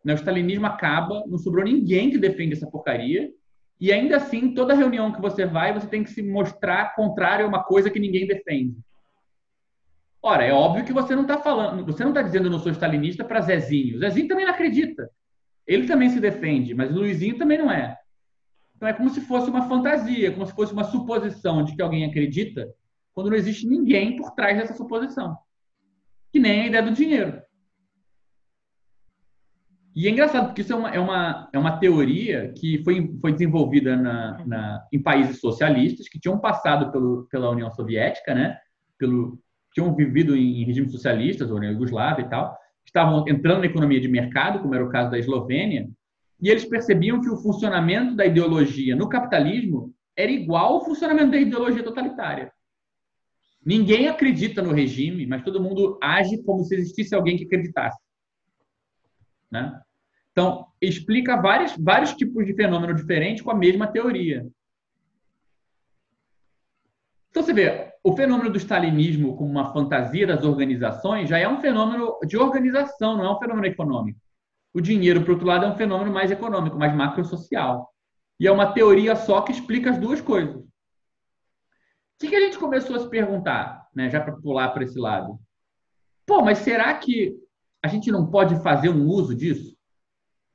Né? 0.03 0.15
O 0.15 0.17
stalinismo 0.17 0.65
acaba, 0.65 1.27
não 1.27 1.37
sobrou 1.37 1.63
ninguém 1.63 2.09
que 2.09 2.17
defende 2.17 2.55
essa 2.55 2.67
porcaria. 2.67 3.31
E 3.79 3.93
ainda 3.93 4.17
assim, 4.17 4.55
toda 4.55 4.73
reunião 4.73 5.13
que 5.13 5.21
você 5.21 5.45
vai, 5.45 5.75
você 5.75 5.87
tem 5.87 6.03
que 6.03 6.11
se 6.11 6.23
mostrar 6.23 6.95
contrário 6.95 7.45
a 7.45 7.49
uma 7.49 7.63
coisa 7.63 7.91
que 7.91 8.01
ninguém 8.01 8.27
defende. 8.27 8.79
Ora, 10.27 10.43
é 10.43 10.53
óbvio 10.53 10.85
que 10.85 10.93
você 10.93 11.15
não 11.15 11.23
está 11.23 11.39
falando, 11.39 11.87
você 11.87 12.03
não 12.03 12.11
está 12.11 12.21
dizendo 12.21 12.47
eu 12.47 12.51
não 12.51 12.59
sou 12.59 12.73
stalinista 12.73 13.25
para 13.25 13.41
Zezinho. 13.43 14.01
Zezinho 14.01 14.27
também 14.27 14.45
não 14.45 14.53
acredita. 14.53 15.09
Ele 15.65 15.87
também 15.87 16.11
se 16.11 16.19
defende, 16.19 16.75
mas 16.75 16.91
o 16.91 16.99
Luizinho 16.99 17.39
também 17.39 17.57
não 17.57 17.71
é. 17.71 17.97
Então 18.75 18.89
é 18.89 18.93
como 18.93 19.09
se 19.09 19.21
fosse 19.21 19.49
uma 19.49 19.69
fantasia, 19.69 20.33
como 20.33 20.45
se 20.45 20.53
fosse 20.53 20.73
uma 20.73 20.83
suposição 20.83 21.63
de 21.63 21.77
que 21.77 21.81
alguém 21.81 22.05
acredita, 22.05 22.69
quando 23.15 23.31
não 23.31 23.37
existe 23.37 23.69
ninguém 23.69 24.17
por 24.17 24.33
trás 24.33 24.59
dessa 24.59 24.75
suposição. 24.75 25.39
Que 26.33 26.41
nem 26.41 26.63
a 26.63 26.67
ideia 26.67 26.83
do 26.83 26.91
dinheiro. 26.91 27.41
E 29.95 30.09
é 30.09 30.11
engraçado, 30.11 30.47
porque 30.47 30.63
isso 30.63 30.73
é 30.73 30.77
uma, 30.77 30.91
é 30.91 30.99
uma, 30.99 31.51
é 31.53 31.59
uma 31.59 31.79
teoria 31.79 32.53
que 32.53 32.83
foi, 32.83 33.17
foi 33.21 33.31
desenvolvida 33.31 33.97
na, 33.97 34.45
na, 34.45 34.89
em 34.93 35.01
países 35.01 35.39
socialistas 35.39 36.09
que 36.09 36.19
tinham 36.19 36.37
passado 36.41 36.91
pelo, 36.91 37.29
pela 37.31 37.49
União 37.49 37.71
Soviética, 37.71 38.35
né? 38.35 38.59
Pelo, 38.99 39.41
tinham 39.77 39.95
vivido 39.95 40.35
em 40.35 40.65
regimes 40.65 40.91
socialistas, 40.91 41.51
ou 41.51 41.61
na 41.61 41.67
Yugoslávia 41.67 42.25
e 42.25 42.29
tal, 42.31 42.57
estavam 42.83 43.29
entrando 43.29 43.61
na 43.61 43.67
economia 43.67 44.01
de 44.01 44.09
mercado, 44.09 44.61
como 44.61 44.75
era 44.75 44.83
o 44.83 44.89
caso 44.89 45.11
da 45.11 45.19
Eslovênia, 45.19 45.87
e 46.41 46.49
eles 46.49 46.65
percebiam 46.65 47.21
que 47.21 47.29
o 47.29 47.37
funcionamento 47.37 48.17
da 48.17 48.25
ideologia 48.25 48.97
no 48.97 49.07
capitalismo 49.07 49.95
era 50.17 50.33
igual 50.33 50.75
ao 50.75 50.85
funcionamento 50.85 51.33
da 51.33 51.37
ideologia 51.37 51.83
totalitária. 51.83 52.51
Ninguém 53.65 54.09
acredita 54.09 54.63
no 54.63 54.73
regime, 54.73 55.27
mas 55.27 55.43
todo 55.43 55.63
mundo 55.63 55.99
age 56.03 56.43
como 56.43 56.65
se 56.65 56.75
existisse 56.75 57.15
alguém 57.15 57.37
que 57.37 57.45
acreditasse. 57.45 57.99
Né? 59.51 59.79
Então, 60.33 60.69
explica 60.81 61.37
vários, 61.37 61.77
vários 61.77 62.15
tipos 62.15 62.47
de 62.47 62.55
fenômeno 62.55 62.95
diferentes 62.95 63.43
com 63.43 63.51
a 63.51 63.55
mesma 63.55 63.87
teoria. 63.87 64.47
Então, 67.29 67.43
você 67.43 67.53
vê, 67.53 67.93
o 68.07 68.15
fenômeno 68.15 68.51
do 68.51 68.57
stalinismo 68.57 69.37
como 69.37 69.51
uma 69.51 69.73
fantasia 69.73 70.25
das 70.29 70.45
organizações 70.45 71.29
já 71.29 71.39
é 71.39 71.49
um 71.49 71.61
fenômeno 71.61 72.17
de 72.25 72.37
organização, 72.37 73.17
não 73.17 73.25
é 73.25 73.35
um 73.35 73.39
fenômeno 73.41 73.67
econômico. 73.67 74.21
O 74.73 74.81
dinheiro, 74.81 75.23
por 75.23 75.33
outro 75.33 75.45
lado, 75.45 75.65
é 75.65 75.69
um 75.69 75.75
fenômeno 75.75 76.13
mais 76.13 76.31
econômico, 76.31 76.79
mais 76.79 76.95
macrosocial. 76.95 77.93
E 78.39 78.47
é 78.47 78.53
uma 78.53 78.73
teoria 78.73 79.17
só 79.17 79.41
que 79.41 79.51
explica 79.51 79.91
as 79.91 79.99
duas 79.99 80.21
coisas. 80.21 80.55
O 80.55 80.65
que, 82.21 82.29
que 82.29 82.37
a 82.37 82.41
gente 82.43 82.59
começou 82.59 82.95
a 82.95 83.01
se 83.01 83.11
perguntar, 83.11 83.89
né, 83.93 84.09
já 84.09 84.21
para 84.21 84.37
pular 84.37 84.69
para 84.69 84.85
esse 84.85 85.01
lado? 85.01 85.37
Pô, 86.25 86.43
mas 86.43 86.59
será 86.59 86.95
que 86.95 87.35
a 87.83 87.89
gente 87.89 88.13
não 88.13 88.31
pode 88.31 88.63
fazer 88.63 88.89
um 88.89 89.05
uso 89.09 89.35
disso? 89.35 89.77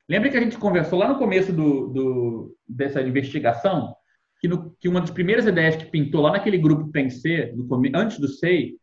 Lembra 0.08 0.30
que 0.30 0.38
a 0.38 0.42
gente 0.42 0.58
conversou 0.58 1.00
lá 1.00 1.10
no 1.10 1.20
começo 1.20 1.52
do, 1.52 1.88
do 1.88 2.58
dessa 2.66 3.02
investigação 3.02 3.94
que, 4.42 4.48
no, 4.48 4.72
que, 4.72 4.90
uma 4.90 5.00
das 5.00 5.12
primeiras 5.12 5.46
ideias 5.46 5.76
que 5.76 5.86
pintou 5.86 6.22
lá 6.22 6.32
naquele 6.32 6.58
grupo 6.58 6.92
Pensê, 6.92 7.54
no, 7.56 7.68
antes 7.96 8.18
do 8.18 8.28
SEI, 8.28 8.76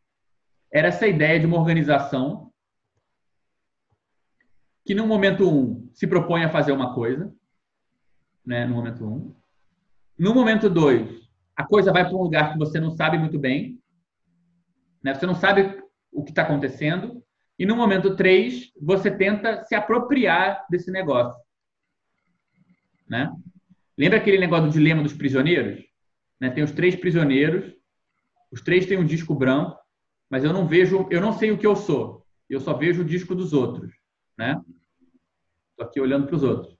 era 0.73 0.89
essa 0.89 1.07
ideia 1.07 1.41
de 1.41 1.47
uma 1.47 1.59
organização 1.59 2.53
que 4.87 4.95
no 4.95 5.07
momento 5.07 5.51
um 5.51 5.91
se 5.93 6.07
propõe 6.07 6.45
a 6.45 6.51
fazer 6.51 6.73
uma 6.73 6.95
coisa, 6.95 7.35
né, 8.47 8.65
no 8.65 8.75
momento 8.75 9.05
um. 9.05 9.35
No 10.19 10.33
momento 10.33 10.71
dois, 10.71 11.29
a 11.57 11.67
coisa 11.67 11.93
vai 11.93 12.05
para 12.05 12.17
um 12.17 12.23
lugar 12.23 12.53
que 12.53 12.59
você 12.59 12.81
não 12.81 12.93
sabe 12.93 13.19
muito 13.19 13.39
bem, 13.39 13.79
né, 15.03 15.13
você 15.13 15.27
não 15.27 15.35
sabe 15.35 15.83
o 16.13 16.25
que 16.25 16.31
está 16.31 16.43
acontecendo, 16.43 17.23
e 17.59 17.67
no 17.67 17.75
momento 17.75 18.15
3, 18.15 18.71
você 18.81 19.11
tenta 19.11 19.65
se 19.65 19.75
apropriar 19.75 20.65
desse 20.71 20.93
negócio. 20.93 21.39
Né? 23.09 23.29
Lembra 23.99 24.19
aquele 24.19 24.39
negócio 24.39 24.67
do 24.67 24.73
dilema 24.73 25.03
dos 25.03 25.13
prisioneiros? 25.13 25.85
Né? 26.41 26.51
Tem 26.51 26.63
os 26.63 26.71
três 26.71 26.95
prisioneiros, 26.95 27.75
os 28.51 28.63
três 28.63 28.87
têm 28.87 28.97
um 28.97 29.05
disco 29.05 29.35
branco, 29.35 29.77
mas 30.31 30.45
eu 30.45 30.53
não 30.53 30.67
vejo, 30.67 31.09
eu 31.11 31.21
não 31.21 31.33
sei 31.33 31.51
o 31.51 31.59
que 31.59 31.67
eu 31.67 31.75
sou. 31.75 32.25
Eu 32.49 32.61
só 32.61 32.73
vejo 32.73 33.03
o 33.03 33.05
disco 33.05 33.35
dos 33.35 33.53
outros, 33.53 33.93
né? 34.39 34.59
Estou 35.71 35.87
aqui 35.87 36.01
olhando 36.01 36.27
para 36.27 36.37
os 36.37 36.43
outros. 36.43 36.79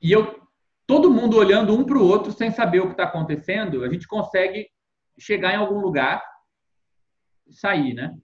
E 0.00 0.12
eu, 0.12 0.40
todo 0.86 1.10
mundo 1.10 1.36
olhando 1.36 1.74
um 1.74 1.84
para 1.84 1.98
o 1.98 2.06
outro 2.06 2.30
sem 2.30 2.50
saber 2.50 2.80
o 2.80 2.86
que 2.86 2.92
está 2.92 3.04
acontecendo, 3.04 3.82
a 3.82 3.88
gente 3.88 4.06
consegue 4.06 4.68
chegar 5.18 5.54
em 5.54 5.56
algum 5.56 5.80
lugar 5.80 6.22
e 7.48 7.52
sair, 7.52 7.94
né? 7.94 8.14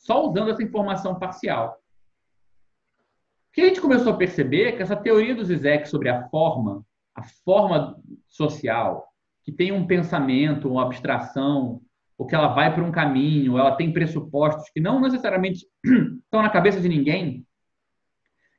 só 0.00 0.26
usando 0.26 0.50
essa 0.50 0.62
informação 0.62 1.18
parcial. 1.18 1.79
O 3.50 3.52
que 3.52 3.62
a 3.62 3.66
gente 3.66 3.80
começou 3.80 4.12
a 4.12 4.16
perceber 4.16 4.68
é 4.68 4.72
que 4.72 4.82
essa 4.82 4.94
teoria 4.94 5.34
do 5.34 5.44
Zizek 5.44 5.88
sobre 5.88 6.08
a 6.08 6.28
forma, 6.28 6.84
a 7.14 7.22
forma 7.44 8.00
social, 8.28 9.08
que 9.42 9.50
tem 9.50 9.72
um 9.72 9.86
pensamento, 9.86 10.70
uma 10.70 10.84
abstração, 10.84 11.82
ou 12.16 12.26
que 12.26 12.34
ela 12.34 12.48
vai 12.48 12.72
por 12.72 12.84
um 12.84 12.92
caminho, 12.92 13.58
ela 13.58 13.74
tem 13.74 13.92
pressupostos 13.92 14.70
que 14.70 14.80
não 14.80 15.00
necessariamente 15.00 15.66
estão 16.24 16.42
na 16.42 16.50
cabeça 16.50 16.80
de 16.80 16.88
ninguém, 16.88 17.44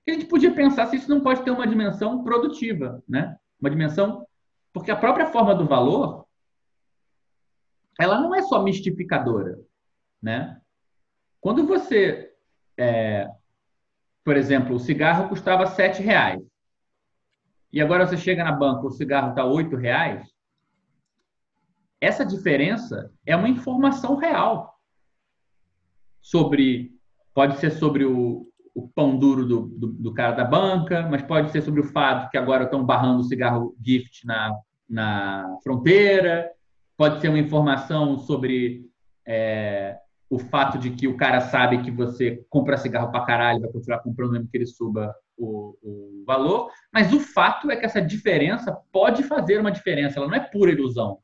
que 0.03 0.11
a 0.11 0.13
gente 0.13 0.25
podia 0.25 0.53
pensar 0.53 0.87
se 0.87 0.97
isso 0.97 1.09
não 1.09 1.21
pode 1.21 1.43
ter 1.43 1.51
uma 1.51 1.67
dimensão 1.67 2.23
produtiva, 2.23 3.01
né? 3.07 3.37
Uma 3.61 3.69
dimensão 3.69 4.25
porque 4.73 4.91
a 4.91 4.95
própria 4.95 5.27
forma 5.27 5.53
do 5.53 5.67
valor 5.67 6.25
ela 7.99 8.19
não 8.19 8.33
é 8.33 8.41
só 8.41 8.61
mistificadora, 8.63 9.59
né? 10.21 10.59
Quando 11.39 11.65
você, 11.65 12.33
é, 12.77 13.29
por 14.23 14.37
exemplo, 14.37 14.75
o 14.75 14.79
cigarro 14.79 15.29
custava 15.29 15.65
sete 15.67 16.01
reais. 16.01 16.41
E 17.71 17.81
agora 17.81 18.05
você 18.05 18.17
chega 18.17 18.43
na 18.43 18.51
banca, 18.51 18.85
o 18.85 18.91
cigarro 18.91 19.29
está 19.29 19.45
oito 19.45 19.75
reais, 19.75 20.27
essa 22.01 22.25
diferença 22.25 23.11
é 23.25 23.35
uma 23.35 23.47
informação 23.47 24.15
real 24.15 24.75
sobre, 26.19 26.91
pode 27.33 27.57
ser 27.57 27.71
sobre 27.71 28.03
o, 28.03 28.47
o 28.73 28.87
pão 28.89 29.17
duro 29.17 29.45
do, 29.45 29.61
do, 29.67 29.87
do, 29.87 30.13
cara 30.13 30.31
da 30.35 30.43
banca, 30.43 31.07
mas 31.09 31.21
pode 31.21 31.51
ser 31.51 31.61
sobre 31.61 31.81
o 31.81 31.91
fato 31.91 32.31
que 32.31 32.37
agora 32.37 32.63
estão 32.63 32.83
barrando 32.83 33.19
o 33.19 33.23
cigarro 33.23 33.75
gift 33.79 34.25
na, 34.25 34.57
na 34.89 35.57
fronteira, 35.63 36.51
pode 36.97 37.21
ser 37.21 37.29
uma 37.29 37.39
informação 37.39 38.17
sobre 38.17 38.83
é, 39.25 39.97
o 40.31 40.39
fato 40.39 40.77
de 40.77 40.91
que 40.91 41.09
o 41.09 41.17
cara 41.17 41.41
sabe 41.41 41.83
que 41.83 41.91
você 41.91 42.41
compra 42.49 42.77
cigarro 42.77 43.11
pra 43.11 43.25
caralho, 43.25 43.59
vai 43.59 43.69
continuar 43.69 43.99
comprando 43.99 44.31
mesmo 44.31 44.47
que 44.47 44.55
ele 44.57 44.65
suba 44.65 45.13
o, 45.37 45.77
o, 45.83 46.23
valor, 46.25 46.71
mas 46.93 47.11
o 47.11 47.19
fato 47.19 47.69
é 47.69 47.75
que 47.75 47.85
essa 47.85 48.01
diferença 48.01 48.71
pode 48.93 49.23
fazer 49.23 49.59
uma 49.59 49.73
diferença, 49.73 50.17
ela 50.17 50.29
não 50.29 50.35
é 50.35 50.39
pura 50.39 50.71
ilusão. 50.71 51.19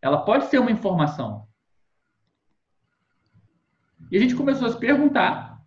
Ela 0.00 0.24
pode 0.24 0.44
ser 0.46 0.60
uma 0.60 0.70
informação. 0.70 1.48
E 4.08 4.16
a 4.16 4.20
gente 4.20 4.36
começou 4.36 4.68
a 4.68 4.70
se 4.70 4.78
perguntar 4.78 5.60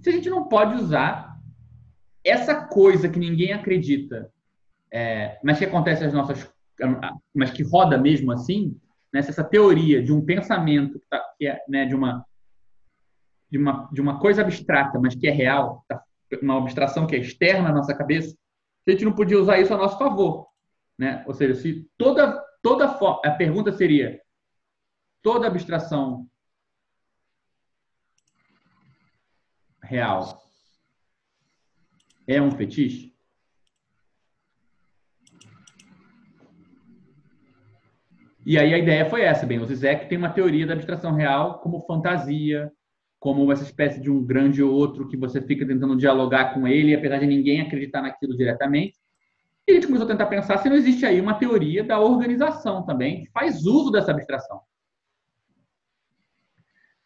se 0.00 0.08
a 0.08 0.12
gente 0.12 0.30
não 0.30 0.48
pode 0.48 0.74
usar 0.76 1.38
essa 2.24 2.54
coisa 2.54 3.06
que 3.06 3.18
ninguém 3.18 3.52
acredita, 3.52 4.32
é, 4.90 5.38
mas 5.44 5.58
que 5.58 5.66
acontece 5.66 6.04
nas 6.04 6.14
nossas. 6.14 6.50
mas 7.34 7.50
que 7.50 7.62
roda 7.62 7.98
mesmo 7.98 8.32
assim, 8.32 8.80
né, 9.12 9.20
essa 9.20 9.44
teoria 9.44 10.02
de 10.02 10.12
um 10.12 10.24
pensamento 10.24 10.98
que, 10.98 11.06
tá, 11.08 11.22
que 11.38 11.46
é 11.46 11.62
né, 11.68 11.84
de 11.84 11.94
uma 11.94 12.24
de 13.50 13.58
uma 13.58 13.88
de 13.92 14.00
uma 14.00 14.18
coisa 14.18 14.42
abstrata, 14.42 14.98
mas 14.98 15.14
que 15.14 15.28
é 15.28 15.30
real, 15.30 15.84
tá, 15.86 16.02
uma 16.40 16.58
abstração 16.58 17.06
que 17.06 17.14
é 17.14 17.18
externa 17.18 17.68
à 17.68 17.72
nossa 17.72 17.94
cabeça, 17.94 18.30
se 18.30 18.36
a 18.88 18.90
gente 18.92 19.04
não 19.04 19.12
podia 19.12 19.38
usar 19.38 19.60
isso 19.60 19.74
a 19.74 19.76
nosso 19.76 19.98
favor, 19.98 20.48
né? 20.98 21.22
Ou 21.26 21.34
seja, 21.34 21.54
se 21.54 21.88
toda 21.96 22.42
toda 22.62 22.86
a 22.86 23.30
pergunta 23.32 23.72
seria 23.72 24.20
toda 25.20 25.46
abstração 25.46 26.28
real 29.82 30.42
é 32.26 32.40
um 32.40 32.50
fetiche? 32.50 33.11
E 38.44 38.58
aí 38.58 38.74
a 38.74 38.78
ideia 38.78 39.08
foi 39.08 39.22
essa, 39.22 39.46
bem, 39.46 39.60
o 39.60 39.66
Zizek 39.66 40.08
tem 40.08 40.18
uma 40.18 40.30
teoria 40.30 40.66
da 40.66 40.74
abstração 40.74 41.14
real 41.14 41.60
como 41.60 41.86
fantasia, 41.86 42.72
como 43.20 43.52
essa 43.52 43.62
espécie 43.62 44.00
de 44.00 44.10
um 44.10 44.24
grande 44.24 44.62
outro 44.62 45.06
que 45.06 45.16
você 45.16 45.40
fica 45.40 45.64
tentando 45.64 45.96
dialogar 45.96 46.52
com 46.52 46.66
ele, 46.66 46.92
apesar 46.92 47.18
de 47.18 47.26
ninguém 47.26 47.60
acreditar 47.60 48.02
naquilo 48.02 48.36
diretamente. 48.36 48.98
E 49.66 49.70
a 49.70 49.74
gente 49.74 49.86
começou 49.86 50.06
a 50.06 50.10
tentar 50.10 50.26
pensar 50.26 50.58
se 50.58 50.68
não 50.68 50.74
existe 50.74 51.06
aí 51.06 51.20
uma 51.20 51.34
teoria 51.34 51.84
da 51.84 52.00
organização 52.00 52.84
também, 52.84 53.24
que 53.24 53.30
faz 53.30 53.64
uso 53.64 53.92
dessa 53.92 54.10
abstração. 54.10 54.60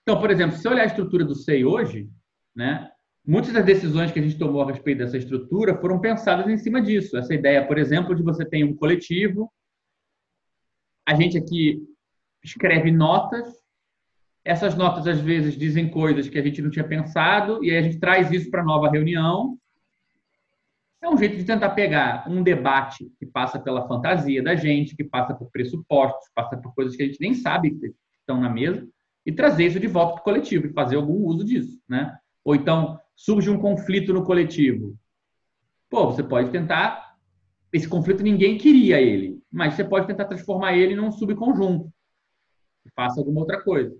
Então, 0.03 0.19
por 0.19 0.31
exemplo, 0.31 0.57
se 0.57 0.63
você 0.63 0.69
olhar 0.69 0.85
a 0.85 0.87
estrutura 0.87 1.23
do 1.23 1.35
SEI 1.35 1.67
hoje, 1.67 2.09
né, 2.55 2.91
muitas 3.27 3.53
das 3.53 3.65
decisões 3.65 4.11
que 4.11 4.19
a 4.19 4.23
gente 4.23 4.39
tomou 4.39 4.63
a 4.63 4.67
respeito 4.69 4.99
dessa 4.99 5.19
estrutura 5.19 5.77
foram 5.77 6.01
pensadas 6.01 6.49
em 6.49 6.57
cima 6.57 6.81
disso. 6.81 7.19
Essa 7.19 7.35
ideia, 7.35 7.67
por 7.67 7.77
exemplo, 7.77 8.15
de 8.15 8.23
você 8.23 8.43
ter 8.43 8.65
um 8.65 8.75
coletivo 8.75 9.53
a 11.07 11.15
gente 11.15 11.39
aqui 11.39 11.81
escreve 12.43 12.91
notas. 12.91 13.55
Essas 14.45 14.75
notas, 14.77 15.07
às 15.07 15.21
vezes, 15.21 15.57
dizem 15.57 15.89
coisas 15.89 16.29
que 16.29 16.39
a 16.39 16.43
gente 16.43 16.61
não 16.61 16.71
tinha 16.71 16.87
pensado, 16.87 17.65
e 17.65 17.71
aí 17.71 17.79
a 17.79 17.83
gente 17.83 17.99
traz 17.99 18.31
isso 18.31 18.51
para 18.51 18.63
a 18.63 18.65
nova 18.65 18.91
reunião. 18.91 19.57
É 21.03 21.09
um 21.09 21.17
jeito 21.17 21.37
de 21.37 21.45
tentar 21.45 21.71
pegar 21.71 22.29
um 22.29 22.43
debate 22.43 23.11
que 23.19 23.27
passa 23.27 23.59
pela 23.59 23.87
fantasia 23.87 24.43
da 24.43 24.57
gente, 24.57 24.97
que 24.97 25.05
passa 25.05 25.35
por 25.35 25.51
pressupostos, 25.51 26.29
passa 26.35 26.57
por 26.57 26.75
coisas 26.75 26.97
que 26.97 27.03
a 27.03 27.07
gente 27.07 27.21
nem 27.21 27.35
sabe 27.35 27.71
que 27.71 27.95
estão 28.21 28.41
na 28.41 28.49
mesa, 28.49 28.87
e 29.25 29.33
trazer 29.33 29.67
isso 29.67 29.81
de 29.81 29.87
volta 29.87 30.15
para 30.15 30.21
o 30.21 30.25
coletivo 30.25 30.67
e 30.67 30.73
fazer 30.73 30.97
algum 30.97 31.25
uso 31.25 31.45
disso. 31.45 31.81
Né? 31.89 32.17
Ou 32.45 32.55
então, 32.55 32.99
surge 33.15 33.51
um 33.51 33.59
conflito 33.59 34.13
no 34.13 34.25
coletivo. 34.25 34.97
Pô, 35.91 36.07
você 36.07 36.23
pode 36.23 36.51
tentar. 36.51 37.17
Esse 37.73 37.89
conflito 37.89 38.23
ninguém 38.23 38.57
queria 38.59 39.01
ele 39.01 39.36
mas 39.57 39.73
você 39.73 39.83
pode 39.83 40.07
tentar 40.07 40.27
transformar 40.27 40.77
ele 40.77 40.95
num 40.95 41.11
subconjunto. 41.11 41.91
Faça 42.95 43.19
alguma 43.19 43.41
outra 43.41 43.63
coisa. 43.63 43.97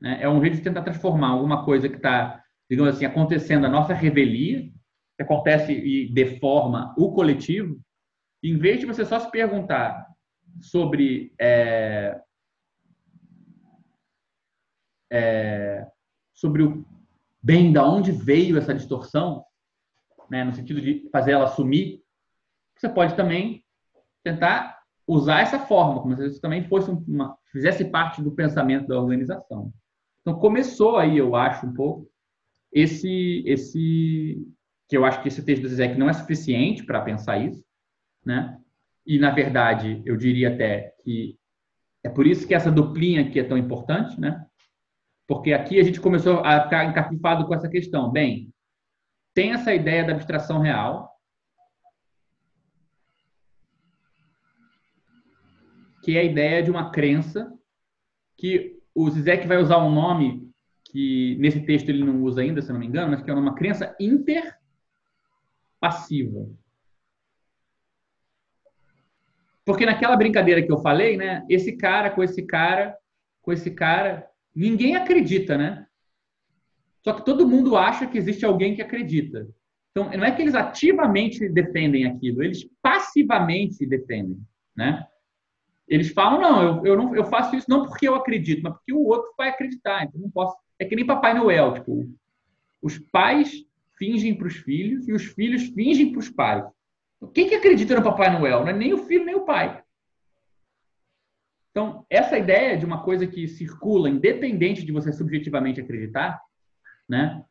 Né? 0.00 0.18
É 0.20 0.28
um 0.28 0.40
jeito 0.40 0.56
de 0.56 0.62
tentar 0.62 0.82
transformar 0.82 1.28
alguma 1.28 1.64
coisa 1.64 1.88
que 1.88 1.94
está, 1.94 2.42
digamos 2.68 2.96
assim, 2.96 3.04
acontecendo 3.04 3.64
a 3.64 3.70
nossa 3.70 3.94
revelia, 3.94 4.68
que 5.16 5.22
acontece 5.22 5.72
e 5.72 6.12
deforma 6.12 6.96
o 6.98 7.12
coletivo, 7.12 7.80
em 8.42 8.58
vez 8.58 8.80
de 8.80 8.86
você 8.86 9.04
só 9.04 9.20
se 9.20 9.30
perguntar 9.30 10.04
sobre 10.60 11.32
é, 11.40 12.20
é, 15.12 15.86
sobre 16.34 16.64
o 16.64 16.84
bem 17.40 17.72
da 17.72 17.88
onde 17.88 18.10
veio 18.10 18.58
essa 18.58 18.74
distorção, 18.74 19.44
né, 20.28 20.42
no 20.42 20.52
sentido 20.52 20.80
de 20.80 21.08
fazer 21.12 21.32
ela 21.32 21.46
sumir, 21.46 22.02
você 22.76 22.88
pode 22.88 23.14
também 23.14 23.64
tentar 24.24 24.77
usar 25.08 25.40
essa 25.40 25.58
forma, 25.58 26.02
como 26.02 26.14
se 26.14 26.26
isso 26.26 26.40
também 26.40 26.62
fosse 26.64 26.90
uma, 26.90 27.34
fizesse 27.50 27.86
parte 27.86 28.20
do 28.20 28.30
pensamento 28.30 28.86
da 28.86 29.00
organização. 29.00 29.72
Então 30.20 30.38
começou 30.38 30.98
aí, 30.98 31.16
eu 31.16 31.34
acho, 31.34 31.66
um 31.66 31.72
pouco 31.72 32.06
esse 32.70 33.42
esse 33.46 34.46
que 34.86 34.96
eu 34.96 35.04
acho 35.04 35.22
que 35.22 35.28
esse 35.28 35.42
texto 35.42 35.62
do 35.62 35.68
Zizek 35.68 35.98
não 35.98 36.08
é 36.08 36.12
suficiente 36.12 36.84
para 36.84 37.00
pensar 37.00 37.38
isso, 37.38 37.64
né? 38.24 38.58
E 39.06 39.18
na 39.18 39.30
verdade, 39.30 40.02
eu 40.04 40.16
diria 40.16 40.52
até 40.52 40.94
que 41.02 41.38
é 42.04 42.10
por 42.10 42.26
isso 42.26 42.46
que 42.46 42.54
essa 42.54 42.70
duplinha 42.70 43.22
aqui 43.22 43.40
é 43.40 43.44
tão 43.44 43.56
importante, 43.56 44.20
né? 44.20 44.44
Porque 45.26 45.52
aqui 45.52 45.80
a 45.80 45.82
gente 45.82 46.00
começou 46.00 46.40
a 46.40 46.62
ficar 46.62 46.84
encapifado 46.84 47.46
com 47.46 47.54
essa 47.54 47.68
questão. 47.68 48.10
Bem, 48.10 48.52
tem 49.34 49.52
essa 49.52 49.74
ideia 49.74 50.04
da 50.04 50.12
abstração 50.12 50.60
real, 50.60 51.10
que 56.08 56.16
é 56.16 56.20
a 56.20 56.24
ideia 56.24 56.62
de 56.62 56.70
uma 56.70 56.90
crença 56.90 57.52
que 58.34 58.78
o 58.94 59.10
Zizek 59.10 59.46
vai 59.46 59.58
usar 59.58 59.76
um 59.76 59.92
nome 59.92 60.50
que 60.86 61.36
nesse 61.38 61.60
texto 61.60 61.90
ele 61.90 62.02
não 62.02 62.22
usa 62.22 62.40
ainda, 62.40 62.62
se 62.62 62.72
não 62.72 62.80
me 62.80 62.86
engano, 62.86 63.10
mas 63.10 63.20
que 63.20 63.30
é 63.30 63.34
uma 63.34 63.54
crença 63.54 63.94
interpassiva. 64.00 64.56
Porque 69.66 69.84
naquela 69.84 70.16
brincadeira 70.16 70.62
que 70.62 70.72
eu 70.72 70.78
falei, 70.78 71.18
né, 71.18 71.44
esse 71.46 71.76
cara 71.76 72.08
com 72.08 72.22
esse 72.22 72.42
cara, 72.42 72.96
com 73.42 73.52
esse 73.52 73.70
cara, 73.70 74.26
ninguém 74.56 74.96
acredita, 74.96 75.58
né? 75.58 75.86
Só 77.04 77.12
que 77.12 77.22
todo 77.22 77.46
mundo 77.46 77.76
acha 77.76 78.06
que 78.06 78.16
existe 78.16 78.46
alguém 78.46 78.74
que 78.74 78.80
acredita. 78.80 79.46
Então, 79.90 80.08
não 80.10 80.24
é 80.24 80.34
que 80.34 80.40
eles 80.40 80.54
ativamente 80.54 81.46
defendem 81.50 82.06
aquilo, 82.06 82.42
eles 82.42 82.66
passivamente 82.80 83.84
defendem, 83.84 84.40
né? 84.74 85.06
Eles 85.88 86.10
falam, 86.10 86.40
não, 86.40 86.62
eu, 86.62 86.86
eu, 86.86 86.96
não, 86.96 87.16
eu 87.16 87.24
faço 87.24 87.56
isso 87.56 87.68
não 87.68 87.86
porque 87.86 88.06
eu 88.06 88.14
acredito, 88.14 88.62
mas 88.62 88.74
porque 88.74 88.92
o 88.92 89.06
outro 89.06 89.32
vai 89.36 89.48
acreditar. 89.48 90.04
Então, 90.04 90.20
não 90.20 90.30
posso. 90.30 90.54
É 90.78 90.84
que 90.84 90.94
nem 90.94 91.06
Papai 91.06 91.34
Noel, 91.34 91.74
tipo, 91.74 92.08
os 92.82 92.98
pais 92.98 93.64
fingem 93.96 94.34
para 94.34 94.46
os 94.46 94.54
filhos 94.54 95.08
e 95.08 95.12
os 95.12 95.24
filhos 95.24 95.64
fingem 95.68 96.12
para 96.12 96.20
os 96.20 96.28
pais. 96.28 96.64
Quem 97.34 97.48
que 97.48 97.54
acredita 97.54 97.96
no 97.96 98.02
Papai 98.02 98.30
Noel? 98.30 98.60
Não 98.60 98.68
é 98.68 98.72
nem 98.72 98.92
o 98.92 98.98
filho 98.98 99.24
nem 99.24 99.34
o 99.34 99.44
pai. 99.44 99.82
Então, 101.70 102.04
essa 102.08 102.38
ideia 102.38 102.76
de 102.76 102.84
uma 102.84 103.02
coisa 103.02 103.26
que 103.26 103.48
circula, 103.48 104.08
independente 104.08 104.84
de 104.84 104.92
você 104.92 105.12
subjetivamente 105.12 105.80
acreditar, 105.80 106.40
né, 107.08 107.44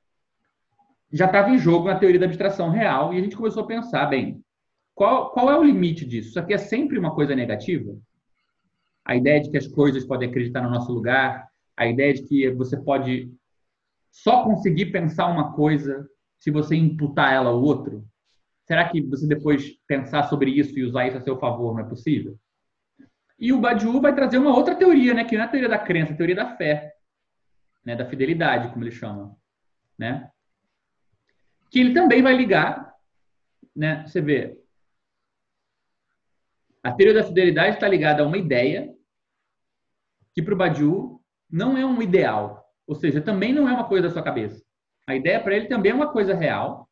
já 1.12 1.26
estava 1.26 1.50
em 1.50 1.58
jogo 1.58 1.88
na 1.88 1.98
teoria 1.98 2.20
da 2.20 2.26
abstração 2.26 2.70
real 2.70 3.14
e 3.14 3.18
a 3.18 3.22
gente 3.22 3.36
começou 3.36 3.64
a 3.64 3.68
pensar, 3.68 4.06
bem, 4.08 4.44
qual, 4.94 5.32
qual 5.32 5.50
é 5.50 5.58
o 5.58 5.64
limite 5.64 6.06
disso? 6.06 6.30
Isso 6.30 6.40
aqui 6.40 6.54
é 6.54 6.58
sempre 6.58 6.98
uma 7.00 7.14
coisa 7.14 7.36
negativa? 7.36 7.96
A 9.08 9.16
ideia 9.16 9.40
de 9.40 9.50
que 9.50 9.58
as 9.58 9.66
coisas 9.66 10.06
podem 10.06 10.28
acreditar 10.28 10.62
no 10.62 10.70
nosso 10.70 10.92
lugar, 10.92 11.50
a 11.78 11.88
ideia 11.88 12.14
de 12.14 12.24
que 12.24 12.52
você 12.52 12.76
pode 12.76 13.34
só 14.12 14.44
conseguir 14.44 14.88
pensar 14.88 15.28
uma 15.28 15.54
coisa 15.54 16.06
se 16.38 16.52
você 16.52 16.76
imputar 16.76 17.34
ela 17.34 17.50
ao 17.50 17.62
outro? 17.62 18.06
Será 18.66 18.90
que 18.90 19.02
você 19.02 19.26
depois 19.26 19.78
pensar 19.88 20.24
sobre 20.24 20.52
isso 20.52 20.78
e 20.78 20.84
usar 20.84 21.08
isso 21.08 21.18
a 21.18 21.22
seu 21.22 21.40
favor 21.40 21.74
não 21.74 21.86
é 21.86 21.88
possível? 21.88 22.38
E 23.40 23.54
o 23.54 23.62
Badiou 23.62 24.02
vai 24.02 24.14
trazer 24.14 24.40
uma 24.40 24.54
outra 24.54 24.76
teoria, 24.76 25.14
né, 25.14 25.24
que 25.24 25.38
não 25.38 25.44
é 25.44 25.48
a 25.48 25.50
teoria 25.50 25.70
da 25.70 25.80
crença, 25.80 26.12
é 26.12 26.14
a 26.14 26.18
teoria 26.18 26.36
da 26.36 26.58
fé, 26.58 26.94
né, 27.86 27.96
da 27.96 28.06
fidelidade, 28.10 28.74
como 28.74 28.84
ele 28.84 28.92
chama, 28.92 29.38
né? 29.98 30.30
Que 31.72 31.80
ele 31.80 31.94
também 31.94 32.22
vai 32.22 32.36
ligar, 32.36 32.94
né? 33.74 34.06
Você 34.06 34.20
vê, 34.20 34.60
a 36.84 36.92
teoria 36.92 37.22
da 37.22 37.28
fidelidade 37.28 37.76
está 37.76 37.88
ligada 37.88 38.22
a 38.22 38.26
uma 38.26 38.38
ideia 38.38 38.97
que 40.38 40.42
para 40.44 40.54
o 40.54 40.58
Badiou 40.58 41.20
não 41.50 41.76
é 41.76 41.84
um 41.84 42.00
ideal, 42.00 42.64
ou 42.86 42.94
seja, 42.94 43.20
também 43.20 43.52
não 43.52 43.68
é 43.68 43.74
uma 43.74 43.88
coisa 43.88 44.08
da 44.08 44.14
sua 44.14 44.22
cabeça. 44.22 44.64
A 45.08 45.16
ideia 45.16 45.42
para 45.42 45.56
ele 45.56 45.66
também 45.66 45.92
é 45.92 45.96
uma 45.96 46.12
coisa 46.14 46.36
real, 46.36 46.88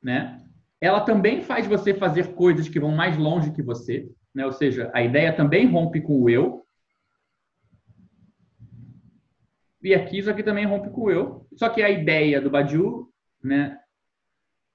né? 0.00 0.46
Ela 0.80 1.00
também 1.00 1.42
faz 1.42 1.66
você 1.66 1.92
fazer 1.92 2.36
coisas 2.36 2.68
que 2.68 2.78
vão 2.78 2.92
mais 2.92 3.18
longe 3.18 3.50
que 3.50 3.64
você, 3.64 4.08
né? 4.32 4.46
Ou 4.46 4.52
seja, 4.52 4.92
a 4.94 5.02
ideia 5.02 5.34
também 5.34 5.66
rompe 5.66 6.00
com 6.00 6.22
o 6.22 6.30
eu. 6.30 6.64
E 9.82 9.92
aqui 9.92 10.18
isso 10.18 10.30
aqui 10.30 10.44
também 10.44 10.66
rompe 10.66 10.88
com 10.90 11.00
o 11.00 11.10
eu. 11.10 11.48
Só 11.56 11.68
que 11.68 11.82
a 11.82 11.90
ideia 11.90 12.40
do 12.40 12.48
Badiou, 12.48 13.12
né? 13.42 13.76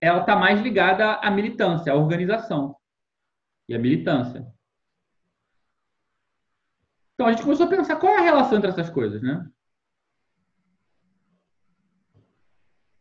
Ela 0.02 0.20
está 0.20 0.36
mais 0.36 0.60
ligada 0.60 1.14
à 1.14 1.32
militância, 1.32 1.94
à 1.94 1.96
organização 1.96 2.76
e 3.70 3.74
à 3.74 3.80
militância. 3.80 4.46
Então 7.22 7.30
a 7.30 7.34
gente 7.34 7.44
começou 7.44 7.68
a 7.68 7.70
pensar 7.70 7.98
qual 7.98 8.16
é 8.16 8.18
a 8.18 8.24
relação 8.24 8.58
entre 8.58 8.72
essas 8.72 8.90
coisas, 8.90 9.22
né? 9.22 9.48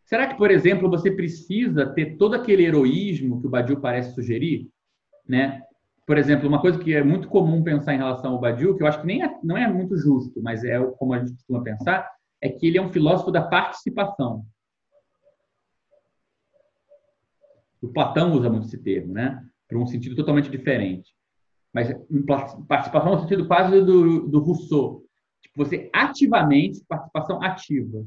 Será 0.05 0.27
que, 0.27 0.37
por 0.37 0.51
exemplo, 0.51 0.91
você 0.91 1.11
precisa 1.11 1.87
ter 1.87 2.19
todo 2.19 2.35
aquele 2.35 2.67
heroísmo 2.67 3.41
que 3.41 3.47
o 3.47 3.51
Badiou 3.51 3.81
parece 3.81 4.15
sugerir, 4.15 4.69
né? 5.27 5.63
Por 6.07 6.19
exemplo, 6.19 6.47
uma 6.47 6.61
coisa 6.61 6.79
que 6.79 6.95
é 6.95 7.03
muito 7.03 7.29
comum 7.29 7.65
pensar 7.65 7.95
em 7.95 7.97
relação 7.97 8.33
ao 8.33 8.39
Badiou, 8.39 8.77
que 8.77 8.83
eu 8.83 8.87
acho 8.87 9.01
que 9.01 9.07
nem 9.07 9.25
é, 9.25 9.39
não 9.43 9.57
é 9.57 9.67
muito 9.67 9.97
justo, 9.97 10.43
mas 10.43 10.65
é 10.65 10.79
como 10.99 11.15
a 11.15 11.21
gente 11.21 11.33
costuma 11.33 11.63
pensar, 11.63 12.07
é 12.43 12.51
que 12.51 12.67
ele 12.67 12.77
é 12.77 12.83
um 12.83 12.93
filósofo 12.93 13.31
da 13.31 13.41
participação. 13.41 14.45
O 17.81 17.89
Platão 17.89 18.35
usa 18.35 18.51
muito 18.51 18.67
esse 18.67 18.77
termo, 18.77 19.15
né? 19.15 19.43
Para 19.67 19.79
um 19.79 19.87
sentido 19.87 20.15
totalmente 20.15 20.51
diferente 20.51 21.11
mas 21.73 21.93
participação 22.67 23.15
no 23.15 23.21
sentido 23.21 23.47
quase 23.47 23.81
do, 23.81 24.29
do 24.29 24.41
Rousseau. 24.41 25.05
Tipo, 25.41 25.65
você 25.65 25.91
ativamente, 25.93 26.85
participação 26.89 27.43
ativa. 27.43 28.05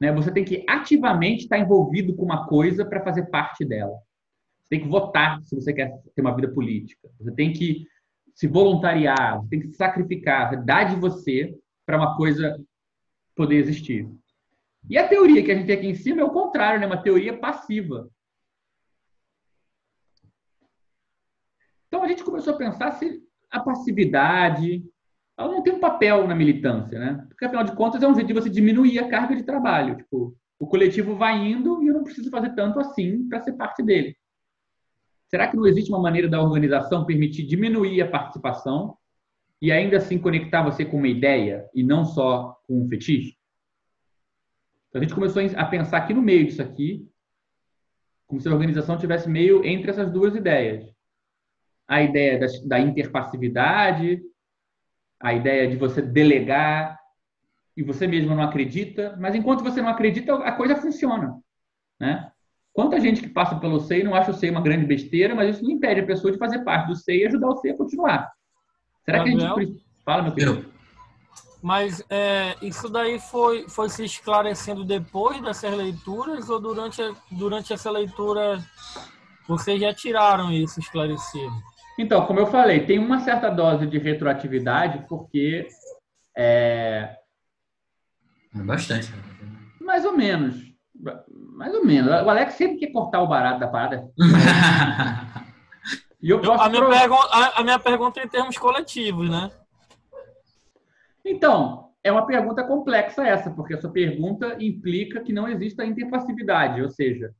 Né? 0.00 0.12
Você 0.12 0.30
tem 0.30 0.44
que 0.44 0.64
ativamente 0.68 1.44
estar 1.44 1.58
envolvido 1.58 2.14
com 2.14 2.24
uma 2.24 2.46
coisa 2.46 2.84
para 2.84 3.02
fazer 3.02 3.26
parte 3.26 3.64
dela. 3.64 3.94
Você 4.60 4.68
tem 4.70 4.80
que 4.80 4.88
votar 4.88 5.42
se 5.42 5.54
você 5.54 5.72
quer 5.72 5.92
ter 6.14 6.22
uma 6.22 6.34
vida 6.34 6.52
política. 6.52 7.08
Você 7.18 7.32
tem 7.32 7.52
que 7.52 7.86
se 8.34 8.46
voluntariar, 8.46 9.40
você 9.40 9.48
tem 9.48 9.60
que 9.60 9.68
se 9.68 9.76
sacrificar, 9.76 10.64
dar 10.64 10.84
de 10.84 10.96
você 10.96 11.54
para 11.84 11.96
uma 11.96 12.16
coisa 12.16 12.58
poder 13.34 13.56
existir. 13.56 14.08
E 14.88 14.98
a 14.98 15.06
teoria 15.06 15.42
que 15.44 15.50
a 15.50 15.54
gente 15.54 15.66
tem 15.66 15.76
aqui 15.76 15.86
em 15.86 15.94
cima 15.94 16.20
é 16.20 16.24
o 16.24 16.30
contrário, 16.30 16.80
né? 16.80 16.86
uma 16.86 17.02
teoria 17.02 17.36
passiva. 17.38 18.08
Então 21.92 22.02
a 22.02 22.08
gente 22.08 22.24
começou 22.24 22.54
a 22.54 22.56
pensar 22.56 22.92
se 22.92 23.22
a 23.50 23.60
passividade 23.60 24.82
ela 25.36 25.52
não 25.52 25.62
tem 25.62 25.74
um 25.74 25.78
papel 25.78 26.26
na 26.26 26.34
militância, 26.34 26.98
né? 26.98 27.22
Porque 27.28 27.44
afinal 27.44 27.64
de 27.64 27.76
contas 27.76 28.02
é 28.02 28.08
um 28.08 28.14
jeito 28.14 28.28
de 28.28 28.32
você 28.32 28.48
diminuir 28.48 28.98
a 28.98 29.10
carga 29.10 29.36
de 29.36 29.42
trabalho. 29.42 29.98
Tipo, 29.98 30.34
o 30.58 30.66
coletivo 30.66 31.16
vai 31.16 31.36
indo 31.36 31.82
e 31.82 31.88
eu 31.88 31.92
não 31.92 32.02
preciso 32.02 32.30
fazer 32.30 32.54
tanto 32.54 32.80
assim 32.80 33.28
para 33.28 33.42
ser 33.42 33.52
parte 33.52 33.82
dele. 33.82 34.16
Será 35.28 35.46
que 35.48 35.54
não 35.54 35.66
existe 35.66 35.90
uma 35.90 36.00
maneira 36.00 36.30
da 36.30 36.40
organização 36.40 37.04
permitir 37.04 37.42
diminuir 37.42 38.00
a 38.00 38.08
participação 38.08 38.96
e 39.60 39.70
ainda 39.70 39.98
assim 39.98 40.18
conectar 40.18 40.62
você 40.62 40.86
com 40.86 40.96
uma 40.96 41.08
ideia 41.08 41.68
e 41.74 41.82
não 41.82 42.06
só 42.06 42.58
com 42.66 42.82
um 42.82 42.88
fetiche? 42.88 43.36
Então 44.88 44.98
a 44.98 45.04
gente 45.04 45.14
começou 45.14 45.42
a 45.42 45.64
pensar 45.66 45.98
aqui 45.98 46.14
no 46.14 46.22
meio 46.22 46.46
disso 46.46 46.62
aqui, 46.62 47.06
como 48.26 48.40
se 48.40 48.48
a 48.48 48.52
organização 48.52 48.96
tivesse 48.96 49.28
meio 49.28 49.62
entre 49.62 49.90
essas 49.90 50.10
duas 50.10 50.34
ideias 50.34 50.91
a 51.92 52.02
ideia 52.02 52.38
da, 52.38 52.46
da 52.64 52.80
interpassividade, 52.80 54.22
a 55.20 55.34
ideia 55.34 55.68
de 55.68 55.76
você 55.76 56.00
delegar 56.00 56.98
e 57.76 57.82
você 57.82 58.06
mesmo 58.06 58.34
não 58.34 58.42
acredita, 58.42 59.14
mas 59.20 59.34
enquanto 59.34 59.62
você 59.62 59.82
não 59.82 59.90
acredita, 59.90 60.34
a 60.36 60.52
coisa 60.52 60.74
funciona, 60.76 61.36
né? 62.00 62.30
Quanta 62.72 62.98
gente 62.98 63.20
que 63.20 63.28
passa 63.28 63.56
pelo 63.56 63.78
SEI 63.78 64.02
não 64.02 64.14
acha 64.14 64.30
o 64.30 64.34
SEI 64.34 64.48
uma 64.48 64.62
grande 64.62 64.86
besteira, 64.86 65.34
mas 65.34 65.54
isso 65.54 65.64
não 65.64 65.70
impede 65.70 66.00
a 66.00 66.06
pessoa 66.06 66.32
de 66.32 66.38
fazer 66.38 66.64
parte 66.64 66.86
do 66.86 66.96
SEI 66.96 67.18
e 67.18 67.26
ajudar 67.26 67.48
o 67.48 67.56
SEI 67.56 67.72
a 67.72 67.76
continuar. 67.76 68.32
Será 69.04 69.18
Gabriel? 69.18 69.54
que 69.54 69.60
a 69.60 69.64
gente... 69.64 69.84
Fala, 70.02 70.22
meu 70.22 70.32
querido. 70.32 70.72
Mas 71.62 72.02
é, 72.08 72.56
isso 72.62 72.88
daí 72.88 73.20
foi, 73.20 73.68
foi 73.68 73.90
se 73.90 74.02
esclarecendo 74.02 74.82
depois 74.82 75.42
dessas 75.42 75.76
leituras 75.76 76.48
ou 76.48 76.58
durante, 76.58 77.02
durante 77.30 77.74
essa 77.74 77.90
leitura 77.90 78.64
vocês 79.46 79.78
já 79.78 79.92
tiraram 79.92 80.50
isso 80.50 80.80
esclarecido? 80.80 81.71
Então, 81.98 82.26
como 82.26 82.40
eu 82.40 82.46
falei, 82.46 82.86
tem 82.86 82.98
uma 82.98 83.20
certa 83.20 83.48
dose 83.50 83.86
de 83.86 83.98
retroatividade, 83.98 85.04
porque 85.08 85.66
é, 86.36 87.16
É 88.54 88.58
bastante. 88.58 89.12
mais 89.80 90.04
ou 90.04 90.16
menos. 90.16 90.56
Mais 91.54 91.74
ou 91.74 91.84
menos. 91.84 92.10
O 92.10 92.30
Alex 92.30 92.54
sempre 92.54 92.78
quer 92.78 92.92
cortar 92.92 93.20
o 93.22 93.26
barato 93.28 93.60
da 93.60 93.68
parada. 93.68 94.08
E 96.24 96.30
eu 96.30 96.40
posso 96.40 96.62
a, 96.62 96.68
minha 96.68 96.80
provar- 96.80 97.00
pergun- 97.00 97.28
a- 97.32 97.58
a 97.58 97.64
minha 97.64 97.78
pergunta 97.80 98.20
é 98.20 98.24
em 98.24 98.28
termos 98.28 98.56
coletivos, 98.56 99.28
né? 99.28 99.50
Então, 101.24 101.90
é 102.02 102.12
uma 102.12 102.24
pergunta 102.26 102.62
complexa 102.64 103.26
essa, 103.26 103.50
porque 103.50 103.74
a 103.74 103.80
sua 103.80 103.90
pergunta 103.90 104.56
implica 104.62 105.20
que 105.20 105.32
não 105.32 105.48
exista 105.48 105.84
interpassividade, 105.84 106.80
ou 106.80 106.88
seja, 106.88 107.34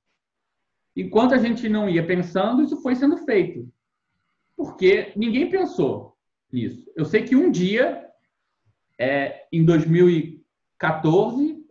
enquanto 0.97 1.33
a 1.33 1.39
gente 1.39 1.69
não 1.69 1.89
ia 1.89 2.05
pensando, 2.05 2.61
isso 2.63 2.83
foi 2.83 2.97
sendo 2.97 3.19
feito. 3.19 3.69
Porque 4.63 5.13
ninguém 5.17 5.51
pensou 5.51 6.17
nisso. 6.53 6.89
Eu 6.95 7.05
sei 7.05 7.25
que 7.25 7.35
um 7.35 7.51
dia, 7.51 8.09
é, 8.97 9.49
em 9.53 9.65
2014, 9.65 11.67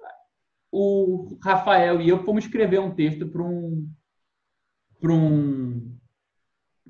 o 0.70 1.38
Rafael 1.42 2.02
e 2.02 2.10
eu 2.10 2.22
fomos 2.26 2.44
escrever 2.44 2.82
um 2.82 2.94
texto 2.94 3.30
para 3.30 3.42
um, 3.42 3.90
um, 5.04 5.98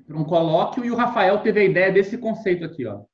um 0.08 0.24
colóquio 0.24 0.84
e 0.84 0.90
o 0.90 0.96
Rafael 0.96 1.40
teve 1.40 1.60
a 1.60 1.64
ideia 1.64 1.92
desse 1.92 2.18
conceito 2.18 2.64
aqui, 2.64 2.84
ó. 2.84 3.04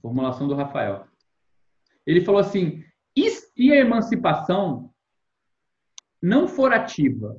Formulação 0.00 0.46
do 0.46 0.54
Rafael. 0.54 1.08
Ele 2.06 2.24
falou 2.24 2.40
assim: 2.40 2.84
e 3.56 3.72
a 3.72 3.76
emancipação 3.76 4.94
não 6.22 6.48
for 6.48 6.72
ativa? 6.72 7.36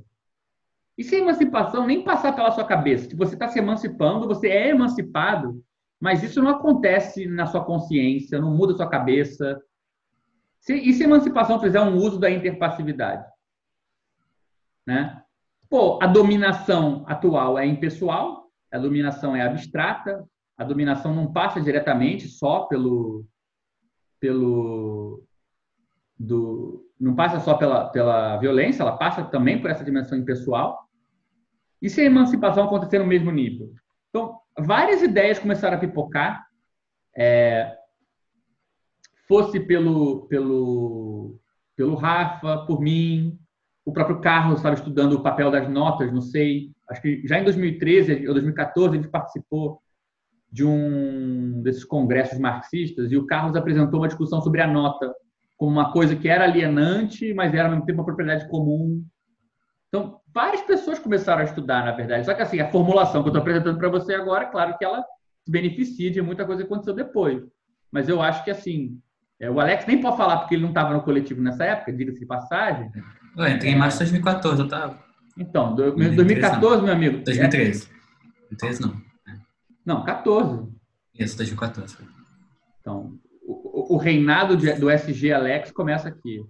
E 0.97 1.03
se 1.03 1.15
a 1.15 1.19
emancipação 1.19 1.85
nem 1.85 2.03
passar 2.03 2.35
pela 2.35 2.51
sua 2.51 2.65
cabeça? 2.65 3.07
Que 3.07 3.15
você 3.15 3.35
está 3.35 3.47
se 3.47 3.59
emancipando, 3.59 4.27
você 4.27 4.47
é 4.47 4.69
emancipado, 4.69 5.63
mas 5.99 6.23
isso 6.23 6.41
não 6.41 6.49
acontece 6.49 7.27
na 7.27 7.45
sua 7.45 7.63
consciência, 7.63 8.39
não 8.39 8.55
muda 8.55 8.73
a 8.73 8.77
sua 8.77 8.89
cabeça. 8.89 9.61
Se, 10.59 10.73
e 10.73 10.93
se 10.93 11.03
a 11.03 11.05
emancipação 11.05 11.59
fizer 11.59 11.81
um 11.81 11.95
uso 11.95 12.19
da 12.19 12.29
interpassividade? 12.29 13.25
Né? 14.85 15.21
Pô, 15.69 15.99
a 16.01 16.07
dominação 16.07 17.03
atual 17.07 17.59
é 17.59 17.65
impessoal, 17.65 18.49
a 18.71 18.79
dominação 18.79 19.35
é 19.35 19.41
abstrata, 19.41 20.25
a 20.57 20.63
dominação 20.63 21.13
não 21.13 21.31
passa 21.31 21.61
diretamente 21.61 22.27
só 22.27 22.61
pelo 22.65 23.25
pelo 24.19 25.23
do 26.19 26.83
não 26.99 27.15
passa 27.15 27.39
só 27.39 27.53
pela, 27.53 27.89
pela 27.89 28.37
violência, 28.37 28.81
ela 28.81 28.97
passa 28.97 29.23
também 29.23 29.61
por 29.61 29.69
essa 29.69 29.83
dimensão 29.83 30.17
impessoal. 30.17 30.87
E 31.81 31.89
se 31.89 32.01
a 32.01 32.05
emancipação 32.05 32.65
acontecer 32.65 32.97
no 32.97 33.05
mesmo 33.05 33.31
nível? 33.31 33.71
Então, 34.09 34.39
várias 34.57 35.03
ideias 35.03 35.37
começaram 35.37 35.77
a 35.77 35.79
pipocar, 35.79 36.47
é, 37.15 37.77
fosse 39.27 39.59
pelo, 39.59 40.25
pelo, 40.27 41.39
pelo 41.75 41.95
Rafa, 41.95 42.65
por 42.65 42.81
mim, 42.81 43.37
o 43.85 43.93
próprio 43.93 44.19
Carlos 44.19 44.57
estava 44.57 44.75
estudando 44.75 45.13
o 45.13 45.23
papel 45.23 45.51
das 45.51 45.69
notas, 45.69 46.11
não 46.11 46.21
sei, 46.21 46.71
acho 46.89 47.01
que 47.01 47.21
já 47.27 47.39
em 47.39 47.43
2013 47.43 48.27
ou 48.27 48.33
2014 48.33 48.97
a 48.97 49.01
gente 49.01 49.11
participou 49.11 49.81
de 50.51 50.65
um 50.65 51.61
desses 51.61 51.83
congressos 51.83 52.39
marxistas 52.39 53.11
e 53.11 53.17
o 53.17 53.25
Carlos 53.25 53.55
apresentou 53.55 53.99
uma 53.99 54.07
discussão 54.07 54.41
sobre 54.41 54.61
a 54.61 54.67
nota 54.67 55.13
como 55.57 55.71
uma 55.71 55.91
coisa 55.91 56.15
que 56.15 56.29
era 56.29 56.43
alienante, 56.43 57.33
mas 57.33 57.53
era 57.53 57.63
ao 57.65 57.71
mesmo 57.71 57.85
tempo 57.85 57.99
uma 57.99 58.05
propriedade 58.05 58.47
comum. 58.47 59.03
Então, 59.87 60.19
várias 60.33 60.61
pessoas 60.61 60.99
começaram 60.99 61.41
a 61.41 61.45
estudar, 61.45 61.83
na 61.85 61.91
verdade. 61.91 62.25
Só 62.25 62.33
que 62.33 62.41
assim, 62.41 62.59
a 62.59 62.69
formulação 62.71 63.23
que 63.23 63.29
eu 63.29 63.31
estou 63.31 63.41
apresentando 63.41 63.77
para 63.77 63.89
você 63.89 64.13
agora, 64.13 64.45
claro 64.45 64.77
que 64.77 64.85
ela 64.85 65.01
se 65.43 65.51
beneficia 65.51 66.11
de 66.11 66.21
muita 66.21 66.45
coisa 66.45 66.61
que 66.61 66.67
aconteceu 66.67 66.93
depois. 66.93 67.41
Mas 67.91 68.07
eu 68.07 68.21
acho 68.21 68.43
que 68.43 68.51
assim, 68.51 68.99
é, 69.39 69.49
o 69.49 69.59
Alex 69.59 69.85
nem 69.87 69.99
pode 69.99 70.17
falar 70.17 70.37
porque 70.39 70.55
ele 70.55 70.61
não 70.61 70.69
estava 70.69 70.93
no 70.93 71.01
coletivo 71.01 71.41
nessa 71.41 71.63
época, 71.65 71.91
diga-se 71.93 72.19
de 72.19 72.25
passagem. 72.25 72.91
Eu 73.35 73.47
entrei 73.47 73.71
em 73.71 73.77
março 73.77 73.97
de 73.99 74.11
2014, 74.11 74.61
eu 74.61 74.67
tava. 74.67 74.99
Então, 75.37 75.69
do- 75.75 75.91
2013 75.95 76.15
2014, 76.15 76.83
meu 76.83 76.93
amigo. 76.93 77.23
2013. 77.23 77.89
2013 78.49 78.81
não. 78.81 79.01
Não, 79.85 80.03
14. 80.03 80.67
Isso, 81.17 81.37
2014. 81.37 81.97
Então, 82.81 83.13
o, 83.93 83.97
reinado 83.97 84.55
de- 84.57 84.73
do 84.73 84.89
SG 84.89 85.31
Alex 85.33 85.71
começa 85.71 86.07
aqui. 86.09 86.41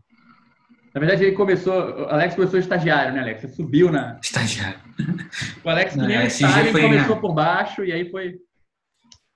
Na 0.94 1.00
verdade, 1.00 1.24
ele 1.26 1.36
começou. 1.36 1.74
O 1.74 2.06
Alex 2.10 2.34
começou 2.36 2.60
estagiário, 2.60 3.14
né, 3.14 3.20
Alex? 3.22 3.42
Você 3.42 3.48
subiu 3.50 3.92
na. 3.92 4.20
Estagiário. 4.22 4.80
O 5.64 5.70
Alex, 5.70 5.92
que 5.94 5.98
Não, 6.00 6.08
nem 6.08 6.30
foi 6.72 6.82
começou 6.82 7.16
na- 7.16 7.22
por 7.22 7.34
baixo 7.34 7.84
e 7.84 7.92
aí 7.92 8.10
foi. 8.10 8.36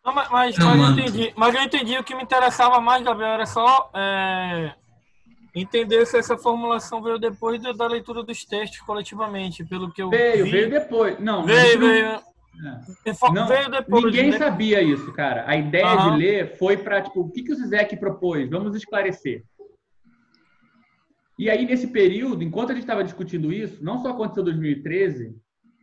Não, 0.03 0.13
mas, 0.15 0.29
mas, 0.31 0.57
Não, 0.57 0.75
mas 0.75 0.79
eu 0.97 1.03
entendi, 1.05 1.33
mas 1.35 1.55
eu 1.55 1.61
entendi. 1.61 1.97
O 1.97 2.03
que 2.03 2.15
me 2.15 2.23
interessava 2.23 2.79
mais, 2.81 3.03
Gabriel, 3.03 3.33
era 3.33 3.45
só 3.45 3.91
é, 3.95 4.73
entender 5.53 6.05
se 6.07 6.17
essa 6.17 6.35
formulação 6.37 7.03
veio 7.03 7.19
depois 7.19 7.61
da, 7.61 7.85
leitura 7.87 8.23
dos 8.23 8.43
textos 8.45 8.79
coletivamente, 8.79 9.63
pelo 9.63 9.91
que 9.91 10.01
eu 10.01 10.09
Veio, 10.09 10.45
vi. 10.45 10.51
veio 10.51 10.69
depois. 10.71 11.19
Não, 11.19 11.43
Veio, 11.45 11.79
veio. 11.79 12.19
É. 12.59 13.31
Não, 13.33 13.47
depois. 13.71 14.05
Ninguém 14.05 14.31
né? 14.31 14.37
sabia 14.37 14.81
isso, 14.81 15.11
cara. 15.13 15.43
A 15.47 15.55
ideia 15.55 15.85
Aham. 15.85 16.11
de 16.11 16.17
ler 16.17 16.57
foi 16.57 16.77
para, 16.77 17.01
tipo, 17.01 17.21
o 17.21 17.31
que, 17.31 17.43
que 17.43 17.51
o 17.51 17.55
Zizek 17.55 17.97
propôs? 17.97 18.49
Vamos 18.49 18.75
esclarecer. 18.75 19.43
E 21.39 21.49
aí, 21.49 21.65
nesse 21.65 21.87
período, 21.87 22.43
enquanto 22.43 22.71
a 22.71 22.73
gente 22.73 22.83
estava 22.83 23.03
discutindo 23.03 23.51
isso, 23.51 23.83
não 23.83 23.97
só 23.99 24.11
aconteceu 24.11 24.43
em 24.43 24.45
2013, 24.45 25.35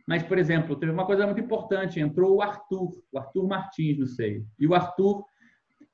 mas, 0.07 0.23
por 0.23 0.37
exemplo, 0.37 0.75
teve 0.75 0.91
uma 0.91 1.05
coisa 1.05 1.25
muito 1.25 1.41
importante. 1.41 1.99
Entrou 1.99 2.35
o 2.35 2.41
Arthur, 2.41 2.91
o 3.11 3.19
Arthur 3.19 3.47
Martins 3.47 3.97
no 3.97 4.07
seio. 4.07 4.45
E 4.57 4.65
o 4.65 4.73
Arthur 4.73 5.23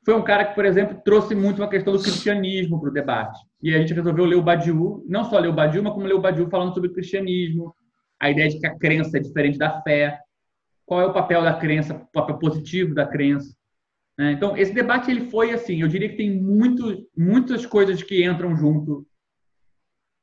foi 0.05 0.13
um 0.13 0.21
cara 0.21 0.45
que, 0.45 0.53
por 0.53 0.65
exemplo, 0.65 1.01
trouxe 1.03 1.33
muito 1.33 1.61
uma 1.61 1.67
questão 1.67 1.91
do 1.91 2.01
cristianismo 2.01 2.79
para 2.79 2.89
o 2.91 2.93
debate. 2.93 3.39
E 3.61 3.73
a 3.73 3.79
gente 3.79 3.93
resolveu 3.93 4.25
ler 4.25 4.35
o 4.35 4.43
Badiou, 4.43 5.03
não 5.07 5.25
só 5.25 5.39
ler 5.39 5.47
o 5.47 5.53
Badiou, 5.53 5.83
mas 5.83 5.93
como 5.93 6.05
ler 6.05 6.13
o 6.13 6.21
Badiou 6.21 6.47
falando 6.47 6.73
sobre 6.73 6.89
o 6.89 6.93
cristianismo, 6.93 7.75
a 8.19 8.29
ideia 8.29 8.49
de 8.49 8.59
que 8.59 8.67
a 8.67 8.77
crença 8.77 9.17
é 9.17 9.19
diferente 9.19 9.57
da 9.57 9.81
fé, 9.81 10.19
qual 10.85 11.01
é 11.01 11.05
o 11.05 11.13
papel 11.13 11.41
da 11.41 11.53
crença, 11.53 11.95
o 11.95 12.05
papel 12.11 12.37
positivo 12.37 12.93
da 12.93 13.05
crença. 13.07 13.55
né? 14.17 14.31
Então, 14.31 14.55
esse 14.55 14.73
debate 14.73 15.09
ele 15.09 15.29
foi 15.29 15.51
assim, 15.51 15.81
eu 15.81 15.87
diria 15.87 16.09
que 16.09 16.17
tem 16.17 16.31
muito, 16.41 17.07
muitas 17.17 17.65
coisas 17.65 18.01
que 18.03 18.23
entram 18.25 18.55
junto 18.55 19.05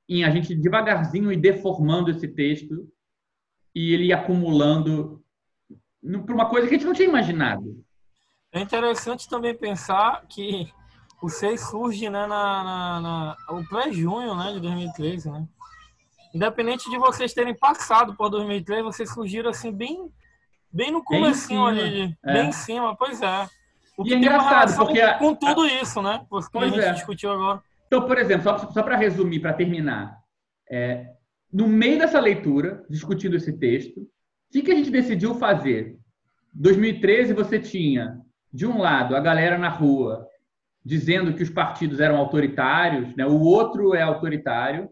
em 0.08 0.24
a 0.24 0.30
gente 0.30 0.54
devagarzinho 0.54 1.32
e 1.32 1.36
deformando 1.36 2.10
esse 2.10 2.28
texto 2.28 2.88
e 3.74 3.92
ele 3.94 4.12
acumulando 4.12 5.22
para 6.26 6.34
uma 6.34 6.48
coisa 6.48 6.66
que 6.68 6.74
a 6.74 6.78
gente 6.78 6.86
não 6.86 6.94
tinha 6.94 7.08
imaginado. 7.08 7.82
É 8.52 8.60
interessante 8.60 9.28
também 9.28 9.56
pensar 9.56 10.26
que 10.28 10.70
o 11.22 11.28
6 11.28 11.68
surge 11.68 12.10
né, 12.10 12.26
na, 12.26 12.64
na, 12.64 13.00
na- 13.00 13.36
o 13.50 13.66
pré-junho 13.66 14.34
né, 14.34 14.52
de 14.52 14.60
2013. 14.60 15.30
Né? 15.30 15.48
Independente 16.34 16.90
de 16.90 16.98
vocês 16.98 17.32
terem 17.32 17.54
passado 17.54 18.14
por 18.14 18.28
2013, 18.28 18.82
vocês 18.82 19.10
surgiram 19.12 19.48
assim 19.50 19.72
bem, 19.72 20.12
bem 20.72 20.90
no 20.90 21.02
comecinho 21.04 21.64
ali, 21.66 22.16
é. 22.24 22.32
bem 22.32 22.48
em 22.48 22.52
cima, 22.52 22.96
pois 22.96 23.20
é. 23.20 23.48
O 23.96 24.02
E 24.02 24.08
que 24.08 24.14
é 24.14 24.18
tem 24.20 24.28
uma 24.28 24.36
engraçado, 24.38 24.76
porque 24.86 25.00
a- 25.00 25.18
com 25.18 25.34
tudo 25.34 25.66
isso, 25.66 26.00
né? 26.00 26.14
A 26.14 26.24
Pois 26.50 26.72
gente 26.72 26.80
é. 26.84 26.92
discutiu 26.92 27.30
agora. 27.30 27.62
Então, 27.86 28.06
por 28.06 28.16
exemplo, 28.18 28.42
só, 28.44 28.58
só 28.70 28.82
para 28.82 28.96
resumir, 28.96 29.40
para 29.40 29.52
terminar, 29.52 30.16
é, 30.70 31.08
no 31.52 31.68
meio 31.68 31.98
dessa 31.98 32.18
leitura, 32.18 32.84
discutindo 32.88 33.36
esse 33.36 33.52
texto, 33.52 34.00
o 34.00 34.06
que, 34.50 34.62
que 34.62 34.70
a 34.72 34.74
gente 34.74 34.90
decidiu 34.90 35.34
fazer? 35.34 35.98
2013 36.54 37.32
você 37.34 37.58
tinha, 37.58 38.18
de 38.52 38.66
um 38.66 38.78
lado, 38.78 39.14
a 39.14 39.20
galera 39.20 39.58
na 39.58 39.68
rua 39.68 40.26
dizendo 40.84 41.32
que 41.34 41.42
os 41.42 41.50
partidos 41.50 42.00
eram 42.00 42.16
autoritários, 42.16 43.14
né? 43.14 43.24
o 43.24 43.40
outro 43.40 43.94
é 43.94 44.02
autoritário. 44.02 44.88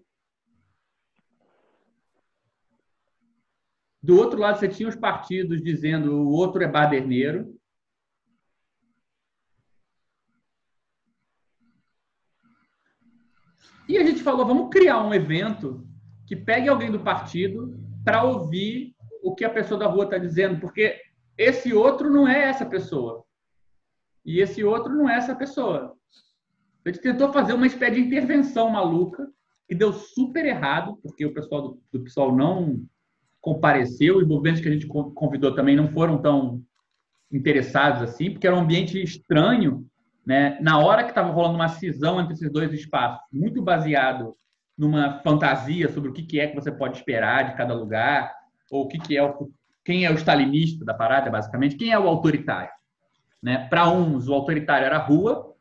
Do 4.03 4.17
outro 4.17 4.39
lado, 4.39 4.59
você 4.59 4.69
tinha 4.69 4.89
os 4.89 4.97
partidos 4.97 5.63
dizendo 5.63 6.23
o 6.23 6.31
outro 6.31 6.63
é 6.63 6.69
baderneiro. 6.69 7.55
E 13.87 13.99
a 13.99 14.05
gente 14.05 14.23
falou, 14.23 14.47
vamos 14.47 14.71
criar 14.71 15.03
um 15.03 15.13
evento 15.13 15.87
que 16.27 16.37
pegue 16.37 16.69
alguém 16.69 16.91
do 16.91 17.01
partido 17.01 17.77
para 18.05 18.23
ouvir 18.23 18.95
o 19.23 19.35
que 19.35 19.45
a 19.45 19.51
pessoa 19.51 19.79
da 19.79 19.87
rua 19.87 20.05
está 20.05 20.17
dizendo, 20.17 20.61
porque 20.61 21.01
esse 21.37 21.75
outro 21.75 22.09
não 22.09 22.27
é 22.27 22.45
essa 22.45 22.65
pessoa. 22.65 23.25
E 24.25 24.41
esse 24.41 24.63
outro 24.63 24.95
não 24.95 25.09
é 25.09 25.17
essa 25.17 25.35
pessoa. 25.35 25.97
A 26.85 26.89
gente 26.89 27.03
tentou 27.03 27.33
fazer 27.33 27.53
uma 27.53 27.67
espécie 27.67 27.97
de 27.97 28.07
intervenção 28.07 28.71
maluca, 28.71 29.29
que 29.69 29.75
deu 29.75 29.93
super 29.93 30.47
errado, 30.47 30.99
porque 31.03 31.27
o 31.27 31.35
pessoal 31.35 31.63
do, 31.63 31.83
do 31.93 32.05
PSOL 32.05 32.35
não 32.35 32.83
compareceu, 33.41 34.19
os 34.19 34.27
movimentos 34.27 34.61
que 34.61 34.69
a 34.69 34.73
gente 34.73 34.87
con- 34.87 35.11
convidou 35.13 35.55
também 35.55 35.77
não 35.77 35.89
foram 35.89 36.19
tão 36.21 36.63
interessados 37.33 38.03
assim, 38.03 38.31
porque 38.31 38.47
era 38.47 38.57
um 38.57 38.61
ambiente 38.61 39.01
estranho, 39.03 39.87
né? 40.27 40.59
Na 40.61 40.79
hora 40.79 41.05
que 41.05 41.11
estava 41.11 41.31
rolando 41.31 41.55
uma 41.55 41.69
cisão 41.69 42.21
entre 42.21 42.35
esses 42.35 42.51
dois 42.53 42.73
espaços, 42.73 43.21
muito 43.33 43.63
baseado 43.63 44.35
numa 44.77 45.21
fantasia 45.21 45.89
sobre 45.93 46.11
o 46.11 46.13
que, 46.13 46.41
é 46.41 46.47
que 46.47 46.55
você 46.55 46.73
pode 46.73 46.97
esperar 46.97 47.51
de 47.51 47.57
cada 47.57 47.75
lugar, 47.75 48.35
ou 48.71 48.85
o 48.85 48.89
que 48.89 49.17
é 49.17 49.23
o, 49.23 49.51
quem 49.85 50.05
é 50.05 50.11
o 50.11 50.15
stalinista 50.15 50.85
da 50.85 50.95
parada, 50.95 51.31
basicamente, 51.31 51.77
quem 51.77 51.93
é 51.93 51.99
o 51.99 52.09
autoritário. 52.09 52.71
Né? 53.43 53.67
Para 53.69 53.91
uns, 53.91 54.29
o 54.29 54.35
autoritário 54.35 54.87
era 54.87 54.97
a 54.97 55.03
rua, 55.03 55.55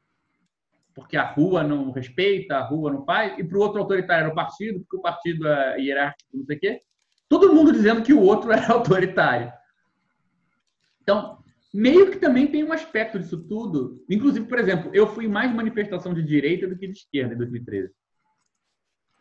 porque 0.94 1.16
a 1.16 1.24
rua 1.24 1.64
não 1.64 1.92
respeita, 1.92 2.58
a 2.58 2.64
rua 2.64 2.92
não 2.92 3.06
faz, 3.06 3.38
e 3.38 3.44
para 3.44 3.58
o 3.58 3.62
outro 3.62 3.80
autoritário 3.80 4.24
era 4.26 4.32
o 4.32 4.36
partido, 4.36 4.80
porque 4.82 4.98
o 4.98 5.02
partido 5.02 5.48
é 5.48 5.80
hierárquico, 5.80 6.38
não 6.38 6.46
sei 6.46 6.58
o 6.58 6.60
quê. 6.60 6.82
Todo 7.30 7.54
mundo 7.54 7.72
dizendo 7.72 8.02
que 8.02 8.12
o 8.12 8.22
outro 8.22 8.52
era 8.52 8.74
autoritário. 8.74 9.54
Então, 11.02 11.38
meio 11.74 12.12
que 12.12 12.18
também 12.18 12.48
tem 12.48 12.64
um 12.64 12.74
aspecto 12.74 13.20
disso 13.20 13.38
tudo. 13.48 14.04
Inclusive, 14.10 14.46
por 14.48 14.60
exemplo, 14.60 14.92
eu 14.94 15.08
fui 15.08 15.28
mais 15.28 15.54
manifestação 15.54 16.14
de 16.14 16.24
direita 16.24 16.68
do 16.68 16.76
que 16.76 16.88
de 16.88 16.98
esquerda 16.98 17.36
em 17.36 17.38
2013. 17.38 17.94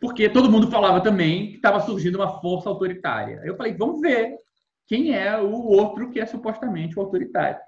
Porque 0.00 0.28
todo 0.28 0.50
mundo 0.50 0.70
falava 0.70 1.00
também 1.00 1.50
que 1.50 1.56
estava 1.56 1.80
surgindo 1.80 2.16
uma 2.16 2.40
força 2.40 2.68
autoritária. 2.68 3.40
Eu 3.44 3.56
falei, 3.56 3.74
vamos 3.74 4.00
ver 4.00 4.38
quem 4.86 5.14
é 5.14 5.36
o 5.38 5.50
outro 5.50 6.10
que 6.10 6.20
é 6.20 6.24
supostamente 6.24 6.98
o 6.98 7.02
autoritário. 7.02 7.60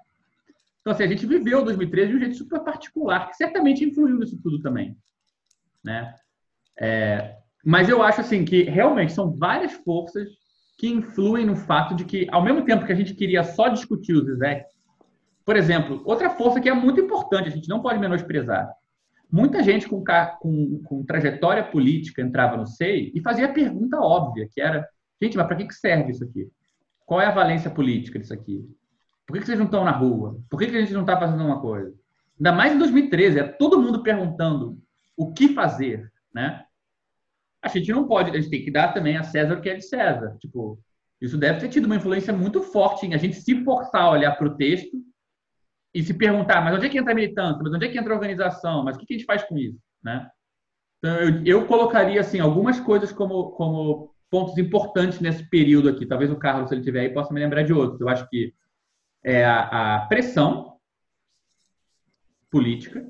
Então, 0.79 0.93
assim, 0.93 1.03
a 1.03 1.07
gente 1.07 1.25
viveu 1.25 1.63
2013 1.63 2.09
de 2.09 2.15
um 2.15 2.19
jeito 2.19 2.35
super 2.35 2.61
particular, 2.61 3.29
que 3.29 3.35
certamente 3.35 3.83
influiu 3.83 4.17
nisso 4.17 4.39
tudo 4.41 4.59
também. 4.59 4.97
Né? 5.83 6.15
É, 6.79 7.37
mas 7.63 7.89
eu 7.89 8.01
acho 8.01 8.21
assim 8.21 8.43
que 8.43 8.63
realmente 8.63 9.13
são 9.13 9.31
várias 9.31 9.73
forças 9.73 10.27
que 10.77 10.87
influem 10.87 11.45
no 11.45 11.55
fato 11.55 11.95
de 11.95 12.05
que, 12.05 12.27
ao 12.31 12.43
mesmo 12.43 12.65
tempo 12.65 12.85
que 12.85 12.91
a 12.91 12.95
gente 12.95 13.13
queria 13.13 13.43
só 13.43 13.67
discutir 13.67 14.13
os 14.13 14.25
Zizek, 14.25 14.65
por 15.45 15.55
exemplo, 15.55 16.01
outra 16.05 16.29
força 16.29 16.59
que 16.59 16.69
é 16.69 16.73
muito 16.73 16.99
importante, 16.99 17.49
a 17.49 17.51
gente 17.51 17.69
não 17.69 17.81
pode 17.81 17.99
menosprezar. 17.99 18.71
Muita 19.31 19.63
gente 19.63 19.87
com, 19.87 20.03
com, 20.39 20.81
com 20.83 21.05
trajetória 21.05 21.63
política 21.63 22.21
entrava 22.21 22.57
no 22.57 22.67
SEI 22.67 23.11
e 23.13 23.21
fazia 23.21 23.45
a 23.45 23.53
pergunta 23.53 23.99
óbvia, 23.99 24.47
que 24.51 24.59
era, 24.59 24.87
gente, 25.21 25.37
mas 25.37 25.47
para 25.47 25.55
que 25.55 25.73
serve 25.73 26.11
isso 26.11 26.23
aqui? 26.23 26.49
Qual 27.05 27.21
é 27.21 27.25
a 27.25 27.31
valência 27.31 27.69
política 27.69 28.19
disso 28.19 28.33
aqui? 28.33 28.67
Por 29.25 29.37
que, 29.37 29.45
vocês 29.45 29.57
não 29.57 29.65
estão 29.65 29.85
na 29.85 29.91
rua? 29.91 30.37
Por 30.49 30.59
que, 30.59 30.67
que 30.67 30.75
a 30.75 30.81
gente 30.81 30.93
não 30.93 31.01
está 31.01 31.17
fazendo 31.17 31.45
uma 31.45 31.61
coisa? 31.61 31.93
Ainda 32.37 32.51
mais 32.51 32.73
em 32.73 32.77
2013, 32.77 33.39
é 33.39 33.43
todo 33.43 33.81
mundo 33.81 34.03
perguntando 34.03 34.77
o 35.15 35.31
que 35.31 35.53
fazer, 35.53 36.11
né? 36.33 36.65
A 37.61 37.67
gente 37.67 37.91
não 37.91 38.07
pode, 38.07 38.31
a 38.31 38.39
gente 38.39 38.49
tem 38.49 38.63
que 38.63 38.71
dar 38.71 38.93
também 38.93 39.17
a 39.17 39.23
César 39.23 39.55
o 39.55 39.61
que 39.61 39.69
é 39.69 39.75
de 39.75 39.83
César. 39.83 40.35
Tipo, 40.39 40.79
isso 41.21 41.37
deve 41.37 41.59
ter 41.59 41.69
tido 41.69 41.85
uma 41.85 41.95
influência 41.95 42.33
muito 42.33 42.63
forte 42.63 43.05
em 43.05 43.13
a 43.13 43.17
gente 43.17 43.35
se 43.35 43.63
forçar 43.63 44.01
a 44.01 44.11
olhar 44.11 44.35
para 44.35 44.47
o 44.47 44.57
texto 44.57 44.97
e 45.93 46.01
se 46.01 46.13
perguntar, 46.13 46.61
mas 46.61 46.73
onde 46.73 46.85
é 46.85 46.89
que 46.89 46.97
entra 46.97 47.11
a 47.11 47.15
militância? 47.15 47.61
Mas 47.61 47.73
onde 47.73 47.85
é 47.85 47.89
que 47.89 47.97
entra 47.97 48.13
a 48.13 48.15
organização? 48.15 48.83
Mas 48.83 48.95
o 48.95 48.99
que, 48.99 49.13
a 49.13 49.17
gente 49.17 49.25
faz 49.25 49.43
com 49.43 49.57
isso, 49.57 49.77
né? 50.01 50.29
Então, 50.97 51.15
eu, 51.17 51.45
eu 51.45 51.67
colocaria, 51.67 52.21
assim, 52.21 52.39
algumas 52.39 52.79
coisas 52.79 53.11
como, 53.11 53.51
como 53.51 54.15
pontos 54.29 54.57
importantes 54.57 55.19
nesse 55.19 55.47
período 55.49 55.89
aqui. 55.89 56.05
Talvez 56.05 56.31
o 56.31 56.37
Carlos, 56.37 56.69
se 56.69 56.75
ele 56.75 56.83
tiver 56.83 57.01
aí, 57.01 57.13
possa 57.13 57.33
me 57.33 57.39
lembrar 57.39 57.63
de 57.63 57.73
outros. 57.73 57.99
Eu 57.99 58.07
acho 58.07 58.27
que 58.29 58.53
é 59.23 59.43
a, 59.43 59.95
a 59.95 60.05
pressão 60.07 60.77
política, 62.49 63.05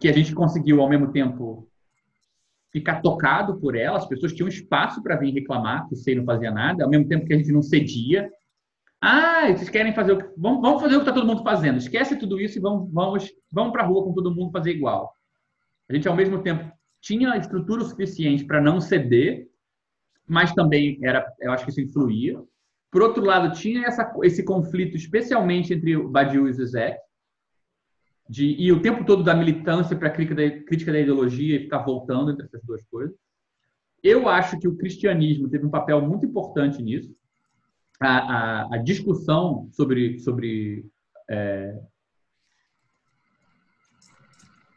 que 0.00 0.08
a 0.08 0.12
gente 0.12 0.34
conseguiu, 0.34 0.80
ao 0.80 0.88
mesmo 0.88 1.12
tempo, 1.12 1.67
ficar 2.72 3.00
tocado 3.00 3.58
por 3.58 3.76
ela. 3.76 3.98
As 3.98 4.06
pessoas 4.06 4.32
tinham 4.32 4.48
espaço 4.48 5.02
para 5.02 5.16
vir 5.16 5.32
reclamar 5.32 5.88
que 5.88 5.96
SEI 5.96 6.16
não 6.16 6.24
fazia 6.24 6.50
nada, 6.50 6.84
ao 6.84 6.90
mesmo 6.90 7.08
tempo 7.08 7.26
que 7.26 7.34
a 7.34 7.36
gente 7.36 7.52
não 7.52 7.62
cedia. 7.62 8.30
Ah, 9.00 9.46
vocês 9.48 9.68
querem 9.68 9.94
fazer 9.94 10.12
o 10.12 10.18
que. 10.18 10.28
Vamos, 10.36 10.60
vamos 10.60 10.82
fazer 10.82 10.96
o 10.96 10.98
que 10.98 11.08
está 11.08 11.12
todo 11.12 11.26
mundo 11.26 11.42
fazendo. 11.42 11.78
Esquece 11.78 12.16
tudo 12.16 12.40
isso 12.40 12.58
e 12.58 12.60
vamos, 12.60 12.92
vamos, 12.92 13.30
vamos 13.52 13.72
para 13.72 13.82
a 13.82 13.86
rua 13.86 14.04
com 14.04 14.12
todo 14.12 14.34
mundo 14.34 14.50
fazer 14.50 14.72
igual. 14.72 15.12
A 15.88 15.94
gente, 15.94 16.08
ao 16.08 16.16
mesmo 16.16 16.42
tempo, 16.42 16.70
tinha 17.00 17.36
estrutura 17.36 17.84
suficiente 17.84 18.44
para 18.44 18.60
não 18.60 18.80
ceder, 18.80 19.46
mas 20.26 20.52
também 20.52 20.98
era, 21.02 21.24
eu 21.40 21.52
acho 21.52 21.64
que 21.64 21.70
isso 21.70 21.80
influía. 21.80 22.42
Por 22.90 23.02
outro 23.02 23.24
lado, 23.24 23.54
tinha 23.54 23.86
essa, 23.86 24.12
esse 24.22 24.42
conflito, 24.42 24.96
especialmente 24.96 25.72
entre 25.72 25.96
o 25.96 26.08
Badiou 26.08 26.48
e 26.48 26.50
o 26.50 26.52
Zizek, 26.52 26.98
de 28.28 28.46
ir 28.46 28.72
o 28.72 28.82
tempo 28.82 29.04
todo 29.04 29.22
da 29.22 29.34
militância 29.34 29.96
para 29.96 30.08
a 30.08 30.10
crítica, 30.10 30.92
da 30.92 31.00
ideologia 31.00 31.56
e 31.56 31.60
ficar 31.60 31.78
voltando 31.78 32.30
entre 32.30 32.44
essas 32.44 32.62
duas 32.62 32.84
coisas. 32.84 33.16
Eu 34.02 34.28
acho 34.28 34.58
que 34.58 34.68
o 34.68 34.76
cristianismo 34.76 35.48
teve 35.48 35.66
um 35.66 35.70
papel 35.70 36.00
muito 36.02 36.26
importante 36.26 36.82
nisso. 36.82 37.16
A, 38.00 38.18
a, 38.18 38.74
a 38.74 38.78
discussão 38.78 39.68
sobre, 39.72 40.18
sobre, 40.20 40.84
é, 41.28 41.80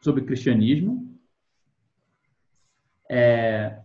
sobre 0.01 0.23
cristianismo. 0.23 1.11
É, 3.09 3.81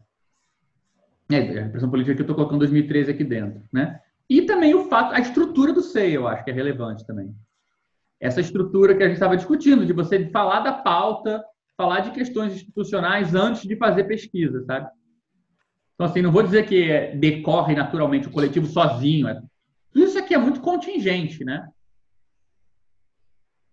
é, 1.28 1.64
a 1.64 1.68
pressão 1.68 1.90
política 1.90 2.14
que 2.14 2.20
eu 2.20 2.24
estou 2.24 2.36
colocando 2.36 2.60
2013 2.60 3.10
aqui 3.10 3.24
dentro, 3.24 3.62
né? 3.72 4.00
E 4.30 4.42
também 4.42 4.74
o 4.74 4.88
fato, 4.88 5.12
a 5.12 5.20
estrutura 5.20 5.72
do 5.72 5.82
SEI, 5.82 6.16
eu 6.16 6.26
acho 6.26 6.44
que 6.44 6.50
é 6.50 6.54
relevante 6.54 7.04
também. 7.04 7.34
Essa 8.20 8.40
estrutura 8.40 8.96
que 8.96 9.02
a 9.02 9.06
gente 9.06 9.16
estava 9.16 9.36
discutindo, 9.36 9.84
de 9.84 9.92
você 9.92 10.28
falar 10.30 10.60
da 10.60 10.72
pauta, 10.72 11.44
falar 11.76 12.00
de 12.00 12.10
questões 12.12 12.54
institucionais 12.54 13.34
antes 13.34 13.62
de 13.62 13.76
fazer 13.76 14.04
pesquisa, 14.04 14.62
sabe? 14.64 14.88
Então, 15.94 16.06
assim, 16.06 16.22
não 16.22 16.32
vou 16.32 16.42
dizer 16.42 16.66
que 16.66 17.14
decorre 17.16 17.74
naturalmente 17.74 18.28
o 18.28 18.30
coletivo 18.30 18.66
sozinho. 18.66 19.28
É... 19.28 19.42
Isso 19.94 20.18
aqui 20.18 20.34
é 20.34 20.38
muito 20.38 20.60
contingente, 20.60 21.44
né? 21.44 21.68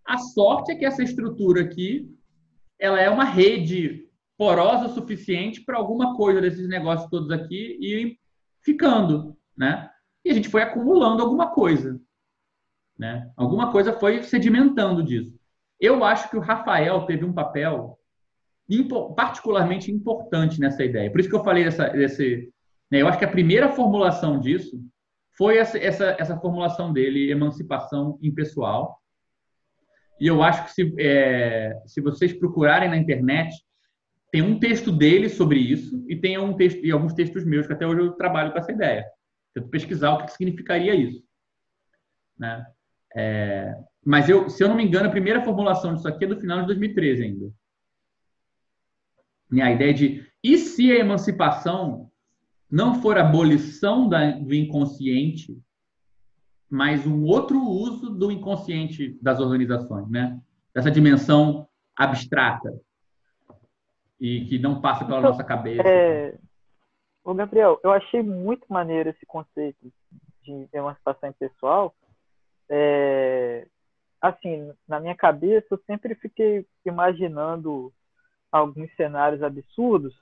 A 0.05 0.17
sorte 0.17 0.71
é 0.71 0.75
que 0.75 0.85
essa 0.85 1.03
estrutura 1.03 1.61
aqui, 1.61 2.09
ela 2.77 2.99
é 2.99 3.09
uma 3.09 3.23
rede 3.23 4.07
porosa 4.37 4.87
o 4.87 4.93
suficiente 4.93 5.61
para 5.61 5.77
alguma 5.77 6.15
coisa 6.15 6.41
desses 6.41 6.67
negócios 6.67 7.09
todos 7.09 7.31
aqui 7.31 7.77
ir 7.79 8.19
ficando, 8.61 9.37
né? 9.55 9.89
e 10.25 10.31
a 10.31 10.33
gente 10.33 10.49
foi 10.49 10.61
acumulando 10.61 11.21
alguma 11.21 11.51
coisa. 11.51 11.99
Né? 12.97 13.31
Alguma 13.35 13.71
coisa 13.71 13.93
foi 13.93 14.23
sedimentando 14.23 15.03
disso. 15.03 15.37
Eu 15.79 16.03
acho 16.03 16.29
que 16.29 16.37
o 16.37 16.41
Rafael 16.41 17.05
teve 17.05 17.25
um 17.25 17.33
papel 17.33 17.97
particularmente 19.15 19.91
importante 19.91 20.59
nessa 20.59 20.83
ideia. 20.83 21.11
Por 21.11 21.19
isso 21.19 21.29
que 21.29 21.35
eu 21.35 21.43
falei 21.43 21.63
dessa, 21.63 21.89
desse. 21.89 22.51
Né? 22.89 23.01
Eu 23.01 23.07
acho 23.07 23.19
que 23.19 23.25
a 23.25 23.31
primeira 23.31 23.69
formulação 23.69 24.39
disso 24.39 24.81
foi 25.37 25.57
essa, 25.57 25.77
essa, 25.77 26.15
essa 26.19 26.39
formulação 26.39 26.93
dele, 26.93 27.31
emancipação 27.31 28.17
impessoal. 28.21 28.99
E 30.19 30.27
eu 30.27 30.41
acho 30.41 30.65
que 30.65 30.71
se, 30.71 30.93
é, 30.99 31.81
se 31.85 31.99
vocês 31.99 32.33
procurarem 32.33 32.89
na 32.89 32.97
internet, 32.97 33.53
tem 34.31 34.41
um 34.41 34.59
texto 34.59 34.91
dele 34.91 35.29
sobre 35.29 35.59
isso 35.59 36.03
e 36.07 36.15
tem 36.15 36.37
um 36.37 36.55
texto, 36.55 36.83
e 36.83 36.91
alguns 36.91 37.13
textos 37.13 37.43
meus 37.43 37.67
que 37.67 37.73
até 37.73 37.85
hoje 37.85 38.01
eu 38.01 38.13
trabalho 38.13 38.51
com 38.51 38.59
essa 38.59 38.71
ideia. 38.71 39.05
Tento 39.53 39.69
pesquisar 39.69 40.13
o 40.13 40.25
que 40.25 40.31
significaria 40.31 40.95
isso. 40.95 41.23
Né? 42.37 42.65
É, 43.15 43.75
mas, 44.05 44.27
eu, 44.27 44.49
se 44.49 44.63
eu 44.63 44.67
não 44.67 44.75
me 44.75 44.83
engano, 44.83 45.07
a 45.07 45.11
primeira 45.11 45.43
formulação 45.43 45.93
disso 45.93 46.07
aqui 46.07 46.25
é 46.25 46.27
do 46.27 46.39
final 46.39 46.61
de 46.61 46.67
2013 46.67 47.23
ainda. 47.23 47.51
A 49.61 49.71
ideia 49.71 49.93
de, 49.93 50.27
e 50.43 50.57
se 50.57 50.91
a 50.91 50.95
emancipação 50.95 52.09
não 52.69 53.01
for 53.01 53.17
abolição 53.17 54.09
da, 54.09 54.31
do 54.31 54.53
inconsciente, 54.53 55.55
mas 56.69 57.05
um 57.05 57.23
outro 57.25 57.61
uso 57.61 58.09
do 58.09 58.31
inconsciente 58.31 59.17
das 59.21 59.39
organizações, 59.39 60.09
né? 60.09 60.41
Dessa 60.73 60.89
dimensão 60.89 61.67
abstrata 61.95 62.73
e 64.19 64.45
que 64.45 64.57
não 64.57 64.81
passa 64.81 65.05
pela 65.05 65.19
então, 65.19 65.29
nossa 65.29 65.43
cabeça. 65.43 65.87
É, 65.87 66.35
Ô, 67.23 67.33
Gabriel, 67.33 67.79
eu 67.83 67.91
achei 67.91 68.21
muito 68.21 68.65
maneiro 68.67 69.09
esse 69.09 69.25
conceito 69.25 69.77
de 70.41 70.67
emancipação 70.73 71.31
pessoal. 71.33 71.95
É, 72.69 73.67
assim, 74.21 74.71
na 74.87 74.99
minha 74.99 75.15
cabeça, 75.15 75.67
eu 75.71 75.79
sempre 75.85 76.15
fiquei 76.15 76.65
imaginando 76.85 77.91
alguns 78.51 78.93
cenários 78.95 79.41
absurdos. 79.41 80.13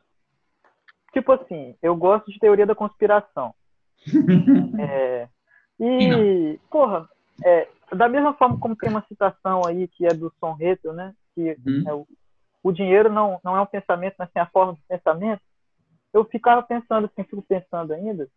Tipo 1.13 1.33
assim, 1.33 1.75
eu 1.81 1.95
gosto 1.95 2.31
de 2.31 2.39
teoria 2.39 2.65
da 2.65 2.75
conspiração. 2.75 3.53
é, 4.79 5.27
e, 5.79 6.59
porra, 6.69 7.07
é, 7.45 7.67
da 7.93 8.07
mesma 8.07 8.33
forma 8.33 8.59
como 8.59 8.75
tem 8.75 8.89
uma 8.89 9.05
citação 9.07 9.61
aí 9.67 9.87
que 9.87 10.05
é 10.05 10.13
do 10.13 10.33
Son 10.39 10.53
Reto, 10.53 10.93
né? 10.93 11.13
Que 11.35 11.57
uhum. 11.65 11.83
é 11.87 11.93
o, 11.93 12.07
o 12.63 12.71
dinheiro 12.71 13.11
não, 13.11 13.39
não 13.43 13.55
é 13.55 13.61
um 13.61 13.65
pensamento, 13.65 14.15
mas 14.17 14.29
sim 14.31 14.39
a 14.39 14.45
forma 14.47 14.73
do 14.73 14.79
pensamento 14.87 15.41
eu 16.13 16.25
ficava 16.25 16.61
pensando, 16.61 17.05
assim, 17.05 17.23
fico 17.23 17.41
pensando 17.41 17.93
ainda, 17.93 18.27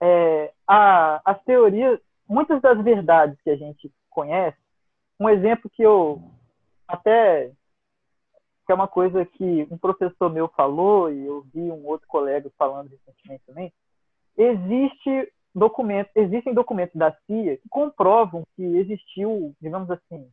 é, 0.00 0.52
a, 0.66 1.20
as 1.24 1.42
teorias, 1.44 2.00
muitas 2.28 2.60
das 2.60 2.82
verdades 2.82 3.40
que 3.42 3.50
a 3.50 3.56
gente 3.56 3.90
conhece, 4.10 4.56
um 5.18 5.28
exemplo 5.28 5.70
que 5.70 5.82
eu 5.82 6.22
até 6.86 7.52
que 8.66 8.72
é 8.72 8.74
uma 8.74 8.88
coisa 8.88 9.26
que 9.26 9.66
um 9.70 9.76
professor 9.76 10.30
meu 10.30 10.48
falou 10.48 11.12
e 11.12 11.26
eu 11.26 11.42
vi 11.52 11.60
um 11.60 11.86
outro 11.86 12.08
colega 12.08 12.50
falando 12.58 12.88
recentemente 12.88 13.44
também, 13.46 13.72
existe 14.38 15.32
documentos, 15.54 16.10
existem 16.16 16.54
documentos 16.54 16.96
da 16.96 17.12
CIA 17.26 17.58
que 17.58 17.68
comprovam 17.68 18.44
que 18.56 18.62
existiu, 18.62 19.54
digamos 19.60 19.90
assim, 19.90 20.26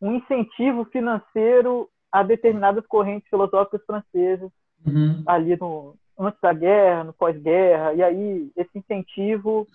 um 0.00 0.14
incentivo 0.14 0.84
financeiro 0.86 1.88
a 2.10 2.22
determinadas 2.22 2.86
correntes 2.86 3.28
filosóficas 3.28 3.82
francesas 3.86 4.50
Uhum. 4.86 5.22
ali 5.26 5.56
no 5.56 5.94
antes 6.18 6.40
da 6.40 6.52
guerra, 6.52 7.04
no 7.04 7.12
pós-guerra, 7.12 7.94
e 7.94 8.02
aí 8.02 8.52
esse 8.54 8.78
incentivo 8.78 9.66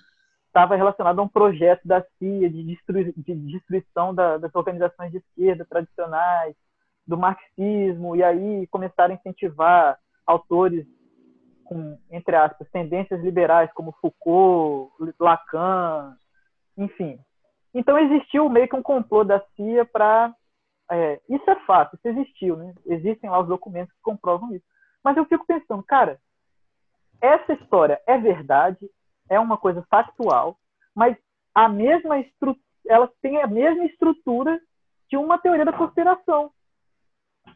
estava 0.57 0.75
relacionado 0.75 1.19
a 1.19 1.23
um 1.23 1.27
projeto 1.27 1.87
da 1.87 2.01
CIA 2.17 2.49
de, 2.49 2.63
destrui, 2.63 3.13
de 3.15 3.35
destruição 3.35 4.13
da, 4.13 4.37
das 4.39 4.53
organizações 4.55 5.11
de 5.11 5.19
esquerda 5.19 5.63
tradicionais, 5.69 6.55
do 7.05 7.15
marxismo, 7.15 8.15
e 8.15 8.23
aí 8.23 8.65
começaram 8.67 9.13
a 9.13 9.17
incentivar 9.17 9.99
autores 10.25 10.87
com, 11.63 11.99
entre 12.09 12.35
aspas, 12.35 12.67
tendências 12.71 13.21
liberais, 13.21 13.71
como 13.73 13.95
Foucault, 14.01 14.91
Lacan, 15.19 16.17
enfim. 16.75 17.19
Então 17.71 17.97
existiu 17.99 18.49
meio 18.49 18.67
que 18.67 18.75
um 18.75 18.81
complô 18.81 19.23
da 19.23 19.39
CIA 19.55 19.85
para. 19.85 20.33
É, 20.89 21.21
isso 21.29 21.47
é 21.49 21.55
fato, 21.65 21.95
isso 21.97 22.07
existiu, 22.07 22.55
né? 22.55 22.73
Existem 22.85 23.29
lá 23.29 23.39
os 23.39 23.47
documentos 23.47 23.93
que 23.93 24.01
comprovam 24.01 24.55
isso. 24.55 24.65
Mas 25.03 25.17
eu 25.17 25.25
fico 25.25 25.45
pensando, 25.45 25.83
cara, 25.83 26.17
essa 27.21 27.53
história 27.53 28.01
é 28.07 28.17
verdade, 28.17 28.89
é 29.29 29.39
uma 29.39 29.57
coisa 29.57 29.85
factual, 29.89 30.57
mas 30.95 31.15
a 31.53 31.67
mesma 31.67 32.23
ela 32.87 33.11
tem 33.21 33.41
a 33.41 33.47
mesma 33.47 33.85
estrutura 33.85 34.59
de 35.09 35.17
uma 35.17 35.37
teoria 35.37 35.65
da 35.65 35.73
conspiração. 35.73 36.51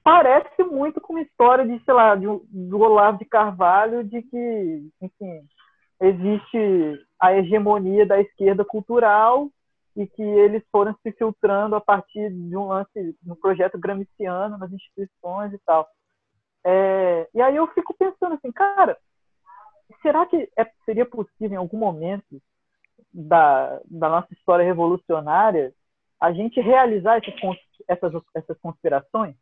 Parece 0.04 0.64
muito 0.64 1.00
com 1.00 1.14
uma 1.14 1.22
história 1.22 1.66
de, 1.66 1.84
sei 1.84 1.94
lá, 1.94 2.16
de, 2.16 2.26
do 2.26 2.80
Olavo 2.80 3.18
de 3.18 3.26
Carvalho, 3.26 4.04
de 4.04 4.22
que, 4.22 4.90
enfim, 5.02 5.42
existe 6.00 7.06
a 7.20 7.34
hegemonia 7.34 8.06
da 8.06 8.20
esquerda 8.20 8.66
cultural 8.66 9.50
e 9.96 10.08
que 10.08 10.24
eles 10.24 10.64
foram 10.72 10.96
se 11.04 11.12
filtrando 11.12 11.76
a 11.76 11.82
partir 11.82 12.32
de 12.32 12.56
um 12.56 12.68
lance 12.68 13.16
no 13.24 13.36
projeto 13.36 13.78
gramsciano 13.78 14.58
nas 14.58 14.72
instituições 14.72 15.54
e 15.54 15.60
tal. 15.66 15.88
É, 16.64 17.28
e 17.34 17.42
aí 17.42 17.56
eu 17.56 17.68
fico 17.68 17.94
pensando 17.94 18.36
assim, 18.36 18.52
cara, 18.52 18.98
será 20.02 20.26
que 20.26 20.50
é, 20.58 20.66
seria 20.86 21.06
possível 21.06 21.54
em 21.54 21.56
algum 21.56 21.78
momento 21.78 22.42
da, 23.14 23.80
da 23.86 24.10
nossa 24.10 24.34
história 24.34 24.66
revolucionária 24.66 25.74
a 26.20 26.32
gente 26.32 26.60
realizar 26.62 27.18
essas, 27.18 27.36
essas, 27.88 28.24
essas 28.36 28.58
conspirações? 28.60 29.36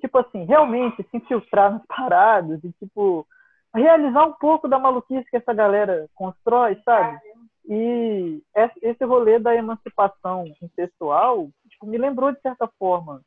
Tipo 0.00 0.18
assim, 0.18 0.44
realmente 0.44 1.02
se 1.10 1.16
infiltrar 1.16 1.72
nas 1.72 1.86
paradas 1.86 2.62
e, 2.62 2.72
tipo, 2.72 3.26
realizar 3.74 4.24
um 4.26 4.32
pouco 4.34 4.68
da 4.68 4.78
maluquice 4.78 5.28
que 5.30 5.36
essa 5.36 5.54
galera 5.54 6.08
constrói, 6.14 6.80
sabe? 6.84 7.18
E 7.66 8.42
esse 8.82 9.04
rolê 9.04 9.38
da 9.38 9.54
emancipação 9.54 10.44
intelectual 10.60 11.48
tipo, 11.70 11.86
me 11.86 11.96
lembrou, 11.96 12.32
de 12.32 12.40
certa 12.40 12.68
forma, 12.78 13.22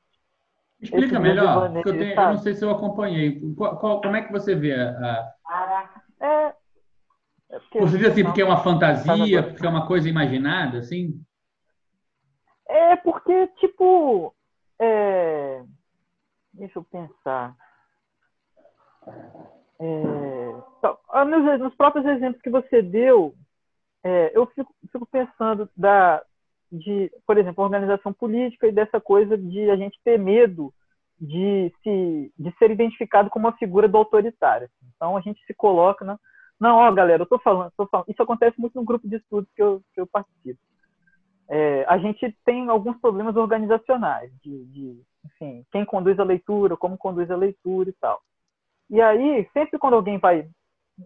Explica 0.79 1.19
melhor, 1.19 1.75
eu, 1.75 1.83
tenho- 1.83 2.13
eu 2.13 2.15
não 2.15 2.37
sei 2.37 2.53
se 2.53 2.63
eu 2.63 2.69
acompanhei. 2.69 3.41
Qual- 3.55 3.77
qual- 3.79 3.99
como 4.01 4.15
é 4.15 4.21
que 4.21 4.31
você 4.31 4.53
vê? 4.53 4.73
A, 4.73 5.33
É, 7.49 7.59
porque- 7.59 7.79
você 7.79 7.97
diz 7.97 8.07
assim, 8.09 8.23
porque 8.23 8.41
é 8.41 8.45
uma 8.45 8.63
fantasia, 8.63 9.43
porque 9.43 9.65
é 9.65 9.69
uma 9.69 9.87
coisa 9.87 10.09
imaginada, 10.09 10.79
assim? 10.79 11.21
É 12.67 12.95
porque, 12.97 13.47
tipo. 13.59 14.33
é, 14.79 15.63
Deixa 16.53 16.79
eu 16.79 16.83
pensar. 16.83 17.55
É, 19.79 20.55
ah, 21.09 21.23
nos, 21.23 21.59
nos 21.59 21.75
próprios 21.75 22.05
exemplos 22.05 22.41
que 22.41 22.49
você 22.49 22.81
deu, 22.81 23.35
é, 24.03 24.31
eu 24.33 24.47
fico, 24.47 24.73
fico 24.91 25.05
pensando 25.05 25.69
da, 25.77 26.23
de, 26.71 27.11
por 27.27 27.37
exemplo, 27.37 27.63
organização 27.63 28.11
política 28.11 28.67
e 28.67 28.71
dessa 28.71 28.99
coisa 28.99 29.37
de 29.37 29.69
a 29.69 29.75
gente 29.75 29.99
ter 30.03 30.17
medo 30.17 30.73
de, 31.19 31.71
se, 31.83 32.33
de 32.37 32.51
ser 32.57 32.71
identificado 32.71 33.29
como 33.29 33.47
uma 33.47 33.57
figura 33.57 33.87
do 33.87 33.97
autoritário. 33.97 34.67
Então 34.95 35.15
a 35.15 35.21
gente 35.21 35.43
se 35.45 35.53
coloca 35.53 36.03
na. 36.03 36.19
Não, 36.59 36.77
ó, 36.77 36.91
galera, 36.91 37.23
eu 37.23 37.27
tô 37.27 37.37
falando, 37.39 37.71
tô 37.77 37.85
falando. 37.87 38.09
Isso 38.09 38.21
acontece 38.21 38.59
muito 38.59 38.75
no 38.75 38.85
grupo 38.85 39.07
de 39.07 39.17
estudos 39.17 39.49
que 39.55 39.61
eu, 39.61 39.81
que 39.93 40.01
eu 40.01 40.07
participo. 40.07 40.59
É, 41.49 41.85
a 41.87 41.97
gente 41.97 42.35
tem 42.43 42.67
alguns 42.67 42.99
problemas 42.99 43.35
organizacionais, 43.35 44.31
de, 44.41 44.65
de, 44.65 45.01
enfim, 45.25 45.65
quem 45.71 45.85
conduz 45.85 46.19
a 46.19 46.23
leitura, 46.23 46.75
como 46.75 46.97
conduz 46.97 47.31
a 47.31 47.37
leitura 47.37 47.89
e 47.89 47.93
tal. 47.93 48.21
E 48.89 49.01
aí, 49.01 49.47
sempre 49.53 49.79
quando 49.79 49.93
alguém 49.93 50.17
vai, 50.17 50.49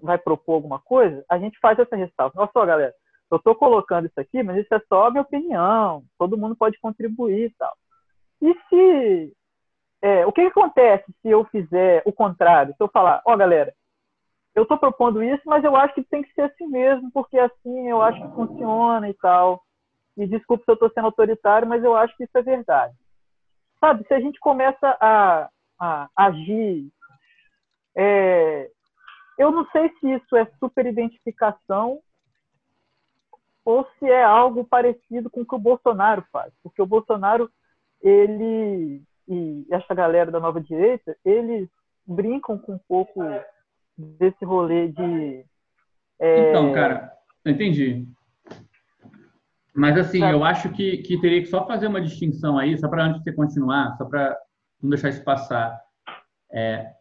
vai 0.01 0.17
propor 0.17 0.53
alguma 0.53 0.79
coisa, 0.79 1.23
a 1.29 1.37
gente 1.37 1.59
faz 1.59 1.77
essa 1.77 1.95
ressalva. 1.95 2.33
Olha 2.37 2.49
só, 2.53 2.65
galera, 2.65 2.93
eu 3.29 3.37
estou 3.37 3.55
colocando 3.55 4.07
isso 4.07 4.19
aqui, 4.19 4.41
mas 4.41 4.57
isso 4.57 4.73
é 4.73 4.79
só 4.87 5.09
minha 5.11 5.21
opinião, 5.21 6.03
todo 6.17 6.37
mundo 6.37 6.55
pode 6.55 6.79
contribuir 6.79 7.47
e 7.47 7.55
tal. 7.57 7.73
E 8.41 8.53
se. 8.69 9.33
é, 10.01 10.25
o 10.25 10.31
que, 10.31 10.41
que 10.41 10.59
acontece 10.59 11.05
se 11.21 11.29
eu 11.29 11.45
fizer 11.45 12.01
o 12.05 12.11
contrário? 12.11 12.73
Se 12.75 12.83
eu 12.83 12.89
falar, 12.89 13.21
ó, 13.25 13.37
galera, 13.37 13.73
eu 14.53 14.63
estou 14.63 14.77
propondo 14.77 15.23
isso, 15.23 15.41
mas 15.45 15.63
eu 15.63 15.75
acho 15.75 15.93
que 15.93 16.03
tem 16.03 16.23
que 16.23 16.33
ser 16.33 16.41
assim 16.41 16.67
mesmo, 16.67 17.09
porque 17.11 17.37
assim 17.37 17.89
eu 17.89 18.01
acho 18.01 18.21
que 18.21 18.35
funciona 18.35 19.09
e 19.09 19.13
tal. 19.15 19.63
E 20.17 20.27
desculpe 20.27 20.65
se 20.65 20.71
eu 20.71 20.73
estou 20.73 20.91
sendo 20.91 21.05
autoritário, 21.05 21.67
mas 21.67 21.83
eu 21.83 21.95
acho 21.95 22.15
que 22.17 22.23
isso 22.23 22.37
é 22.37 22.41
verdade. 22.41 22.93
Sabe, 23.79 24.05
se 24.05 24.13
a 24.13 24.19
gente 24.19 24.39
começa 24.39 24.97
a, 24.99 25.49
a 25.79 26.09
agir. 26.15 26.91
é, 27.95 28.69
eu 29.37 29.51
não 29.51 29.65
sei 29.71 29.89
se 29.99 30.11
isso 30.13 30.35
é 30.35 30.45
superidentificação 30.59 31.99
ou 33.63 33.87
se 33.97 34.05
é 34.05 34.23
algo 34.23 34.65
parecido 34.65 35.29
com 35.29 35.41
o 35.41 35.45
que 35.45 35.55
o 35.55 35.59
Bolsonaro 35.59 36.25
faz. 36.31 36.53
Porque 36.61 36.81
o 36.81 36.85
Bolsonaro, 36.85 37.49
ele 38.01 39.01
e 39.27 39.65
essa 39.71 39.93
galera 39.95 40.29
da 40.29 40.39
nova 40.39 40.59
direita, 40.59 41.15
eles 41.23 41.69
brincam 42.05 42.57
com 42.57 42.73
um 42.73 42.79
pouco 42.87 43.21
desse 44.19 44.43
rolê 44.45 44.89
de. 44.89 45.45
é, 46.19 46.49
Então, 46.49 46.73
cara, 46.73 47.11
entendi. 47.45 48.07
Mas 49.73 49.97
assim, 49.97 50.19
Tá. 50.19 50.31
eu 50.31 50.43
acho 50.43 50.69
que, 50.73 50.97
que 50.97 51.19
teria 51.21 51.39
que 51.41 51.47
só 51.47 51.65
fazer 51.65 51.87
uma 51.87 52.01
distinção 52.01 52.57
aí, 52.57 52.77
só 52.77 52.89
para 52.89 53.05
antes 53.05 53.19
de 53.19 53.23
você 53.23 53.33
continuar, 53.33 53.95
só 53.97 54.05
para 54.05 54.37
não 54.81 54.89
deixar 54.89 55.09
isso 55.09 55.23
passar. 55.23 55.79
É, 56.51 56.93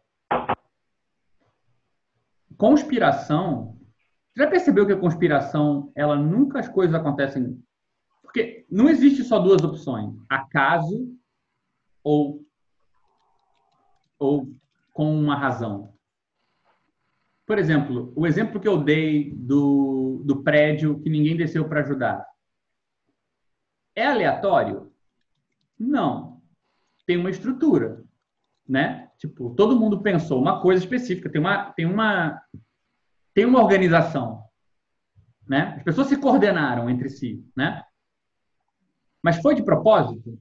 Conspiração. 2.57 3.75
Você 4.33 4.43
já 4.43 4.49
percebeu 4.49 4.85
que 4.85 4.93
a 4.93 4.99
conspiração, 4.99 5.91
ela 5.95 6.15
nunca 6.15 6.59
as 6.59 6.67
coisas 6.69 6.95
acontecem. 6.95 7.61
Porque 8.21 8.65
não 8.69 8.87
existe 8.87 9.23
só 9.23 9.39
duas 9.39 9.63
opções: 9.63 10.13
acaso 10.29 11.07
ou, 12.03 12.45
ou 14.19 14.47
com 14.93 15.13
uma 15.13 15.35
razão. 15.35 15.90
Por 17.51 17.59
exemplo, 17.59 18.13
o 18.15 18.25
exemplo 18.25 18.61
que 18.61 18.67
eu 18.67 18.81
dei 18.81 19.33
do, 19.35 20.23
do 20.23 20.41
prédio 20.41 21.01
que 21.01 21.09
ninguém 21.09 21.35
desceu 21.35 21.67
para 21.67 21.81
ajudar. 21.81 22.25
É 23.93 24.05
aleatório? 24.05 24.89
Não. 25.77 26.41
Tem 27.05 27.17
uma 27.17 27.29
estrutura, 27.29 28.05
né? 28.65 29.09
Tipo, 29.17 29.53
todo 29.53 29.77
mundo 29.77 30.01
pensou 30.01 30.39
uma 30.39 30.61
coisa 30.61 30.81
específica, 30.81 31.29
tem 31.29 31.41
uma 31.41 31.73
tem 31.73 31.85
uma 31.85 32.41
tem 33.33 33.43
uma 33.43 33.61
organização, 33.61 34.45
né? 35.45 35.73
As 35.75 35.83
pessoas 35.83 36.07
se 36.07 36.15
coordenaram 36.15 36.89
entre 36.89 37.09
si, 37.09 37.45
né? 37.53 37.83
Mas 39.21 39.41
foi 39.41 39.55
de 39.55 39.61
propósito? 39.61 40.39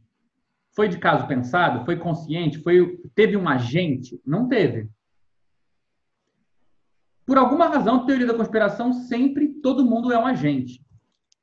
Foi 0.76 0.88
de 0.88 0.96
caso 0.96 1.26
pensado? 1.26 1.84
Foi 1.84 1.96
consciente? 1.96 2.62
Foi 2.62 3.00
teve 3.16 3.36
um 3.36 3.48
agente? 3.48 4.22
Não 4.24 4.46
teve. 4.46 4.88
Por 7.30 7.38
alguma 7.38 7.68
razão, 7.68 8.04
teoria 8.04 8.26
da 8.26 8.34
conspiração 8.34 8.92
sempre 8.92 9.60
todo 9.60 9.84
mundo 9.84 10.12
é 10.12 10.18
um 10.18 10.26
agente 10.26 10.82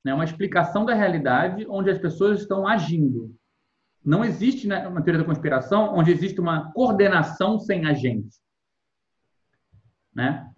né, 0.08 0.14
uma 0.14 0.24
explicação 0.24 0.86
da 0.86 0.94
realidade 0.94 1.66
onde 1.70 1.90
as 1.90 1.98
pessoas 1.98 2.40
estão 2.40 2.66
agindo. 2.66 3.36
Não 4.04 4.24
existe 4.24 4.66
né, 4.66 4.88
uma 4.88 5.02
teoria 5.02 5.22
da 5.22 5.28
conspiração 5.28 5.94
onde 5.94 6.12
existe 6.12 6.40
uma 6.40 6.72
coordenação 6.72 7.60
sem 7.60 7.86
agente. 7.86 8.38
Né? 10.16 10.50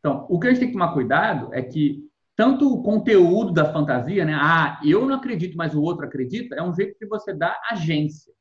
Então, 0.00 0.26
o 0.28 0.40
que 0.40 0.48
a 0.48 0.50
gente 0.50 0.58
tem 0.58 0.68
que 0.68 0.74
tomar 0.74 0.92
cuidado 0.92 1.54
é 1.54 1.62
que 1.62 2.02
tanto 2.34 2.68
o 2.74 2.82
conteúdo 2.82 3.52
da 3.52 3.72
fantasia, 3.72 4.24
né, 4.24 4.34
ah, 4.34 4.80
eu 4.84 5.06
não 5.06 5.14
acredito, 5.14 5.56
mas 5.56 5.76
o 5.76 5.80
outro 5.80 6.04
acredita, 6.04 6.56
é 6.56 6.62
um 6.62 6.74
jeito 6.74 6.98
que 6.98 7.06
você 7.06 7.32
dá 7.32 7.56
agência. 7.70 8.32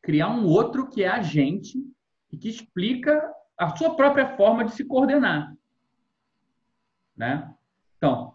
Criar 0.00 0.30
um 0.30 0.46
outro 0.46 0.88
que 0.88 1.04
é 1.04 1.08
agente 1.08 1.78
e 2.32 2.38
que 2.38 2.48
explica 2.48 3.22
a 3.58 3.76
sua 3.76 3.94
própria 3.94 4.36
forma 4.36 4.64
de 4.64 4.72
se 4.72 4.84
coordenar. 4.84 5.52
Né? 7.16 7.52
Então, 7.96 8.34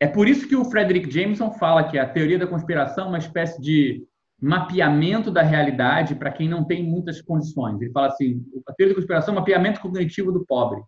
é 0.00 0.06
por 0.06 0.28
isso 0.28 0.48
que 0.48 0.56
o 0.56 0.64
Frederick 0.64 1.10
Jameson 1.10 1.52
fala 1.52 1.88
que 1.88 1.98
a 1.98 2.08
teoria 2.08 2.38
da 2.38 2.46
conspiração 2.46 3.06
é 3.06 3.08
uma 3.08 3.18
espécie 3.18 3.60
de 3.60 4.06
mapeamento 4.38 5.30
da 5.30 5.42
realidade 5.42 6.14
para 6.14 6.32
quem 6.32 6.48
não 6.48 6.64
tem 6.64 6.82
muitas 6.82 7.22
condições. 7.22 7.80
Ele 7.80 7.92
fala 7.92 8.08
assim: 8.08 8.44
a 8.66 8.72
teoria 8.72 8.94
da 8.94 9.00
conspiração 9.00 9.32
é 9.32 9.36
um 9.36 9.40
mapeamento 9.40 9.80
cognitivo 9.80 10.32
do 10.32 10.44
pobre. 10.44 10.82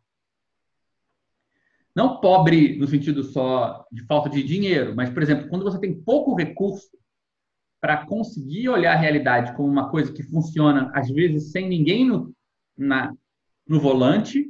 Não 1.94 2.20
pobre 2.20 2.76
no 2.76 2.86
sentido 2.86 3.22
só 3.24 3.86
de 3.90 4.04
falta 4.04 4.28
de 4.28 4.42
dinheiro, 4.42 4.94
mas, 4.94 5.10
por 5.10 5.22
exemplo, 5.22 5.48
quando 5.48 5.64
você 5.64 5.80
tem 5.80 6.00
pouco 6.00 6.34
recurso, 6.34 6.90
para 7.80 8.04
conseguir 8.06 8.68
olhar 8.68 8.92
a 8.92 8.98
realidade 8.98 9.54
como 9.56 9.68
uma 9.68 9.88
coisa 9.88 10.12
que 10.12 10.22
funciona, 10.22 10.90
às 10.94 11.08
vezes, 11.08 11.52
sem 11.52 11.68
ninguém 11.68 12.06
no, 12.06 12.34
na, 12.76 13.14
no 13.68 13.78
volante, 13.78 14.46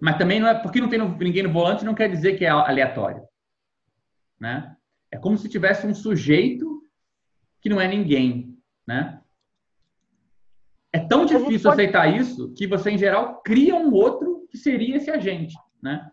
mas 0.00 0.16
também 0.16 0.40
não 0.40 0.48
é 0.48 0.54
porque 0.54 0.80
não 0.80 0.88
tem 0.88 0.98
ninguém 0.98 1.42
no 1.42 1.52
volante 1.52 1.84
não 1.84 1.94
quer 1.94 2.08
dizer 2.08 2.38
que 2.38 2.44
é 2.44 2.48
aleatório, 2.48 3.22
né? 4.38 4.74
É 5.10 5.18
como 5.18 5.36
se 5.36 5.48
tivesse 5.48 5.86
um 5.86 5.94
sujeito 5.94 6.82
que 7.60 7.68
não 7.68 7.80
é 7.80 7.86
ninguém, 7.86 8.56
né? 8.86 9.20
É 10.92 10.98
tão 10.98 11.24
difícil 11.24 11.70
pode... 11.70 11.82
aceitar 11.82 12.08
isso 12.08 12.52
que 12.54 12.66
você, 12.66 12.90
em 12.90 12.98
geral, 12.98 13.42
cria 13.42 13.76
um 13.76 13.92
outro 13.92 14.46
que 14.50 14.56
seria 14.56 14.96
esse 14.96 15.10
agente, 15.10 15.54
né? 15.82 16.10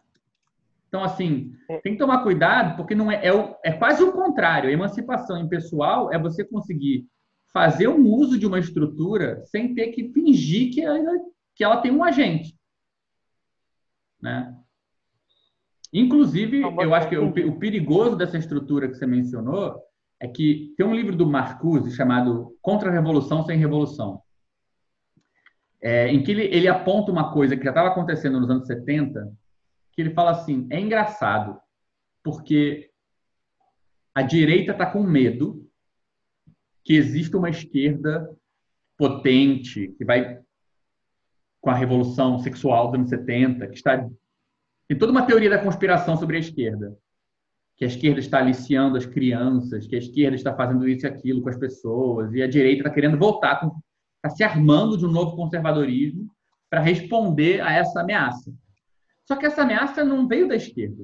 Então, 0.88 1.04
assim, 1.04 1.54
é. 1.70 1.80
tem 1.80 1.94
que 1.94 2.00
tomar 2.00 2.24
cuidado, 2.24 2.78
porque 2.78 2.96
não 2.96 3.12
é, 3.12 3.26
é, 3.26 3.34
o, 3.34 3.56
é 3.64 3.72
quase 3.72 4.04
o 4.04 4.12
contrário. 4.12 4.70
A 4.70 4.74
emancipação 4.74 5.38
impessoal 5.38 6.12
é 6.14 6.20
você 6.20 6.44
conseguir 6.44 7.08
fazer 7.52 7.88
um 7.88 8.08
uso 8.08 8.38
de 8.38 8.46
uma 8.46 8.60
estrutura 8.60 9.44
sem 9.46 9.74
ter 9.74 9.88
que 9.88 10.12
fingir 10.12 10.74
que 10.74 10.82
ela, 10.82 11.00
que 11.58 11.64
ela 11.64 11.82
tem 11.82 11.92
um 11.92 12.04
agente. 12.04 12.56
Né? 14.22 14.56
Inclusive, 15.92 16.62
eu 16.62 16.94
acho 16.94 17.10
que 17.10 17.18
o, 17.18 17.30
o 17.30 17.60
perigoso 17.60 18.16
dessa 18.16 18.38
estrutura 18.38 18.88
que 18.88 18.94
você 18.94 19.08
mencionou 19.08 19.82
é 20.20 20.28
que 20.28 20.74
tem 20.78 20.86
um 20.86 20.96
livro 20.96 21.16
do 21.16 21.26
Marcuse 21.26 21.96
chamado 21.96 22.56
Contra-Revolução 22.62 23.44
Sem 23.44 23.58
Revolução, 23.58 24.22
é, 25.82 26.10
em 26.10 26.24
que 26.24 26.32
ele, 26.32 26.44
ele 26.46 26.68
aponta 26.68 27.12
uma 27.12 27.34
coisa 27.34 27.58
que 27.58 27.64
já 27.64 27.72
estava 27.72 27.90
acontecendo 27.90 28.40
nos 28.40 28.50
anos 28.50 28.68
70, 28.68 29.32
que 29.94 30.02
ele 30.02 30.14
fala 30.14 30.32
assim: 30.32 30.68
é 30.70 30.80
engraçado, 30.80 31.60
porque 32.24 32.92
a 34.14 34.22
direita 34.22 34.74
está 34.74 34.86
com 34.86 35.02
medo 35.02 35.68
que 36.84 36.94
exista 36.94 37.38
uma 37.38 37.50
esquerda 37.50 38.30
potente, 38.98 39.94
que 39.98 40.06
vai 40.06 40.42
com 41.68 41.72
a 41.72 41.76
revolução 41.76 42.40
sexual 42.40 42.86
dos 42.88 42.96
anos 42.96 43.10
70, 43.10 43.68
que 43.68 43.76
está. 43.76 43.98
Tem 44.88 44.98
toda 44.98 45.12
uma 45.12 45.26
teoria 45.26 45.50
da 45.50 45.58
conspiração 45.58 46.16
sobre 46.16 46.38
a 46.38 46.40
esquerda. 46.40 46.98
Que 47.76 47.84
a 47.84 47.88
esquerda 47.90 48.22
está 48.22 48.40
aliciando 48.40 48.96
as 48.96 49.06
crianças, 49.06 49.86
que 49.86 49.94
a 49.94 50.00
esquerda 50.00 50.38
está 50.38 50.56
fazendo 50.56 50.88
isso 50.88 51.06
e 51.06 51.10
aquilo 51.10 51.42
com 51.42 51.50
as 51.50 51.58
pessoas, 51.58 52.34
e 52.34 52.42
a 52.42 52.48
direita 52.48 52.84
está 52.84 52.90
querendo 52.90 53.18
voltar, 53.18 53.70
está 54.16 54.30
se 54.34 54.46
armando 54.46 54.98
de 54.98 55.06
um 55.06 55.12
novo 55.12 55.36
conservadorismo 55.36 56.32
para 56.70 56.80
responder 56.80 57.60
a 57.60 57.74
essa 57.74 58.00
ameaça. 58.00 58.50
Só 59.28 59.36
que 59.36 59.46
essa 59.46 59.64
ameaça 59.64 60.06
não 60.06 60.26
veio 60.26 60.48
da 60.48 60.56
esquerda. 60.56 61.04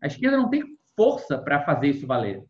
A 0.00 0.06
esquerda 0.06 0.36
não 0.36 0.48
tem 0.48 0.62
força 0.96 1.36
para 1.36 1.64
fazer 1.64 1.88
isso 1.88 2.06
valer. 2.06 2.44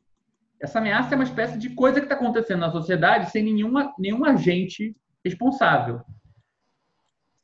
Essa 0.61 0.79
ameaça 0.79 1.15
é 1.15 1.17
uma 1.17 1.25
espécie 1.25 1.57
de 1.57 1.71
coisa 1.71 2.01
que 2.01 2.05
está 2.05 2.17
acontecendo 2.17 2.61
na 2.61 2.71
sociedade 2.71 3.31
sem 3.31 3.43
nenhuma, 3.43 3.95
nenhum 3.99 4.27
agente 4.27 4.95
responsável. 5.25 6.03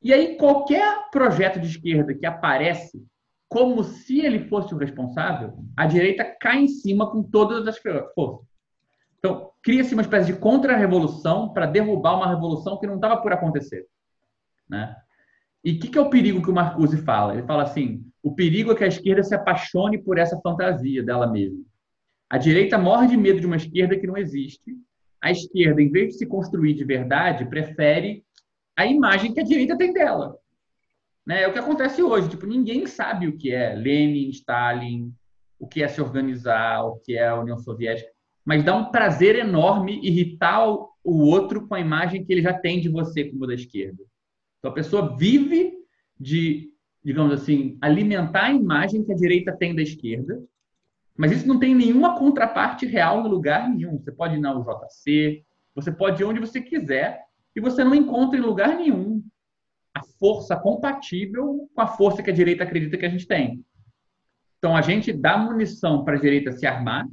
E 0.02 0.12
aí, 0.12 0.36
qualquer 0.36 1.10
projeto 1.10 1.60
de 1.60 1.68
esquerda 1.68 2.14
que 2.14 2.26
aparece 2.26 3.02
como 3.48 3.84
se 3.84 4.20
ele 4.20 4.48
fosse 4.48 4.74
o 4.74 4.78
responsável, 4.78 5.52
a 5.76 5.86
direita 5.86 6.24
cai 6.40 6.60
em 6.60 6.68
cima 6.68 7.10
com 7.10 7.22
todas 7.22 7.68
as 7.68 7.78
forças. 8.14 8.46
Então, 9.18 9.50
cria-se 9.62 9.92
uma 9.92 10.02
espécie 10.02 10.32
de 10.32 10.38
contra-revolução 10.38 11.52
para 11.52 11.66
derrubar 11.66 12.16
uma 12.16 12.28
revolução 12.28 12.80
que 12.80 12.86
não 12.86 12.96
estava 12.96 13.18
por 13.18 13.32
acontecer. 13.32 13.86
Né? 14.68 14.96
E 15.62 15.72
o 15.72 15.78
que, 15.78 15.88
que, 15.88 15.98
é 15.98 16.00
o 16.00 16.10
perigo 16.10 16.42
que 16.42 16.50
o 16.50 16.54
Marcuse 16.54 16.96
fala? 16.96 17.34
Ele 17.34 17.46
fala 17.46 17.62
assim: 17.62 18.04
o 18.22 18.34
perigo 18.34 18.72
é 18.72 18.74
que 18.74 18.84
a 18.84 18.88
esquerda 18.88 19.22
se 19.22 19.34
apaixone 19.34 19.98
por 19.98 20.18
essa 20.18 20.40
fantasia 20.40 21.02
dela 21.02 21.26
mesma. 21.26 21.62
A 22.28 22.38
direita 22.38 22.78
morre 22.78 23.08
de 23.08 23.16
medo 23.16 23.38
de 23.38 23.46
uma 23.46 23.56
esquerda 23.56 23.98
que 23.98 24.06
não 24.06 24.16
existe. 24.16 24.74
A 25.22 25.30
esquerda, 25.30 25.80
em 25.80 25.90
vez 25.90 26.14
de 26.14 26.18
se 26.18 26.26
construir 26.26 26.74
de 26.74 26.84
verdade, 26.84 27.44
prefere 27.44 28.24
a 28.76 28.86
imagem 28.86 29.32
que 29.32 29.40
a 29.40 29.44
direita 29.44 29.76
tem 29.76 29.92
dela. 29.92 30.36
Né? 31.26 31.42
É 31.42 31.48
o 31.48 31.52
que 31.52 31.58
acontece 31.58 32.02
hoje. 32.02 32.28
Tipo, 32.28 32.46
ninguém 32.46 32.86
sabe 32.86 33.28
o 33.28 33.36
que 33.36 33.52
é 33.52 33.74
Lenin, 33.74 34.28
Stalin, 34.30 35.12
o 35.58 35.66
que 35.66 35.82
é 35.82 35.88
se 35.88 36.00
organizar, 36.00 36.84
o 36.84 36.96
que 36.96 37.16
é 37.16 37.28
a 37.28 37.38
União 37.38 37.58
Soviética. 37.58 38.10
Mas 38.44 38.64
dá 38.64 38.74
um 38.74 38.90
prazer 38.90 39.36
enorme 39.36 40.00
irritar 40.02 40.66
o 40.66 40.88
outro 41.04 41.66
com 41.66 41.74
a 41.74 41.80
imagem 41.80 42.24
que 42.24 42.32
ele 42.32 42.42
já 42.42 42.52
tem 42.52 42.80
de 42.80 42.88
você 42.88 43.24
como 43.24 43.46
da 43.46 43.54
esquerda. 43.54 44.02
Então 44.58 44.70
a 44.70 44.74
pessoa 44.74 45.16
vive 45.16 45.72
de, 46.18 46.70
digamos 47.04 47.32
assim, 47.32 47.78
alimentar 47.80 48.46
a 48.46 48.52
imagem 48.52 49.04
que 49.04 49.12
a 49.12 49.16
direita 49.16 49.52
tem 49.52 49.74
da 49.74 49.82
esquerda, 49.82 50.42
mas 51.16 51.30
isso 51.32 51.46
não 51.46 51.58
tem 51.58 51.74
nenhuma 51.74 52.18
contraparte 52.18 52.86
real 52.86 53.22
no 53.22 53.28
lugar 53.28 53.68
nenhum. 53.68 53.98
Você 53.98 54.10
pode 54.10 54.36
ir 54.36 54.40
na 54.40 54.56
UJC, 54.56 55.44
você 55.74 55.92
pode 55.92 56.22
ir 56.22 56.24
onde 56.24 56.40
você 56.40 56.60
quiser, 56.60 57.22
e 57.54 57.60
você 57.60 57.84
não 57.84 57.94
encontra 57.94 58.38
em 58.38 58.42
lugar 58.42 58.76
nenhum 58.76 59.22
a 59.94 60.02
força 60.18 60.56
compatível 60.56 61.68
com 61.74 61.80
a 61.80 61.86
força 61.86 62.22
que 62.22 62.30
a 62.30 62.34
direita 62.34 62.64
acredita 62.64 62.96
que 62.96 63.06
a 63.06 63.10
gente 63.10 63.26
tem. 63.26 63.64
Então 64.58 64.76
a 64.76 64.80
gente 64.80 65.12
dá 65.12 65.36
munição 65.36 66.04
para 66.04 66.16
a 66.16 66.20
direita 66.20 66.52
se 66.52 66.66
armar, 66.66 67.06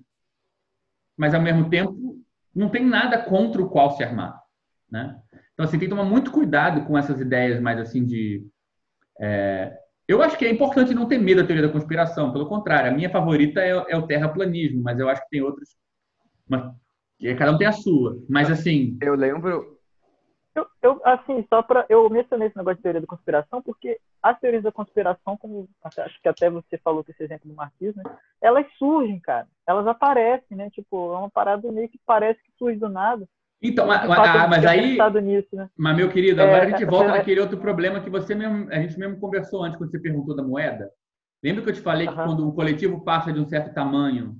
mas 1.17 1.33
ao 1.33 1.41
mesmo 1.41 1.69
tempo 1.69 2.23
não 2.55 2.69
tem 2.69 2.85
nada 2.85 3.17
contra 3.21 3.61
o 3.61 3.69
qual 3.69 3.91
se 3.91 4.03
armar, 4.03 4.41
né? 4.89 5.19
Então, 5.53 5.65
assim, 5.65 5.77
tem 5.77 5.89
que 5.89 5.95
tomar 5.95 6.05
muito 6.09 6.31
cuidado 6.31 6.85
com 6.85 6.97
essas 6.97 7.19
ideias 7.19 7.59
mais 7.59 7.77
assim 7.79 8.05
de. 8.05 8.47
É... 9.19 9.77
Eu 10.07 10.21
acho 10.23 10.37
que 10.37 10.45
é 10.45 10.49
importante 10.49 10.93
não 10.93 11.05
ter 11.05 11.17
medo 11.17 11.41
da 11.41 11.47
teoria 11.47 11.67
da 11.67 11.73
conspiração, 11.73 12.31
pelo 12.31 12.47
contrário, 12.47 12.89
a 12.89 12.93
minha 12.93 13.09
favorita 13.09 13.59
é, 13.59 13.69
é 13.69 13.97
o 13.97 14.07
terraplanismo, 14.07 14.81
mas 14.81 14.97
eu 14.97 15.09
acho 15.09 15.21
que 15.23 15.29
tem 15.29 15.41
outros. 15.41 15.75
Mas... 16.47 16.73
Cada 17.37 17.51
um 17.51 17.57
tem 17.57 17.67
a 17.67 17.73
sua. 17.73 18.17
Mas 18.29 18.49
assim. 18.49 18.97
Eu 19.01 19.15
lembro. 19.15 19.78
Eu, 20.55 20.67
eu 20.81 21.01
assim, 21.05 21.45
só 21.49 21.61
para. 21.61 21.85
Eu 21.89 22.09
mencionei 22.09 22.47
esse 22.47 22.57
negócio 22.57 22.77
de 22.77 22.83
teoria 22.83 23.01
da 23.01 23.07
conspiração, 23.07 23.61
porque 23.61 23.99
as 24.21 24.39
teorias 24.39 24.63
da 24.63 24.71
conspiração, 24.71 25.37
como 25.37 25.69
acho 25.83 26.21
que 26.21 26.27
até 26.27 26.49
você 26.49 26.77
falou 26.79 27.03
com 27.03 27.11
esse 27.11 27.23
exemplo 27.23 27.47
do 27.47 27.55
Marquinhos, 27.55 27.95
né? 27.95 28.03
Elas 28.41 28.65
surgem, 28.77 29.19
cara. 29.19 29.47
Elas 29.67 29.85
aparecem, 29.87 30.57
né? 30.57 30.69
Tipo, 30.71 31.13
é 31.13 31.17
uma 31.17 31.29
parada 31.29 31.71
meio 31.71 31.87
que 31.87 31.99
parece 32.05 32.41
que 32.43 32.51
surge 32.57 32.79
do 32.79 32.89
nada. 32.89 33.27
Então, 33.61 33.85
mas, 33.85 34.09
ah, 34.09 34.47
mas 34.47 34.65
aí. 34.65 34.97
Nisso, 35.21 35.55
né? 35.55 35.69
Mas, 35.77 35.97
meu 35.97 36.09
querido, 36.09 36.41
agora 36.41 36.63
é, 36.63 36.67
a 36.67 36.69
gente 36.69 36.85
volta 36.85 37.09
é, 37.09 37.17
naquele 37.17 37.41
outro 37.41 37.57
problema 37.57 37.99
que 37.99 38.09
você 38.09 38.33
mesmo, 38.33 38.71
a 38.71 38.79
gente 38.79 38.97
mesmo 38.97 39.19
conversou 39.19 39.63
antes, 39.63 39.77
quando 39.77 39.91
você 39.91 39.99
perguntou 39.99 40.35
da 40.35 40.43
moeda. 40.43 40.89
Lembra 41.43 41.63
que 41.63 41.69
eu 41.69 41.73
te 41.73 41.81
falei 41.81 42.07
que 42.07 42.13
quando 42.13 42.47
um 42.47 42.51
coletivo 42.51 43.03
passa 43.03 43.31
de 43.31 43.39
um 43.39 43.45
certo 43.45 43.73
tamanho, 43.73 44.37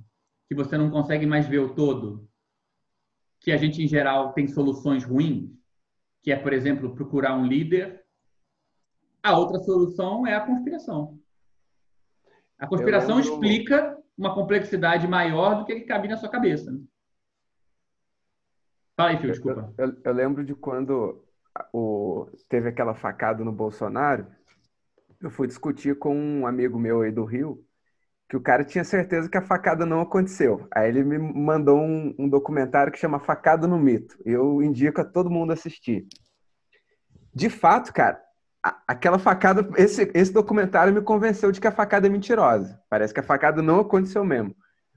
que 0.48 0.54
você 0.54 0.76
não 0.76 0.90
consegue 0.90 1.26
mais 1.26 1.46
ver 1.46 1.58
o 1.58 1.74
todo, 1.74 2.28
que 3.40 3.52
a 3.52 3.56
gente, 3.56 3.82
em 3.82 3.88
geral, 3.88 4.32
tem 4.32 4.46
soluções 4.46 5.04
ruins, 5.04 5.50
que 6.22 6.32
é, 6.32 6.36
por 6.36 6.52
exemplo, 6.52 6.94
procurar 6.94 7.34
um 7.34 7.46
líder. 7.46 8.04
A 9.22 9.38
outra 9.38 9.58
solução 9.60 10.26
é 10.26 10.34
a 10.34 10.40
conspiração. 10.40 11.18
A 12.58 12.66
conspiração 12.66 13.16
lembro... 13.16 13.32
explica 13.32 13.98
uma 14.16 14.34
complexidade 14.34 15.08
maior 15.08 15.58
do 15.58 15.64
que, 15.64 15.80
cabe 15.80 16.08
na 16.08 16.16
sua 16.16 16.28
cabeça. 16.28 16.70
Né? 16.70 16.80
Fala 18.96 19.10
aí, 19.10 19.18
Fio, 19.18 19.30
desculpa. 19.30 19.72
Eu, 19.78 19.88
eu, 19.88 19.96
eu, 20.04 20.12
lembro 20.12 20.44
de 20.44 20.54
quando 20.54 21.24
o, 21.72 22.28
teve 22.48 22.68
aquela 22.68 22.94
facada 22.94 23.42
no 23.42 23.50
Bolsonaro, 23.50 24.26
eu 25.20 25.30
fui 25.30 25.46
discutir 25.46 25.98
com 25.98 26.14
um 26.14 26.46
amigo 26.46 26.78
meu 26.78 27.00
aí 27.00 27.10
do 27.10 27.24
Rio, 27.24 27.64
que 28.30 28.36
o 28.36 28.40
cara 28.40 28.62
tinha 28.62 28.84
certeza 28.84 29.28
que 29.28 29.36
a 29.36 29.42
facada 29.42 29.84
não 29.84 30.00
aconteceu. 30.00 30.68
Aí 30.72 30.88
ele 30.88 31.02
me 31.02 31.18
mandou 31.18 31.80
um, 31.80 32.14
um 32.16 32.28
documentário 32.28 32.92
que 32.92 32.98
chama 32.98 33.18
Facada 33.18 33.66
no 33.66 33.76
Mito. 33.76 34.16
Eu 34.24 34.62
indico 34.62 35.00
a 35.00 35.04
todo 35.04 35.28
mundo 35.28 35.52
assistir. 35.52 36.06
De 37.34 37.50
fato, 37.50 37.92
cara, 37.92 38.20
a, 38.62 38.80
aquela 38.86 39.18
facada, 39.18 39.68
esse, 39.76 40.08
esse 40.14 40.32
documentário 40.32 40.94
me 40.94 41.02
convenceu 41.02 41.50
de 41.50 41.60
que 41.60 41.66
a 41.66 41.72
facada 41.72 42.06
é 42.06 42.10
mentirosa. 42.10 42.80
Parece 42.88 43.12
que 43.12 43.18
a 43.18 43.24
facada 43.24 43.60
não 43.60 43.80
aconteceu 43.80 44.24
mesmo. 44.24 44.54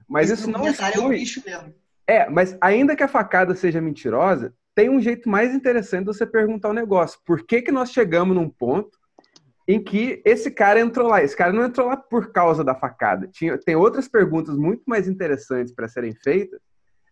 Mas 0.08 0.30
esse 0.30 0.42
isso 0.42 0.50
não 0.52 0.68
exclui... 0.68 0.92
é 0.94 1.00
um 1.00 1.08
bicho 1.08 1.42
mesmo. 1.44 1.74
É, 2.06 2.30
mas 2.30 2.56
ainda 2.60 2.94
que 2.94 3.02
a 3.02 3.08
facada 3.08 3.56
seja 3.56 3.80
mentirosa, 3.80 4.54
tem 4.76 4.88
um 4.88 5.00
jeito 5.00 5.28
mais 5.28 5.52
interessante 5.52 6.06
de 6.06 6.14
você 6.14 6.24
perguntar 6.24 6.68
o 6.68 6.74
negócio. 6.74 7.18
Por 7.26 7.44
que, 7.44 7.62
que 7.62 7.72
nós 7.72 7.90
chegamos 7.90 8.36
num 8.36 8.48
ponto 8.48 8.96
em 9.66 9.82
que 9.82 10.22
esse 10.24 10.50
cara 10.50 10.80
entrou 10.80 11.08
lá? 11.08 11.22
Esse 11.22 11.36
cara 11.36 11.52
não 11.52 11.64
entrou 11.64 11.88
lá 11.88 11.96
por 11.96 12.32
causa 12.32 12.62
da 12.62 12.74
facada. 12.74 13.26
Tinha, 13.28 13.56
tem 13.56 13.74
outras 13.74 14.06
perguntas 14.06 14.56
muito 14.56 14.82
mais 14.86 15.08
interessantes 15.08 15.72
para 15.72 15.88
serem 15.88 16.14
feitas. 16.14 16.60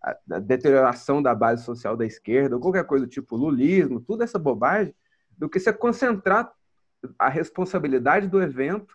A, 0.02 0.16
a, 0.32 0.38
deterioração 0.38 1.22
da 1.22 1.34
base 1.34 1.64
social 1.64 1.96
da 1.96 2.04
esquerda, 2.04 2.56
ou 2.56 2.60
qualquer 2.60 2.84
coisa 2.84 3.06
do 3.06 3.10
tipo 3.10 3.36
lulismo, 3.36 4.00
tudo 4.00 4.22
essa 4.22 4.38
bobagem, 4.38 4.94
do 5.38 5.48
que 5.48 5.60
você 5.60 5.72
concentrar 5.72 6.52
a 7.18 7.28
responsabilidade 7.28 8.28
do 8.28 8.42
evento, 8.42 8.94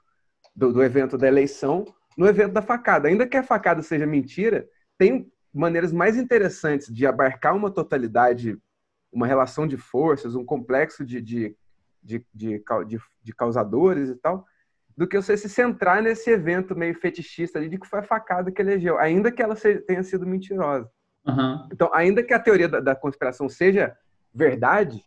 do, 0.56 0.72
do 0.72 0.84
evento 0.84 1.18
da 1.18 1.28
eleição, 1.28 1.86
no 2.18 2.28
evento 2.28 2.54
da 2.54 2.62
facada. 2.62 3.08
Ainda 3.08 3.28
que 3.28 3.38
a 3.38 3.44
facada 3.44 3.82
seja 3.82 4.06
mentira, 4.06 4.68
tem 4.98 5.32
maneiras 5.54 5.92
mais 5.92 6.18
interessantes 6.18 6.94
de 6.94 7.06
abarcar 7.06 7.56
uma 7.56 7.72
totalidade, 7.72 8.58
uma 9.12 9.26
relação 9.26 9.68
de 9.68 9.78
forças, 9.78 10.36
um 10.36 10.46
complexo 10.46 11.06
de, 11.06 11.22
de, 11.22 11.56
de, 12.08 12.26
de, 12.34 12.64
de, 12.88 13.00
de 13.22 13.34
causadores 13.36 14.10
e 14.10 14.16
tal, 14.16 14.46
do 14.96 15.06
que 15.08 15.18
você 15.22 15.36
se 15.36 15.50
centrar 15.50 16.02
nesse 16.02 16.30
evento 16.32 16.76
meio 16.76 16.96
fetichista 16.96 17.60
ali 17.60 17.68
de 17.70 17.78
que 17.78 17.86
foi 17.88 18.00
a 18.00 18.04
facada 18.04 18.50
que 18.52 18.62
elegeu, 18.62 18.98
ainda 18.98 19.32
que 19.32 19.44
ela 19.44 19.56
tenha 19.86 20.02
sido 20.02 20.26
mentirosa. 20.26 20.90
Aham. 21.28 21.68
Então, 21.72 21.90
ainda 21.94 22.24
que 22.24 22.34
a 22.34 22.40
teoria 22.40 22.70
da, 22.70 22.80
da 22.80 22.96
conspiração 22.96 23.50
seja 23.50 23.96
verdade, 24.34 25.04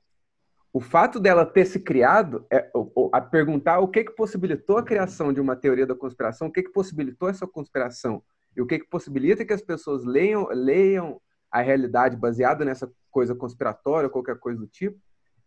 o 0.72 0.80
fato 0.80 1.18
dela 1.18 1.44
ter 1.46 1.64
se 1.64 1.80
criado, 1.80 2.46
é, 2.52 2.70
o- 2.74 2.92
o- 2.94 3.10
a 3.12 3.20
perguntar 3.20 3.80
o 3.80 3.88
que, 3.88 4.04
que 4.04 4.12
possibilitou 4.12 4.76
a 4.78 4.84
criação 4.84 5.32
de 5.32 5.40
uma 5.40 5.56
teoria 5.56 5.86
da 5.86 5.94
conspiração, 5.96 6.48
o 6.48 6.52
que, 6.52 6.62
que 6.62 6.70
possibilitou 6.70 7.28
essa 7.28 7.46
conspiração, 7.46 8.22
e 8.54 8.60
o 8.60 8.66
que, 8.66 8.78
que 8.78 8.88
possibilita 8.88 9.44
que 9.44 9.52
as 9.52 9.62
pessoas 9.62 10.04
leiam, 10.04 10.46
leiam 10.52 11.20
a 11.50 11.60
realidade 11.62 12.16
baseada 12.16 12.64
nessa 12.64 12.88
coisa 13.10 13.34
conspiratória, 13.34 14.06
ou 14.06 14.12
qualquer 14.12 14.38
coisa 14.38 14.60
do 14.60 14.66
tipo, 14.68 14.96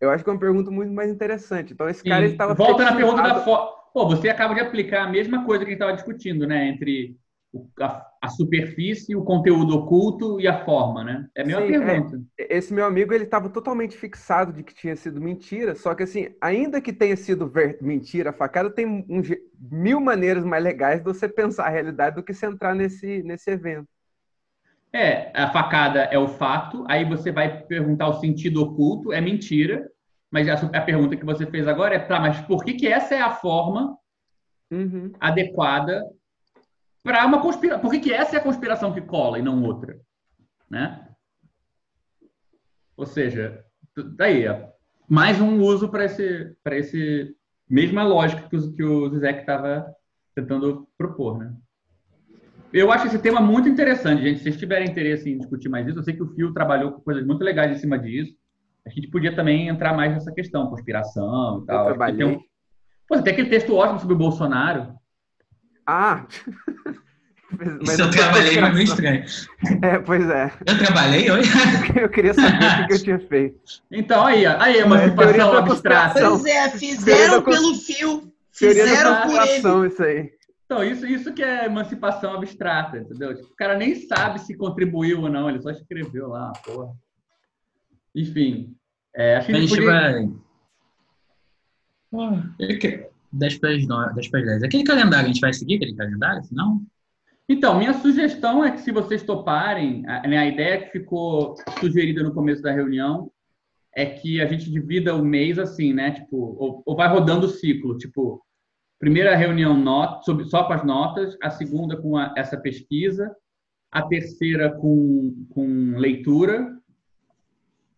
eu 0.04 0.10
acho 0.12 0.24
que 0.24 0.30
é 0.30 0.34
uma 0.34 0.40
pergunta 0.40 0.70
muito 0.72 0.92
mais 0.94 1.10
interessante. 1.12 1.74
Então, 1.74 1.90
esse 1.90 2.04
cara, 2.06 2.26
estava 2.26 2.56
Volta 2.56 2.84
na 2.84 2.96
pergunta 2.96 3.22
da 3.22 3.44
forma. 3.44 3.72
Pô, 3.94 4.08
você 4.08 4.30
acaba 4.30 4.54
de 4.56 4.62
aplicar 4.62 5.04
a 5.04 5.10
mesma 5.12 5.46
coisa 5.46 5.64
que 5.64 5.70
a 5.72 5.74
gente 5.74 5.82
estava 5.82 5.96
discutindo, 5.96 6.48
né? 6.48 6.68
Entre 6.70 7.16
o- 7.54 7.68
a, 7.80 8.06
a 8.22 8.30
superfície, 8.30 9.16
o 9.16 9.24
conteúdo 9.24 9.76
oculto 9.76 10.40
e 10.42 10.48
a 10.48 10.66
forma, 10.66 11.04
né? 11.04 11.28
É 11.36 11.42
a 11.44 11.46
mesma 11.46 11.62
Sim, 11.62 11.68
pergunta. 11.68 12.20
esse 12.38 12.74
meu 12.74 12.86
amigo 12.86 13.14
ele 13.14 13.26
estava 13.26 13.50
totalmente 13.50 13.98
fixado 13.98 14.54
de 14.54 14.64
que 14.64 14.74
tinha 14.74 14.96
sido 14.96 15.20
mentira, 15.22 15.76
só 15.76 15.94
que 15.94 16.04
assim, 16.04 16.34
ainda 16.42 16.82
que 16.82 16.94
tenha 16.94 17.18
sido 17.18 17.48
ver- 17.50 17.78
mentira, 17.82 18.30
a 18.30 18.34
facada 18.34 18.70
tem 18.74 18.86
um 18.88 19.22
mil 19.60 20.00
maneiras 20.00 20.44
mais 20.46 20.64
legais 20.64 21.00
de 21.00 21.06
você 21.06 21.28
pensar 21.28 21.66
a 21.66 21.70
realidade 21.70 22.16
do 22.16 22.24
que 22.24 22.34
se 22.34 22.46
entrar 22.46 22.74
nesse, 22.74 23.22
nesse 23.24 23.52
evento. 23.52 23.88
É, 24.96 25.32
a 25.34 25.50
facada 25.52 26.02
é 26.04 26.20
o 26.20 26.28
fato, 26.28 26.86
aí 26.88 27.04
você 27.04 27.32
vai 27.32 27.64
perguntar 27.64 28.08
o 28.10 28.20
sentido 28.20 28.62
oculto, 28.62 29.12
é 29.12 29.20
mentira, 29.20 29.90
mas 30.30 30.48
a, 30.48 30.54
a 30.54 30.82
pergunta 30.82 31.18
que 31.18 31.26
você 31.26 31.48
fez 31.48 31.68
agora 31.68 31.96
é, 31.96 32.00
tá, 32.00 32.20
mas 32.20 32.40
por 32.42 32.64
que, 32.64 32.76
que 32.76 32.88
essa 32.88 33.16
é 33.16 33.22
a 33.22 33.32
forma 33.32 33.98
Uhum. 34.72 35.12
adequada 35.20 36.04
para 37.04 37.26
uma 37.26 37.42
conspiração? 37.42 37.82
Por 37.82 37.92
que, 37.92 38.00
que 38.00 38.14
essa 38.14 38.36
é 38.36 38.40
a 38.40 38.44
conspiração 38.44 38.94
que 38.94 39.02
cola 39.02 39.38
e 39.38 39.42
não 39.42 39.64
outra? 39.64 40.00
Né? 40.70 41.08
Ou 42.96 43.06
seja, 43.06 43.66
daí, 44.16 44.48
ó, 44.48 44.70
mais 45.08 45.42
um 45.42 45.60
uso 45.62 45.90
para 45.90 46.06
esse, 46.06 46.56
para 46.64 46.78
esse 46.78 47.36
mesma 47.70 48.04
lógica 48.04 48.48
que 48.48 48.56
o, 48.56 48.74
que 48.76 48.84
o 48.84 49.10
Zizek 49.10 49.40
estava 49.40 49.94
tentando 50.36 50.88
propor, 50.98 51.38
né? 51.38 51.56
Eu 52.74 52.92
acho 52.92 53.08
esse 53.08 53.20
tema 53.20 53.40
muito 53.40 53.70
interessante, 53.70 54.24
gente. 54.24 54.38
Se 54.40 54.44
vocês 54.44 54.58
tiverem 54.58 54.90
interesse 54.90 55.30
em 55.30 55.38
discutir 55.38 55.70
mais 55.70 55.88
isso, 55.88 56.00
eu 56.00 56.04
sei 56.04 56.16
que 56.16 56.24
o 56.24 56.34
Fio 56.34 56.52
trabalhou 56.54 56.92
com 56.94 57.02
coisas 57.02 57.26
muito 57.26 57.44
legais 57.44 57.72
em 57.72 57.80
cima 57.80 58.00
disso. 58.00 58.34
A 58.86 58.90
gente 58.90 59.08
podia 59.10 59.36
também 59.36 59.68
entrar 59.70 59.94
mais 59.94 60.12
nessa 60.12 60.32
questão, 60.34 60.68
conspiração 60.68 61.62
e 61.64 61.66
tal. 61.68 61.78
Eu 61.78 61.84
tem 61.86 61.94
um- 61.94 61.98
trabalhei. 61.98 62.40
Pô, 63.08 63.22
tem 63.22 63.34
aquele 63.34 63.50
texto 63.50 63.76
ótimo 63.76 64.00
sobre 64.00 64.16
o 64.16 64.18
Bolsonaro. 64.18 64.94
Ah! 65.86 66.26
Mas 67.86 67.94
Isso 67.94 68.02
eu 68.02 68.10
trabalhei, 68.10 68.60
mas 68.60 68.74
meio 68.74 68.84
estranho. 68.84 69.24
É, 69.84 70.00
pois 70.00 70.28
é. 70.28 70.52
Eu 70.66 70.76
trabalhei 70.80 71.30
hoje? 71.30 71.52
Eu 72.02 72.10
queria 72.10 72.34
saber 72.34 72.58
o 72.84 72.88
que 72.88 72.94
eu 72.94 73.04
tinha 73.04 73.20
feito. 73.30 73.60
Então, 73.92 74.26
aí, 74.26 74.44
ó, 74.48 74.56
aí, 74.60 74.74
teoria 74.74 74.82
emancipação 74.86 75.52
da 75.52 75.60
abstrata. 75.60 75.70
conspiração. 75.70 76.30
Pois 76.40 76.46
é, 76.46 76.70
fizeram 76.72 77.44
pelo 77.44 77.76
fio. 77.76 78.34
Fizeram 78.52 79.22
por 79.22 79.48
ele. 79.48 79.88
isso 79.88 80.04
aí. 80.04 80.32
Então, 80.66 80.84
isso, 80.84 81.06
isso 81.06 81.34
que 81.34 81.44
é 81.44 81.66
emancipação 81.66 82.34
abstrata, 82.34 82.98
entendeu? 82.98 83.36
Tipo, 83.36 83.48
o 83.50 83.56
cara 83.56 83.78
nem 83.78 83.96
sabe 83.96 84.40
se 84.40 84.56
contribuiu 84.56 85.22
ou 85.22 85.30
não, 85.30 85.50
ele 85.50 85.62
só 85.62 85.70
escreveu 85.70 86.30
lá, 86.30 86.52
porra. 86.66 86.94
Enfim, 88.16 88.76
é, 89.16 89.36
acho 89.38 89.48
que 89.48 89.54
A 89.54 89.60
gente 89.60 89.70
podia... 89.70 89.86
vai. 89.86 90.30
Ah, 92.16 92.54
eu 92.60 92.80
que- 92.80 93.10
10 93.32 93.58
para 93.58 93.72
as 93.76 93.88
9, 93.88 94.14
10 94.14 94.28
para 94.30 94.40
as 94.40 94.46
10. 94.46 94.64
Aquele 94.64 94.84
calendário, 94.84 95.26
a 95.26 95.28
gente 95.28 95.42
vai 95.42 95.52
seguir 95.54 95.76
aquele 95.76 95.96
calendário? 95.96 96.44
Se 96.44 96.54
não? 96.54 96.86
Então, 97.50 97.78
minha 97.78 97.94
sugestão 97.96 98.64
é 98.64 98.72
que 98.72 98.82
se 98.82 98.92
vocês 98.92 99.24
toparem, 99.24 100.08
a, 100.08 100.28
né, 100.28 100.38
a 100.38 100.46
ideia 100.48 100.78
que 100.82 100.92
ficou 100.92 101.56
sugerida 101.80 102.24
no 102.24 102.34
começo 102.34 102.62
da 102.62 102.72
reunião 102.72 103.32
é 103.96 104.06
que 104.06 104.40
a 104.40 104.46
gente 104.46 104.72
divida 104.72 105.16
o 105.16 105.26
mês 105.26 105.60
assim, 105.60 105.94
né? 105.94 106.12
Tipo, 106.12 106.38
ou, 106.38 106.84
ou 106.86 106.96
vai 106.96 107.08
rodando 107.10 107.48
o 107.48 107.50
ciclo, 107.50 107.98
tipo, 107.98 108.42
primeira 109.04 109.36
reunião 109.36 109.76
not, 109.76 110.24
sobre, 110.24 110.46
só 110.46 110.64
com 110.64 110.72
as 110.72 110.82
notas, 110.86 111.38
a 111.44 111.50
segunda 111.50 112.02
com 112.02 112.16
a- 112.16 112.34
essa 112.38 112.56
pesquisa, 112.56 113.36
a 113.92 114.02
terceira 114.02 114.72
com, 114.72 115.46
com 115.50 115.98
leitura 115.98 116.74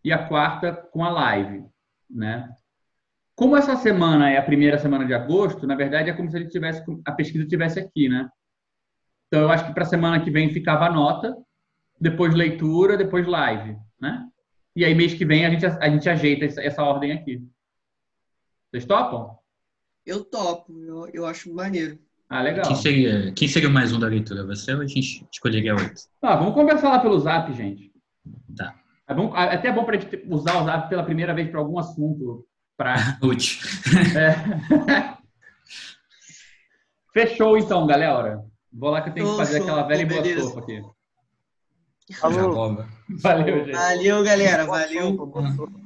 e 0.03 0.11
a 0.11 0.27
quarta 0.27 0.73
com 0.73 1.03
a 1.03 1.11
live, 1.11 1.63
né? 2.09 2.49
Como 3.35 3.55
essa 3.55 3.75
semana 3.75 4.31
é 4.31 4.37
a 4.37 4.41
primeira 4.41 4.79
semana 4.79 5.05
de 5.05 5.13
agosto, 5.13 5.67
na 5.67 5.75
verdade 5.75 6.09
é 6.09 6.13
como 6.13 6.31
se 6.31 6.37
a 6.37 6.49
tivesse 6.49 6.83
a 7.05 7.11
pesquisa 7.11 7.45
tivesse 7.45 7.79
aqui, 7.79 8.09
né? 8.09 8.27
Então, 9.27 9.41
eu 9.43 9.51
acho 9.51 9.67
que 9.67 9.73
para 9.75 9.83
a 9.83 9.87
semana 9.87 10.23
que 10.23 10.31
vem 10.31 10.49
ficava 10.49 10.85
a 10.85 10.91
nota, 10.91 11.37
depois 12.01 12.33
leitura, 12.33 12.97
depois 12.97 13.27
live, 13.27 13.77
né? 14.01 14.27
E 14.75 14.83
aí, 14.83 14.95
mês 14.95 15.13
que 15.13 15.23
vem, 15.23 15.45
a 15.45 15.51
gente, 15.51 15.67
a 15.67 15.87
gente 15.87 16.09
ajeita 16.09 16.45
essa, 16.45 16.63
essa 16.63 16.83
ordem 16.83 17.11
aqui. 17.11 17.47
Vocês 18.71 18.85
topam? 18.85 19.37
Eu 20.05 20.23
topo, 20.23 20.71
eu, 20.83 21.07
eu 21.13 21.25
acho 21.25 21.51
maneiro. 21.53 21.97
Ah, 22.29 22.41
legal. 22.41 22.65
Quem 22.65 22.75
seria, 22.75 23.31
quem 23.31 23.47
seria 23.47 23.69
mais 23.69 23.91
um 23.91 23.99
da 23.99 24.07
leitura? 24.07 24.45
Você 24.45 24.73
ou 24.73 24.81
a 24.81 24.87
gente 24.87 25.25
escolheria 25.31 25.73
outro? 25.73 25.93
Ah, 26.21 26.35
vamos 26.35 26.53
conversar 26.53 26.89
lá 26.89 26.99
pelo 26.99 27.19
zap, 27.19 27.51
gente. 27.53 27.91
Tá. 28.55 28.75
É 29.07 29.13
bom, 29.13 29.33
até 29.35 29.67
é 29.67 29.71
bom 29.71 29.83
para 29.83 29.97
a 29.97 29.99
gente 29.99 30.23
usar 30.27 30.61
o 30.61 30.65
zap 30.65 30.89
pela 30.89 31.03
primeira 31.03 31.33
vez 31.33 31.49
para 31.49 31.59
algum 31.59 31.79
assunto 31.79 32.45
prático. 32.77 33.25
Útil. 33.25 33.59
É. 34.17 35.15
Fechou, 37.13 37.57
então, 37.57 37.87
galera. 37.87 38.43
Vou 38.71 38.89
lá 38.89 39.01
que 39.01 39.09
eu 39.09 39.13
tenho 39.13 39.31
que 39.31 39.37
fazer 39.37 39.61
aquela 39.61 39.83
velha 39.83 40.01
e 40.01 40.05
boa 40.05 40.21
Beleza. 40.21 40.49
sopa 40.49 40.59
aqui. 40.59 40.81
Falou. 42.19 42.85
Valeu, 43.21 43.65
gente. 43.65 43.71
Valeu, 43.71 44.23
galera. 44.23 44.65
Valeu. 44.65 45.15
sopa. 45.15 45.84